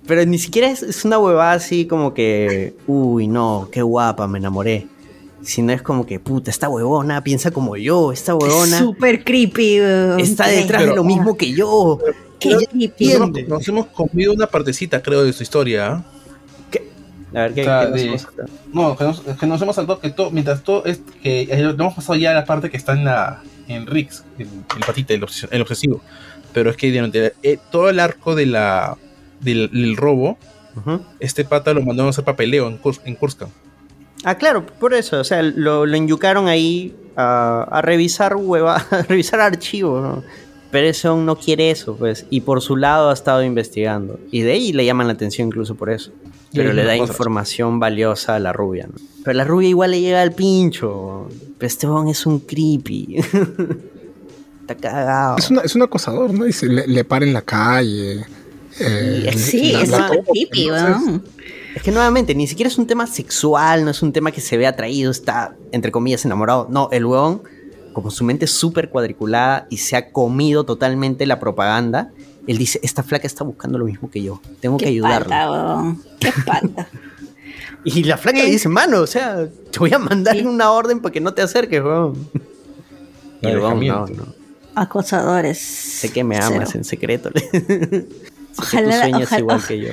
Pero 0.06 0.24
ni 0.26 0.38
siquiera 0.38 0.68
es, 0.68 0.82
es 0.82 1.04
una 1.04 1.18
huevada 1.18 1.52
así 1.52 1.86
como 1.86 2.12
que. 2.14 2.74
Uy, 2.86 3.28
no, 3.28 3.68
qué 3.70 3.82
guapa, 3.82 4.26
me 4.26 4.38
enamoré. 4.38 4.86
Sino 5.42 5.72
es 5.72 5.82
como 5.82 6.06
que, 6.06 6.20
puta, 6.20 6.50
esta 6.50 6.68
huevona 6.68 7.22
piensa 7.24 7.50
como 7.50 7.76
yo, 7.76 8.12
esta 8.12 8.34
huevona 8.34 8.78
Súper 8.78 9.24
creepy. 9.24 9.76
está 10.18 10.44
¿Qué? 10.44 10.52
detrás 10.56 10.86
de 10.86 10.94
lo 10.94 11.02
mismo 11.04 11.36
que 11.36 11.52
yo. 11.52 11.98
Qué 12.38 12.56
creepy. 12.70 13.06
Nos 13.06 13.14
hemos, 13.14 13.48
nos 13.48 13.68
hemos 13.68 13.86
comido 13.88 14.32
una 14.32 14.46
partecita, 14.46 15.02
creo, 15.02 15.24
de 15.24 15.32
su 15.32 15.42
historia. 15.42 15.86
¿ah? 15.92 16.04
A 17.34 17.40
ver, 17.48 17.54
¿qué, 17.54 17.62
O 17.62 17.64
sea, 17.64 17.92
qué 17.92 18.06
nos 18.06 18.36
de-? 18.36 18.44
No, 18.72 18.96
que 18.96 19.04
nos, 19.04 19.20
que 19.20 19.46
nos 19.46 19.62
hemos 19.62 19.74
saltado 19.76 19.98
que 20.00 20.10
todo, 20.10 20.30
mientras 20.30 20.62
todo 20.62 20.84
es 20.84 21.00
que 21.22 21.42
eh, 21.42 21.48
hemos 21.50 21.94
pasado 21.94 22.14
ya 22.16 22.30
a 22.32 22.34
la 22.34 22.44
parte 22.44 22.70
que 22.70 22.76
está 22.76 22.92
en 22.92 23.04
la 23.04 23.42
en 23.68 23.86
Rix, 23.86 24.22
el, 24.38 24.46
el 24.76 24.84
patita, 24.86 25.14
el, 25.14 25.22
obses- 25.22 25.48
el 25.50 25.62
obsesivo. 25.62 26.00
Pero 26.52 26.70
es 26.70 26.76
que 26.76 26.92
durante 26.92 27.32
eh, 27.42 27.58
todo 27.70 27.88
el 27.88 28.00
arco 28.00 28.34
de 28.34 28.46
la 28.46 28.96
del, 29.42 29.70
del 29.70 29.96
robo, 29.96 30.38
este 31.20 31.44
pata 31.44 31.74
lo 31.74 31.80
mandaron 31.82 32.06
a 32.06 32.10
hacer 32.10 32.24
papeleo 32.24 32.68
en, 32.68 32.78
Kurs, 32.78 33.00
en 33.04 33.14
Kurska. 33.14 33.48
Ah, 34.24 34.36
claro, 34.36 34.64
por 34.64 34.94
eso, 34.94 35.20
o 35.20 35.24
sea, 35.24 35.42
lo, 35.42 35.84
lo 35.84 35.96
enyucaron 35.96 36.46
ahí 36.48 36.94
a, 37.16 37.66
a 37.70 37.82
revisar 37.82 38.36
hueva, 38.36 38.76
a 38.90 39.02
revisar 39.02 39.40
archivos, 39.40 40.02
¿no? 40.02 40.22
Pero 40.70 41.16
no 41.16 41.36
quiere 41.36 41.70
eso, 41.70 41.96
pues, 41.96 42.24
y 42.30 42.40
por 42.40 42.62
su 42.62 42.76
lado 42.76 43.10
ha 43.10 43.12
estado 43.12 43.42
investigando. 43.42 44.18
Y 44.30 44.40
de 44.40 44.52
ahí 44.52 44.72
le 44.72 44.86
llaman 44.86 45.06
la 45.06 45.12
atención 45.12 45.48
incluso 45.48 45.74
por 45.74 45.90
eso. 45.90 46.12
Pero 46.54 46.72
le 46.72 46.84
da 46.84 46.96
información 46.96 47.78
valiosa 47.78 48.36
a 48.36 48.38
la 48.38 48.52
rubia, 48.54 48.86
¿no? 48.86 48.94
Pero 49.24 49.36
la 49.36 49.44
rubia 49.44 49.68
igual 49.68 49.90
le 49.90 50.00
llega 50.00 50.22
al 50.22 50.32
pincho. 50.32 51.28
Pero 51.58 51.66
este 51.66 51.86
es 52.10 52.26
un 52.26 52.40
creepy. 52.40 53.16
Está 54.62 54.74
cagado. 54.76 55.36
Es, 55.38 55.50
una- 55.50 55.60
es 55.62 55.74
un 55.74 55.82
acosador, 55.82 56.32
¿no? 56.32 56.46
Y 56.46 56.52
se 56.52 56.66
le, 56.66 56.86
le 56.86 57.04
para 57.04 57.24
en 57.26 57.32
la 57.32 57.42
calle. 57.42 58.24
Eh, 58.80 59.32
Sí, 59.36 59.72
la- 59.72 59.82
es 59.82 59.88
la- 59.90 60.08
súper 60.08 60.24
creepy, 60.24 60.70
weón. 60.70 61.24
Es 61.74 61.82
que 61.82 61.90
nuevamente, 61.90 62.34
ni 62.34 62.46
siquiera 62.46 62.68
es 62.68 62.76
un 62.78 62.86
tema 62.86 63.06
sexual, 63.06 63.84
no 63.84 63.90
es 63.90 64.02
un 64.02 64.12
tema 64.12 64.30
que 64.30 64.40
se 64.42 64.56
ve 64.58 64.66
atraído, 64.66 65.10
está, 65.10 65.56
entre 65.72 65.90
comillas, 65.90 66.24
enamorado. 66.24 66.66
No, 66.70 66.88
el 66.92 67.06
weón, 67.06 67.42
como 67.94 68.10
su 68.10 68.24
mente 68.24 68.44
es 68.44 68.50
súper 68.50 68.90
cuadriculada 68.90 69.66
y 69.70 69.78
se 69.78 69.96
ha 69.96 70.10
comido 70.10 70.64
totalmente 70.64 71.24
la 71.26 71.40
propaganda, 71.40 72.10
él 72.46 72.58
dice, 72.58 72.78
esta 72.82 73.02
flaca 73.02 73.26
está 73.26 73.44
buscando 73.44 73.78
lo 73.78 73.84
mismo 73.86 74.10
que 74.10 74.22
yo, 74.22 74.40
tengo 74.60 74.76
que 74.76 74.84
Qué 74.84 74.90
ayudarla. 74.90 75.50
weón. 75.50 76.02
Qué 76.20 76.32
pata. 76.46 76.88
Y 77.84 78.04
la 78.04 78.16
flaca 78.16 78.38
le 78.38 78.50
dice, 78.50 78.68
mano, 78.68 79.00
o 79.00 79.06
sea, 79.06 79.46
te 79.70 79.78
voy 79.78 79.92
a 79.94 79.98
mandar 79.98 80.36
una 80.46 80.70
orden 80.72 81.00
para 81.00 81.12
que 81.12 81.20
no 81.20 81.32
te 81.34 81.42
acerques, 81.42 81.82
weón. 81.82 82.28
Y 83.40 83.46
el 83.46 83.58
weón, 83.58 83.84
no, 83.86 84.06
no. 84.06 84.42
Acosadores. 84.74 85.58
Sé 85.58 86.10
que 86.12 86.22
me 86.24 86.36
amas 86.36 86.68
Cero. 86.68 86.70
en 86.74 86.84
secreto. 86.84 87.30
Ojalá- 88.58 88.82
que 88.82 88.92
tú 88.92 89.00
sueñas 89.00 89.22
ojalá- 89.22 89.38
igual 89.40 89.66
que 89.66 89.80
yo. 89.80 89.88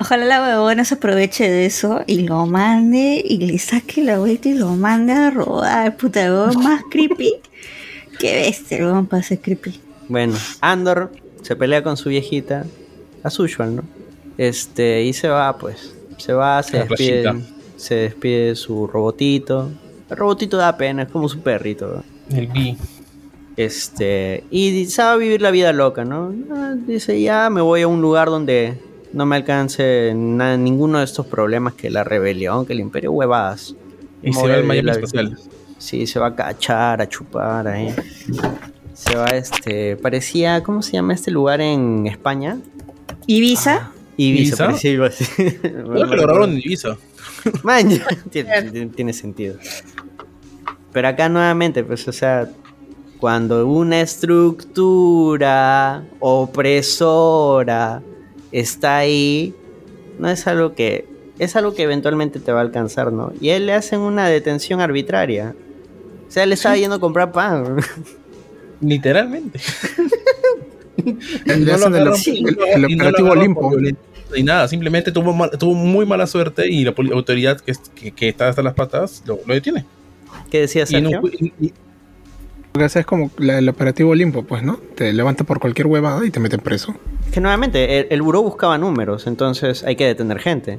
Ojalá 0.00 0.24
la 0.26 0.42
huevona 0.42 0.84
se 0.84 0.94
aproveche 0.94 1.50
de 1.50 1.66
eso 1.66 2.02
y 2.06 2.20
lo 2.22 2.46
mande 2.46 3.22
y 3.24 3.38
le 3.38 3.58
saque 3.58 4.02
la 4.02 4.18
vuelta 4.18 4.48
y 4.48 4.54
lo 4.54 4.70
mande 4.74 5.12
a 5.12 5.30
robar. 5.30 5.96
Puta, 5.96 6.24
el 6.24 6.32
huevón 6.32 6.62
más 6.62 6.82
creepy. 6.90 7.34
Qué 8.18 8.34
bestia, 8.36 8.78
el 8.78 8.84
huevón 8.84 9.06
para 9.06 9.22
ser 9.22 9.40
creepy. 9.40 9.80
Bueno, 10.08 10.34
Andor 10.60 11.12
se 11.42 11.56
pelea 11.56 11.82
con 11.82 11.96
su 11.96 12.08
viejita, 12.08 12.64
as 13.22 13.38
usual, 13.38 13.76
¿no? 13.76 13.82
Este, 14.38 15.02
y 15.02 15.12
se 15.12 15.28
va, 15.28 15.56
pues. 15.58 15.94
Se 16.18 16.32
va, 16.32 16.62
se 16.62 16.76
A 16.76 16.80
la 16.80 16.86
despide, 16.86 17.32
se 17.76 17.94
despide 17.94 18.46
de 18.48 18.56
su 18.56 18.86
robotito. 18.86 19.70
El 20.10 20.16
robotito 20.16 20.56
da 20.56 20.76
pena, 20.76 21.04
es 21.04 21.08
como 21.10 21.28
su 21.28 21.40
perrito. 21.40 22.02
¿no? 22.30 22.36
El 22.36 22.46
B. 22.48 22.76
Este, 23.56 24.44
y 24.50 24.86
se 24.86 25.02
va 25.02 25.12
a 25.12 25.16
vivir 25.16 25.42
la 25.42 25.50
vida 25.50 25.72
loca, 25.72 26.04
¿no? 26.04 26.32
Ah, 26.50 26.74
Dice, 26.86 27.20
ya 27.20 27.50
me 27.50 27.60
voy 27.60 27.82
a 27.82 27.88
un 27.88 28.00
lugar 28.00 28.28
donde 28.28 28.78
no 29.12 29.26
me 29.26 29.36
alcance 29.36 30.12
nada, 30.16 30.56
ninguno 30.56 30.98
de 30.98 31.04
estos 31.04 31.26
problemas 31.26 31.74
que 31.74 31.90
la 31.90 32.02
rebelión, 32.02 32.64
que 32.64 32.72
el 32.72 32.80
imperio, 32.80 33.12
huevadas. 33.12 33.74
Y 34.22 34.32
se 34.32 34.46
va 34.48 34.54
a 34.54 34.56
al 34.56 34.64
Miami 34.64 34.86
la- 34.86 34.92
espacial. 34.92 35.38
Sí, 35.78 36.06
se 36.06 36.18
va 36.20 36.28
a 36.28 36.34
cachar, 36.36 37.02
a 37.02 37.08
chupar 37.08 37.66
ahí. 37.68 37.94
Se 38.94 39.16
va, 39.16 39.26
este, 39.26 39.96
parecía, 39.96 40.62
¿cómo 40.62 40.80
se 40.80 40.92
llama 40.92 41.12
este 41.12 41.30
lugar 41.32 41.60
en 41.60 42.06
España? 42.06 42.58
Ibiza. 43.26 43.90
Ibiza, 44.16 44.42
¿Ibiza? 44.54 44.66
parecía 44.66 44.90
algo 44.92 45.04
así. 45.04 45.24
Creo 45.60 45.92
que 45.92 46.16
lo 46.16 46.22
grabaron 46.22 46.52
en 46.52 46.58
Ibiza. 46.58 46.96
Man, 47.64 47.88
tiene 48.96 49.12
sentido. 49.12 49.56
Pero 50.92 51.08
acá 51.08 51.28
nuevamente, 51.28 51.82
pues, 51.82 52.06
o 52.06 52.12
sea, 52.12 52.48
cuando 53.22 53.68
una 53.68 54.00
estructura 54.00 56.02
opresora 56.18 58.02
está 58.50 58.96
ahí, 58.98 59.54
no 60.18 60.28
es 60.28 60.44
algo 60.48 60.74
que. 60.74 61.06
Es 61.38 61.54
algo 61.54 61.72
que 61.72 61.84
eventualmente 61.84 62.40
te 62.40 62.50
va 62.50 62.58
a 62.58 62.62
alcanzar, 62.62 63.12
¿no? 63.12 63.32
Y 63.40 63.50
a 63.50 63.56
él 63.56 63.66
le 63.66 63.74
hacen 63.74 64.00
una 64.00 64.26
detención 64.26 64.80
arbitraria. 64.80 65.54
O 66.28 66.32
sea, 66.32 66.42
él 66.42 66.52
estaba 66.52 66.76
yendo 66.76 66.96
a 66.96 67.00
comprar 67.00 67.30
pan. 67.30 67.76
Literalmente. 68.80 69.60
Le 70.96 71.12
No 71.14 71.54
el, 71.54 71.70
agarran- 71.70 72.14
el- 72.26 72.34
y 72.34 72.42
no- 72.42 72.64
el 72.64 72.90
y 72.90 72.96
no 72.96 73.06
Olimpo. 73.30 73.70
nada, 74.42 74.66
simplemente 74.66 75.12
tuvo, 75.12 75.32
mal- 75.32 75.50
tuvo 75.58 75.74
muy 75.74 76.04
mala 76.06 76.26
suerte 76.26 76.68
y 76.68 76.84
la 76.84 76.92
autoridad 77.12 77.60
que, 77.60 77.72
que, 77.94 78.10
que 78.10 78.28
está 78.30 78.48
hasta 78.48 78.62
las 78.62 78.74
patas 78.74 79.22
lo, 79.26 79.38
lo 79.46 79.54
detiene. 79.54 79.84
¿Qué 80.50 80.60
decía 80.62 80.84
Y 80.88 80.94
en 80.96 81.06
un 81.06 81.12
Sergio? 81.12 81.30
y- 81.40 81.52
y- 81.66 81.72
Porque 82.72 82.86
es 82.86 83.06
como 83.06 83.30
la- 83.36 83.58
el 83.58 83.68
operativo 83.68 84.10
Olimpo, 84.10 84.44
pues, 84.44 84.62
¿no? 84.62 84.76
Te 84.94 85.12
levanta 85.12 85.44
por 85.44 85.60
cualquier 85.60 85.86
huevada 85.86 86.24
y 86.26 86.30
te 86.30 86.40
meten 86.40 86.60
preso. 86.60 86.94
Que 87.32 87.40
nuevamente, 87.40 87.98
el, 88.00 88.06
el 88.10 88.22
buró 88.22 88.42
buscaba 88.42 88.78
números, 88.78 89.26
entonces 89.26 89.84
hay 89.84 89.96
que 89.96 90.06
detener 90.06 90.38
gente. 90.38 90.78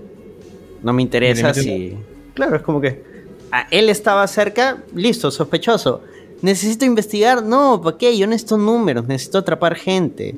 No 0.82 0.92
me 0.94 1.02
interesa 1.04 1.54
si. 1.54 1.98
Claro, 2.34 2.56
es 2.56 2.62
como 2.64 2.82
que. 2.82 3.04
ah, 3.52 3.68
él 3.72 3.90
estaba 3.90 4.26
cerca, 4.28 4.78
listo, 4.96 5.30
sospechoso. 5.32 6.02
Necesito 6.42 6.84
investigar, 6.84 7.42
no, 7.44 7.80
¿para 7.82 7.98
qué? 7.98 8.18
Yo 8.18 8.28
necesito 8.28 8.58
números, 8.58 9.08
necesito 9.08 9.38
atrapar 9.38 9.76
gente. 9.76 10.36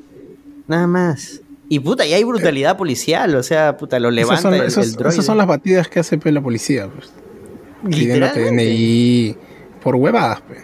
Nada 0.68 0.86
más. 0.86 1.40
Y 1.68 1.80
puta, 1.80 2.06
y 2.06 2.12
hay 2.12 2.22
brutalidad 2.22 2.76
policial, 2.76 3.34
o 3.34 3.42
sea, 3.42 3.76
puta, 3.76 3.98
lo 3.98 4.10
levanta 4.12 4.42
son, 4.42 4.54
el, 4.54 4.62
esos- 4.66 4.94
el 5.00 5.06
esas 5.06 5.24
son 5.24 5.36
las 5.38 5.48
batidas 5.48 5.88
que 5.88 5.98
hace 5.98 6.16
pues, 6.18 6.32
la 6.32 6.40
policía, 6.40 6.88
pues. 6.88 7.10
Literalmente. 7.84 8.50
TNI 8.50 9.36
por 9.82 9.96
huevadas, 9.96 10.42
pues. 10.46 10.60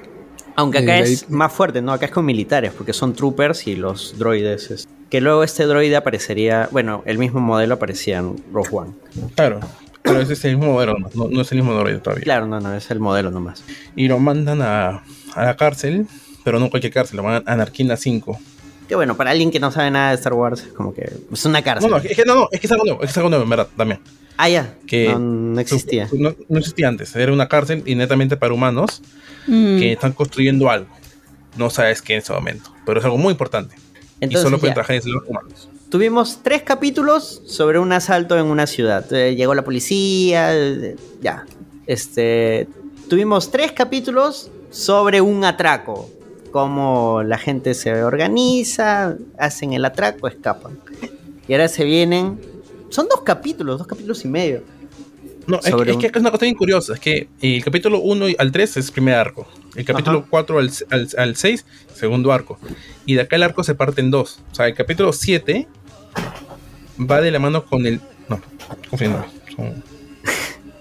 Aunque 0.57 0.81
Y 0.81 0.83
acá 0.83 0.99
es 1.01 1.31
más 1.31 1.53
fuerte, 1.53 1.81
¿no? 1.83 1.93
Acá 1.93 2.07
es 2.07 2.13
con 2.13 2.25
militares, 2.25 2.73
porque 2.77 2.93
son 2.93 3.15
troopers 3.15 3.67
y 3.67 3.77
los 3.77 4.19
droides. 4.19 4.71
es- 4.71 4.89
Que 5.11 5.21
luego 5.21 5.45
este 5.45 5.65
droide 5.65 5.97
aparecería, 5.97 6.69
bueno, 6.73 7.03
el 7.07 7.19
mismo 7.19 7.41
modelo 7.41 7.75
aparecía 7.75 8.19
en 8.19 8.37
Rogue 8.53 8.69
One. 8.73 8.93
Claro, 9.35 9.61
pero 10.03 10.21
ese 10.21 10.33
es 10.35 10.45
el 10.47 10.57
mismo 10.57 10.73
modelo, 10.73 10.97
no, 11.15 11.29
no- 11.29 11.41
es 11.43 11.53
el 11.53 11.59
mismo 11.59 11.75
droide 11.75 11.99
todavía. 11.99 12.25
Claro, 12.25 12.47
no, 12.47 12.61
no, 12.61 12.75
es 12.75 12.91
el 12.91 12.99
modelo 13.01 13.31
nomás. 13.31 13.63
Y 13.97 14.09
lo 14.09 14.19
mandan 14.19 14.63
a, 14.63 15.03
a 15.35 15.45
la 15.45 15.57
cárcel, 15.57 16.07
pero 16.45 16.59
no 16.61 16.71
cualquier 16.71 16.93
cárcel, 16.93 17.19
lo 17.19 17.23
mandan 17.23 17.45
a 17.47 17.53
Anarquina 17.53 17.97
5. 17.97 18.39
Que 18.89 18.95
bueno, 18.97 19.17
para 19.17 19.31
alguien 19.31 19.51
que 19.51 19.61
no 19.61 19.71
sabe 19.71 19.91
nada 19.91 20.11
de 20.11 20.17
Star 20.17 20.35
Wars, 20.35 20.67
como 20.77 20.93
que 20.93 21.11
es 21.33 21.45
una 21.47 21.63
cárcel. 21.63 21.91
No, 21.91 21.97
no, 21.99 22.03
es 22.03 22.17
que 22.17 22.25
no, 22.25 22.35
no, 22.35 22.49
es 22.51 22.61
que 22.61 22.67
es 22.67 22.73
algo 22.73 22.85
nuevo, 22.85 23.01
es 23.03 23.07
que 23.07 23.11
es 23.13 23.17
algo 23.17 23.29
nuevo, 23.31 23.45
en 23.45 23.51
verdad, 23.51 23.69
también. 23.77 24.01
Ah, 24.39 24.49
ya. 24.49 24.75
Que 24.87 25.09
no, 25.11 25.19
no 25.19 25.61
existía. 25.61 26.09
No, 26.13 26.35
no 26.49 26.59
existía 26.59 26.89
antes, 26.89 27.15
era 27.17 27.33
una 27.33 27.49
cárcel 27.49 27.83
y 27.87 27.95
netamente 27.95 28.37
para 28.37 28.53
humanos 28.55 29.03
Mm. 29.47 29.79
que 29.79 29.93
están 29.93 30.13
construyendo 30.13 30.71
algo. 30.71 30.89
No 31.57 31.71
sabes 31.71 32.01
qué 32.01 32.15
en 32.15 32.21
ese 32.21 32.33
momento, 32.33 32.73
pero 32.87 33.01
es 33.01 33.05
algo 33.05 33.19
muy 33.19 33.33
importante. 33.33 33.77
y 34.21 34.37
solo 34.37 34.59
pueden 34.59 34.75
trabajar 34.75 34.97
en 34.97 35.13
los 35.13 35.29
humanos. 35.29 35.69
Tuvimos 35.91 36.39
tres 36.43 36.63
capítulos 36.63 37.43
sobre 37.47 37.79
un 37.79 37.93
asalto 37.93 38.39
en 38.39 38.47
una 38.47 38.67
ciudad. 38.67 39.13
Eh, 39.13 39.35
llegó 39.35 39.55
la 39.55 39.63
policía, 39.63 40.57
eh, 40.57 40.97
ya. 41.21 41.45
Este, 41.87 42.67
tuvimos 43.11 43.51
tres 43.51 43.73
capítulos 43.73 44.51
sobre 44.71 45.21
un 45.21 45.45
atraco. 45.45 46.09
Cómo 46.51 47.23
la 47.23 47.37
gente 47.37 47.75
se 47.75 48.05
organiza, 48.05 49.17
hacen 49.39 49.73
el 49.73 49.85
atraco, 49.85 50.29
escapan. 50.29 50.79
Y 51.49 51.53
ahora 51.53 51.69
se 51.69 51.85
vienen. 51.85 52.41
Son 52.89 53.09
dos 53.09 53.21
capítulos, 53.23 53.79
dos 53.79 53.87
capítulos 53.87 54.25
y 54.25 54.29
medio. 54.29 54.63
No, 55.47 55.59
es, 55.59 55.75
que- 55.75 55.91
es 55.91 55.97
que 55.97 56.07
es 56.07 56.17
una 56.17 56.31
cosa 56.31 56.45
bien 56.45 56.55
curiosa, 56.55 56.95
es 56.95 57.01
que 57.01 57.29
el 57.41 57.63
capítulo 57.65 57.99
1 58.01 58.27
al 58.39 58.53
3 58.53 58.77
es 58.77 58.91
primer 58.91 59.15
arco, 59.15 59.49
el 59.75 59.85
capítulo 59.85 60.19
Ajá. 60.21 60.27
4 60.31 60.59
al, 60.59 60.71
al, 60.91 61.09
al 61.19 61.37
6, 61.37 61.67
segundo 61.95 62.33
arco, 62.33 62.59
y 63.07 63.15
de 63.15 63.23
acá 63.23 63.37
el 63.37 63.43
arco 63.43 63.65
se 63.65 63.75
parte 63.75 64.01
en 64.01 64.11
dos, 64.11 64.41
o 64.53 64.55
sea, 64.55 64.67
el 64.67 64.75
capítulo 64.75 65.13
7 65.13 65.67
va 66.99 67.21
de 67.21 67.31
la 67.31 67.39
mano 67.39 67.65
con 67.65 67.87
el... 67.87 68.01
No, 68.29 68.41
confundiéndome, 68.89 69.27
son 69.57 69.83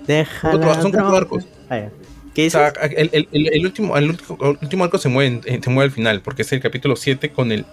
son 0.82 0.92
cuatro 0.92 1.16
arcos. 1.18 1.46
Ah, 1.70 1.78
ya. 1.78 1.92
¿Qué 2.34 2.48
O 2.48 2.50
sea, 2.50 2.70
el, 2.70 3.10
el- 3.14 3.28
el- 3.32 3.66
último, 3.66 3.98
el 3.98 4.10
último, 4.10 4.38
el 4.42 4.58
último 4.62 4.84
arco 4.86 4.98
se 4.98 5.10
mueve, 5.10 5.42
se 5.62 5.70
mueve 5.70 5.90
al 5.90 5.92
final, 5.92 6.22
porque 6.22 6.44
es 6.44 6.52
el 6.54 6.62
capítulo 6.62 6.96
7 6.96 7.30
con 7.32 7.52
el, 7.52 7.66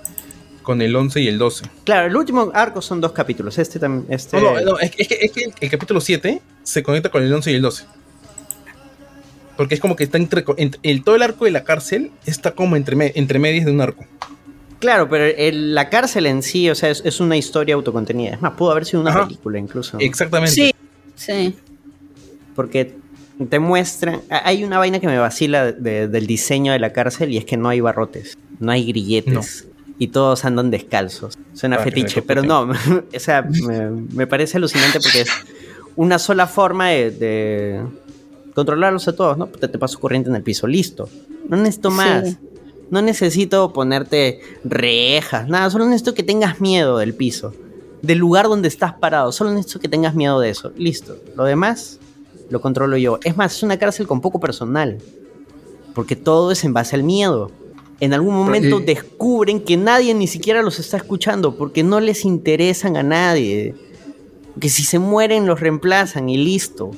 con 0.68 0.82
el 0.82 0.94
11 0.94 1.22
y 1.22 1.28
el 1.28 1.38
12. 1.38 1.64
Claro, 1.84 2.08
el 2.08 2.14
último 2.14 2.50
arco 2.52 2.82
son 2.82 3.00
dos 3.00 3.12
capítulos. 3.12 3.56
Este 3.56 3.78
también. 3.78 4.04
Este... 4.12 4.38
No, 4.38 4.52
no, 4.52 4.60
no, 4.60 4.78
es, 4.78 4.92
es 4.98 5.08
que, 5.08 5.14
es 5.18 5.32
que 5.32 5.44
el, 5.44 5.54
el 5.58 5.70
capítulo 5.70 5.98
7 5.98 6.42
se 6.62 6.82
conecta 6.82 7.08
con 7.08 7.22
el 7.22 7.32
11 7.32 7.50
y 7.52 7.54
el 7.54 7.62
12. 7.62 7.86
Porque 9.56 9.74
es 9.76 9.80
como 9.80 9.96
que 9.96 10.04
está 10.04 10.18
entre, 10.18 10.44
entre- 10.58 10.78
el, 10.82 11.02
todo 11.04 11.16
el 11.16 11.22
arco 11.22 11.46
de 11.46 11.52
la 11.52 11.64
cárcel 11.64 12.10
está 12.26 12.50
como 12.50 12.76
entre, 12.76 12.96
me- 12.96 13.12
entre 13.14 13.38
medias 13.38 13.64
de 13.64 13.72
un 13.72 13.80
arco. 13.80 14.04
Claro, 14.78 15.08
pero 15.08 15.24
el- 15.24 15.74
la 15.74 15.88
cárcel 15.88 16.26
en 16.26 16.42
sí, 16.42 16.68
o 16.68 16.74
sea, 16.74 16.90
es, 16.90 17.00
es 17.02 17.18
una 17.18 17.38
historia 17.38 17.74
autocontenida. 17.74 18.34
Es 18.34 18.42
más, 18.42 18.52
pudo 18.52 18.72
haber 18.72 18.84
sido 18.84 19.00
una 19.00 19.12
Ajá. 19.12 19.24
película 19.24 19.58
incluso. 19.58 19.96
Exactamente. 20.00 20.52
Sí, 20.54 20.74
sí. 21.16 21.56
Porque 22.54 22.94
te 23.48 23.58
muestran. 23.58 24.20
Hay 24.28 24.64
una 24.64 24.76
vaina 24.78 25.00
que 25.00 25.06
me 25.06 25.18
vacila 25.18 25.72
de- 25.72 26.08
del 26.08 26.26
diseño 26.26 26.72
de 26.72 26.78
la 26.78 26.92
cárcel 26.92 27.32
y 27.32 27.38
es 27.38 27.46
que 27.46 27.56
no 27.56 27.70
hay 27.70 27.80
barrotes, 27.80 28.36
no 28.60 28.70
hay 28.70 28.84
grilletes. 28.84 29.64
Y 29.98 30.08
todos 30.08 30.44
andan 30.44 30.70
descalzos. 30.70 31.38
Suena 31.54 31.78
me 31.78 31.84
fetiche, 31.84 32.22
pero 32.22 32.42
no, 32.42 32.70
o 33.14 33.20
sea, 33.20 33.42
me, 33.42 33.90
me 33.90 34.26
parece 34.26 34.58
alucinante 34.58 35.00
porque 35.00 35.22
es 35.22 35.30
una 35.96 36.18
sola 36.18 36.46
forma 36.46 36.90
de, 36.90 37.10
de 37.10 37.82
controlarlos 38.54 39.08
a 39.08 39.16
todos, 39.16 39.36
¿no? 39.36 39.46
Te, 39.46 39.68
te 39.68 39.78
paso 39.78 39.98
corriente 39.98 40.30
en 40.30 40.36
el 40.36 40.42
piso, 40.42 40.66
listo. 40.66 41.08
No 41.48 41.56
necesito 41.56 41.90
más. 41.90 42.28
Sí. 42.28 42.38
No 42.90 43.02
necesito 43.02 43.72
ponerte 43.72 44.40
rejas, 44.64 45.46
nada, 45.46 45.68
solo 45.68 45.84
necesito 45.84 46.14
que 46.14 46.22
tengas 46.22 46.58
miedo 46.58 46.96
del 46.96 47.14
piso, 47.14 47.52
del 48.00 48.16
lugar 48.16 48.48
donde 48.48 48.68
estás 48.68 48.94
parado, 48.94 49.30
solo 49.30 49.50
necesito 49.50 49.78
que 49.78 49.88
tengas 49.88 50.14
miedo 50.14 50.40
de 50.40 50.48
eso, 50.48 50.72
listo. 50.74 51.18
Lo 51.36 51.44
demás 51.44 51.98
lo 52.50 52.60
controlo 52.60 52.96
yo. 52.96 53.18
Es 53.24 53.36
más, 53.36 53.56
es 53.56 53.62
una 53.62 53.78
cárcel 53.78 54.06
con 54.06 54.20
poco 54.20 54.40
personal, 54.40 54.98
porque 55.94 56.16
todo 56.16 56.50
es 56.50 56.64
en 56.64 56.72
base 56.72 56.96
al 56.96 57.02
miedo. 57.02 57.50
En 58.00 58.14
algún 58.14 58.34
momento 58.34 58.80
y- 58.80 58.84
descubren 58.84 59.60
que 59.60 59.76
nadie 59.76 60.14
ni 60.14 60.26
siquiera 60.28 60.62
los 60.62 60.78
está 60.78 60.96
escuchando, 60.98 61.56
porque 61.56 61.82
no 61.82 61.98
les 62.00 62.24
interesan 62.24 62.96
a 62.96 63.02
nadie. 63.02 63.74
Que 64.60 64.68
si 64.68 64.82
se 64.84 64.98
mueren 64.98 65.46
los 65.46 65.60
reemplazan 65.60 66.28
y 66.28 66.36
listo. 66.36 66.90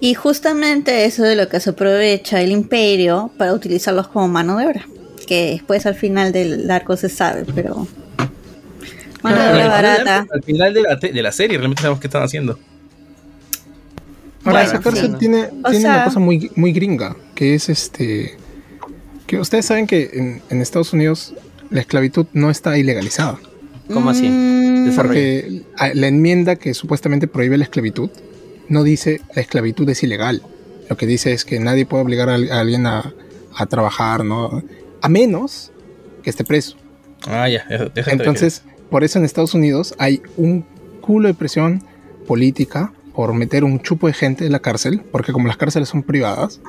Y 0.00 0.14
justamente 0.14 1.04
eso 1.06 1.22
de 1.22 1.34
lo 1.36 1.48
que 1.48 1.60
se 1.60 1.70
aprovecha 1.70 2.40
el 2.40 2.50
imperio 2.50 3.30
para 3.38 3.52
utilizarlos 3.54 4.08
como 4.08 4.28
mano 4.28 4.56
de 4.58 4.66
obra. 4.66 4.86
Que 5.26 5.50
después 5.52 5.86
al 5.86 5.94
final 5.94 6.32
del 6.32 6.70
arco 6.70 6.96
se 6.96 7.08
sabe, 7.08 7.44
pero... 7.54 7.86
Mano 9.22 9.36
de 9.36 9.42
Al 9.42 9.54
obra 9.54 9.64
final- 9.64 9.70
barata. 9.82 10.26
Al 10.32 10.42
final 10.42 10.74
de 10.74 10.82
la, 10.82 10.98
te- 10.98 11.12
de 11.12 11.22
la 11.22 11.32
serie 11.32 11.56
realmente 11.56 11.80
sabemos 11.82 12.00
qué 12.00 12.08
están 12.08 12.22
haciendo. 12.22 12.58
Ahora, 14.44 14.60
Bueno, 14.60 14.60
esa 14.60 14.80
cárcel 14.80 15.12
sí. 15.12 15.16
tiene, 15.18 15.44
O 15.62 15.70
tiene 15.70 15.80
sea- 15.80 15.94
una 15.94 16.04
cosa 16.04 16.20
muy, 16.20 16.50
muy 16.56 16.72
gringa, 16.72 17.16
que 17.34 17.54
es 17.54 17.68
este... 17.70 18.36
Que 19.26 19.38
ustedes 19.38 19.66
saben 19.66 19.86
que 19.86 20.10
en, 20.14 20.42
en 20.50 20.60
Estados 20.60 20.92
Unidos 20.92 21.34
la 21.70 21.80
esclavitud 21.80 22.26
no 22.32 22.50
está 22.50 22.76
ilegalizada. 22.78 23.38
¿Cómo 23.92 24.10
así? 24.10 24.28
Mm. 24.28 24.94
Porque 24.96 25.62
la 25.94 26.06
enmienda 26.06 26.56
que 26.56 26.74
supuestamente 26.74 27.26
prohíbe 27.26 27.56
la 27.58 27.64
esclavitud 27.64 28.10
no 28.68 28.82
dice 28.82 29.20
la 29.34 29.42
esclavitud 29.42 29.88
es 29.88 30.02
ilegal. 30.02 30.42
Lo 30.88 30.96
que 30.96 31.06
dice 31.06 31.32
es 31.32 31.44
que 31.44 31.58
nadie 31.60 31.86
puede 31.86 32.02
obligar 32.02 32.28
a, 32.28 32.34
al- 32.34 32.50
a 32.52 32.60
alguien 32.60 32.86
a, 32.86 33.14
a 33.56 33.66
trabajar, 33.66 34.24
¿no? 34.24 34.62
A 35.00 35.08
menos 35.08 35.70
que 36.22 36.30
esté 36.30 36.44
preso. 36.44 36.76
Ah, 37.26 37.48
ya. 37.48 37.64
de 37.68 37.90
Entonces, 38.06 38.62
por 38.90 39.04
eso 39.04 39.18
en 39.18 39.24
Estados 39.24 39.54
Unidos 39.54 39.94
hay 39.98 40.20
un 40.36 40.64
culo 41.00 41.28
de 41.28 41.34
presión 41.34 41.82
política 42.26 42.92
por 43.14 43.32
meter 43.34 43.64
un 43.64 43.80
chupo 43.80 44.06
de 44.06 44.12
gente 44.12 44.44
en 44.46 44.52
la 44.52 44.60
cárcel, 44.60 45.02
porque 45.12 45.32
como 45.32 45.46
las 45.48 45.56
cárceles 45.56 45.88
son 45.88 46.02
privadas, 46.02 46.60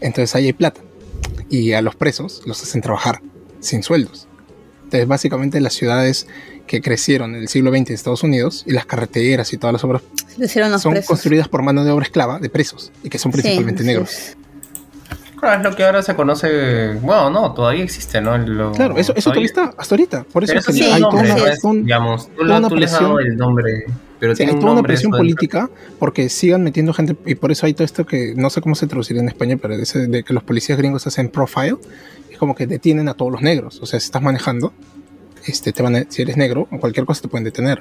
entonces 0.00 0.34
ahí 0.34 0.46
hay 0.46 0.52
plata. 0.52 0.80
Y 1.52 1.72
a 1.74 1.82
los 1.82 1.94
presos 1.94 2.42
los 2.46 2.60
hacen 2.62 2.80
trabajar 2.80 3.20
sin 3.60 3.82
sueldos. 3.84 4.26
Entonces, 4.84 5.06
básicamente 5.06 5.60
las 5.60 5.74
ciudades 5.74 6.26
que 6.66 6.80
crecieron 6.80 7.34
en 7.34 7.42
el 7.42 7.48
siglo 7.48 7.70
XX 7.70 7.90
en 7.90 7.94
Estados 7.94 8.22
Unidos 8.22 8.64
y 8.66 8.72
las 8.72 8.86
carreteras 8.86 9.52
y 9.52 9.58
todas 9.58 9.72
las 9.74 9.84
obras 9.84 10.02
Lo 10.38 10.48
son 10.78 10.92
presos. 10.92 11.06
construidas 11.08 11.48
por 11.48 11.62
mano 11.62 11.84
de 11.84 11.90
obra 11.90 12.04
esclava 12.06 12.38
de 12.38 12.48
presos 12.48 12.90
y 13.04 13.08
que 13.10 13.18
son 13.18 13.32
principalmente 13.32 13.84
negros. 13.84 14.34
Claro, 15.38 15.58
es 15.58 15.70
lo 15.70 15.76
que 15.76 15.84
ahora 15.84 16.02
se 16.02 16.14
conoce. 16.14 16.94
Bueno, 17.02 17.28
no, 17.30 17.52
todavía 17.52 17.82
existe, 17.84 18.20
¿no? 18.20 18.38
Lo- 18.38 18.72
Claro, 18.72 18.96
eso, 18.96 19.12
eso 19.14 19.30
todavía 19.30 19.46
está 19.46 19.74
hasta 19.76 19.94
ahorita. 19.94 20.24
Por 20.24 20.44
eso 20.44 20.52
es 20.54 20.60
eso 20.60 20.72
que 20.72 20.78
sí, 20.78 20.84
hay 20.84 21.00
toda 21.02 21.12
nombre, 21.12 21.32
una, 21.32 21.36
¿no? 21.40 21.46
Es, 21.48 21.64
un- 21.64 21.84
digamos, 21.84 22.28
tú, 22.28 22.32
toda 22.36 22.46
lo- 22.48 22.56
una 22.58 22.68
tú 22.68 22.76
le 22.76 22.84
has 22.86 22.92
dado 22.92 23.14
presión. 23.16 23.32
el 23.32 23.38
nombre, 23.38 23.84
pero 24.22 24.34
Sí, 24.34 24.38
tiene 24.38 24.52
hay 24.52 24.54
un 24.54 24.60
toda 24.60 24.72
una 24.74 24.82
presión 24.84 25.10
política 25.10 25.68
porque 25.98 26.28
sigan 26.28 26.62
metiendo 26.62 26.92
gente 26.92 27.16
y 27.26 27.34
por 27.34 27.50
eso 27.50 27.66
hay 27.66 27.74
todo 27.74 27.84
esto 27.84 28.06
que 28.06 28.34
no 28.36 28.50
sé 28.50 28.60
cómo 28.60 28.76
se 28.76 28.86
traduciría 28.86 29.20
en 29.20 29.26
español, 29.28 29.58
pero 29.60 29.74
ese 29.74 30.06
de 30.06 30.22
que 30.22 30.32
los 30.32 30.44
policías 30.44 30.78
gringos 30.78 31.04
hacen 31.08 31.28
profile, 31.28 31.74
es 32.30 32.38
como 32.38 32.54
que 32.54 32.68
detienen 32.68 33.08
a 33.08 33.14
todos 33.14 33.32
los 33.32 33.42
negros. 33.42 33.80
O 33.82 33.86
sea, 33.86 33.98
si 33.98 34.04
estás 34.04 34.22
manejando, 34.22 34.72
este, 35.44 35.72
te 35.72 35.82
van 35.82 35.96
a- 35.96 36.04
si 36.08 36.22
eres 36.22 36.36
negro 36.36 36.68
o 36.70 36.78
cualquier 36.78 37.04
cosa 37.04 37.20
te 37.22 37.26
pueden 37.26 37.42
detener. 37.42 37.80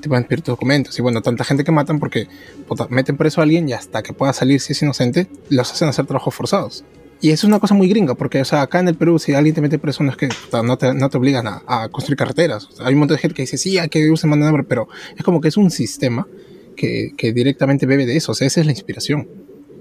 Te 0.00 0.08
pueden 0.08 0.22
pedir 0.24 0.42
tus 0.42 0.52
documentos. 0.52 0.96
Y 0.96 1.02
bueno, 1.02 1.22
tanta 1.22 1.42
gente 1.42 1.64
que 1.64 1.72
matan 1.72 1.98
porque 1.98 2.28
puta, 2.68 2.86
meten 2.88 3.16
preso 3.16 3.40
a 3.40 3.42
alguien 3.42 3.68
y 3.68 3.72
hasta 3.72 4.00
que 4.04 4.12
pueda 4.12 4.32
salir 4.32 4.60
si 4.60 4.74
es 4.74 4.82
inocente, 4.82 5.26
los 5.48 5.72
hacen 5.72 5.88
hacer 5.88 6.06
trabajos 6.06 6.32
forzados. 6.36 6.84
Y 7.22 7.30
es 7.30 7.44
una 7.44 7.58
cosa 7.58 7.74
muy 7.74 7.88
gringa, 7.88 8.14
porque 8.14 8.40
o 8.40 8.44
sea, 8.44 8.62
acá 8.62 8.80
en 8.80 8.88
el 8.88 8.94
Perú, 8.94 9.18
si 9.18 9.34
alguien 9.34 9.54
te 9.54 9.60
mete 9.60 9.78
preso, 9.78 10.02
no 10.02 10.10
es 10.10 10.16
que 10.16 10.28
puta, 10.28 10.62
no, 10.62 10.78
te, 10.78 10.94
no 10.94 11.10
te 11.10 11.18
obligan 11.18 11.46
a, 11.46 11.62
a 11.66 11.88
construir 11.90 12.16
carreteras. 12.16 12.64
O 12.64 12.72
sea, 12.72 12.86
hay 12.86 12.94
un 12.94 13.00
montón 13.00 13.16
de 13.16 13.20
gente 13.20 13.34
que 13.34 13.42
dice, 13.42 13.58
sí, 13.58 13.78
hay 13.78 13.88
que 13.90 14.10
usar 14.10 14.30
mano 14.30 14.46
de 14.46 14.52
obra, 14.52 14.64
pero 14.66 14.88
es 15.16 15.22
como 15.22 15.40
que 15.40 15.48
es 15.48 15.56
un 15.58 15.70
sistema 15.70 16.26
que, 16.76 17.12
que 17.16 17.32
directamente 17.32 17.84
bebe 17.84 18.06
de 18.06 18.16
eso. 18.16 18.32
O 18.32 18.34
sea, 18.34 18.46
esa 18.46 18.60
es 18.60 18.66
la 18.66 18.72
inspiración. 18.72 19.28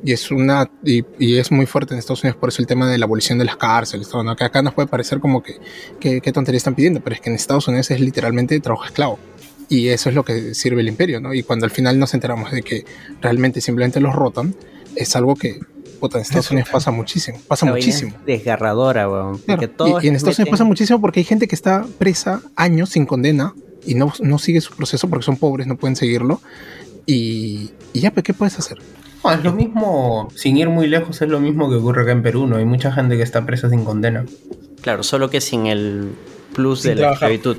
Y 0.03 0.11
es 0.11 0.31
una 0.31 0.69
y, 0.83 1.03
y 1.17 1.37
es 1.37 1.51
muy 1.51 1.65
fuerte 1.65 1.93
en 1.93 1.99
Estados 1.99 2.23
Unidos 2.23 2.37
por 2.37 2.49
eso 2.49 2.61
el 2.61 2.67
tema 2.67 2.89
de 2.89 2.97
la 2.97 3.05
abolición 3.05 3.37
de 3.37 3.45
las 3.45 3.57
cárceles, 3.57 4.07
todo, 4.07 4.23
¿no? 4.23 4.33
que 4.33 4.45
acá 4.45 4.61
nos 4.61 4.73
puede 4.73 4.87
parecer 4.87 5.19
como 5.19 5.43
que, 5.43 5.57
que 5.99 6.21
qué 6.21 6.31
tontería 6.31 6.57
están 6.57 6.75
pidiendo, 6.75 7.01
pero 7.01 7.15
es 7.15 7.21
que 7.21 7.29
en 7.29 7.35
Estados 7.35 7.67
Unidos 7.67 7.91
es 7.91 7.99
literalmente 7.99 8.59
trabajo 8.59 8.85
esclavo. 8.85 9.19
Y 9.67 9.89
eso 9.89 10.09
es 10.09 10.15
lo 10.15 10.23
que 10.23 10.55
sirve 10.55 10.81
el 10.81 10.87
imperio, 10.87 11.19
¿no? 11.21 11.33
Y 11.33 11.43
cuando 11.43 11.65
al 11.65 11.71
final 11.71 11.99
nos 11.99 12.13
enteramos 12.13 12.51
de 12.51 12.63
que 12.63 12.85
realmente 13.21 13.61
simplemente 13.61 13.99
los 13.99 14.15
rotan, 14.15 14.55
es 14.95 15.15
algo 15.15 15.35
que 15.35 15.59
puta, 15.99 16.17
en 16.17 16.23
Estados 16.23 16.51
Unidos 16.51 16.69
pasa 16.71 16.91
muchísimo, 16.91 17.39
pasa 17.47 17.65
es 17.65 17.71
muchísimo. 17.71 18.13
Desgarradora, 18.25 19.09
weón. 19.09 19.37
Claro, 19.39 19.69
todos 19.69 20.03
y, 20.03 20.07
y 20.07 20.09
en 20.09 20.15
Estados 20.15 20.39
Unidos 20.39 20.51
pasa 20.51 20.63
muchísimo 20.63 21.01
porque 21.01 21.19
hay 21.19 21.23
gente 21.25 21.47
que 21.47 21.55
está 21.55 21.85
presa 21.97 22.41
años 22.55 22.89
sin 22.89 23.05
condena 23.05 23.53
y 23.85 23.95
no, 23.95 24.13
no 24.21 24.39
sigue 24.39 24.61
su 24.61 24.73
proceso 24.75 25.09
porque 25.09 25.25
son 25.25 25.37
pobres, 25.37 25.67
no 25.67 25.77
pueden 25.77 25.95
seguirlo. 25.95 26.41
Y, 27.05 27.71
y 27.93 27.99
ya, 28.01 28.11
pues, 28.11 28.23
¿qué 28.23 28.33
puedes 28.33 28.57
hacer? 28.59 28.77
No, 29.23 29.31
es 29.31 29.43
lo 29.43 29.51
mismo, 29.51 30.29
sin 30.35 30.57
ir 30.57 30.69
muy 30.69 30.87
lejos, 30.87 31.21
es 31.21 31.29
lo 31.29 31.39
mismo 31.39 31.69
que 31.69 31.75
ocurre 31.75 32.03
acá 32.03 32.11
en 32.11 32.23
Perú, 32.23 32.47
¿no? 32.47 32.57
Hay 32.57 32.65
mucha 32.65 32.91
gente 32.91 33.17
que 33.17 33.23
está 33.23 33.45
presa 33.45 33.69
sin 33.69 33.83
condena. 33.83 34.25
Claro, 34.81 35.03
solo 35.03 35.29
que 35.29 35.41
sin 35.41 35.65
el 35.65 36.11
plus 36.53 36.81
Sin 36.81 36.95
de 36.95 37.01
la 37.01 37.11
esclavitud. 37.13 37.57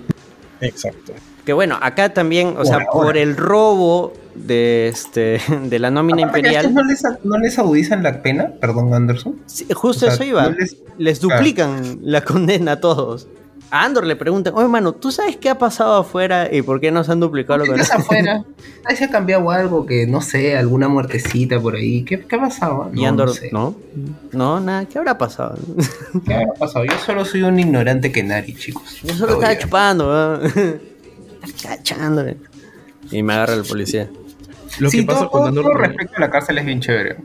Exacto. 0.60 1.12
Que 1.44 1.52
bueno, 1.52 1.78
acá 1.80 2.12
también, 2.12 2.54
o 2.58 2.64
sea, 2.64 2.74
ahora. 2.76 2.86
por 2.92 3.16
el 3.16 3.36
robo 3.36 4.12
de 4.34 4.88
este 4.88 5.40
de 5.64 5.78
la 5.78 5.90
nómina 5.90 6.24
Aparte 6.28 6.42
que 6.42 6.48
imperial, 6.48 6.74
¿No 6.74 6.82
les, 6.84 7.02
¿No 7.24 7.38
les 7.38 7.58
agudizan 7.58 8.02
la 8.02 8.22
pena? 8.22 8.52
Perdón, 8.60 8.92
Anderson. 8.94 9.36
sí, 9.46 9.66
justo 9.72 10.06
o 10.06 10.10
sea, 10.10 10.14
eso 10.14 10.24
iba. 10.24 10.44
no 10.44 10.50
les- 10.50 10.76
les 10.98 11.20
duplican 11.20 11.98
la 12.02 12.20
condena 12.24 12.72
a 12.72 12.80
todos. 12.80 13.26
A 13.72 13.84
Andor 13.84 14.04
le 14.04 14.16
preguntan, 14.16 14.52
oye, 14.56 14.66
mano, 14.66 14.92
¿tú 14.94 15.12
sabes 15.12 15.36
qué 15.36 15.48
ha 15.48 15.56
pasado 15.56 15.96
afuera 16.00 16.48
y 16.52 16.60
por 16.60 16.80
qué 16.80 16.90
nos 16.90 17.08
han 17.08 17.20
duplicado 17.20 17.60
¿Qué 17.62 17.68
condena? 17.68 17.84
pasa 17.88 18.00
afuera? 18.02 18.44
Ahí 18.84 18.96
se 18.96 19.04
ha 19.04 19.10
cambiado 19.10 19.48
algo 19.52 19.86
que, 19.86 20.08
no 20.08 20.20
sé, 20.20 20.56
alguna 20.56 20.88
muertecita 20.88 21.60
por 21.60 21.76
ahí. 21.76 22.02
¿Qué, 22.04 22.18
qué 22.18 22.34
ha 22.36 22.40
pasado? 22.40 22.90
Y 22.92 23.02
No, 23.02 23.08
Andor, 23.08 23.28
no 23.28 23.32
sé. 23.34 23.48
no, 23.52 23.76
no, 24.32 24.58
nada, 24.60 24.86
¿qué 24.86 24.98
habrá 24.98 25.16
pasado? 25.16 25.56
¿Qué 26.26 26.34
habrá 26.34 26.52
pasado? 26.54 26.84
Yo 26.84 26.94
solo 27.06 27.24
soy 27.24 27.42
un 27.42 27.60
ignorante 27.60 28.10
que 28.10 28.24
nadie, 28.24 28.54
chicos. 28.56 29.02
Yo 29.04 29.14
solo 29.14 29.34
estaba 29.34 29.56
chupando, 29.56 30.08
weón. 30.08 30.80
Cachándole. 31.62 32.36
Y 33.10 33.22
me 33.22 33.32
agarra 33.34 33.54
el 33.54 33.64
policía. 33.64 34.08
Lo 34.78 34.90
sí, 34.90 34.98
que 35.00 35.04
pasa 35.04 35.20
todo, 35.20 35.30
con 35.30 35.40
todo- 35.40 35.48
Andor. 35.48 35.64
todo 35.64 35.74
respecto 35.74 36.14
a 36.16 36.20
la 36.20 36.30
cárcel 36.30 36.58
es 36.58 36.64
bien 36.64 36.80
chévere. 36.80 37.16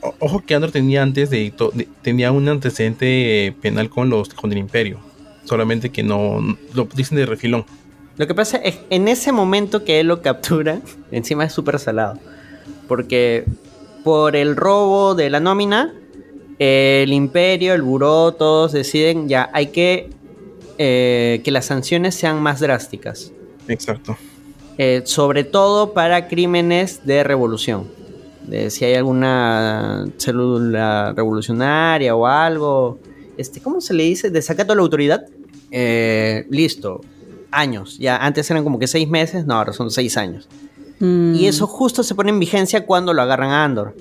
O- 0.00 0.14
Ojo 0.18 0.40
que 0.44 0.54
Andor 0.54 0.72
tenía 0.72 1.02
antes 1.02 1.30
de, 1.30 1.50
to- 1.50 1.70
de- 1.74 1.88
tenía 2.02 2.32
un 2.32 2.48
antecedente 2.48 3.54
penal 3.60 3.90
con 3.90 4.10
los 4.10 4.30
con 4.34 4.50
el 4.52 4.58
Imperio. 4.58 4.98
Solamente 5.44 5.90
que 5.90 6.02
no 6.02 6.56
lo 6.74 6.84
dicen 6.94 7.16
de 7.16 7.26
refilón. 7.26 7.64
Lo 8.16 8.26
que 8.26 8.34
pasa 8.34 8.58
es 8.58 8.78
en 8.90 9.08
ese 9.08 9.32
momento 9.32 9.84
que 9.84 10.00
él 10.00 10.08
lo 10.08 10.20
captura, 10.22 10.80
encima 11.10 11.44
es 11.44 11.52
súper 11.52 11.78
salado. 11.78 12.18
Porque 12.88 13.44
por 14.04 14.34
el 14.36 14.56
robo 14.56 15.14
de 15.14 15.30
la 15.30 15.40
nómina, 15.40 15.92
el 16.58 17.12
imperio, 17.12 17.72
el 17.74 17.82
buró, 17.82 18.32
todos 18.32 18.72
deciden 18.72 19.28
ya, 19.28 19.48
hay 19.52 19.68
que 19.68 20.10
eh, 20.78 21.40
que 21.44 21.50
las 21.50 21.66
sanciones 21.66 22.14
sean 22.14 22.42
más 22.42 22.60
drásticas. 22.60 23.32
Exacto. 23.68 24.16
Eh, 24.78 25.02
sobre 25.04 25.44
todo 25.44 25.92
para 25.92 26.28
crímenes 26.28 27.04
de 27.04 27.22
revolución. 27.24 27.88
De 28.46 28.70
si 28.70 28.84
hay 28.84 28.94
alguna 28.94 30.06
célula 30.16 31.12
revolucionaria 31.14 32.14
o 32.16 32.26
algo. 32.26 32.98
Este, 33.36 33.60
¿Cómo 33.60 33.80
se 33.80 33.94
le 33.94 34.04
dice? 34.04 34.30
Desacato 34.30 34.72
a 34.72 34.76
la 34.76 34.82
autoridad. 34.82 35.24
Eh, 35.70 36.46
listo. 36.50 37.00
Años. 37.52 37.98
Ya 37.98 38.16
antes 38.16 38.50
eran 38.50 38.64
como 38.64 38.78
que 38.78 38.86
seis 38.86 39.08
meses. 39.08 39.44
No, 39.46 39.54
ahora 39.54 39.72
son 39.72 39.90
seis 39.90 40.16
años. 40.16 40.48
Mm, 41.00 41.34
Y 41.34 41.46
eso 41.46 41.66
justo 41.66 42.02
se 42.02 42.14
pone 42.14 42.30
en 42.30 42.38
vigencia 42.40 42.86
cuando 42.86 43.12
lo 43.12 43.22
agarran 43.22 43.50
a 43.50 43.64
Andor. 43.64 43.94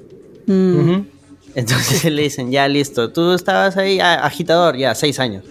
mm. 0.47 1.01
Entonces 1.55 2.03
le 2.11 2.21
dicen, 2.23 2.51
ya 2.51 2.67
listo. 2.67 3.11
Tú 3.11 3.33
estabas 3.33 3.75
ahí, 3.77 3.99
ah, 3.99 4.25
agitador, 4.25 4.77
ya, 4.77 4.93
seis 4.95 5.19
años. 5.19 5.43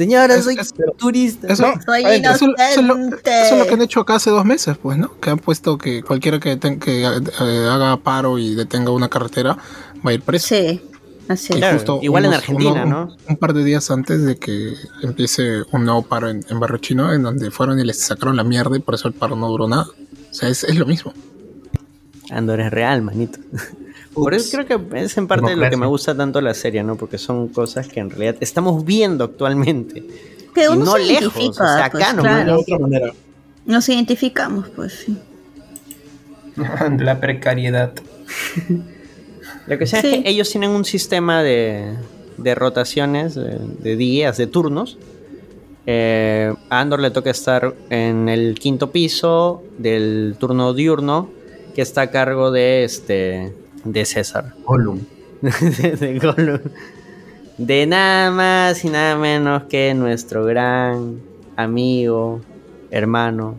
Señora, 0.00 0.40
soy 0.40 0.56
turista. 0.96 1.46
Eso, 1.52 1.64
Soy 1.84 2.04
ver, 2.04 2.24
eso- 2.24 2.46
eso 2.56 2.80
es 2.80 2.86
lo- 2.86 2.96
eso 2.98 3.20
es 3.24 3.58
lo 3.58 3.66
que 3.66 3.74
han 3.74 3.82
hecho 3.82 4.00
acá 4.00 4.14
hace 4.14 4.30
dos 4.30 4.46
meses, 4.46 4.78
pues, 4.80 4.96
¿no? 4.96 5.14
Que 5.20 5.28
han 5.28 5.38
puesto 5.38 5.76
que 5.76 6.02
cualquiera 6.02 6.40
que, 6.40 6.56
ten- 6.56 6.80
que 6.80 7.02
eh, 7.02 7.68
haga 7.70 7.98
paro 7.98 8.38
y 8.38 8.54
detenga 8.54 8.92
una 8.92 9.10
carretera 9.10 9.58
va 10.04 10.10
a 10.10 10.14
ir 10.14 10.22
preso. 10.22 10.46
Sí, 10.48 10.80
así 11.28 11.52
Claro, 11.52 11.74
justo 11.76 11.98
igual 12.00 12.24
en 12.24 12.32
Argentina, 12.32 12.84
uno- 12.86 13.06
¿no? 13.08 13.16
Un 13.28 13.36
par 13.36 13.52
de 13.52 13.62
días 13.62 13.90
antes 13.90 14.24
de 14.24 14.36
que 14.36 14.72
empiece 15.02 15.64
un 15.70 15.84
nuevo 15.84 16.00
paro 16.00 16.30
en, 16.30 16.42
en 16.48 16.58
Barrio 16.58 16.78
Chino, 16.78 17.12
en 17.12 17.22
donde 17.22 17.50
fueron 17.50 17.78
y 17.78 17.84
les 17.84 18.00
sacaron 18.00 18.36
la 18.36 18.42
mierda 18.44 18.74
y 18.76 18.80
por 18.80 18.94
eso 18.94 19.06
el 19.06 19.12
paro 19.12 19.36
no 19.36 19.48
duró 19.48 19.68
nada. 19.68 19.84
O 19.84 20.34
sea, 20.34 20.48
es, 20.48 20.64
es 20.64 20.76
lo 20.78 20.86
mismo. 20.86 21.12
Andor 22.30 22.60
es 22.60 22.70
real, 22.70 23.02
manito. 23.02 23.38
Por 24.14 24.34
eso 24.34 24.58
creo 24.58 24.66
que 24.90 24.98
es 25.04 25.16
en 25.18 25.26
parte 25.28 25.50
de 25.50 25.56
lo 25.56 25.62
que 25.62 25.70
Democracia. 25.70 25.78
me 25.78 25.86
gusta 25.86 26.16
tanto 26.16 26.40
la 26.40 26.54
serie, 26.54 26.82
¿no? 26.82 26.96
Porque 26.96 27.16
son 27.18 27.48
cosas 27.48 27.86
que 27.88 28.00
en 28.00 28.10
realidad 28.10 28.36
estamos 28.40 28.84
viendo 28.84 29.24
actualmente. 29.24 30.04
Que 30.54 30.68
uno 30.68 30.84
no 30.84 30.92
se 30.94 30.98
lejos, 31.04 31.22
identifica, 31.36 31.50
o 31.64 31.76
sea, 31.76 31.84
acá 31.84 31.90
pues, 31.98 32.14
nomás. 32.16 32.32
claro. 32.32 32.52
De 32.56 32.58
otra 32.62 32.78
manera. 32.78 33.12
Nos 33.66 33.88
identificamos, 33.88 34.68
pues 34.74 34.92
sí. 35.06 35.16
La 36.98 37.20
precariedad. 37.20 37.92
Lo 39.66 39.78
que 39.78 39.86
sea 39.86 40.00
Sí. 40.00 40.08
es 40.08 40.22
que 40.24 40.28
ellos 40.30 40.50
tienen 40.50 40.70
un 40.70 40.84
sistema 40.84 41.42
de, 41.42 41.94
de 42.36 42.54
rotaciones, 42.54 43.34
de, 43.34 43.58
de 43.78 43.96
días, 43.96 44.36
de 44.36 44.46
turnos. 44.46 44.98
Eh, 45.86 46.52
a 46.68 46.80
Andor 46.80 47.00
le 47.00 47.10
toca 47.10 47.30
estar 47.30 47.74
en 47.90 48.28
el 48.28 48.58
quinto 48.58 48.90
piso 48.90 49.62
del 49.78 50.36
turno 50.38 50.74
diurno, 50.74 51.30
que 51.74 51.82
está 51.82 52.02
a 52.02 52.10
cargo 52.10 52.50
de 52.50 52.84
este 52.84 53.52
de 53.84 54.04
César. 54.04 54.54
Gollum. 54.64 55.00
de, 55.42 55.96
de 55.96 56.18
Gollum. 56.18 56.60
De 57.58 57.86
nada 57.86 58.30
más 58.30 58.84
y 58.84 58.88
nada 58.88 59.16
menos 59.16 59.64
que 59.64 59.92
nuestro 59.94 60.44
gran 60.44 61.20
amigo, 61.56 62.40
hermano, 62.90 63.56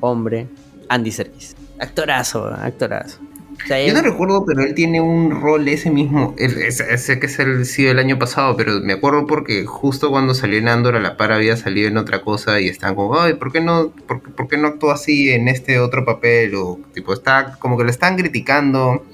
hombre, 0.00 0.46
Andy 0.88 1.10
Serkis. 1.10 1.56
Actorazo, 1.78 2.46
actorazo. 2.46 3.18
O 3.64 3.66
sea, 3.66 3.84
Yo 3.84 3.94
no 3.94 4.02
recuerdo, 4.02 4.44
pero 4.46 4.62
él 4.62 4.74
tiene 4.74 5.00
un 5.00 5.40
rol 5.40 5.66
ese 5.66 5.90
mismo. 5.90 6.34
Ese, 6.38 6.92
ese 6.92 7.18
que 7.18 7.26
es 7.26 7.38
el 7.38 7.64
sido 7.64 7.90
el 7.90 7.98
año 7.98 8.18
pasado, 8.18 8.54
pero 8.56 8.80
me 8.80 8.92
acuerdo 8.92 9.26
porque 9.26 9.64
justo 9.64 10.10
cuando 10.10 10.34
salió 10.34 10.58
en 10.58 10.68
Andor 10.68 10.94
a 10.94 11.00
la 11.00 11.16
par 11.16 11.32
había 11.32 11.56
salido 11.56 11.88
en 11.88 11.96
otra 11.96 12.20
cosa 12.20 12.60
y 12.60 12.68
están 12.68 12.94
como, 12.94 13.18
ay, 13.18 13.34
¿por 13.34 13.50
qué 13.52 13.60
no, 13.62 13.92
por, 14.06 14.22
qué- 14.22 14.30
por 14.30 14.46
qué 14.48 14.58
no 14.58 14.68
actuó 14.68 14.90
así 14.92 15.30
en 15.30 15.48
este 15.48 15.80
otro 15.80 16.04
papel? 16.04 16.54
O 16.54 16.78
tipo, 16.94 17.12
está 17.14 17.56
como 17.58 17.76
que 17.78 17.84
lo 17.84 17.90
están 17.90 18.16
criticando 18.16 19.04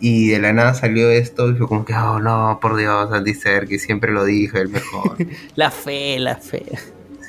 y 0.00 0.28
de 0.28 0.38
la 0.38 0.52
nada 0.52 0.74
salió 0.74 1.10
esto 1.10 1.50
y 1.50 1.54
fue 1.54 1.66
como 1.66 1.84
que, 1.84 1.94
oh 1.94 2.20
no, 2.20 2.58
por 2.60 2.76
Dios, 2.76 3.10
Andy 3.12 3.34
Serkis, 3.34 3.82
siempre 3.82 4.12
lo 4.12 4.24
dije, 4.24 4.60
el 4.60 4.68
mejor. 4.68 5.16
La 5.56 5.70
fe, 5.70 6.18
la 6.18 6.36
fe. 6.36 6.64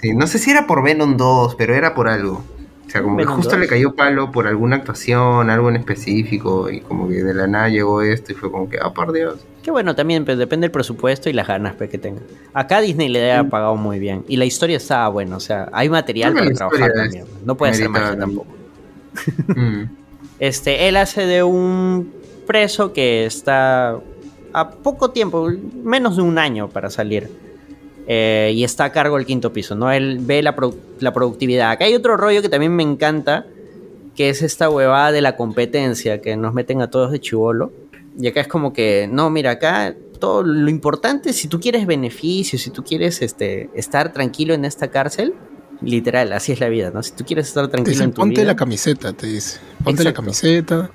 Sí, 0.01 0.13
no 0.13 0.27
sé 0.27 0.37
si 0.39 0.51
era 0.51 0.67
por 0.67 0.83
Venom 0.83 1.17
2, 1.17 1.55
pero 1.55 1.75
era 1.75 1.93
por 1.93 2.07
algo. 2.07 2.43
O 2.87 2.91
sea, 2.91 3.01
como 3.03 3.17
que 3.17 3.25
justo 3.25 3.51
2. 3.51 3.59
le 3.59 3.67
cayó 3.67 3.93
palo 3.95 4.31
por 4.31 4.47
alguna 4.47 4.77
actuación, 4.77 5.49
algo 5.49 5.69
en 5.69 5.75
específico, 5.75 6.69
y 6.69 6.79
como 6.81 7.07
que 7.07 7.23
de 7.23 7.33
la 7.33 7.47
nada 7.47 7.69
llegó 7.69 8.01
esto 8.01 8.31
y 8.31 8.35
fue 8.35 8.51
como 8.51 8.69
que, 8.69 8.77
ah, 8.81 8.93
por 8.93 9.11
Dios. 9.11 9.39
Que 9.63 9.71
bueno, 9.71 9.95
también 9.95 10.25
pues, 10.25 10.37
depende 10.37 10.65
del 10.65 10.71
presupuesto 10.71 11.29
y 11.29 11.33
las 11.33 11.47
ganas 11.47 11.75
pues, 11.75 11.89
que 11.89 11.97
tenga. 11.97 12.21
Acá 12.53 12.81
Disney 12.81 13.09
le 13.09 13.33
ha 13.33 13.43
pagado 13.43 13.75
muy 13.75 13.99
bien. 13.99 14.23
Y 14.27 14.37
la 14.37 14.45
historia 14.45 14.77
estaba 14.77 15.07
buena, 15.09 15.35
o 15.35 15.39
sea, 15.39 15.69
hay 15.73 15.89
material 15.89 16.33
que 16.33 16.39
para 16.39 16.53
trabajar 16.53 16.93
también. 16.93 17.25
No 17.45 17.55
puede 17.57 17.73
ser 17.73 17.89
magia 17.89 18.17
tampoco. 18.17 18.47
Mm. 19.47 19.83
Este, 20.39 20.87
él 20.87 20.95
hace 20.95 21.25
de 21.25 21.43
un 21.43 22.13
preso 22.49 22.93
que 22.93 23.27
está 23.27 23.99
a 24.53 24.71
poco 24.71 25.11
tiempo, 25.11 25.51
menos 25.83 26.15
de 26.15 26.23
un 26.23 26.39
año 26.39 26.67
para 26.67 26.89
salir. 26.89 27.29
Eh, 28.07 28.53
y 28.55 28.63
está 28.63 28.85
a 28.85 28.91
cargo 28.91 29.17
del 29.17 29.27
quinto 29.27 29.53
piso, 29.53 29.75
¿no? 29.75 29.91
Él 29.91 30.17
ve 30.19 30.41
la, 30.41 30.55
la 30.99 31.13
productividad. 31.13 31.69
Acá 31.69 31.85
hay 31.85 31.93
otro 31.93 32.17
rollo 32.17 32.41
que 32.41 32.49
también 32.49 32.75
me 32.75 32.81
encanta, 32.81 33.45
que 34.15 34.29
es 34.29 34.41
esta 34.41 34.67
huevada 34.67 35.11
de 35.11 35.21
la 35.21 35.35
competencia, 35.35 36.21
que 36.21 36.35
nos 36.37 36.55
meten 36.55 36.81
a 36.81 36.89
todos 36.89 37.11
de 37.11 37.19
chivolo. 37.19 37.71
Y 38.19 38.25
acá 38.25 38.41
es 38.41 38.47
como 38.47 38.73
que, 38.73 39.07
no, 39.07 39.29
mira, 39.29 39.51
acá 39.51 39.93
todo 40.19 40.41
lo 40.41 40.71
importante, 40.71 41.33
si 41.33 41.47
tú 41.47 41.59
quieres 41.59 41.85
beneficios, 41.85 42.63
si 42.63 42.71
tú 42.71 42.83
quieres 42.83 43.21
este, 43.21 43.69
estar 43.75 44.11
tranquilo 44.11 44.55
en 44.55 44.65
esta 44.65 44.87
cárcel, 44.87 45.35
literal, 45.83 46.33
así 46.33 46.51
es 46.51 46.59
la 46.59 46.69
vida, 46.69 46.89
¿no? 46.91 47.03
Si 47.03 47.11
tú 47.11 47.23
quieres 47.25 47.47
estar 47.47 47.67
tranquilo 47.67 47.91
dicen, 47.91 48.05
en 48.05 48.13
tu 48.13 48.21
ponte 48.21 48.41
vida, 48.41 48.47
la 48.47 48.55
camiseta, 48.55 49.13
te 49.13 49.27
dice. 49.27 49.59
Ponte 49.83 50.03
la 50.03 50.13
camiseta 50.13 50.89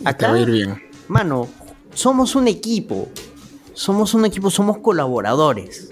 y 0.00 0.12
te 0.12 0.26
va 0.26 0.34
a 0.34 0.40
ir 0.40 0.50
bien. 0.50 0.87
Mano, 1.08 1.48
somos 1.94 2.34
un 2.36 2.48
equipo. 2.48 3.08
Somos 3.74 4.14
un 4.14 4.24
equipo, 4.24 4.50
somos 4.50 4.78
colaboradores. 4.78 5.88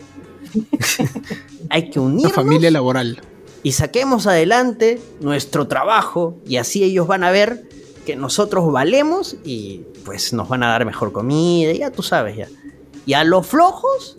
Hay 1.71 1.91
que 1.91 1.99
Una 2.01 2.15
unirnos 2.15 2.33
familia 2.33 2.71
laboral. 2.71 3.21
y 3.63 3.73
saquemos 3.73 4.27
adelante 4.27 5.01
nuestro 5.21 5.67
trabajo 5.69 6.39
y 6.47 6.57
así 6.57 6.83
ellos 6.85 7.07
van 7.07 7.25
a 7.25 7.31
ver 7.31 7.69
que 8.05 8.17
nosotros 8.17 8.71
valemos 8.73 9.37
y 9.45 9.83
pues 10.05 10.33
nos 10.33 10.49
van 10.49 10.63
a 10.63 10.69
dar 10.69 10.85
mejor 10.85 11.13
comida, 11.13 11.73
ya 11.73 11.91
tú 11.91 12.03
sabes 12.03 12.37
ya. 12.37 12.49
Y 13.05 13.15
a 13.15 13.25
los 13.25 13.47
flojos 13.47 14.17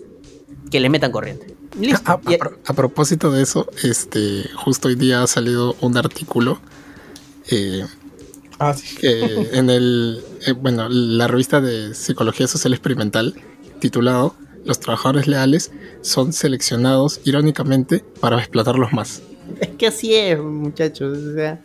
que 0.70 0.80
le 0.80 0.90
metan 0.90 1.12
corriente. 1.12 1.56
Listo. 1.80 2.12
A, 2.12 2.14
a 2.16 2.20
pro- 2.20 2.58
a 2.66 2.74
propósito 2.74 3.32
de 3.32 3.44
eso, 3.44 3.68
este, 3.84 4.50
justo 4.56 4.88
hoy 4.90 4.96
día 4.96 5.24
ha 5.24 5.28
salido 5.28 5.76
un 5.80 5.96
artículo 5.98 6.60
eh, 7.50 7.86
Ah, 8.60 8.74
sí. 8.74 8.96
que 8.98 9.50
en 9.54 9.70
el, 9.70 10.24
eh, 10.46 10.54
bueno, 10.54 10.88
la 10.90 11.28
revista 11.28 11.62
de 11.62 11.94
Psicología 11.94 12.48
Social 12.48 12.74
Experimental, 12.74 13.36
titulado 13.80 14.36
Los 14.66 14.80
trabajadores 14.80 15.28
leales 15.28 15.72
son 16.02 16.34
seleccionados 16.34 17.22
irónicamente 17.24 18.04
para 18.20 18.38
explotarlos 18.40 18.92
más. 18.94 19.22
Es 19.60 19.70
que 19.70 19.88
así 19.88 20.14
es, 20.14 20.40
muchachos. 20.40 21.18
O 21.18 21.34
sea, 21.34 21.62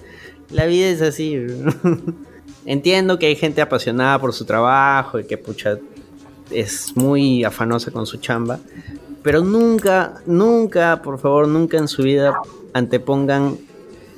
la 0.51 0.67
vida 0.67 0.89
es 0.89 1.03
así. 1.03 1.37
Entiendo 2.67 3.19
que 3.19 3.27
hay 3.27 3.37
gente 3.37 3.61
apasionada 3.61 4.21
por 4.21 4.33
su 4.33 4.45
trabajo 4.45 5.19
y 5.19 5.25
que 5.25 5.37
pucha 5.37 5.79
es 6.51 6.97
muy 6.97 7.45
afanosa 7.45 7.91
con 7.91 8.07
su 8.07 8.19
chamba. 8.19 8.61
Pero 9.23 9.43
nunca, 9.43 10.21
nunca, 10.27 11.01
por 11.03 11.19
favor, 11.19 11.49
nunca 11.49 11.79
en 11.79 11.89
su 11.89 12.03
vida 12.03 12.35
antepongan 12.73 13.59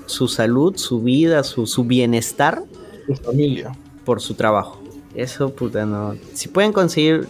su 0.06 0.28
salud, 0.28 0.76
su 0.76 1.00
vida, 1.00 1.42
su, 1.44 1.66
su 1.66 1.84
bienestar 1.84 2.62
Tu 3.06 3.14
familia. 3.16 3.72
por 4.04 4.20
su 4.20 4.34
trabajo. 4.34 4.80
Eso, 5.14 5.50
puta, 5.54 5.86
no. 5.86 6.14
Si 6.34 6.48
pueden 6.48 6.72
conseguir. 6.72 7.26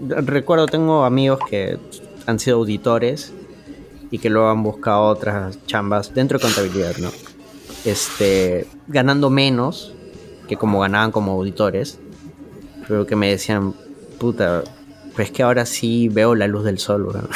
Recuerdo, 0.00 0.66
tengo 0.66 1.04
amigos 1.04 1.40
que 1.48 1.78
han 2.26 2.38
sido 2.38 2.56
auditores 2.58 3.32
y 4.10 4.18
que 4.18 4.30
luego 4.30 4.48
han 4.48 4.62
buscado 4.62 5.02
otras 5.02 5.58
chambas 5.66 6.14
dentro 6.14 6.38
de 6.38 6.44
contabilidad, 6.44 6.96
¿no? 6.98 7.10
Este. 7.84 8.66
Ganando 8.88 9.28
menos 9.30 9.92
que 10.48 10.56
como 10.56 10.80
ganaban 10.80 11.10
como 11.12 11.32
auditores. 11.32 11.98
Pero 12.88 13.06
que 13.06 13.14
me 13.14 13.30
decían, 13.30 13.74
puta, 14.18 14.64
pues 15.14 15.30
que 15.30 15.42
ahora 15.42 15.66
sí 15.66 16.08
veo 16.08 16.34
la 16.34 16.46
luz 16.46 16.64
del 16.64 16.78
sol. 16.78 17.08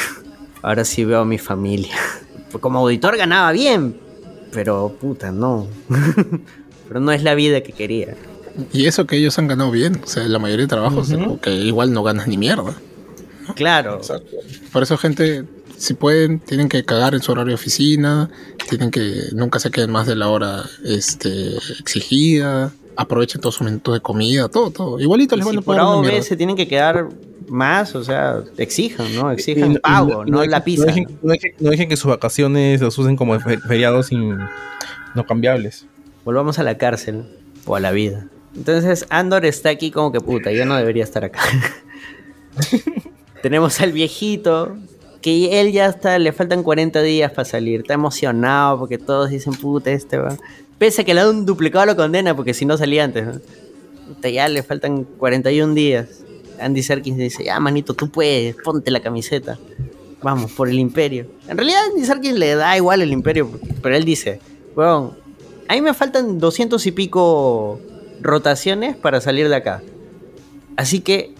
Ahora 0.61 0.83
sí 0.83 1.05
veo 1.05 1.19
a 1.19 1.25
mi 1.25 1.37
familia. 1.37 1.95
Como 2.59 2.79
auditor 2.79 3.17
ganaba 3.17 3.51
bien, 3.51 3.99
pero 4.55 4.97
puta, 4.99 5.31
no. 5.31 5.67
pero 6.87 6.99
no 7.01 7.11
es 7.11 7.21
la 7.21 7.35
vida 7.35 7.61
que 7.61 7.73
quería. 7.73 8.15
Y 8.71 8.85
eso 8.85 9.05
que 9.05 9.17
ellos 9.17 9.37
han 9.37 9.47
ganado 9.47 9.69
bien, 9.69 10.01
o 10.01 10.07
sea, 10.07 10.23
la 10.23 10.39
mayoría 10.39 10.63
de 10.63 10.69
trabajos, 10.69 11.13
que 11.41 11.51
igual 11.51 11.91
no 11.91 12.03
ganas 12.03 12.27
ni 12.27 12.37
mierda. 12.37 12.73
Claro. 13.55 13.99
Por 14.71 14.81
eso, 14.81 14.97
gente, 14.97 15.43
si 15.77 15.93
pueden, 15.93 16.39
tienen 16.39 16.69
que 16.69 16.85
cagar 16.85 17.13
en 17.13 17.21
su 17.21 17.33
horario 17.33 17.49
de 17.49 17.55
oficina, 17.55 18.29
tienen 18.69 18.91
que 18.91 19.25
nunca 19.33 19.59
se 19.59 19.71
queden 19.71 19.91
más 19.91 20.07
de 20.07 20.15
la 20.15 20.29
hora 20.29 20.63
este, 20.85 21.57
exigida, 21.79 22.71
aprovechen 22.97 23.41
todos 23.41 23.55
sus 23.55 23.65
minutos 23.65 23.93
de 23.93 23.99
comida, 23.99 24.47
todo, 24.49 24.71
todo. 24.71 24.99
Igualito 24.99 25.35
Y 25.35 25.39
les 25.39 25.45
van 25.45 25.53
si 25.53 25.59
a 25.59 25.61
por 25.61 25.75
pagar 25.77 25.97
una 25.97 26.21
se 26.21 26.35
tienen 26.37 26.55
que 26.55 26.67
quedar 26.67 27.09
más, 27.47 27.93
o 27.95 28.03
sea, 28.03 28.41
exijan, 28.57 29.13
¿no? 29.15 29.31
Exijan 29.31 29.73
Y- 29.73 29.77
pago, 29.79 30.23
y 30.25 30.31
no, 30.31 30.41
dejen- 30.43 30.49
la 30.49 30.63
pizza. 30.63 30.85
No 30.85 30.87
dejen, 30.87 31.19
no 31.21 31.33
dejen- 31.33 31.53
no 31.59 31.69
dejen 31.71 31.89
que 31.89 31.97
sus 31.97 32.09
vacaciones 32.09 32.81
los 32.81 32.97
usen 32.97 33.15
como 33.15 33.39
fe- 33.39 33.59
feriados 33.59 34.07
sin, 34.07 34.37
no 35.13 35.25
cambiables. 35.27 35.85
Volvamos 36.23 36.57
a 36.59 36.63
la 36.63 36.77
cárcel 36.77 37.25
o 37.65 37.75
a 37.75 37.79
la 37.79 37.91
vida. 37.91 38.27
Entonces 38.55 39.05
Andor 39.09 39.45
está 39.45 39.69
aquí 39.69 39.91
como 39.91 40.11
que 40.11 40.21
puta, 40.21 40.51
yo 40.51 40.65
no 40.65 40.75
debería 40.75 41.03
estar 41.03 41.23
acá. 41.25 41.41
Tenemos 43.41 43.79
al 43.81 43.91
viejito, 43.91 44.75
que 45.21 45.59
él 45.61 45.71
ya 45.71 45.87
está, 45.87 46.17
le 46.19 46.31
faltan 46.31 46.63
40 46.63 47.01
días 47.01 47.31
para 47.31 47.45
salir. 47.45 47.81
Está 47.81 47.93
emocionado 47.93 48.79
porque 48.79 48.97
todos 48.97 49.29
dicen, 49.29 49.53
puta, 49.53 49.91
este 49.91 50.17
va. 50.17 50.37
Pese 50.77 51.01
a 51.01 51.05
que 51.05 51.13
le 51.13 51.21
da 51.21 51.29
un 51.29 51.45
duplicado 51.45 51.85
la 51.85 51.95
condena, 51.95 52.35
porque 52.35 52.53
si 52.53 52.65
no 52.65 52.77
salía 52.77 53.03
antes. 53.03 53.25
¿no? 53.25 54.29
Ya 54.29 54.47
le 54.47 54.63
faltan 54.63 55.03
41 55.03 55.73
días. 55.73 56.07
Andy 56.59 56.83
Serkis 56.83 57.17
dice, 57.17 57.43
ya 57.43 57.59
manito, 57.59 57.93
tú 57.93 58.09
puedes, 58.09 58.55
ponte 58.55 58.91
la 58.91 59.01
camiseta. 59.01 59.57
Vamos, 60.21 60.51
por 60.51 60.69
el 60.69 60.79
imperio. 60.79 61.27
En 61.47 61.57
realidad 61.57 61.81
Andy 61.91 62.05
Serkis 62.05 62.33
le 62.33 62.55
da 62.55 62.75
igual 62.75 63.01
el 63.01 63.11
imperio, 63.11 63.49
pero 63.81 63.95
él 63.95 64.05
dice, 64.05 64.39
weón, 64.75 65.11
a 65.67 65.73
mí 65.73 65.81
me 65.81 65.93
faltan 65.93 66.39
200 66.39 66.85
y 66.85 66.91
pico 66.91 67.79
rotaciones 68.21 68.95
para 68.95 69.21
salir 69.21 69.49
de 69.49 69.55
acá. 69.55 69.81
Así 70.77 71.01
que 71.01 71.33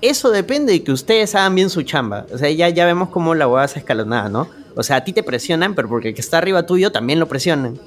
eso 0.00 0.30
depende 0.30 0.72
de 0.72 0.82
que 0.82 0.92
ustedes 0.92 1.34
hagan 1.34 1.54
bien 1.54 1.70
su 1.70 1.82
chamba. 1.82 2.26
O 2.32 2.38
sea, 2.38 2.50
ya, 2.50 2.68
ya 2.68 2.86
vemos 2.86 3.08
cómo 3.08 3.34
la 3.34 3.48
hueá 3.48 3.66
se 3.68 3.80
escalonada, 3.80 4.28
¿no? 4.28 4.48
O 4.74 4.82
sea, 4.82 4.96
a 4.96 5.04
ti 5.04 5.12
te 5.12 5.22
presionan, 5.22 5.74
pero 5.74 5.88
porque 5.88 6.08
el 6.08 6.14
que 6.14 6.20
está 6.20 6.38
arriba 6.38 6.66
tuyo 6.66 6.92
también 6.92 7.18
lo 7.18 7.26
presionan. 7.26 7.78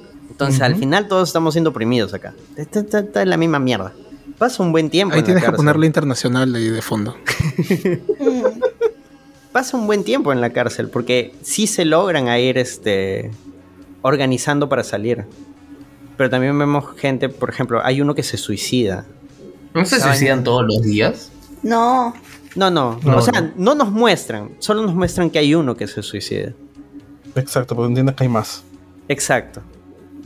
Entonces, 0.42 0.62
al 0.62 0.76
final 0.76 1.08
todos 1.08 1.28
estamos 1.28 1.54
siendo 1.54 1.70
oprimidos 1.70 2.14
acá. 2.14 2.34
Está, 2.56 2.80
está- 2.80 3.00
está 3.00 3.22
en 3.22 3.30
la 3.30 3.36
misma 3.36 3.58
mierda. 3.58 3.92
Pasa 4.38 4.62
un 4.62 4.72
buen 4.72 4.90
tiempo. 4.90 5.14
Ahí 5.14 5.20
en 5.20 5.22
la 5.22 5.26
tienes 5.26 5.42
que 5.42 5.46
cárcel. 5.46 5.56
ponerle 5.56 5.86
internacional 5.86 6.54
ahí 6.54 6.68
de 6.68 6.82
fondo. 6.82 7.14
Pasa 9.52 9.76
un 9.76 9.86
buen 9.86 10.02
tiempo 10.02 10.32
en 10.32 10.40
la 10.40 10.50
cárcel 10.50 10.88
porque 10.88 11.34
sí 11.42 11.66
se 11.66 11.84
logran 11.84 12.28
a 12.28 12.38
ir 12.38 12.56
este, 12.56 13.30
organizando 14.00 14.68
para 14.68 14.82
salir. 14.82 15.26
Pero 16.16 16.30
también 16.30 16.58
vemos 16.58 16.84
gente, 16.96 17.28
por 17.28 17.50
ejemplo, 17.50 17.80
hay 17.84 18.00
uno 18.00 18.14
que 18.14 18.22
se 18.22 18.38
suicida. 18.38 19.04
¿No 19.74 19.84
se 19.84 19.98
¿Saben? 19.98 20.14
suicidan 20.16 20.44
todos 20.44 20.64
los 20.66 20.82
días? 20.82 21.30
No, 21.62 22.14
No, 22.56 22.70
no, 22.70 22.98
No, 23.02 23.16
o 23.18 23.22
sea, 23.22 23.52
no. 23.56 23.74
nos 23.74 23.90
muestran, 23.90 24.50
solo 24.58 24.82
nos 24.82 24.94
muestran 24.94 25.30
que 25.30 25.38
hay 25.38 25.54
uno 25.54 25.74
que 25.76 25.86
se 25.86 26.02
suicida. 26.02 26.52
Exacto, 27.34 27.74
porque 27.76 27.88
entiendes 27.88 28.14
que 28.16 28.24
hay 28.24 28.28
más. 28.28 28.62
Exacto. 29.08 29.62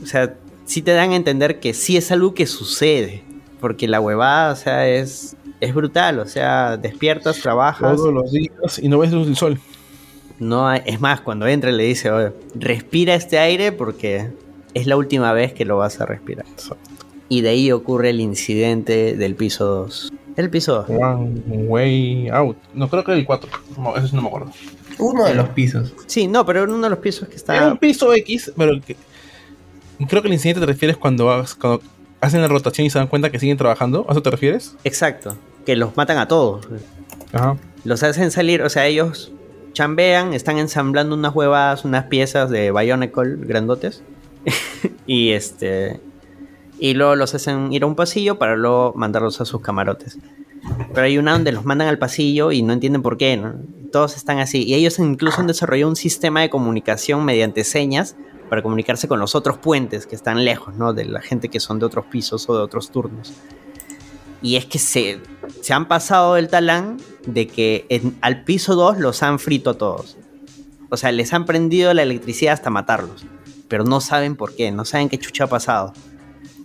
O 0.01 0.05
sea, 0.05 0.35
sí 0.65 0.81
te 0.81 0.91
dan 0.91 1.11
a 1.11 1.15
entender 1.15 1.59
que 1.59 1.73
sí 1.73 1.97
es 1.97 2.11
algo 2.11 2.33
que 2.33 2.45
sucede, 2.45 3.23
porque 3.59 3.87
la 3.87 3.99
huevada, 3.99 4.53
o 4.53 4.55
sea, 4.55 4.87
es, 4.87 5.35
es 5.59 5.73
brutal, 5.73 6.19
o 6.19 6.25
sea, 6.27 6.77
despiertas, 6.77 7.39
trabajas. 7.39 7.95
Todos 7.95 8.13
los 8.13 8.31
días 8.31 8.79
y 8.81 8.87
no 8.89 8.99
ves 8.99 9.11
luz 9.11 9.25
del 9.27 9.35
sol. 9.35 9.59
No 10.39 10.67
hay- 10.67 10.81
es 10.85 11.01
más, 11.01 11.21
cuando 11.21 11.47
entra 11.47 11.71
le 11.71 11.83
dice, 11.83 12.11
"Oye, 12.11 12.31
respira 12.53 13.15
este 13.15 13.39
aire 13.39 13.71
porque 13.71 14.29
es 14.75 14.85
la 14.85 14.95
última 14.95 15.33
vez 15.33 15.53
que 15.53 15.65
lo 15.65 15.77
vas 15.77 15.99
a 15.99 16.05
respirar. 16.05 16.45
Y 17.29 17.41
de 17.41 17.49
ahí 17.49 17.71
ocurre 17.71 18.11
el 18.11 18.19
incidente 18.21 19.15
del 19.17 19.35
piso 19.35 19.65
2. 19.65 20.13
El 20.35 20.49
piso 20.51 20.85
2. 20.87 20.89
One 20.89 21.41
way 21.67 22.29
out. 22.29 22.55
No 22.75 22.87
creo 22.87 23.03
que 23.03 23.11
era 23.11 23.19
el 23.19 23.25
4. 23.25 23.49
No, 23.77 23.97
eso 23.97 24.15
no 24.15 24.21
me 24.21 24.27
acuerdo. 24.27 24.51
Uno 24.99 25.25
de 25.25 25.33
los 25.33 25.49
pisos. 25.49 25.93
Sí, 26.05 26.27
no, 26.27 26.45
pero 26.45 26.61
era 26.63 26.71
uno 26.71 26.83
de 26.83 26.89
los 26.91 26.99
pisos 26.99 27.27
que 27.27 27.33
Era 27.35 27.55
está... 27.55 27.71
un 27.71 27.77
piso 27.79 28.13
X, 28.13 28.51
pero 28.55 28.79
que- 28.79 28.95
creo 30.05 30.21
que 30.21 30.27
el 30.27 30.33
incidente 30.33 30.59
te 30.59 30.65
refieres 30.65 30.97
cuando, 30.97 31.43
cuando 31.59 31.81
hacen 32.21 32.41
la 32.41 32.47
rotación 32.47 32.85
y 32.85 32.89
se 32.89 32.99
dan 32.99 33.07
cuenta 33.07 33.31
que 33.31 33.39
siguen 33.39 33.57
trabajando. 33.57 34.05
¿A 34.07 34.11
eso 34.11 34.21
te 34.21 34.29
refieres? 34.29 34.75
Exacto, 34.83 35.37
que 35.65 35.75
los 35.75 35.97
matan 35.97 36.17
a 36.17 36.27
todos. 36.27 36.67
Ajá. 37.33 37.57
Los 37.83 38.03
hacen 38.03 38.31
salir, 38.31 38.61
o 38.61 38.69
sea, 38.69 38.85
ellos 38.85 39.31
chambean, 39.73 40.33
están 40.33 40.57
ensamblando 40.57 41.15
unas 41.15 41.35
huevas, 41.35 41.85
unas 41.85 42.05
piezas 42.05 42.49
de 42.49 42.71
Bionicle 42.71 43.37
grandotes. 43.39 44.03
y 45.05 45.31
este. 45.31 45.99
Y 46.79 46.93
luego 46.93 47.15
los 47.15 47.33
hacen 47.35 47.71
ir 47.73 47.83
a 47.83 47.85
un 47.85 47.95
pasillo 47.95 48.37
para 48.37 48.55
luego 48.55 48.93
mandarlos 48.95 49.39
a 49.41 49.45
sus 49.45 49.61
camarotes. 49.61 50.17
Pero 50.93 51.05
hay 51.05 51.17
una 51.17 51.33
donde 51.33 51.51
los 51.51 51.65
mandan 51.65 51.87
al 51.87 51.97
pasillo 51.97 52.51
y 52.51 52.61
no 52.61 52.73
entienden 52.73 53.01
por 53.01 53.17
qué, 53.17 53.37
¿no? 53.37 53.53
Todos 53.91 54.15
están 54.15 54.39
así. 54.39 54.63
Y 54.63 54.73
ellos 54.73 54.99
incluso 54.99 55.41
han 55.41 55.47
desarrollado 55.47 55.89
un 55.89 55.95
sistema 55.95 56.41
de 56.41 56.49
comunicación 56.49 57.23
mediante 57.23 57.63
señas 57.63 58.15
para 58.49 58.61
comunicarse 58.61 59.07
con 59.07 59.19
los 59.19 59.35
otros 59.35 59.57
puentes 59.57 60.05
que 60.07 60.15
están 60.15 60.43
lejos, 60.45 60.75
¿no? 60.75 60.93
De 60.93 61.05
la 61.05 61.21
gente 61.21 61.49
que 61.49 61.59
son 61.59 61.79
de 61.79 61.85
otros 61.85 62.05
pisos 62.05 62.47
o 62.49 62.55
de 62.55 62.61
otros 62.63 62.91
turnos. 62.91 63.33
Y 64.41 64.55
es 64.55 64.65
que 64.65 64.79
se, 64.79 65.19
se 65.61 65.73
han 65.73 65.87
pasado 65.87 66.35
del 66.35 66.47
talán 66.47 66.97
de 67.25 67.47
que 67.47 67.85
en- 67.89 68.17
al 68.21 68.43
piso 68.43 68.75
2 68.75 68.99
los 68.99 69.23
han 69.23 69.39
frito 69.39 69.71
a 69.71 69.73
todos. 69.77 70.17
O 70.89 70.97
sea, 70.97 71.11
les 71.11 71.33
han 71.33 71.45
prendido 71.45 71.93
la 71.93 72.03
electricidad 72.03 72.53
hasta 72.53 72.69
matarlos. 72.69 73.25
Pero 73.67 73.83
no 73.83 73.99
saben 73.99 74.35
por 74.35 74.55
qué, 74.55 74.71
no 74.71 74.85
saben 74.85 75.09
qué 75.09 75.17
chucha 75.17 75.45
ha 75.45 75.47
pasado. 75.47 75.91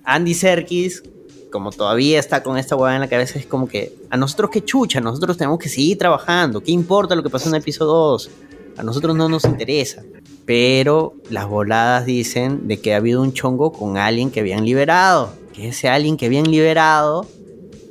Andy 0.05 0.35
Serkis, 0.35 1.03
como 1.51 1.71
todavía 1.71 2.21
está 2.21 2.43
con 2.43 2.57
esta 2.59 2.77
hueá 2.77 2.95
en 2.95 3.01
la 3.01 3.09
cabeza, 3.09 3.39
es 3.39 3.47
como 3.47 3.67
que 3.67 3.95
a 4.11 4.17
nosotros 4.17 4.51
qué 4.51 4.65
chucha, 4.65 5.01
nosotros 5.01 5.37
tenemos 5.37 5.59
que 5.59 5.69
seguir 5.69 5.99
trabajando. 5.99 6.61
¿Qué 6.61 6.71
importa 6.73 7.15
lo 7.17 7.23
que 7.23 7.31
pasó 7.31 7.49
en 7.49 7.57
el 7.57 7.63
piso 7.63 7.85
2? 7.85 8.31
A 8.77 8.83
nosotros 8.83 9.17
no 9.17 9.29
nos 9.29 9.45
interesa. 9.45 10.03
Pero 10.45 11.15
las 11.31 11.47
voladas 11.49 12.05
dicen 12.05 12.67
de 12.67 12.81
que 12.81 12.95
ha 12.95 12.97
habido 12.97 13.23
un 13.23 13.33
chongo 13.33 13.73
con 13.73 13.97
alguien 13.97 14.31
que 14.31 14.41
habían 14.41 14.65
liberado. 14.65 15.33
Que 15.53 15.69
ese 15.69 15.89
alguien 15.89 16.17
que 16.17 16.27
habían 16.27 16.51
liberado 16.51 17.27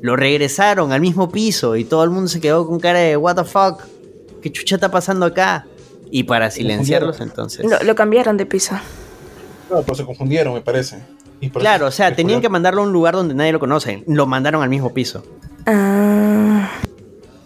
lo 0.01 0.15
regresaron 0.15 0.91
al 0.91 0.99
mismo 0.99 1.31
piso 1.31 1.75
y 1.75 1.85
todo 1.85 2.03
el 2.03 2.09
mundo 2.09 2.27
se 2.27 2.41
quedó 2.41 2.67
con 2.67 2.79
cara 2.79 2.99
de 2.99 3.15
what 3.17 3.35
the 3.35 3.43
fuck, 3.43 3.83
¿qué 4.41 4.51
chucha 4.51 4.75
está 4.75 4.89
pasando 4.89 5.25
acá? 5.27 5.67
Y 6.09 6.23
para 6.23 6.49
silenciarlos 6.51 7.21
entonces. 7.21 7.65
Lo, 7.65 7.81
lo 7.83 7.95
cambiaron 7.95 8.35
de 8.35 8.45
piso. 8.45 8.75
Claro, 9.67 9.83
pero 9.83 9.95
se 9.95 10.05
confundieron, 10.05 10.53
me 10.53 10.61
parece. 10.61 10.97
Y 11.39 11.49
Claro, 11.49 11.87
o 11.87 11.91
sea, 11.91 12.15
tenían 12.15 12.41
que 12.41 12.49
mandarlo 12.49 12.81
a 12.81 12.85
un 12.85 12.91
lugar 12.91 13.15
donde 13.15 13.33
nadie 13.33 13.51
lo 13.51 13.59
conoce. 13.59 14.03
Lo 14.07 14.27
mandaron 14.27 14.61
al 14.61 14.69
mismo 14.69 14.93
piso. 14.93 15.23
Ah, 15.65 16.69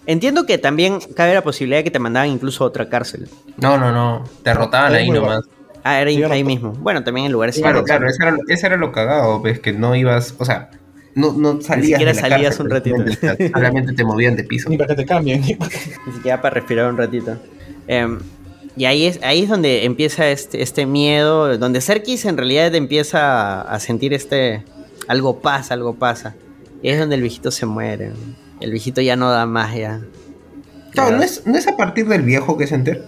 Entiendo 0.07 0.45
que 0.45 0.57
también 0.57 0.99
cabe 1.15 1.33
la 1.33 1.41
posibilidad 1.43 1.79
de 1.79 1.83
que 1.83 1.91
te 1.91 1.99
mandaban 1.99 2.29
incluso 2.29 2.63
a 2.63 2.67
otra 2.67 2.89
cárcel. 2.89 3.27
No, 3.57 3.77
no, 3.77 3.91
no. 3.91 4.23
Derrotaban 4.43 4.93
Ahí 4.93 5.03
ahí 5.03 5.09
nomás. 5.11 5.41
Ah, 5.83 6.01
era 6.01 6.09
ahí 6.33 6.43
mismo. 6.43 6.71
Bueno, 6.73 7.03
también 7.03 7.27
en 7.27 7.31
lugares 7.31 7.57
Claro, 7.59 7.83
claro, 7.83 8.07
eso 8.07 8.17
era, 8.23 8.35
eso 8.47 8.65
era 8.67 8.75
lo 8.77 8.91
cagado, 8.91 9.39
ves 9.41 9.59
que 9.59 9.71
no 9.71 9.95
ibas, 9.95 10.33
o 10.39 10.45
sea, 10.45 10.71
no, 11.13 11.31
no 11.33 11.61
salías. 11.61 11.99
siquiera 11.99 12.11
de 12.11 12.21
la 12.21 12.27
salías 12.29 12.57
cárcel, 12.57 12.65
un 12.65 12.71
ratito. 12.71 13.49
solamente- 13.53 13.93
te 13.95 14.03
movían 14.03 14.35
de 14.35 14.43
piso. 14.43 14.69
Ni 14.69 14.77
para 14.77 14.89
que 14.95 15.03
te 15.03 15.05
cambien. 15.05 15.41
Ni 15.41 16.13
siquiera 16.13 16.41
para 16.41 16.55
respirar 16.55 16.89
un 16.91 16.97
ratito. 16.97 17.37
Em, 17.87 18.19
y 18.75 18.85
ahí 18.85 19.05
es, 19.05 19.19
ahí 19.23 19.43
es 19.43 19.49
donde 19.49 19.85
empieza 19.85 20.27
este, 20.29 20.61
este 20.61 20.85
miedo, 20.85 21.55
donde 21.57 21.81
Serkis 21.81 22.25
en 22.25 22.35
realidad 22.37 22.73
empieza 22.75 23.61
a, 23.61 23.61
a 23.61 23.79
sentir 23.79 24.13
este... 24.13 24.63
Algo 25.07 25.39
pasa, 25.39 25.75
algo 25.75 25.93
pasa. 25.95 26.35
Y 26.81 26.89
es 26.89 26.99
donde 26.99 27.15
el 27.15 27.21
viejito 27.21 27.51
se 27.51 27.65
muere. 27.67 28.11
El 28.59 28.71
viejito 28.71 29.01
ya 29.01 29.15
no 29.15 29.29
da 29.29 29.45
más 29.45 29.75
ya. 29.75 30.01
Claro, 30.91 31.17
¿no 31.17 31.23
es, 31.23 31.45
¿no 31.45 31.57
es 31.57 31.67
a 31.67 31.75
partir 31.75 32.07
del 32.07 32.21
viejo 32.21 32.57
que 32.57 32.67
se 32.67 32.75
entera? 32.75 33.01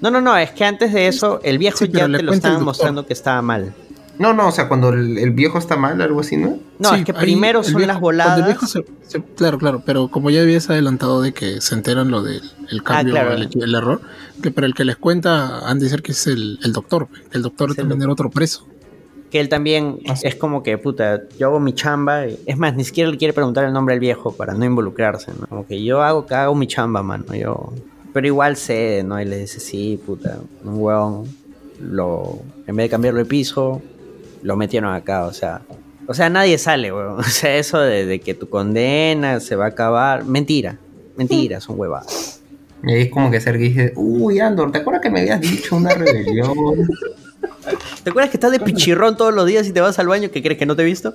No, 0.00 0.10
no, 0.10 0.20
no, 0.20 0.36
es 0.36 0.50
que 0.50 0.64
antes 0.64 0.92
de 0.92 1.08
eso 1.08 1.40
el 1.42 1.56
viejo 1.58 1.78
Sí, 1.78 1.86
pero 1.86 2.00
ya 2.00 2.08
le 2.08 2.18
te 2.18 2.24
lo 2.24 2.32
doctor. 2.32 2.60
mostrando 2.60 3.06
que 3.06 3.12
estaba 3.14 3.40
mal. 3.40 3.74
No, 4.18 4.32
no, 4.32 4.46
o 4.48 4.52
sea, 4.52 4.68
cuando 4.68 4.90
el, 4.90 5.18
el 5.18 5.30
viejo 5.32 5.58
está 5.58 5.76
mal, 5.76 6.00
algo 6.00 6.20
así, 6.20 6.36
¿no? 6.36 6.58
No, 6.78 6.90
Sí, 6.90 6.96
es 7.00 7.04
que 7.04 7.12
primero 7.14 7.64
son 7.64 7.74
viejo- 7.76 7.86
las 7.88 7.96
el 7.96 8.00
voladas. 8.02 8.46
viejo 8.46 8.66
se- 8.66 8.84
se- 9.08 9.22
claro, 9.22 9.58
claro, 9.58 9.82
pero 9.84 10.08
como 10.08 10.30
ya 10.30 10.42
habías 10.42 10.70
adelantado 10.70 11.20
de 11.22 11.32
que 11.32 11.60
se 11.60 11.74
enteran 11.74 12.10
lo 12.10 12.22
del 12.22 12.42
el 12.70 12.82
cambio, 12.84 13.14
claro. 13.14 13.32
el, 13.32 13.48
el 13.60 13.74
error, 13.74 14.02
que 14.42 14.50
para 14.52 14.66
el 14.68 14.74
que 14.74 14.84
les 14.84 14.96
cuenta 14.96 15.68
Andy 15.68 15.88
que 16.02 16.12
es 16.12 16.26
el, 16.28 16.60
el 16.62 16.72
doctor, 16.72 17.08
el 17.32 17.42
doctor 17.42 17.74
también 17.74 18.02
era 18.02 18.12
otro 18.12 18.30
preso. 18.30 18.66
Que 19.34 19.40
él 19.40 19.48
también 19.48 19.98
es 20.22 20.36
como 20.36 20.62
que, 20.62 20.78
puta, 20.78 21.22
yo 21.36 21.48
hago 21.48 21.58
mi 21.58 21.72
chamba. 21.72 22.28
y- 22.28 22.38
Es 22.46 22.56
más, 22.56 22.76
ni 22.76 22.84
siquiera 22.84 23.10
le 23.10 23.16
quiere 23.16 23.34
preguntar 23.34 23.64
el 23.64 23.72
nombre 23.72 23.92
al 23.94 23.98
viejo 23.98 24.30
para 24.30 24.54
no 24.54 24.64
involucrarse, 24.64 25.32
¿no? 25.40 25.48
Como 25.48 25.66
que 25.66 25.82
yo 25.82 26.02
hago, 26.04 26.24
hago 26.30 26.54
mi 26.54 26.68
chamba, 26.68 27.02
mano. 27.02 27.24
Yo... 27.34 27.72
Pero 28.12 28.28
igual 28.28 28.54
sé, 28.56 29.02
¿no? 29.04 29.20
Y 29.20 29.24
le 29.24 29.38
dice, 29.38 29.58
sí, 29.58 30.00
puta, 30.06 30.38
un 30.62 30.74
huevón. 30.80 31.24
Lo... 31.80 32.38
En 32.68 32.76
vez 32.76 32.84
de 32.84 32.90
cambiarlo 32.90 33.18
de 33.18 33.24
piso, 33.24 33.82
lo 34.42 34.54
metieron 34.56 34.94
acá, 34.94 35.24
o 35.24 35.32
sea... 35.32 35.62
O 36.06 36.14
sea, 36.14 36.30
nadie 36.30 36.56
sale, 36.56 36.92
weón. 36.92 37.14
O 37.18 37.22
sea, 37.24 37.56
eso 37.56 37.80
de, 37.80 38.06
de 38.06 38.20
que 38.20 38.34
tu 38.34 38.48
condena 38.48 39.40
se 39.40 39.56
va 39.56 39.64
a 39.64 39.68
acabar... 39.70 40.24
Mentira. 40.24 40.78
Mentira, 41.16 41.60
son 41.60 41.76
huevadas. 41.76 42.40
Y 42.84 42.92
ahí 42.92 43.02
es 43.02 43.10
como 43.10 43.32
que 43.32 43.40
Sergei 43.40 43.70
dice, 43.70 43.92
uy, 43.96 44.38
Andor, 44.38 44.70
¿te 44.70 44.78
acuerdas 44.78 45.02
que 45.02 45.10
me 45.10 45.22
habías 45.22 45.40
dicho 45.40 45.74
una 45.74 45.90
rebelión? 45.92 46.52
¿Te 48.02 48.10
acuerdas 48.10 48.30
que 48.30 48.36
estás 48.36 48.52
de 48.52 48.60
pichirrón 48.60 49.16
todos 49.16 49.34
los 49.34 49.46
días 49.46 49.66
y 49.66 49.72
te 49.72 49.80
vas 49.80 49.98
al 49.98 50.08
baño 50.08 50.30
que 50.30 50.42
crees 50.42 50.58
que 50.58 50.66
no 50.66 50.76
te 50.76 50.82
he 50.82 50.86
visto? 50.86 51.14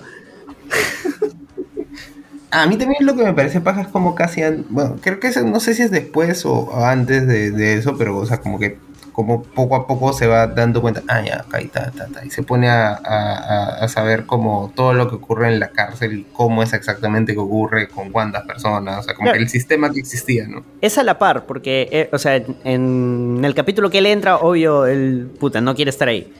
A 2.52 2.66
mí 2.66 2.78
también 2.78 3.06
lo 3.06 3.16
que 3.16 3.24
me 3.24 3.34
parece 3.34 3.61
paja 3.61 3.82
es 3.82 3.88
como 3.88 4.16
casi, 4.16 4.42
bueno, 4.69 4.98
creo 5.02 5.19
que 5.19 5.30
no 5.44 5.60
sé 5.60 5.76
si 5.76 5.84
es 5.84 5.92
después 5.92 6.45
o 6.45 6.53
o 6.53 6.84
antes 6.84 7.28
de, 7.28 7.52
de 7.52 7.76
eso, 7.76 7.95
pero 7.95 8.18
o 8.18 8.26
sea, 8.26 8.42
como 8.42 8.58
que 8.58 8.80
como 9.19 9.43
poco 9.43 9.75
a 9.75 9.85
poco 9.85 10.14
se 10.14 10.27
va 10.27 10.48
dando 10.48 10.81
cuenta, 10.81 11.03
ah, 11.09 11.22
ya, 11.22 11.41
acá 11.41 11.59
está, 11.59 11.83
está, 11.88 12.06
está, 12.06 12.25
y 12.25 12.30
se 12.30 12.41
pone 12.41 12.69
a, 12.69 12.93
a- 12.93 13.83
a- 13.83 13.88
saber 13.89 14.25
como 14.25 14.72
todo 14.75 14.93
lo 14.93 15.09
que 15.09 15.15
ocurre 15.15 15.48
en 15.51 15.59
la 15.59 15.72
cárcel 15.72 16.14
y 16.19 16.23
cómo 16.31 16.64
es 16.64 16.72
exactamente 16.72 17.33
que 17.33 17.39
ocurre 17.39 17.89
con 17.89 18.11
cuántas 18.11 18.43
personas, 18.45 18.99
o 18.99 19.03
sea, 19.03 19.14
como 19.15 19.25
Claro. 19.25 19.38
que 19.39 19.43
el 19.43 19.49
sistema 19.49 19.91
que 19.91 19.99
existía, 19.99 20.48
¿no? 20.48 20.64
Es 20.80 20.98
a 20.98 21.03
la 21.03 21.19
par, 21.19 21.45
porque, 21.45 21.89
eh, 21.91 22.09
o 22.14 22.17
sea, 22.17 22.38
en, 22.38 22.56
en 22.64 23.41
el 23.43 23.53
capítulo 23.56 23.89
que 23.89 23.98
él 23.98 24.06
entra, 24.06 24.38
obvio, 24.38 24.85
él, 24.85 25.30
puta, 25.38 25.59
no 25.59 25.75
quiere 25.75 25.89
estar 25.89 26.07
ahí. 26.07 26.31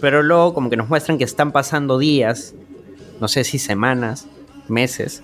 Pero 0.00 0.22
luego 0.24 0.54
como 0.54 0.70
que 0.70 0.76
nos 0.76 0.88
muestran 0.88 1.18
que 1.18 1.24
están 1.24 1.52
pasando 1.52 1.98
días, 1.98 2.52
no 3.20 3.28
sé 3.28 3.44
si 3.44 3.58
semanas, 3.60 4.26
meses, 4.66 5.22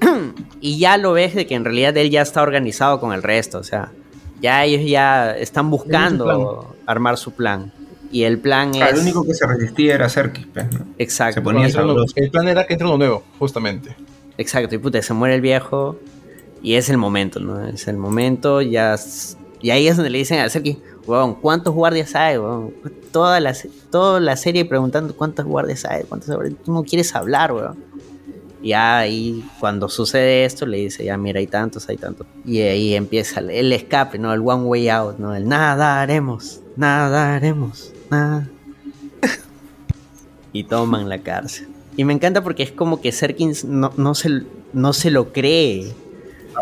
y 0.60 0.78
ya 0.78 0.96
lo 0.98 1.12
ves 1.12 1.34
de 1.34 1.46
que 1.46 1.54
en 1.54 1.64
realidad 1.64 1.96
él 1.96 2.10
ya 2.10 2.22
está 2.22 2.42
organizado 2.42 3.00
con 3.00 3.12
el 3.12 3.22
resto, 3.22 3.58
o 3.58 3.64
sea, 3.64 3.90
ya 4.42 4.64
ellos 4.64 4.82
ya 4.90 5.36
están 5.36 5.70
buscando 5.70 6.74
armar 6.86 7.16
su 7.16 7.30
plan. 7.32 7.72
Y 8.10 8.24
el 8.24 8.38
plan 8.38 8.72
Claro, 8.72 8.90
es... 8.92 8.98
el 8.98 9.02
único 9.04 9.24
que 9.24 9.32
se 9.32 9.46
resistía 9.46 9.94
era 9.94 10.08
Serkis, 10.08 10.46
pues, 10.52 10.70
¿no? 10.70 10.84
Exacto. 10.98 11.34
Se 11.34 11.40
ponía 11.40 11.66
el 12.16 12.30
plan 12.30 12.46
era 12.48 12.66
que 12.66 12.74
entre 12.74 12.86
uno 12.86 12.98
nuevo, 12.98 13.22
justamente. 13.38 13.96
Exacto, 14.36 14.74
y 14.74 14.78
puta, 14.78 15.00
se 15.00 15.14
muere 15.14 15.34
el 15.36 15.40
viejo 15.40 15.96
y 16.62 16.74
es 16.74 16.90
el 16.90 16.98
momento, 16.98 17.40
¿no? 17.40 17.66
Es 17.66 17.88
el 17.88 17.96
momento, 17.96 18.60
ya... 18.60 18.94
s- 18.94 19.36
Y 19.62 19.70
ahí 19.70 19.86
es 19.88 19.96
donde 19.96 20.10
le 20.10 20.18
dicen 20.18 20.40
a 20.40 20.48
Serki, 20.50 20.78
weón, 21.06 21.34
¿cuántos 21.36 21.72
guardias 21.74 22.14
hay, 22.14 22.36
weón? 22.36 22.74
Toda 23.12 23.40
la, 23.40 23.54
toda 23.90 24.20
la 24.20 24.36
serie 24.36 24.64
preguntando 24.66 25.14
cuántos 25.16 25.46
guardias 25.46 25.84
hay, 25.86 26.02
cuántos 26.04 26.28
guardias... 26.34 26.56
Tú 26.64 26.72
no 26.72 26.82
quieres 26.84 27.14
hablar, 27.14 27.52
weón. 27.52 27.82
Y 28.62 28.68
ya 28.68 28.98
ahí, 28.98 29.44
cuando 29.58 29.88
sucede 29.88 30.44
esto, 30.44 30.66
le 30.66 30.78
dice, 30.78 31.04
ya 31.04 31.16
mira, 31.16 31.40
hay 31.40 31.46
tantos, 31.46 31.88
hay 31.88 31.96
tantos. 31.96 32.26
Y 32.44 32.60
ahí 32.60 32.94
empieza 32.94 33.40
el, 33.40 33.50
el 33.50 33.72
escape, 33.72 34.18
¿no? 34.18 34.32
El 34.32 34.40
one 34.40 34.64
way 34.64 34.88
out, 34.88 35.18
¿no? 35.18 35.34
El 35.34 35.48
nada 35.48 36.00
haremos, 36.00 36.60
nada 36.76 37.34
haremos, 37.34 37.92
nada. 38.10 38.48
y 40.52 40.64
toman 40.64 41.08
la 41.08 41.18
cárcel. 41.18 41.68
Y 41.96 42.04
me 42.04 42.12
encanta 42.12 42.42
porque 42.42 42.62
es 42.62 42.72
como 42.72 43.00
que 43.00 43.12
Serkins 43.12 43.64
no, 43.64 43.92
no, 43.96 44.14
se, 44.14 44.42
no 44.72 44.92
se 44.92 45.10
lo 45.10 45.32
cree. 45.32 45.92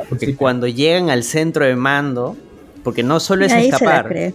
Porque 0.08 0.34
cuando 0.36 0.66
llegan 0.66 1.10
al 1.10 1.22
centro 1.22 1.64
de 1.64 1.76
mando, 1.76 2.36
porque 2.82 3.02
no 3.02 3.20
solo 3.20 3.44
es 3.44 3.52
escapar, 3.52 4.32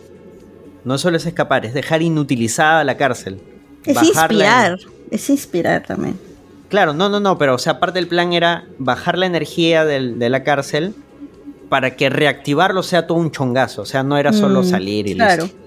no 0.84 0.98
solo 0.98 1.18
es 1.18 1.26
escapar, 1.26 1.66
es 1.66 1.74
dejar 1.74 2.02
inutilizada 2.02 2.84
la 2.84 2.95
cárcel. 2.98 3.40
Es 3.85 4.02
inspirar. 4.03 4.77
Es 5.11 5.30
inspirar 5.30 5.84
también. 5.85 6.19
Claro, 6.69 6.94
no, 6.94 7.10
no, 7.10 7.19
no, 7.19 7.38
pero 7.38 7.56
o 7.56 7.58
sea, 7.58 7.74
aparte 7.74 8.00
del 8.00 8.08
plan 8.08 8.34
era 8.34 8.66
bajar 8.80 9.18
la 9.18 9.26
energía 9.27 9.85
del- 9.85 10.18
de 10.19 10.30
la 10.30 10.44
cárcel 10.44 10.94
para 11.69 11.95
que 11.95 12.10
reactivarlo 12.10 12.84
sea 12.84 13.08
todo 13.08 13.18
un 13.18 13.32
chongazo. 13.32 13.84
O 13.84 13.85
sea, 13.85 14.03
no 14.03 14.18
era 14.18 14.34
solo 14.34 14.61
Mm, 14.61 14.66
salir 14.66 15.08
y 15.08 15.14
claro. 15.16 15.44
listo. 15.44 15.58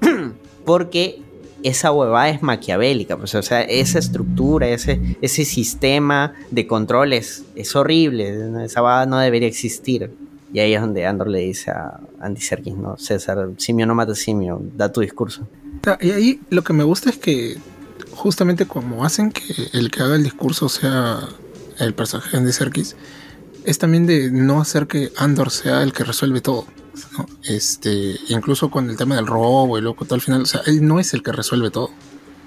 Porque 0.64 1.20
esa 1.62 1.92
huevada 1.92 2.28
es 2.28 2.42
maquiavélica. 2.42 3.16
Pues, 3.16 3.34
o 3.34 3.42
sea, 3.42 3.62
esa 3.62 3.98
estructura, 3.98 4.68
ese, 4.68 5.00
ese 5.20 5.44
sistema 5.44 6.34
de 6.50 6.66
control 6.66 7.12
es, 7.14 7.44
horrible. 7.74 8.64
Esa 8.64 8.82
huevada 8.82 9.06
no 9.06 9.18
debería 9.18 9.48
existir. 9.48 10.10
Y 10.52 10.60
ahí 10.60 10.72
es 10.74 10.80
donde 10.80 11.04
Andor 11.06 11.28
le 11.28 11.40
dice 11.40 11.70
a 11.70 12.00
Andy 12.20 12.40
Serkis, 12.40 12.74
¿no? 12.76 12.96
César, 12.96 13.48
simio 13.58 13.86
no 13.86 13.94
mata 13.94 14.14
simio, 14.14 14.60
da 14.76 14.90
tu 14.90 15.00
discurso. 15.02 15.46
Y 16.00 16.10
ahí 16.10 16.40
lo 16.50 16.62
que 16.64 16.72
me 16.72 16.84
gusta 16.84 17.10
es 17.10 17.18
que 17.18 17.56
justamente 18.18 18.66
como 18.66 19.04
hacen 19.04 19.30
que 19.32 19.70
el 19.72 19.90
que 19.90 20.02
haga 20.02 20.16
el 20.16 20.24
discurso 20.24 20.68
sea 20.68 21.20
el 21.78 21.94
personaje 21.94 22.30
de 22.32 22.38
Andy 22.38 22.52
Serkis, 22.52 22.96
es 23.64 23.78
también 23.78 24.06
de 24.06 24.30
no 24.30 24.60
hacer 24.60 24.86
que 24.86 25.12
Andor 25.16 25.50
sea 25.50 25.82
el 25.82 25.92
que 25.92 26.04
resuelve 26.04 26.40
todo. 26.40 26.66
¿no? 27.16 27.26
Este, 27.44 28.16
incluso 28.28 28.70
con 28.70 28.90
el 28.90 28.96
tema 28.96 29.14
del 29.16 29.26
robo 29.26 29.78
y 29.78 29.80
luego 29.82 30.04
todo 30.04 30.16
al 30.16 30.20
final, 30.20 30.42
o 30.42 30.46
sea, 30.46 30.62
él 30.66 30.86
no 30.86 30.98
es 30.98 31.14
el 31.14 31.22
que 31.22 31.30
resuelve 31.32 31.70
todo. 31.70 31.90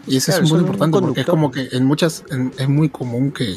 Y 0.07 0.17
eso 0.17 0.31
Claro, 0.31 0.43
es 0.43 0.49
muy 0.51 0.57
es 0.59 0.61
importante 0.65 0.99
porque 0.99 1.21
es 1.21 1.27
como 1.27 1.51
que 1.51 1.69
en 1.71 1.85
muchas, 1.85 2.23
en- 2.31 2.51
es 2.57 2.67
muy 2.67 2.89
común 2.89 3.31
que 3.31 3.55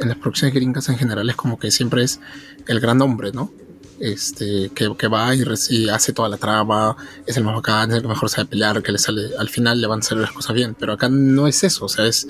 en 0.00 0.08
las 0.08 0.16
producciones 0.16 0.54
gringas 0.54 0.88
en 0.88 0.96
general 0.98 1.28
es 1.30 1.36
como 1.36 1.58
que 1.58 1.70
siempre 1.70 2.02
es 2.02 2.18
el 2.66 2.80
gran 2.80 3.00
hombre, 3.00 3.30
¿no? 3.32 3.52
Este, 4.00 4.70
que, 4.74 4.92
que 4.98 5.06
va 5.08 5.32
y, 5.34 5.88
hace 5.88 6.12
toda 6.12 6.28
la 6.28 6.36
trama, 6.36 6.96
es 7.26 7.36
el 7.36 7.44
más 7.44 7.54
bacán, 7.54 7.90
es 7.90 7.96
el 7.96 8.02
que 8.02 8.08
mejor 8.08 8.28
sabe 8.28 8.48
pelear, 8.48 8.82
que 8.82 8.90
le 8.92 8.98
sale, 8.98 9.22
al 9.38 9.48
final 9.48 9.80
le 9.80 9.86
van 9.86 10.00
a 10.00 10.02
salir 10.02 10.22
las 10.22 10.32
cosas 10.32 10.54
bien, 10.54 10.74
pero 10.78 10.92
acá 10.94 11.08
no 11.08 11.46
es 11.46 11.62
eso, 11.62 11.84
o 11.84 11.88
sea, 11.88 12.04
es, 12.06 12.26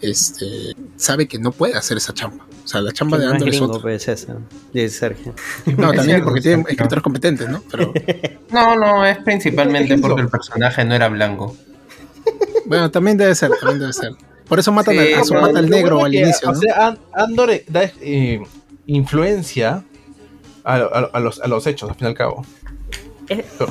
este, 0.00 0.46
sabe 0.96 1.26
que 1.26 1.38
no 1.40 1.50
puede 1.50 1.74
hacer 1.74 1.96
esa 1.96 2.14
chamba, 2.14 2.46
o 2.64 2.68
sea, 2.68 2.80
la 2.82 2.92
chamba 2.92 3.16
Que 3.18 3.24
de 3.24 3.30
Andor 3.30 3.48
es 3.48 3.60
otra. 3.60 3.80
pues, 3.82 4.02
Sergio. 4.04 5.34
No, 5.76 5.90
Es 5.90 5.96
también 5.96 6.22
porque 6.22 6.38
es 6.38 6.44
tiene 6.44 6.64
escritores 6.68 7.02
competentes, 7.02 7.48
¿no? 7.48 7.62
Pero 7.68 7.92
No, 8.52 8.76
no, 8.76 9.04
es 9.04 9.18
principalmente 9.18 9.98
porque 9.98 10.20
el 10.22 10.28
personaje 10.28 10.84
no 10.84 10.94
era 10.94 11.08
blanco. 11.08 11.56
bueno, 12.66 12.90
también 12.92 13.16
debe 13.16 13.34
ser, 13.34 13.50
también 13.58 13.80
debe 13.80 13.92
ser. 13.92 14.12
Por 14.48 14.58
eso 14.60 14.70
matan 14.72 14.94
Sí, 14.94 15.12
a, 15.14 15.20
a 15.20 15.24
su 15.24 15.30
pero 15.30 15.42
mata 15.42 15.58
al 15.58 15.68
negro 15.68 15.96
bueno 15.96 16.06
al 16.06 16.12
que, 16.12 16.18
inicio, 16.20 16.48
O 16.48 16.52
¿no? 16.52 16.60
sea, 16.60 16.86
An- 16.86 16.98
Andor 17.12 17.50
da 17.68 17.82
eh, 18.00 18.40
influencia 18.86 19.84
a, 20.64 20.74
a- 20.76 21.10
a 21.12 21.20
los, 21.20 21.40
a 21.40 21.48
los 21.48 21.66
hechos, 21.66 21.88
al 21.90 21.96
fin 21.96 22.06
y 22.06 22.08
al 22.10 22.14
cabo. 22.14 22.44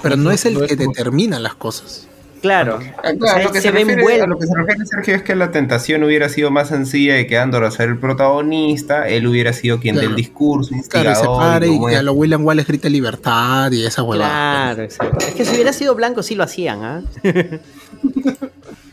Pero 0.04 0.16
no 0.18 0.32
es 0.32 0.46
el 0.46 0.54
no 0.56 0.62
que 0.62 0.78
como- 0.78 0.92
determina 0.92 1.40
las 1.40 1.56
cosas. 1.56 2.08
Claro. 2.40 2.78
Ah, 3.04 3.14
O 3.16 3.18
claro, 3.18 3.38
sea, 3.38 3.44
lo 3.46 3.52
que 3.52 3.62
se 3.62 3.72
refiere, 3.72 4.22
a 4.22 4.28
lo 4.28 4.38
que 4.38 4.46
se 4.46 4.54
refiere 4.56 4.86
Sergio 4.86 5.16
es 5.16 5.24
que 5.24 5.36
la 5.36 5.50
tentación 5.50 6.04
hubiera 6.04 6.30
sido 6.30 6.52
más 6.52 6.68
sencilla 6.68 7.16
de 7.16 7.26
que 7.26 7.36
Andor 7.40 7.64
a 7.64 7.72
ser 7.72 7.90
el 7.90 7.98
protagonista, 7.98 9.08
él 9.10 9.26
hubiera 9.26 9.54
sido 9.54 9.80
quien 9.80 9.96
Claro. 9.96 10.10
del 10.10 10.16
discurso, 10.18 10.70
Claro, 10.88 11.12
y 11.12 11.16
se 11.16 11.26
para 11.26 11.66
y, 11.66 11.76
y 11.76 11.96
a 11.96 11.98
es. 11.98 12.04
lo 12.04 12.14
William 12.14 12.46
Wallace 12.46 12.68
grita 12.68 12.90
libertad 12.90 13.72
y 13.72 13.84
esa 13.84 14.04
huevada. 14.04 14.30
Claro, 14.76 14.84
exacto. 14.84 15.26
Es 15.26 15.34
que 15.34 15.46
si 15.46 15.56
hubiera 15.56 15.74
sido 15.74 15.96
blanco, 15.96 16.22
sí 16.22 16.36
lo 16.36 16.44
hacían, 16.44 16.84
¿ah? 16.84 17.02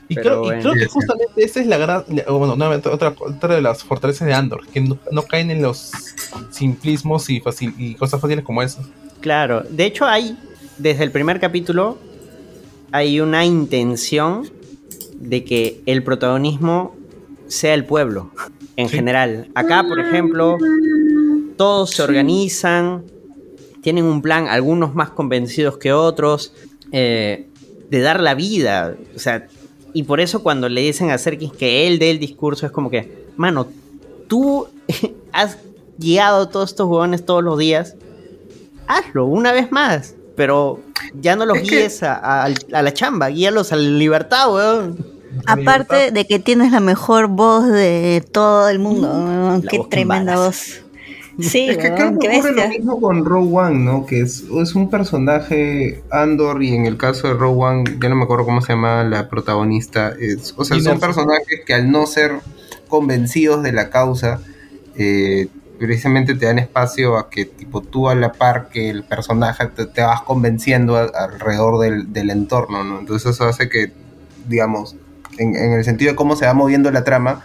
Y, 0.08 0.16
creo, 0.16 0.42
y 0.42 0.46
bueno. 0.46 0.62
creo 0.62 0.74
que 0.74 0.86
justamente 0.86 1.32
esa 1.36 1.60
es 1.60 1.66
la 1.66 1.78
gran. 1.78 2.04
Bueno, 2.28 2.54
otra, 2.92 3.14
otra 3.18 3.54
de 3.54 3.62
las 3.62 3.82
fortalezas 3.84 4.26
de 4.28 4.34
Andor, 4.34 4.66
que 4.66 4.80
no, 4.80 4.98
no 5.10 5.22
caen 5.22 5.50
en 5.50 5.62
los 5.62 5.90
simplismos 6.50 7.30
y 7.30 7.40
cosas 7.40 8.20
fáciles 8.20 8.44
como 8.44 8.62
esas. 8.62 8.86
Claro. 9.20 9.62
De 9.68 9.86
hecho, 9.86 10.04
hay, 10.04 10.36
desde 10.78 11.04
el 11.04 11.10
primer 11.10 11.40
capítulo, 11.40 11.98
hay 12.92 13.20
una 13.20 13.44
intención 13.44 14.50
de 15.14 15.44
que 15.44 15.80
el 15.86 16.02
protagonismo 16.02 16.94
sea 17.46 17.74
el 17.74 17.84
pueblo, 17.84 18.30
en 18.76 18.88
general. 18.88 19.48
Acá, 19.54 19.84
por 19.88 20.00
ejemplo, 20.00 20.58
todos 21.56 21.90
se 21.90 22.02
organizan, 22.02 23.04
tienen 23.82 24.04
un 24.04 24.22
plan, 24.22 24.48
algunos 24.48 24.94
más 24.94 25.10
convencidos 25.10 25.78
que 25.78 25.92
otros, 25.92 26.52
eh, 26.92 27.48
de 27.90 28.00
dar 28.00 28.20
la 28.20 28.34
vida. 28.34 28.96
O 29.14 29.18
sea, 29.18 29.46
y 29.94 30.02
por 30.02 30.20
eso 30.20 30.42
cuando 30.42 30.68
le 30.68 30.82
dicen 30.82 31.10
a 31.10 31.16
Serkis 31.18 31.52
que 31.52 31.86
él 31.86 31.98
dé 31.98 32.10
el 32.10 32.18
discurso, 32.18 32.66
es 32.66 32.72
como 32.72 32.90
que, 32.90 33.26
mano, 33.36 33.66
tú 34.28 34.66
has 35.32 35.56
guiado 35.96 36.42
a 36.42 36.48
todos 36.50 36.70
estos 36.70 36.86
huevones 36.88 37.24
todos 37.24 37.42
los 37.42 37.58
días, 37.58 37.94
hazlo 38.86 39.24
una 39.26 39.52
vez 39.52 39.72
más. 39.72 40.14
Pero 40.36 40.80
ya 41.20 41.36
no 41.36 41.46
los 41.46 41.58
Es 41.58 41.62
que- 41.68 41.76
guíes 41.76 42.02
a, 42.02 42.14
a- 42.44 42.48
a 42.72 42.82
la 42.82 42.92
chamba, 42.92 43.28
guíalos 43.28 43.72
a 43.72 43.76
la 43.76 43.88
libertad, 43.88 44.52
weón. 44.52 45.06
Aparte 45.46 46.10
de 46.12 46.26
que 46.26 46.38
tienes 46.38 46.70
la 46.72 46.78
mejor 46.80 47.26
voz 47.28 47.66
de 47.66 48.24
todo 48.32 48.68
el 48.68 48.78
mundo. 48.80 49.08
La 49.62 49.68
Qué 49.68 49.78
voz 49.78 49.88
tremenda 49.88 50.36
voz. 50.36 50.80
Sí, 51.38 51.68
Es 51.68 51.78
que 51.78 51.94
creo 51.94 52.10
ocurre 52.36 52.52
lo 52.52 52.68
mismo 52.68 53.00
con 53.00 53.24
Rogue 53.24 53.56
One, 53.56 53.78
¿no? 53.80 54.06
Que 54.06 54.20
es, 54.20 54.44
es 54.60 54.74
un 54.74 54.88
personaje 54.90 56.02
Andor 56.10 56.62
y 56.62 56.74
en 56.74 56.86
el 56.86 56.96
caso 56.96 57.28
de 57.28 57.34
Rogue 57.34 57.64
One, 57.64 57.84
ya 58.00 58.08
no 58.08 58.16
me 58.16 58.24
acuerdo 58.24 58.44
cómo 58.44 58.60
se 58.60 58.72
llama 58.74 59.02
la 59.04 59.28
protagonista. 59.28 60.14
es- 60.18 60.54
o 60.56 60.64
sea, 60.64 60.76
son 60.84 61.00
personajes 61.00 61.60
que 61.66 61.74
al 61.74 61.90
no 61.90 62.06
ser 62.06 62.32
convencidos 62.88 63.62
de 63.62 63.72
la 63.72 63.90
causa, 63.90 64.40
eh, 64.96 65.48
precisamente 65.78 66.34
te 66.36 66.46
dan 66.46 66.60
espacio 66.60 67.18
a 67.18 67.28
que 67.28 67.44
tipo 67.46 67.80
tú 67.80 68.08
a 68.08 68.14
la 68.14 68.32
par 68.32 68.68
que 68.68 68.88
el 68.90 69.02
personaje 69.02 69.66
te, 69.66 69.86
te 69.86 70.02
vas 70.02 70.22
convenciendo 70.22 70.96
a- 70.96 71.10
alrededor 71.16 71.80
del, 71.80 72.12
del 72.12 72.30
entorno, 72.30 72.84
¿no? 72.84 73.00
Entonces 73.00 73.32
eso 73.32 73.44
hace 73.44 73.68
que, 73.68 73.92
digamos, 74.48 74.94
en, 75.38 75.56
en 75.56 75.72
el 75.72 75.84
sentido 75.84 76.12
de 76.12 76.16
cómo 76.16 76.36
se 76.36 76.46
va 76.46 76.54
moviendo 76.54 76.92
la 76.92 77.02
trama, 77.02 77.44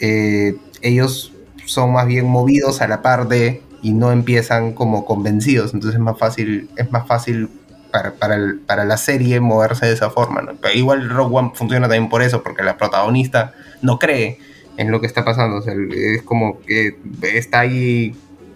eh, 0.00 0.56
ellos 0.80 1.32
son 1.68 1.92
más 1.92 2.06
bien 2.06 2.26
movidos 2.26 2.80
a 2.80 2.88
la 2.88 3.02
par 3.02 3.28
de 3.28 3.62
y 3.82 3.92
no 3.92 4.10
empiezan 4.10 4.72
como 4.72 5.04
convencidos. 5.04 5.74
Entonces 5.74 5.98
es 5.98 6.02
más 6.04 6.18
fácil, 6.18 6.68
es 6.76 6.90
más 6.90 7.06
fácil 7.06 7.48
para, 7.92 8.14
para, 8.14 8.34
el- 8.34 8.58
para 8.60 8.84
la 8.84 8.96
serie 8.96 9.40
moverse 9.40 9.86
de 9.86 9.92
esa 9.92 10.10
forma. 10.10 10.42
igual 10.74 11.08
Rogue 11.08 11.36
One 11.36 11.50
funciona 11.54 11.86
también 11.88 12.08
por 12.08 12.22
eso, 12.22 12.42
porque 12.42 12.62
la 12.62 12.76
protagonista 12.76 13.52
no 13.82 13.98
cree 13.98 14.38
en 14.76 14.90
lo 14.90 15.00
que 15.00 15.06
está 15.06 15.24
pasando. 15.24 15.62
Es 15.92 16.22
como 16.22 16.60
que 16.60 16.96
está 17.22 17.60
ahí 17.60 18.14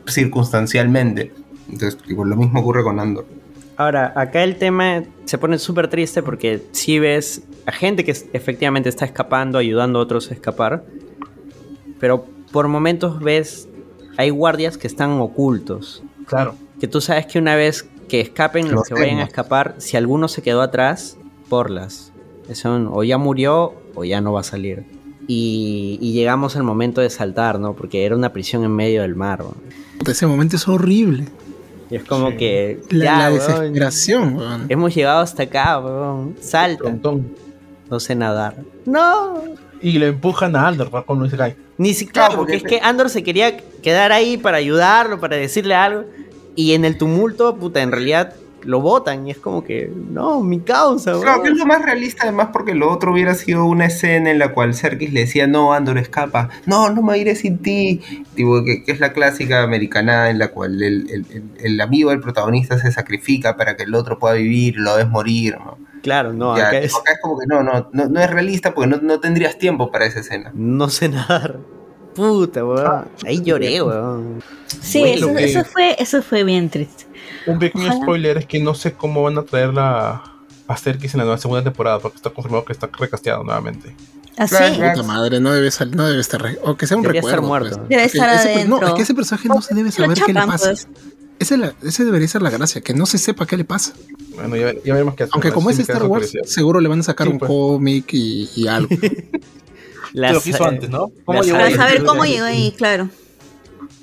circunstancialmente. 0.08 1.32
Entonces, 1.70 1.98
lo 2.08 2.36
mismo 2.36 2.60
ocurre 2.60 2.82
con 2.82 2.98
Andor. 3.00 3.26
Ahora, 3.76 4.12
acá 4.16 4.42
el 4.44 4.56
tema 4.56 5.02
se 5.24 5.38
pone 5.38 5.58
súper 5.58 5.88
triste 5.88 6.22
porque 6.22 6.62
si 6.72 6.98
ves 6.98 7.42
a 7.66 7.72
gente 7.72 8.04
que 8.04 8.10
efectivamente 8.32 8.88
está 8.88 9.04
escapando, 9.04 9.58
ayudando 9.58 9.98
a 9.98 10.02
otros 10.02 10.30
a 10.30 10.34
escapar, 10.34 10.84
pero 11.98 12.26
por 12.52 12.68
momentos 12.68 13.20
ves, 13.20 13.68
hay 14.16 14.30
guardias 14.30 14.78
que 14.78 14.86
están 14.86 15.12
ocultos. 15.12 16.02
Claro. 16.26 16.54
Que 16.78 16.86
tú 16.86 17.00
sabes 17.00 17.26
que 17.26 17.38
una 17.38 17.56
vez 17.56 17.88
que 18.08 18.20
escapen 18.20 18.64
los 18.66 18.74
Los 18.74 18.88
que 18.88 18.94
vayan 18.94 19.18
a 19.18 19.24
escapar, 19.24 19.74
si 19.78 19.96
alguno 19.96 20.28
se 20.28 20.42
quedó 20.42 20.60
atrás, 20.62 21.16
porlas. 21.48 22.12
Son, 22.52 22.88
o 22.92 23.02
ya 23.04 23.16
murió 23.18 23.74
o 23.94 24.04
ya 24.04 24.20
no 24.20 24.32
va 24.32 24.40
a 24.40 24.44
salir. 24.44 24.84
Y, 25.26 25.98
y 26.02 26.12
llegamos 26.12 26.56
al 26.56 26.64
momento 26.64 27.00
de 27.00 27.08
saltar, 27.08 27.58
¿no? 27.58 27.74
Porque 27.74 28.04
era 28.04 28.14
una 28.14 28.32
prisión 28.32 28.64
en 28.64 28.72
medio 28.72 29.02
del 29.02 29.14
mar. 29.14 29.40
¿no? 29.40 29.54
Ese 30.10 30.26
momento 30.26 30.56
es 30.56 30.68
horrible. 30.68 31.24
Y 31.88 31.96
es 31.96 32.04
como 32.04 32.36
que... 32.36 32.82
La, 32.90 33.04
ya, 33.04 33.18
la 33.18 33.30
desesperación, 33.30 34.36
weón. 34.36 34.66
Hemos 34.68 34.94
llegado 34.94 35.20
hasta 35.20 35.44
acá, 35.44 35.78
weón. 35.78 36.36
Salta. 36.40 36.94
No 37.90 38.00
sé 38.00 38.14
nadar. 38.14 38.56
No. 38.84 39.42
Y 39.82 39.98
le 39.98 40.08
empujan 40.08 40.54
a 40.56 40.68
Andor 40.68 40.92
¿no? 40.92 41.04
cuando 41.04 41.28
se 41.28 41.36
cae. 41.36 41.56
Ni 41.78 41.94
siquiera, 41.94 42.28
Claro, 42.28 42.36
porque 42.40 42.56
es 42.56 42.62
que 42.62 42.80
Andor 42.80 43.10
se 43.10 43.22
quería 43.22 43.56
quedar 43.82 44.12
ahí 44.12 44.36
para 44.36 44.58
ayudarlo, 44.58 45.20
para 45.20 45.36
decirle 45.36 45.74
algo. 45.74 46.04
Y 46.54 46.74
en 46.74 46.84
el 46.84 46.98
tumulto, 46.98 47.56
puta, 47.56 47.82
en 47.82 47.90
realidad 47.90 48.34
lo 48.64 48.80
votan. 48.80 49.26
Y 49.26 49.30
es 49.30 49.38
como 49.38 49.62
que, 49.64 49.92
no, 50.10 50.40
mi 50.42 50.60
causa, 50.60 51.12
Claro, 51.20 51.42
que 51.42 51.48
es 51.50 51.56
lo 51.56 51.66
más 51.66 51.82
realista 51.82 52.24
además 52.24 52.48
porque 52.52 52.74
lo 52.74 52.90
otro 52.90 53.12
hubiera 53.12 53.34
sido 53.34 53.64
una 53.64 53.86
escena 53.86 54.30
en 54.30 54.38
la 54.38 54.52
cual 54.52 54.74
Serkis 54.74 55.12
le 55.12 55.20
decía, 55.20 55.46
no, 55.46 55.72
Andor 55.72 55.98
escapa, 55.98 56.48
no, 56.66 56.90
no 56.90 57.02
me 57.02 57.18
iré 57.18 57.34
sin 57.34 57.58
ti, 57.58 58.00
tipo, 58.34 58.64
que, 58.64 58.82
que 58.84 58.92
es 58.92 59.00
la 59.00 59.12
clásica 59.12 59.62
americana 59.62 60.30
en 60.30 60.38
la 60.38 60.48
cual 60.48 60.82
el, 60.82 61.10
el- 61.10 61.26
el- 61.30 61.50
el 61.58 61.80
amigo 61.80 62.10
del 62.10 62.20
protagonista 62.20 62.78
se 62.78 62.90
sacrifica 62.92 63.56
para 63.56 63.76
que 63.76 63.84
el 63.84 63.94
otro 63.94 64.18
pueda 64.18 64.34
vivir, 64.34 64.74
lo 64.76 64.96
ves 64.96 65.08
morir, 65.08 65.56
¿no? 65.58 65.78
Claro, 66.02 66.32
no, 66.32 66.56
Ya, 66.56 66.68
acá 66.68 66.80
tipo, 66.80 66.96
es. 66.96 67.00
acá 67.00 67.12
es 67.12 67.18
como 67.22 67.38
que 67.38 67.46
no, 67.46 67.62
no, 67.62 67.88
no, 67.92 68.08
no 68.08 68.20
es 68.20 68.28
realista 68.30 68.74
porque 68.74 68.88
no, 68.90 68.96
no 69.00 69.20
tendrías 69.20 69.56
tiempo 69.58 69.90
para 69.92 70.06
esa 70.06 70.18
escena. 70.20 70.50
No 70.54 70.88
sé 70.88 71.08
nadar. 71.08 71.58
Puta, 72.14 72.64
weón. 72.64 73.08
Ahí 73.24 73.40
lloré, 73.40 73.80
weón. 73.82 74.42
Sí, 74.66 75.00
Bueno, 75.00 75.14
eso, 75.16 75.34
que- 75.34 75.44
eso 75.44 75.64
fue, 75.64 75.96
eso 75.98 76.22
fue 76.22 76.44
bien 76.44 76.68
triste. 76.68 77.04
Un 77.46 77.58
pequeño 77.58 77.86
Ojalá. 77.86 78.02
spoiler 78.02 78.38
es 78.38 78.46
que 78.46 78.60
no 78.60 78.74
sé 78.74 78.92
cómo 78.92 79.22
van 79.22 79.38
a 79.38 79.42
traer 79.42 79.72
la 79.74 80.22
a 80.68 80.76
Serkis 80.76 81.12
en 81.14 81.18
la 81.18 81.24
nueva 81.24 81.38
segunda 81.38 81.62
temporada, 81.62 81.98
porque 81.98 82.16
está 82.16 82.30
confirmado 82.30 82.64
que 82.64 82.72
está 82.72 82.88
recasteado 82.98 83.42
nuevamente. 83.44 83.94
Así. 84.38 84.54
Claro. 84.56 84.94
Puta 84.94 85.02
madre, 85.06 85.40
no 85.40 85.52
debe, 85.52 85.70
sal- 85.70 85.90
no 85.94 86.06
debe 86.06 86.20
estar. 86.20 86.40
re- 86.40 86.58
O 86.62 86.76
que 86.76 86.86
sea 86.86 86.96
un 86.96 87.02
Debería 87.02 87.20
recuerdo. 87.20 87.36
estar 87.42 87.48
muerto. 87.48 87.76
pues. 87.78 87.88
Debe 87.90 88.04
estar 88.04 88.34
ese- 88.34 88.54
adentro. 88.54 88.80
No, 88.80 88.86
es 88.88 88.94
que 88.94 89.02
ese 89.02 89.14
personaje 89.14 89.48
no 89.48 89.60
se 89.60 89.74
debe 89.74 89.90
saber 89.92 90.18
qué 90.24 90.32
le 90.32 90.40
pasa. 90.46 90.70
pues. 90.70 90.88
Ese, 91.38 91.56
la- 91.58 91.74
ese 91.82 92.04
debería 92.04 92.28
ser 92.28 92.40
la 92.42 92.50
gracia, 92.50 92.80
que 92.80 92.94
no 92.94 93.04
se 93.04 93.18
sepa 93.18 93.44
qué 93.46 93.56
le 93.56 93.64
pasa. 93.64 93.92
Bueno, 94.34 94.56
ya, 94.56 94.72
ya 94.84 94.92
veremos 94.94 95.14
qué 95.16 95.24
hacen. 95.24 95.32
Aunque 95.34 95.50
como 95.52 95.68
es 95.70 95.78
Star 95.80 96.04
Wars, 96.04 96.32
seguro 96.44 96.80
le 96.80 96.88
van 96.88 97.00
a 97.00 97.02
sacar 97.02 97.26
Sí, 97.26 97.32
un 97.32 97.38
pues. 97.40 97.50
cómic 97.50 98.06
y, 98.14 98.48
y 98.54 98.68
algo. 98.68 98.88
Lo 100.14 100.40
que 100.40 100.50
hizo 100.50 100.64
antes, 100.64 100.88
¿no? 100.90 101.10
¿Cómo 101.24 101.42
llegó 101.42 101.56
Para 101.56 101.68
ahí? 101.68 101.74
saber 101.74 102.04
cómo 102.04 102.24
llegó 102.24 102.44
ahí, 102.44 102.72
claro. 102.76 103.08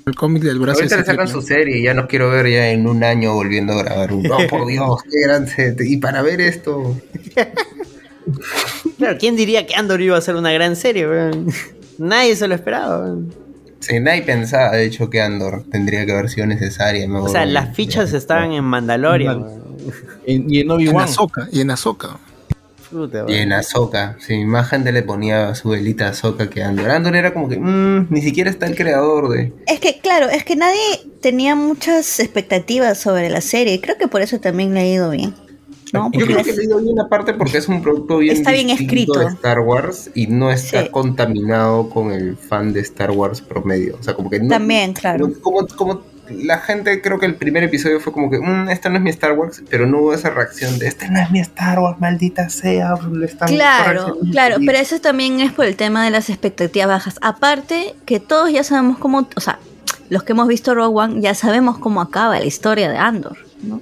El 0.06 0.14
cómic 0.14 0.42
del 0.42 0.58
brazo 0.58 0.78
Ahorita 0.80 0.96
le 0.96 1.04
sacan 1.04 1.28
su 1.28 1.42
serie 1.42 1.78
y 1.78 1.82
ya 1.82 1.94
no 1.94 2.08
quiero 2.08 2.30
ver 2.30 2.48
ya 2.48 2.70
en 2.70 2.86
un 2.86 3.04
año 3.04 3.34
volviendo 3.34 3.74
a 3.74 3.82
grabar 3.82 4.12
un. 4.12 4.22
No, 4.22 4.38
por 4.48 4.66
Dios, 4.66 5.02
qué 5.04 5.20
gran 5.26 5.46
serie. 5.46 5.88
Y 5.88 5.96
para 5.98 6.22
ver 6.22 6.40
esto. 6.40 6.96
Claro, 8.98 9.16
¿quién 9.18 9.34
diría 9.34 9.66
que 9.66 9.74
Andor 9.74 10.00
iba 10.02 10.16
a 10.16 10.20
ser 10.20 10.36
una 10.36 10.52
gran 10.52 10.76
serie? 10.76 11.06
Nadie 11.98 12.36
se 12.36 12.46
lo 12.46 12.54
esperaba. 12.54 13.00
weón. 13.02 13.34
Sí, 13.80 13.98
nadie 13.98 14.22
pensaba, 14.22 14.72
de 14.72 14.84
hecho, 14.84 15.08
que 15.08 15.22
Andor 15.22 15.64
tendría 15.70 16.04
que 16.04 16.12
haber 16.12 16.28
sido 16.28 16.46
necesaria. 16.46 17.10
O 17.10 17.28
sea, 17.28 17.46
las 17.46 17.74
fichas 17.74 18.12
estaban 18.12 18.52
en 18.52 18.62
Mandalorian. 18.64 19.46
y 20.26 20.34
en 20.60 20.64
En 20.66 20.70
Obi-Wan. 20.70 21.08
Y 21.50 21.60
en 21.62 21.70
Ahsoka. 21.70 22.18
Puta, 22.90 23.24
Y 23.28 23.34
en 23.36 23.52
Ahsoka, 23.52 24.16
sí, 24.18 24.44
más 24.44 24.68
gente 24.68 24.90
le 24.92 25.02
ponía 25.02 25.54
su 25.54 25.68
velita 25.70 26.06
a 26.06 26.10
Ahsoka 26.10 26.50
que 26.50 26.62
Andor. 26.62 26.90
Andor 26.90 27.14
era 27.16 27.32
como 27.32 27.48
que, 27.48 27.58
mm, 27.58 28.08
ni 28.10 28.20
siquiera 28.22 28.50
está 28.50 28.66
el 28.66 28.74
creador 28.76 29.28
de. 29.28 29.52
Es 29.66 29.78
que, 29.80 30.00
claro, 30.00 30.28
es 30.28 30.44
que 30.44 30.56
nadie 30.56 30.80
tenía 31.20 31.54
muchas 31.54 32.18
expectativas 32.20 32.98
sobre 32.98 33.30
la 33.30 33.40
serie. 33.40 33.80
Creo 33.80 33.96
que 33.96 34.08
por 34.08 34.22
eso 34.22 34.40
también 34.40 34.74
le 34.74 34.80
ha 34.80 34.86
ido 34.86 35.10
bien. 35.10 35.34
¿no? 35.92 36.04
Yo 36.12 36.20
Porque 36.20 36.34
creo 36.34 36.44
que 36.44 36.52
le 36.52 36.60
ha 36.60 36.64
ido 36.66 36.78
bien 36.80 37.00
aparte 37.00 37.34
porque 37.34 37.58
es 37.58 37.66
un 37.66 37.82
producto 37.82 38.18
bien 38.18 38.36
Está 38.36 38.52
bien 38.52 38.70
escrito. 38.70 39.18
de 39.18 39.26
Star 39.26 39.58
Wars 39.58 40.08
y 40.14 40.28
no 40.28 40.52
está 40.52 40.84
Sí. 40.84 40.88
contaminado 40.90 41.90
con 41.90 42.12
el 42.12 42.36
fan 42.36 42.72
de 42.72 42.78
Star 42.80 43.10
Wars 43.10 43.40
promedio. 43.40 43.96
O 43.98 44.02
sea, 44.02 44.14
como 44.14 44.30
que 44.30 44.38
no. 44.38 44.48
También, 44.50 44.92
claro. 44.92 45.28
Como, 45.40 45.66
como 45.66 46.02
la 46.30 46.58
gente, 46.58 47.00
creo 47.02 47.18
que 47.18 47.26
el 47.26 47.34
primer 47.34 47.62
episodio 47.62 48.00
fue 48.00 48.12
como 48.12 48.30
que, 48.30 48.38
"Mm, 48.38 48.68
esta 48.70 48.88
no 48.88 48.96
es 48.96 49.02
mi 49.02 49.10
Star 49.10 49.32
Wars, 49.32 49.62
pero 49.68 49.86
no 49.86 49.98
hubo 49.98 50.14
esa 50.14 50.30
reacción 50.30 50.78
de, 50.78 50.86
esta 50.86 51.08
no 51.08 51.20
es 51.20 51.30
mi 51.30 51.40
Star 51.40 51.78
Wars, 51.78 52.00
maldita 52.00 52.48
sea. 52.48 52.94
Claro, 53.46 54.02
corrigiendo". 54.04 54.32
claro, 54.32 54.56
pero 54.64 54.78
eso 54.78 55.00
también 55.00 55.40
es 55.40 55.52
por 55.52 55.66
el 55.66 55.76
tema 55.76 56.04
de 56.04 56.10
las 56.10 56.30
expectativas 56.30 56.88
bajas. 56.88 57.18
Aparte, 57.22 57.94
que 58.06 58.20
todos 58.20 58.52
ya 58.52 58.64
sabemos 58.64 58.98
cómo, 58.98 59.28
o 59.36 59.40
sea, 59.40 59.58
los 60.08 60.22
que 60.22 60.32
hemos 60.32 60.48
visto 60.48 60.74
Rogue 60.74 60.98
One 60.98 61.20
ya 61.20 61.34
sabemos 61.34 61.78
cómo 61.78 62.00
acaba 62.00 62.38
la 62.38 62.44
historia 62.44 62.90
de 62.90 62.98
Andor, 62.98 63.36
¿no? 63.62 63.80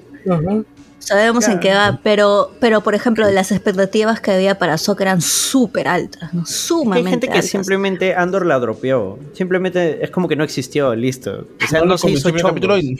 Sabemos 0.98 1.48
en 1.48 1.60
qué 1.60 1.72
va, 1.72 2.00
pero, 2.02 2.52
pero 2.60 2.82
por 2.82 2.94
ejemplo, 2.94 3.30
las 3.30 3.52
expectativas 3.52 4.20
que 4.20 4.32
había 4.32 4.58
para 4.58 4.74
Ahsoka 4.74 5.04
eran 5.04 5.20
súper 5.20 5.88
altas, 5.88 6.34
¿no? 6.34 6.40
Hay 6.40 6.46
Sumamente 6.46 7.10
gente 7.10 7.26
que 7.28 7.32
altas. 7.34 7.50
simplemente 7.50 8.14
Andor 8.14 8.44
la 8.44 8.58
dropeó. 8.58 9.18
Simplemente 9.32 10.04
es 10.04 10.10
como 10.10 10.28
que 10.28 10.36
no 10.36 10.44
existió, 10.44 10.94
listo. 10.94 11.46
O 11.64 11.66
sea, 11.66 11.80
No 11.80 11.86
no, 11.86 11.98
se 11.98 12.10
hizo 12.10 12.32
capítulo 12.32 12.76
y. 12.78 12.96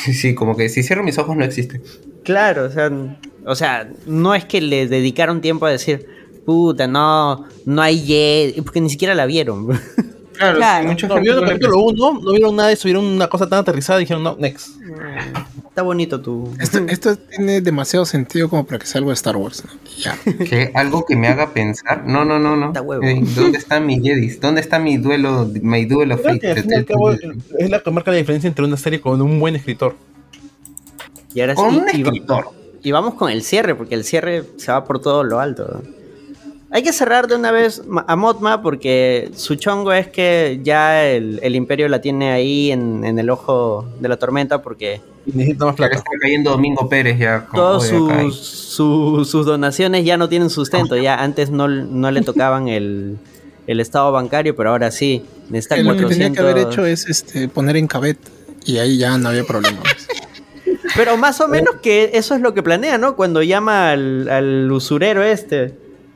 Sí, 0.00 0.14
sí, 0.14 0.34
como 0.34 0.56
que 0.56 0.68
si 0.68 0.82
cierro 0.82 1.02
mis 1.02 1.18
ojos 1.18 1.36
no 1.36 1.44
existe. 1.44 1.80
Claro, 2.24 2.64
o 2.64 2.70
sea, 2.70 2.90
o 3.44 3.54
sea, 3.54 3.90
no 4.06 4.34
es 4.34 4.44
que 4.44 4.60
le 4.60 4.86
dedicaron 4.86 5.40
tiempo 5.40 5.66
a 5.66 5.70
decir, 5.70 6.06
puta, 6.44 6.86
no, 6.86 7.46
no 7.64 7.82
hay 7.82 7.98
Jedi, 8.00 8.60
porque 8.62 8.80
ni 8.80 8.90
siquiera 8.90 9.14
la 9.14 9.26
vieron. 9.26 9.68
Claro, 10.42 10.56
Claro. 10.58 10.88
mucha 10.88 11.08
No, 11.08 11.20
vieron 11.20 11.36
no 11.36 11.42
el 11.42 11.48
le 11.48 11.52
capítulo 11.60 11.78
1, 11.82 12.20
no 12.22 12.32
vieron 12.32 12.56
nada 12.56 12.68
de 12.68 12.74
eso, 12.74 12.84
vieron 12.84 13.04
una 13.04 13.28
cosa 13.28 13.48
tan 13.48 13.60
aterrizada 13.60 13.98
y 14.00 14.02
dijeron 14.04 14.22
no, 14.22 14.36
next. 14.38 14.68
Está 15.68 15.82
bonito 15.82 16.20
tu. 16.20 16.52
Esto, 16.60 16.78
esto 16.88 17.16
tiene 17.16 17.60
demasiado 17.62 18.04
sentido 18.04 18.48
como 18.50 18.66
para 18.66 18.78
que 18.78 18.86
sea 18.86 18.98
algo 18.98 19.10
de 19.10 19.14
Star 19.14 19.36
Wars. 19.36 19.64
¿no? 19.64 19.70
Ya. 19.98 20.18
que 20.44 20.70
algo 20.74 21.04
que 21.06 21.16
me 21.16 21.28
haga 21.28 21.52
pensar. 21.54 22.04
No, 22.06 22.24
no, 22.24 22.38
no, 22.38 22.56
no. 22.56 22.66
Está 22.66 22.82
huevo. 22.82 23.02
¿Dónde 23.34 23.56
están 23.58 23.86
mis 23.86 24.02
Jedis? 24.02 24.38
¿Dónde 24.40 24.60
está 24.60 24.78
mi 24.78 24.98
duelo, 24.98 25.48
mi 25.62 25.84
duelo 25.86 26.18
fate? 26.18 26.52
es 26.52 27.70
la 27.70 27.80
que 27.82 27.90
marca 27.90 28.10
la 28.10 28.18
diferencia 28.18 28.48
entre 28.48 28.64
una 28.64 28.76
serie 28.76 29.00
con 29.00 29.20
un 29.22 29.40
buen 29.40 29.56
escritor. 29.56 29.96
Y 31.34 31.40
ahora 31.40 31.54
Con 31.54 31.70
sí, 31.70 31.76
un 31.78 31.82
y 31.84 32.02
va- 32.02 32.08
escritor. 32.10 32.48
Y 32.82 32.90
vamos 32.90 33.14
con 33.14 33.30
el 33.30 33.42
cierre, 33.42 33.74
porque 33.74 33.94
el 33.94 34.04
cierre 34.04 34.42
se 34.58 34.72
va 34.72 34.84
por 34.84 35.00
todo 35.00 35.22
lo 35.24 35.38
alto. 35.40 35.82
Hay 36.74 36.82
que 36.82 36.92
cerrar 36.94 37.26
de 37.28 37.34
una 37.36 37.50
vez 37.50 37.82
a 38.06 38.16
Motma 38.16 38.62
porque 38.62 39.30
su 39.36 39.56
chongo 39.56 39.92
es 39.92 40.08
que 40.08 40.58
ya 40.62 41.06
el, 41.06 41.38
el 41.42 41.54
imperio 41.54 41.86
la 41.88 42.00
tiene 42.00 42.32
ahí 42.32 42.72
en, 42.72 43.04
en 43.04 43.18
el 43.18 43.28
ojo 43.28 43.84
de 44.00 44.08
la 44.08 44.16
tormenta 44.16 44.62
porque 44.62 45.02
Y 45.26 45.32
necesita 45.36 45.66
más 45.66 45.74
plata. 45.76 45.96
está 45.96 46.10
cayendo 46.18 46.50
Domingo 46.52 46.88
Pérez 46.88 47.18
ya. 47.18 47.46
todas 47.54 47.86
sus, 47.86 48.36
su- 48.38 49.24
sus 49.26 49.44
donaciones 49.44 50.04
ya 50.06 50.16
no 50.16 50.30
tienen 50.30 50.48
sustento. 50.48 50.96
Ya 50.96 51.22
antes 51.22 51.50
no, 51.50 51.68
no 51.68 52.10
le 52.10 52.22
tocaban 52.22 52.68
el, 52.68 53.18
el 53.66 53.78
estado 53.80 54.10
bancario, 54.10 54.56
pero 54.56 54.70
ahora 54.70 54.90
sí. 54.90 55.22
Necesita 55.50 55.76
Lo 55.76 55.92
que 55.94 56.02
400... 56.04 56.16
tenía 56.18 56.32
que 56.32 56.40
haber 56.40 56.58
hecho 56.72 56.86
es 56.86 57.06
este, 57.06 57.48
poner 57.48 57.76
en 57.76 57.86
cabet 57.86 58.16
y 58.64 58.78
ahí 58.78 58.96
ya 58.96 59.18
no 59.18 59.28
había 59.28 59.44
problema. 59.44 59.80
Pero 60.96 61.16
más 61.16 61.40
o 61.40 61.48
menos 61.48 61.76
que 61.82 62.10
eso 62.14 62.34
es 62.34 62.40
lo 62.42 62.52
que 62.54 62.62
planea, 62.62 62.98
¿no? 62.98 63.16
Cuando 63.16 63.42
llama 63.42 63.92
al, 63.92 64.28
al 64.28 64.70
usurero 64.72 65.22
este. 65.22 65.74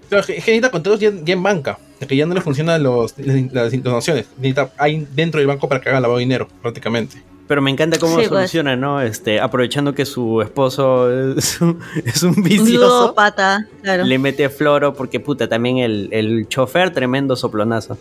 Pero 0.08 0.20
es 0.20 0.26
que 0.26 0.34
necesita 0.34 0.70
ya, 0.98 1.12
ya 1.24 1.32
en 1.34 1.42
banca, 1.42 1.78
que 2.06 2.16
ya 2.16 2.26
no 2.26 2.34
le 2.34 2.40
funcionan 2.40 2.82
los, 2.82 3.14
las 3.18 3.82
donaciones. 3.82 4.26
Necesita 4.36 4.70
hay 4.78 5.06
dentro 5.14 5.38
del 5.38 5.46
banco 5.48 5.68
para 5.68 5.80
que 5.80 5.88
haga 5.88 6.00
lavado 6.00 6.18
de 6.18 6.24
dinero, 6.24 6.48
prácticamente. 6.62 7.22
Pero 7.48 7.62
me 7.62 7.70
encanta 7.70 7.98
cómo 7.98 8.12
Sí, 8.14 8.26
pues. 8.28 8.28
soluciona, 8.28 8.74
¿no? 8.74 9.00
Este, 9.00 9.38
aprovechando 9.40 9.94
que 9.94 10.04
su 10.04 10.42
esposo 10.42 11.10
es 11.36 11.60
un, 11.60 11.78
es 12.04 12.22
un 12.24 12.34
Un 12.36 12.42
vicioso, 12.42 13.14
claro. 13.82 14.04
le 14.04 14.18
mete 14.18 14.48
floro 14.48 14.94
porque 14.94 15.20
puta, 15.20 15.48
también 15.48 15.78
el, 15.78 16.08
el 16.10 16.48
chofer, 16.48 16.92
tremendo 16.92 17.36
soplonazo. 17.36 17.96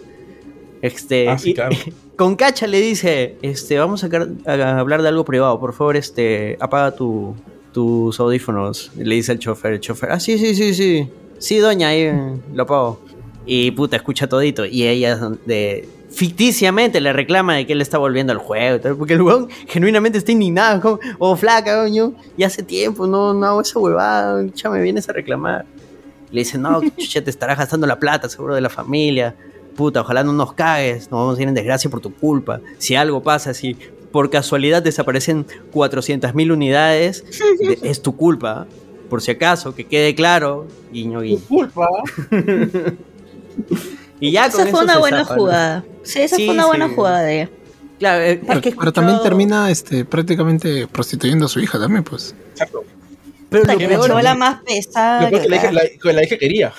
Este, 0.82 1.30
Ah, 1.30 1.38
sí, 1.38 1.52
y- 1.52 1.54
claro. 1.54 1.76
con 2.16 2.36
Cacha 2.36 2.66
le 2.68 2.82
dice, 2.82 3.38
este, 3.42 3.78
vamos 3.78 4.04
a, 4.04 4.10
hablar 4.80 5.02
de 5.02 5.08
algo 5.10 5.26
privado, 5.26 5.60
por 5.60 5.74
favor, 5.74 5.96
este, 5.96 6.58
apaga 6.60 6.96
tu, 6.96 7.36
tus 7.72 8.20
audífonos. 8.20 8.92
Le 8.98 9.16
dice 9.16 9.32
el 9.32 9.40
chofer, 9.40 9.74
el 9.74 9.80
chofer, 9.80 10.12
ah, 10.12 10.20
sí, 10.20 10.38
sí, 10.40 10.56
sí, 10.56 10.74
sí, 10.74 11.08
sí, 11.40 11.58
doña, 11.58 11.90
ahí 11.90 12.12
lo 12.54 12.64
apago. 12.64 13.00
Y 13.46 13.72
puta, 13.72 13.96
escucha 13.96 14.28
todito. 14.28 14.66
Y 14.66 14.84
ella 14.88 15.18
de, 15.46 15.88
ficticiamente 16.10 17.00
le 17.00 17.14
reclama 17.14 17.56
de 17.56 17.68
que 17.68 17.74
él 17.74 17.82
está 17.82 17.98
volviendo 17.98 18.34
al 18.34 18.40
juego. 18.40 18.96
Porque 18.98 19.14
el 19.14 19.22
weón 19.22 19.50
genuinamente 19.68 20.18
está 20.18 20.32
indignado. 20.32 20.82
Como, 20.82 21.00
oh, 21.20 21.36
flaca, 21.36 21.84
coño. 21.84 22.14
Y 22.38 22.44
hace 22.44 22.64
tiempo 22.64 23.06
no, 23.06 23.34
no 23.34 23.46
hago 23.46 23.62
esa 23.62 23.78
huevada. 23.80 24.44
Ya 24.56 24.70
me 24.70 24.82
vienes 24.82 25.08
a 25.10 25.14
reclamar. 25.14 25.66
Le 26.32 26.42
dice, 26.42 26.58
no, 26.58 26.82
chucha, 26.98 27.24
te 27.24 27.30
estarás 27.30 27.58
gastando 27.58 27.86
la 27.86 28.00
plata, 28.00 28.28
seguro 28.30 28.56
de 28.56 28.62
la 28.62 28.70
familia. 28.70 29.36
Puta, 29.76 30.02
ojalá 30.02 30.24
no 30.24 30.34
nos 30.34 30.54
cagues. 30.54 31.12
Nos 31.12 31.20
vamos 31.20 31.38
a 31.38 31.42
ir 31.42 31.48
en 31.48 31.54
desgracia 31.54 31.90
por 31.90 32.00
tu 32.02 32.12
culpa. 32.14 32.62
Si 32.80 32.96
algo 32.96 33.22
pasa, 33.22 33.54
si 33.54 33.76
por 34.12 34.30
casualidad 34.30 34.82
desaparecen 34.82 35.46
400.000 35.72 36.52
unidades, 36.52 37.24
de- 37.60 37.78
es 37.84 38.02
tu 38.02 38.16
culpa. 38.16 38.66
Por 39.16 39.22
si 39.22 39.32
acaso, 39.32 39.74
que 39.74 39.86
quede 39.86 40.14
claro, 40.14 40.68
guiño, 40.92 41.22
guiño. 41.22 41.40
Culpa. 41.48 41.88
Y 44.20 44.32
ya 44.32 44.50
con 44.50 44.62
Esa 44.62 44.70
fue 44.72 44.80
eso 44.82 44.84
una 44.84 44.98
buena 45.00 45.24
jugada. 45.24 45.86
Sí, 46.04 46.20
esa 46.20 46.36
Sí, 46.36 46.46
fue 46.46 46.54
una 46.54 46.64
sí. 46.64 46.68
buena 46.68 46.90
jugada 46.90 47.22
de 47.22 47.42
ella. 47.42 47.50
Claro, 48.00 48.24
eh, 48.24 48.32
es 48.34 48.40
Pero, 48.46 48.62
que 48.62 48.70
he 48.70 48.76
pero 48.76 48.92
también 48.94 49.22
termina 49.24 49.72
este, 49.72 50.04
prácticamente 50.04 50.86
prostituyendo 50.88 51.46
a 51.46 51.48
su 51.50 51.62
hija 51.62 51.80
también, 51.80 52.04
pues. 52.04 52.36
Exacto. 52.52 52.84
Pero 53.50 53.64
lo 53.64 53.78
que 53.78 53.88
peor- 53.88 54.22
la 54.24 54.36
más 54.36 54.62
pesada. 54.64 55.22
Lo 55.24 55.30
peor 55.30 55.42
que 55.44 55.48
que 55.48 55.50
la 55.50 55.56
hija, 55.56 55.72
la, 55.72 55.82
que 56.02 56.14
la 56.14 56.24
hija 56.26 56.38
quería. 56.38 56.74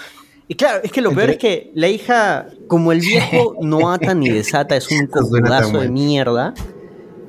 Y 0.49 0.55
claro, 0.57 0.81
es 0.85 0.93
que 0.93 1.01
lo 1.01 1.13
peor 1.13 1.31
es 1.31 1.39
que 1.39 1.71
la 1.75 1.89
hija, 1.89 2.49
como 2.69 2.93
el 2.93 3.01
viejo 3.01 3.57
no 3.63 3.91
ata 3.91 4.13
ni 4.15 4.29
desata, 4.29 4.77
es 4.77 4.91
un 4.91 5.07
cojudazo 5.11 5.69
de 5.69 5.79
mal. 5.79 5.91
mierda. 5.91 6.53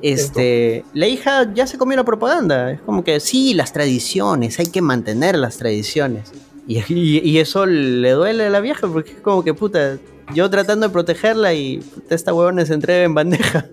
Este, 0.02 0.84
la 0.94 1.06
hija 1.08 1.52
ya 1.54 1.66
se 1.66 1.78
comió 1.78 1.96
la 1.96 2.04
propaganda. 2.04 2.72
Es 2.72 2.80
como 2.80 3.02
que 3.04 3.20
sí, 3.20 3.54
las 3.54 3.72
tradiciones, 3.72 4.58
hay 4.58 4.66
que 4.66 4.80
mantener 4.82 5.36
las 5.38 5.56
tradiciones. 5.58 6.30
Y, 6.66 6.78
y- 6.92 7.18
y 7.20 7.38
eso 7.38 7.66
le 7.66 8.10
duele 8.10 8.44
a 8.46 8.50
la 8.50 8.60
vieja 8.60 8.86
porque 8.88 9.12
es 9.12 9.20
como 9.20 9.42
que 9.42 9.54
puta, 9.54 9.98
yo 10.34 10.50
tratando 10.50 10.86
de 10.86 10.92
protegerla 10.92 11.54
y 11.54 11.78
puta, 11.78 12.14
esta 12.14 12.34
huevona 12.34 12.64
se 12.66 12.74
entrega 12.74 13.04
en 13.04 13.14
bandeja. 13.14 13.66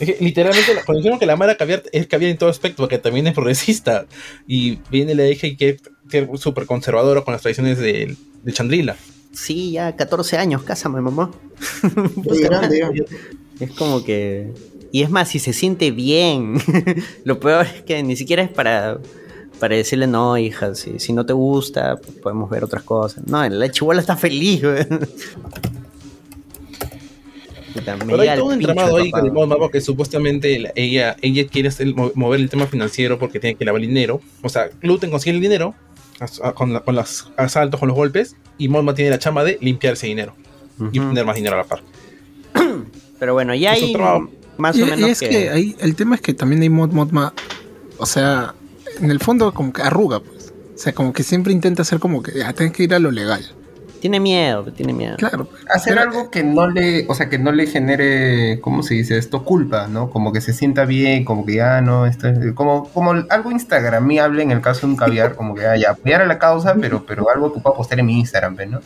Es 0.00 0.06
que, 0.06 0.16
literalmente, 0.24 0.74
la- 0.74 0.82
cuando 0.84 0.98
dijeron 1.00 1.18
que 1.18 1.26
la 1.26 1.36
Mara 1.36 1.56
caviar 1.56 1.82
es 1.92 2.06
caviar 2.06 2.30
en 2.32 2.38
todo 2.38 2.48
aspecto, 2.50 2.88
que 2.88 2.98
también 2.98 3.26
es 3.26 3.34
progresista. 3.34 4.06
Y 4.46 4.78
viene 4.90 5.14
la 5.14 5.28
hija 5.28 5.46
y 5.46 5.56
que 5.56 5.76
es 6.10 6.40
súper 6.40 6.66
conservadora 6.66 7.20
con 7.22 7.32
las 7.32 7.42
tradiciones 7.42 7.78
de, 7.78 8.16
de 8.42 8.52
Chandrila. 8.52 8.96
Sí, 9.32 9.72
ya 9.72 9.94
14 9.94 10.38
años, 10.38 10.62
cásame, 10.62 11.00
mamá. 11.00 11.30
Muy 12.16 12.38
grande. 12.40 13.04
Es 13.60 13.70
como 13.72 14.02
que. 14.02 14.50
Y 14.92 15.02
es 15.02 15.10
más, 15.10 15.28
si 15.28 15.38
se 15.38 15.52
siente 15.52 15.90
bien. 15.90 16.60
Lo 17.24 17.38
peor 17.40 17.66
es 17.66 17.82
que 17.82 18.02
ni 18.02 18.16
siquiera 18.16 18.42
es 18.42 18.48
para, 18.50 18.98
para 19.58 19.76
decirle, 19.76 20.06
no, 20.06 20.36
hija, 20.36 20.74
si, 20.74 20.98
si 20.98 21.12
no 21.12 21.24
te 21.24 21.32
gusta, 21.32 21.96
pues 21.96 22.16
podemos 22.18 22.50
ver 22.50 22.64
otras 22.64 22.82
cosas. 22.82 23.24
No, 23.26 23.48
la 23.48 23.70
chihuahua 23.70 24.00
está 24.00 24.16
feliz, 24.16 24.62
güey. 24.62 24.86
Pero 28.06 28.20
hay 28.20 28.36
todo 28.36 28.46
un 28.46 28.54
entramado 28.54 28.96
ahí 28.96 29.10
con 29.12 29.24
el 29.24 29.32
Mapa 29.32 29.70
que 29.70 29.80
supuestamente 29.80 30.58
la- 30.58 30.72
ella, 30.74 31.16
ella 31.22 31.46
quiere 31.46 31.68
hacer- 31.68 31.94
mover 31.94 32.40
el 32.40 32.50
tema 32.50 32.66
financiero 32.66 33.18
porque 33.18 33.38
tiene 33.38 33.54
que 33.56 33.64
lavar 33.64 33.80
el 33.80 33.86
dinero. 33.88 34.20
O 34.42 34.48
sea, 34.48 34.68
Gluten 34.82 35.10
consigue 35.10 35.36
el 35.36 35.40
dinero 35.40 35.74
con, 36.54 36.72
la- 36.72 36.80
con 36.80 36.96
los 36.96 37.30
asaltos, 37.36 37.78
con 37.78 37.88
los 37.88 37.96
golpes, 37.96 38.34
y 38.58 38.68
Monma 38.68 38.94
tiene 38.94 39.10
la 39.12 39.18
chama 39.20 39.44
de 39.44 39.56
limpiar 39.60 39.92
ese 39.94 40.08
dinero 40.08 40.34
y 40.92 40.98
Ujú. 40.98 41.08
tener 41.10 41.24
más 41.24 41.36
dinero 41.36 41.54
a 41.54 41.58
la 41.58 41.64
par. 41.64 41.82
Pero 43.20 43.34
bueno, 43.34 43.54
ya 43.54 43.72
hay 43.72 43.92
más 44.60 44.76
y, 44.76 44.82
o 44.82 44.86
y 44.86 44.90
menos 44.90 45.10
es 45.10 45.20
que, 45.20 45.50
ahí, 45.50 45.76
el 45.80 45.94
tema 45.94 46.14
es 46.14 46.20
que 46.20 46.34
también 46.34 46.62
hay 46.62 46.68
mod 46.68 46.90
modma, 46.92 47.32
o 47.98 48.06
sea, 48.06 48.54
en 49.00 49.10
el 49.10 49.20
fondo 49.20 49.52
como 49.52 49.72
que 49.72 49.82
arruga, 49.82 50.20
pues. 50.20 50.52
O 50.74 50.78
sea, 50.82 50.94
como 50.94 51.12
que 51.12 51.22
siempre 51.22 51.52
intenta 51.52 51.82
hacer 51.82 51.98
como 51.98 52.22
que 52.22 52.38
ya 52.38 52.52
tienes 52.54 52.74
que 52.74 52.84
ir 52.84 52.94
a 52.94 52.98
lo 52.98 53.10
legal. 53.10 53.44
Tiene 54.00 54.18
miedo, 54.18 54.64
tiene 54.72 54.94
miedo. 54.94 55.16
Claro. 55.18 55.46
Hacer 55.68 55.98
algo 55.98 56.30
que 56.30 56.42
no 56.42 56.66
le, 56.70 57.04
o 57.06 57.14
sea, 57.14 57.28
que 57.28 57.38
no 57.38 57.52
le 57.52 57.66
genere, 57.66 58.58
¿cómo 58.62 58.82
se 58.82 58.94
dice 58.94 59.18
esto? 59.18 59.44
Culpa, 59.44 59.88
¿no? 59.88 60.08
Como 60.08 60.32
que 60.32 60.40
se 60.40 60.54
sienta 60.54 60.86
bien, 60.86 61.26
como 61.26 61.44
que 61.44 61.56
ya 61.56 61.82
no, 61.82 62.06
esto 62.06 62.28
es- 62.28 62.54
como, 62.54 62.88
como 62.94 63.10
algo 63.28 63.50
instagramiable 63.50 64.42
en 64.42 64.52
el 64.52 64.62
caso 64.62 64.86
de 64.86 64.92
un 64.92 64.96
caviar, 64.96 65.34
como 65.36 65.54
que 65.54 65.66
ah, 65.66 65.76
ya 65.76 65.90
apoyar 65.90 66.22
a 66.22 66.26
la 66.26 66.38
causa, 66.38 66.74
pero, 66.80 67.04
pero 67.04 67.28
algo 67.28 67.52
que 67.52 67.60
pueda 67.60 67.76
postear 67.76 68.00
en 68.00 68.06
mi 68.06 68.18
Instagram, 68.20 68.56
¿ves, 68.56 68.70
¿no? 68.70 68.80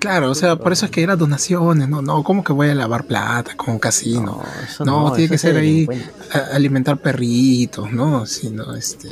Claro, 0.00 0.30
o 0.30 0.34
sea, 0.34 0.56
por 0.56 0.72
eso 0.72 0.86
es 0.86 0.90
que 0.90 1.02
eran 1.02 1.18
donaciones, 1.18 1.88
no, 1.88 2.00
no, 2.02 2.22
¿cómo 2.24 2.42
que 2.42 2.52
voy 2.52 2.68
a 2.70 2.74
lavar 2.74 3.04
plata 3.04 3.54
con 3.56 3.74
un 3.74 3.78
casino? 3.78 4.42
No, 4.80 4.84
no, 5.08 5.12
tiene 5.12 5.30
que 5.30 5.38
ser 5.38 5.56
ahí 5.56 5.86
a- 6.32 6.56
alimentar 6.56 6.96
perritos, 6.98 7.92
¿no? 7.92 8.24
Sino 8.26 8.74
este. 8.74 9.08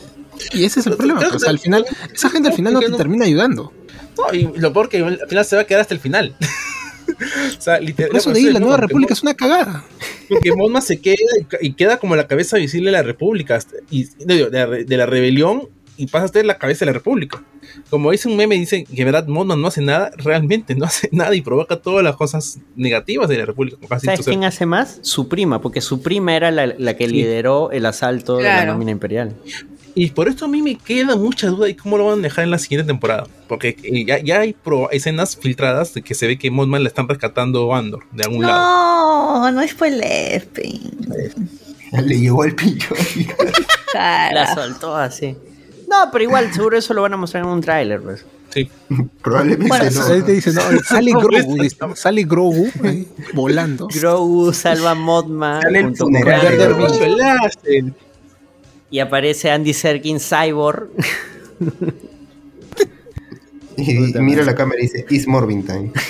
Y 0.52 0.64
ese 0.64 0.80
es 0.80 0.86
el 0.86 0.96
problema, 0.96 1.20
pues, 1.30 1.44
al 1.46 1.58
final, 1.58 1.84
esa 2.12 2.30
gente 2.30 2.48
al 2.48 2.54
final 2.54 2.72
no 2.72 2.80
te 2.80 2.90
termina 2.92 3.26
ayudando. 3.26 3.72
No, 4.16 4.34
y 4.34 4.44
lo 4.58 4.72
peor 4.72 4.88
que 4.88 4.98
al 4.98 5.20
final 5.28 5.44
se 5.44 5.56
va 5.56 5.62
a 5.62 5.64
quedar 5.66 5.82
hasta 5.82 5.92
el 5.94 6.00
final. 6.00 6.34
o 7.58 7.60
sea, 7.60 7.80
literal. 7.80 8.10
Por 8.10 8.18
eso 8.20 8.32
de 8.32 8.38
ahí 8.40 8.50
la 8.50 8.60
nueva 8.60 8.76
república 8.78 9.12
es 9.12 9.22
una 9.22 9.34
cagada. 9.34 9.84
Porque 10.28 10.52
Mosma 10.54 10.80
se 10.80 11.00
queda 11.00 11.16
y 11.60 11.72
queda 11.72 11.98
como 11.98 12.16
la 12.16 12.26
cabeza 12.26 12.56
visible 12.56 12.86
de 12.90 12.96
la 12.96 13.02
república 13.02 13.58
y 13.90 14.04
de, 14.04 14.48
de 14.48 14.50
la, 14.50 14.66
re- 14.66 14.84
de 14.84 14.96
la 14.96 15.06
rebelión 15.06 15.68
y 15.98 16.06
pasa 16.06 16.24
a 16.24 16.28
ser 16.28 16.46
la 16.46 16.56
cabeza 16.56 16.80
de 16.80 16.86
la 16.86 16.92
república. 16.94 17.42
Como 17.90 18.10
dice 18.10 18.28
un 18.28 18.36
meme, 18.36 18.54
dice 18.54 18.84
que 18.84 19.02
en 19.02 19.04
verdad 19.04 19.26
Mosma 19.26 19.56
no 19.56 19.66
hace 19.66 19.82
nada, 19.82 20.10
realmente 20.16 20.74
no 20.74 20.86
hace 20.86 21.08
nada 21.12 21.34
y 21.34 21.42
provoca 21.42 21.76
todas 21.76 22.02
las 22.02 22.16
cosas 22.16 22.58
negativas 22.76 23.28
de 23.28 23.36
la 23.38 23.44
república. 23.44 23.76
¿Sabes 23.98 24.20
quién 24.24 24.44
hace 24.44 24.64
más? 24.64 24.98
Su 25.02 25.28
prima, 25.28 25.60
porque 25.60 25.80
su 25.82 26.00
prima 26.00 26.34
era 26.34 26.50
la, 26.50 26.66
la 26.66 26.96
que 26.96 27.06
Sí. 27.06 27.12
lideró 27.12 27.70
el 27.72 27.84
asalto 27.84 28.36
de 28.38 28.44
la 28.44 28.64
nómina 28.64 28.90
imperial. 28.92 29.34
Y 29.94 30.10
por 30.10 30.28
esto 30.28 30.44
a 30.44 30.48
mí 30.48 30.62
me 30.62 30.76
queda 30.76 31.16
mucha 31.16 31.48
duda 31.48 31.66
de 31.66 31.74
cómo 31.76 31.98
lo 31.98 32.06
van 32.06 32.20
a 32.20 32.22
dejar 32.22 32.44
en 32.44 32.52
la 32.52 32.58
siguiente 32.58 32.86
temporada. 32.86 33.26
Porque 33.48 33.76
eh, 33.82 34.04
ya, 34.06 34.20
ya 34.20 34.40
hay 34.40 34.52
pro- 34.52 34.88
escenas 34.92 35.36
filtradas 35.36 35.92
de 35.94 36.02
que 36.02 36.14
se 36.14 36.28
ve 36.28 36.38
que 36.38 36.52
Mothman 36.52 36.84
la 36.84 36.88
están 36.88 37.08
rescatando 37.08 37.74
a 37.74 37.78
Andor 37.78 38.04
de 38.12 38.22
algún 38.22 38.42
lado. 38.42 38.60
No, 39.40 39.50
no 39.50 39.66
spoilees, 39.66 40.44
pe. 40.44 40.70
Le 42.04 42.20
llegó 42.20 42.44
el 42.44 42.54
pillo. 42.54 42.86
La 43.94 44.54
soltó 44.54 44.94
así. 44.96 45.34
No, 45.88 46.10
pero 46.12 46.24
igual, 46.24 46.52
seguro 46.52 46.76
eso 46.76 46.92
lo 46.94 47.02
van 47.02 47.14
a 47.14 47.16
mostrar 47.16 47.44
en 47.44 47.50
un 47.50 47.60
tráiler, 47.60 48.00
pues. 48.00 48.24
Sí. 48.50 48.70
Probablemente 49.22 49.68
Bueno, 49.68 49.90
no. 49.90 50.06
ahí 50.06 50.22
te 50.22 50.32
dice, 50.32 50.52
no, 50.52 50.62
sale 50.88 51.12
Grogu, 51.12 51.56
sale 51.94 52.24
Grogu 52.24 52.70
ahí, 52.82 53.06
volando. 53.34 53.88
Grogu 53.88 54.52
salva 54.52 54.92
a 54.92 54.94
Mothman 54.94 55.62
Sale 55.62 55.80
el 55.80 55.96
con. 55.96 56.12
Y 58.90 58.98
aparece 59.00 59.50
Andy 59.50 59.74
Serkins 59.74 60.28
Cyborg. 60.28 60.88
Y 63.80 63.94
mira 64.18 64.42
la 64.44 64.56
cámara 64.56 64.80
y 64.80 64.82
dice, 64.82 65.06
It's 65.08 65.28
Morbin 65.28 65.64
Time. 65.64 65.92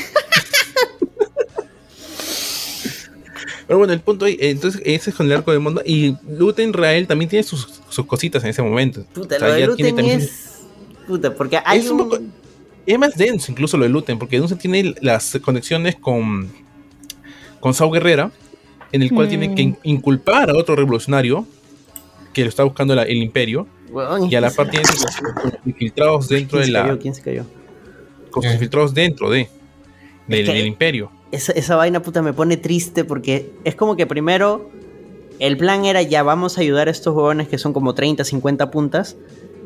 Pero 3.69 3.79
bueno, 3.79 3.93
el 3.93 4.01
punto 4.01 4.25
ahí, 4.25 4.33
eh, 4.41 4.51
entonces 4.51 4.81
ese 4.85 5.11
es 5.11 5.17
con 5.17 5.27
el 5.27 5.33
arco 5.33 5.53
de 5.53 5.59
Mothman. 5.61 5.85
Y 5.87 6.17
Luten 6.29 6.73
Rael 6.73 7.07
también 7.07 7.29
tiene 7.29 7.43
sus, 7.45 7.81
sus 7.89 8.05
cositas 8.07 8.43
en 8.43 8.51
ese 8.51 8.63
momento. 8.63 9.05
Puta, 9.13 9.37
O 9.37 9.39
sea, 9.39 9.49
lo 9.49 9.55
de 9.55 9.67
Luten 9.67 9.95
también- 9.97 10.21
es. 10.23 10.63
Puta, 11.07 11.33
porque 11.35 11.61
hay 11.65 11.79
Es 11.79 11.91
un 11.91 11.99
poco- 11.99 12.19
Es 12.87 12.99
más 12.99 13.15
denso 13.17 13.53
incluso 13.53 13.77
lo 13.77 13.85
de 13.85 13.91
Luten, 13.91 14.19
porque 14.19 14.39
Luten 14.39 14.57
tiene 14.59 14.95
las 15.03 15.39
conexiones 15.43 15.95
con, 15.97 16.51
con 17.61 17.75
Sao 17.75 17.91
Guerrera, 17.91 18.31
en 18.93 19.03
el 19.03 19.13
cual 19.13 19.27
Mm. 19.27 19.31
tiene 19.31 19.55
que 19.55 19.63
in- 19.63 19.77
inculpar 19.83 20.49
a 20.51 20.57
otro 20.57 20.75
revolucionario 20.75 21.47
que 22.33 22.43
lo 22.45 22.49
está 22.49 22.65
buscando 22.65 22.95
la- 22.95 23.03
el 23.03 23.19
imperio. 23.23 23.67
Y 24.31 24.35
a 24.35 24.41
la 24.41 24.49
¿quién 24.51 24.57
par 24.57 24.67
se 24.67 24.71
tiene 24.71 24.89
infiltrados 25.67 26.29
dentro 26.29 26.59
¿Quién 26.59 26.67
de 26.67 26.73
la. 26.73 26.99
¿Quién 26.99 27.15
se 27.15 27.23
cayó? 27.23 27.45
Con 28.31 28.43
sus 28.43 28.53
infiltrados 28.53 28.95
dentro 28.95 29.29
de. 29.31 29.49
Del, 30.27 30.47
del 30.47 30.67
imperio. 30.67 31.11
Esa, 31.31 31.53
esa 31.53 31.77
vaina 31.77 32.01
puta 32.01 32.23
me 32.23 32.33
pone 32.33 32.57
triste 32.57 33.05
porque 33.05 33.53
es 33.65 33.75
como 33.75 33.97
que 33.97 34.07
primero 34.07 34.71
el 35.39 35.57
plan 35.57 35.85
era 35.85 36.03
ya 36.03 36.23
vamos 36.23 36.59
a 36.59 36.63
ayudar 36.63 36.89
a 36.89 36.91
estos 36.91 37.15
huevones 37.15 37.49
que 37.49 37.59
son 37.59 37.73
como 37.73 37.95
30, 37.95 38.25
50 38.25 38.71
puntas. 38.71 39.17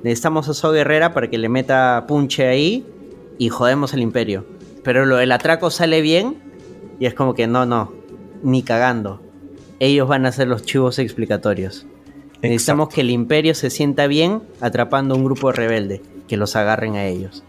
Necesitamos 0.02 0.48
a 0.48 0.54
So 0.54 0.72
Guerrera 0.72 1.14
para 1.14 1.30
que 1.30 1.38
le 1.38 1.48
meta 1.48 2.04
punche 2.06 2.46
ahí 2.46 2.86
y 3.38 3.48
jodemos 3.48 3.94
el 3.94 4.00
imperio. 4.00 4.44
Pero 4.82 5.06
lo 5.06 5.16
del 5.16 5.32
atraco 5.32 5.70
sale 5.70 6.02
bien 6.02 6.36
y 6.98 7.06
es 7.06 7.14
como 7.14 7.34
que 7.34 7.46
no, 7.46 7.64
no, 7.64 7.92
ni 8.42 8.62
cagando. 8.62 9.20
Ellos 9.78 10.08
van 10.08 10.26
a 10.26 10.32
ser 10.32 10.48
los 10.48 10.62
chivos 10.62 10.98
explicatorios. 10.98 11.86
Necesitamos 12.42 12.88
que 12.88 13.00
el 13.00 13.10
imperio 13.10 13.54
se 13.54 13.70
sienta 13.70 14.06
bien 14.08 14.42
atrapando 14.60 15.14
a 15.14 15.16
un 15.16 15.24
grupo 15.24 15.48
de 15.48 15.54
rebeldes, 15.54 16.00
que 16.26 16.36
los 16.36 16.56
agarren 16.56 16.96
a 16.96 17.06
ellos. 17.06 17.44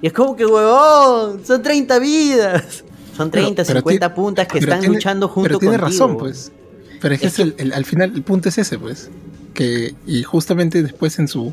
Y 0.00 0.06
es 0.06 0.12
como 0.12 0.36
que, 0.36 0.46
huevón, 0.46 1.44
son 1.44 1.62
30 1.62 1.98
vidas. 1.98 2.84
Son 3.18 3.30
30, 3.30 3.64
Pero- 3.64 3.66
pero 3.66 3.78
50 3.80 4.08
ti- 4.08 4.14
puntas 4.14 4.48
que 4.48 4.58
están 4.60 4.80
tiene- 4.80 4.94
luchando 4.94 5.28
junto 5.28 5.48
Pero 5.48 5.58
tiene 5.58 5.78
contigo. 5.78 6.06
razón, 6.06 6.16
pues. 6.16 6.50
Pero 7.00 7.14
es 7.14 7.20
que, 7.20 7.26
es 7.26 7.38
el- 7.38 7.54
el- 7.58 7.72
al 7.74 7.84
final 7.84 8.12
el 8.14 8.22
punto 8.22 8.48
es 8.48 8.56
ese, 8.58 8.78
pues. 8.78 9.10
Que, 9.54 9.94
y 10.06 10.22
justamente 10.22 10.82
después 10.82 11.18
en 11.18 11.28
su, 11.28 11.52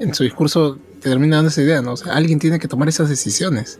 en 0.00 0.12
su 0.14 0.24
discurso 0.24 0.78
te 1.00 1.08
termina 1.08 1.36
dando 1.36 1.48
esa 1.48 1.62
idea, 1.62 1.80
¿no? 1.80 1.92
O 1.92 1.96
sea, 1.96 2.12
alguien 2.14 2.38
tiene 2.38 2.58
que 2.58 2.68
tomar 2.68 2.88
esas 2.88 3.08
decisiones. 3.08 3.78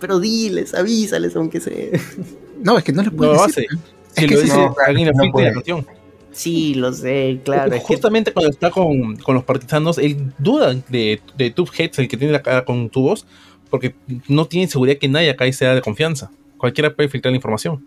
Pero 0.00 0.18
diles, 0.20 0.72
avísales 0.74 1.36
aunque 1.36 1.60
sea. 1.60 1.74
No, 2.62 2.78
es 2.78 2.84
que 2.84 2.92
no 2.92 3.02
le 3.02 3.10
No 3.10 3.16
puedes 3.16 3.36
lo 3.36 3.46
decir. 3.46 3.66
hace. 3.68 3.82
Si 4.14 4.22
Es 4.24 4.28
que 4.28 4.34
lo 4.36 4.40
dice, 4.42 4.56
no, 4.56 4.74
alguien 4.86 5.08
le 5.08 5.12
no 5.14 5.24
la 5.24 5.52
cuestión. 5.52 5.86
Sí, 6.30 6.74
lo 6.74 6.92
sé, 6.92 7.40
claro. 7.44 7.72
que- 7.72 7.80
Justamente 7.80 8.32
cuando 8.32 8.50
está 8.50 8.70
con, 8.70 9.16
con 9.16 9.34
los 9.34 9.42
partisanos, 9.44 9.98
él 9.98 10.32
duda 10.38 10.72
de, 10.88 11.20
de 11.36 11.50
Tubheads, 11.50 11.98
el 11.98 12.06
que 12.08 12.16
tiene 12.16 12.32
la 12.32 12.40
cara 12.40 12.64
con 12.64 12.88
tubos, 12.88 13.26
porque 13.68 13.94
no 14.28 14.46
tiene 14.46 14.68
seguridad 14.68 14.98
que 14.98 15.08
nadie 15.08 15.28
acá 15.30 15.50
sea 15.52 15.74
de 15.74 15.80
confianza. 15.82 16.30
Cualquiera 16.62 16.94
puede 16.94 17.08
filtrar 17.08 17.32
la 17.32 17.36
información. 17.38 17.84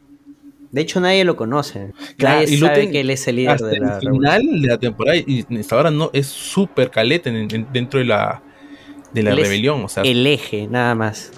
De 0.70 0.82
hecho, 0.82 1.00
nadie 1.00 1.24
lo 1.24 1.38
conoce. 1.38 1.94
Claro, 2.18 2.42
nadie 2.42 2.54
y 2.54 2.58
sabe 2.58 2.76
Luten 2.76 2.92
que 2.92 3.00
él 3.00 3.10
es 3.10 3.26
el 3.30 3.38
líder 3.38 3.52
hasta 3.52 3.68
de 3.68 3.80
la 3.80 3.95
el 3.95 4.10
final 4.12 4.62
de 4.62 4.68
la 4.68 4.78
temporada 4.78 5.16
y 5.18 5.45
hasta 5.58 5.76
ahora 5.78 5.92
no 5.92 6.10
es 6.12 6.28
súper 6.28 6.92
caleta 6.92 7.30
en- 7.30 7.48
en- 7.56 7.68
dentro 7.72 8.00
de 8.00 8.06
la 8.06 8.42
de 9.14 9.24
la 9.24 9.32
Él 9.32 9.38
rebelión, 9.38 9.82
o 9.86 9.88
sea, 9.88 10.04
El 10.04 10.28
eje, 10.28 10.68
nada 10.68 10.94
más. 10.94 11.32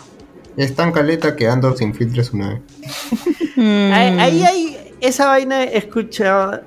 Es 0.58 0.74
tan 0.74 0.92
caleta 0.92 1.36
que 1.36 1.48
Andor 1.48 1.78
se 1.78 1.84
infiltra 1.84 2.24
su 2.24 2.36
nave. 2.38 2.64
Ahí, 3.56 4.18
ahí 4.20 4.42
hay 4.44 4.78
esa 5.00 5.28
vaina 5.28 5.64
he 5.64 5.78
escuchado 5.78 6.62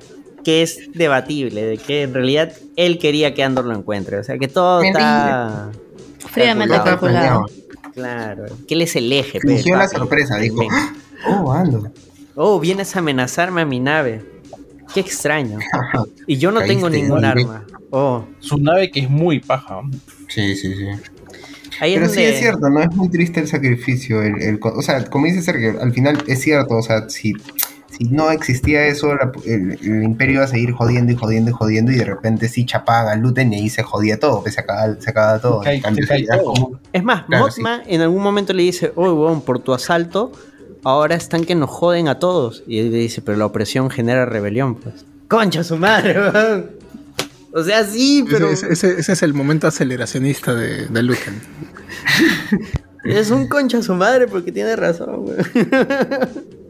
que 0.45 0.61
es 0.61 0.89
debatible, 0.93 1.63
de 1.65 1.77
que 1.79 2.03
en 2.03 2.13
realidad 2.13 2.53
él 2.77 2.97
quería 2.97 3.33
que 3.33 3.43
Andor 3.43 3.65
lo 3.65 3.75
encuentre. 3.75 4.17
O 4.19 4.23
sea, 4.23 4.37
que 4.37 4.47
todo 4.47 4.81
está... 4.81 5.69
Fríamente 6.29 6.75
calculado. 6.75 7.41
calculado. 7.41 7.45
Claro, 7.93 8.45
que 8.67 8.73
él 8.75 8.81
es 8.81 8.95
el 8.95 9.11
eje. 9.11 9.39
pe, 9.39 9.47
Fingió 9.55 9.75
la 9.77 9.87
sorpresa, 9.87 10.37
dijo. 10.37 10.57
Ven. 10.57 10.69
Oh, 11.27 11.51
Andor. 11.51 11.91
Oh, 12.35 12.59
vienes 12.59 12.95
a 12.95 12.99
amenazarme 12.99 13.61
a 13.61 13.65
mi 13.65 13.79
nave. 13.79 14.21
Qué 14.93 14.99
extraño. 15.01 15.59
Y 16.27 16.37
yo 16.37 16.51
no 16.51 16.59
Caíste 16.59 16.75
tengo 16.75 16.89
ningún 16.89 17.25
arma. 17.25 17.65
Oh, 17.89 18.25
su 18.39 18.57
nave 18.57 18.89
que 18.89 19.01
es 19.01 19.09
muy 19.09 19.39
paja. 19.39 19.81
Sí, 20.29 20.55
sí, 20.55 20.73
sí. 20.75 20.85
ahí 21.81 21.93
es 21.93 21.99
Pero 21.99 22.09
sí 22.09 22.15
donde- 22.15 22.29
es 22.29 22.39
cierto, 22.39 22.69
¿no? 22.69 22.79
Es 22.81 22.95
muy 22.95 23.09
triste 23.09 23.41
el 23.41 23.47
sacrificio. 23.47 24.21
El, 24.21 24.59
o 24.61 24.81
sea, 24.81 25.03
como 25.05 25.25
dice 25.25 25.41
Sergio, 25.41 25.81
al 25.81 25.91
final 25.93 26.23
es 26.27 26.39
cierto, 26.41 26.75
o 26.77 26.81
sea, 26.81 27.09
si, 27.09 27.33
si 27.97 28.05
no 28.05 28.31
existía 28.31 28.85
eso, 28.87 29.13
la- 29.15 29.31
el, 29.45 29.71
el 29.81 30.03
imperio 30.03 30.35
iba 30.35 30.43
a 30.45 30.47
seguir 30.47 30.71
jodiendo 30.71 31.11
y 31.11 31.15
jodiendo 31.15 31.51
y 31.51 31.53
jodiendo 31.53 31.91
y 31.91 31.95
de 31.95 32.05
repente 32.05 32.47
sí 32.49 32.65
chapaban 32.65 33.07
a 33.17 33.21
Luten 33.21 33.51
y 33.53 33.57
ahí 33.57 33.69
se 33.69 33.83
jodía 33.83 34.19
todo, 34.19 34.41
pues 34.41 34.55
se 34.55 34.61
acababa, 34.61 34.95
se 34.99 35.09
acababa 35.09 35.39
todo. 35.39 35.59
cae- 35.61 35.75
En 35.75 35.81
cambio, 35.81 36.03
se 36.05 36.09
cae 36.09 36.23
era 36.23 36.37
todo. 36.37 36.53
como- 36.53 36.79
Es 36.93 37.03
más, 37.03 37.25
Claro, 37.25 37.47
en 37.87 38.01
algún 38.01 38.23
momento 38.23 38.53
le 38.53 38.63
dice, 38.63 38.91
oh, 38.95 39.11
weón, 39.13 39.41
por 39.41 39.59
tu 39.59 39.73
asalto, 39.73 40.31
ahora 40.83 41.15
están 41.15 41.43
que 41.43 41.53
nos 41.55 41.69
joden 41.69 42.07
a 42.07 42.17
todos. 42.19 42.63
Y 42.67 42.79
él 42.79 42.91
le 42.91 42.97
dice, 42.97 43.21
pero 43.21 43.37
la 43.37 43.45
opresión 43.45 43.89
genera 43.89 44.25
rebelión, 44.25 44.75
pues. 44.75 45.05
Concha 45.27 45.63
su 45.63 45.77
madre, 45.77 46.19
weón. 46.19 46.71
O 47.53 47.63
sea, 47.63 47.83
sí, 47.85 48.25
pero 48.29 48.49
Ese, 48.49 48.71
ese- 48.71 48.99
ese 48.99 49.11
es 49.11 49.23
el 49.23 49.33
momento 49.33 49.67
aceleracionista 49.67 50.53
de, 50.55 50.87
de 50.87 51.03
Lucan. 51.03 51.35
es 53.03 53.29
un 53.31 53.47
concha 53.47 53.81
su 53.81 53.93
madre 53.95 54.27
porque 54.27 54.51
tiene 54.51 54.75
razón, 54.75 55.25
weón. 55.25 55.45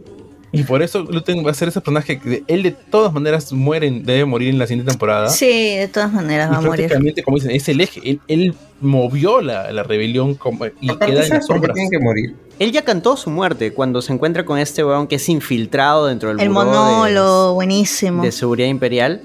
Y 0.54 0.64
por 0.64 0.82
eso 0.82 1.04
Luten 1.04 1.46
va 1.46 1.52
a 1.52 1.54
ser 1.54 1.70
ese 1.70 1.80
personaje 1.80 2.20
que 2.20 2.44
él 2.48 2.64
de 2.64 2.72
todas 2.72 3.14
maneras 3.14 3.54
muere, 3.54 3.90
debe 4.04 4.26
morir 4.26 4.50
en 4.50 4.60
la 4.60 4.68
siguiente 4.68 4.92
temporada. 4.92 5.30
Sí, 5.30 5.76
de 5.78 5.88
todas 5.88 6.12
maneras 6.12 6.50
Y 6.50 6.52
va 6.52 6.58
a 6.58 6.62
morir. 6.62 6.76
prácticamente, 6.88 7.24
como 7.24 7.38
dicen, 7.38 7.52
es 7.52 7.70
el 7.70 7.80
eje. 7.80 8.02
Él, 8.04 8.20
él 8.28 8.56
movió 8.82 9.40
la, 9.42 9.72
la 9.72 9.84
rebelión 9.84 10.36
como- 10.36 10.66
y 10.82 10.90
Aparte, 10.90 11.06
queda 11.06 11.22
en 11.22 11.28
¿sabes 11.28 11.30
las 11.30 11.46
sombras. 11.48 11.74
tiene 11.76 11.90
que 11.90 12.00
morir? 12.00 12.36
Él 12.60 12.72
ya 12.74 12.82
cantó 12.84 13.16
su 13.16 13.30
muerte 13.30 13.72
cuando 13.74 14.02
se 14.02 14.12
encuentra 14.12 14.44
con 14.46 14.58
este 14.60 14.84
weón 14.84 15.08
que 15.08 15.16
es 15.16 15.30
infiltrado 15.30 16.08
dentro 16.08 16.30
del 16.30 16.40
El 16.42 16.50
buró 16.50 16.66
de- 16.66 16.72
monólogo, 16.72 17.54
buenísimo. 17.54 18.22
de 18.22 18.32
seguridad 18.34 18.68
imperial. 18.68 19.22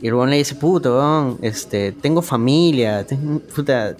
Y 0.00 0.06
el 0.06 0.14
weón 0.14 0.30
le 0.30 0.36
dice, 0.36 0.54
puto, 0.54 0.96
weón, 0.98 1.38
este, 1.42 1.90
tengo 1.92 2.22
familia, 2.22 3.04
puta, 3.54 3.96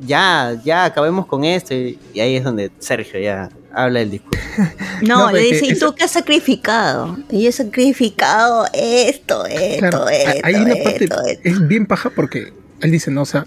ya, 0.00 0.56
ya, 0.64 0.84
acabemos 0.84 1.26
con 1.26 1.44
esto. 1.44 1.74
Y, 1.74 1.98
y 2.14 2.20
ahí 2.20 2.36
es 2.36 2.44
donde 2.44 2.70
Sergio 2.78 3.20
ya 3.20 3.50
habla 3.84 4.00
del 4.00 4.10
discurso. 4.12 4.42
No, 5.02 5.18
No, 5.20 5.26
le 5.28 5.32
pero 5.32 5.44
es 5.44 5.50
dice, 5.60 5.66
que 5.66 5.72
¿y 5.74 5.78
tú 5.78 5.94
qué 5.94 6.04
has 6.04 6.10
sacrificado? 6.10 7.16
Y 7.30 7.42
yo 7.44 7.48
he 7.48 7.52
sacrificado 7.52 8.66
esto, 8.74 9.46
esto, 9.46 9.78
Claro, 9.78 10.08
esto, 10.08 10.40
hay 10.42 10.54
una 10.56 10.74
parte, 10.82 11.04
esto, 11.04 11.16
esto. 11.26 11.48
es 11.48 11.68
bien 11.68 11.86
paja 11.86 12.10
porque 12.10 12.52
él 12.80 12.90
dice, 12.90 13.10
no, 13.10 13.22
o 13.22 13.26
sea, 13.26 13.46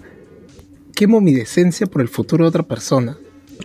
quemo 0.94 1.20
mi 1.20 1.34
decencia 1.34 1.86
por 1.86 2.00
el 2.02 2.08
futuro 2.08 2.44
de 2.44 2.48
otra 2.48 2.62
persona 2.62 3.16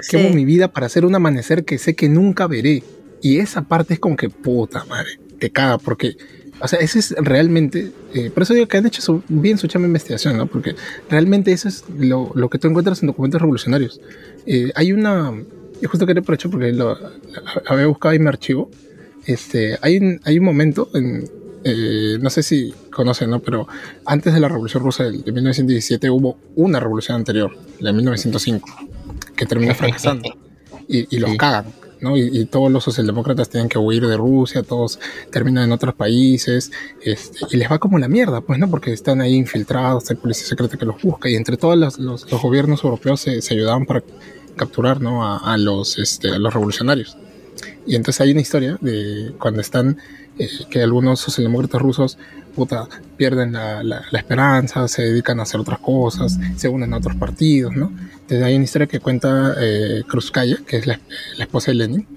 quemo 0.09 0.29
Sí. 0.29 0.35
mi 0.35 0.45
vida 0.45 0.67
para 0.67 0.85
hacer 0.85 1.05
un 1.05 1.15
amanecer 1.15 1.65
que 1.65 1.77
sé 1.79 1.95
que 1.95 2.07
nunca 2.07 2.45
veré. 2.47 2.83
Y 3.21 3.39
esa 3.39 3.63
parte 3.63 3.95
es 3.95 3.99
como 3.99 4.15
que 4.15 4.29
puta 4.29 4.85
madre, 4.85 5.19
te 5.39 5.49
caga, 5.49 5.79
porque, 5.79 6.17
o 6.59 6.67
sea, 6.67 6.77
ese 6.79 6.99
es 6.99 7.15
realmente, 7.17 7.91
eh, 8.13 8.29
por 8.29 8.43
eso 8.43 8.53
digo 8.53 8.67
que 8.67 8.77
han 8.77 8.85
hecho 8.85 9.01
su- 9.01 9.23
bien 9.27 9.57
su 9.57 9.65
chamba 9.67 9.85
de 9.85 9.89
investigación, 9.89 10.37
¿no? 10.37 10.45
Porque 10.45 10.75
realmente 11.09 11.51
eso 11.51 11.67
es 11.67 11.83
lo, 11.97 12.31
lo 12.35 12.47
que 12.49 12.59
tú 12.59 12.67
encuentras 12.67 13.01
en 13.01 13.07
documentos 13.07 13.41
revolucionarios. 13.41 13.99
Eh, 14.45 14.71
hay 14.75 14.91
una, 14.91 15.33
y 15.81 15.85
justo 15.85 16.05
quería 16.05 16.21
aprovechar 16.21 16.51
porque 16.51 16.71
lo, 16.73 16.95
lo- 16.95 17.09
había 17.67 17.87
buscado 17.87 18.13
en 18.15 18.23
mi 18.23 18.27
archivo, 18.29 18.69
este, 19.25 19.77
hay, 19.81 19.97
un, 19.97 20.19
hay 20.23 20.39
un 20.39 20.45
momento, 20.45 20.89
en, 20.93 21.29
eh, 21.63 22.17
no 22.21 22.29
sé 22.29 22.43
si 22.43 22.73
conocen, 22.91 23.29
¿no? 23.29 23.39
Pero 23.41 23.67
antes 24.05 24.33
de 24.33 24.39
la 24.39 24.47
Revolución 24.47 24.83
Rusa 24.83 25.03
de 25.03 25.11
1917 25.31 26.09
hubo 26.09 26.37
una 26.55 26.79
revolución 26.79 27.17
anterior, 27.17 27.51
la 27.79 27.91
de 27.91 27.97
1905, 27.97 28.69
que 29.35 29.45
terminó 29.45 29.73
fracasando. 29.75 30.29
Y, 30.87 31.13
y 31.13 31.19
los 31.19 31.35
cagan, 31.35 31.65
¿no? 31.99 32.15
Y, 32.15 32.29
y 32.31 32.45
todos 32.45 32.71
los 32.71 32.81
socialdemócratas 32.85 33.49
tienen 33.49 33.67
que 33.67 33.77
huir 33.77 34.07
de 34.07 34.15
Rusia, 34.15 34.63
todos 34.63 34.99
terminan 35.29 35.65
en 35.65 35.73
otros 35.73 35.93
países, 35.95 36.71
este, 37.03 37.39
y 37.51 37.57
les 37.57 37.69
va 37.69 37.77
como 37.79 37.99
la 37.99 38.07
mierda, 38.07 38.39
pues, 38.39 38.57
¿no? 38.59 38.69
Porque 38.69 38.93
están 38.93 39.19
ahí 39.19 39.33
infiltrados, 39.33 40.09
hay 40.09 40.15
policía 40.15 40.47
secreta 40.47 40.77
que 40.77 40.85
los 40.85 41.01
busca, 41.01 41.27
y 41.29 41.35
entre 41.35 41.57
todos 41.57 41.77
los, 41.77 41.99
los- 41.99 42.31
los 42.31 42.41
gobiernos 42.41 42.81
europeos 42.85 43.19
se, 43.19 43.41
se 43.41 43.53
ayudaban 43.55 43.85
para 43.85 44.01
capturar, 44.57 45.01
¿no? 45.01 45.23
A, 45.25 45.57
los, 45.57 45.97
este, 45.99 46.29
a 46.29 46.39
los 46.39 46.53
revolucionarios. 46.53 47.17
Y 47.85 47.95
entonces 47.95 48.19
hay 48.21 48.31
una 48.31 48.41
historia 48.41 48.77
de 48.81 49.33
cuando 49.39 49.61
están, 49.61 49.97
eh, 50.37 50.49
que 50.69 50.81
algunos 50.83 51.19
socialdemócratas 51.21 51.81
rusos, 51.81 52.17
pierden 53.17 53.53
la, 53.53 53.83
la- 53.83 54.03
esperanza, 54.13 54.87
se 54.87 55.03
dedican 55.03 55.39
a 55.39 55.43
hacer 55.43 55.59
otras 55.59 55.77
cosas, 55.79 56.39
se 56.55 56.67
unen 56.67 56.91
a 56.93 56.97
otros 56.97 57.15
partidos, 57.15 57.75
¿no? 57.75 57.91
Entonces 58.13 58.41
hay 58.43 58.55
una 58.55 58.63
historia 58.63 58.87
que 58.87 58.99
cuenta 58.99 59.53
eh, 59.59 60.01
Kruzkaya, 60.07 60.57
que 60.65 60.77
es 60.77 60.87
la, 60.87 60.99
la 61.37 61.43
esposa 61.43 61.69
de 61.71 61.75
Lenin, 61.75 62.07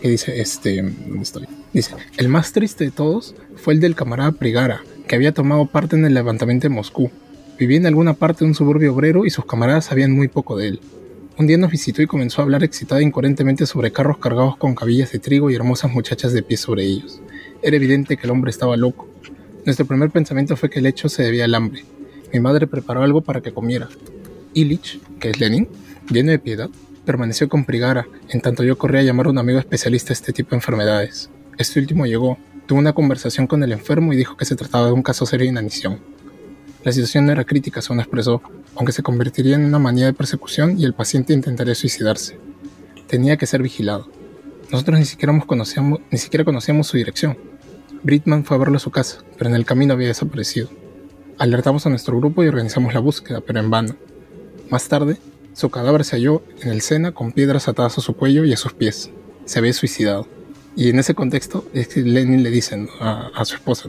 que 0.00 0.10
dice, 0.10 0.38
este, 0.40 0.82
¿dónde? 0.82 1.48
Dice, 1.72 1.94
el 2.18 2.28
más 2.28 2.52
triste 2.52 2.84
de 2.84 2.90
todos 2.90 3.34
fue 3.56 3.72
el 3.72 3.80
del 3.80 3.94
camarada 3.94 4.32
Prigara, 4.32 4.82
que 5.08 5.16
había 5.16 5.32
tomado 5.32 5.64
parte 5.66 5.96
en 5.96 6.04
el 6.04 6.12
levantamiento 6.14 6.68
de 6.68 6.74
Moscú. 6.74 7.10
Vivía 7.58 7.78
en 7.78 7.86
alguna 7.86 8.12
parte 8.12 8.40
de 8.44 8.48
un 8.50 8.54
suburbio 8.54 8.92
obrero 8.92 9.24
y 9.24 9.30
sus 9.30 9.46
camaradas 9.46 9.86
sabían 9.86 10.12
muy 10.12 10.28
poco 10.28 10.58
de 10.58 10.68
él. 10.68 10.80
Un 11.38 11.46
día 11.46 11.58
nos 11.58 11.70
visitó 11.70 12.00
y 12.00 12.06
comenzó 12.06 12.40
a 12.40 12.44
hablar 12.44 12.64
excitada 12.64 13.02
e 13.02 13.04
incoherentemente 13.04 13.66
sobre 13.66 13.92
carros 13.92 14.16
cargados 14.16 14.56
con 14.56 14.74
cabillas 14.74 15.12
de 15.12 15.18
trigo 15.18 15.50
y 15.50 15.54
hermosas 15.54 15.92
muchachas 15.92 16.32
de 16.32 16.42
pie 16.42 16.56
sobre 16.56 16.84
ellos. 16.84 17.20
Era 17.60 17.76
evidente 17.76 18.16
que 18.16 18.22
el 18.26 18.30
hombre 18.30 18.50
estaba 18.50 18.74
loco. 18.78 19.06
Nuestro 19.66 19.84
primer 19.84 20.08
pensamiento 20.10 20.56
fue 20.56 20.70
que 20.70 20.78
el 20.78 20.86
hecho 20.86 21.10
se 21.10 21.24
debía 21.24 21.44
al 21.44 21.54
hambre. 21.54 21.84
Mi 22.32 22.40
madre 22.40 22.66
preparó 22.66 23.02
algo 23.02 23.20
para 23.20 23.42
que 23.42 23.52
comiera. 23.52 23.86
Illich, 24.54 24.98
que 25.20 25.28
es 25.28 25.38
Lenin, 25.38 25.68
lleno 26.10 26.30
de 26.30 26.38
piedad, 26.38 26.70
permaneció 27.04 27.50
con 27.50 27.66
Prigara, 27.66 28.06
en 28.30 28.40
tanto 28.40 28.64
yo 28.64 28.78
corría 28.78 29.02
a 29.02 29.04
llamar 29.04 29.26
a 29.26 29.30
un 29.30 29.36
amigo 29.36 29.58
especialista 29.58 30.14
en 30.14 30.14
este 30.14 30.32
tipo 30.32 30.50
de 30.52 30.56
enfermedades. 30.56 31.28
Este 31.58 31.78
último 31.80 32.06
llegó, 32.06 32.38
tuvo 32.64 32.78
una 32.78 32.94
conversación 32.94 33.46
con 33.46 33.62
el 33.62 33.72
enfermo 33.72 34.14
y 34.14 34.16
dijo 34.16 34.38
que 34.38 34.46
se 34.46 34.56
trataba 34.56 34.86
de 34.86 34.92
un 34.92 35.02
caso 35.02 35.26
serio 35.26 35.44
de 35.44 35.50
inanición. 35.50 36.00
La 36.82 36.92
situación 36.92 37.26
no 37.26 37.32
era 37.32 37.44
crítica, 37.44 37.82
según 37.82 38.00
expresó, 38.00 38.40
aunque 38.76 38.92
se 38.92 39.02
convertiría 39.02 39.56
en 39.56 39.64
una 39.64 39.78
manía 39.78 40.06
de 40.06 40.12
persecución 40.12 40.78
y 40.78 40.84
el 40.84 40.94
paciente 40.94 41.32
intentaría 41.32 41.74
suicidarse. 41.74 42.38
Tenía 43.06 43.36
que 43.36 43.46
ser 43.46 43.62
vigilado. 43.62 44.08
Nosotros 44.70 44.98
ni 44.98 45.04
siquiera, 45.04 45.32
conocíamos, 46.44 46.86
su 46.86 46.96
dirección. 46.96 47.38
Britman 48.02 48.44
fue 48.44 48.56
a 48.56 48.60
verlo 48.60 48.76
a 48.76 48.80
su 48.80 48.90
casa, 48.90 49.18
pero 49.38 49.48
en 49.48 49.56
el 49.56 49.64
camino 49.64 49.94
había 49.94 50.08
desaparecido. 50.08 50.68
Alertamos 51.38 51.86
a 51.86 51.90
nuestro 51.90 52.18
grupo 52.18 52.42
y 52.42 52.48
organizamos 52.48 52.92
la 52.92 53.00
búsqueda, 53.00 53.40
pero 53.40 53.60
en 53.60 53.70
vano. 53.70 53.96
Más 54.70 54.88
tarde, 54.88 55.18
su 55.52 55.70
cadáver 55.70 56.04
se 56.04 56.16
halló 56.16 56.42
en 56.60 56.70
el 56.70 56.80
Sena 56.80 57.12
con 57.12 57.32
piedras 57.32 57.68
atadas 57.68 57.98
a 57.98 58.00
su 58.00 58.14
cuello 58.14 58.44
y 58.44 58.52
a 58.52 58.56
sus 58.56 58.72
pies. 58.72 59.10
Se 59.44 59.58
había 59.58 59.72
suicidado. 59.72 60.26
Y 60.74 60.90
en 60.90 60.98
ese 60.98 61.14
contexto 61.14 61.64
Lenin 61.72 62.42
le 62.42 62.50
dice 62.50 62.86
a, 63.00 63.44
su 63.44 63.54
esposa. 63.54 63.88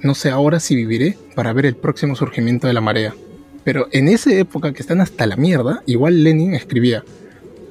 No 0.00 0.14
sé 0.14 0.30
ahora 0.30 0.58
si 0.58 0.74
viviré 0.74 1.16
para 1.34 1.52
ver 1.52 1.66
el 1.66 1.76
próximo 1.76 2.16
surgimiento 2.16 2.66
de 2.66 2.72
la 2.72 2.80
marea. 2.80 3.14
Pero 3.64 3.88
en 3.90 4.08
esa 4.08 4.32
época 4.32 4.72
que 4.72 4.82
están 4.82 5.00
hasta 5.00 5.26
la 5.26 5.36
mierda, 5.36 5.82
igual 5.86 6.22
Lenin 6.22 6.54
escribía 6.54 7.02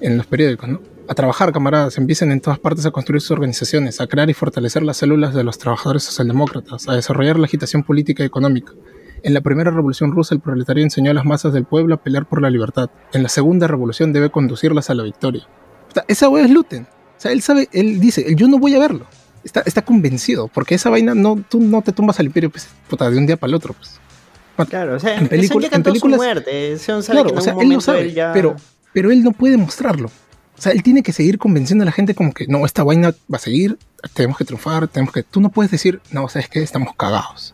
en 0.02 0.18
los 0.18 0.26
periódicos, 0.26 0.68
¿no? 0.68 0.82
A 1.08 1.14
trabajar, 1.14 1.52
camaradas, 1.52 1.98
empiecen 1.98 2.32
en 2.32 2.42
todas 2.42 2.60
partes 2.60 2.86
a 2.86 2.92
construir 2.92 3.22
sus 3.22 3.32
organizaciones, 3.32 4.02
a 4.02 4.08
crear 4.08 4.30
y 4.30 4.34
fortalecer 4.34 4.84
las 4.84 4.98
células 4.98 5.34
de 5.34 5.44
los 5.44 5.58
trabajadores 5.58 6.04
socialdemócratas, 6.04 6.88
a 6.88 6.94
desarrollar 6.94 7.38
la 7.38 7.46
agitación 7.46 7.84
política 7.84 8.24
y 8.24 8.26
económica. 8.26 8.74
En 9.22 9.34
la 9.34 9.42
primera 9.42 9.72
revolución 9.72 10.12
rusa 10.12 10.34
el 10.34 10.42
proletario 10.42 10.84
enseñó 10.84 11.12
a 11.12 11.14
las 11.14 11.26
masas 11.26 11.54
del 11.54 11.66
pueblo 11.66 11.96
a 11.96 12.04
pelear 12.04 12.28
por 12.28 12.42
la 12.42 12.50
libertad. 12.50 12.90
En 13.14 13.24
la 13.24 13.30
segunda 13.30 13.68
revolución 13.68 14.12
debe 14.12 14.30
conducirlas 14.30 14.90
a 14.90 14.96
la 14.96 15.04
victoria. 15.04 15.48
O 15.90 15.94
sea, 15.94 16.06
esa 16.08 16.28
wea 16.28 16.46
es 16.46 16.52
Luten. 16.52 16.84
O 16.84 17.22
sea, 17.24 17.32
él 17.32 17.42
sabe, 17.42 17.70
él 17.72 18.00
dice, 18.00 18.34
yo 18.36 18.48
no 18.48 18.58
voy 18.58 18.76
a 18.76 18.80
verlo. 18.80 19.06
Está, 19.44 19.62
está 19.66 19.84
convencido, 19.84 20.48
porque 20.48 20.76
esa 20.76 20.90
vaina 20.90 21.14
no, 21.14 21.42
tú 21.50 21.60
no 21.60 21.82
te 21.82 21.92
tumbas 21.92 22.20
al 22.20 22.28
imperio 22.28 22.50
pues, 22.50 22.68
puta, 22.90 23.10
de 23.10 23.18
un 23.18 23.26
día 23.26 23.38
para 23.38 23.50
el 23.50 23.56
otro. 23.56 23.74
Pues. 23.74 24.00
Claro, 24.70 24.96
o 24.96 25.00
sea, 25.00 25.16
en, 25.18 25.28
película- 25.28 25.66
en 25.66 25.72
cantó 25.72 25.90
películas... 25.90 26.18
su 26.18 26.24
muerte. 26.24 26.78
Claro, 27.06 27.24
que 27.26 27.32
en 27.32 27.38
o 27.38 27.42
sea, 27.42 27.56
él 27.60 27.70
lo 27.70 27.82
sabe, 27.82 28.02
él 28.02 28.14
ya- 28.14 28.32
pero, 28.34 28.56
pero 28.94 29.12
él 29.12 29.24
no 29.24 29.32
puede 29.32 29.58
mostrarlo. 29.58 30.12
O 30.58 30.62
sea, 30.62 30.72
él 30.72 30.84
tiene 30.84 31.02
que 31.02 31.12
seguir 31.12 31.38
convenciendo 31.40 31.82
a 31.84 31.86
la 31.86 31.92
gente 31.92 32.14
como 32.14 32.32
que 32.34 32.46
no, 32.48 32.66
esta 32.66 32.84
vaina 32.84 33.10
va 33.32 33.38
a 33.38 33.40
seguir, 33.40 33.78
tenemos 34.14 34.38
que 34.38 34.46
triunfar, 34.46 34.88
tenemos 34.88 35.12
que... 35.14 35.24
Tú 35.24 35.42
no 35.42 35.50
puedes 35.50 35.72
decir, 35.72 36.00
no, 36.12 36.30
sabes 36.30 36.48
que 36.48 36.62
estamos 36.62 36.94
cagados. 36.96 37.54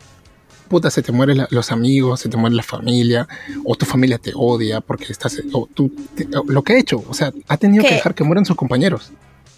Puta, 0.68 0.92
se 0.92 1.02
te 1.02 1.12
mueren 1.12 1.38
la- 1.38 1.48
los 1.50 1.72
amigos, 1.72 2.20
se 2.20 2.30
te 2.30 2.36
muere 2.38 2.56
la 2.56 2.62
familia, 2.64 3.28
o 3.64 3.76
tu 3.76 3.86
familia 3.86 4.18
te 4.18 4.32
odia 4.36 4.82
porque 4.82 5.06
estás... 5.10 5.42
O 5.54 5.68
tú, 5.74 5.92
te- 6.14 6.28
o 6.38 6.44
lo 6.48 6.62
que 6.64 6.74
ha 6.74 6.78
hecho, 6.78 7.04
o 7.08 7.14
sea, 7.14 7.32
ha 7.48 7.58
tenido 7.58 7.84
que 7.84 7.90
¿Qué? 7.90 7.96
dejar 7.96 8.14
que 8.14 8.24
mueran 8.26 8.46
sus 8.46 8.58
compañeros. 8.58 9.12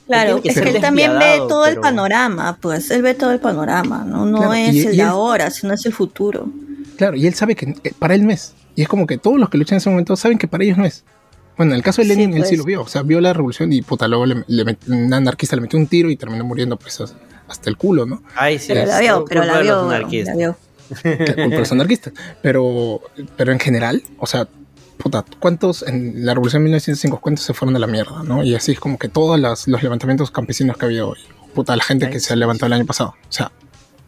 Claro, 0.08 0.42
que 0.42 0.50
es 0.50 0.62
que 0.62 0.70
él 0.70 0.80
también 0.82 1.18
ve 1.18 1.38
todo 1.50 1.66
el 1.66 1.80
panorama, 1.80 2.58
pues 2.62 2.92
él 2.92 3.02
ve 3.02 3.14
todo 3.16 3.32
el 3.32 3.40
panorama, 3.40 4.04
no, 4.06 4.26
no 4.26 4.38
Claro, 4.38 4.54
es 4.54 4.74
y- 4.76 4.82
el 4.88 4.94
y 4.94 4.98
de 4.98 5.04
ahora, 5.04 5.50
sino 5.50 5.74
es 5.74 5.86
el 5.86 5.94
futuro. 5.94 6.48
Claro, 7.02 7.16
y 7.18 7.26
él 7.26 7.34
sabe 7.34 7.56
que 7.56 7.74
eh, 7.84 7.94
para 7.98 8.14
él 8.14 8.24
no 8.28 8.32
es. 8.32 8.54
Y 8.76 8.84
es 8.84 8.88
como 8.88 9.08
que 9.08 9.18
todos 9.18 9.40
los 9.40 9.50
que 9.50 9.58
luchan 9.58 9.78
en 9.78 9.78
ese 9.78 9.90
momento 9.90 10.16
saben 10.16 10.38
que 10.38 10.48
para 10.48 10.64
ellos 10.64 10.78
no 10.78 10.86
es. 10.86 11.04
Bueno, 11.58 11.72
en 11.72 11.78
el 11.78 11.84
caso 11.84 12.04
de 12.04 12.08
Sí, 12.10 12.16
Lenin, 12.16 12.38
él 12.38 12.44
sí 12.44 12.50
pues. 12.50 12.60
lo 12.60 12.64
vio. 12.66 12.82
O 12.84 12.88
sea, 12.88 13.02
vio 13.02 13.20
la 13.22 13.34
revolución 13.34 13.74
y 13.74 13.82
puta, 13.82 14.08
luego 14.08 14.28
le, 14.28 14.44
le 14.48 14.64
met- 14.66 14.88
un 14.88 15.12
anarquista 15.12 15.56
le 15.56 15.64
metió 15.64 15.80
un 15.80 15.88
tiro 15.88 16.12
y 16.12 16.16
terminó 16.16 16.44
muriendo 16.46 16.78
pues 16.78 17.02
as- 17.02 17.16
hasta 17.48 17.72
el 17.72 17.78
culo, 17.78 18.06
¿no? 18.06 18.22
Ay, 18.36 18.60
sí, 18.60 18.68
Pero 18.68 18.82
es 18.82 18.88
la 18.90 19.00
vio, 19.00 19.26
pero 19.28 19.44
la 19.44 19.54
los 19.56 19.64
vio, 19.64 20.24
la 20.26 20.36
vio. 20.36 20.56
Que 21.02 21.16
de 21.16 21.58
los 21.58 21.72
anarquistas. 21.72 22.14
Pero, 22.44 23.02
pero 23.36 23.52
en 23.52 23.60
general, 23.60 24.04
o 24.20 24.28
sea, 24.28 24.48
puta, 24.98 25.26
¿cuántos 25.40 25.82
en 25.84 26.24
la 26.26 26.34
revolución 26.36 26.62
de 26.62 26.66
1905 26.66 27.20
cuántos 27.20 27.46
se 27.46 27.54
fueron 27.56 27.76
a 27.76 27.80
la 27.80 27.88
mierda, 27.88 28.22
no? 28.24 28.44
Y 28.44 28.54
así 28.54 28.74
es 28.74 28.80
como 28.80 29.00
que 29.00 29.10
todos 29.10 29.40
las- 29.40 29.68
los 29.68 29.82
levantamientos 29.82 30.30
campesinos 30.30 30.78
que 30.78 30.86
ha 30.86 30.88
habido 30.88 31.10
hoy. 31.10 31.20
Puta, 31.56 31.76
la 31.76 31.84
gente 31.84 32.06
Ay, 32.06 32.12
que 32.12 32.20
se 32.20 32.32
ha 32.34 32.36
levantado 32.36 32.68
el 32.68 32.74
año 32.74 32.86
pasado. 32.86 33.16
O 33.28 33.32
sea, 33.32 33.52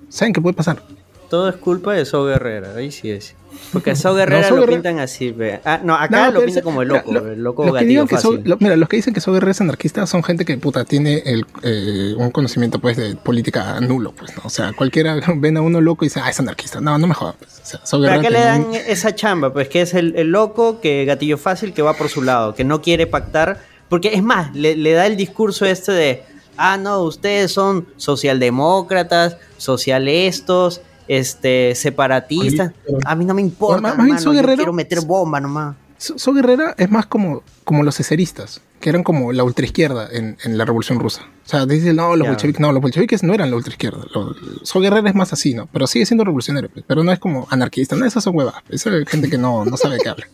¿saben 0.09 0.31
qué 0.33 0.41
puede 0.41 0.53
pasar? 0.55 0.83
Todo 1.29 1.49
es 1.49 1.55
culpa 1.55 1.93
de 1.93 2.05
So 2.05 2.25
Guerrera, 2.25 2.75
ahí 2.75 2.91
sí 2.91 3.09
es. 3.09 3.35
Porque 3.71 3.91
a 3.91 3.95
So 3.95 4.13
Guerrera 4.15 4.49
lo 4.49 4.57
Guerrera- 4.57 4.71
pintan 4.73 4.99
así, 4.99 5.31
ve. 5.31 5.59
Ah, 5.65 5.79
no, 5.83 5.95
acá 5.95 6.25
No, 6.27 6.31
lo 6.31 6.45
pintan 6.45 6.63
como 6.63 6.81
el 6.83 6.87
loco, 6.89 7.11
lo- 7.11 7.31
el 7.31 7.41
loco 7.43 7.63
Los 7.65 7.73
gatillo 7.73 8.05
que 8.07 8.15
fácil. 8.15 8.41
lo- 8.45 8.57
mira, 8.59 8.75
los 8.75 8.87
que 8.89 8.97
dicen 8.97 9.13
que 9.13 9.21
son 9.21 9.33
guerreros 9.35 9.61
anarquistas 9.61 10.09
son 10.09 10.23
gente 10.23 10.45
que 10.45 10.57
puta 10.57 10.85
tiene 10.85 11.23
el, 11.25 11.45
eh, 11.63 12.13
un 12.17 12.29
conocimiento 12.31 12.79
pues 12.79 12.97
de 12.97 13.15
política 13.15 13.79
nulo, 13.79 14.11
pues, 14.11 14.35
¿no? 14.35 14.43
O 14.45 14.49
sea, 14.49 14.73
cualquiera 14.73 15.15
ven 15.37 15.57
a 15.57 15.61
uno 15.61 15.81
loco 15.81 16.03
y 16.05 16.07
dice, 16.09 16.19
ah, 16.23 16.29
es 16.29 16.39
anarquista. 16.39 16.81
No, 16.81 16.97
no 16.97 17.07
me 17.07 17.13
jodas, 17.15 17.35
pues. 17.39 17.51
O 17.51 17.65
sea, 17.65 17.79
son 17.85 18.01
Pero 18.01 18.13
guerreros 18.21 18.25
acá 18.25 18.29
le 18.39 18.45
dan 18.45 18.75
esa 18.87 19.15
chamba, 19.15 19.53
pues 19.53 19.69
que 19.69 19.81
es 19.81 19.93
el, 19.93 20.15
el 20.17 20.27
loco 20.31 20.81
que 20.81 21.05
gatillo 21.05 21.37
fácil 21.37 21.73
que 21.73 21.81
va 21.81 21.93
por 21.95 22.09
su 22.09 22.21
lado, 22.21 22.53
que 22.55 22.63
no 22.63 22.81
quiere 22.81 23.07
pactar, 23.07 23.59
porque 23.89 24.13
es 24.15 24.23
más, 24.23 24.55
le, 24.55 24.75
le 24.75 24.93
da 24.93 25.05
el 25.07 25.15
discurso 25.15 25.65
este 25.65 25.91
de, 25.91 26.23
ah, 26.57 26.77
no, 26.77 27.01
ustedes 27.03 27.51
son 27.51 27.87
socialdemócratas, 27.97 29.37
socialestos, 29.57 30.81
este, 31.07 31.75
separatistas, 31.75 32.71
a 33.05 33.15
mí 33.15 33.25
no 33.25 33.33
me 33.33 33.41
importa, 33.41 33.81
Más- 33.81 33.97
más 33.97 34.25
guerrero. 34.25 34.55
quiero 34.57 34.73
meter 34.73 35.01
bomba 35.05 35.39
nomás. 35.39 35.75
So, 35.97 36.17
So 36.19 36.33
Guerrera 36.33 36.75
es 36.77 36.89
más 36.91 37.05
como, 37.05 37.43
como 37.63 37.81
los 37.83 37.95
cesaristas, 37.95 38.59
que 38.81 38.89
eran 38.89 39.03
como 39.03 39.31
la 39.31 39.45
ultraizquierda 39.45 40.09
en, 40.11 40.35
en 40.43 40.57
la 40.57 40.65
Revolución 40.65 40.99
Rusa. 40.99 41.21
O 41.45 41.47
sea, 41.49 41.65
dicen, 41.65 41.95
no, 41.95 42.15
los 42.17 42.27
bolcheviques, 42.27 42.59
no, 42.59 42.73
los 42.73 42.81
bolcheviques 42.81 43.23
no 43.23 43.33
eran 43.33 43.49
la 43.51 43.55
ultraizquierda. 43.55 44.03
Lo- 44.13 44.35
So 44.63 44.81
Guerrera 44.81 45.07
es 45.09 45.15
más 45.15 45.31
así, 45.31 45.53
¿no? 45.53 45.67
Pero 45.71 45.87
sigue 45.87 46.05
siendo 46.05 46.25
revolucionario, 46.25 46.69
pues, 46.69 46.83
pero 46.85 47.03
no 47.05 47.11
es 47.13 47.19
como 47.19 47.47
anarquista, 47.49 47.95
no, 47.95 48.05
esas 48.05 48.21
son 48.23 48.35
huevas. 48.35 48.55
Esa 48.69 48.89
es 48.97 49.07
gente 49.07 49.29
que 49.29 49.37
no, 49.37 49.63
no 49.63 49.77
sabe 49.77 49.95
de 49.95 50.01
qué 50.01 50.09
habla. 50.09 50.27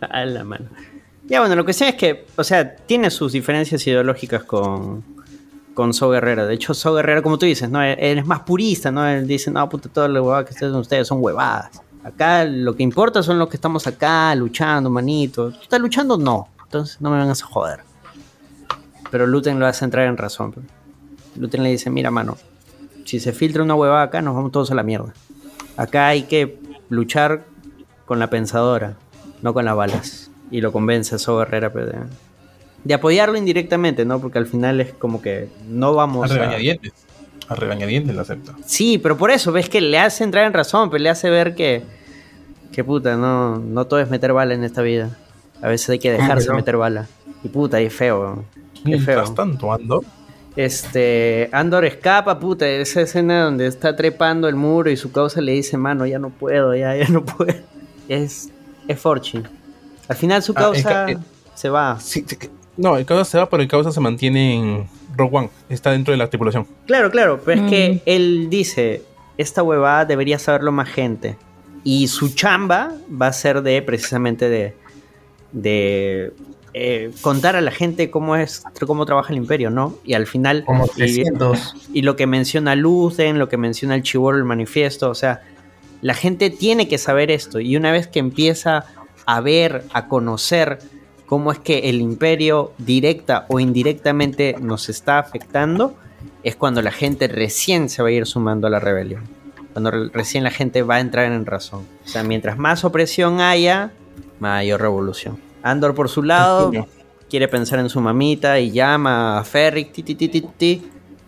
A 0.10 0.24
la 0.26 0.44
mano. 0.44 0.66
Ya, 1.26 1.40
bueno, 1.40 1.54
lo 1.54 1.64
que 1.64 1.72
sé 1.72 1.88
es 1.88 1.94
que, 1.94 2.26
o 2.36 2.44
sea, 2.44 2.76
tiene 2.76 3.10
sus 3.10 3.32
diferencias 3.32 3.86
ideológicas 3.86 4.42
con, 4.44 5.04
con 5.74 5.94
So 5.94 6.10
Guerrera. 6.10 6.46
De 6.46 6.54
hecho, 6.54 6.74
So 6.74 6.94
Guerrera, 6.94 7.22
como 7.22 7.38
tú 7.38 7.46
dices, 7.46 7.68
¿no? 7.70 7.82
Él, 7.82 7.96
él 7.98 8.18
es 8.18 8.26
más 8.26 8.40
purista, 8.40 8.90
¿no? 8.90 9.06
Él 9.06 9.26
dice, 9.26 9.50
no, 9.50 9.68
puta, 9.68 9.88
todas 9.88 10.10
las 10.10 10.22
huevadas 10.22 10.46
que 10.46 10.52
ustedes, 10.52 10.72
ustedes 10.74 11.08
son 11.08 11.18
huevadas. 11.20 11.82
Acá 12.04 12.44
lo 12.44 12.74
que 12.74 12.82
importa 12.82 13.22
son 13.22 13.38
los 13.38 13.48
que 13.48 13.56
estamos 13.56 13.86
acá 13.86 14.34
luchando, 14.34 14.90
manito. 14.90 15.50
¿Tú 15.52 15.62
estás 15.62 15.80
luchando? 15.80 16.18
No. 16.18 16.48
Entonces 16.64 17.00
no 17.00 17.10
me 17.10 17.18
vengas 17.18 17.42
a 17.42 17.46
joder. 17.46 17.80
Pero 19.10 19.26
Luten 19.26 19.60
lo 19.60 19.66
hace 19.66 19.84
entrar 19.84 20.06
en 20.06 20.16
razón. 20.16 20.52
pues. 20.52 20.66
Luten 21.36 21.62
le 21.62 21.70
dice, 21.70 21.90
mira, 21.90 22.10
mano, 22.10 22.36
si 23.04 23.20
se 23.20 23.32
filtra 23.32 23.62
una 23.62 23.74
huevada 23.74 24.02
acá, 24.02 24.22
nos 24.22 24.34
vamos 24.34 24.52
todos 24.52 24.70
a 24.70 24.74
la 24.74 24.82
mierda. 24.82 25.12
Acá 25.76 26.08
hay 26.08 26.24
que 26.24 26.58
luchar 26.88 27.44
con 28.04 28.18
la 28.18 28.28
pensadora, 28.30 28.96
no 29.42 29.54
con 29.54 29.64
las 29.64 29.76
balas. 29.76 30.30
Y 30.50 30.60
lo 30.60 30.72
convence 30.72 31.14
a 31.14 31.18
So 31.18 31.38
Guerrera 31.38 31.72
pues, 31.72 31.86
de, 31.86 31.98
de 32.84 32.94
apoyarlo 32.94 33.36
indirectamente, 33.38 34.04
¿no? 34.04 34.20
Porque 34.20 34.38
al 34.38 34.46
final 34.46 34.80
es 34.80 34.92
como 34.92 35.20
que 35.22 35.48
no 35.68 35.88
A 35.88 35.92
vamos 35.92 36.30
a... 36.30 36.34
regañadientes. 36.34 36.92
A 37.48 37.54
regañadientes 37.54 38.14
lo 38.14 38.22
acepta. 38.22 38.54
Sí, 38.64 38.98
pero 38.98 39.16
por 39.18 39.30
eso, 39.30 39.52
ves 39.52 39.68
que 39.68 39.80
le 39.80 39.98
hace 39.98 40.24
entrar 40.24 40.46
en 40.46 40.52
razón, 40.52 40.90
pero 40.90 41.02
le 41.02 41.10
hace 41.10 41.28
ver 41.30 41.54
que, 41.54 41.82
que 42.72 42.82
puta, 42.84 43.16
no, 43.16 43.58
no 43.58 43.84
todo 43.86 44.00
es 44.00 44.08
meter 44.10 44.32
bala 44.32 44.54
en 44.54 44.64
esta 44.64 44.80
vida. 44.82 45.16
A 45.60 45.68
veces 45.68 45.88
hay 45.90 45.98
que 45.98 46.10
dejarse 46.12 46.52
meter 46.52 46.76
bala. 46.76 47.06
Y 47.44 47.48
puta, 47.48 47.80
y 47.80 47.86
es 47.86 47.94
feo. 47.94 48.44
Es 48.76 48.84
Mientras 48.84 49.26
feo. 49.26 49.34
tanto, 49.34 49.72
Andor. 49.72 50.04
Este, 50.56 51.48
Andor 51.52 51.84
escapa, 51.84 52.38
puta, 52.38 52.68
esa 52.68 53.00
escena 53.02 53.44
donde 53.44 53.66
está 53.66 53.96
trepando 53.96 54.48
el 54.48 54.54
muro 54.54 54.90
y 54.90 54.96
su 54.96 55.10
causa 55.12 55.40
le 55.40 55.52
dice, 55.52 55.76
mano, 55.76 56.04
ya 56.06 56.18
no 56.18 56.30
puedo, 56.30 56.74
ya, 56.74 56.94
ya 56.96 57.08
no 57.08 57.24
puedo. 57.24 57.54
Es, 58.08 58.50
es 58.88 58.98
Fortune. 59.00 59.44
Al 60.08 60.16
final 60.16 60.42
su 60.42 60.52
Ah, 60.56 60.70
es 60.74 60.82
causa 60.84 61.06
que- 61.06 61.18
se 61.54 61.68
va. 61.68 61.98
No, 62.76 62.96
el 62.96 63.04
causa 63.04 63.24
se 63.24 63.38
va, 63.38 63.48
pero 63.48 63.62
el 63.62 63.68
causa 63.68 63.92
se 63.92 64.00
mantiene 64.00 64.54
en 64.54 64.88
Rogue 65.16 65.36
One. 65.36 65.50
Está 65.68 65.90
dentro 65.90 66.12
de 66.12 66.18
la 66.18 66.28
tripulación. 66.28 66.66
Claro, 66.86 67.10
claro, 67.10 67.40
pero 67.44 67.64
es 67.64 67.70
que 67.70 68.02
él 68.06 68.48
dice, 68.50 69.02
esta 69.36 69.62
huevada 69.62 70.04
debería 70.04 70.38
saberlo 70.38 70.72
más 70.72 70.88
gente. 70.88 71.36
Y 71.84 72.08
su 72.08 72.34
chamba 72.34 72.92
va 73.10 73.26
a 73.26 73.32
ser 73.32 73.62
de 73.62 73.82
precisamente 73.82 74.48
de, 74.48 74.74
de 75.52 76.32
eh, 76.74 77.10
contar 77.20 77.56
a 77.56 77.60
la 77.60 77.70
gente 77.72 78.10
cómo 78.10 78.36
es, 78.36 78.62
cómo 78.86 79.04
trabaja 79.04 79.32
el 79.32 79.38
imperio, 79.38 79.70
¿no? 79.70 79.98
Y 80.04 80.14
al 80.14 80.26
final... 80.26 80.64
Como 80.64 80.86
y- 80.86 80.90
300. 80.90 81.74
Y, 81.92 82.02
lo 82.02 82.16
que 82.16 82.26
menciona 82.26 82.74
Lucen, 82.76 83.38
lo 83.38 83.48
que 83.48 83.56
menciona 83.56 83.94
el 83.94 84.02
Chibolo, 84.02 84.38
el 84.38 84.44
manifiesto, 84.44 85.10
o 85.10 85.14
sea, 85.14 85.42
la 86.00 86.14
gente 86.14 86.50
tiene 86.50 86.88
que 86.88 86.98
saber 86.98 87.30
esto. 87.30 87.60
Y 87.60 87.76
una 87.76 87.92
vez 87.92 88.06
que 88.06 88.20
empieza 88.20 88.86
a 89.26 89.40
ver, 89.40 89.84
a 89.92 90.08
conocer 90.08 90.78
cómo 91.32 91.50
es 91.50 91.58
que 91.58 91.88
el 91.88 92.02
imperio 92.02 92.72
directa 92.76 93.46
o 93.48 93.58
indirectamente 93.58 94.54
nos 94.60 94.90
está 94.90 95.18
afectando, 95.18 95.94
es 96.42 96.56
cuando 96.56 96.82
la 96.82 96.90
gente 96.90 97.26
recién 97.26 97.88
se 97.88 98.02
va 98.02 98.10
a 98.10 98.12
ir 98.12 98.26
sumando 98.26 98.66
a 98.66 98.70
la 98.70 98.78
rebelión. 98.80 99.22
Cuando 99.72 99.90
re- 99.90 100.10
recién 100.12 100.44
la 100.44 100.50
gente 100.50 100.82
va 100.82 100.96
a 100.96 101.00
entrar 101.00 101.32
en 101.32 101.46
razón. 101.46 101.86
O 102.04 102.06
sea, 102.06 102.22
mientras 102.22 102.58
más 102.58 102.84
opresión 102.84 103.40
haya, 103.40 103.92
mayor 104.40 104.82
revolución. 104.82 105.38
Andor 105.62 105.94
por 105.94 106.10
su 106.10 106.22
lado 106.22 106.70
quiere 107.30 107.48
pensar 107.48 107.78
en 107.78 107.88
su 107.88 108.02
mamita 108.02 108.60
y 108.60 108.70
llama 108.70 109.38
a 109.38 109.44
Ferric, 109.44 109.90
ti 109.90 110.02
ti 110.02 110.14
ti 110.14 110.28
ti 110.28 110.42
ti. 110.42 110.82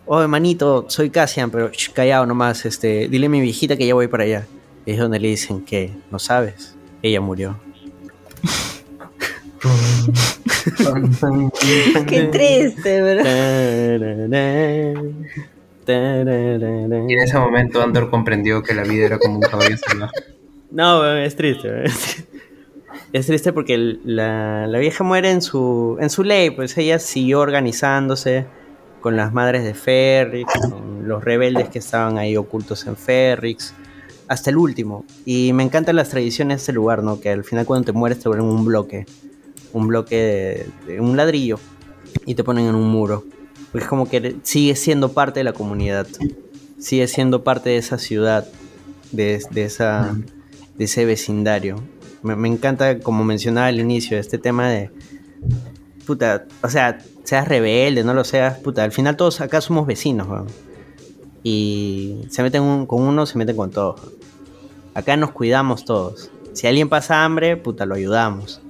Oh, 0.04 0.28
manito, 0.28 0.84
soy 0.88 1.08
Cassian, 1.08 1.50
pero 1.50 1.70
callado 1.94 2.26
nomás, 2.26 2.66
este, 2.66 3.08
dile 3.08 3.24
a 3.24 3.30
mi 3.30 3.40
viejita 3.40 3.74
que 3.78 3.86
ya 3.86 3.94
voy 3.94 4.08
para 4.08 4.24
allá. 4.24 4.46
Y 4.84 4.90
es 4.90 4.98
donde 4.98 5.18
le 5.18 5.28
dicen 5.28 5.64
que, 5.64 5.94
no 6.10 6.18
sabes, 6.18 6.74
ella 7.00 7.22
murió. 7.22 7.58
Qué 12.06 12.22
triste, 12.24 12.96
Y 15.86 17.12
en 17.12 17.20
ese 17.20 17.38
momento 17.38 17.82
Andor 17.82 18.10
comprendió 18.10 18.62
que 18.62 18.74
la 18.74 18.82
vida 18.84 19.06
era 19.06 19.18
como 19.18 19.36
un 19.36 19.42
caballo 19.42 19.76
salvaje. 19.76 20.14
No, 20.70 21.06
es 21.16 21.36
triste. 21.36 21.84
Es 23.12 23.26
triste 23.26 23.52
porque 23.52 23.98
la, 24.04 24.66
la 24.66 24.78
vieja 24.78 25.04
muere 25.04 25.30
en 25.30 25.40
su, 25.40 25.96
en 26.00 26.10
su 26.10 26.24
ley, 26.24 26.50
pues 26.50 26.76
ella 26.76 26.98
siguió 26.98 27.40
organizándose 27.40 28.46
con 29.00 29.16
las 29.16 29.32
madres 29.32 29.62
de 29.64 29.74
Ferrix, 29.74 30.52
con 30.68 31.06
los 31.06 31.22
rebeldes 31.22 31.68
que 31.68 31.78
estaban 31.78 32.18
ahí 32.18 32.36
ocultos 32.36 32.86
en 32.86 32.96
Ferrix, 32.96 33.74
hasta 34.26 34.50
el 34.50 34.56
último. 34.56 35.04
Y 35.24 35.52
me 35.52 35.62
encantan 35.62 35.94
las 35.94 36.08
tradiciones 36.08 36.56
de 36.56 36.60
este 36.62 36.72
lugar, 36.72 37.02
¿no? 37.02 37.20
Que 37.20 37.30
al 37.30 37.44
final 37.44 37.66
cuando 37.66 37.84
te 37.84 37.92
mueres 37.92 38.18
te 38.18 38.28
vuelven 38.28 38.48
un 38.48 38.64
bloque, 38.64 39.06
un 39.74 39.88
bloque 39.88 40.66
de, 40.86 41.00
un 41.00 41.16
ladrillo 41.16 41.58
y 42.24 42.34
te 42.34 42.42
ponen 42.42 42.66
en 42.66 42.74
un 42.74 42.88
muro. 42.88 43.24
Es 43.74 43.86
como 43.86 44.08
que 44.08 44.36
sigue 44.44 44.76
siendo 44.76 45.12
parte 45.12 45.40
de 45.40 45.44
la 45.44 45.52
comunidad, 45.52 46.06
sigue 46.78 47.08
siendo 47.08 47.42
parte 47.44 47.70
de 47.70 47.76
esa 47.76 47.98
ciudad, 47.98 48.46
de, 49.10 49.42
esa, 49.56 50.16
de 50.78 50.84
ese 50.84 51.04
vecindario. 51.04 51.82
Me, 52.22 52.48
encanta, 52.48 53.00
como 53.00 53.24
mencionaba 53.24 53.66
al 53.66 53.80
inicio, 53.80 54.16
este 54.16 54.38
tema 54.38 54.70
de. 54.70 54.90
Puta, 56.06 56.46
o 56.62 56.70
sea, 56.70 56.98
seas 57.24 57.48
rebelde, 57.48 58.04
no 58.04 58.14
lo 58.14 58.24
seas, 58.24 58.58
puta. 58.58 58.84
Al 58.84 58.92
final 58.92 59.16
todos 59.16 59.40
acá 59.40 59.60
somos 59.60 59.86
vecinos, 59.86 60.28
weón. 60.28 60.46
Y 61.42 62.22
se 62.30 62.42
meten 62.42 62.86
con 62.86 63.02
uno, 63.02 63.26
se 63.26 63.36
meten 63.36 63.56
con 63.56 63.70
todos. 63.70 64.00
Acá 64.94 65.16
nos 65.16 65.32
cuidamos 65.32 65.84
todos. 65.84 66.30
Si 66.52 66.68
alguien 66.68 66.88
pasa 66.88 67.24
hambre, 67.24 67.56
puta, 67.56 67.84
lo 67.84 67.96
ayudamos. 67.96 68.62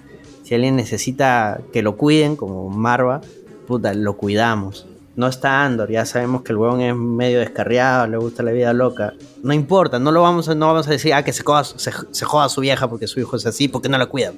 Si 0.44 0.54
alguien 0.54 0.76
necesita 0.76 1.60
que 1.72 1.82
lo 1.82 1.96
cuiden, 1.96 2.36
como 2.36 2.68
Marva, 2.70 3.20
puta, 3.66 3.92
lo 3.94 4.16
cuidamos. 4.16 4.86
No 5.16 5.26
está 5.28 5.64
Andor, 5.64 5.90
ya 5.90 6.04
sabemos 6.06 6.42
que 6.42 6.52
el 6.52 6.58
huevón 6.58 6.80
es 6.80 6.94
medio 6.94 7.38
descarriado, 7.40 8.06
le 8.06 8.16
gusta 8.18 8.42
la 8.42 8.50
vida 8.52 8.72
loca. 8.72 9.14
No 9.42 9.52
importa, 9.54 9.98
no 9.98 10.10
lo 10.12 10.22
vamos 10.22 10.48
a, 10.48 10.54
no 10.54 10.66
vamos 10.66 10.86
a 10.86 10.90
decir, 10.90 11.14
ah, 11.14 11.22
que 11.24 11.32
se 11.32 11.42
joda, 11.44 11.64
su- 11.64 11.78
se, 11.78 11.92
se 12.10 12.24
joda 12.24 12.44
a 12.46 12.48
su 12.48 12.60
vieja 12.60 12.88
porque 12.88 13.06
su 13.06 13.20
hijo 13.20 13.36
es 13.36 13.46
así, 13.46 13.68
porque 13.68 13.88
no 13.88 13.96
la 13.96 14.06
cuida. 14.06 14.32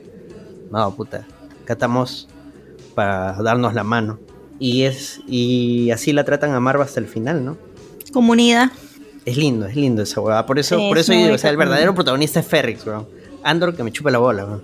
No, 0.71 0.91
puta. 0.95 1.27
Acá 1.65 1.73
estamos 1.73 2.29
para 2.95 3.33
darnos 3.43 3.75
la 3.75 3.85
mano. 3.85 4.19
Y 4.59 4.85
es 4.85 5.21
y 5.27 5.91
así 5.91 6.13
la 6.13 6.25
tratan 6.25 6.53
a 6.53 6.61
Marva 6.61 6.85
hasta 6.85 7.01
el 7.01 7.07
final, 7.07 7.45
¿no? 7.45 7.57
Comunidad. 8.13 8.71
Es 9.25 9.37
lindo, 9.37 9.67
es 9.67 9.77
lindo 9.77 10.03
esa 10.03 10.21
huevada. 10.21 10.47
Por 10.47 10.59
eso, 10.59 10.77
Sí, 10.79 10.89
por 10.89 10.99
es 10.99 11.05
eso 11.05 11.13
yo 11.13 11.19
muy 11.19 11.25
digo, 11.25 11.35
o 11.35 11.39
sea, 11.39 11.51
el 11.51 11.57
verdadero 11.57 11.95
protagonista 11.95 12.41
es 12.41 12.47
Ferrix, 12.47 12.87
weón. 12.87 13.07
Andor 13.43 13.75
que 13.75 13.83
me 13.83 13.91
chupa 13.93 14.11
la 14.11 14.19
bola, 14.19 14.45
weón. 14.45 14.63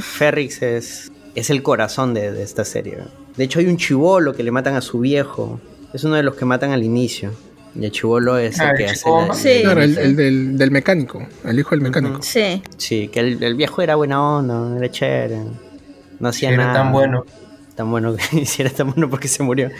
Ferrix 0.00 0.62
es, 0.62 1.10
es 1.34 1.50
el 1.50 1.62
corazón 1.62 2.14
de, 2.14 2.32
de 2.32 2.42
esta 2.42 2.64
serie. 2.64 2.98
De 3.36 3.44
hecho, 3.44 3.58
hay 3.60 3.66
un 3.66 3.76
chivolo 3.76 4.34
que 4.34 4.42
le 4.42 4.50
matan 4.50 4.74
a 4.74 4.80
su 4.80 4.98
viejo. 5.00 5.60
Es 5.92 6.04
uno 6.04 6.16
de 6.16 6.22
los 6.22 6.34
que 6.34 6.44
matan 6.44 6.72
al 6.72 6.82
inicio. 6.82 7.30
Y 7.74 7.84
el 7.84 7.92
chivolo 7.92 8.38
es 8.38 8.58
Ah, 8.60 8.70
el 8.70 8.76
que 8.76 8.84
el 8.84 8.90
hace 8.90 9.04
chibolo. 9.04 9.26
la- 9.28 9.34
Sí. 9.34 9.60
Claro, 9.62 9.82
el, 9.82 9.98
el 9.98 10.16
del, 10.16 10.58
del 10.58 10.70
mecánico, 10.70 11.26
el 11.44 11.58
hijo 11.58 11.70
del 11.70 11.80
mecánico. 11.82 12.20
Sí. 12.22 12.62
Sí, 12.76 13.08
que 13.08 13.20
el, 13.20 13.42
el 13.42 13.54
viejo 13.54 13.82
era 13.82 13.94
buena 13.94 14.20
onda, 14.38 14.76
era 14.76 14.90
chévere. 14.90 15.38
No 16.18 16.28
hacía 16.28 16.48
era 16.50 16.64
nada. 16.66 16.82
tan 16.82 16.92
bueno. 16.92 17.24
Tan 17.76 17.90
bueno 17.90 18.16
que 18.16 18.38
hiciera 18.40 18.70
tan 18.70 18.90
bueno 18.92 19.08
porque 19.08 19.28
se 19.28 19.42
murió. 19.42 19.70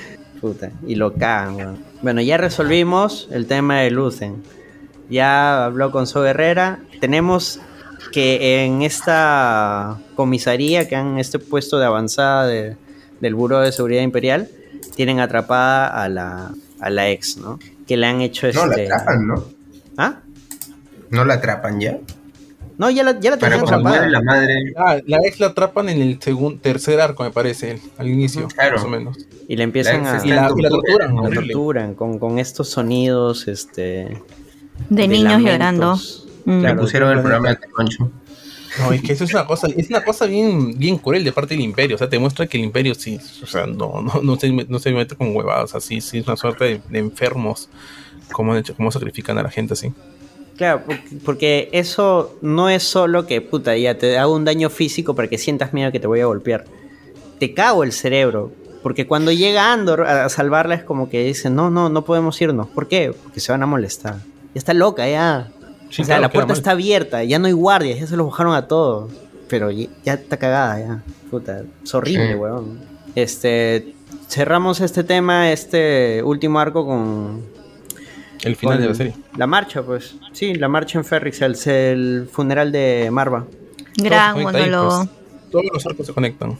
Puta, 0.40 0.70
y 0.86 0.94
lo 0.94 1.14
cagan, 1.14 1.56
weón. 1.56 1.78
Bueno, 2.00 2.20
ya 2.20 2.36
resolvimos 2.36 3.28
el 3.32 3.46
tema 3.46 3.80
de 3.80 3.90
Lucen. 3.90 4.44
Ya 5.10 5.64
habló 5.64 5.90
con 5.90 6.06
So 6.06 6.22
Guerrera. 6.22 6.78
Tenemos 7.00 7.58
que 8.12 8.64
en 8.64 8.82
esta 8.82 9.98
comisaría, 10.14 10.88
que 10.88 10.96
han 10.96 11.18
este 11.18 11.38
puesto 11.38 11.78
de 11.78 11.86
avanzada 11.86 12.46
de- 12.46 12.76
del 13.20 13.34
Buró 13.34 13.60
de 13.60 13.72
Seguridad 13.72 14.02
Imperial, 14.02 14.48
tienen 14.94 15.20
atrapada 15.20 15.88
a 15.88 16.08
la, 16.08 16.50
a 16.80 16.90
la 16.90 17.10
ex, 17.10 17.36
¿no? 17.36 17.58
Que 17.86 17.96
le 17.96 18.06
han 18.06 18.20
hecho 18.20 18.46
No, 18.52 18.66
la 18.66 18.76
este. 18.76 18.92
atrapan, 18.92 19.26
¿no? 19.26 19.44
¿Ah? 19.96 20.20
¿No 21.10 21.24
la 21.24 21.34
atrapan 21.34 21.80
ya? 21.80 21.98
No, 22.76 22.90
ya 22.90 23.02
la, 23.02 23.18
ya 23.18 23.30
la 23.32 23.38
tenían 23.38 23.60
atrapada. 23.62 24.06
la 24.06 24.20
madre. 24.22 24.54
Ah, 24.76 24.98
la 25.04 25.18
ex 25.26 25.40
la 25.40 25.48
atrapan 25.48 25.88
en 25.88 26.00
el 26.00 26.20
segundo, 26.22 26.60
tercer 26.60 27.00
arco, 27.00 27.24
me 27.24 27.30
parece, 27.32 27.80
al 27.96 28.06
inicio, 28.06 28.46
Claro. 28.46 28.76
más 28.76 28.84
o 28.84 28.88
menos. 28.88 29.16
Y 29.48 29.56
le 29.56 29.64
empiezan 29.64 30.04
La 30.04 30.18
a. 30.18 30.24
Y 30.24 30.28
la, 30.28 30.52
y 30.56 30.62
la 30.62 30.68
torturan, 30.68 31.14
La 31.16 31.22
horrible. 31.22 31.52
torturan 31.54 31.94
con, 31.94 32.18
con 32.20 32.38
estos 32.38 32.68
sonidos, 32.68 33.48
este. 33.48 34.22
De 34.90 35.08
niños 35.08 35.42
lamentos. 35.42 35.52
llorando. 35.52 35.98
Mm. 36.50 36.62
Le 36.62 36.74
pusieron 36.76 37.10
el 37.12 37.20
programa 37.20 37.50
de 37.50 37.58
Concho. 37.70 38.10
No, 38.78 38.92
es 38.92 39.02
que 39.02 39.12
eso 39.12 39.24
es 39.24 39.32
una 39.34 39.44
cosa, 39.46 39.66
es 39.76 39.90
una 39.90 40.04
cosa 40.04 40.26
bien, 40.26 40.78
bien 40.78 40.98
cruel 40.98 41.24
de 41.24 41.32
parte 41.32 41.54
del 41.54 41.62
imperio. 41.64 41.96
O 41.96 41.98
sea, 41.98 42.08
te 42.08 42.18
muestra 42.18 42.46
que 42.46 42.58
el 42.58 42.64
imperio 42.64 42.94
sí, 42.94 43.18
o 43.42 43.46
sea, 43.46 43.66
no, 43.66 44.00
no, 44.02 44.20
no 44.22 44.36
se, 44.36 44.50
no 44.52 44.78
se 44.78 44.92
mete 44.92 45.16
con 45.16 45.34
huevadas, 45.34 45.74
así, 45.74 46.00
sí, 46.00 46.18
es 46.18 46.26
una 46.26 46.36
suerte 46.36 46.64
de, 46.64 46.80
de 46.88 46.98
enfermos. 46.98 47.68
Como, 48.32 48.52
han 48.52 48.58
hecho- 48.58 48.74
cómo 48.76 48.90
sacrifican 48.92 49.36
a 49.38 49.42
la 49.42 49.50
gente 49.50 49.72
así. 49.72 49.92
Claro, 50.56 50.82
porque- 50.86 51.16
porque 51.24 51.68
eso 51.72 52.36
no 52.42 52.68
es 52.68 52.82
solo 52.82 53.26
que, 53.26 53.40
puta, 53.40 53.76
ya 53.76 53.96
te 53.98 54.16
hago 54.18 54.34
un 54.34 54.44
daño 54.44 54.70
físico 54.70 55.14
para 55.14 55.28
que 55.28 55.38
sientas 55.38 55.72
miedo 55.72 55.90
que 55.92 55.98
te 56.00 56.06
voy 56.06 56.20
a 56.20 56.26
golpear. 56.26 56.64
Te 57.38 57.54
cago 57.54 57.84
el 57.84 57.92
cerebro. 57.92 58.52
Porque 58.82 59.06
cuando 59.08 59.32
llega 59.32 59.72
Andor 59.72 60.02
a 60.02 60.28
salvarla 60.28 60.74
es 60.76 60.84
como 60.84 61.10
que 61.10 61.24
dicen, 61.24 61.54
no, 61.56 61.68
no, 61.68 61.88
no 61.88 62.04
podemos 62.04 62.40
irnos. 62.40 62.68
¿Por 62.68 62.86
qué? 62.86 63.12
Porque 63.24 63.40
se 63.40 63.50
van 63.50 63.62
a 63.62 63.66
molestar. 63.66 64.16
Ya 64.54 64.58
está 64.58 64.72
loca, 64.72 65.08
ya. 65.08 65.48
Sí, 65.90 66.02
o 66.02 66.04
sea, 66.04 66.16
claro, 66.16 66.22
la 66.22 66.30
puerta 66.30 66.52
está 66.52 66.72
abierta, 66.72 67.24
ya 67.24 67.38
no 67.38 67.46
hay 67.46 67.52
guardias, 67.52 67.98
ya 68.00 68.06
se 68.06 68.16
los 68.16 68.26
bajaron 68.30 68.54
a 68.54 68.66
todos. 68.68 69.10
Pero 69.48 69.70
ya, 69.70 69.88
ya 70.04 70.14
está 70.14 70.36
cagada, 70.36 70.78
ya. 70.80 71.02
Puta, 71.30 71.62
es 71.82 71.94
horrible, 71.94 72.32
Sí. 72.32 72.34
weón. 72.34 72.78
Este, 73.14 73.94
cerramos 74.28 74.80
este 74.80 75.04
tema, 75.04 75.50
este 75.50 76.22
último 76.22 76.60
arco 76.60 76.86
con, 76.86 77.42
El 78.42 78.56
final 78.56 78.76
con 78.76 78.82
de 78.82 78.88
la 78.90 78.94
serie. 78.94 79.14
La 79.36 79.46
marcha, 79.46 79.82
pues. 79.82 80.16
Sí, 80.32 80.54
la 80.54 80.68
marcha 80.68 80.98
en 80.98 81.04
Ferrix, 81.04 81.40
el, 81.42 81.56
el 81.66 82.28
funeral 82.30 82.70
de 82.72 83.08
Marva. 83.10 83.46
Gran 83.96 84.42
monólogo. 84.42 84.98
pues. 85.06 85.50
Todos 85.50 85.64
los 85.72 85.86
arcos 85.86 86.06
se 86.06 86.12
conectan. 86.12 86.58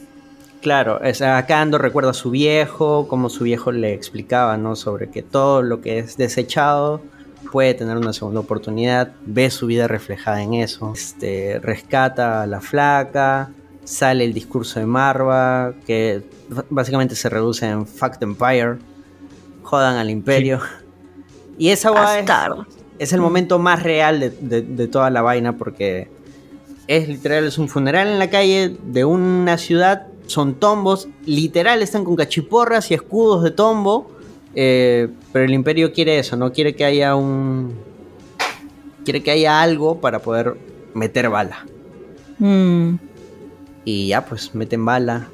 Claro, 0.63 1.01
es, 1.03 1.23
acá 1.23 1.61
Ando 1.61 1.79
recuerda 1.79 2.11
a 2.11 2.15
su 2.15 2.31
viejo, 2.31 3.07
como 3.07 3.29
su 3.29 3.45
viejo 3.45 3.71
le 3.71 3.93
explicaba, 3.93 4.57
¿no? 4.57 4.75
Sobre 4.75 5.09
que 5.11 5.23
todo 5.23 5.63
lo 5.63 5.81
que 5.81 5.99
es 5.99 6.17
desechado 6.17 7.01
puede 7.51 7.75
tener 7.75 7.97
una 7.97 8.13
segunda 8.13 8.41
oportunidad, 8.41 9.13
ve 9.25 9.51
su 9.51 9.67
vida 9.67 9.89
reflejada 9.89 10.43
en 10.43 10.55
eso, 10.55 10.93
este, 10.95 11.59
rescata 11.61 12.43
a 12.43 12.47
la 12.47 12.61
flaca, 12.61 13.51
sale 13.85 14.25
el 14.25 14.35
discurso 14.35 14.81
de 14.81 14.87
Marva, 14.87 15.73
que 15.87 16.23
básicamente 16.71 17.15
se 17.15 17.29
reduce 17.29 17.67
en 17.67 17.87
Fact 17.87 18.23
Empire, 18.23 18.77
jodan 19.63 19.97
al 19.97 20.11
imperio. 20.11 20.61
Y 21.61 21.71
esa 21.71 21.91
guay 21.91 22.21
es, 22.21 22.27
es 23.01 23.13
el 23.13 23.21
momento 23.21 23.59
más 23.59 23.83
real 23.83 24.21
de, 24.21 24.31
de- 24.31 24.63
de 24.63 24.87
toda 24.87 25.11
la 25.11 25.23
vaina 25.23 25.57
porque 25.57 26.09
es 26.87 27.09
literal, 27.09 27.45
es 27.49 27.59
un 27.59 27.69
funeral 27.69 28.07
en 28.07 28.21
la 28.21 28.31
calle 28.31 28.77
de 28.85 29.05
una 29.05 29.59
ciudad, 29.59 30.07
son 30.29 30.55
tombos, 30.55 31.09
literal 31.27 31.83
están 31.83 32.05
con 32.05 32.15
cachiporras 32.15 32.93
y 32.93 32.95
escudos 32.95 33.43
de 33.43 33.51
tombo, 33.51 34.09
eh, 34.61 35.07
pero 35.33 35.45
el 35.45 35.55
imperio 35.55 35.93
quiere 35.93 36.19
eso, 36.19 36.37
no 36.37 36.53
quiere 36.53 36.75
que 36.75 36.85
haya 36.85 37.15
un... 37.15 37.79
quiere 39.05 39.23
que 39.23 39.31
haya 39.31 39.63
algo 39.63 40.01
para 40.01 40.19
poder 40.19 40.57
meter 40.95 41.29
bala. 41.29 41.65
Mm. 42.41 42.95
Y 43.85 44.09
ya 44.09 44.25
pues 44.27 44.57
meten 44.57 44.85
bala, 44.85 45.29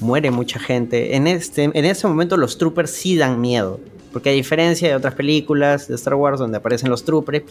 muere 0.00 0.30
mucha 0.30 0.60
gente. 0.60 1.16
En 1.16 1.26
este, 1.26 1.64
en 1.64 1.84
ese 1.86 2.06
momento 2.06 2.36
los 2.36 2.58
troopers 2.58 2.90
sí 2.90 3.16
dan 3.16 3.40
miedo. 3.40 3.80
Porque 4.12 4.28
a 4.28 4.32
diferencia 4.34 4.88
de 4.88 4.94
otras 4.94 5.14
películas 5.14 5.88
de 5.88 5.94
Star 5.94 6.14
Wars 6.14 6.38
donde 6.38 6.58
aparecen 6.58 6.90
los 6.90 7.02
troopers, 7.02 7.44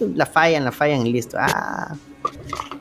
la 0.00 0.26
fallan, 0.26 0.64
la 0.64 0.72
fallan 0.72 1.06
y 1.06 1.12
listo. 1.12 1.36
Ah. 1.38 1.94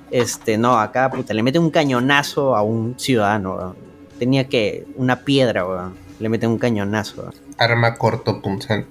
Este, 0.10 0.58
no, 0.58 0.80
acá 0.80 1.12
puta, 1.12 1.32
le 1.36 1.44
meten 1.44 1.62
un 1.62 1.70
cañonazo 1.70 2.56
a 2.56 2.64
un 2.64 2.96
ciudadano. 2.98 3.76
Tenía 4.18 4.50
que, 4.50 4.88
una 4.96 5.20
piedra, 5.20 5.64
weón. 5.68 6.11
Le 6.22 6.30
meten 6.30 6.52
un 6.52 6.60
cañonazo. 6.60 7.32
Arma 7.58 7.96
corto 7.96 8.44
punzante. 8.44 8.88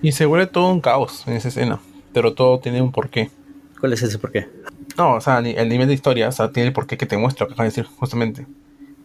Y 0.00 0.12
se 0.12 0.24
vuelve 0.24 0.46
todo 0.46 0.70
un 0.70 0.80
caos 0.80 1.24
en 1.26 1.34
esa 1.34 1.48
escena. 1.48 1.80
Pero 2.12 2.34
todo 2.34 2.60
tiene 2.60 2.80
un 2.80 2.92
porqué. 2.92 3.32
¿Cuál 3.80 3.92
es 3.92 4.02
ese 4.02 4.20
porqué? 4.20 4.48
No, 4.96 5.14
o 5.14 5.20
sea, 5.20 5.38
el 5.40 5.68
nivel 5.68 5.88
de 5.88 5.94
historia, 5.94 6.28
o 6.28 6.32
sea, 6.32 6.52
tiene 6.52 6.68
el 6.68 6.72
porqué 6.72 6.96
que 6.96 7.06
te 7.06 7.16
muestra, 7.16 7.48
que 7.48 7.54
acabas 7.54 7.74
de 7.74 7.82
decir, 7.82 7.96
justamente. 7.98 8.46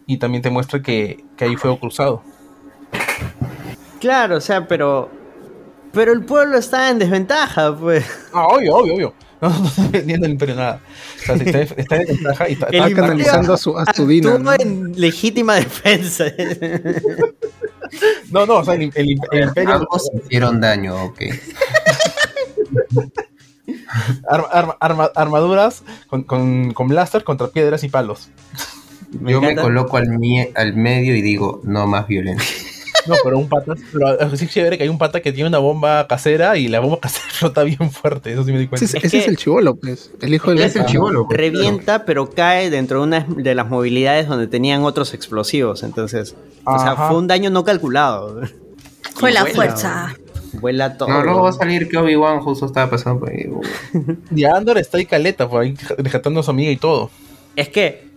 Y 0.05 0.17
también 0.17 0.43
te 0.43 0.51
muestra 0.51 0.83
que, 0.83 1.25
que 1.35 1.45
hay 1.45 1.55
fuego 1.55 1.79
cruzado. 1.79 2.21
Claro, 3.99 4.37
o 4.37 4.41
sea, 4.41 4.67
pero. 4.67 5.09
Pero 5.91 6.11
el 6.13 6.23
pueblo 6.25 6.59
está 6.59 6.91
en 6.91 6.99
desventaja, 6.99 7.75
pues. 7.75 8.05
Ah, 8.31 8.45
obvio, 8.45 8.75
obvio, 8.75 8.93
obvio. 8.93 9.13
No, 9.43 9.49
no 9.59 9.65
estoy 9.67 9.83
defendiendo 9.85 10.25
el 10.25 10.31
imperio 10.31 10.55
nada. 10.55 10.79
O 11.21 11.25
sea, 11.25 11.37
si 11.37 11.43
está, 11.43 11.59
está 11.61 11.95
en 11.97 12.05
desventaja 12.05 12.49
y 12.49 12.53
está, 12.53 12.65
está- 12.67 12.93
canalizando 12.95 13.53
a 13.53 13.57
su, 13.57 13.77
a 13.77 13.83
su 13.93 14.03
Actuó 14.03 14.39
¿no? 14.39 14.53
en 14.53 14.93
legítima 14.99 15.55
defensa. 15.55 16.25
No, 18.31 18.45
no, 18.45 18.57
o 18.59 18.63
sea, 18.65 18.75
el, 18.75 18.83
el- 18.95 19.19
el 19.31 19.41
imperio. 19.43 19.73
Ambos 19.73 20.09
hicieron 20.25 20.61
daño, 20.61 20.95
ok. 21.03 21.21
arma- 24.29 24.47
arma- 24.51 24.77
arma- 24.79 25.11
armaduras 25.15 25.83
con, 26.07 26.23
con, 26.23 26.73
con 26.73 26.87
blaster 26.87 27.23
contra 27.23 27.47
piedras 27.49 27.83
y 27.83 27.89
palos. 27.89 28.29
Yo 29.11 29.19
me 29.41 29.51
encanta. 29.51 29.61
coloco 29.63 29.97
al, 29.97 30.07
mie- 30.07 30.51
al 30.55 30.73
medio 30.75 31.15
y 31.15 31.21
digo, 31.21 31.61
no 31.63 31.85
más 31.85 32.07
violencia. 32.07 32.57
No, 33.07 33.15
pero 33.23 33.37
un 33.37 33.49
pata. 33.49 33.73
Pero 33.91 34.35
sí 34.37 34.45
es 34.45 34.51
chévere 34.51 34.77
que 34.77 34.83
hay 34.83 34.89
un 34.89 34.97
pata 34.97 35.21
que 35.21 35.31
tiene 35.31 35.49
una 35.49 35.57
bomba 35.59 36.07
casera 36.07 36.57
y 36.57 36.67
la 36.67 36.79
bomba 36.79 36.99
casera 37.01 37.25
flota 37.31 37.63
bien 37.63 37.91
fuerte. 37.91 38.31
Eso 38.33 38.43
sí 38.43 38.51
me 38.51 38.59
di 38.59 38.67
cuenta. 38.67 38.85
Ese, 38.85 38.97
Es 38.97 39.03
ese 39.05 39.17
es 39.17 39.23
que- 39.25 39.29
el 39.31 39.37
chivolo, 39.37 39.75
pues. 39.75 40.11
El 40.21 40.33
hijo 40.33 40.51
del 40.51 40.59
Es 40.61 40.75
el 40.75 40.85
chivolo. 40.85 41.25
pues, 41.27 41.37
Revienta, 41.37 42.05
pero 42.05 42.29
cae 42.29 42.69
dentro 42.69 42.99
de 42.99 43.03
una 43.03 43.25
de 43.27 43.55
las 43.55 43.69
movilidades 43.69 44.27
donde 44.27 44.47
tenían 44.47 44.83
otros 44.83 45.13
explosivos. 45.13 45.83
Entonces, 45.83 46.35
o 46.65 46.79
sea, 46.79 46.95
fue 46.95 47.17
un 47.17 47.27
daño 47.27 47.49
no 47.49 47.63
calculado. 47.63 48.41
Fue 49.15 49.31
la 49.31 49.41
vuela, 49.41 49.55
fuerza. 49.55 50.15
Vuela 50.53 50.97
todo. 50.97 51.09
No, 51.09 51.23
luego 51.23 51.41
va 51.43 51.49
a 51.49 51.53
salir 51.53 51.89
que 51.89 51.97
Obi-Wan 51.97 52.39
justo 52.39 52.65
estaba 52.67 52.89
pasando 52.89 53.19
por 53.21 53.29
ahí. 53.31 53.49
Y 54.35 54.43
Andor 54.45 54.77
está 54.77 54.97
ahí 54.97 55.05
caleta, 55.05 55.49
por 55.49 55.61
ahí 55.63 55.75
rescatando 55.97 56.39
a 56.39 56.43
su 56.43 56.51
amiga 56.51 56.71
y 56.71 56.77
todo. 56.77 57.09
Es 57.55 57.69
que 57.69 58.07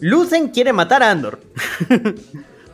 Lucen 0.00 0.48
quiere 0.48 0.72
matar 0.72 1.02
a 1.02 1.10
Andor. 1.10 1.40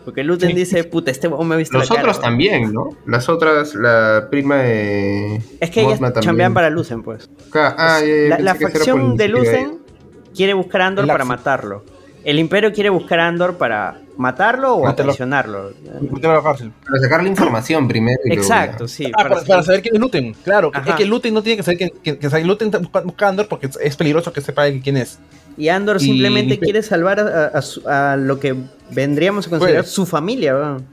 Porque 0.05 0.25
Lucen 0.25 0.51
Sí. 0.51 0.57
dice, 0.57 0.85
puta, 0.85 1.11
este 1.11 1.29
huevón 1.29 1.49
me 1.49 1.55
ha 1.55 1.59
visto 1.59 1.79
Los 1.79 1.89
la 1.89 1.97
cara, 1.97 2.09
otros 2.09 2.17
¿no? 2.19 2.23
también, 2.23 2.73
¿no? 2.73 2.89
Las 3.07 3.29
otras, 3.29 3.75
la 3.75 4.27
prima 4.31 4.57
de. 4.57 5.37
Es 5.61 5.71
que 5.71 5.81
ellas 5.81 5.93
Mosma 5.93 6.09
también. 6.13 6.23
chambean 6.31 6.55
para 6.55 6.71
Lucen, 6.71 7.03
pues. 7.03 7.31
Ah, 7.55 8.01
la 8.39 8.55
facción 8.55 9.17
de 9.17 9.29
Lucen 9.29 9.79
quiere 10.35 10.55
buscar 10.55 10.83
a 10.83 10.87
Andor 10.89 11.07
para 11.07 11.25
matarlo. 11.25 11.85
El 12.25 12.39
Imperio 12.39 12.73
quiere 12.73 12.89
buscar 12.89 13.19
a 13.19 13.27
Andor 13.27 13.57
para 13.59 14.01
matarlo 14.17 14.77
o 14.77 14.85
Matarlo. 14.85 15.11
traicionarlo. 15.11 15.73
Meterlo 16.01 16.31
a 16.31 16.35
la 16.37 16.43
cárcel. 16.43 16.73
Para 16.89 17.01
sacar 17.01 17.23
la 17.23 17.29
información 17.29 17.89
primero. 17.89 18.19
y 18.25 18.29
luego 18.29 18.43
ya. 18.49 18.65
Exacto, 18.65 18.87
sí. 18.87 19.11
Ah, 19.13 19.23
para, 19.29 19.43
para 19.43 19.63
saber 19.65 19.83
quién 19.83 19.97
es 19.97 20.01
Luten, 20.01 20.33
claro. 20.45 20.71
Ajá. 20.73 20.91
Es 20.91 20.95
que 20.97 21.05
Luten 21.05 21.35
no 21.35 21.43
tiene 21.43 21.57
que 21.57 21.63
saber 21.65 21.79
quién 21.79 21.91
que, 22.03 22.19
que, 22.19 22.29
que 22.29 22.45
Luten 22.45 22.69
está 22.69 22.79
busca- 22.79 23.27
a 23.27 23.29
Andor 23.29 23.49
porque 23.49 23.67
es- 23.67 23.79
es 23.81 23.97
peligroso 23.97 24.33
que 24.33 24.41
sepa 24.41 24.65
quién 24.83 24.99
es. 24.99 25.19
Y 25.57 25.69
Andor 25.69 25.97
Y- 26.01 26.05
simplemente 26.05 26.59
quiere 26.59 26.83
salvar 26.83 27.21
a, 27.21 27.47
a 27.47 27.63
su- 27.63 27.87
a 27.89 28.17
lo 28.17 28.41
que 28.41 28.55
vendríamos 28.91 29.47
a 29.47 29.51
considerar 29.51 29.83
Pues. 29.83 29.93
su 29.93 30.07
familia. 30.07 30.55
weón. 30.55 30.87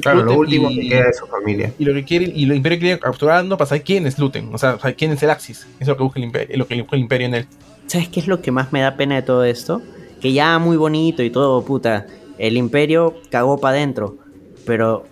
Claro, 0.00 0.22
lo 0.22 0.38
último 0.38 0.70
y- 0.70 0.80
que 0.80 0.88
queda 0.90 1.06
de 1.06 1.12
su 1.12 1.26
familia. 1.26 1.72
Y 1.78 1.84
lo 1.84 1.92
que 1.94 2.04
quiere, 2.04 2.26
y 2.32 2.46
lo 2.46 2.54
Imperio 2.54 2.78
quiere 2.78 2.98
capturar 3.00 3.36
a 3.36 3.38
Andor 3.40 3.58
para 3.58 3.68
saber 3.68 3.82
quién 3.82 4.06
es 4.06 4.18
Luten. 4.18 4.54
O 4.54 4.58
sea, 4.58 4.78
saber 4.78 4.94
quién 4.94 5.10
es 5.12 5.22
el 5.24 5.30
Axis. 5.30 5.60
Eso 5.60 5.68
es 5.80 5.88
lo 5.88 5.96
que 5.96 6.02
busca 6.04 6.20
el 6.20 6.24
Imperio, 6.26 6.56
lo 6.56 6.66
que 6.68 6.80
busca 6.80 6.94
el 6.96 7.02
Imperio 7.02 7.26
en 7.26 7.34
él. 7.34 7.46
¿Sabes 7.86 8.08
qué 8.08 8.20
es 8.20 8.28
lo 8.28 8.40
que 8.40 8.52
más 8.52 8.72
me 8.72 8.80
da 8.80 8.96
pena 8.96 9.16
de 9.16 9.22
todo 9.22 9.42
esto? 9.44 9.82
Que 10.20 10.32
ya 10.32 10.58
muy 10.60 10.76
bonito 10.76 11.22
y 11.22 11.30
todo, 11.30 11.64
puta. 11.64 12.06
El 12.38 12.56
imperio 12.56 13.16
cagó 13.30 13.58
para 13.58 13.76
adentro. 13.78 14.18
Pero 14.66 15.04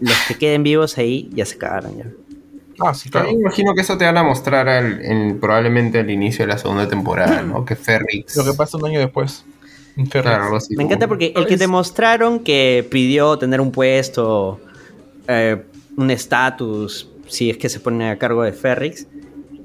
los 0.00 0.16
que 0.28 0.36
queden 0.36 0.62
vivos 0.62 0.96
ahí 0.96 1.28
ya 1.34 1.44
se 1.44 1.58
cagaron 1.58 1.98
ya. 1.98 2.06
Ah, 2.80 2.94
sí, 2.94 3.08
claro. 3.10 3.26
También 3.26 3.40
imagino 3.42 3.74
que 3.74 3.80
eso 3.82 3.96
te 3.98 4.04
van 4.04 4.16
a 4.16 4.22
mostrar 4.22 4.68
al- 4.68 5.04
en- 5.04 5.38
probablemente 5.40 5.98
al 6.00 6.10
inicio 6.10 6.44
de 6.46 6.52
la 6.52 6.58
segunda 6.58 6.88
temporada, 6.88 7.42
¿no? 7.42 7.64
Que 7.66 7.76
Ferrix. 7.76 8.36
Lo 8.36 8.44
que 8.44 8.52
pasa 8.54 8.76
un 8.78 8.86
año 8.86 9.00
después. 9.00 9.44
Claro, 10.10 10.44
algo 10.44 10.56
así. 10.56 10.74
Me 10.76 10.82
encanta 10.84 11.06
porque 11.06 11.32
el 11.36 11.46
que 11.46 11.56
te 11.56 11.68
mostraron 11.68 12.40
que 12.40 12.84
pidió 12.90 13.38
tener 13.38 13.60
un 13.60 13.70
puesto, 13.70 14.58
eh, 15.28 15.62
un 15.96 16.10
estatus, 16.10 17.08
si 17.28 17.50
es 17.50 17.58
que 17.58 17.68
se 17.68 17.78
pone 17.78 18.10
a 18.10 18.18
cargo 18.18 18.42
de 18.42 18.52
Ferrix, 18.52 19.06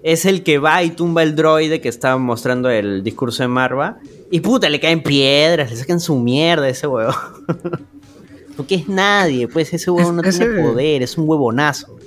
es 0.03 0.25
el 0.25 0.43
que 0.43 0.59
va 0.59 0.83
y 0.83 0.91
tumba 0.91 1.23
el 1.23 1.35
droide 1.35 1.81
que 1.81 1.89
estaba 1.89 2.17
mostrando 2.19 2.69
el 2.69 3.03
discurso 3.03 3.41
de 3.41 3.47
Marva. 3.47 3.97
Y 4.31 4.41
puta, 4.41 4.69
le 4.69 4.79
caen 4.79 5.01
piedras, 5.01 5.71
le 5.71 5.77
sacan 5.77 5.99
su 5.99 6.15
mierda 6.19 6.65
a 6.65 6.69
ese 6.69 6.85
huevo. 6.85 7.11
porque 8.55 8.75
es 8.75 8.87
nadie, 8.87 9.47
pues 9.47 9.73
ese 9.73 9.89
huevo 9.89 10.11
no 10.11 10.21
tiene 10.21 10.45
poder, 10.61 11.01
es 11.01 11.17
un 11.17 11.27
huevonazo. 11.27 11.97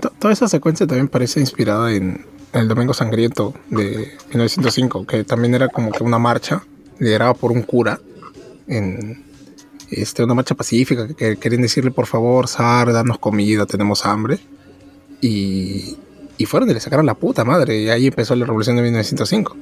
To- 0.00 0.10
Toda 0.18 0.32
esa 0.32 0.48
secuencia 0.48 0.86
también 0.86 1.08
parece 1.08 1.40
inspirada 1.40 1.92
en 1.92 2.24
El 2.52 2.68
Domingo 2.68 2.94
Sangriento 2.94 3.54
de 3.70 4.12
1905, 4.30 5.06
que 5.06 5.24
también 5.24 5.54
era 5.54 5.68
como 5.68 5.90
que 5.92 6.02
una 6.04 6.18
marcha 6.18 6.62
liderada 6.98 7.34
por 7.34 7.52
un 7.52 7.62
cura 7.62 8.00
en 8.66 9.24
este, 9.90 10.22
una 10.24 10.34
marcha 10.34 10.54
pacífica 10.54 11.06
que, 11.08 11.14
que 11.14 11.36
querían 11.36 11.62
decirle 11.62 11.90
por 11.90 12.06
favor, 12.06 12.48
Sar, 12.48 12.92
danos 12.92 13.18
comida, 13.18 13.64
tenemos 13.66 14.04
hambre. 14.04 14.38
Y, 15.20 15.96
y 16.36 16.44
fueron 16.46 16.70
y 16.70 16.74
le 16.74 16.80
sacaron 16.80 17.06
la 17.06 17.14
puta 17.14 17.44
madre 17.44 17.80
y 17.82 17.88
ahí 17.88 18.06
empezó 18.06 18.34
la 18.36 18.44
revolución 18.46 18.76
de 18.76 18.82
1905. 18.82 19.56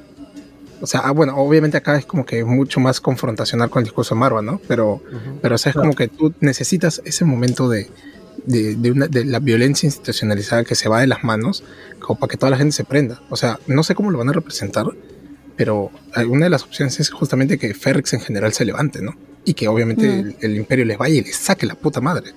O 0.79 0.85
sea, 0.85 0.99
ah, 1.01 1.11
bueno, 1.11 1.35
obviamente 1.37 1.77
acá 1.77 1.97
es 1.97 2.05
como 2.05 2.23
que 2.25 2.43
mucho 2.45 2.79
más 2.79 3.01
confrontacional 3.01 3.69
con 3.71 3.79
el 3.79 3.85
discurso 3.85 4.13
de 4.13 4.19
Marva, 4.19 4.43
¿no? 4.43 4.61
Pero, 4.67 5.01
pero 5.41 5.55
o 5.55 5.57
sea, 5.57 5.71
es 5.71 5.75
como 5.75 5.95
que 5.95 6.07
tú 6.07 6.33
necesitas 6.39 7.01
ese 7.03 7.25
momento 7.25 7.67
de, 7.67 7.89
de, 8.45 8.75
de 8.75 8.91
una- 8.91 9.07
de 9.07 9.25
la 9.25 9.39
violencia 9.39 9.87
institucionalizada 9.87 10.63
que 10.63 10.75
se 10.75 10.87
va 10.89 11.01
de 11.01 11.07
las 11.07 11.23
manos 11.23 11.63
como 11.99 12.19
para 12.19 12.29
que 12.31 12.37
toda 12.37 12.49
la 12.51 12.57
gente 12.57 12.71
se 12.73 12.83
prenda. 12.83 13.21
O 13.29 13.35
sea, 13.35 13.59
no 13.67 13.83
sé 13.83 13.95
cómo 13.95 14.11
lo 14.11 14.17
van 14.17 14.29
a 14.29 14.33
representar, 14.33 14.85
pero 15.55 15.91
una 16.29 16.45
de 16.45 16.49
las 16.49 16.63
opciones 16.63 16.99
es 16.99 17.09
justamente 17.09 17.57
que 17.57 17.73
Ferrix 17.73 18.13
en 18.13 18.19
general 18.21 18.53
se 18.53 18.63
levante, 18.65 19.01
¿no? 19.01 19.15
Y 19.45 19.53
que 19.53 19.67
obviamente 19.67 20.07
Mm. 20.07 20.19
el, 20.19 20.35
el 20.41 20.55
imperio 20.57 20.85
les 20.85 20.97
vaya 20.97 21.15
y 21.15 21.21
les 21.21 21.35
saque 21.35 21.65
la 21.65 21.75
puta 21.75 21.99
madre. 22.01 22.31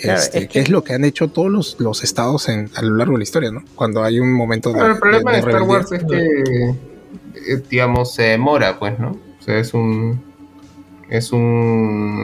Claro, 0.00 0.18
Este, 0.20 0.38
es 0.38 0.44
que... 0.44 0.48
que- 0.48 0.60
es 0.60 0.68
lo 0.70 0.84
que 0.84 0.92
han 0.94 1.04
hecho 1.04 1.28
todos 1.28 1.50
los, 1.50 1.76
los 1.80 2.04
estados 2.04 2.48
en, 2.48 2.70
a 2.76 2.82
lo 2.82 2.94
largo 2.96 3.12
de 3.14 3.18
la 3.18 3.24
historia, 3.24 3.50
¿no? 3.50 3.64
Cuando 3.74 4.02
hay 4.04 4.20
un 4.20 4.32
momento 4.32 4.70
de, 4.70 4.76
Claro, 4.78 4.94
el 4.94 4.98
problema 5.00 5.32
de- 5.32 5.36
de, 5.40 5.42
de 5.46 5.50
Star. 5.52 5.62
Wars 5.68 5.92
es 5.92 6.04
que, 6.04 6.70
eh, 7.54 7.62
digamos, 7.68 8.14
se 8.14 8.22
demora, 8.22 8.78
pues, 8.78 8.98
¿no? 8.98 9.10
O 9.38 9.42
sea, 9.42 9.58
es 9.58 9.74
un. 9.74 10.22
Es 11.08 11.32
un- 11.32 11.40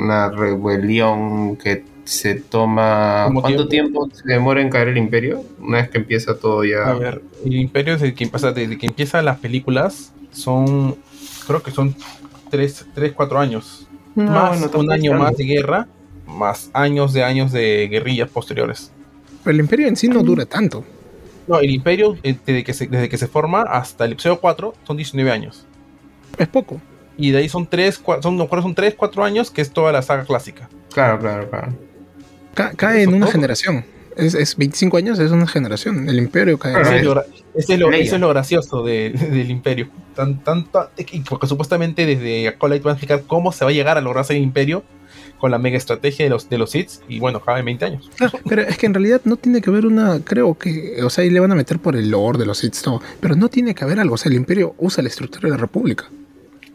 una 0.04 0.30
rebelión 0.30 1.56
que 1.56 1.82
se 2.06 2.36
toma. 2.36 3.24
¿Como 3.26 3.42
¿Cuánto 3.42 3.68
tiempo? 3.68 4.08
se 4.12 4.22
demora 4.26 4.62
en 4.62 4.70
caer 4.70 4.88
el 4.88 4.96
imperio? 4.96 5.44
Una 5.58 5.78
vez 5.78 5.90
que 5.90 5.98
empieza 5.98 6.38
todo 6.38 6.64
ya. 6.64 6.84
A 6.88 6.94
ver, 6.94 7.22
el 7.44 7.56
Imperio 7.56 7.94
desde 7.94 8.14
que 8.14 8.24
empieza, 8.24 8.52
desde 8.52 8.78
que 8.78 8.86
empiezan 8.86 9.24
las 9.24 9.38
películas 9.38 10.12
son, 10.30 10.96
creo 11.46 11.62
que 11.62 11.70
son 11.70 11.94
3, 12.50 12.86
4 13.14 13.38
años. 13.38 13.86
No, 14.14 14.30
más 14.30 14.62
un 14.74 14.90
año 14.90 15.12
más 15.14 15.36
de 15.36 15.44
guerra, 15.44 15.88
más 16.26 16.70
años 16.72 17.12
de 17.12 17.22
años 17.22 17.52
de 17.52 17.88
guerrillas 17.90 18.30
posteriores. 18.30 18.90
Pero 19.44 19.54
el 19.54 19.60
imperio 19.60 19.88
en 19.88 19.96
sí 19.96 20.08
no 20.08 20.22
dura 20.22 20.46
tanto. 20.46 20.84
No, 21.46 21.60
el 21.60 21.70
Imperio, 21.70 22.16
eh, 22.24 22.36
desde 22.44 22.64
que 22.64 22.74
se, 22.74 22.88
desde 22.88 23.08
que 23.08 23.18
se 23.18 23.28
forma 23.28 23.62
hasta 23.62 24.04
el 24.04 24.12
episodio 24.12 24.40
4, 24.40 24.74
son 24.84 24.96
19 24.96 25.30
años. 25.30 25.64
Es 26.38 26.48
poco. 26.48 26.80
Y 27.16 27.30
de 27.30 27.38
ahí 27.38 27.48
son 27.48 27.66
3, 27.66 28.02
son, 28.20 28.36
no, 28.36 28.48
son 28.50 28.74
3, 28.74 28.94
4 28.96 29.24
años, 29.24 29.50
que 29.52 29.62
es 29.62 29.70
toda 29.70 29.92
la 29.92 30.02
saga 30.02 30.24
clásica. 30.24 30.68
Claro, 30.92 31.20
claro, 31.20 31.48
claro. 31.48 31.85
Ca- 32.56 32.72
cae 32.74 33.02
en 33.04 33.14
una 33.14 33.26
generación. 33.28 33.84
Es, 34.16 34.34
es 34.34 34.56
25 34.56 34.96
años, 34.96 35.18
es 35.18 35.30
una 35.30 35.46
generación. 35.46 36.08
El 36.08 36.18
imperio 36.18 36.58
cae. 36.58 36.80
Ese 36.80 36.96
es 36.96 37.04
lo, 37.04 37.20
es 37.20 37.44
eso 37.70 38.14
es 38.14 38.20
lo 38.20 38.28
gracioso 38.30 38.82
de- 38.82 39.10
del 39.10 39.50
Imperio. 39.50 39.88
tan, 40.14 40.42
tanto, 40.42 40.90
y 41.12 41.20
porque 41.20 41.46
supuestamente 41.46 42.06
desde 42.06 42.48
Acolyte 42.48 42.82
van 42.82 42.92
a 42.92 42.94
explicar 42.94 43.24
cómo 43.26 43.52
se 43.52 43.64
va 43.64 43.70
a 43.70 43.74
llegar 43.74 43.98
a 43.98 44.00
lograr 44.00 44.24
el 44.30 44.38
imperio 44.38 44.82
con 45.38 45.50
la 45.50 45.58
mega 45.58 45.76
estrategia 45.76 46.24
de 46.24 46.30
los, 46.30 46.48
de 46.48 46.56
los 46.56 46.70
Sith, 46.70 46.92
y 47.08 47.18
bueno, 47.20 47.42
cada 47.42 47.60
20 47.60 47.84
años. 47.84 48.10
Pero 48.48 48.62
es 48.62 48.78
que 48.78 48.86
en 48.86 48.94
realidad 48.94 49.20
no 49.24 49.36
tiene 49.36 49.60
que 49.60 49.68
haber 49.68 49.84
una, 49.84 50.20
creo 50.24 50.56
que, 50.56 51.02
o 51.04 51.10
sea, 51.10 51.24
ahí 51.24 51.30
le 51.30 51.40
van 51.40 51.52
a 51.52 51.54
meter 51.54 51.78
por 51.78 51.94
el 51.94 52.10
lore 52.10 52.38
de 52.38 52.46
los 52.46 52.56
Sith, 52.56 52.74
no, 52.86 53.02
pero 53.20 53.36
no 53.36 53.50
tiene 53.50 53.74
que 53.74 53.84
haber 53.84 54.00
algo, 54.00 54.14
o 54.14 54.18
sea, 54.18 54.30
el 54.30 54.36
imperio 54.36 54.74
usa 54.78 55.02
la 55.02 55.10
estructura 55.10 55.42
de 55.42 55.50
la 55.50 55.56
república. 55.58 56.06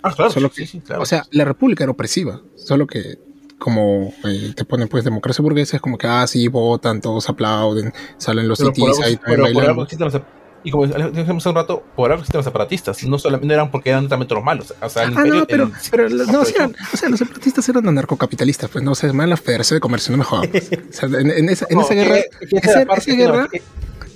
Ah, 0.03 0.13
claro, 0.15 0.29
Solo 0.31 0.51
sí, 0.53 0.67
sí, 0.67 0.79
claro. 0.79 1.01
O 1.01 1.05
sea, 1.07 1.25
la 1.31 1.43
república 1.45 1.83
era 1.83 1.91
opresiva, 1.91 2.39
solo 2.55 2.85
que 2.85 3.17
como 3.61 4.11
eh, 4.25 4.53
te 4.55 4.65
ponen 4.65 4.87
pues 4.87 5.03
democracia 5.03 5.43
burguesa 5.43 5.77
es 5.77 5.81
como 5.81 5.97
que, 5.99 6.07
ah, 6.07 6.25
sí, 6.25 6.47
votan, 6.47 6.99
todos 6.99 7.29
aplauden, 7.29 7.93
salen 8.17 8.47
los 8.47 8.57
Pero 8.57 8.73
cities 8.73 8.99
ahí 9.01 9.17
pero 9.23 9.43
también 9.43 9.53
por 9.53 9.63
algo 9.63 9.81
bailando. 9.81 9.83
existen 9.83 10.05
los- 10.11 10.21
y 10.63 10.69
como 10.69 10.85
dijimos 10.85 11.37
hace 11.41 11.49
un 11.49 11.55
rato, 11.55 11.83
por 11.95 12.11
algo 12.11 12.21
existen 12.21 12.37
los 12.39 12.45
separatistas. 12.45 13.03
No 13.03 13.17
solamente 13.17 13.47
no 13.47 13.53
eran 13.53 13.71
porque 13.71 13.89
eran 13.89 14.03
netamente 14.03 14.33
los 14.35 14.43
malos. 14.43 14.73
O 14.81 14.89
sea, 14.89 15.03
el 15.03 15.17
Ah, 15.17 15.23
no, 15.25 15.45
pero, 15.47 15.63
el- 15.65 15.71
pero 15.89 16.09
no, 16.09 16.41
o 16.41 16.45
sea, 16.45 16.69
o 16.93 16.97
sea, 16.97 17.09
los 17.09 17.17
separatistas 17.19 17.67
eran 17.69 17.87
anarcocapitalistas, 17.87 18.69
pues 18.69 18.83
no, 18.83 18.91
o 18.91 18.95
sea, 18.95 19.11
la 19.11 19.37
Federación 19.37 19.77
de 19.77 19.81
Comercio, 19.81 20.11
no 20.11 20.17
me 20.19 20.23
jodas. 20.23 20.47
pues. 20.49 20.69
O 20.71 20.93
sea, 20.93 21.09
en, 21.19 21.31
en 21.31 21.49
esa, 21.49 21.65
en 21.69 21.77
No, 21.77 21.83
esa 21.85 21.93
guerra, 21.95 22.15
que 22.39 22.57
esa 22.57 22.69
esa, 22.79 22.85
parte- 22.85 23.09
esa 23.11 23.17
guerra, 23.17 23.41
no, 23.43 23.49
que- 23.49 23.61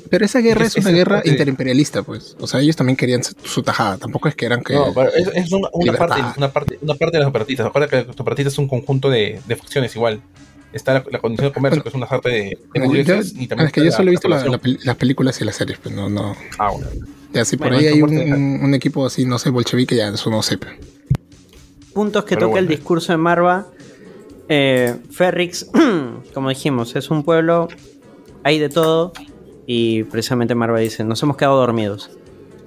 pero 0.10 0.26
esa 0.26 0.40
guerra 0.40 0.66
es- 0.66 0.76
es 0.78 0.84
una 0.84 0.90
esa 0.90 0.98
guerra 0.98 1.22
interimperialista, 1.26 2.04
pues. 2.04 2.36
O 2.40 2.48
sea, 2.48 2.60
ellos 2.60 2.76
también 2.76 2.96
querían 2.98 3.24
su, 3.24 3.34
su 3.44 3.64
tajada, 3.64 3.98
tampoco 3.98 4.28
es 4.28 4.36
que 4.36 4.46
eran 4.46 4.64
que. 4.64 4.74
No, 4.76 4.94
pero 4.94 5.10
es, 5.14 5.28
es 5.34 5.52
una, 5.52 5.70
parte, 5.98 6.22
una, 6.38 6.52
parte, 6.52 6.80
una 6.82 6.94
parte 6.96 7.18
de 7.18 7.24
los 7.24 7.28
separatistas. 7.28 7.66
Recuerda 7.66 7.88
que 7.88 8.04
los 8.06 8.16
separatistas 8.16 8.54
es 8.54 8.60
un 8.60 8.68
conjunto 8.68 9.10
de, 9.10 9.40
de 9.48 9.56
facciones 9.56 9.96
igual. 9.96 10.22
Está 10.74 10.94
la, 10.96 11.06
la 11.10 11.20
condición 11.20 11.48
de 11.50 11.54
comercio, 11.54 11.82
que 11.84 11.90
es 11.90 11.96
una 11.96 12.06
parte 12.06 12.30
de, 12.30 12.36
de 12.36 12.58
Bueno, 12.74 12.86
yo- 12.86 12.90
burgueses, 13.16 13.34
y 13.38 13.48
también 13.48 13.68
es 13.68 13.74
que 13.74 13.84
yo 13.86 13.92
solo 13.92 14.04
he 14.04 14.06
la- 14.06 14.12
visto 14.12 14.28
la 14.28 14.44
la- 14.44 14.60
las 14.84 14.96
películas 14.98 15.40
y 15.40 15.46
las 15.46 15.56
series, 15.56 15.80
pues 15.80 15.96
no, 15.96 16.10
no. 16.10 16.36
Ah, 16.60 16.72
bueno. 16.72 16.88
Ya 17.34 17.46
si 17.46 17.56
por 17.58 17.68
Bueno, 17.68 17.78
ahí 17.82 17.88
hay 17.88 18.02
un, 18.02 18.10
fuerte, 18.10 18.34
un- 18.34 18.60
un 18.64 18.74
equipo 18.74 19.06
así, 19.06 19.26
no 19.26 19.40
sé, 19.40 19.50
bolchevique, 19.52 19.96
ya 19.96 20.10
eso 20.10 20.30
no 20.30 20.42
sé. 20.44 20.58
pues. 20.58 20.74
puntos 21.94 22.26
que 22.26 22.36
Pero 22.36 22.48
toca 22.48 22.60
el 22.60 22.68
discurso 22.68 23.14
de 23.14 23.18
Marva. 23.18 23.68
Eh, 24.50 24.96
Ferrix, 25.12 25.66
como 26.34 26.50
dijimos, 26.50 26.96
es 26.96 27.10
un 27.10 27.24
pueblo, 27.24 27.68
hay 28.44 28.60
de 28.60 28.70
todo. 28.70 29.14
Y 29.66 30.04
precisamente 30.04 30.56
Marva 30.56 30.80
dice, 30.80 31.04
nos 31.04 31.22
hemos 31.24 31.38
quedado 31.38 31.58
dormidos. 31.58 32.12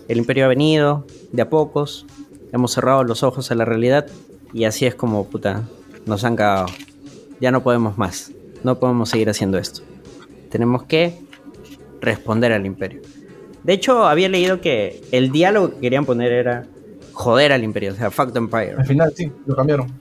El 0.08 0.18
imperio 0.18 0.46
ha 0.46 0.48
venido, 0.48 1.06
de 1.32 1.42
a 1.42 1.50
pocos, 1.50 2.06
hemos 2.52 2.72
cerrado 2.72 3.04
los 3.04 3.22
ojos 3.22 3.50
a 3.50 3.54
la 3.54 3.64
realidad. 3.64 4.06
Y 4.52 4.64
así 4.64 4.86
es 4.86 4.94
como, 4.94 5.26
puta, 5.28 5.68
nos 6.06 6.24
han 6.24 6.36
cagado. 6.36 6.66
Ya 7.40 7.50
no 7.50 7.62
podemos 7.62 7.98
más. 7.98 8.32
No 8.64 8.78
podemos 8.78 9.10
seguir 9.10 9.30
haciendo 9.30 9.58
esto. 9.58 9.82
Tenemos 10.50 10.84
que 10.84 11.14
responder 12.00 12.52
al 12.52 12.66
imperio. 12.66 13.02
De 13.62 13.72
hecho, 13.72 14.06
había 14.06 14.28
leído 14.28 14.60
que 14.60 15.02
el 15.12 15.30
diálogo 15.30 15.74
que 15.74 15.80
querían 15.80 16.06
poner 16.06 16.32
era 16.32 16.66
joder 17.12 17.52
al 17.52 17.64
imperio, 17.64 17.92
o 17.92 17.96
sea, 17.96 18.10
fuck 18.10 18.32
the 18.32 18.38
empire. 18.38 18.74
Al 18.78 18.86
final 18.86 19.12
sí, 19.14 19.30
lo 19.44 19.56
cambiaron. 19.56 19.92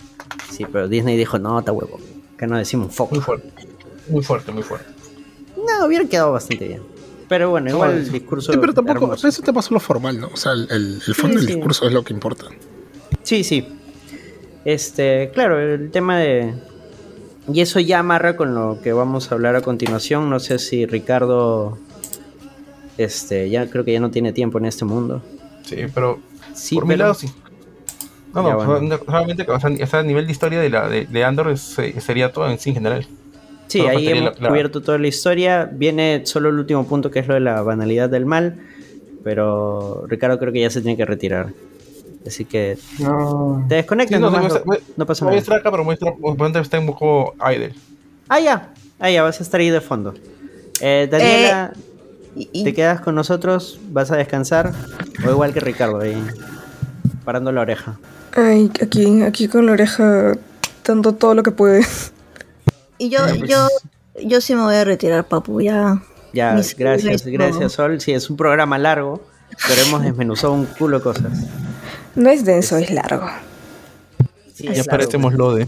Sí, 0.52 0.66
pero 0.72 0.88
Disney 0.88 1.18
dijo, 1.18 1.38
no, 1.40 1.60
está 1.60 1.72
huevo. 1.72 2.00
Acá 2.36 2.48
no 2.48 2.58
decimos 2.58 2.94
fuck. 2.96 3.12
Muy 3.12 3.22
fuerte. 3.22 3.50
Muy 4.08 4.24
fuerte, 4.24 4.52
muy 4.52 4.64
fuerte. 4.64 4.97
No, 5.68 5.86
hubiera 5.86 6.06
quedado 6.06 6.32
bastante 6.32 6.68
bien. 6.68 6.82
Pero 7.28 7.50
bueno, 7.50 7.70
igual 7.70 7.92
el 7.98 8.12
discurso. 8.12 8.54
Sí, 8.54 8.58
pero 8.60 8.74
tampoco, 8.74 9.06
hermoso. 9.06 9.28
eso 9.28 9.42
te 9.42 9.52
pasó 9.52 9.74
lo 9.74 9.80
formal, 9.82 10.20
¿no? 10.20 10.28
O 10.34 10.38
sea, 10.38 10.54
el, 10.54 10.68
el- 10.72 11.02
el 11.06 11.16
fondo 11.16 11.34
Sí, 11.40 11.46
del 11.46 11.48
sí. 11.48 11.54
discurso 11.56 11.86
es 11.88 11.94
lo 11.94 12.04
que 12.04 12.14
importa. 12.14 12.46
Sí, 13.24 13.44
sí. 13.44 13.68
Este, 14.64 15.30
claro, 15.34 15.60
el 15.60 15.92
tema 15.92 16.18
de. 16.20 16.54
Y 17.52 17.62
eso 17.62 17.80
ya 17.80 18.00
amarra 18.00 18.36
con 18.38 18.54
lo 18.56 18.80
que 18.82 18.94
vamos 18.94 19.32
a 19.32 19.36
hablar 19.36 19.56
a 19.56 19.62
continuación. 19.62 20.30
No 20.30 20.40
sé 20.40 20.58
si 20.60 20.86
Ricardo. 20.86 21.78
Este, 22.98 23.50
ya 23.50 23.70
creo 23.70 23.84
que 23.86 23.94
ya 23.94 24.00
no 24.00 24.10
tiene 24.12 24.34
tiempo 24.34 24.58
en 24.58 24.66
este 24.66 24.86
mundo. 24.86 25.22
Sí, 25.64 25.78
pero 25.94 26.20
Sí, 26.54 26.76
por 26.76 26.88
mi 26.88 26.96
lado 26.96 27.14
sí. 27.14 27.28
No, 28.34 28.44
Ya, 28.44 28.50
no, 28.50 28.56
bueno. 28.66 28.98
solamente- 29.06 29.46
o 29.52 29.60
sea, 29.88 30.00
a 30.00 30.04
nivel 30.04 30.26
de 30.26 30.32
historia 30.32 30.60
de, 30.60 30.70
la, 30.70 30.88
de, 30.90 31.06
de 31.06 31.24
Andor 31.24 31.50
es- 31.50 31.78
eh, 31.80 32.00
sería 32.02 32.32
todo 32.32 32.50
en 32.50 32.58
sí 32.58 32.70
en 32.70 32.76
general. 32.76 33.08
Sí, 33.68 33.82
ahí 33.82 34.08
hemos 34.08 34.36
la- 34.36 34.42
la- 34.42 34.50
cubierto 34.50 34.82
toda 34.82 34.98
la 34.98 35.08
historia. 35.08 35.70
Viene 35.72 36.22
solo 36.26 36.50
el 36.50 36.60
último 36.60 36.86
punto 36.88 37.12
que 37.12 37.20
es 37.20 37.28
lo 37.28 37.34
de 37.34 37.40
la 37.42 37.62
banalidad 37.62 38.10
del 38.10 38.26
mal. 38.26 38.56
Pero 39.24 40.06
Ricardo 40.08 40.40
creo 40.40 40.54
que 40.54 40.62
ya 40.62 40.70
se 40.70 40.82
tiene 40.82 40.96
que 40.96 41.06
retirar. 41.06 41.48
Así 42.26 42.46
que 42.46 42.78
No. 43.00 43.66
te 43.68 43.76
desconectas 43.76 44.18
Sí, 44.18 44.22
no, 44.22 44.30
nomás, 44.32 44.64
voy 44.66 44.78
a- 44.78 44.80
no 44.96 45.06
pasa 45.06 45.26
Voy 45.26 45.32
a 45.32 45.36
nada. 45.36 45.42
estar 45.42 45.60
acá, 45.60 45.72
pero 45.72 45.84
voy 45.84 45.92
a 45.92 46.48
estar, 46.48 46.62
estar 46.62 46.80
un 46.80 46.86
poco 46.88 47.36
idle. 47.52 47.74
Ah, 48.30 48.40
ya. 48.40 48.74
Ah, 49.00 49.10
ya, 49.10 49.24
vas 49.24 49.40
a 49.40 49.44
estar 49.44 49.60
ahí 49.60 49.70
de 49.70 49.82
fondo. 49.82 50.14
Eh, 50.82 51.08
Daniela, 51.10 51.74
¿te 52.64 52.74
quedas 52.74 53.02
con 53.02 53.16
nosotros? 53.16 53.80
¿Vas 53.92 54.12
a 54.12 54.18
descansar? 54.18 54.72
O 55.26 55.30
igual 55.30 55.54
que 55.54 55.60
Ricardo, 55.60 56.00
ahí 56.00 56.16
parando 57.26 57.52
la 57.52 57.62
oreja. 57.62 57.98
Ay, 58.36 58.70
aquí, 58.82 59.22
aquí 59.24 59.48
con 59.48 59.66
la 59.66 59.72
oreja 59.74 60.34
dando 60.86 61.14
todo 61.16 61.34
lo 61.36 61.44
que 61.44 61.52
puede. 61.52 61.82
Y 62.98 63.10
yo, 63.10 63.20
Ya, 63.28 63.36
pues. 63.36 63.50
yo, 63.50 63.68
yo 64.24 64.42
sí 64.42 64.56
me 64.56 64.62
voy 64.62 64.76
a 64.76 64.84
retirar, 64.84 65.26
papu, 65.28 65.62
ya. 65.62 66.02
Ya, 66.34 66.54
Mis- 66.54 66.76
gracias, 66.76 67.26
gracias 67.26 67.72
Sol. 67.74 68.00
Sí, 68.02 68.12
es 68.12 68.30
un 68.30 68.38
programa 68.38 68.78
largo, 68.78 69.24
pero 69.68 69.82
hemos 69.84 70.02
desmenuzado 70.04 70.54
un 70.54 70.66
culo 70.66 70.98
de 70.98 71.04
cosas. 71.04 71.32
No 72.16 72.30
es 72.30 72.46
denso, 72.46 72.78
es 72.78 72.90
largo. 72.92 73.28
Sí, 74.54 74.68
ya 74.74 74.84
parecemos 74.84 75.34
Lode. 75.34 75.68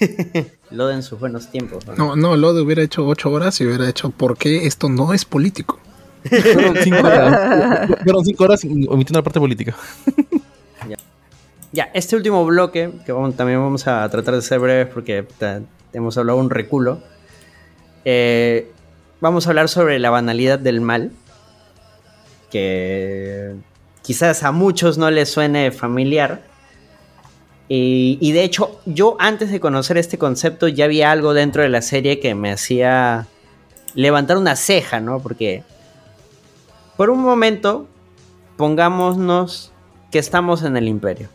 Lo 0.70 0.88
de 0.88 0.94
en 0.94 1.02
sus 1.04 1.18
buenos 1.20 1.50
tiempos. 1.50 1.86
¿no? 1.86 1.94
No, 1.94 2.16
no, 2.16 2.36
Lode 2.36 2.60
hubiera 2.62 2.82
hecho 2.82 3.06
ocho 3.06 3.30
horas 3.30 3.60
y 3.60 3.66
hubiera 3.66 3.88
hecho 3.88 4.10
por 4.10 4.36
qué 4.36 4.66
esto 4.66 4.88
no 4.88 5.12
es 5.12 5.24
político. 5.24 5.78
Fueron 6.28 6.76
cinco 6.82 6.98
horas, 7.06 7.88
fueron 8.02 8.24
cinco 8.24 8.44
horas 8.44 8.64
omitiendo 8.64 9.18
la 9.18 9.22
parte 9.22 9.38
política. 9.40 9.74
Ya, 11.72 11.90
este 11.92 12.14
último 12.14 12.46
bloque, 12.46 12.92
que 13.04 13.10
vamos- 13.10 13.34
también 13.36 13.58
vamos 13.58 13.84
a 13.88 14.08
tratar 14.08 14.36
de 14.36 14.42
ser 14.42 14.60
breves 14.60 14.86
porque 14.94 15.26
hemos 15.94 16.18
hablado 16.18 16.38
un 16.38 16.50
reculo. 16.50 17.00
eh, 18.04 18.70
vamos 19.20 19.46
a 19.46 19.50
hablar 19.50 19.68
sobre 19.68 19.98
la 19.98 20.10
banalidad 20.10 20.58
del 20.58 20.80
mal. 20.80 21.10
Que 22.50 23.54
quizás 24.02 24.42
a 24.42 24.52
muchos 24.52 24.98
no 24.98 25.10
les 25.10 25.30
suene 25.30 25.72
familiar. 25.72 26.42
Y, 27.68 28.18
y 28.20 28.32
de 28.32 28.44
hecho, 28.44 28.78
yo 28.84 29.16
antes 29.18 29.50
de 29.50 29.58
conocer 29.58 29.96
este 29.96 30.18
concepto 30.18 30.68
ya 30.68 30.84
había 30.84 31.10
algo 31.10 31.32
dentro 31.32 31.62
de 31.62 31.70
la 31.70 31.80
serie 31.80 32.20
que 32.20 32.34
me 32.34 32.52
hacía 32.52 33.26
levantar 33.94 34.36
una 34.36 34.54
ceja, 34.54 35.00
¿no? 35.00 35.20
Porque 35.20 35.62
por 36.96 37.10
un 37.10 37.20
momento, 37.20 37.88
pongámonos 38.56 39.72
que 40.12 40.18
estamos 40.18 40.62
en 40.62 40.76
el 40.76 40.86
imperio. 40.86 41.28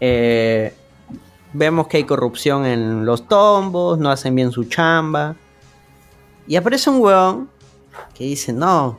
Eh, 0.00 0.72
vemos 1.54 1.86
que 1.86 1.96
hay 1.96 2.04
corrupción 2.04 2.66
en 2.66 3.06
los 3.06 3.26
tombos, 3.26 3.98
no 3.98 4.10
hacen 4.10 4.34
bien 4.34 4.52
su 4.52 4.64
chamba. 4.64 5.36
Y 6.46 6.56
aparece 6.56 6.90
un 6.90 7.00
huevón 7.00 7.48
que 8.12 8.24
dice, 8.24 8.52
no, 8.52 8.98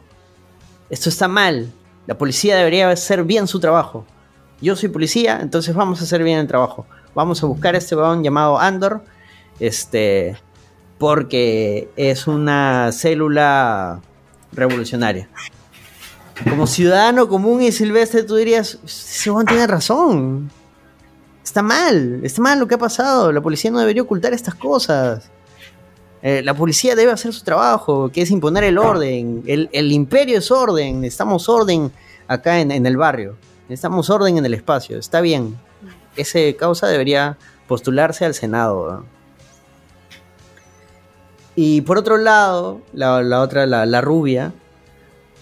esto 0.90 1.10
está 1.10 1.28
mal, 1.28 1.72
la 2.08 2.18
policía 2.18 2.56
debería 2.56 2.90
hacer 2.90 3.24
bien 3.24 3.48
su 3.48 3.60
trabajo. 3.60 4.06
Yo 4.62 4.76
soy 4.76 4.90
policía, 4.90 5.40
entonces 5.42 5.76
vamos 5.76 6.02
a 6.02 6.06
hacer 6.06 6.24
bien 6.24 6.40
el 6.40 6.48
trabajo. 6.48 6.88
Vamos 7.14 7.44
a 7.44 7.46
buscar 7.46 7.76
a 7.76 7.78
este 7.78 7.96
huevón 7.96 8.24
llamado 8.24 8.58
Andor, 8.58 9.04
este, 9.60 10.38
porque 10.98 11.90
es 11.98 12.26
una 12.26 12.92
célula 12.94 14.02
revolucionaria. 14.54 15.30
Como 16.50 16.68
ciudadano 16.68 17.28
común 17.28 17.62
y 17.62 17.72
silvestre, 17.72 18.24
tú 18.24 18.36
dirías, 18.36 18.80
ese 18.86 19.30
huevón 19.30 19.46
tiene 19.46 19.68
razón. 19.68 20.52
Está 21.46 21.62
mal, 21.62 22.22
está 22.24 22.42
mal 22.42 22.60
lo 22.60 22.68
que 22.68 22.74
ha 22.74 22.80
pasado. 22.80 23.32
La 23.32 23.40
policía 23.40 23.70
no 23.70 23.80
debería 23.80 24.02
ocultar 24.02 24.34
estas 24.34 24.56
cosas. 24.56 25.30
Eh, 26.24 26.42
la 26.44 26.56
policía 26.56 26.96
debe 26.96 27.12
hacer 27.12 27.32
su 27.32 27.44
trabajo, 27.44 28.10
que 28.12 28.24
es 28.24 28.32
imponer 28.32 28.64
el 28.64 28.80
orden. 28.80 29.44
El, 29.46 29.70
el 29.72 29.92
imperio 29.92 30.40
es 30.40 30.50
orden. 30.50 31.02
Necesitamos 31.02 31.48
orden 31.48 31.92
acá 32.28 32.60
en, 32.60 32.72
en 32.72 32.86
el 32.88 32.98
barrio. 32.98 33.38
Necesitamos 33.70 34.10
orden 34.10 34.40
en 34.40 34.46
el 34.46 34.56
espacio. 34.56 34.98
Está 34.98 35.22
bien. 35.22 35.56
Ese 36.16 36.56
causa 36.56 36.88
debería 36.88 37.38
postularse 37.68 38.26
al 38.26 38.34
Senado. 38.34 39.06
Y 41.56 41.82
por 41.82 42.00
otro 42.00 42.18
lado, 42.18 42.82
la, 42.92 43.22
la 43.22 43.42
otra, 43.42 43.68
la, 43.68 43.86
la 43.86 44.02
rubia, 44.02 44.52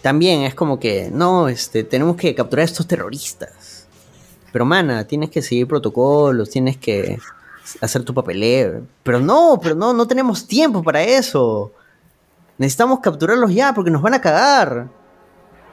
también 0.02 0.42
es 0.42 0.54
como 0.54 0.80
que, 0.80 1.10
no, 1.12 1.48
este, 1.48 1.86
tenemos 1.86 2.18
que 2.18 2.36
capturar 2.36 2.64
a 2.64 2.66
estos 2.66 2.88
terroristas. 2.88 3.73
Pero 4.54 4.66
mana, 4.66 5.06
tienes 5.06 5.32
que 5.32 5.42
seguir 5.42 5.68
protocolos, 5.68 6.52
tienes 6.52 6.78
que 6.78 7.18
hacer 7.82 8.04
tu 8.04 8.14
papeleo. 8.14 8.86
Pero 9.02 9.20
no, 9.20 9.60
pero 9.62 9.74
no, 9.74 9.94
no 9.94 10.08
tenemos 10.08 10.46
tiempo 10.46 10.84
para 10.84 11.02
eso. 11.02 11.72
Necesitamos 12.60 13.00
capturarlos 13.00 13.52
ya 13.52 13.74
porque 13.74 13.90
nos 13.90 14.04
van 14.04 14.14
a 14.14 14.22
cagar. 14.22 14.90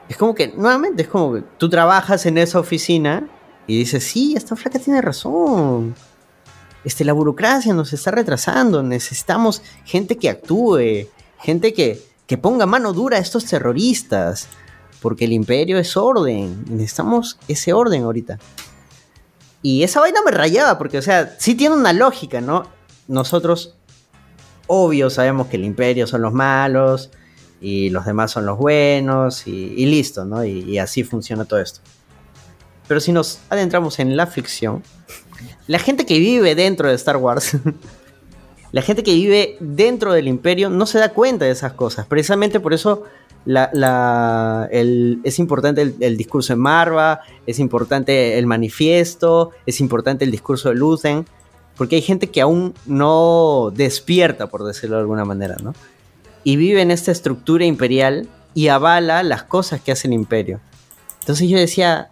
Es 0.09 0.17
como 0.17 0.34
que, 0.34 0.49
nuevamente, 0.49 1.02
es 1.02 1.09
como 1.09 1.34
que 1.34 1.42
tú 1.59 1.68
trabajas 1.68 2.25
en 2.25 2.39
esa 2.39 2.59
oficina 2.59 3.28
y 3.67 3.76
dices, 3.76 4.02
sí, 4.02 4.34
esta 4.34 4.57
flaca 4.57 4.78
tiene 4.78 5.02
razón. 5.02 5.94
Este, 6.83 7.05
la 7.05 7.12
burocracia 7.12 7.75
nos 7.75 7.92
está 7.92 8.10
retrasando. 8.10 8.83
Necesitamos 8.83 9.62
gente 9.84 10.17
que 10.17 10.31
actúe, 10.31 11.07
gente 11.39 11.75
que, 11.75 12.02
que 12.26 12.39
ponga 12.39 12.65
mano 12.65 12.94
dura 12.94 13.18
a 13.18 13.20
estos 13.20 13.44
terroristas. 13.44 14.49
Porque 15.02 15.26
el 15.26 15.33
imperio 15.33 15.78
es 15.78 15.99
orden. 15.99 16.65
Necesitamos 16.68 17.39
ese 17.47 17.75
orden 17.75 18.05
ahorita. 18.05 18.39
Y 19.62 19.82
esa 19.82 20.00
vaina 20.00 20.20
me 20.24 20.30
rayaba, 20.30 20.78
porque, 20.78 20.98
o 20.98 21.02
sea, 21.02 21.36
sí 21.39 21.55
tiene 21.55 21.74
una 21.74 21.92
lógica, 21.92 22.40
¿no? 22.40 22.64
Nosotros, 23.08 23.74
obvio, 24.66 25.10
sabemos 25.10 25.48
que 25.48 25.56
el 25.56 25.64
imperio 25.64 26.06
son 26.06 26.22
los 26.22 26.32
malos 26.32 27.10
y 27.60 27.90
los 27.90 28.06
demás 28.06 28.30
son 28.30 28.47
los 28.47 28.56
buenos 28.56 29.47
y, 29.47 29.84
listo, 29.86 30.24
¿no? 30.24 30.44
Y, 30.44 30.60
y 30.60 30.78
así 30.78 31.05
funciona 31.05 31.44
todo 31.44 31.60
esto. 31.60 31.80
Pero 32.89 33.00
si 33.00 33.12
nos 33.12 33.40
adentramos 33.50 33.98
en 33.98 34.16
la 34.16 34.26
ficción, 34.26 34.82
la 35.66 35.78
gente 35.78 36.06
que 36.06 36.18
vive 36.18 36.55
dentro 36.55 36.89
de 36.89 36.94
Star 36.94 37.18
Wars, 37.18 37.56
la 38.72 38.82
gente 38.82 39.02
que 39.02 39.14
vive 39.14 39.56
dentro 39.60 40.12
del 40.12 40.26
imperio 40.26 40.70
no 40.70 40.86
se 40.86 40.98
da 40.98 41.10
cuenta 41.10 41.44
de 41.44 41.50
esas 41.50 41.74
cosas. 41.74 42.06
Precisamente 42.06 42.60
por 42.60 42.72
eso 42.72 43.05
la- 43.44 44.68
es 44.70 45.38
importante 45.38 45.82
el, 45.82 45.94
el 46.00 46.16
discurso 46.16 46.52
de 46.52 46.56
Marva, 46.58 47.20
es 47.46 47.58
importante 47.58 48.38
el 48.38 48.46
manifiesto, 48.46 49.50
es 49.66 49.80
importante 49.80 50.24
el 50.24 50.30
discurso 50.30 50.68
de 50.68 50.74
Luthen, 50.76 51.26
porque 51.76 51.96
hay 51.96 52.02
gente 52.02 52.28
que 52.28 52.40
aún 52.42 52.74
no 52.86 53.72
despierta, 53.74 54.48
por 54.48 54.64
decirlo 54.64 54.96
de 54.96 55.02
alguna 55.02 55.24
manera, 55.24 55.56
¿no? 55.62 55.74
Y 56.44 56.56
vive 56.56 56.82
en 56.82 56.90
esta 56.90 57.10
estructura 57.12 57.64
imperial 57.64 58.28
y 58.54 58.68
avala 58.68 59.22
las 59.22 59.42
cosas 59.44 59.80
que 59.80 59.92
hace 59.92 60.08
el 60.08 60.14
imperio. 60.14 60.60
Entonces 61.20 61.48
yo 61.48 61.58
decía, 61.58 62.10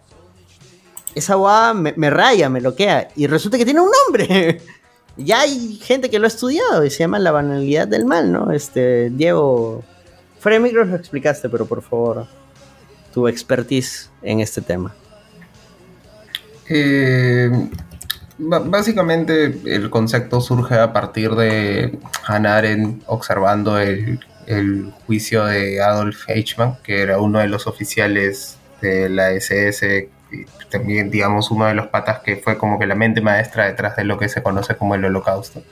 esa 1.15 1.35
guada 1.35 1.73
me, 1.73 1.93
me 1.97 2.09
raya, 2.09 2.49
me 2.49 2.61
loquea, 2.61 3.09
y 3.15 3.27
resulta 3.27 3.57
que 3.57 3.65
tiene 3.65 3.81
un 3.81 3.89
nombre. 4.05 4.61
ya 5.17 5.41
hay 5.41 5.75
gente 5.83 6.09
que 6.09 6.17
lo 6.19 6.25
ha 6.25 6.29
estudiado 6.29 6.85
y 6.85 6.89
se 6.89 6.99
llama 6.99 7.19
la 7.19 7.31
banalidad 7.31 7.87
del 7.87 8.05
mal, 8.05 8.31
¿no? 8.31 8.51
Este, 8.51 9.09
Diego, 9.09 9.83
fuera 10.39 10.59
lo 10.59 10.95
explicaste, 10.95 11.49
pero 11.49 11.65
por 11.65 11.81
favor, 11.81 12.27
tu 13.13 13.27
expertise 13.27 14.09
en 14.21 14.39
este 14.39 14.61
tema. 14.61 14.95
Eh, 16.67 17.49
básicamente 18.37 19.59
el 19.65 19.89
concepto 19.89 20.39
surge 20.39 20.75
a 20.75 20.93
partir 20.93 21.31
de 21.31 21.97
Hannah 22.25 22.61
observando 23.07 23.79
el, 23.79 24.19
el 24.45 24.91
juicio 25.05 25.45
de 25.45 25.81
Adolf 25.81 26.29
Eichmann, 26.29 26.77
que 26.83 27.01
era 27.01 27.19
uno 27.19 27.39
de 27.39 27.47
los 27.47 27.67
oficiales 27.67 28.57
de 28.81 29.09
la 29.09 29.31
SS 29.31 30.09
y 30.31 30.45
también 30.69 31.09
digamos 31.09 31.51
uno 31.51 31.65
de 31.65 31.73
los 31.73 31.87
patas 31.87 32.19
que 32.19 32.37
fue 32.37 32.57
como 32.57 32.77
que 32.77 32.85
la 32.85 32.95
mente 32.95 33.19
maestra 33.19 33.65
detrás 33.65 33.95
de 33.95 34.03
lo 34.03 34.17
que 34.17 34.29
se 34.29 34.43
conoce 34.43 34.75
como 34.75 34.95
el 34.95 35.05
holocausto. 35.05 35.63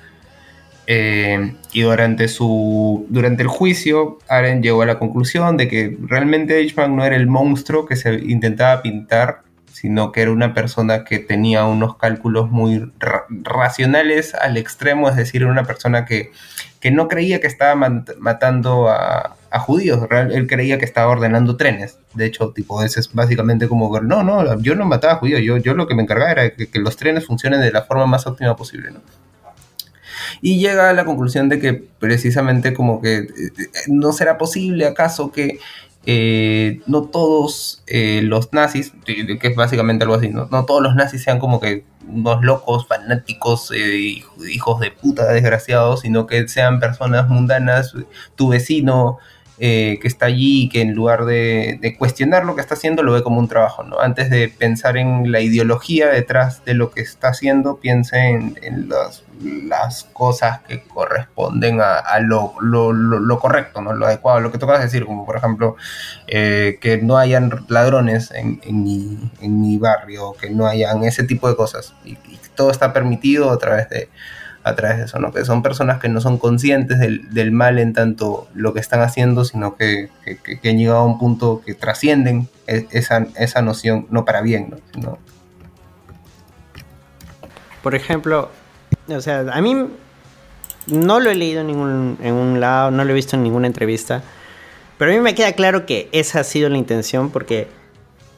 Eh, 0.89 1.53
y 1.73 1.81
durante, 1.81 2.29
su, 2.29 3.05
durante 3.09 3.43
el 3.43 3.49
juicio, 3.49 4.19
Arendt 4.29 4.63
llegó 4.63 4.81
a 4.83 4.85
la 4.85 4.97
conclusión 4.97 5.57
de 5.57 5.67
que 5.67 5.97
realmente 6.01 6.57
Eichmann 6.59 6.95
no 6.95 7.03
era 7.03 7.17
el 7.17 7.27
monstruo 7.27 7.85
que 7.85 7.97
se 7.97 8.13
intentaba 8.13 8.81
pintar, 8.81 9.41
sino 9.71 10.11
que 10.13 10.21
era 10.21 10.31
una 10.31 10.53
persona 10.53 11.03
que 11.03 11.19
tenía 11.19 11.65
unos 11.65 11.97
cálculos 11.97 12.49
muy 12.49 12.89
ra- 12.99 13.25
racionales 13.29 14.33
al 14.33 14.55
extremo, 14.55 15.09
es 15.09 15.17
decir, 15.17 15.41
era 15.41 15.51
una 15.51 15.65
persona 15.65 16.05
que, 16.05 16.31
que 16.79 16.89
no 16.89 17.09
creía 17.09 17.41
que 17.41 17.47
estaba 17.47 17.75
matando 18.17 18.87
a, 18.89 19.35
judíos, 19.59 20.07
él 20.11 20.47
creía 20.47 20.77
que 20.77 20.85
estaba 20.85 21.11
ordenando 21.11 21.57
trenes. 21.57 21.97
De 22.13 22.25
hecho, 22.25 22.51
tipo, 22.53 22.81
ese 22.83 22.99
es 22.99 23.11
básicamente 23.13 23.67
como, 23.67 23.99
no, 23.99 24.23
no, 24.23 24.59
yo 24.61 24.75
no 24.75 24.85
mataba 24.85 25.13
a 25.13 25.17
judíos, 25.17 25.41
yo, 25.41 25.57
yo 25.57 25.73
lo 25.73 25.87
que 25.87 25.95
me 25.95 26.03
encargaba 26.03 26.31
era 26.31 26.49
que, 26.51 26.67
que 26.67 26.79
los 26.79 26.95
trenes 26.95 27.25
funcionen 27.25 27.59
de 27.61 27.71
la 27.71 27.81
forma 27.81 28.05
más 28.05 28.25
óptima 28.25 28.55
posible, 28.55 28.91
¿no? 28.91 28.99
Y 30.41 30.59
llega 30.59 30.89
a 30.89 30.93
la 30.93 31.05
conclusión 31.05 31.49
de 31.49 31.59
que 31.59 31.73
precisamente 31.73 32.73
como 32.73 33.01
que 33.01 33.17
eh, 33.17 33.27
no 33.87 34.11
será 34.11 34.37
posible 34.37 34.85
acaso 34.85 35.31
que 35.31 35.59
eh, 36.09 36.79
no 36.87 37.03
todos 37.03 37.83
eh, 37.85 38.21
los 38.23 38.53
nazis, 38.53 38.93
que 39.05 39.37
es 39.41 39.55
básicamente 39.57 40.05
algo 40.05 40.15
así, 40.15 40.29
¿no? 40.29 40.47
no 40.49 40.63
todos 40.63 40.81
los 40.81 40.95
nazis 40.95 41.21
sean 41.21 41.37
como 41.37 41.59
que 41.59 41.83
unos 42.07 42.41
locos, 42.45 42.87
fanáticos, 42.87 43.71
eh, 43.75 44.23
hijos 44.49 44.79
de 44.79 44.91
puta 44.91 45.25
desgraciados, 45.25 45.99
sino 45.99 46.25
que 46.25 46.47
sean 46.47 46.79
personas 46.79 47.27
mundanas, 47.27 47.93
tu 48.37 48.47
vecino 48.47 49.17
eh, 49.59 49.97
que 50.01 50.07
está 50.07 50.27
allí 50.27 50.65
y 50.65 50.69
que 50.69 50.81
en 50.81 50.93
lugar 50.93 51.25
de, 51.25 51.95
cuestionar 51.97 52.45
lo 52.45 52.53
que 52.53 52.61
está 52.61 52.75
haciendo 52.75 53.01
lo 53.01 53.13
ve 53.13 53.23
como 53.23 53.39
un 53.39 53.47
trabajo, 53.47 53.83
¿no? 53.83 53.99
Antes 53.99 54.29
de 54.29 54.49
pensar 54.49 54.97
en 54.97 55.31
la 55.31 55.39
ideología 55.39 56.09
detrás 56.09 56.63
de 56.63 56.75
lo 56.75 56.91
que 56.91 57.01
está 57.01 57.29
haciendo, 57.29 57.77
piense 57.77 58.29
en, 58.29 58.89
las, 59.67 60.03
cosas 60.13 60.61
que 60.61 60.83
corresponden 60.83 61.79
a, 61.81 62.19
lo, 62.19 62.53
correcto, 63.39 63.81
¿no? 63.81 63.93
Lo 63.93 64.05
adecuado, 64.05 64.41
lo 64.41 64.51
que 64.51 64.59
tocas 64.59 64.81
decir, 64.81 65.05
como 65.05 65.25
por 65.25 65.37
ejemplo 65.37 65.75
eh, 66.27 66.77
que 66.79 66.99
no 66.99 67.17
hayan 67.17 67.51
ladrones 67.67 68.31
en, 68.31 68.59
mi, 68.83 69.77
barrio, 69.79 70.33
que 70.39 70.51
no 70.51 70.67
hayan 70.67 71.03
ese 71.03 71.23
tipo 71.23 71.49
de 71.49 71.55
cosas. 71.55 71.95
Y 72.05 72.17
todo 72.53 72.69
está 72.69 72.93
permitido 72.93 73.49
a 73.49 73.57
través 73.57 73.89
de 73.89 74.09
a 74.67 74.75
través 74.75 74.97
de 74.97 75.03
eso, 75.05 75.19
¿no? 75.19 75.31
Que 75.31 75.43
son 75.45 75.61
personas 75.63 75.99
que 75.99 76.09
no 76.09 76.21
son 76.21 76.37
conscientes 76.37 76.99
del, 76.99 77.33
del 77.33 77.51
mal 77.51 77.79
en 77.79 77.93
tanto 77.93 78.47
lo 78.53 78.73
que 78.73 78.79
están 78.79 79.01
haciendo, 79.01 79.45
sino 79.45 79.75
que, 79.75 80.09
que- 80.43 80.69
han 80.69 80.77
llegado 80.77 80.99
a 80.99 81.05
un 81.05 81.17
punto 81.19 81.61
que 81.65 81.73
trascienden 81.73 82.47
e- 82.67 82.87
esa, 82.91 83.27
esa 83.37 83.61
noción, 83.61 84.07
no 84.09 84.25
para 84.25 84.41
bien, 84.41 84.69
¿no? 84.71 84.77
Sino- 84.93 85.17
Por 87.83 87.95
ejemplo, 87.95 88.49
o 89.07 89.21
sea, 89.21 89.45
a 89.51 89.61
mí 89.61 89.75
no 90.87 91.19
lo 91.19 91.29
he 91.29 91.35
leído 91.35 91.61
en 91.61 91.67
ningún 91.67 92.17
en 92.21 92.33
un 92.33 92.59
lado, 92.59 92.91
no 92.91 93.03
lo 93.03 93.11
he 93.11 93.13
visto 93.13 93.35
en 93.35 93.43
ninguna 93.43 93.67
entrevista, 93.67 94.23
pero 94.97 95.11
a 95.11 95.13
mí 95.15 95.19
me 95.21 95.35
queda 95.35 95.53
claro 95.53 95.85
que 95.85 96.09
esa 96.11 96.39
ha 96.41 96.43
sido 96.43 96.69
la 96.69 96.77
intención 96.77 97.29
porque 97.29 97.67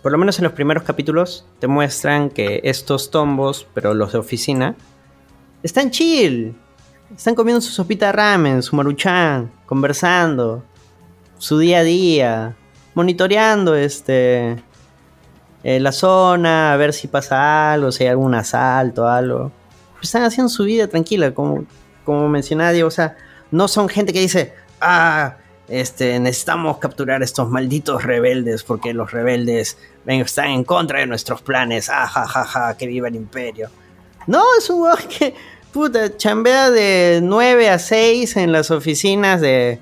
por 0.02 0.12
lo 0.12 0.18
menos 0.18 0.40
en 0.40 0.44
los 0.44 0.54
primeros 0.54 0.84
capítulos 0.84 1.46
te 1.60 1.68
muestran 1.68 2.30
que 2.30 2.62
estos 2.64 3.12
tombos, 3.12 3.68
pero 3.74 3.94
los 3.94 4.14
de 4.14 4.20
oficina, 4.20 4.76
están 5.64 5.92
chill. 5.92 6.56
Están 7.16 7.36
comiendo 7.36 7.60
su 7.62 7.72
sopita 7.72 8.12
ramen, 8.12 8.62
su 8.62 8.76
maruchan, 8.76 9.52
conversando, 9.66 10.64
su 11.40 11.58
día 11.58 11.80
a 11.80 11.84
día, 11.84 12.56
monitoreando 12.94 13.76
este 13.76 14.58
eh, 15.64 15.80
la 15.80 15.92
zona, 15.92 16.72
a 16.72 16.78
ver 16.78 16.94
si 16.94 17.08
pasa 17.08 17.74
algo, 17.74 17.92
si 17.92 18.04
hay 18.04 18.10
algún 18.10 18.36
asalto, 18.36 19.08
algo. 19.08 19.52
Están 20.02 20.24
haciendo 20.24 20.50
su 20.50 20.64
vida 20.64 20.88
tranquila, 20.88 21.34
como, 21.34 21.66
como 22.06 22.30
mencionaba 22.30 22.72
Diego, 22.72 22.88
o 22.88 22.92
sea, 22.92 23.18
no 23.52 23.68
son 23.68 23.90
gente 23.90 24.14
que 24.14 24.22
dice, 24.22 24.54
ah, 24.80 25.36
este, 25.68 26.20
necesitamos 26.20 26.78
capturar 26.78 27.22
a 27.22 27.26
estos 27.26 27.50
malditos 27.50 28.04
rebeldes 28.04 28.64
porque 28.64 28.94
los 28.94 29.12
rebeldes 29.12 29.78
están 30.06 30.48
en 30.48 30.64
contra 30.64 31.00
de 31.00 31.08
nuestros 31.08 31.42
planes, 31.42 31.90
ah, 31.90 32.08
ja, 32.08 32.26
ja, 32.26 32.46
ja, 32.46 32.78
que 32.78 32.88
viva 32.88 33.08
el 33.08 33.16
imperio. 33.16 33.70
No, 34.28 34.44
es 34.58 34.70
un 34.70 34.82
weón 34.82 34.98
que, 35.10 35.34
puta, 35.72 36.16
chambea 36.16 36.70
de 36.70 37.20
9 37.24 37.70
a 37.70 37.80
6 37.80 38.38
en 38.38 38.52
las 38.52 38.72
oficinas 38.72 39.42
de, 39.42 39.80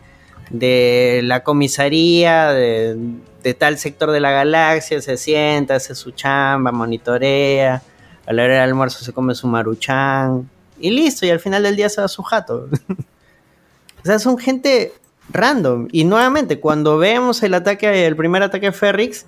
de 0.49 1.21
la 1.23 1.43
comisaría 1.43 2.51
de, 2.51 2.97
de 3.43 3.53
tal 3.53 3.77
sector 3.77 4.11
de 4.11 4.19
la 4.19 4.31
galaxia, 4.31 5.01
se 5.01 5.17
sienta, 5.17 5.75
hace 5.75 5.95
su 5.95 6.11
chamba, 6.11 6.71
monitorea, 6.71 7.81
a 8.25 8.33
la 8.33 8.43
hora 8.43 8.53
del 8.55 8.63
almuerzo 8.63 9.03
se 9.03 9.13
come 9.13 9.35
su 9.35 9.47
maruchan 9.47 10.49
y 10.79 10.91
listo, 10.91 11.25
y 11.25 11.29
al 11.29 11.39
final 11.39 11.63
del 11.63 11.75
día 11.75 11.89
se 11.89 12.01
va 12.01 12.05
a 12.05 12.09
su 12.09 12.23
jato. 12.23 12.67
o 14.03 14.05
sea, 14.05 14.19
son 14.19 14.37
gente 14.37 14.93
random. 15.29 15.87
Y 15.91 16.03
nuevamente, 16.03 16.59
cuando 16.59 16.97
vemos 16.97 17.41
el 17.43 17.53
ataque, 17.53 18.05
el 18.05 18.15
primer 18.15 18.43
ataque 18.43 18.67
de 18.67 18.71
Ferrix, 18.71 19.25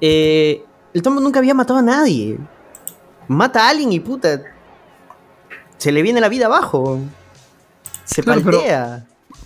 eh, 0.00 0.62
el 0.94 1.02
Tombo 1.02 1.20
nunca 1.20 1.38
había 1.38 1.54
matado 1.54 1.78
a 1.78 1.82
nadie. 1.82 2.38
Mata 3.32 3.66
a 3.66 3.70
alguien 3.70 3.92
y 3.92 4.00
puta. 4.00 4.42
Se 5.78 5.90
le 5.90 6.02
viene 6.02 6.20
la 6.20 6.28
vida 6.28 6.46
abajo. 6.46 7.00
Se 8.04 8.22
Claro, 8.22 8.42
pero-. 8.44 8.62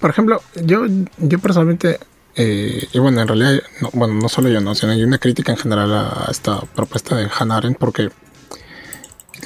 Por 0.00 0.10
ejemplo, 0.10 0.42
yo, 0.62 0.84
yo 1.16 1.38
personalmente, 1.38 1.98
eh, 2.34 2.86
y 2.92 2.98
bueno, 2.98 3.22
en 3.22 3.28
realidad, 3.28 3.62
no, 3.80 3.90
bueno, 3.94 4.14
no 4.14 4.28
solo 4.28 4.50
yo, 4.50 4.60
no, 4.60 4.74
sino 4.74 4.92
hay 4.92 5.02
una 5.02 5.18
crítica 5.18 5.52
en 5.52 5.58
general 5.58 5.92
a 5.94 6.28
esta 6.30 6.60
propuesta 6.60 7.16
de 7.16 7.30
Hannah 7.34 7.56
Arendt 7.56 7.78
porque 7.78 8.10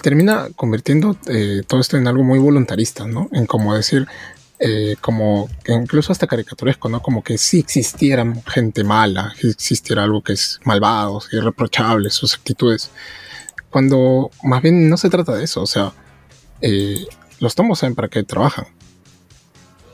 termina 0.02 0.48
convirtiendo 0.56 1.16
eh, 1.26 1.62
todo 1.66 1.80
esto 1.80 1.96
en 1.96 2.08
algo 2.08 2.24
muy 2.24 2.38
voluntarista, 2.38 3.06
¿no? 3.06 3.28
En 3.32 3.46
como 3.46 3.74
decir, 3.74 4.08
eh, 4.58 4.96
como 5.00 5.48
incluso 5.66 6.12
hasta 6.12 6.26
caricaturesco, 6.26 6.88
¿no? 6.88 7.00
Como 7.00 7.22
que 7.22 7.38
si 7.38 7.60
existiera 7.60 8.24
gente 8.46 8.84
mala, 8.84 9.34
si 9.38 9.50
existiera 9.50 10.04
algo 10.04 10.22
que 10.22 10.32
es 10.32 10.60
malvado, 10.64 11.22
irreprochable, 11.32 12.10
sus 12.10 12.34
actitudes, 12.34 12.90
cuando 13.70 14.30
más 14.42 14.62
bien 14.62 14.88
no 14.88 14.96
se 14.96 15.10
trata 15.10 15.34
de 15.34 15.44
eso, 15.44 15.62
o 15.62 15.66
sea, 15.66 15.92
eh, 16.60 17.06
los 17.38 17.54
tomos 17.54 17.78
saben 17.78 17.94
para 17.94 18.08
qué 18.08 18.22
trabajan. 18.22 18.66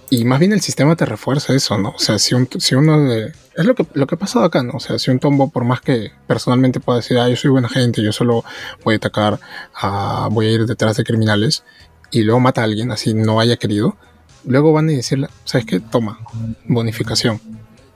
Y 0.09 0.25
más 0.25 0.39
bien 0.39 0.53
el 0.53 0.61
sistema 0.61 0.95
te 0.95 1.05
refuerza 1.05 1.53
eso, 1.53 1.77
¿no? 1.79 1.91
O 1.91 1.99
sea, 1.99 2.19
si, 2.21 2.35
un- 2.35 2.49
si 2.59 2.75
uno 2.77 3.05
de... 3.09 3.33
Es 3.57 3.65
lo 3.65 3.75
que, 3.75 3.85
lo 3.95 4.07
que 4.07 4.15
ha 4.15 4.19
pasado 4.19 4.45
acá, 4.45 4.63
¿no? 4.63 4.75
O 4.75 4.81
sea, 4.81 4.99
si 5.01 5.11
un 5.11 5.19
tombo, 5.19 5.51
por 5.51 5.65
más 5.65 5.81
que 5.81 6.13
personalmente 6.29 6.79
pueda 6.79 6.99
decir, 6.99 7.19
ah, 7.19 7.29
yo 7.29 7.35
soy 7.37 7.51
buena 7.51 7.69
gente, 7.69 8.03
yo 8.03 8.13
solo 8.13 8.45
voy 8.85 8.95
a 8.95 8.97
atacar, 8.99 9.41
a, 9.75 10.29
voy 10.31 10.47
a 10.47 10.51
ir 10.53 10.67
detrás 10.67 10.97
de 10.97 11.05
criminales, 11.05 11.65
y 12.13 12.23
luego 12.23 12.39
mata 12.39 12.61
a 12.61 12.65
alguien, 12.65 12.93
así 12.93 13.15
no 13.15 13.41
haya 13.41 13.57
querido, 13.57 13.97
luego 14.45 14.73
van 14.73 14.89
a 14.89 14.93
decirle, 14.93 15.29
¿sabes 15.45 15.67
qué? 15.67 15.81
Toma, 15.81 16.21
bonificación. 16.67 17.41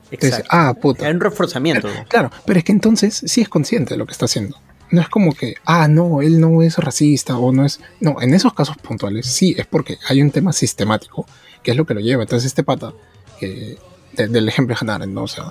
Entonces, 0.09 0.43
ah, 0.49 0.73
puta. 0.73 1.05
Hay 1.05 1.13
un 1.13 1.21
reforzamiento. 1.21 1.87
Claro, 2.09 2.29
pero 2.45 2.59
es 2.59 2.65
que 2.65 2.73
entonces 2.73 3.21
sí 3.25 3.39
es 3.39 3.47
consciente 3.47 3.93
de 3.93 3.97
lo 3.97 4.05
que 4.05 4.11
está 4.11 4.25
haciendo. 4.25 4.57
No 4.91 5.01
es 5.01 5.09
como 5.09 5.33
que, 5.33 5.55
ah, 5.65 5.87
no, 5.87 6.21
él 6.21 6.39
no 6.41 6.61
es 6.61 6.77
racista 6.77 7.37
o 7.37 7.51
no 7.51 7.65
es... 7.65 7.79
No, 7.99 8.21
en 8.21 8.33
esos 8.33 8.53
casos 8.53 8.75
puntuales 8.77 9.25
sí, 9.25 9.55
es 9.57 9.65
porque 9.65 9.97
hay 10.09 10.21
un 10.21 10.31
tema 10.31 10.51
sistemático 10.53 11.25
que 11.63 11.71
es 11.71 11.77
lo 11.77 11.85
que 11.85 11.93
lo 11.93 12.01
lleva. 12.01 12.23
Entonces 12.23 12.47
este 12.47 12.63
pata, 12.63 12.91
que, 13.39 13.77
de- 14.13 14.27
del 14.27 14.49
ejemplo 14.49 14.75
de 14.75 15.07
¿no? 15.07 15.23
O 15.23 15.27
sea, 15.27 15.45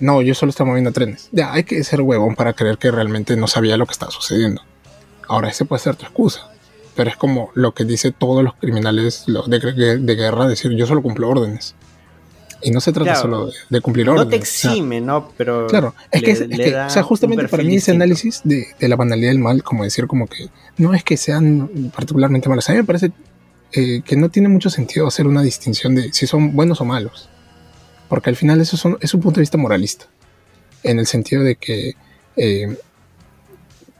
no, 0.00 0.20
yo 0.20 0.34
solo 0.34 0.50
estaba 0.50 0.68
moviendo 0.68 0.92
trenes. 0.92 1.28
Ya, 1.32 1.52
hay 1.52 1.64
que 1.64 1.82
ser 1.84 2.02
huevón 2.02 2.34
para 2.34 2.52
creer 2.52 2.76
que 2.76 2.90
realmente 2.90 3.36
no 3.36 3.46
sabía 3.46 3.76
lo 3.76 3.86
que 3.86 3.92
estaba 3.92 4.10
sucediendo. 4.12 4.62
Ahora, 5.28 5.48
ese 5.48 5.64
puede 5.64 5.80
ser 5.82 5.96
tu 5.96 6.04
excusa. 6.04 6.48
Pero 6.94 7.08
es 7.08 7.16
como 7.16 7.50
lo 7.54 7.72
que 7.72 7.84
dice 7.86 8.12
todos 8.12 8.44
los 8.44 8.54
criminales 8.56 9.24
de- 9.48 9.98
de 9.98 10.14
guerra, 10.14 10.46
decir 10.46 10.72
yo 10.76 10.86
solo 10.86 11.00
cumplo 11.02 11.30
órdenes. 11.30 11.74
Y 12.64 12.70
no 12.70 12.80
se 12.80 12.92
trata 12.92 13.12
Claro. 13.12 13.20
solo 13.22 13.46
de, 13.46 13.52
de 13.70 13.80
cumplir 13.80 14.06
No 14.06 14.12
órdenes. 14.12 14.30
te 14.30 14.36
o 14.36 14.44
sea, 14.46 14.70
exime, 14.70 15.00
¿no? 15.00 15.30
Pero. 15.36 15.66
Claro, 15.66 15.94
es 16.10 16.22
que, 16.22 16.30
es- 16.30 16.40
es 16.42 16.48
le 16.48 16.64
que, 16.64 16.76
o 16.76 16.90
sea, 16.90 17.02
justamente 17.02 17.48
para 17.48 17.62
mí 17.62 17.74
ese 17.76 17.90
análisis 17.90 18.40
de, 18.44 18.66
de 18.78 18.88
la 18.88 18.96
banalidad 18.96 19.30
del 19.30 19.38
mal, 19.40 19.62
como 19.62 19.84
decir 19.84 20.06
como 20.06 20.26
que 20.28 20.48
no 20.78 20.94
es 20.94 21.02
que 21.02 21.16
sean 21.16 21.90
particularmente 21.94 22.48
malos, 22.48 22.68
a 22.68 22.72
mí 22.72 22.78
me 22.78 22.84
parece 22.84 23.10
eh, 23.72 24.02
que 24.04 24.16
no 24.16 24.28
tiene 24.28 24.48
mucho 24.48 24.70
sentido 24.70 25.06
hacer 25.06 25.26
una 25.26 25.42
distinción 25.42 25.94
de 25.94 26.12
si 26.12 26.26
son 26.26 26.54
buenos 26.54 26.80
o 26.80 26.84
malos, 26.84 27.28
porque 28.08 28.30
al 28.30 28.36
final 28.36 28.60
eso 28.60 28.76
son- 28.76 28.98
es 29.00 29.12
un 29.14 29.20
punto 29.20 29.36
de 29.36 29.42
vista 29.42 29.58
moralista, 29.58 30.06
en 30.84 30.98
el 30.98 31.06
sentido 31.06 31.42
de 31.42 31.56
que 31.56 31.94
eh, 32.36 32.76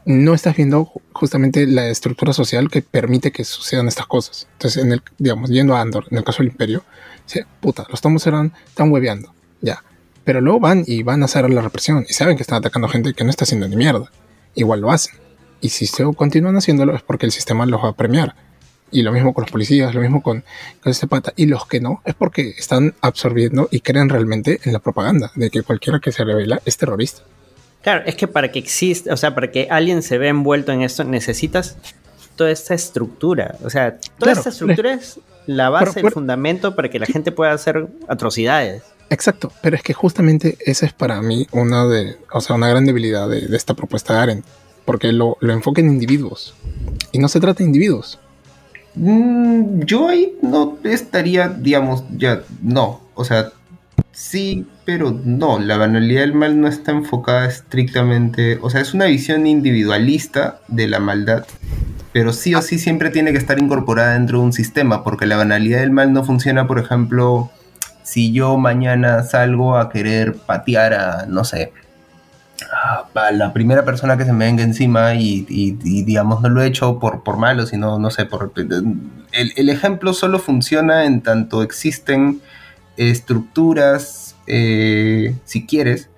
no 0.05 0.33
estás 0.33 0.55
viendo 0.57 0.91
justamente 1.13 1.65
la 1.65 1.87
estructura 1.89 2.33
social 2.33 2.69
que 2.69 2.81
permite 2.81 3.31
que 3.31 3.45
sucedan 3.45 3.87
estas 3.87 4.05
cosas. 4.05 4.47
Entonces, 4.53 4.83
en 4.83 4.91
el, 4.91 5.01
digamos, 5.17 5.49
yendo 5.49 5.75
a 5.75 5.81
Andor, 5.81 6.05
en 6.11 6.17
el 6.17 6.23
caso 6.25 6.39
del 6.43 6.51
Imperio, 6.51 6.83
dice, 7.25 7.45
puta, 7.59 7.85
los 7.89 8.01
tomos 8.01 8.25
eran, 8.27 8.53
están 8.67 8.91
hueveando, 8.91 9.33
ya. 9.61 9.83
Pero 10.23 10.41
luego 10.41 10.59
van 10.59 10.83
y 10.87 11.03
van 11.03 11.21
a 11.21 11.25
hacer 11.25 11.49
la 11.49 11.61
represión 11.61 12.05
y 12.07 12.13
saben 12.13 12.37
que 12.37 12.43
están 12.43 12.59
atacando 12.59 12.87
gente 12.87 13.13
que 13.13 13.23
no 13.23 13.29
está 13.29 13.43
haciendo 13.43 13.67
ni 13.67 13.75
mierda. 13.75 14.09
Igual 14.55 14.81
lo 14.81 14.91
hacen. 14.91 15.15
Y 15.59 15.69
si 15.69 15.85
se 15.85 16.03
continúan 16.13 16.55
haciéndolo 16.55 16.95
es 16.95 17.01
porque 17.01 17.25
el 17.25 17.31
sistema 17.31 17.65
los 17.65 17.83
va 17.83 17.89
a 17.89 17.93
premiar. 17.93 18.35
Y 18.91 19.01
lo 19.01 19.11
mismo 19.11 19.33
con 19.33 19.43
los 19.43 19.51
policías, 19.51 19.93
lo 19.95 20.01
mismo 20.01 20.21
con, 20.21 20.43
con 20.81 20.91
este 20.91 21.07
pata. 21.07 21.33
Y 21.35 21.47
los 21.47 21.65
que 21.65 21.81
no, 21.81 22.01
es 22.05 22.13
porque 22.13 22.53
están 22.57 22.93
absorbiendo 23.01 23.67
y 23.71 23.79
creen 23.79 24.07
realmente 24.09 24.59
en 24.63 24.71
la 24.71 24.79
propaganda 24.79 25.31
de 25.35 25.49
que 25.49 25.63
cualquiera 25.63 25.99
que 25.99 26.11
se 26.11 26.23
revela 26.23 26.61
es 26.63 26.77
terrorista. 26.77 27.23
Claro, 27.81 28.03
es 28.05 28.15
que 28.15 28.27
para 28.27 28.51
que 28.51 28.59
exista, 28.59 29.13
o 29.13 29.17
sea, 29.17 29.35
para 29.35 29.51
que 29.51 29.67
alguien 29.69 30.03
se 30.03 30.17
vea 30.17 30.29
envuelto 30.29 30.71
en 30.71 30.83
esto, 30.83 31.03
necesitas 31.03 31.75
toda 32.35 32.51
esta 32.51 32.73
estructura. 32.73 33.55
O 33.63 33.69
sea, 33.69 33.97
toda 33.97 34.09
Claro, 34.17 34.37
esta 34.37 34.49
estructura 34.49 34.93
es 34.93 35.19
la 35.45 35.69
base, 35.69 35.91
Pero- 35.95 36.07
el 36.07 36.13
fundamento 36.13 36.75
para 36.75 36.89
que 36.89 36.99
la 36.99 37.05
gente 37.05 37.31
pueda 37.31 37.51
hacer 37.51 37.87
atrocidades. 38.07 38.83
Exacto, 39.09 39.51
pero 39.61 39.75
es 39.75 39.83
que 39.83 39.93
justamente 39.93 40.57
esa 40.65 40.85
es 40.85 40.93
para 40.93 41.21
mí 41.21 41.45
una 41.51 41.85
de, 41.85 42.17
o 42.31 42.41
sea, 42.41 42.55
una 42.55 42.67
gran 42.69 42.85
debilidad 42.85 43.29
de, 43.29 43.41
de 43.47 43.57
esta 43.57 43.73
propuesta 43.75 44.13
de 44.13 44.19
Arendt, 44.19 44.45
porque 44.85 45.11
lo, 45.11 45.37
lo 45.39 45.53
enfoca 45.53 45.81
en 45.81 45.87
individuos 45.89 46.55
y 47.11 47.19
no 47.19 47.27
se 47.27 47.39
trata 47.39 47.59
de 47.59 47.65
individuos. 47.65 48.19
Mm, 48.95 49.81
yo 49.85 50.07
ahí 50.07 50.37
no 50.41 50.77
estaría, 50.83 51.47
digamos, 51.49 52.03
ya, 52.15 52.41
no. 52.61 53.01
O 53.15 53.25
sea, 53.25 53.51
sí, 54.13 54.65
pero 54.85 55.19
no. 55.25 55.59
La 55.59 55.77
banalidad 55.77 56.21
del 56.21 56.33
mal 56.33 56.59
no 56.61 56.67
está 56.67 56.91
enfocada 56.91 57.45
estrictamente. 57.47 58.57
O 58.61 58.69
sea, 58.69 58.81
es 58.81 58.93
una 58.93 59.05
visión 59.05 59.45
individualista 59.47 60.59
de 60.67 60.87
la 60.87 60.99
maldad. 60.99 61.45
Pero 62.13 62.31
sí 62.31 62.53
o 62.55 62.61
sí 62.61 62.77
siempre 62.79 63.09
tiene 63.09 63.31
que 63.31 63.37
estar 63.39 63.59
incorporada 63.59 64.13
dentro 64.13 64.39
de 64.39 64.45
un 64.45 64.53
sistema. 64.53 65.03
Porque 65.03 65.25
la 65.25 65.37
banalidad 65.37 65.79
del 65.81 65.91
mal 65.91 66.13
no 66.13 66.23
funciona, 66.23 66.67
por 66.67 66.79
ejemplo, 66.79 67.51
si 68.03 68.31
yo 68.31 68.57
mañana 68.57 69.23
salgo 69.23 69.77
a 69.77 69.89
querer 69.89 70.35
patear 70.35 70.93
a, 70.93 71.25
no 71.27 71.43
sé, 71.43 71.73
a 73.15 73.31
la 73.31 73.51
primera 73.53 73.83
persona 73.83 74.17
que 74.17 74.25
se 74.25 74.33
me 74.33 74.45
venga 74.45 74.63
encima 74.63 75.15
y, 75.15 75.45
y- 75.49 76.03
digamos 76.03 76.41
no 76.41 76.49
lo 76.49 76.61
he 76.61 76.67
hecho 76.67 76.99
por, 76.99 77.23
por 77.23 77.37
malo, 77.37 77.65
sino 77.65 77.99
no 77.99 78.09
sé, 78.09 78.25
por 78.25 78.53
el 79.31 79.69
ejemplo 79.69 80.13
solo 80.13 80.39
funciona 80.39 81.05
en 81.05 81.21
tanto 81.21 81.63
existen 81.63 82.41
estructuras, 82.97 84.35
eh, 84.47 85.35
si 85.45 85.65
quieres. 85.65 86.09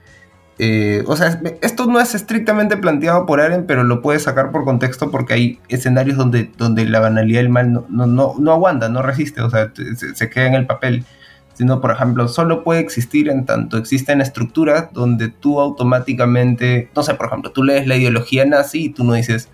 eh, 0.58 1.04
o 1.08 1.16
sea, 1.18 1.42
esto 1.62 1.86
no 1.86 2.00
es 2.00 2.16
estrictamente 2.16 2.78
planteado 2.78 3.26
por 3.26 3.42
Aren, 3.42 3.66
pero 3.66 3.84
lo 3.84 4.02
puedes 4.02 4.24
sacar 4.24 4.52
por 4.52 4.64
contexto 4.64 5.12
porque 5.12 5.34
hay 5.34 5.60
escenarios 5.68 6.18
donde, 6.18 6.50
donde 6.58 6.86
la 6.86 7.02
banalidad 7.02 7.42
del 7.42 7.50
mal 7.50 7.74
no, 7.74 7.86
no, 7.90 8.06
no, 8.08 8.36
no 8.40 8.52
aguanta, 8.54 8.88
no 8.88 9.02
resiste, 9.02 9.42
o 9.42 9.50
sea, 9.50 9.72
se, 10.16 10.30
queda 10.30 10.48
en 10.48 10.56
el 10.56 10.66
papel 10.66 11.06
sino 11.56 11.80
por 11.80 11.92
ejemplo 11.92 12.28
solo 12.28 12.66
puede 12.66 12.82
existir 12.82 13.30
en 13.30 13.46
tanto 13.46 13.78
existen 13.78 14.20
estructuras 14.20 14.92
donde 14.92 15.30
tú 15.30 15.60
automáticamente, 15.62 16.90
no 16.96 17.04
sé, 17.04 17.16
por 17.16 17.28
ejemplo, 17.28 17.52
tú 17.52 17.64
lees 17.64 17.88
la 17.88 17.96
ideología 17.96 18.46
nazi 18.46 18.86
y 18.86 18.90
tú 18.90 19.04
no 19.06 19.14
dices, 19.14 19.50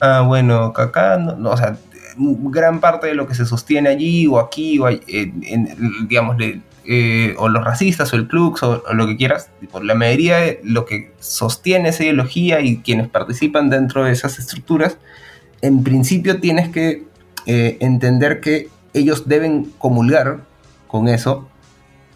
ah, 0.00 0.22
bueno, 0.26 0.72
acá, 0.76 1.18
no, 1.18 1.36
no, 1.36 1.50
o 1.50 1.56
sea, 1.56 1.76
gran 2.16 2.80
parte 2.80 3.06
de 3.06 3.14
lo 3.14 3.26
que 3.26 3.34
se 3.34 3.44
sostiene 3.44 3.88
allí 3.88 4.26
o 4.26 4.38
aquí, 4.38 4.78
o 4.78 4.88
en, 4.88 6.06
digamos, 6.08 6.36
eh, 6.86 7.34
o 7.38 7.48
los 7.48 7.64
racistas 7.64 8.12
o 8.12 8.16
el 8.16 8.28
Klux 8.28 8.62
o, 8.62 8.82
lo 8.92 9.06
que 9.06 9.16
quieras, 9.16 9.50
tipo, 9.60 9.80
la 9.80 9.94
mayoría 9.94 10.38
de 10.38 10.60
lo 10.64 10.84
que 10.84 11.12
sostiene 11.20 11.88
esa 11.88 12.04
ideología 12.04 12.60
y 12.60 12.78
quienes 12.78 13.08
participan 13.08 13.70
dentro 13.70 14.04
de 14.04 14.12
esas 14.12 14.38
estructuras, 14.38 14.98
en 15.62 15.82
principio 15.82 16.40
tienes 16.40 16.68
que 16.68 17.04
eh, 17.46 17.76
entender 17.80 18.40
que 18.40 18.68
ellos 18.92 19.28
deben 19.28 19.72
comulgar 19.78 20.40
con 20.86 21.08
eso 21.08 21.48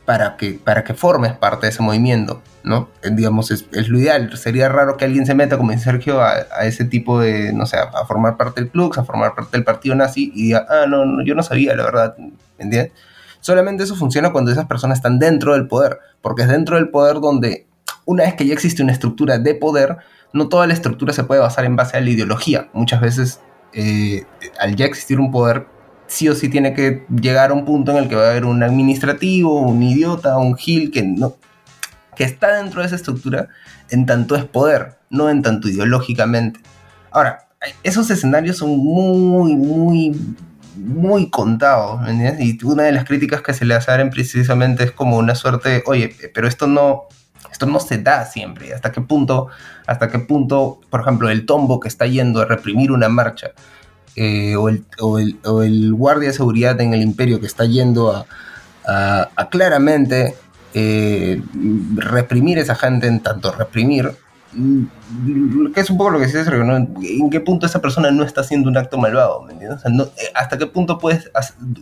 para 0.08 0.38
que, 0.38 0.52
para 0.52 0.84
que 0.84 0.94
formes 0.94 1.34
parte 1.34 1.66
de 1.66 1.70
ese 1.70 1.82
movimiento, 1.82 2.40
¿no? 2.64 2.88
Eh, 3.02 3.10
digamos, 3.12 3.50
es, 3.50 3.66
lo 3.90 3.98
ideal. 3.98 4.34
Sería 4.38 4.70
raro 4.70 4.96
que 4.96 5.04
alguien 5.04 5.26
se 5.26 5.34
meta, 5.34 5.58
como 5.58 5.70
dice 5.70 5.84
Sergio, 5.84 6.22
a, 6.22 6.38
ese 6.62 6.86
tipo 6.86 7.20
de, 7.20 7.52
no 7.52 7.66
sé, 7.66 7.76
a, 7.76 8.06
formar 8.06 8.38
parte 8.38 8.62
del 8.62 8.70
Klux, 8.70 8.96
a 8.96 9.04
formar 9.04 9.34
parte 9.34 9.50
del 9.58 9.64
partido 9.64 9.94
nazi 9.94 10.32
y 10.34 10.44
diga, 10.44 10.64
ah, 10.70 10.86
no, 10.88 11.04
no, 11.04 11.22
yo 11.22 11.34
no 11.34 11.42
sabía, 11.42 11.76
la 11.76 11.84
verdad, 11.84 12.16
¿me 12.16 12.32
entiendes? 12.56 12.92
Solamente 13.40 13.84
eso 13.84 13.96
funciona 13.96 14.32
cuando 14.32 14.50
esas 14.50 14.64
personas 14.64 14.96
están 14.96 15.18
dentro 15.18 15.52
del 15.52 15.68
poder, 15.68 15.98
porque 16.22 16.40
es 16.40 16.48
dentro 16.48 16.76
del 16.76 16.88
poder 16.88 17.20
donde, 17.20 17.66
una 18.06 18.22
vez 18.22 18.32
que 18.32 18.46
ya 18.46 18.54
existe 18.54 18.82
una 18.82 18.92
estructura 18.92 19.38
de 19.38 19.54
poder, 19.56 19.98
no 20.32 20.48
toda 20.48 20.66
la 20.66 20.72
estructura 20.72 21.12
se 21.12 21.24
puede 21.24 21.42
basar 21.42 21.66
en 21.66 21.76
base 21.76 21.98
a 21.98 22.00
la 22.00 22.08
ideología. 22.08 22.70
Muchas 22.72 23.02
veces, 23.02 23.40
eh, 23.74 24.24
al 24.58 24.74
ya 24.74 24.86
existir 24.86 25.20
un 25.20 25.30
poder, 25.30 25.66
sí 26.08 26.28
o 26.28 26.34
sí 26.34 26.48
tiene 26.48 26.74
que 26.74 27.06
llegar 27.08 27.50
a 27.50 27.54
un 27.54 27.64
punto 27.64 27.92
en 27.92 27.98
el 27.98 28.08
que 28.08 28.16
va 28.16 28.26
a 28.26 28.30
haber 28.30 28.44
un 28.44 28.62
administrativo, 28.62 29.62
un 29.62 29.82
idiota, 29.82 30.36
un 30.38 30.56
gil 30.56 30.90
que 30.90 31.02
no 31.02 31.36
que 32.18 32.24
está 32.24 32.56
dentro 32.56 32.80
de 32.80 32.88
esa 32.88 32.96
estructura 32.96 33.48
en 33.90 34.04
tanto 34.04 34.34
es 34.34 34.44
poder, 34.44 34.98
no 35.08 35.30
en 35.30 35.40
tanto 35.40 35.68
ideológicamente. 35.68 36.58
Ahora, 37.12 37.46
esos 37.84 38.10
escenarios 38.10 38.56
son 38.56 38.76
muy, 38.76 39.54
muy, 39.54 40.36
muy 40.74 41.30
contados. 41.30 42.00
Y 42.40 42.58
una 42.64 42.82
de 42.82 42.92
las 42.92 43.04
críticas 43.04 43.40
que 43.40 43.54
se 43.54 43.64
le 43.64 43.74
hace 43.74 43.92
a 43.92 43.94
Aren 43.94 44.10
precisamente 44.10 44.82
es 44.82 44.90
como 44.90 45.16
una 45.16 45.36
suerte, 45.36 45.84
oye, 45.86 46.12
pero 46.34 46.48
esto 46.48 46.66
no, 46.66 47.04
esto 47.52 47.66
no 47.66 47.78
se 47.78 47.98
da 47.98 48.26
siempre. 48.26 48.74
¿Hasta 48.74 48.90
qué 48.90 49.00
punto, 49.00 49.46
hasta 49.86 50.08
qué 50.08 50.18
punto, 50.18 50.80
por 50.90 51.02
ejemplo, 51.02 51.30
el 51.30 51.46
tombo 51.46 51.78
que 51.78 51.86
está 51.86 52.06
yendo 52.06 52.40
a 52.40 52.46
reprimir 52.46 52.90
una 52.90 53.08
marcha, 53.08 53.52
eh, 54.20 54.56
o, 54.56 54.68
el, 54.68 54.84
o, 54.98 55.20
el, 55.20 55.38
o, 55.44 55.62
el, 55.62 55.94
guardia 55.94 56.30
de 56.30 56.34
seguridad 56.34 56.80
en 56.80 56.92
el 56.92 57.02
imperio 57.02 57.38
que 57.38 57.46
está 57.46 57.64
yendo 57.66 58.10
a, 58.10 58.26
a, 58.84 59.28
a 59.36 59.48
claramente 59.48 60.34
eh, 60.74 61.40
reprimir 61.94 62.58
a 62.58 62.62
esa 62.62 62.74
gente 62.74 63.06
en 63.06 63.20
tanto 63.20 63.52
reprimir, 63.52 64.10
que 65.72 65.80
es 65.80 65.88
un 65.88 65.98
poco 65.98 66.10
lo 66.10 66.18
que 66.18 66.26
dice 66.26 66.42
Sergio, 66.42 66.64
¿no? 66.64 66.76
¿En 66.76 67.30
qué 67.30 67.38
punto 67.38 67.66
esa 67.66 67.80
persona 67.80 68.10
no 68.10 68.24
está 68.24 68.40
haciendo 68.40 68.68
un 68.68 68.76
acto 68.76 68.98
malvado? 68.98 69.42
¿me 69.42 69.52
entiendes? 69.52 69.78
O 69.78 69.82
sea, 69.82 69.90
no, 69.92 70.02
eh, 70.02 70.32
¿Hasta 70.34 70.58
qué 70.58 70.66
punto 70.66 70.98
puedes 70.98 71.30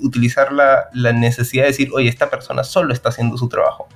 utilizar 0.02 0.52
la, 0.52 0.90
la, 0.92 1.15
necesidad 1.15 1.62
de 1.62 1.68
decir, 1.68 1.89
oye, 1.94 2.10
esta 2.10 2.28
persona 2.28 2.65
solo 2.65 2.92
está 2.92 3.08
haciendo 3.08 3.39
su 3.39 3.48
trabajo? 3.48 3.89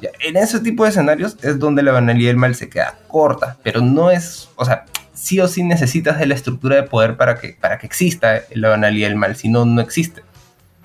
Ya, 0.00 0.08
en 0.20 0.38
ese 0.38 0.60
tipo 0.60 0.84
de 0.84 0.90
escenarios 0.90 1.36
es 1.42 1.58
donde 1.58 1.82
la 1.82 1.92
banalidad 1.92 2.30
del 2.30 2.38
mal 2.38 2.54
se 2.54 2.70
queda 2.70 2.94
corta, 3.06 3.58
pero 3.62 3.82
no 3.82 4.10
es, 4.10 4.48
o 4.56 4.64
sea, 4.64 4.86
sí 5.14 5.40
o 5.40 5.48
sí 5.48 5.62
necesitas 5.62 6.18
de 6.18 6.26
la 6.26 6.34
estructura 6.34 6.76
de 6.76 6.82
poder 6.84 7.16
para 7.16 7.36
que, 7.36 7.56
para 7.60 7.78
que 7.78 7.86
exista 7.86 8.42
la 8.54 8.70
banalidad 8.70 9.08
del 9.08 9.16
mal, 9.16 9.36
si 9.36 9.48
no, 9.48 9.64
no 9.64 9.80
existe. 9.80 10.22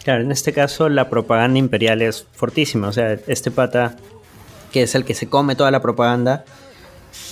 Claro, 0.04 0.22
en 0.22 0.32
este 0.32 0.54
caso 0.54 0.90
la 0.90 1.10
propaganda 1.10 1.58
imperial 1.58 2.02
es 2.02 2.28
fortísima, 2.32 2.90
o 2.90 2.94
sea, 2.94 3.18
este 3.28 3.52
pata 3.52 3.96
que 4.72 4.84
es 4.84 4.94
el 4.94 5.06
que 5.06 5.14
se 5.14 5.28
come 5.28 5.56
toda 5.56 5.72
la 5.72 5.82
propaganda, 5.82 6.46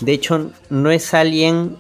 de 0.02 0.14
hecho 0.14 0.52
no 0.70 0.92
es 0.92 1.14
alguien 1.14 1.78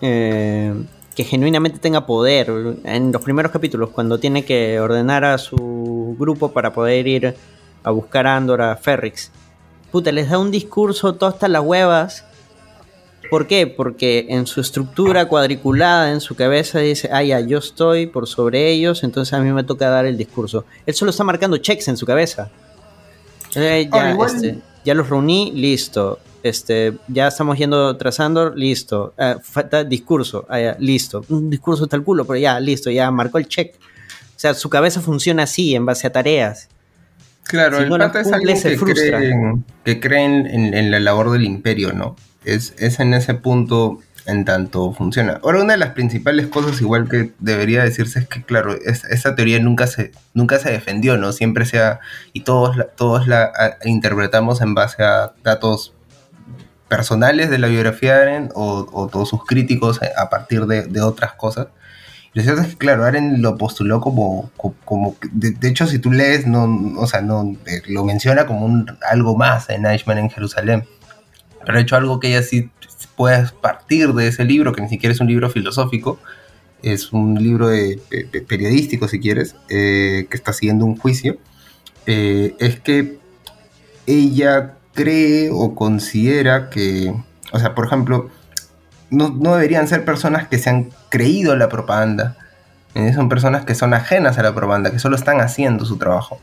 eh, 0.00 0.74
que 1.18 1.24
genuinamente 1.24 1.80
tenga 1.80 2.06
poder. 2.06 2.48
En 2.84 3.10
los 3.10 3.22
primeros 3.22 3.50
capítulos, 3.50 3.90
cuando 3.90 4.20
tiene 4.20 4.44
que 4.44 4.78
ordenar 4.78 5.24
a 5.24 5.36
su 5.38 6.14
grupo 6.16 6.52
para 6.52 6.72
poder 6.72 7.08
ir 7.08 7.34
a 7.82 7.90
buscar 7.90 8.28
a 8.28 8.36
Andor, 8.36 8.62
a 8.62 8.76
Ferrix, 8.76 9.32
puta, 9.90 10.12
les 10.12 10.30
da 10.30 10.38
un 10.38 10.52
discurso 10.52 11.14
todo 11.14 11.28
hasta 11.28 11.48
las 11.48 11.62
huevas. 11.62 12.24
¿Por 13.30 13.46
qué? 13.46 13.66
Porque 13.66 14.26
en 14.30 14.46
su 14.46 14.60
estructura 14.60 15.26
cuadriculada, 15.26 16.12
en 16.12 16.20
su 16.20 16.34
cabeza 16.34 16.78
dice, 16.78 17.10
ah, 17.12 17.22
ya, 17.22 17.40
yo 17.40 17.58
estoy 17.58 18.06
por 18.06 18.26
sobre 18.26 18.70
ellos, 18.70 19.04
entonces 19.04 19.34
a 19.34 19.40
mí 19.40 19.52
me 19.52 19.64
toca 19.64 19.90
dar 19.90 20.06
el 20.06 20.16
discurso. 20.16 20.64
Él 20.86 20.94
solo 20.94 21.10
está 21.10 21.24
marcando 21.24 21.58
checks 21.58 21.88
en 21.88 21.96
su 21.98 22.06
cabeza. 22.06 22.50
Eh, 23.54 23.88
Ahora, 23.92 24.16
ya, 24.16 24.24
este, 24.26 24.58
ya 24.84 24.94
los 24.94 25.08
reuní, 25.10 25.52
listo. 25.54 26.18
Este, 26.42 26.94
ya 27.08 27.28
estamos 27.28 27.58
yendo 27.58 27.96
trazando, 27.96 28.54
listo. 28.54 29.12
Ah, 29.18 29.36
falta 29.42 29.84
discurso, 29.84 30.46
ah, 30.48 30.60
ya, 30.60 30.76
listo. 30.78 31.24
Un 31.28 31.50
discurso 31.50 31.84
está 31.84 31.96
el 31.96 32.04
culo, 32.04 32.24
pero 32.24 32.38
ya, 32.38 32.58
listo, 32.60 32.90
ya 32.90 33.10
marcó 33.10 33.38
el 33.38 33.48
check. 33.48 33.74
O 33.74 34.38
sea, 34.40 34.54
su 34.54 34.70
cabeza 34.70 35.00
funciona 35.00 35.42
así, 35.42 35.74
en 35.74 35.84
base 35.84 36.06
a 36.06 36.12
tareas. 36.12 36.68
Claro, 37.42 37.78
Si 37.78 37.82
el 37.84 37.88
no 37.88 37.98
pata 37.98 38.20
es 38.20 38.30
alguien 38.32 38.56
que 38.62 38.76
cree, 38.76 39.54
que 39.84 40.00
cree 40.00 40.24
en, 40.24 40.46
en- 40.46 40.74
en 40.74 40.90
la 40.90 41.00
labor 41.00 41.30
del 41.30 41.44
imperio, 41.44 41.92
¿no? 41.92 42.14
Es, 42.44 42.74
es 42.78 43.00
en 43.00 43.14
ese 43.14 43.34
punto 43.34 43.98
en 44.26 44.44
tanto 44.44 44.92
funciona. 44.92 45.40
Ahora, 45.42 45.62
una 45.62 45.72
de 45.72 45.78
las 45.78 45.90
principales 45.94 46.48
cosas, 46.48 46.80
igual 46.82 47.08
que 47.08 47.32
debería 47.38 47.82
decirse, 47.82 48.18
es 48.20 48.28
que, 48.28 48.42
claro, 48.42 48.74
es- 48.74 49.04
esa 49.04 49.34
teoría 49.34 49.58
nunca 49.58 49.86
se, 49.86 50.12
nunca 50.34 50.58
se 50.58 50.70
defendió, 50.70 51.16
¿no? 51.16 51.32
Siempre 51.32 51.64
se 51.64 51.80
ha, 51.80 52.00
y 52.34 52.42
todos 52.42 52.76
la, 52.76 52.84
todos 52.88 53.26
la 53.26 53.44
a- 53.44 53.78
interpretamos 53.88 54.60
en 54.60 54.74
base 54.74 55.02
a 55.02 55.32
datos 55.42 55.94
personales 56.88 57.50
de 57.50 57.58
la 57.58 57.68
biografía 57.68 58.16
de 58.16 58.22
Aren 58.22 58.48
o, 58.54 58.86
o 58.92 59.08
todos 59.08 59.28
sus 59.28 59.44
críticos 59.44 60.00
a 60.16 60.30
partir 60.30 60.66
de, 60.66 60.82
de 60.86 61.00
otras 61.00 61.32
cosas. 61.34 61.68
Y 62.34 62.38
lo 62.38 62.42
cierto 62.42 62.62
es 62.62 62.68
que, 62.68 62.76
claro, 62.76 63.04
Aren 63.04 63.40
lo 63.42 63.56
postuló 63.56 64.00
como, 64.00 64.50
co- 64.56 64.74
como, 64.84 65.18
que- 65.18 65.28
de, 65.32 65.50
de 65.52 65.68
hecho, 65.68 65.86
si 65.86 65.98
tú 65.98 66.12
lees, 66.12 66.46
no, 66.46 66.64
o 66.98 67.06
sea, 67.06 67.20
no, 67.22 67.56
eh, 67.66 67.82
lo 67.88 68.04
menciona 68.04 68.46
como 68.46 68.64
un, 68.66 68.86
algo 69.08 69.36
más 69.36 69.68
en 69.70 69.86
Eichmann 69.86 70.18
en 70.18 70.30
Jerusalén. 70.30 70.84
De 71.74 71.80
hecho, 71.80 71.96
algo 71.96 72.20
que 72.20 72.28
ella 72.28 72.42
sí 72.42 72.70
puedes 73.16 73.52
partir 73.52 74.12
de 74.14 74.28
ese 74.28 74.44
libro, 74.44 74.72
que 74.72 74.82
ni 74.82 74.88
siquiera 74.88 75.12
es 75.12 75.20
un 75.20 75.26
libro 75.26 75.50
filosófico, 75.50 76.18
es 76.82 77.12
un 77.12 77.34
libro 77.42 77.68
periodístico, 78.46 79.08
si 79.08 79.20
quieres, 79.20 79.56
eh, 79.68 80.26
que 80.30 80.36
está 80.36 80.52
siguiendo 80.52 80.84
un 80.84 80.96
juicio, 80.96 81.38
eh, 82.06 82.54
es 82.58 82.80
que 82.80 83.18
ella 84.06 84.74
cree 84.94 85.50
o 85.52 85.74
considera 85.74 86.70
que, 86.70 87.12
o 87.52 87.58
sea, 87.58 87.74
por 87.74 87.86
ejemplo, 87.86 88.30
no, 89.10 89.30
no 89.30 89.54
deberían 89.54 89.88
ser 89.88 90.04
personas 90.04 90.48
que 90.48 90.58
se 90.58 90.70
han 90.70 90.90
creído 91.08 91.56
la 91.56 91.68
propaganda. 91.68 92.36
Eh, 92.94 93.12
son 93.12 93.28
personas 93.28 93.64
que 93.64 93.74
son 93.74 93.94
ajenas 93.94 94.38
a 94.38 94.42
la 94.42 94.54
propaganda, 94.54 94.90
que 94.90 94.98
solo 94.98 95.16
están 95.16 95.40
haciendo 95.40 95.84
su 95.84 95.98
trabajo. 95.98 96.40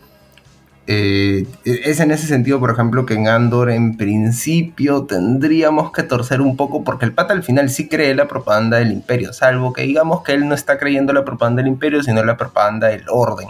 Eh, 0.88 1.48
es 1.64 2.00
en 2.00 2.12
ese 2.12 2.28
sentido, 2.28 2.60
por 2.60 2.70
ejemplo, 2.70 3.06
que 3.06 3.16
en 3.16 3.28
Andor 3.28 3.72
en 3.72 3.98
principio 3.98 5.06
tendríamos 5.06 5.92
que 5.92 6.04
torcer 6.04 6.42
un 6.42 6.56
poco 6.56 6.84
porque 6.84 7.06
el 7.06 7.14
pata 7.14 7.34
al 7.34 7.44
final 7.44 7.70
sí 7.70 7.88
cree 7.88 8.14
la 8.14 8.28
propaganda 8.28 8.78
del 8.78 8.92
imperio, 8.92 9.34
salvo 9.34 9.74
que 9.74 9.82
digamos 9.82 10.22
que 10.24 10.34
él 10.34 10.48
no 10.48 10.54
está 10.54 10.78
creyendo 10.78 11.12
la 11.14 11.26
propaganda 11.26 11.64
del 11.64 11.72
imperio, 11.72 12.04
sino 12.04 12.24
la 12.24 12.38
propaganda 12.38 12.88
del 12.88 13.06
orden. 13.10 13.48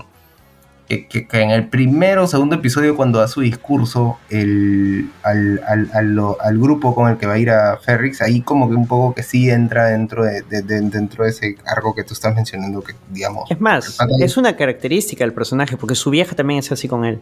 Que, 0.87 1.07
que- 1.07 1.27
que 1.27 1.41
en 1.41 1.49
el 1.49 1.67
primero 1.67 2.25
o 2.25 2.27
segundo 2.27 2.55
episodio, 2.57 2.95
cuando 2.95 3.17
da 3.17 3.27
su 3.27 3.41
discurso 3.41 4.19
el, 4.29 5.09
al, 5.23 5.59
al- 5.67 5.89
al- 5.93 6.13
lo- 6.15 6.37
al 6.39 6.59
grupo 6.59 6.93
con 6.93 7.09
el 7.09 7.17
que 7.17 7.25
va 7.25 7.33
a 7.33 7.39
ir 7.39 7.49
a 7.49 7.77
Ferrix, 7.77 8.21
ahí 8.21 8.41
como 8.41 8.69
que 8.69 8.75
un 8.75 8.85
poco 8.85 9.15
que 9.15 9.23
sí 9.23 9.49
entra 9.49 9.85
dentro 9.87 10.23
de, 10.23 10.43
de- 10.43 10.61
de- 10.61 10.81
dentro 10.81 11.23
de 11.23 11.31
ese 11.31 11.55
arco 11.65 11.95
que 11.95 12.03
tú 12.03 12.13
estás 12.13 12.35
mencionando, 12.35 12.83
que 12.83 12.93
digamos... 13.09 13.49
Es 13.49 13.59
más, 13.59 13.97
es 14.19 14.37
una 14.37 14.55
característica 14.55 15.23
del 15.23 15.33
personaje, 15.33 15.75
porque 15.75 15.95
su 15.95 16.11
vieja 16.11 16.35
también 16.35 16.59
es 16.59 16.71
así 16.71 16.87
con 16.87 17.03
él. 17.03 17.19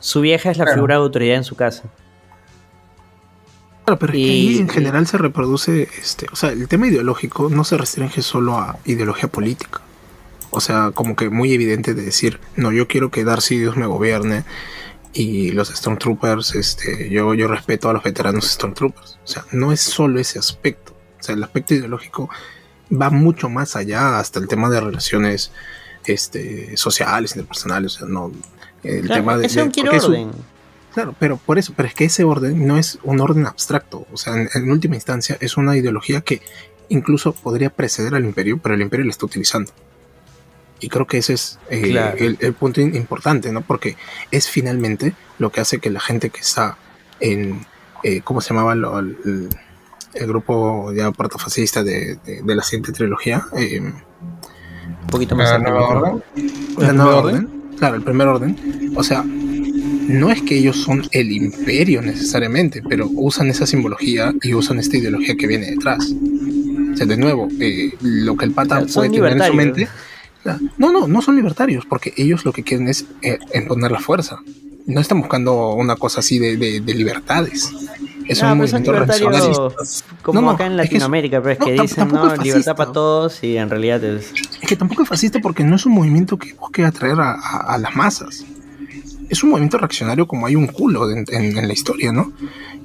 Su 0.00 0.22
vieja 0.22 0.50
es 0.50 0.56
la 0.56 0.64
Claro. 0.64 0.76
figura 0.78 0.94
de 0.94 1.00
autoridad 1.02 1.36
en 1.36 1.44
su 1.44 1.56
casa. 1.56 1.82
Claro, 3.84 3.98
pero 3.98 4.12
es 4.12 4.16
que 4.16 4.22
Y- 4.22 4.30
ahí 4.54 4.58
en 4.58 4.68
general 4.70 5.06
se 5.06 5.18
reproduce, 5.18 5.88
este, 6.00 6.26
o 6.32 6.36
sea, 6.36 6.50
el 6.50 6.66
tema 6.68 6.86
ideológico 6.88 7.48
no 7.50 7.64
se 7.64 7.76
restringe 7.76 8.22
solo 8.22 8.56
a 8.58 8.78
ideología 8.86 9.28
política. 9.28 9.82
O 10.56 10.60
sea, 10.60 10.90
como 10.94 11.16
que 11.16 11.28
muy 11.28 11.52
evidente 11.52 11.92
de 11.92 12.00
decir, 12.02 12.40
no, 12.56 12.72
yo 12.72 12.88
quiero 12.88 13.10
que 13.10 13.24
Darcy 13.24 13.58
Dios 13.58 13.76
me 13.76 13.84
gobierne 13.86 14.44
y 15.12 15.50
los 15.50 15.68
Stormtroopers, 15.68 16.54
este, 16.54 17.10
yo, 17.10 17.34
yo 17.34 17.46
respeto 17.46 17.90
a 17.90 17.92
los 17.92 18.02
veteranos 18.02 18.46
Stormtroopers. 18.52 19.18
O 19.22 19.26
sea, 19.26 19.44
no 19.52 19.70
es 19.70 19.82
solo 19.82 20.18
ese 20.18 20.38
aspecto. 20.38 20.94
O 21.20 21.22
sea, 21.22 21.34
el 21.34 21.42
aspecto 21.42 21.74
ideológico 21.74 22.30
va 22.90 23.10
mucho 23.10 23.50
más 23.50 23.76
allá 23.76 24.18
hasta 24.18 24.38
el 24.40 24.48
tema 24.48 24.70
de 24.70 24.80
relaciones 24.80 25.52
este, 26.06 26.74
sociales, 26.78 27.32
interpersonales. 27.36 27.96
O 27.96 27.98
sea, 27.98 28.08
no, 28.08 28.32
el 28.82 29.02
Claro, 29.04 29.20
tema 29.22 29.36
de, 29.36 29.46
ese 29.46 29.62
de- 29.62 29.70
quiere. 29.70 29.90
Claro, 30.94 31.14
pero 31.18 31.36
por 31.36 31.58
eso, 31.58 31.74
pero 31.76 31.86
es 31.88 31.94
que 31.94 32.06
ese 32.06 32.24
orden 32.24 32.66
no 32.66 32.78
es 32.78 32.98
un 33.02 33.20
orden 33.20 33.44
abstracto. 33.44 34.06
O 34.10 34.16
sea, 34.16 34.34
en, 34.34 34.48
en 34.54 34.70
última 34.70 34.94
instancia 34.94 35.36
es 35.40 35.58
una 35.58 35.76
ideología 35.76 36.22
que 36.22 36.40
incluso 36.88 37.34
podría 37.34 37.68
preceder 37.68 38.14
al 38.14 38.24
imperio, 38.24 38.58
pero 38.62 38.74
el 38.74 38.80
imperio 38.80 39.04
la 39.04 39.10
está 39.10 39.26
utilizando. 39.26 39.70
Y 40.80 40.88
creo 40.88 41.06
que 41.06 41.18
ese 41.18 41.32
es 41.34 41.58
eh, 41.70 41.80
Claro. 41.90 42.16
el, 42.18 42.36
el 42.40 42.52
punto 42.52 42.80
importante, 42.80 43.50
¿no? 43.52 43.62
Porque 43.62 43.96
es 44.30 44.48
finalmente 44.50 45.14
lo 45.38 45.50
que 45.50 45.60
hace 45.60 45.78
que 45.78 45.90
la 45.90 46.00
gente 46.00 46.30
que 46.30 46.40
está 46.40 46.76
en, 47.20 47.66
eh, 48.02 48.20
¿cómo 48.22 48.40
se 48.40 48.50
llamaba 48.50 48.74
lo- 48.74 48.98
el, 48.98 49.48
el 50.14 50.26
grupo 50.26 50.92
ya 50.92 51.10
protofascista 51.12 51.82
de, 51.82 52.18
de, 52.26 52.42
de 52.42 52.54
la 52.54 52.62
siguiente 52.62 52.92
trilogía? 52.92 53.46
Eh, 53.56 53.80
Un 53.80 55.06
poquito 55.08 55.34
más 55.36 55.50
¿La 55.50 55.58
nueva 55.58 55.88
orden? 55.88 56.22
la 56.78 56.88
¿El 56.90 56.96
nueva 56.96 57.16
orden. 57.16 57.48
Claro, 57.78 57.96
el 57.96 58.02
primer 58.02 58.26
orden. 58.28 58.92
O 58.96 59.02
sea, 59.02 59.22
no 59.24 60.30
es 60.30 60.40
que 60.42 60.56
ellos 60.58 60.76
son 60.76 61.06
el 61.12 61.32
imperio 61.32 62.00
necesariamente, 62.02 62.82
pero 62.88 63.08
usan 63.12 63.48
esa 63.48 63.66
simbología 63.66 64.32
y 64.42 64.54
usan 64.54 64.78
esta 64.78 64.96
ideología 64.96 65.36
que 65.36 65.46
viene 65.46 65.70
detrás. 65.70 66.12
O 66.92 66.96
sea, 66.96 67.06
de 67.06 67.16
nuevo, 67.16 67.48
eh, 67.60 67.92
lo 68.00 68.36
que 68.36 68.44
el 68.46 68.52
pata 68.52 68.76
Claro, 68.78 68.86
puede 68.92 69.10
tener 69.10 69.32
en 69.32 69.42
su 69.46 69.54
mente. 69.54 69.88
No, 70.78 70.92
no, 70.92 71.06
no 71.06 71.22
son 71.22 71.36
libertarios, 71.36 71.84
porque 71.86 72.12
ellos 72.16 72.44
lo 72.44 72.52
que 72.52 72.62
quieren 72.62 72.88
es 72.88 73.04
eh, 73.22 73.38
imponer 73.54 73.90
la 73.92 74.00
fuerza. 74.00 74.38
No 74.86 75.00
están 75.00 75.20
buscando 75.20 75.72
una 75.74 75.96
cosa 75.96 76.20
así 76.20 76.38
de, 76.38 76.56
de- 76.56 76.80
de 76.80 76.94
libertades. 76.94 77.72
Es 78.28 78.42
No, 78.42 78.52
un 78.52 78.58
pues 78.58 78.72
movimiento 78.72 78.92
reaccionario. 78.92 79.74
como 80.22 80.40
No, 80.40 80.46
no, 80.46 80.50
acá 80.52 80.66
en 80.66 80.72
es 80.72 80.76
que 80.78 80.84
es- 80.84 80.92
Latinoamérica, 80.92 81.40
pero 81.42 81.52
es 81.54 81.58
no, 81.60 81.66
que 81.66 81.72
dicen, 81.72 82.08
no, 82.08 82.32
es 82.32 82.42
libertad 82.42 82.76
para 82.76 82.92
todos 82.92 83.42
y 83.44 83.56
en 83.56 83.68
realidad 83.70 84.02
es... 84.04 84.32
Es 84.60 84.68
que 84.68 84.76
tampoco 84.76 85.02
es 85.02 85.08
fascista 85.08 85.38
porque 85.40 85.64
no 85.64 85.76
es 85.76 85.86
un 85.86 85.92
movimiento 85.92 86.36
que 86.36 86.54
busque 86.54 86.84
atraer 86.84 87.18
a, 87.20 87.32
a- 87.32 87.74
a 87.74 87.78
las 87.78 87.94
masas. 87.96 88.44
Es 89.28 89.42
un 89.42 89.50
movimiento 89.50 89.78
reaccionario 89.78 90.26
como 90.28 90.46
hay 90.46 90.54
un 90.54 90.66
culo 90.68 91.10
en, 91.10 91.24
en- 91.28 91.56
en 91.58 91.66
la 91.66 91.72
historia, 91.72 92.12
¿no? 92.12 92.32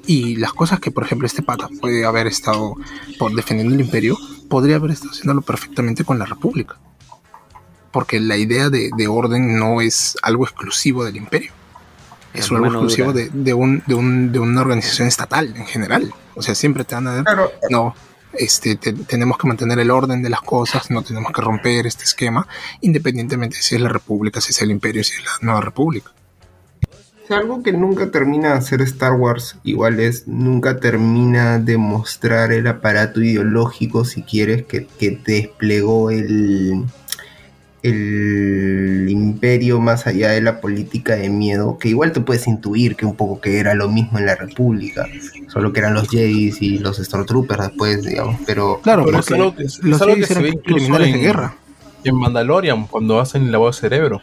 Y 0.08 0.36
las 0.38 0.54
cosas 0.54 0.80
que, 0.80 0.90
por 0.90 1.04
ejemplo, 1.04 1.28
este 1.28 1.44
pata 1.44 1.70
puede 1.80 2.04
haber 2.06 2.26
estado 2.26 2.76
por 3.20 3.34
defendiendo 3.36 3.76
el 3.76 3.82
imperio, 3.82 4.18
podría 4.50 4.78
haber 4.78 4.92
estado 4.92 5.12
haciéndolo 5.12 5.42
perfectamente 5.44 6.04
con 6.04 6.18
la 6.18 6.26
república. 6.26 6.78
Porque 7.92 8.20
la 8.20 8.38
idea 8.38 8.70
de, 8.70 8.90
de 8.96 9.08
orden 9.08 9.58
no 9.60 9.82
es 9.82 10.18
algo 10.22 10.46
exclusivo 10.46 11.04
del 11.04 11.18
imperio. 11.18 11.52
Es 12.34 12.50
algo 12.52 12.66
exclusivo 12.68 13.12
de, 13.14 13.30
de 13.34 13.54
un, 13.54 13.84
de, 13.86 13.94
un- 13.96 14.32
de 14.32 14.40
una 14.40 14.62
organización 14.62 15.08
estatal 15.10 15.54
en 15.56 15.66
general. 15.66 16.14
O 16.36 16.42
sea, 16.42 16.56
siempre 16.56 16.86
te 16.86 16.96
van 16.96 17.08
a 17.08 17.16
dar, 17.16 17.26
no, 17.70 17.94
este, 18.32 18.78
te- 18.78 18.94
tenemos 18.94 19.38
que 19.38 19.48
mantener 19.50 19.78
el 19.80 19.92
orden 19.92 20.22
de 20.24 20.30
las 20.30 20.40
cosas, 20.42 20.90
no 20.90 21.02
tenemos 21.04 21.34
que 21.34 21.42
romper 21.42 21.86
este 21.88 22.06
esquema, 22.06 22.48
independientemente 22.80 23.58
si 23.62 23.76
es 23.76 23.82
la 23.82 23.90
república, 23.90 24.40
si 24.40 24.52
es 24.52 24.62
el 24.62 24.72
imperio, 24.72 25.04
si 25.04 25.16
es 25.18 25.26
la 25.26 25.32
nueva 25.42 25.60
república. 25.60 26.12
Algo 27.30 27.64
que 27.64 27.72
nunca 27.72 28.12
termina 28.12 28.50
de 28.52 28.56
hacer 28.56 28.82
Star 28.82 29.14
Wars, 29.14 29.58
igual 29.64 30.02
es, 30.02 30.28
nunca 30.28 30.80
termina 30.82 31.60
de 31.60 31.78
mostrar 31.78 32.52
el 32.52 32.68
aparato 32.68 33.22
ideológico, 33.22 34.04
si 34.04 34.22
quieres, 34.24 34.64
que, 34.66 34.86
que 35.00 35.22
desplegó 35.26 36.12
el, 36.12 36.84
el 37.84 39.08
imperio 39.10 39.80
más 39.80 40.06
allá 40.06 40.30
de 40.32 40.42
la 40.42 40.62
política 40.62 41.16
de 41.16 41.30
miedo, 41.30 41.78
que 41.80 41.90
igual 41.90 42.12
te 42.12 42.22
puedes 42.22 42.48
intuir 42.48 42.96
que 42.96 43.06
un 43.06 43.16
poco 43.16 43.42
que 43.42 43.60
era 43.60 43.74
lo 43.74 43.90
mismo 43.90 44.20
en 44.20 44.26
la 44.28 44.36
República, 44.36 45.08
solo 45.48 45.74
que 45.74 45.80
eran 45.80 45.94
los 45.94 46.08
Jedi 46.10 46.54
y 46.60 46.78
los 46.78 46.98
Stormtroopers 46.98 47.68
después, 47.70 48.04
digamos, 48.04 48.40
pero... 48.46 48.80
Claro, 48.84 49.06
Pero 49.06 49.20
es 49.20 49.26
porque 49.26 49.42
algo 49.42 49.56
que, 49.56 49.64
es 49.64 49.80
los 49.84 50.02
algo 50.02 50.16
que 50.16 50.26
se 50.26 50.34
eran 50.34 50.44
ve 50.44 50.50
incluso 50.50 50.76
criminales 50.76 51.08
en, 51.08 51.14
de 51.14 51.20
guerra. 51.20 51.56
en 52.04 52.16
Mandalorian 52.16 52.88
cuando 52.88 53.20
hacen 53.20 53.44
el 53.44 53.52
lavado 53.52 53.72
de 53.72 53.78
cerebro. 53.78 54.22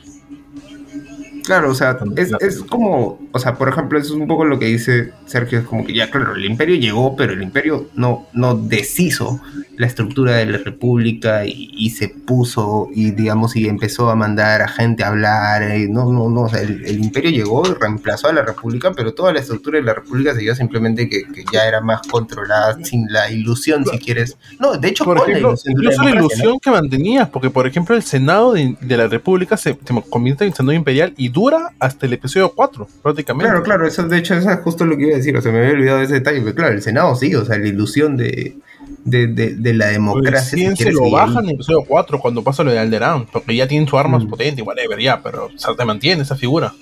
Claro, 1.49 1.71
o 1.71 1.75
sea, 1.75 1.97
es, 2.17 2.31
es 2.41 2.59
como, 2.59 3.19
o 3.33 3.39
sea, 3.39 3.55
por 3.55 3.71
ejemplo, 3.71 3.99
eso 3.99 4.13
es 4.13 4.21
un 4.21 4.29
poco 4.29 4.45
lo 4.45 4.59
que 4.59 4.67
dice 4.67 5.15
Sergio, 5.25 5.61
es 5.61 5.65
como 5.65 5.87
que 5.87 5.95
ya, 5.95 6.11
claro, 6.11 6.35
el 6.35 6.45
imperio 6.45 6.77
llegó, 6.77 7.17
pero 7.17 7.33
el 7.33 7.43
imperio 7.43 7.89
no, 7.95 8.27
no 8.35 8.55
deshizo 8.55 9.41
la 9.79 9.87
estructura 9.87 10.35
de 10.35 10.45
la 10.45 10.59
república 10.59 11.47
y, 11.47 11.71
y 11.73 11.89
se 11.89 12.11
puso, 12.11 12.91
y 12.93 13.13
digamos, 13.13 13.57
y 13.57 13.67
empezó 13.67 14.11
a 14.11 14.15
mandar 14.15 14.61
a 14.61 14.69
gente 14.69 15.05
a 15.05 15.09
hablar, 15.09 15.63
eh, 15.63 15.87
no, 15.89 16.13
no, 16.13 16.29
no, 16.29 16.43
o 16.43 16.49
sea, 16.51 16.61
el, 16.61 16.85
el 16.85 17.03
imperio 17.03 17.31
llegó 17.31 17.67
y 17.67 17.73
reemplazó 17.73 18.29
a 18.29 18.35
la 18.35 18.43
república, 18.43 18.93
pero 18.93 19.15
toda 19.15 19.33
la 19.33 19.41
estructura 19.41 19.79
de 19.79 19.85
la 19.85 19.95
república 19.95 20.35
se 20.35 20.41
dio 20.41 20.55
simplemente 20.55 21.09
que, 21.09 21.23
que 21.33 21.45
ya 21.51 21.67
era 21.67 21.81
más 21.81 22.03
controlada, 22.09 22.77
sin 22.85 23.07
la 23.11 23.31
ilusión, 23.31 23.87
si 23.87 23.99
quieres. 23.99 24.37
No, 24.59 24.77
de 24.77 24.89
hecho, 24.89 25.05
Por 25.05 25.17
con 25.17 25.31
ejemplo, 25.31 25.49
ilusión 25.51 25.75
la 25.77 25.81
incluso 25.81 26.03
la 26.03 26.11
democracia, 26.11 26.37
¿no? 26.37 26.43
ilusión 26.51 26.61
que 26.61 26.71
mantenías, 26.71 27.29
porque 27.31 27.49
por 27.49 27.67
ejemplo 27.67 27.97
el 27.97 28.03
Senado 28.03 28.53
de, 28.53 28.77
de 28.79 28.97
la 28.99 29.07
República 29.07 29.57
se, 29.57 29.79
se 29.83 30.03
convierte 30.11 30.45
en 30.45 30.53
Senado 30.53 30.75
Imperial 30.75 31.15
y 31.17 31.31
dura 31.39 31.71
hasta 31.79 32.07
el 32.07 32.13
episodio 32.15 32.53
4, 32.55 32.89
prácticamente. 33.03 33.49
Claro, 33.51 33.63
claro, 33.65 33.87
eso 33.87 34.03
de 34.09 34.19
hecho 34.19 34.35
eso 34.35 34.51
es 34.51 34.59
justo 34.61 34.85
lo 34.85 34.97
que 34.97 35.05
iba 35.05 35.15
a 35.15 35.19
decir, 35.19 35.37
o 35.37 35.41
sea, 35.41 35.53
me 35.53 35.59
había 35.59 35.73
olvidado 35.73 35.99
de 35.99 36.05
ese 36.05 36.15
detalle, 36.15 36.41
pero 36.41 36.55
claro, 36.55 36.75
el 36.75 36.83
Senado 36.83 37.15
sí, 37.15 37.35
o 37.35 37.45
sea, 37.45 37.59
la 37.59 37.67
ilusión 37.69 38.17
de, 38.17 38.57
de, 39.05 39.27
de, 39.29 39.55
de 39.55 39.75
la 39.75 39.87
democracia. 39.87 40.41
Recién 40.57 40.77
si 40.77 40.85
se 40.85 40.93
lo 40.93 41.11
bajan 41.11 41.45
en 41.45 41.51
el 41.51 41.55
episodio 41.55 41.85
4 41.87 42.19
cuando 42.19 42.43
pasa 42.43 42.65
lo 42.65 42.71
de 42.73 42.79
Alderaan, 42.79 43.27
porque 43.27 43.55
ya 43.55 43.67
tienen 43.69 43.87
su 43.89 43.97
arma 43.99 44.19
Mm. 44.19 44.29
potente 44.29 44.61
y 44.63 44.65
whatever, 44.65 44.99
ya, 45.01 45.23
pero 45.23 45.47
o 45.47 45.59
sea, 45.59 45.75
te 45.77 45.85
mantiene 45.85 46.23
esa 46.23 46.35
figura. 46.37 46.73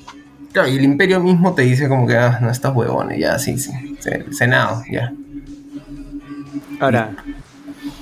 Claro, 0.52 0.68
y 0.68 0.76
el 0.76 0.84
imperio 0.84 1.20
mismo 1.20 1.54
te 1.54 1.62
dice 1.62 1.86
como 1.88 2.06
que, 2.06 2.16
ah, 2.16 2.38
no, 2.40 2.50
estás 2.50 2.74
huevones, 2.74 3.18
ya, 3.20 3.38
sí, 3.38 3.58
sí. 3.58 3.70
se- 4.00 4.32
Senado, 4.32 4.82
ya. 4.90 5.12
Ahora, 6.80 7.14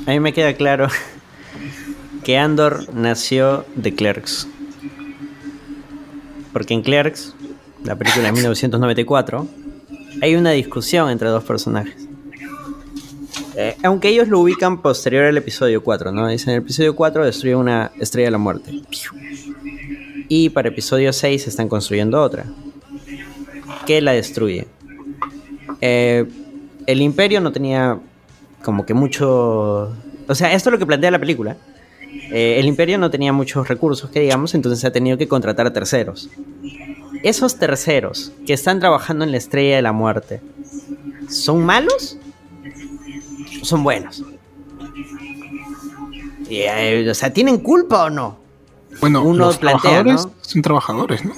a 0.07 0.11
mí 0.11 0.21
me 0.21 0.33
queda 0.33 0.55
claro 0.55 0.89
que 2.25 2.39
Andor 2.39 2.93
nació 2.95 3.65
de 3.77 3.95
Clerks. 3.95 4.49
Porque 6.55 6.73
en 6.73 6.81
Clerks, 6.81 7.35
la 7.85 7.97
película 7.97 8.27
de 8.27 8.33
1994, 8.33 9.47
hay 10.23 10.37
una 10.37 10.53
discusión 10.53 11.11
entre 11.11 11.29
dos 11.29 11.45
personajes. 11.45 12.09
Eh, 13.57 13.77
aunque 13.83 14.09
ellos 14.09 14.29
lo 14.29 14.39
ubican 14.39 14.81
posterior 14.81 15.25
al 15.25 15.37
episodio 15.37 15.83
4, 15.83 16.13
¿no? 16.13 16.29
Dicen, 16.29 16.51
en 16.51 16.55
el 16.57 16.63
episodio 16.63 16.95
4 16.95 17.25
destruye 17.25 17.57
una 17.57 17.91
estrella 18.01 18.29
de 18.29 18.31
la 18.31 18.39
muerte. 18.39 18.83
Y 20.29 20.49
para 20.51 20.69
episodio 20.69 21.13
6 21.13 21.49
están 21.49 21.69
construyendo 21.69 22.23
otra. 22.23 22.47
Que 23.85 24.01
la 24.01 24.13
destruye. 24.13 24.69
Eh, 25.81 26.25
el 26.87 27.03
imperio 27.03 27.41
no 27.41 27.51
tenía 27.51 27.99
como 28.63 28.87
que 28.87 28.95
mucho... 28.95 29.93
O 30.29 30.35
sea, 30.35 30.53
esto 30.53 30.71
es 30.71 30.73
lo 30.73 30.79
que 30.79 30.87
plantea 30.87 31.11
la 31.11 31.19
película. 31.19 31.57
Eh, 32.33 32.57
el 32.59 32.67
imperio 32.67 32.99
no 32.99 33.11
tenía 33.11 33.33
muchos 33.33 33.69
recursos, 33.69 34.11
que 34.11 34.21
digamos, 34.21 34.55
entonces 34.55 34.85
ha 34.85 34.91
tenido 34.91 35.19
que 35.19 35.29
contratar 35.29 35.67
a 35.67 35.73
terceros. 35.73 36.31
Esos 37.23 37.57
terceros 37.59 38.33
que 38.47 38.53
están 38.53 38.81
trabajando 38.81 39.25
en 39.25 39.31
la 39.31 39.37
estrella 39.39 39.77
de 39.77 39.83
la 39.83 39.93
muerte, 39.93 40.41
¿son 41.29 41.65
malos? 41.65 42.19
¿O 43.63 43.65
son 43.65 43.83
buenos? 43.83 44.23
Y, 46.49 46.59
eh, 46.63 47.09
o 47.09 47.15
sea, 47.15 47.33
¿tienen 47.33 47.59
culpa 47.59 48.05
o 48.05 48.11
no? 48.11 48.39
Bueno, 49.01 49.23
Uno 49.23 49.47
los 49.47 49.59
plantea, 49.59 49.81
trabajadores 50.03 50.27
¿no? 50.27 50.33
son 50.43 50.63
trabajadores, 50.63 51.25
¿no? 51.25 51.33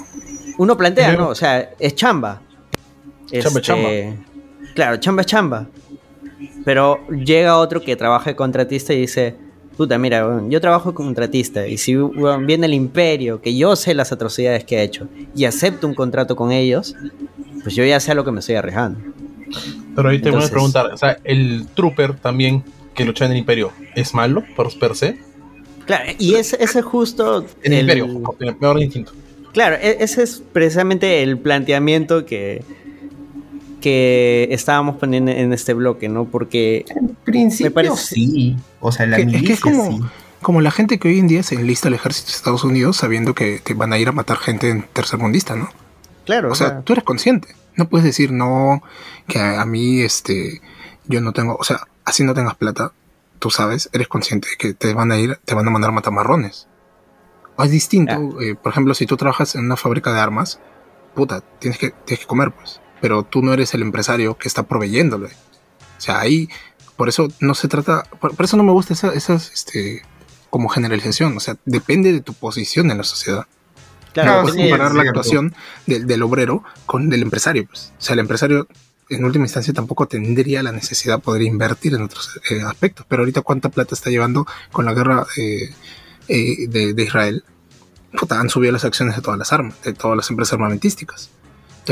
Uno 0.57 0.77
plantea, 0.77 1.13
¿no? 1.13 1.29
O 1.29 1.35
sea, 1.35 1.71
es 1.79 1.95
chamba. 1.95 2.41
Chamba, 3.31 3.59
Este, 3.59 4.17
Claro, 4.75 4.97
chamba 4.97 5.21
es 5.21 5.27
chamba. 5.27 5.67
Pero 6.65 6.99
llega 7.09 7.57
otro 7.57 7.81
que 7.81 7.95
trabaja 7.95 8.29
de 8.31 8.35
contratista 8.35 8.93
y 8.93 9.01
dice, 9.01 9.35
puta, 9.77 9.97
mira, 9.97 10.41
yo 10.49 10.59
trabajo 10.59 10.89
de 10.91 10.95
contratista 10.95 11.67
y 11.67 11.77
si 11.77 11.95
viene 12.45 12.65
el 12.65 12.73
imperio, 12.73 13.41
que 13.41 13.55
yo 13.55 13.75
sé 13.75 13.93
las 13.93 14.11
atrocidades 14.11 14.63
que 14.65 14.77
ha 14.77 14.83
hecho 14.83 15.07
y 15.35 15.45
acepto 15.45 15.87
un 15.87 15.93
contrato 15.93 16.35
con 16.35 16.51
ellos, 16.51 16.95
pues 17.63 17.75
yo 17.75 17.85
ya 17.85 17.99
sé 17.99 18.11
a 18.11 18.15
lo 18.15 18.25
que 18.25 18.31
me 18.31 18.39
estoy 18.39 18.55
arriesgando. 18.55 18.99
Pero 19.95 20.09
ahí 20.09 20.19
te 20.19 20.31
voy 20.31 20.43
a 20.43 20.49
preguntar, 20.49 20.87
o 20.93 20.97
sea, 20.97 21.17
el 21.23 21.67
trooper 21.73 22.15
también 22.15 22.63
que 22.93 23.05
lucha 23.05 23.25
en 23.25 23.31
el 23.31 23.37
imperio, 23.37 23.71
¿es 23.95 24.13
malo 24.13 24.43
por 24.55 24.77
per 24.77 24.95
se? 24.95 25.17
Claro, 25.85 26.11
y 26.17 26.35
ese, 26.35 26.61
ese 26.61 26.79
es 26.79 26.85
justo... 26.85 27.45
En 27.63 27.73
el, 27.73 27.89
el- 27.89 27.99
imperio, 27.99 28.35
el 28.39 28.55
peor 28.57 28.81
instinto. 28.81 29.13
Claro, 29.53 29.77
e- 29.81 29.97
ese 30.01 30.23
es 30.23 30.43
precisamente 30.51 31.23
el 31.23 31.37
planteamiento 31.37 32.25
que, 32.25 32.63
que 33.81 34.47
estábamos 34.51 34.97
poniendo 34.97 35.31
en 35.31 35.53
este 35.53 35.73
bloque, 35.73 36.09
¿no? 36.09 36.25
Porque 36.25 36.85
principio 37.23 37.67
me 37.67 37.71
parece 37.71 37.95
sí. 37.97 38.57
O 38.79 38.91
sea, 38.91 39.05
la 39.05 39.17
Que- 39.17 39.23
es 39.23 39.27
que 39.29 39.33
milicia 39.37 39.53
es 39.55 39.61
como, 39.61 39.91
sí. 39.91 40.01
como 40.41 40.61
la 40.61 40.71
gente 40.71 40.97
que 40.99 41.07
hoy 41.09 41.19
en 41.19 41.27
día 41.27 41.43
se 41.43 41.55
enlista 41.55 41.87
al 41.87 41.93
ejército 41.93 42.27
de 42.29 42.35
Estados 42.35 42.63
Unidos 42.63 42.97
sabiendo 42.97 43.33
que, 43.35 43.61
que 43.63 43.73
van 43.73 43.93
a 43.93 43.97
ir 43.97 44.07
a 44.07 44.11
matar 44.11 44.37
gente 44.37 44.69
en 44.69 44.83
tercermundista, 44.93 45.55
¿no? 45.55 45.69
Claro, 46.25 46.51
O 46.51 46.55
sea, 46.55 46.81
tú 46.81 46.93
eres 46.93 47.05
consciente. 47.05 47.49
No 47.75 47.87
puedes 47.87 48.03
decir 48.05 48.31
no, 48.31 48.81
que 49.27 49.39
a, 49.39 49.61
a 49.61 49.65
mí, 49.65 50.01
este, 50.01 50.61
yo 51.05 51.21
no 51.21 51.31
tengo, 51.31 51.55
o 51.59 51.63
sea, 51.63 51.81
así 52.05 52.23
no 52.23 52.33
tengas 52.33 52.55
plata, 52.55 52.91
tú 53.39 53.49
sabes, 53.51 53.89
eres 53.93 54.07
consciente 54.07 54.47
de 54.49 54.55
que 54.57 54.73
te 54.73 54.93
van 54.93 55.11
a 55.11 55.17
ir, 55.19 55.37
te 55.45 55.53
van 55.53 55.67
a 55.67 55.71
mandar 55.71 55.89
a 55.91 55.93
matar 55.93 56.11
marrones. 56.11 56.67
O 57.55 57.63
es 57.63 57.71
distinto, 57.71 58.41
eh, 58.41 58.55
por 58.55 58.71
ejemplo, 58.71 58.93
si 58.93 59.05
tú 59.05 59.15
trabajas 59.17 59.55
en 59.55 59.65
una 59.65 59.77
fábrica 59.77 60.11
de 60.11 60.19
armas, 60.19 60.59
puta, 61.15 61.41
tienes 61.59 61.79
que, 61.79 61.91
tienes 62.05 62.21
que 62.21 62.27
comer, 62.27 62.51
pues. 62.51 62.81
Pero 63.01 63.23
tú 63.23 63.41
no 63.41 63.53
eres 63.53 63.73
el 63.73 63.81
empresario 63.81 64.37
que 64.37 64.47
está 64.47 64.63
proveyéndole. 64.63 65.27
O 65.27 66.01
sea, 66.01 66.19
ahí, 66.19 66.49
por 66.95 67.09
eso 67.09 67.27
no 67.39 67.55
se 67.55 67.67
trata, 67.67 68.03
por, 68.19 68.35
por 68.35 68.45
eso 68.45 68.57
no 68.57 68.63
me 68.63 68.71
gusta 68.71 68.93
esa, 68.93 69.13
esas, 69.13 69.51
este, 69.51 70.03
como 70.49 70.69
generalización. 70.69 71.35
O 71.37 71.39
sea, 71.39 71.57
depende 71.65 72.11
de 72.11 72.21
tu 72.21 72.33
posición 72.33 72.91
en 72.91 72.97
la 72.97 73.03
sociedad. 73.03 73.45
Claro, 74.13 74.37
no 74.37 74.41
puedes 74.43 74.55
sí, 74.55 74.69
comparar 74.69 74.95
la 74.95 75.03
actuación 75.03 75.55
del, 75.85 76.07
del 76.07 76.23
obrero 76.23 76.63
con 76.85 77.09
del 77.09 77.21
empresario. 77.21 77.67
Pues. 77.67 77.93
O 77.99 78.01
sea, 78.01 78.13
el 78.13 78.19
empresario 78.19 78.67
en 79.09 79.23
última 79.23 79.45
instancia 79.45 79.73
tampoco 79.73 80.07
tendría 80.07 80.63
la 80.63 80.71
necesidad 80.71 81.17
de 81.17 81.21
poder 81.21 81.43
invertir 81.43 81.93
en 81.93 82.01
otros 82.01 82.39
eh, 82.49 82.61
aspectos. 82.61 83.05
Pero 83.07 83.21
ahorita 83.21 83.41
cuánta 83.41 83.69
plata 83.69 83.95
está 83.95 84.09
llevando 84.09 84.47
con 84.71 84.85
la 84.85 84.93
guerra 84.93 85.25
eh, 85.37 85.69
eh, 86.27 86.67
de, 86.67 86.93
de 86.93 87.03
Israel. 87.03 87.43
Puta, 88.17 88.39
han 88.39 88.49
subido 88.49 88.71
las 88.71 88.85
acciones 88.85 89.15
de 89.15 89.21
todas 89.21 89.37
las 89.37 89.53
armas, 89.53 89.75
de 89.83 89.93
todas 89.93 90.17
las 90.17 90.29
empresas 90.29 90.53
armamentísticas. 90.53 91.29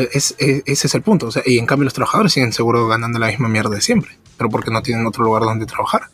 Es- 0.02 0.36
es- 0.38 0.64
ese 0.66 0.88
es 0.88 0.96
el 0.96 1.02
punto. 1.02 1.28
O 1.28 1.32
sea, 1.32 1.44
y 1.46 1.58
en 1.58 1.66
cambio 1.66 1.86
los 1.86 1.94
trabajadores 1.94 2.34
siguen 2.34 2.54
seguro 2.54 2.88
ganando 2.88 3.20
la 3.20 3.28
misma 3.28 3.48
mierda 3.48 3.70
de 3.76 3.82
siempre. 3.82 4.18
Pero 4.38 4.50
porque 4.50 4.72
no 4.72 4.82
tienen 4.82 5.06
otro 5.08 5.24
lugar 5.24 5.44
donde 5.44 5.66
trabajar. 5.66 6.10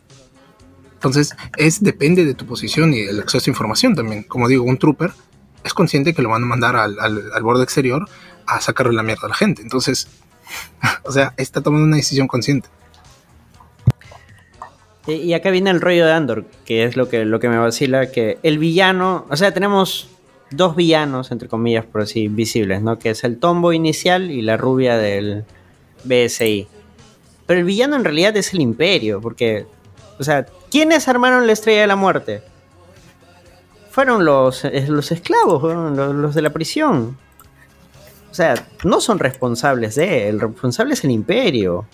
Entonces, 0.94 1.36
es 1.58 1.82
depende 1.84 2.26
de 2.26 2.34
tu 2.36 2.46
posición 2.46 2.94
y 2.94 3.00
el 3.00 3.20
acceso 3.20 3.50
a 3.50 3.52
información 3.52 3.96
también. 3.96 4.24
Como 4.24 4.48
digo, 4.48 4.64
un 4.64 4.78
trooper 4.78 5.12
es 5.64 5.74
consciente 5.74 6.14
que 6.14 6.22
lo 6.22 6.30
van 6.30 6.44
a 6.44 6.46
mandar 6.46 6.76
al, 6.76 7.00
al, 7.00 7.44
borde 7.44 7.64
exterior 7.64 8.08
a 8.46 8.62
sacarle 8.62 8.94
la 8.94 9.02
mierda 9.04 9.26
a 9.26 9.30
la 9.30 9.36
gente. 9.36 9.62
Entonces, 9.64 10.08
o 11.04 11.12
sea, 11.12 11.34
está 11.38 11.62
tomando 11.62 11.86
una 11.88 11.96
decisión 11.98 12.28
consciente. 12.28 12.70
Y, 15.08 15.14
y 15.14 15.34
acá 15.34 15.50
viene 15.50 15.72
el 15.72 15.82
rollo 15.82 16.06
de 16.06 16.14
Andor, 16.14 16.46
que 16.66 16.84
es 16.84 16.96
lo 16.96 17.10
que, 17.10 17.26
lo 17.26 17.40
que 17.40 17.50
me 17.50 17.58
vacila, 17.58 18.12
que 18.12 18.38
el 18.44 18.60
villano, 18.60 19.26
o 19.30 19.36
sea, 19.36 19.52
tenemos 19.54 20.10
dos 20.52 20.76
villanos, 20.76 21.32
entre 21.32 21.48
comillas, 21.48 21.86
por 21.86 22.02
así, 22.02 22.28
visibles, 22.28 22.82
¿no? 22.82 23.00
Que 23.00 23.12
es 23.12 23.24
el 23.24 23.40
tombo 23.40 23.74
inicial 23.74 24.32
y 24.32 24.42
la 24.42 24.58
rubia 24.58 24.98
del 24.98 25.46
BSI. 26.04 26.68
Pero 27.46 27.60
el 27.60 27.66
villano 27.66 27.96
en 27.96 28.04
realidad 28.04 28.36
es 28.38 28.54
el 28.54 28.62
imperio, 28.62 29.20
porque, 29.22 29.66
o 30.20 30.24
sea, 30.24 30.46
¿quiénes 30.70 31.08
armaron 31.08 31.48
la 31.48 31.54
estrella 31.54 31.82
de 31.82 31.88
la 31.88 31.96
muerte? 31.96 32.44
Fueron 33.90 34.24
los, 34.24 34.64
los 34.64 35.12
esclavos, 35.12 35.64
los, 35.96 36.36
de 36.36 36.42
la 36.42 36.50
prisión. 36.52 37.18
O 38.30 38.34
sea, 38.34 38.54
no 38.84 39.02
son 39.02 39.20
responsables 39.20 39.96
de 39.96 40.30
el 40.30 40.40
responsable 40.40 40.94
es 40.94 41.04
el 41.04 41.12
imperio 41.12 41.86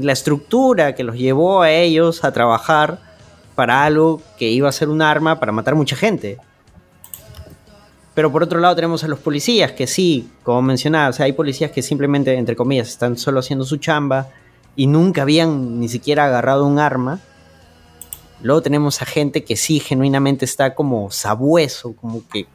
la 0.00 0.12
estructura 0.12 0.94
que 0.94 1.04
los 1.04 1.16
llevó 1.16 1.62
a 1.62 1.70
ellos 1.70 2.24
a 2.24 2.32
trabajar 2.32 2.98
para 3.54 3.84
algo 3.84 4.22
que 4.38 4.48
iba 4.48 4.68
a 4.68 4.72
ser 4.72 4.88
un 4.88 5.02
arma 5.02 5.38
para 5.38 5.52
matar 5.52 5.74
mucha 5.74 5.96
gente. 5.96 6.38
Pero 8.14 8.32
por 8.32 8.42
otro 8.42 8.58
lado 8.58 8.74
tenemos 8.74 9.04
a 9.04 9.08
los 9.08 9.20
policías 9.20 9.72
que 9.72 9.86
sí, 9.86 10.30
como 10.42 10.62
mencionaba, 10.62 11.10
o 11.10 11.12
sea, 11.12 11.26
hay 11.26 11.32
policías 11.32 11.70
que 11.70 11.82
simplemente, 11.82 12.34
entre 12.34 12.56
comillas, 12.56 12.88
están 12.88 13.16
solo 13.16 13.40
haciendo 13.40 13.64
su 13.64 13.76
chamba 13.76 14.28
y 14.74 14.86
nunca 14.86 15.22
habían 15.22 15.78
ni 15.78 15.88
siquiera 15.88 16.26
agarrado 16.26 16.66
un 16.66 16.78
arma. 16.78 17.20
Luego 18.42 18.62
tenemos 18.62 19.00
a 19.02 19.06
gente 19.06 19.44
que 19.44 19.56
sí, 19.56 19.80
genuinamente 19.80 20.44
está 20.44 20.74
como 20.74 21.10
sabueso, 21.10 21.94
como 21.94 22.26
que 22.28 22.46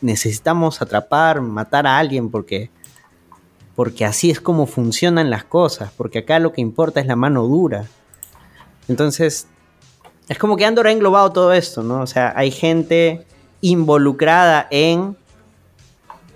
necesitamos 0.00 0.80
atrapar, 0.80 1.40
matar 1.40 1.86
a 1.86 1.98
alguien 1.98 2.30
porque 2.30 2.70
porque 3.78 4.04
así 4.04 4.28
es 4.28 4.40
como 4.40 4.66
funcionan 4.66 5.30
las 5.30 5.44
cosas, 5.44 5.92
porque 5.96 6.18
acá 6.18 6.40
lo 6.40 6.52
que 6.52 6.60
importa 6.60 6.98
es 6.98 7.06
la 7.06 7.14
mano 7.14 7.44
dura. 7.44 7.86
Entonces, 8.88 9.46
es 10.28 10.36
como 10.36 10.56
que 10.56 10.64
Andor 10.64 10.88
ha 10.88 10.90
englobado 10.90 11.30
todo 11.30 11.52
esto, 11.52 11.84
¿no? 11.84 12.00
O 12.00 12.06
sea, 12.08 12.32
hay 12.34 12.50
gente 12.50 13.24
involucrada 13.60 14.66
en, 14.70 15.16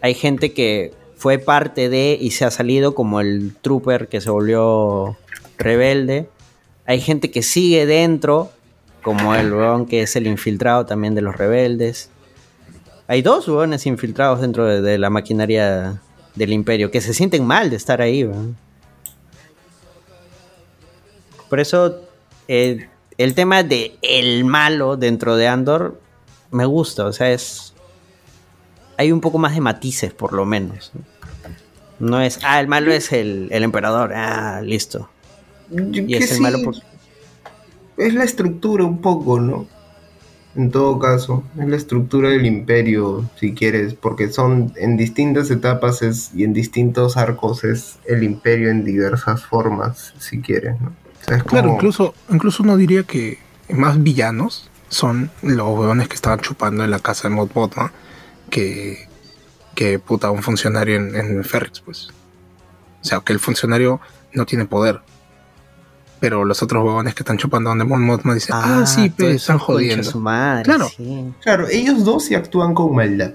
hay 0.00 0.14
gente 0.14 0.52
que 0.52 0.92
fue 1.16 1.38
parte 1.38 1.88
de 1.88 2.18
y 2.20 2.32
se 2.32 2.44
ha 2.44 2.50
salido, 2.50 2.94
como 2.94 3.20
el 3.20 3.54
trooper 3.60 4.08
que 4.08 4.20
se 4.20 4.30
volvió 4.30 5.16
rebelde, 5.56 6.28
hay 6.84 7.00
gente 7.00 7.30
que 7.30 7.42
sigue 7.42 7.86
dentro, 7.86 8.50
como 9.02 9.34
el 9.34 9.52
weón 9.52 9.86
que 9.86 10.02
es 10.02 10.16
el 10.16 10.26
infiltrado 10.26 10.84
también 10.84 11.14
de 11.14 11.22
los 11.22 11.36
rebeldes. 11.36 12.10
Hay 13.06 13.22
dos 13.22 13.46
weones 13.48 13.86
infiltrados 13.86 14.40
dentro 14.40 14.82
de, 14.82 14.98
la 14.98 15.10
maquinaria 15.10 16.00
del 16.34 16.52
imperio 16.52 16.90
que 16.90 17.00
se 17.00 17.14
sienten 17.14 17.46
mal 17.46 17.70
de 17.70 17.76
estar 17.76 18.00
ahí. 18.00 18.28
Por 21.48 21.60
eso 21.60 22.00
eh, 22.48 22.88
el 23.18 23.34
tema 23.34 23.62
de 23.62 23.96
el 24.02 24.44
malo 24.44 24.96
dentro 24.96 25.36
de 25.36 25.46
Andor 25.46 26.01
me 26.52 26.64
gusta, 26.66 27.06
o 27.06 27.12
sea, 27.12 27.32
es 27.32 27.72
hay 28.96 29.10
un 29.10 29.20
poco 29.20 29.38
más 29.38 29.54
de 29.54 29.60
matices 29.60 30.12
por 30.12 30.32
lo 30.32 30.44
menos. 30.44 30.92
No 31.98 32.20
es, 32.20 32.38
ah, 32.42 32.60
el 32.60 32.68
malo 32.68 32.92
es 32.92 33.12
el, 33.12 33.48
el 33.50 33.62
emperador, 33.62 34.12
ah, 34.14 34.60
listo. 34.62 35.08
Yo 35.70 36.02
Y 36.02 36.06
que 36.08 36.16
es 36.18 36.30
el 36.30 36.36
sí, 36.36 36.42
malo 36.42 36.62
por... 36.62 36.74
Es 37.96 38.14
la 38.14 38.24
estructura 38.24 38.84
un 38.84 39.00
poco, 39.00 39.40
¿no? 39.40 39.66
En 40.54 40.70
todo 40.70 40.98
caso, 40.98 41.44
es 41.58 41.66
la 41.66 41.76
estructura 41.76 42.28
del 42.28 42.44
imperio, 42.44 43.24
si 43.40 43.54
quieres, 43.54 43.94
porque 43.94 44.30
son 44.30 44.72
en 44.76 44.96
distintas 44.98 45.50
etapas 45.50 46.02
es, 46.02 46.30
y 46.34 46.44
en 46.44 46.52
distintos 46.52 47.16
arcos 47.16 47.64
es 47.64 47.96
el 48.06 48.22
imperio 48.22 48.70
en 48.70 48.84
diversas 48.84 49.44
formas, 49.44 50.12
si 50.18 50.40
quieres, 50.42 50.78
¿no? 50.80 50.88
O 50.88 51.24
sea, 51.24 51.36
es 51.38 51.44
Claro, 51.44 51.68
como- 51.68 51.76
incluso, 51.76 52.14
incluso 52.30 52.62
uno 52.64 52.76
diría 52.76 53.04
que 53.04 53.38
más 53.70 54.02
villanos 54.02 54.68
son 54.92 55.30
los 55.42 55.66
huevones 55.68 56.06
que 56.08 56.14
estaban 56.14 56.40
chupando 56.40 56.84
en 56.84 56.90
la 56.90 56.98
casa 56.98 57.28
de 57.28 57.34
Mod 57.34 57.50
Botman, 57.52 57.90
que 58.50 59.08
que 59.74 59.98
puta 59.98 60.30
un 60.30 60.42
funcionario 60.42 60.96
en, 60.96 61.16
en 61.16 61.44
Ferrix, 61.44 61.80
pues. 61.80 62.08
O 63.00 63.04
sea, 63.04 63.20
que 63.20 63.32
el 63.32 63.40
funcionario 63.40 64.00
no 64.34 64.44
tiene 64.44 64.66
poder. 64.66 65.00
Pero 66.20 66.44
los 66.44 66.62
otros 66.62 66.84
huevones 66.84 67.14
que 67.14 67.22
están 67.22 67.38
chupando 67.38 67.70
donde 67.70 67.84
Mon 67.84 68.02
Mothma 68.02 68.34
dicen, 68.34 68.54
ah, 68.56 68.84
sí, 68.86 69.08
todo 69.08 69.16
pero 69.16 69.30
están 69.30 69.58
jodiendo. 69.58 70.04
su 70.08 70.20
madre, 70.20 70.62
Claro. 70.64 70.88
sí. 70.94 71.32
Claro, 71.42 71.68
ellos 71.68 72.04
dos 72.04 72.26
sí 72.26 72.34
actúan 72.34 72.74
con 72.74 72.94
maldad. 72.94 73.32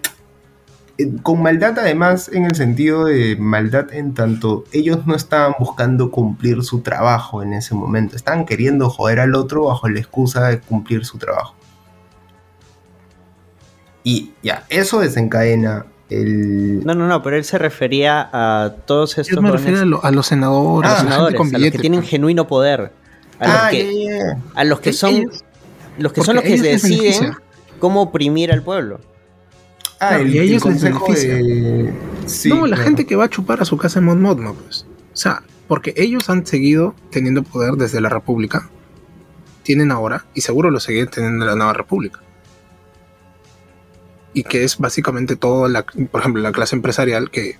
Eh, 0.99 1.11
Con 1.21 1.41
maldad 1.43 1.77
además 1.77 2.29
en 2.33 2.45
el 2.45 2.55
sentido 2.55 3.05
de 3.05 3.35
maldad 3.37 3.93
en 3.93 4.13
tanto 4.13 4.63
ellos 4.71 5.05
no 5.05 5.15
estaban 5.15 5.53
buscando 5.59 6.09
cumplir 6.11 6.63
su 6.63 6.81
trabajo 6.81 7.43
en 7.43 7.53
ese 7.53 7.75
momento, 7.75 8.15
estaban 8.15 8.45
queriendo 8.45 8.89
joder 8.89 9.19
al 9.19 9.35
otro 9.35 9.65
bajo 9.65 9.87
la 9.89 9.99
excusa 9.99 10.47
de 10.47 10.59
cumplir 10.59 11.05
su 11.05 11.17
trabajo. 11.17 11.53
Y 14.03 14.31
ya, 14.41 14.65
eso 14.69 14.99
desencadena 15.01 15.85
el... 16.09 16.85
No, 16.85 16.95
no, 16.95 17.07
no, 17.07 17.21
pero 17.21 17.35
él 17.35 17.43
se 17.43 17.57
refería 17.57 18.29
a 18.31 18.73
todos 18.85 19.17
estos 19.17 19.35
Yo 19.35 19.41
me 19.41 19.51
refiero 19.51 19.79
a, 19.79 19.81
huevones- 19.81 19.89
lo- 19.89 20.05
a 20.05 20.11
los 20.11 20.27
senadores, 20.27 20.89
a 20.91 20.93
a 20.93 20.95
los 20.95 21.03
la 21.03 21.09
gente 21.09 21.13
senadores, 21.13 21.37
con 21.37 21.55
a 21.55 21.59
los 21.59 21.71
que 21.71 21.77
tienen 21.79 21.99
pues. 21.99 22.09
genuino 22.09 22.47
poder, 22.47 22.91
a 23.39 23.45
los 23.47 23.55
Ah, 23.55 23.67
que, 23.69 24.19
a 24.55 24.63
los 24.63 24.79
son, 24.95 25.09
ellos- 25.13 25.43
los 25.97 26.13
que 26.13 26.21
son 26.23 26.35
los 26.35 26.43
que 26.45 26.57
deciden 26.61 27.33
cómo 27.79 28.01
oprimir 28.01 28.51
al 28.53 28.63
pueblo. 28.63 29.01
Ah, 29.99 30.09
Claro, 30.09 30.23
el, 30.23 30.35
y 30.35 30.39
a 30.39 30.41
el 30.43 30.49
ellos 30.49 30.65
les 30.65 30.81
beneficia. 30.81 31.35
de... 31.35 31.93
Sí, 32.25 32.49
no, 32.49 32.67
la 32.67 32.75
claro. 32.75 32.83
gente 32.83 33.05
que 33.05 33.15
va 33.15 33.25
a 33.25 33.29
chupar 33.29 33.61
a 33.61 33.65
su 33.65 33.77
casa 33.77 33.99
en 33.99 34.05
Mon 34.05 34.21
Mothma, 34.21 34.53
pues. 34.53 34.85
O 35.13 35.17
sea, 35.17 35.43
porque 35.67 35.93
ellos 35.97 36.29
han 36.29 36.45
seguido 36.45 36.95
teniendo 37.11 37.43
poder 37.43 37.73
desde 37.73 38.01
la 38.01 38.09
República. 38.09 38.69
Tienen 39.63 39.91
ahora, 39.91 40.25
y 40.33 40.41
seguro 40.41 40.71
lo 40.71 40.79
seguirán 40.79 41.09
teniendo 41.09 41.43
en 41.43 41.49
la 41.49 41.55
Nueva 41.55 41.73
República. 41.73 42.21
Y 44.33 44.43
que 44.43 44.63
es 44.63 44.77
básicamente 44.77 45.35
toda 45.35 45.67
la, 45.67 45.83
por 45.83 46.21
ejemplo, 46.21 46.41
la 46.41 46.51
clase 46.51 46.75
empresarial 46.75 47.31
que 47.31 47.57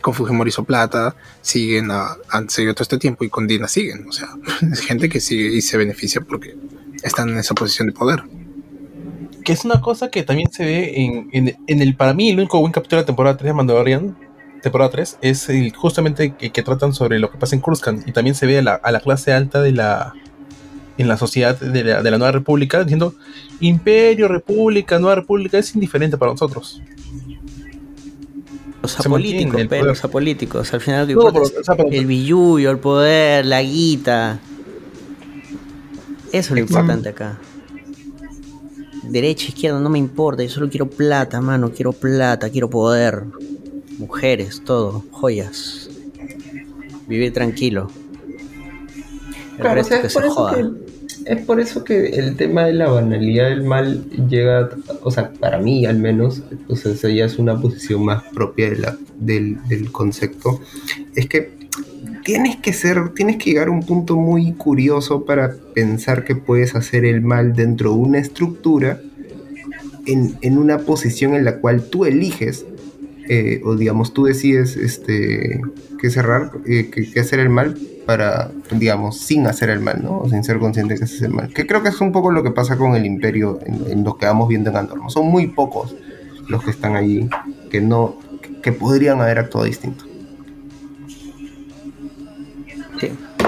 con 0.00 0.14
Fujimori 0.14 0.48
hizo 0.48 0.64
plata, 0.64 1.14
siguen 1.42 1.90
a, 1.90 2.16
han 2.28 2.48
seguido 2.48 2.74
todo 2.74 2.82
este 2.82 2.98
tiempo 2.98 3.24
y 3.24 3.28
con 3.28 3.46
Dina 3.46 3.68
siguen. 3.68 4.06
O 4.08 4.12
sea, 4.12 4.28
es 4.72 4.80
gente 4.80 5.08
que 5.08 5.20
sigue 5.20 5.54
y 5.54 5.60
se 5.60 5.76
beneficia 5.76 6.20
porque 6.20 6.56
están 7.02 7.30
en 7.30 7.38
esa 7.38 7.54
posición 7.54 7.88
de 7.88 7.92
poder. 7.92 8.22
Que 9.44 9.52
es 9.52 9.64
una 9.64 9.80
cosa 9.80 10.10
que 10.10 10.22
también 10.22 10.50
se 10.52 10.64
ve 10.64 11.00
en, 11.02 11.28
en, 11.32 11.56
en 11.66 11.82
el, 11.82 11.94
para 11.96 12.14
mí, 12.14 12.30
el 12.30 12.38
único 12.38 12.60
buen 12.60 12.72
capítulo 12.72 12.98
de 12.98 13.02
la 13.02 13.06
temporada 13.06 13.36
3 13.36 13.48
de 13.48 13.52
Mandalorian, 13.54 14.16
temporada 14.62 14.90
3, 14.90 15.18
es 15.22 15.48
el, 15.48 15.74
justamente 15.74 16.34
que, 16.34 16.50
que 16.50 16.62
tratan 16.62 16.92
sobre 16.92 17.18
lo 17.18 17.30
que 17.30 17.38
pasa 17.38 17.54
en 17.54 17.60
Coruscant. 17.62 18.06
Y 18.06 18.12
también 18.12 18.34
se 18.34 18.46
ve 18.46 18.58
a 18.58 18.62
la, 18.62 18.74
a 18.74 18.92
la 18.92 19.00
clase 19.00 19.32
alta 19.32 19.62
de 19.62 19.72
la, 19.72 20.12
en 20.98 21.08
la 21.08 21.16
sociedad 21.16 21.58
de 21.58 21.84
la, 21.84 22.02
de 22.02 22.10
la 22.10 22.18
Nueva 22.18 22.32
República 22.32 22.82
diciendo 22.82 23.14
Imperio, 23.60 24.28
República, 24.28 24.98
Nueva 24.98 25.14
República 25.16 25.56
es 25.58 25.74
indiferente 25.74 26.18
para 26.18 26.32
nosotros. 26.32 26.82
Los 28.82 28.98
apolíticos, 28.98 29.60
pero 29.68 29.84
los 29.84 30.04
apolíticos. 30.04 30.72
Al 30.72 30.80
final 30.80 31.02
lo 31.02 31.06
que 31.06 31.14
No, 31.14 31.20
importa 31.28 31.38
pero, 31.40 31.46
es 31.46 31.60
o 31.60 31.64
sea, 31.64 31.76
pero- 31.76 31.90
el 31.90 32.06
billullo, 32.06 32.70
el 32.70 32.78
poder, 32.78 33.44
la 33.46 33.62
guita. 33.62 34.40
Eso 36.32 36.32
es 36.32 36.50
lo 36.50 36.58
importante 36.60 37.08
acá. 37.10 37.38
Derecha, 39.02 39.48
izquierda, 39.48 39.80
no 39.80 39.88
me 39.88 39.98
importa. 39.98 40.42
Yo 40.42 40.50
solo 40.50 40.68
quiero 40.68 40.88
plata, 40.88 41.40
mano. 41.40 41.72
Quiero 41.72 41.92
plata, 41.92 42.50
quiero 42.50 42.68
poder. 42.70 43.24
Mujeres, 43.98 44.62
todo. 44.64 45.04
Joyas. 45.10 45.88
Vivir 47.06 47.32
tranquilo. 47.32 47.90
El 49.56 49.62
Claro, 49.62 49.80
o 49.80 49.84
sea, 49.84 50.00
que 50.00 50.06
es 50.06 50.12
se 50.12 50.18
por, 50.18 50.26
eso 50.26 50.34
joda. 50.34 50.54
que, 50.54 50.70
es 51.26 51.44
por 51.44 51.60
eso 51.60 51.84
que 51.84 52.06
el 52.06 52.36
tema 52.36 52.64
de 52.64 52.72
la 52.72 52.88
banalidad 52.88 53.50
del 53.50 53.62
mal 53.62 54.04
llega, 54.28 54.70
o 55.02 55.10
sea, 55.10 55.32
para 55.32 55.58
mí 55.58 55.84
al 55.84 55.98
menos, 55.98 56.42
o 56.68 56.76
sea, 56.76 56.92
esa 56.92 57.08
ya 57.10 57.26
es 57.26 57.38
una 57.38 57.60
posición 57.60 58.04
más 58.04 58.22
propia 58.32 58.70
de 58.70 58.76
la, 58.76 58.96
del, 59.18 59.58
del 59.68 59.92
concepto, 59.92 60.60
es 61.14 61.28
que 61.28 61.59
tienes 62.24 62.56
que 62.56 62.72
ser, 62.72 63.10
tienes 63.10 63.36
que 63.36 63.50
llegar 63.50 63.68
a 63.68 63.70
un 63.70 63.82
punto 63.82 64.16
muy 64.16 64.52
curioso 64.52 65.24
para 65.24 65.54
pensar 65.74 66.24
que 66.24 66.36
puedes 66.36 66.74
hacer 66.74 67.04
el 67.04 67.20
mal 67.22 67.54
dentro 67.54 67.92
de 67.92 67.96
una 67.96 68.18
estructura 68.18 69.00
en, 70.06 70.36
en 70.40 70.58
una 70.58 70.78
posición 70.78 71.34
en 71.34 71.44
la 71.44 71.58
cual 71.58 71.82
tú 71.90 72.04
eliges 72.04 72.66
eh, 73.28 73.60
o 73.64 73.76
digamos 73.76 74.12
tú 74.12 74.24
decides 74.24 74.76
este 74.76 75.60
que 76.00 76.10
cerrar 76.10 76.50
eh, 76.66 76.90
que, 76.90 77.20
hacer 77.20 77.38
el 77.38 77.48
mal 77.48 77.78
para 78.04 78.50
digamos 78.72 79.20
sin 79.20 79.46
hacer 79.46 79.70
el 79.70 79.80
mal 79.80 80.00
no 80.02 80.24
sin 80.28 80.42
ser 80.42 80.58
consciente 80.58 80.96
que 80.96 81.04
haces 81.04 81.22
el 81.22 81.32
mal. 81.32 81.52
Que 81.54 81.66
creo 81.66 81.82
que 81.82 81.90
es 81.90 82.00
un 82.00 82.10
poco 82.10 82.32
lo 82.32 82.42
que 82.42 82.50
pasa 82.50 82.76
con 82.76 82.96
el 82.96 83.06
imperio 83.06 83.60
en, 83.64 83.90
en 83.90 84.04
lo 84.04 84.16
que 84.16 84.26
vamos 84.26 84.48
viendo 84.48 84.70
en 84.70 84.76
Andor 84.76 84.98
¿no? 84.98 85.10
son 85.10 85.26
muy 85.26 85.46
pocos 85.46 85.94
los 86.48 86.64
que 86.64 86.70
están 86.70 86.96
allí 86.96 87.28
que 87.70 87.80
no 87.80 88.18
que 88.62 88.72
podrían 88.72 89.20
haber 89.20 89.38
actuado 89.38 89.66
distinto 89.66 90.09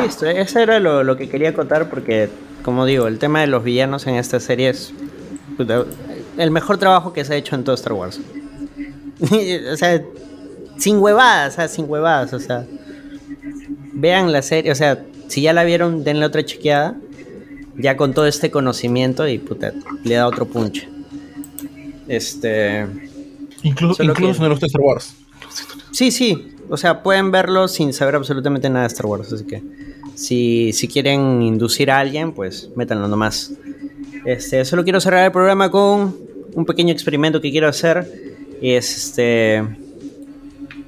listo, 0.03 0.27
eso 0.27 0.59
era 0.59 0.81
lo, 0.81 1.05
lo 1.05 1.17
que 1.17 1.29
quería 1.29 1.55
contar 1.55 1.89
porque, 1.89 2.29
como 2.63 2.85
digo, 2.87 3.07
el 3.07 3.19
tema 3.19 3.41
de 3.41 3.47
los 3.47 3.63
villanos 3.65 4.07
en 4.07 4.17
esta 4.17 4.41
serie 4.41 4.71
es 4.71 4.93
puta, 5.57 5.85
el 6.37 6.51
mejor 6.51 6.79
trabajo 6.79 7.13
que 7.13 7.25
se 7.25 7.35
ha 7.35 7.37
hecho 7.37 7.55
en 7.55 7.65
todo 7.65 7.75
Star 7.75 7.93
Wars. 7.93 8.21
o 9.73 9.77
sea, 9.77 10.03
sin 10.79 10.99
huevadas, 10.99 11.55
o 11.55 11.57
sea, 11.57 11.69
sin 11.69 11.89
huevadas, 11.89 12.33
o 12.33 12.41
sea. 12.41 12.67
Vean 13.95 14.33
la 14.33 14.43
serie, 14.43 14.73
o 14.73 14.75
sea, 14.75 15.05
si 15.29 15.43
ya 15.43 15.53
la 15.53 15.65
vieron, 15.65 16.05
denle 16.05 16.27
otra 16.27 16.45
chequeada. 16.45 16.97
Ya 17.75 17.97
con 17.97 18.13
todo 18.13 18.27
este 18.27 18.51
conocimiento 18.51 19.27
y 19.27 19.39
puta, 19.39 19.73
le 20.05 20.15
da 20.17 20.27
otro 20.27 20.47
punch. 20.47 20.87
Este. 22.07 22.87
Incluso, 23.63 24.03
incluso 24.03 24.35
que- 24.35 24.39
no 24.41 24.45
le 24.49 24.51
gusta 24.51 24.67
Star 24.67 24.83
Wars. 24.83 25.15
Sí, 25.91 26.11
sí. 26.11 26.55
O 26.69 26.77
sea, 26.77 27.03
pueden 27.03 27.31
verlo 27.31 27.69
sin 27.69 27.93
saber 27.93 28.15
absolutamente 28.15 28.69
nada 28.69 28.83
de 28.83 28.89
Star 28.89 29.07
Wars. 29.07 29.33
Así 29.33 29.45
que 29.45 29.63
si, 30.15 30.73
si 30.73 30.89
quieren 30.89 31.43
inducir 31.43 31.91
a 31.91 31.99
alguien, 31.99 32.33
pues 32.33 32.71
métanlo 32.77 33.09
nomás. 33.09 33.53
Este, 34.25 34.65
solo 34.65 34.85
quiero 34.85 35.01
cerrar 35.01 35.25
el 35.25 35.33
programa 35.33 35.71
con 35.71 36.15
un 36.55 36.65
pequeño 36.65 36.93
experimento 36.93 37.41
que 37.41 37.51
quiero 37.51 37.69
hacer. 37.69 38.07
Este. 38.61 39.63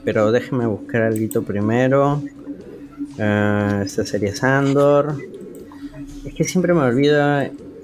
Pero 0.04 0.30
déjenme 0.30 0.66
buscar 0.66 1.02
algo 1.02 1.42
primero. 1.42 2.22
Ah, 3.18 3.82
esta 3.84 4.04
serie 4.04 4.28
es 4.30 4.42
Andor. 4.44 5.16
Es 6.24 6.34
que 6.34 6.44
siempre 6.44 6.74
me 6.74 6.80
olvido. 6.80 7.22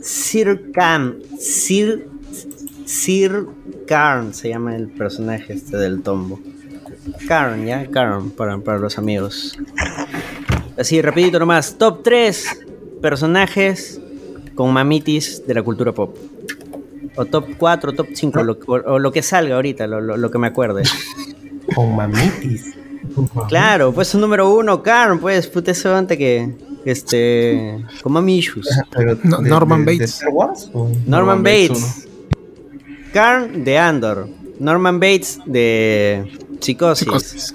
Sir 0.01 0.71
Khan. 0.73 1.17
Sir. 1.39 2.07
Sir 2.85 3.47
Karn 3.87 4.35
se 4.35 4.49
llama 4.49 4.77
el 4.77 4.89
personaje 4.89 5.53
este 5.53 5.77
del 5.77 6.03
tombo. 6.03 6.41
Karn, 7.27 7.67
ya, 7.67 7.87
Karn, 7.91 8.31
para, 8.31 8.59
para 8.59 8.79
los 8.79 8.99
amigos. 8.99 9.57
Así, 10.81 11.01
rapidito 11.03 11.39
nomás. 11.39 11.77
Top 11.79 12.03
3 12.03 12.47
personajes 13.03 14.01
con 14.55 14.73
mamitis 14.73 15.47
de 15.47 15.55
la 15.55 15.63
cultura 15.63 15.93
pop. 15.93 16.17
O 17.17 17.25
top 17.27 17.47
4, 17.59 17.93
top 17.93 18.07
5, 18.15 18.43
lo, 18.43 18.59
o, 18.67 18.73
o 18.95 18.99
lo 18.99 19.13
que 19.13 19.23
salga 19.23 19.57
ahorita, 19.57 19.87
lo, 19.87 20.01
lo- 20.01 20.17
lo 20.17 20.31
que 20.31 20.39
me 20.39 20.47
acuerde. 20.49 20.83
con 21.75 21.95
mamitis 21.95 22.75
Claro, 23.49 23.93
pues 23.93 24.15
un 24.15 24.21
número 24.21 24.55
uno, 24.55 24.83
Karn, 24.83 25.19
pues, 25.19 25.47
puta 25.49 25.73
ese 25.73 25.89
antes 25.89 26.17
que, 26.17 26.55
este, 26.85 27.85
con 28.03 28.13
mami 28.13 28.39
issues. 28.39 28.69
No- 29.25 29.41
Norman 29.41 29.85
Bates. 29.85 30.11
Star 30.15 30.29
Wars 30.31 30.71
o- 30.73 30.85
Norman 30.89 31.03
Norman 31.07 31.43
Bates, 31.43 31.71
Bates. 31.71 32.09
Karn 33.13 33.65
de 33.65 33.79
Andor. 33.79 34.29
Norman 34.61 35.01
Bates 35.01 35.41
de 35.47 36.31
Psicosis. 36.61 37.05
Psicosis. 37.07 37.55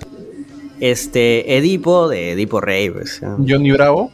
Este, 0.79 1.57
Edipo 1.57 2.07
de 2.09 2.31
Edipo 2.33 2.59
Rey. 2.61 2.89
pues, 2.89 3.21
¿no? 3.21 3.37
Johnny 3.47 3.71
Bravo. 3.71 4.11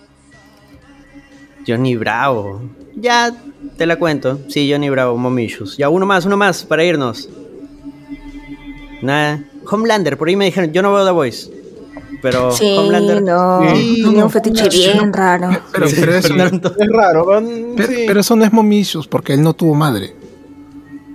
Johnny 1.67 1.95
Bravo. 1.95 2.61
Ya 2.95 3.31
te 3.77 3.85
la 3.85 3.97
cuento. 3.97 4.39
Sí, 4.47 4.69
Johnny 4.71 4.89
Bravo, 4.89 5.17
Mommy 5.17 5.43
Issues. 5.45 5.77
Ya 5.77 5.89
uno 5.89 6.05
más, 6.05 6.25
uno 6.25 6.37
más 6.37 6.63
para 6.63 6.83
irnos. 6.83 7.29
Nada. 9.01 9.43
Homelander, 9.69 10.17
por 10.17 10.27
ahí 10.27 10.35
me 10.35 10.45
dijeron, 10.45 10.71
yo 10.73 10.81
no 10.81 10.93
veo 10.93 11.05
The 11.05 11.11
Voice. 11.11 11.51
Pero 12.21 12.51
Sí, 12.51 12.75
Homelander. 12.77 13.21
no. 13.23 13.61
Sí, 13.75 14.01
Tenía 14.03 14.19
no, 14.19 14.25
un 14.25 14.31
fetiche 14.31 14.69
bien 14.69 15.11
raro. 15.13 15.49
Pero, 15.71 15.87
Sí, 15.87 15.95
pero 15.99 16.15
eso. 16.15 16.33
Es 16.35 16.87
raro, 16.91 17.25
pero, 17.75 17.87
sí. 17.89 18.03
pero 18.07 18.19
eso 18.19 18.35
no 18.35 18.43
es 18.45 18.51
mommy 18.53 18.79
issues 18.79 19.07
porque 19.07 19.33
él 19.33 19.41
no 19.41 19.53
tuvo 19.53 19.73
madre. 19.73 20.13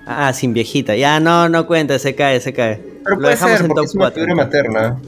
Ah, 0.07 0.33
sin 0.33 0.53
viejita. 0.53 0.95
Ya 0.97 1.19
no, 1.21 1.49
no 1.49 1.67
cuenta, 1.67 1.99
se 1.99 2.15
cae, 2.15 2.41
se 2.41 2.53
cae. 2.53 2.77
pero 3.05 3.17
Lo 3.17 3.23
puede 3.23 3.35
dejamos 3.35 3.57
ser 3.57 3.67
en 3.67 3.69
porque 3.69 3.81
top 3.81 3.85
es 3.89 3.95
una 3.95 4.05
4. 4.05 4.15
figura 4.25 4.35
materna 4.45 5.01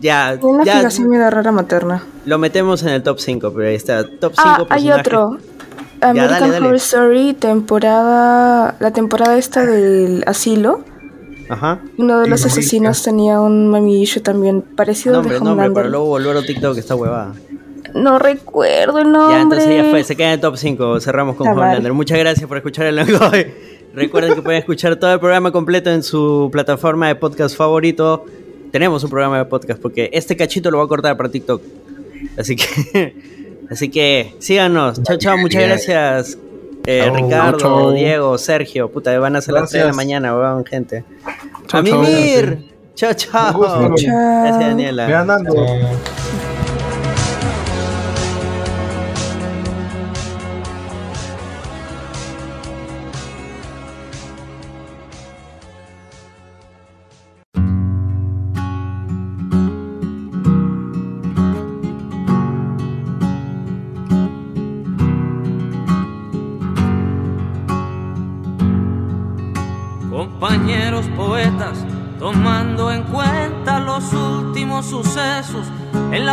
Ya, 0.00 0.36
Una 0.42 0.64
ya 0.64 0.76
fijación 0.78 1.08
medio 1.08 1.30
rara 1.30 1.52
materna. 1.52 2.02
lo 2.24 2.38
metemos 2.38 2.82
en 2.82 2.88
el 2.88 3.02
top 3.02 3.18
5, 3.20 3.52
pero 3.54 3.68
ahí 3.68 3.74
está. 3.76 4.02
Top 4.04 4.32
5 4.34 4.38
Ah, 4.38 4.66
hay 4.70 4.90
otro. 4.90 5.38
Ya, 6.00 6.10
American 6.10 6.40
dale, 6.40 6.52
dale. 6.54 6.66
Horror 6.66 6.74
Story, 6.76 7.34
temporada. 7.34 8.76
La 8.80 8.90
temporada 8.92 9.38
esta 9.38 9.64
del 9.64 10.24
asilo. 10.26 10.80
Ajá. 11.48 11.78
Uno 11.98 12.20
de 12.20 12.28
los 12.28 12.44
asesinos 12.44 13.02
tenía 13.02 13.40
un 13.40 13.68
mamillo 13.68 14.20
también 14.22 14.62
parecido 14.62 15.18
al 15.18 15.22
de 15.22 15.28
Nombre, 15.30 15.38
nombre, 15.38 15.52
Homelander. 15.52 15.74
para 15.74 15.88
luego 15.88 16.06
volver 16.06 16.36
a 16.36 16.42
TikTok 16.42 16.76
está 16.78 16.96
huevada. 16.96 17.32
No 17.94 18.18
recuerdo 18.18 18.98
el 18.98 19.12
nombre. 19.12 19.36
Ya, 19.36 19.42
entonces 19.42 19.68
ya 19.84 19.90
fue, 19.90 20.02
se 20.02 20.16
queda 20.16 20.28
en 20.28 20.32
el 20.34 20.40
top 20.40 20.56
5. 20.56 21.00
Cerramos 21.00 21.36
con. 21.36 21.46
Homelander. 21.46 21.92
Muchas 21.92 22.18
gracias 22.18 22.46
por 22.48 22.56
escuchar 22.56 22.86
el 22.86 22.96
lenguaje. 22.96 23.54
Recuerden 23.94 24.34
que 24.34 24.42
pueden 24.42 24.58
escuchar 24.58 24.96
todo 24.96 25.12
el 25.14 25.20
programa 25.20 25.52
completo 25.52 25.90
en 25.90 26.02
su 26.02 26.48
plataforma 26.52 27.06
de 27.08 27.14
podcast 27.14 27.56
favorito. 27.56 28.24
Tenemos 28.76 29.02
un 29.02 29.08
programa 29.08 29.38
de 29.38 29.46
podcast 29.46 29.80
porque 29.80 30.10
este 30.12 30.36
cachito 30.36 30.70
lo 30.70 30.76
voy 30.76 30.84
a 30.84 30.88
cortar 30.88 31.16
para 31.16 31.30
TikTok. 31.30 31.62
Así 32.36 32.56
que, 32.56 33.16
así 33.70 33.88
que 33.88 34.34
síganos. 34.38 35.02
Chao, 35.02 35.16
chao. 35.16 35.38
Muchas 35.38 35.62
gracias, 35.62 36.38
eh. 36.84 37.10
Ricardo, 37.10 37.56
Chao. 37.56 37.92
Diego, 37.92 38.36
Sergio. 38.36 38.90
Puta, 38.90 39.18
van 39.18 39.34
a 39.34 39.40
ser 39.40 39.54
las 39.54 39.70
3 39.70 39.82
de 39.84 39.88
la 39.88 39.94
mañana, 39.94 40.36
weón, 40.36 40.66
gente. 40.66 41.06
Chao, 41.68 41.80
a 41.80 41.84
chao. 41.84 42.02
mimir. 42.02 42.58
Chao. 42.94 43.14
Gracias, 43.58 44.60
Daniela. 44.60 45.20
Andando. 45.22 45.54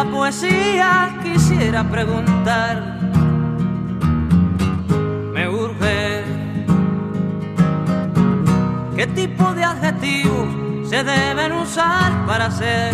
La 0.04 0.12
poesía 0.12 1.20
quisiera 1.24 1.84
preguntar. 1.84 3.00
Me 5.34 5.48
urge 5.48 6.24
qué 8.96 9.08
tipo 9.08 9.54
de 9.54 9.64
adjetivos 9.64 10.90
se 10.90 11.04
deben 11.04 11.54
usar 11.54 12.26
para 12.26 12.48
hacer 12.48 12.94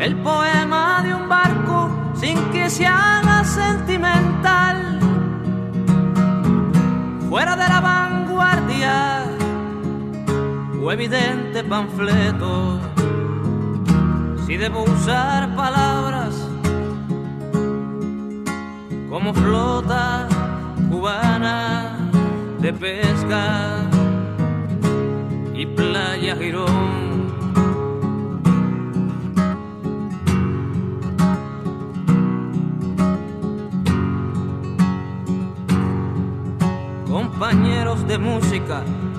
el 0.00 0.16
poema 0.16 1.02
de 1.04 1.14
un 1.14 1.28
barco 1.28 1.90
sin 2.14 2.36
que 2.50 2.68
se 2.68 2.86
haga 2.86 3.44
sentimental 3.44 4.98
fuera 7.28 7.54
de 7.54 7.68
la 7.68 7.80
vanguardia 7.80 9.24
o 10.82 10.90
evidente 10.90 11.62
panfleto. 11.62 12.89
Si 14.50 14.56
debo 14.56 14.82
usar 14.82 15.54
palabras 15.54 16.34
como 19.08 19.32
flota 19.32 20.26
cubana 20.90 22.10
de 22.58 22.72
pesca 22.72 23.88
y 25.54 25.66
playa 25.66 26.34
Girón. 26.34 27.00
compañeros 37.08 38.06
de 38.08 38.18
música, 38.18 38.82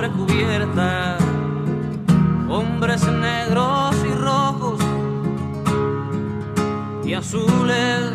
sobre 0.00 0.12
cubierta, 0.12 1.18
hombres 2.48 3.06
negros 3.06 3.94
y 4.02 4.14
rojos 4.14 4.80
y 7.04 7.12
azules, 7.12 8.12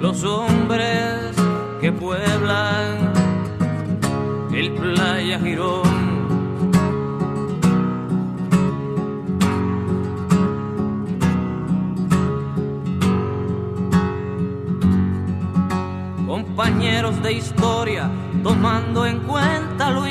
los 0.00 0.22
hombres 0.22 1.34
que 1.80 1.90
pueblan 1.90 3.12
el 4.52 4.72
playa 4.74 5.40
Girón. 5.40 5.98
compañeros 16.28 17.20
de 17.22 17.32
historia, 17.32 18.10
tomando 18.44 19.06
en 19.06 19.18
cuenta 19.20 19.90
lo 19.90 20.06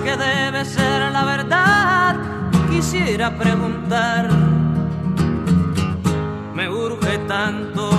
que 0.00 0.16
debe 0.16 0.64
ser 0.64 1.12
la 1.12 1.24
verdad, 1.24 2.16
quisiera 2.70 3.36
preguntar, 3.36 4.28
me 6.54 6.68
urge 6.68 7.18
tanto 7.28 7.90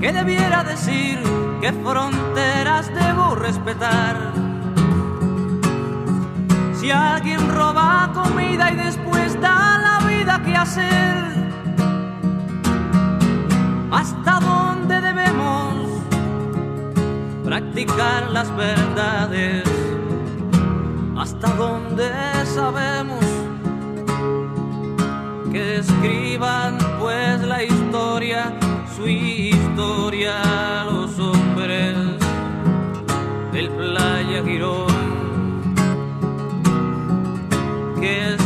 que 0.00 0.12
debiera 0.12 0.64
decir 0.64 1.20
qué 1.60 1.72
fronteras 1.72 2.90
debo 2.94 3.34
respetar. 3.34 4.32
Si 6.74 6.90
alguien 6.90 7.40
roba 7.54 8.10
comida 8.14 8.70
y 8.70 8.76
después 8.76 9.40
da 9.40 9.78
la 9.78 10.06
vida 10.06 10.42
que 10.44 10.56
hacer, 10.56 11.24
hasta 13.90 14.40
dónde 14.40 15.00
debemos 15.00 15.77
practicar 17.48 18.30
las 18.30 18.54
verdades, 18.54 19.64
hasta 21.16 21.48
dónde 21.54 22.10
sabemos 22.44 23.24
que 25.50 25.78
escriban 25.78 26.76
pues 27.00 27.40
la 27.40 27.64
historia, 27.64 28.52
su 28.94 29.08
historia, 29.08 30.34
los 30.90 31.18
hombres 31.18 31.96
del 33.54 33.70
playa 33.70 34.44
Girón, 34.44 35.74
que 37.98 38.36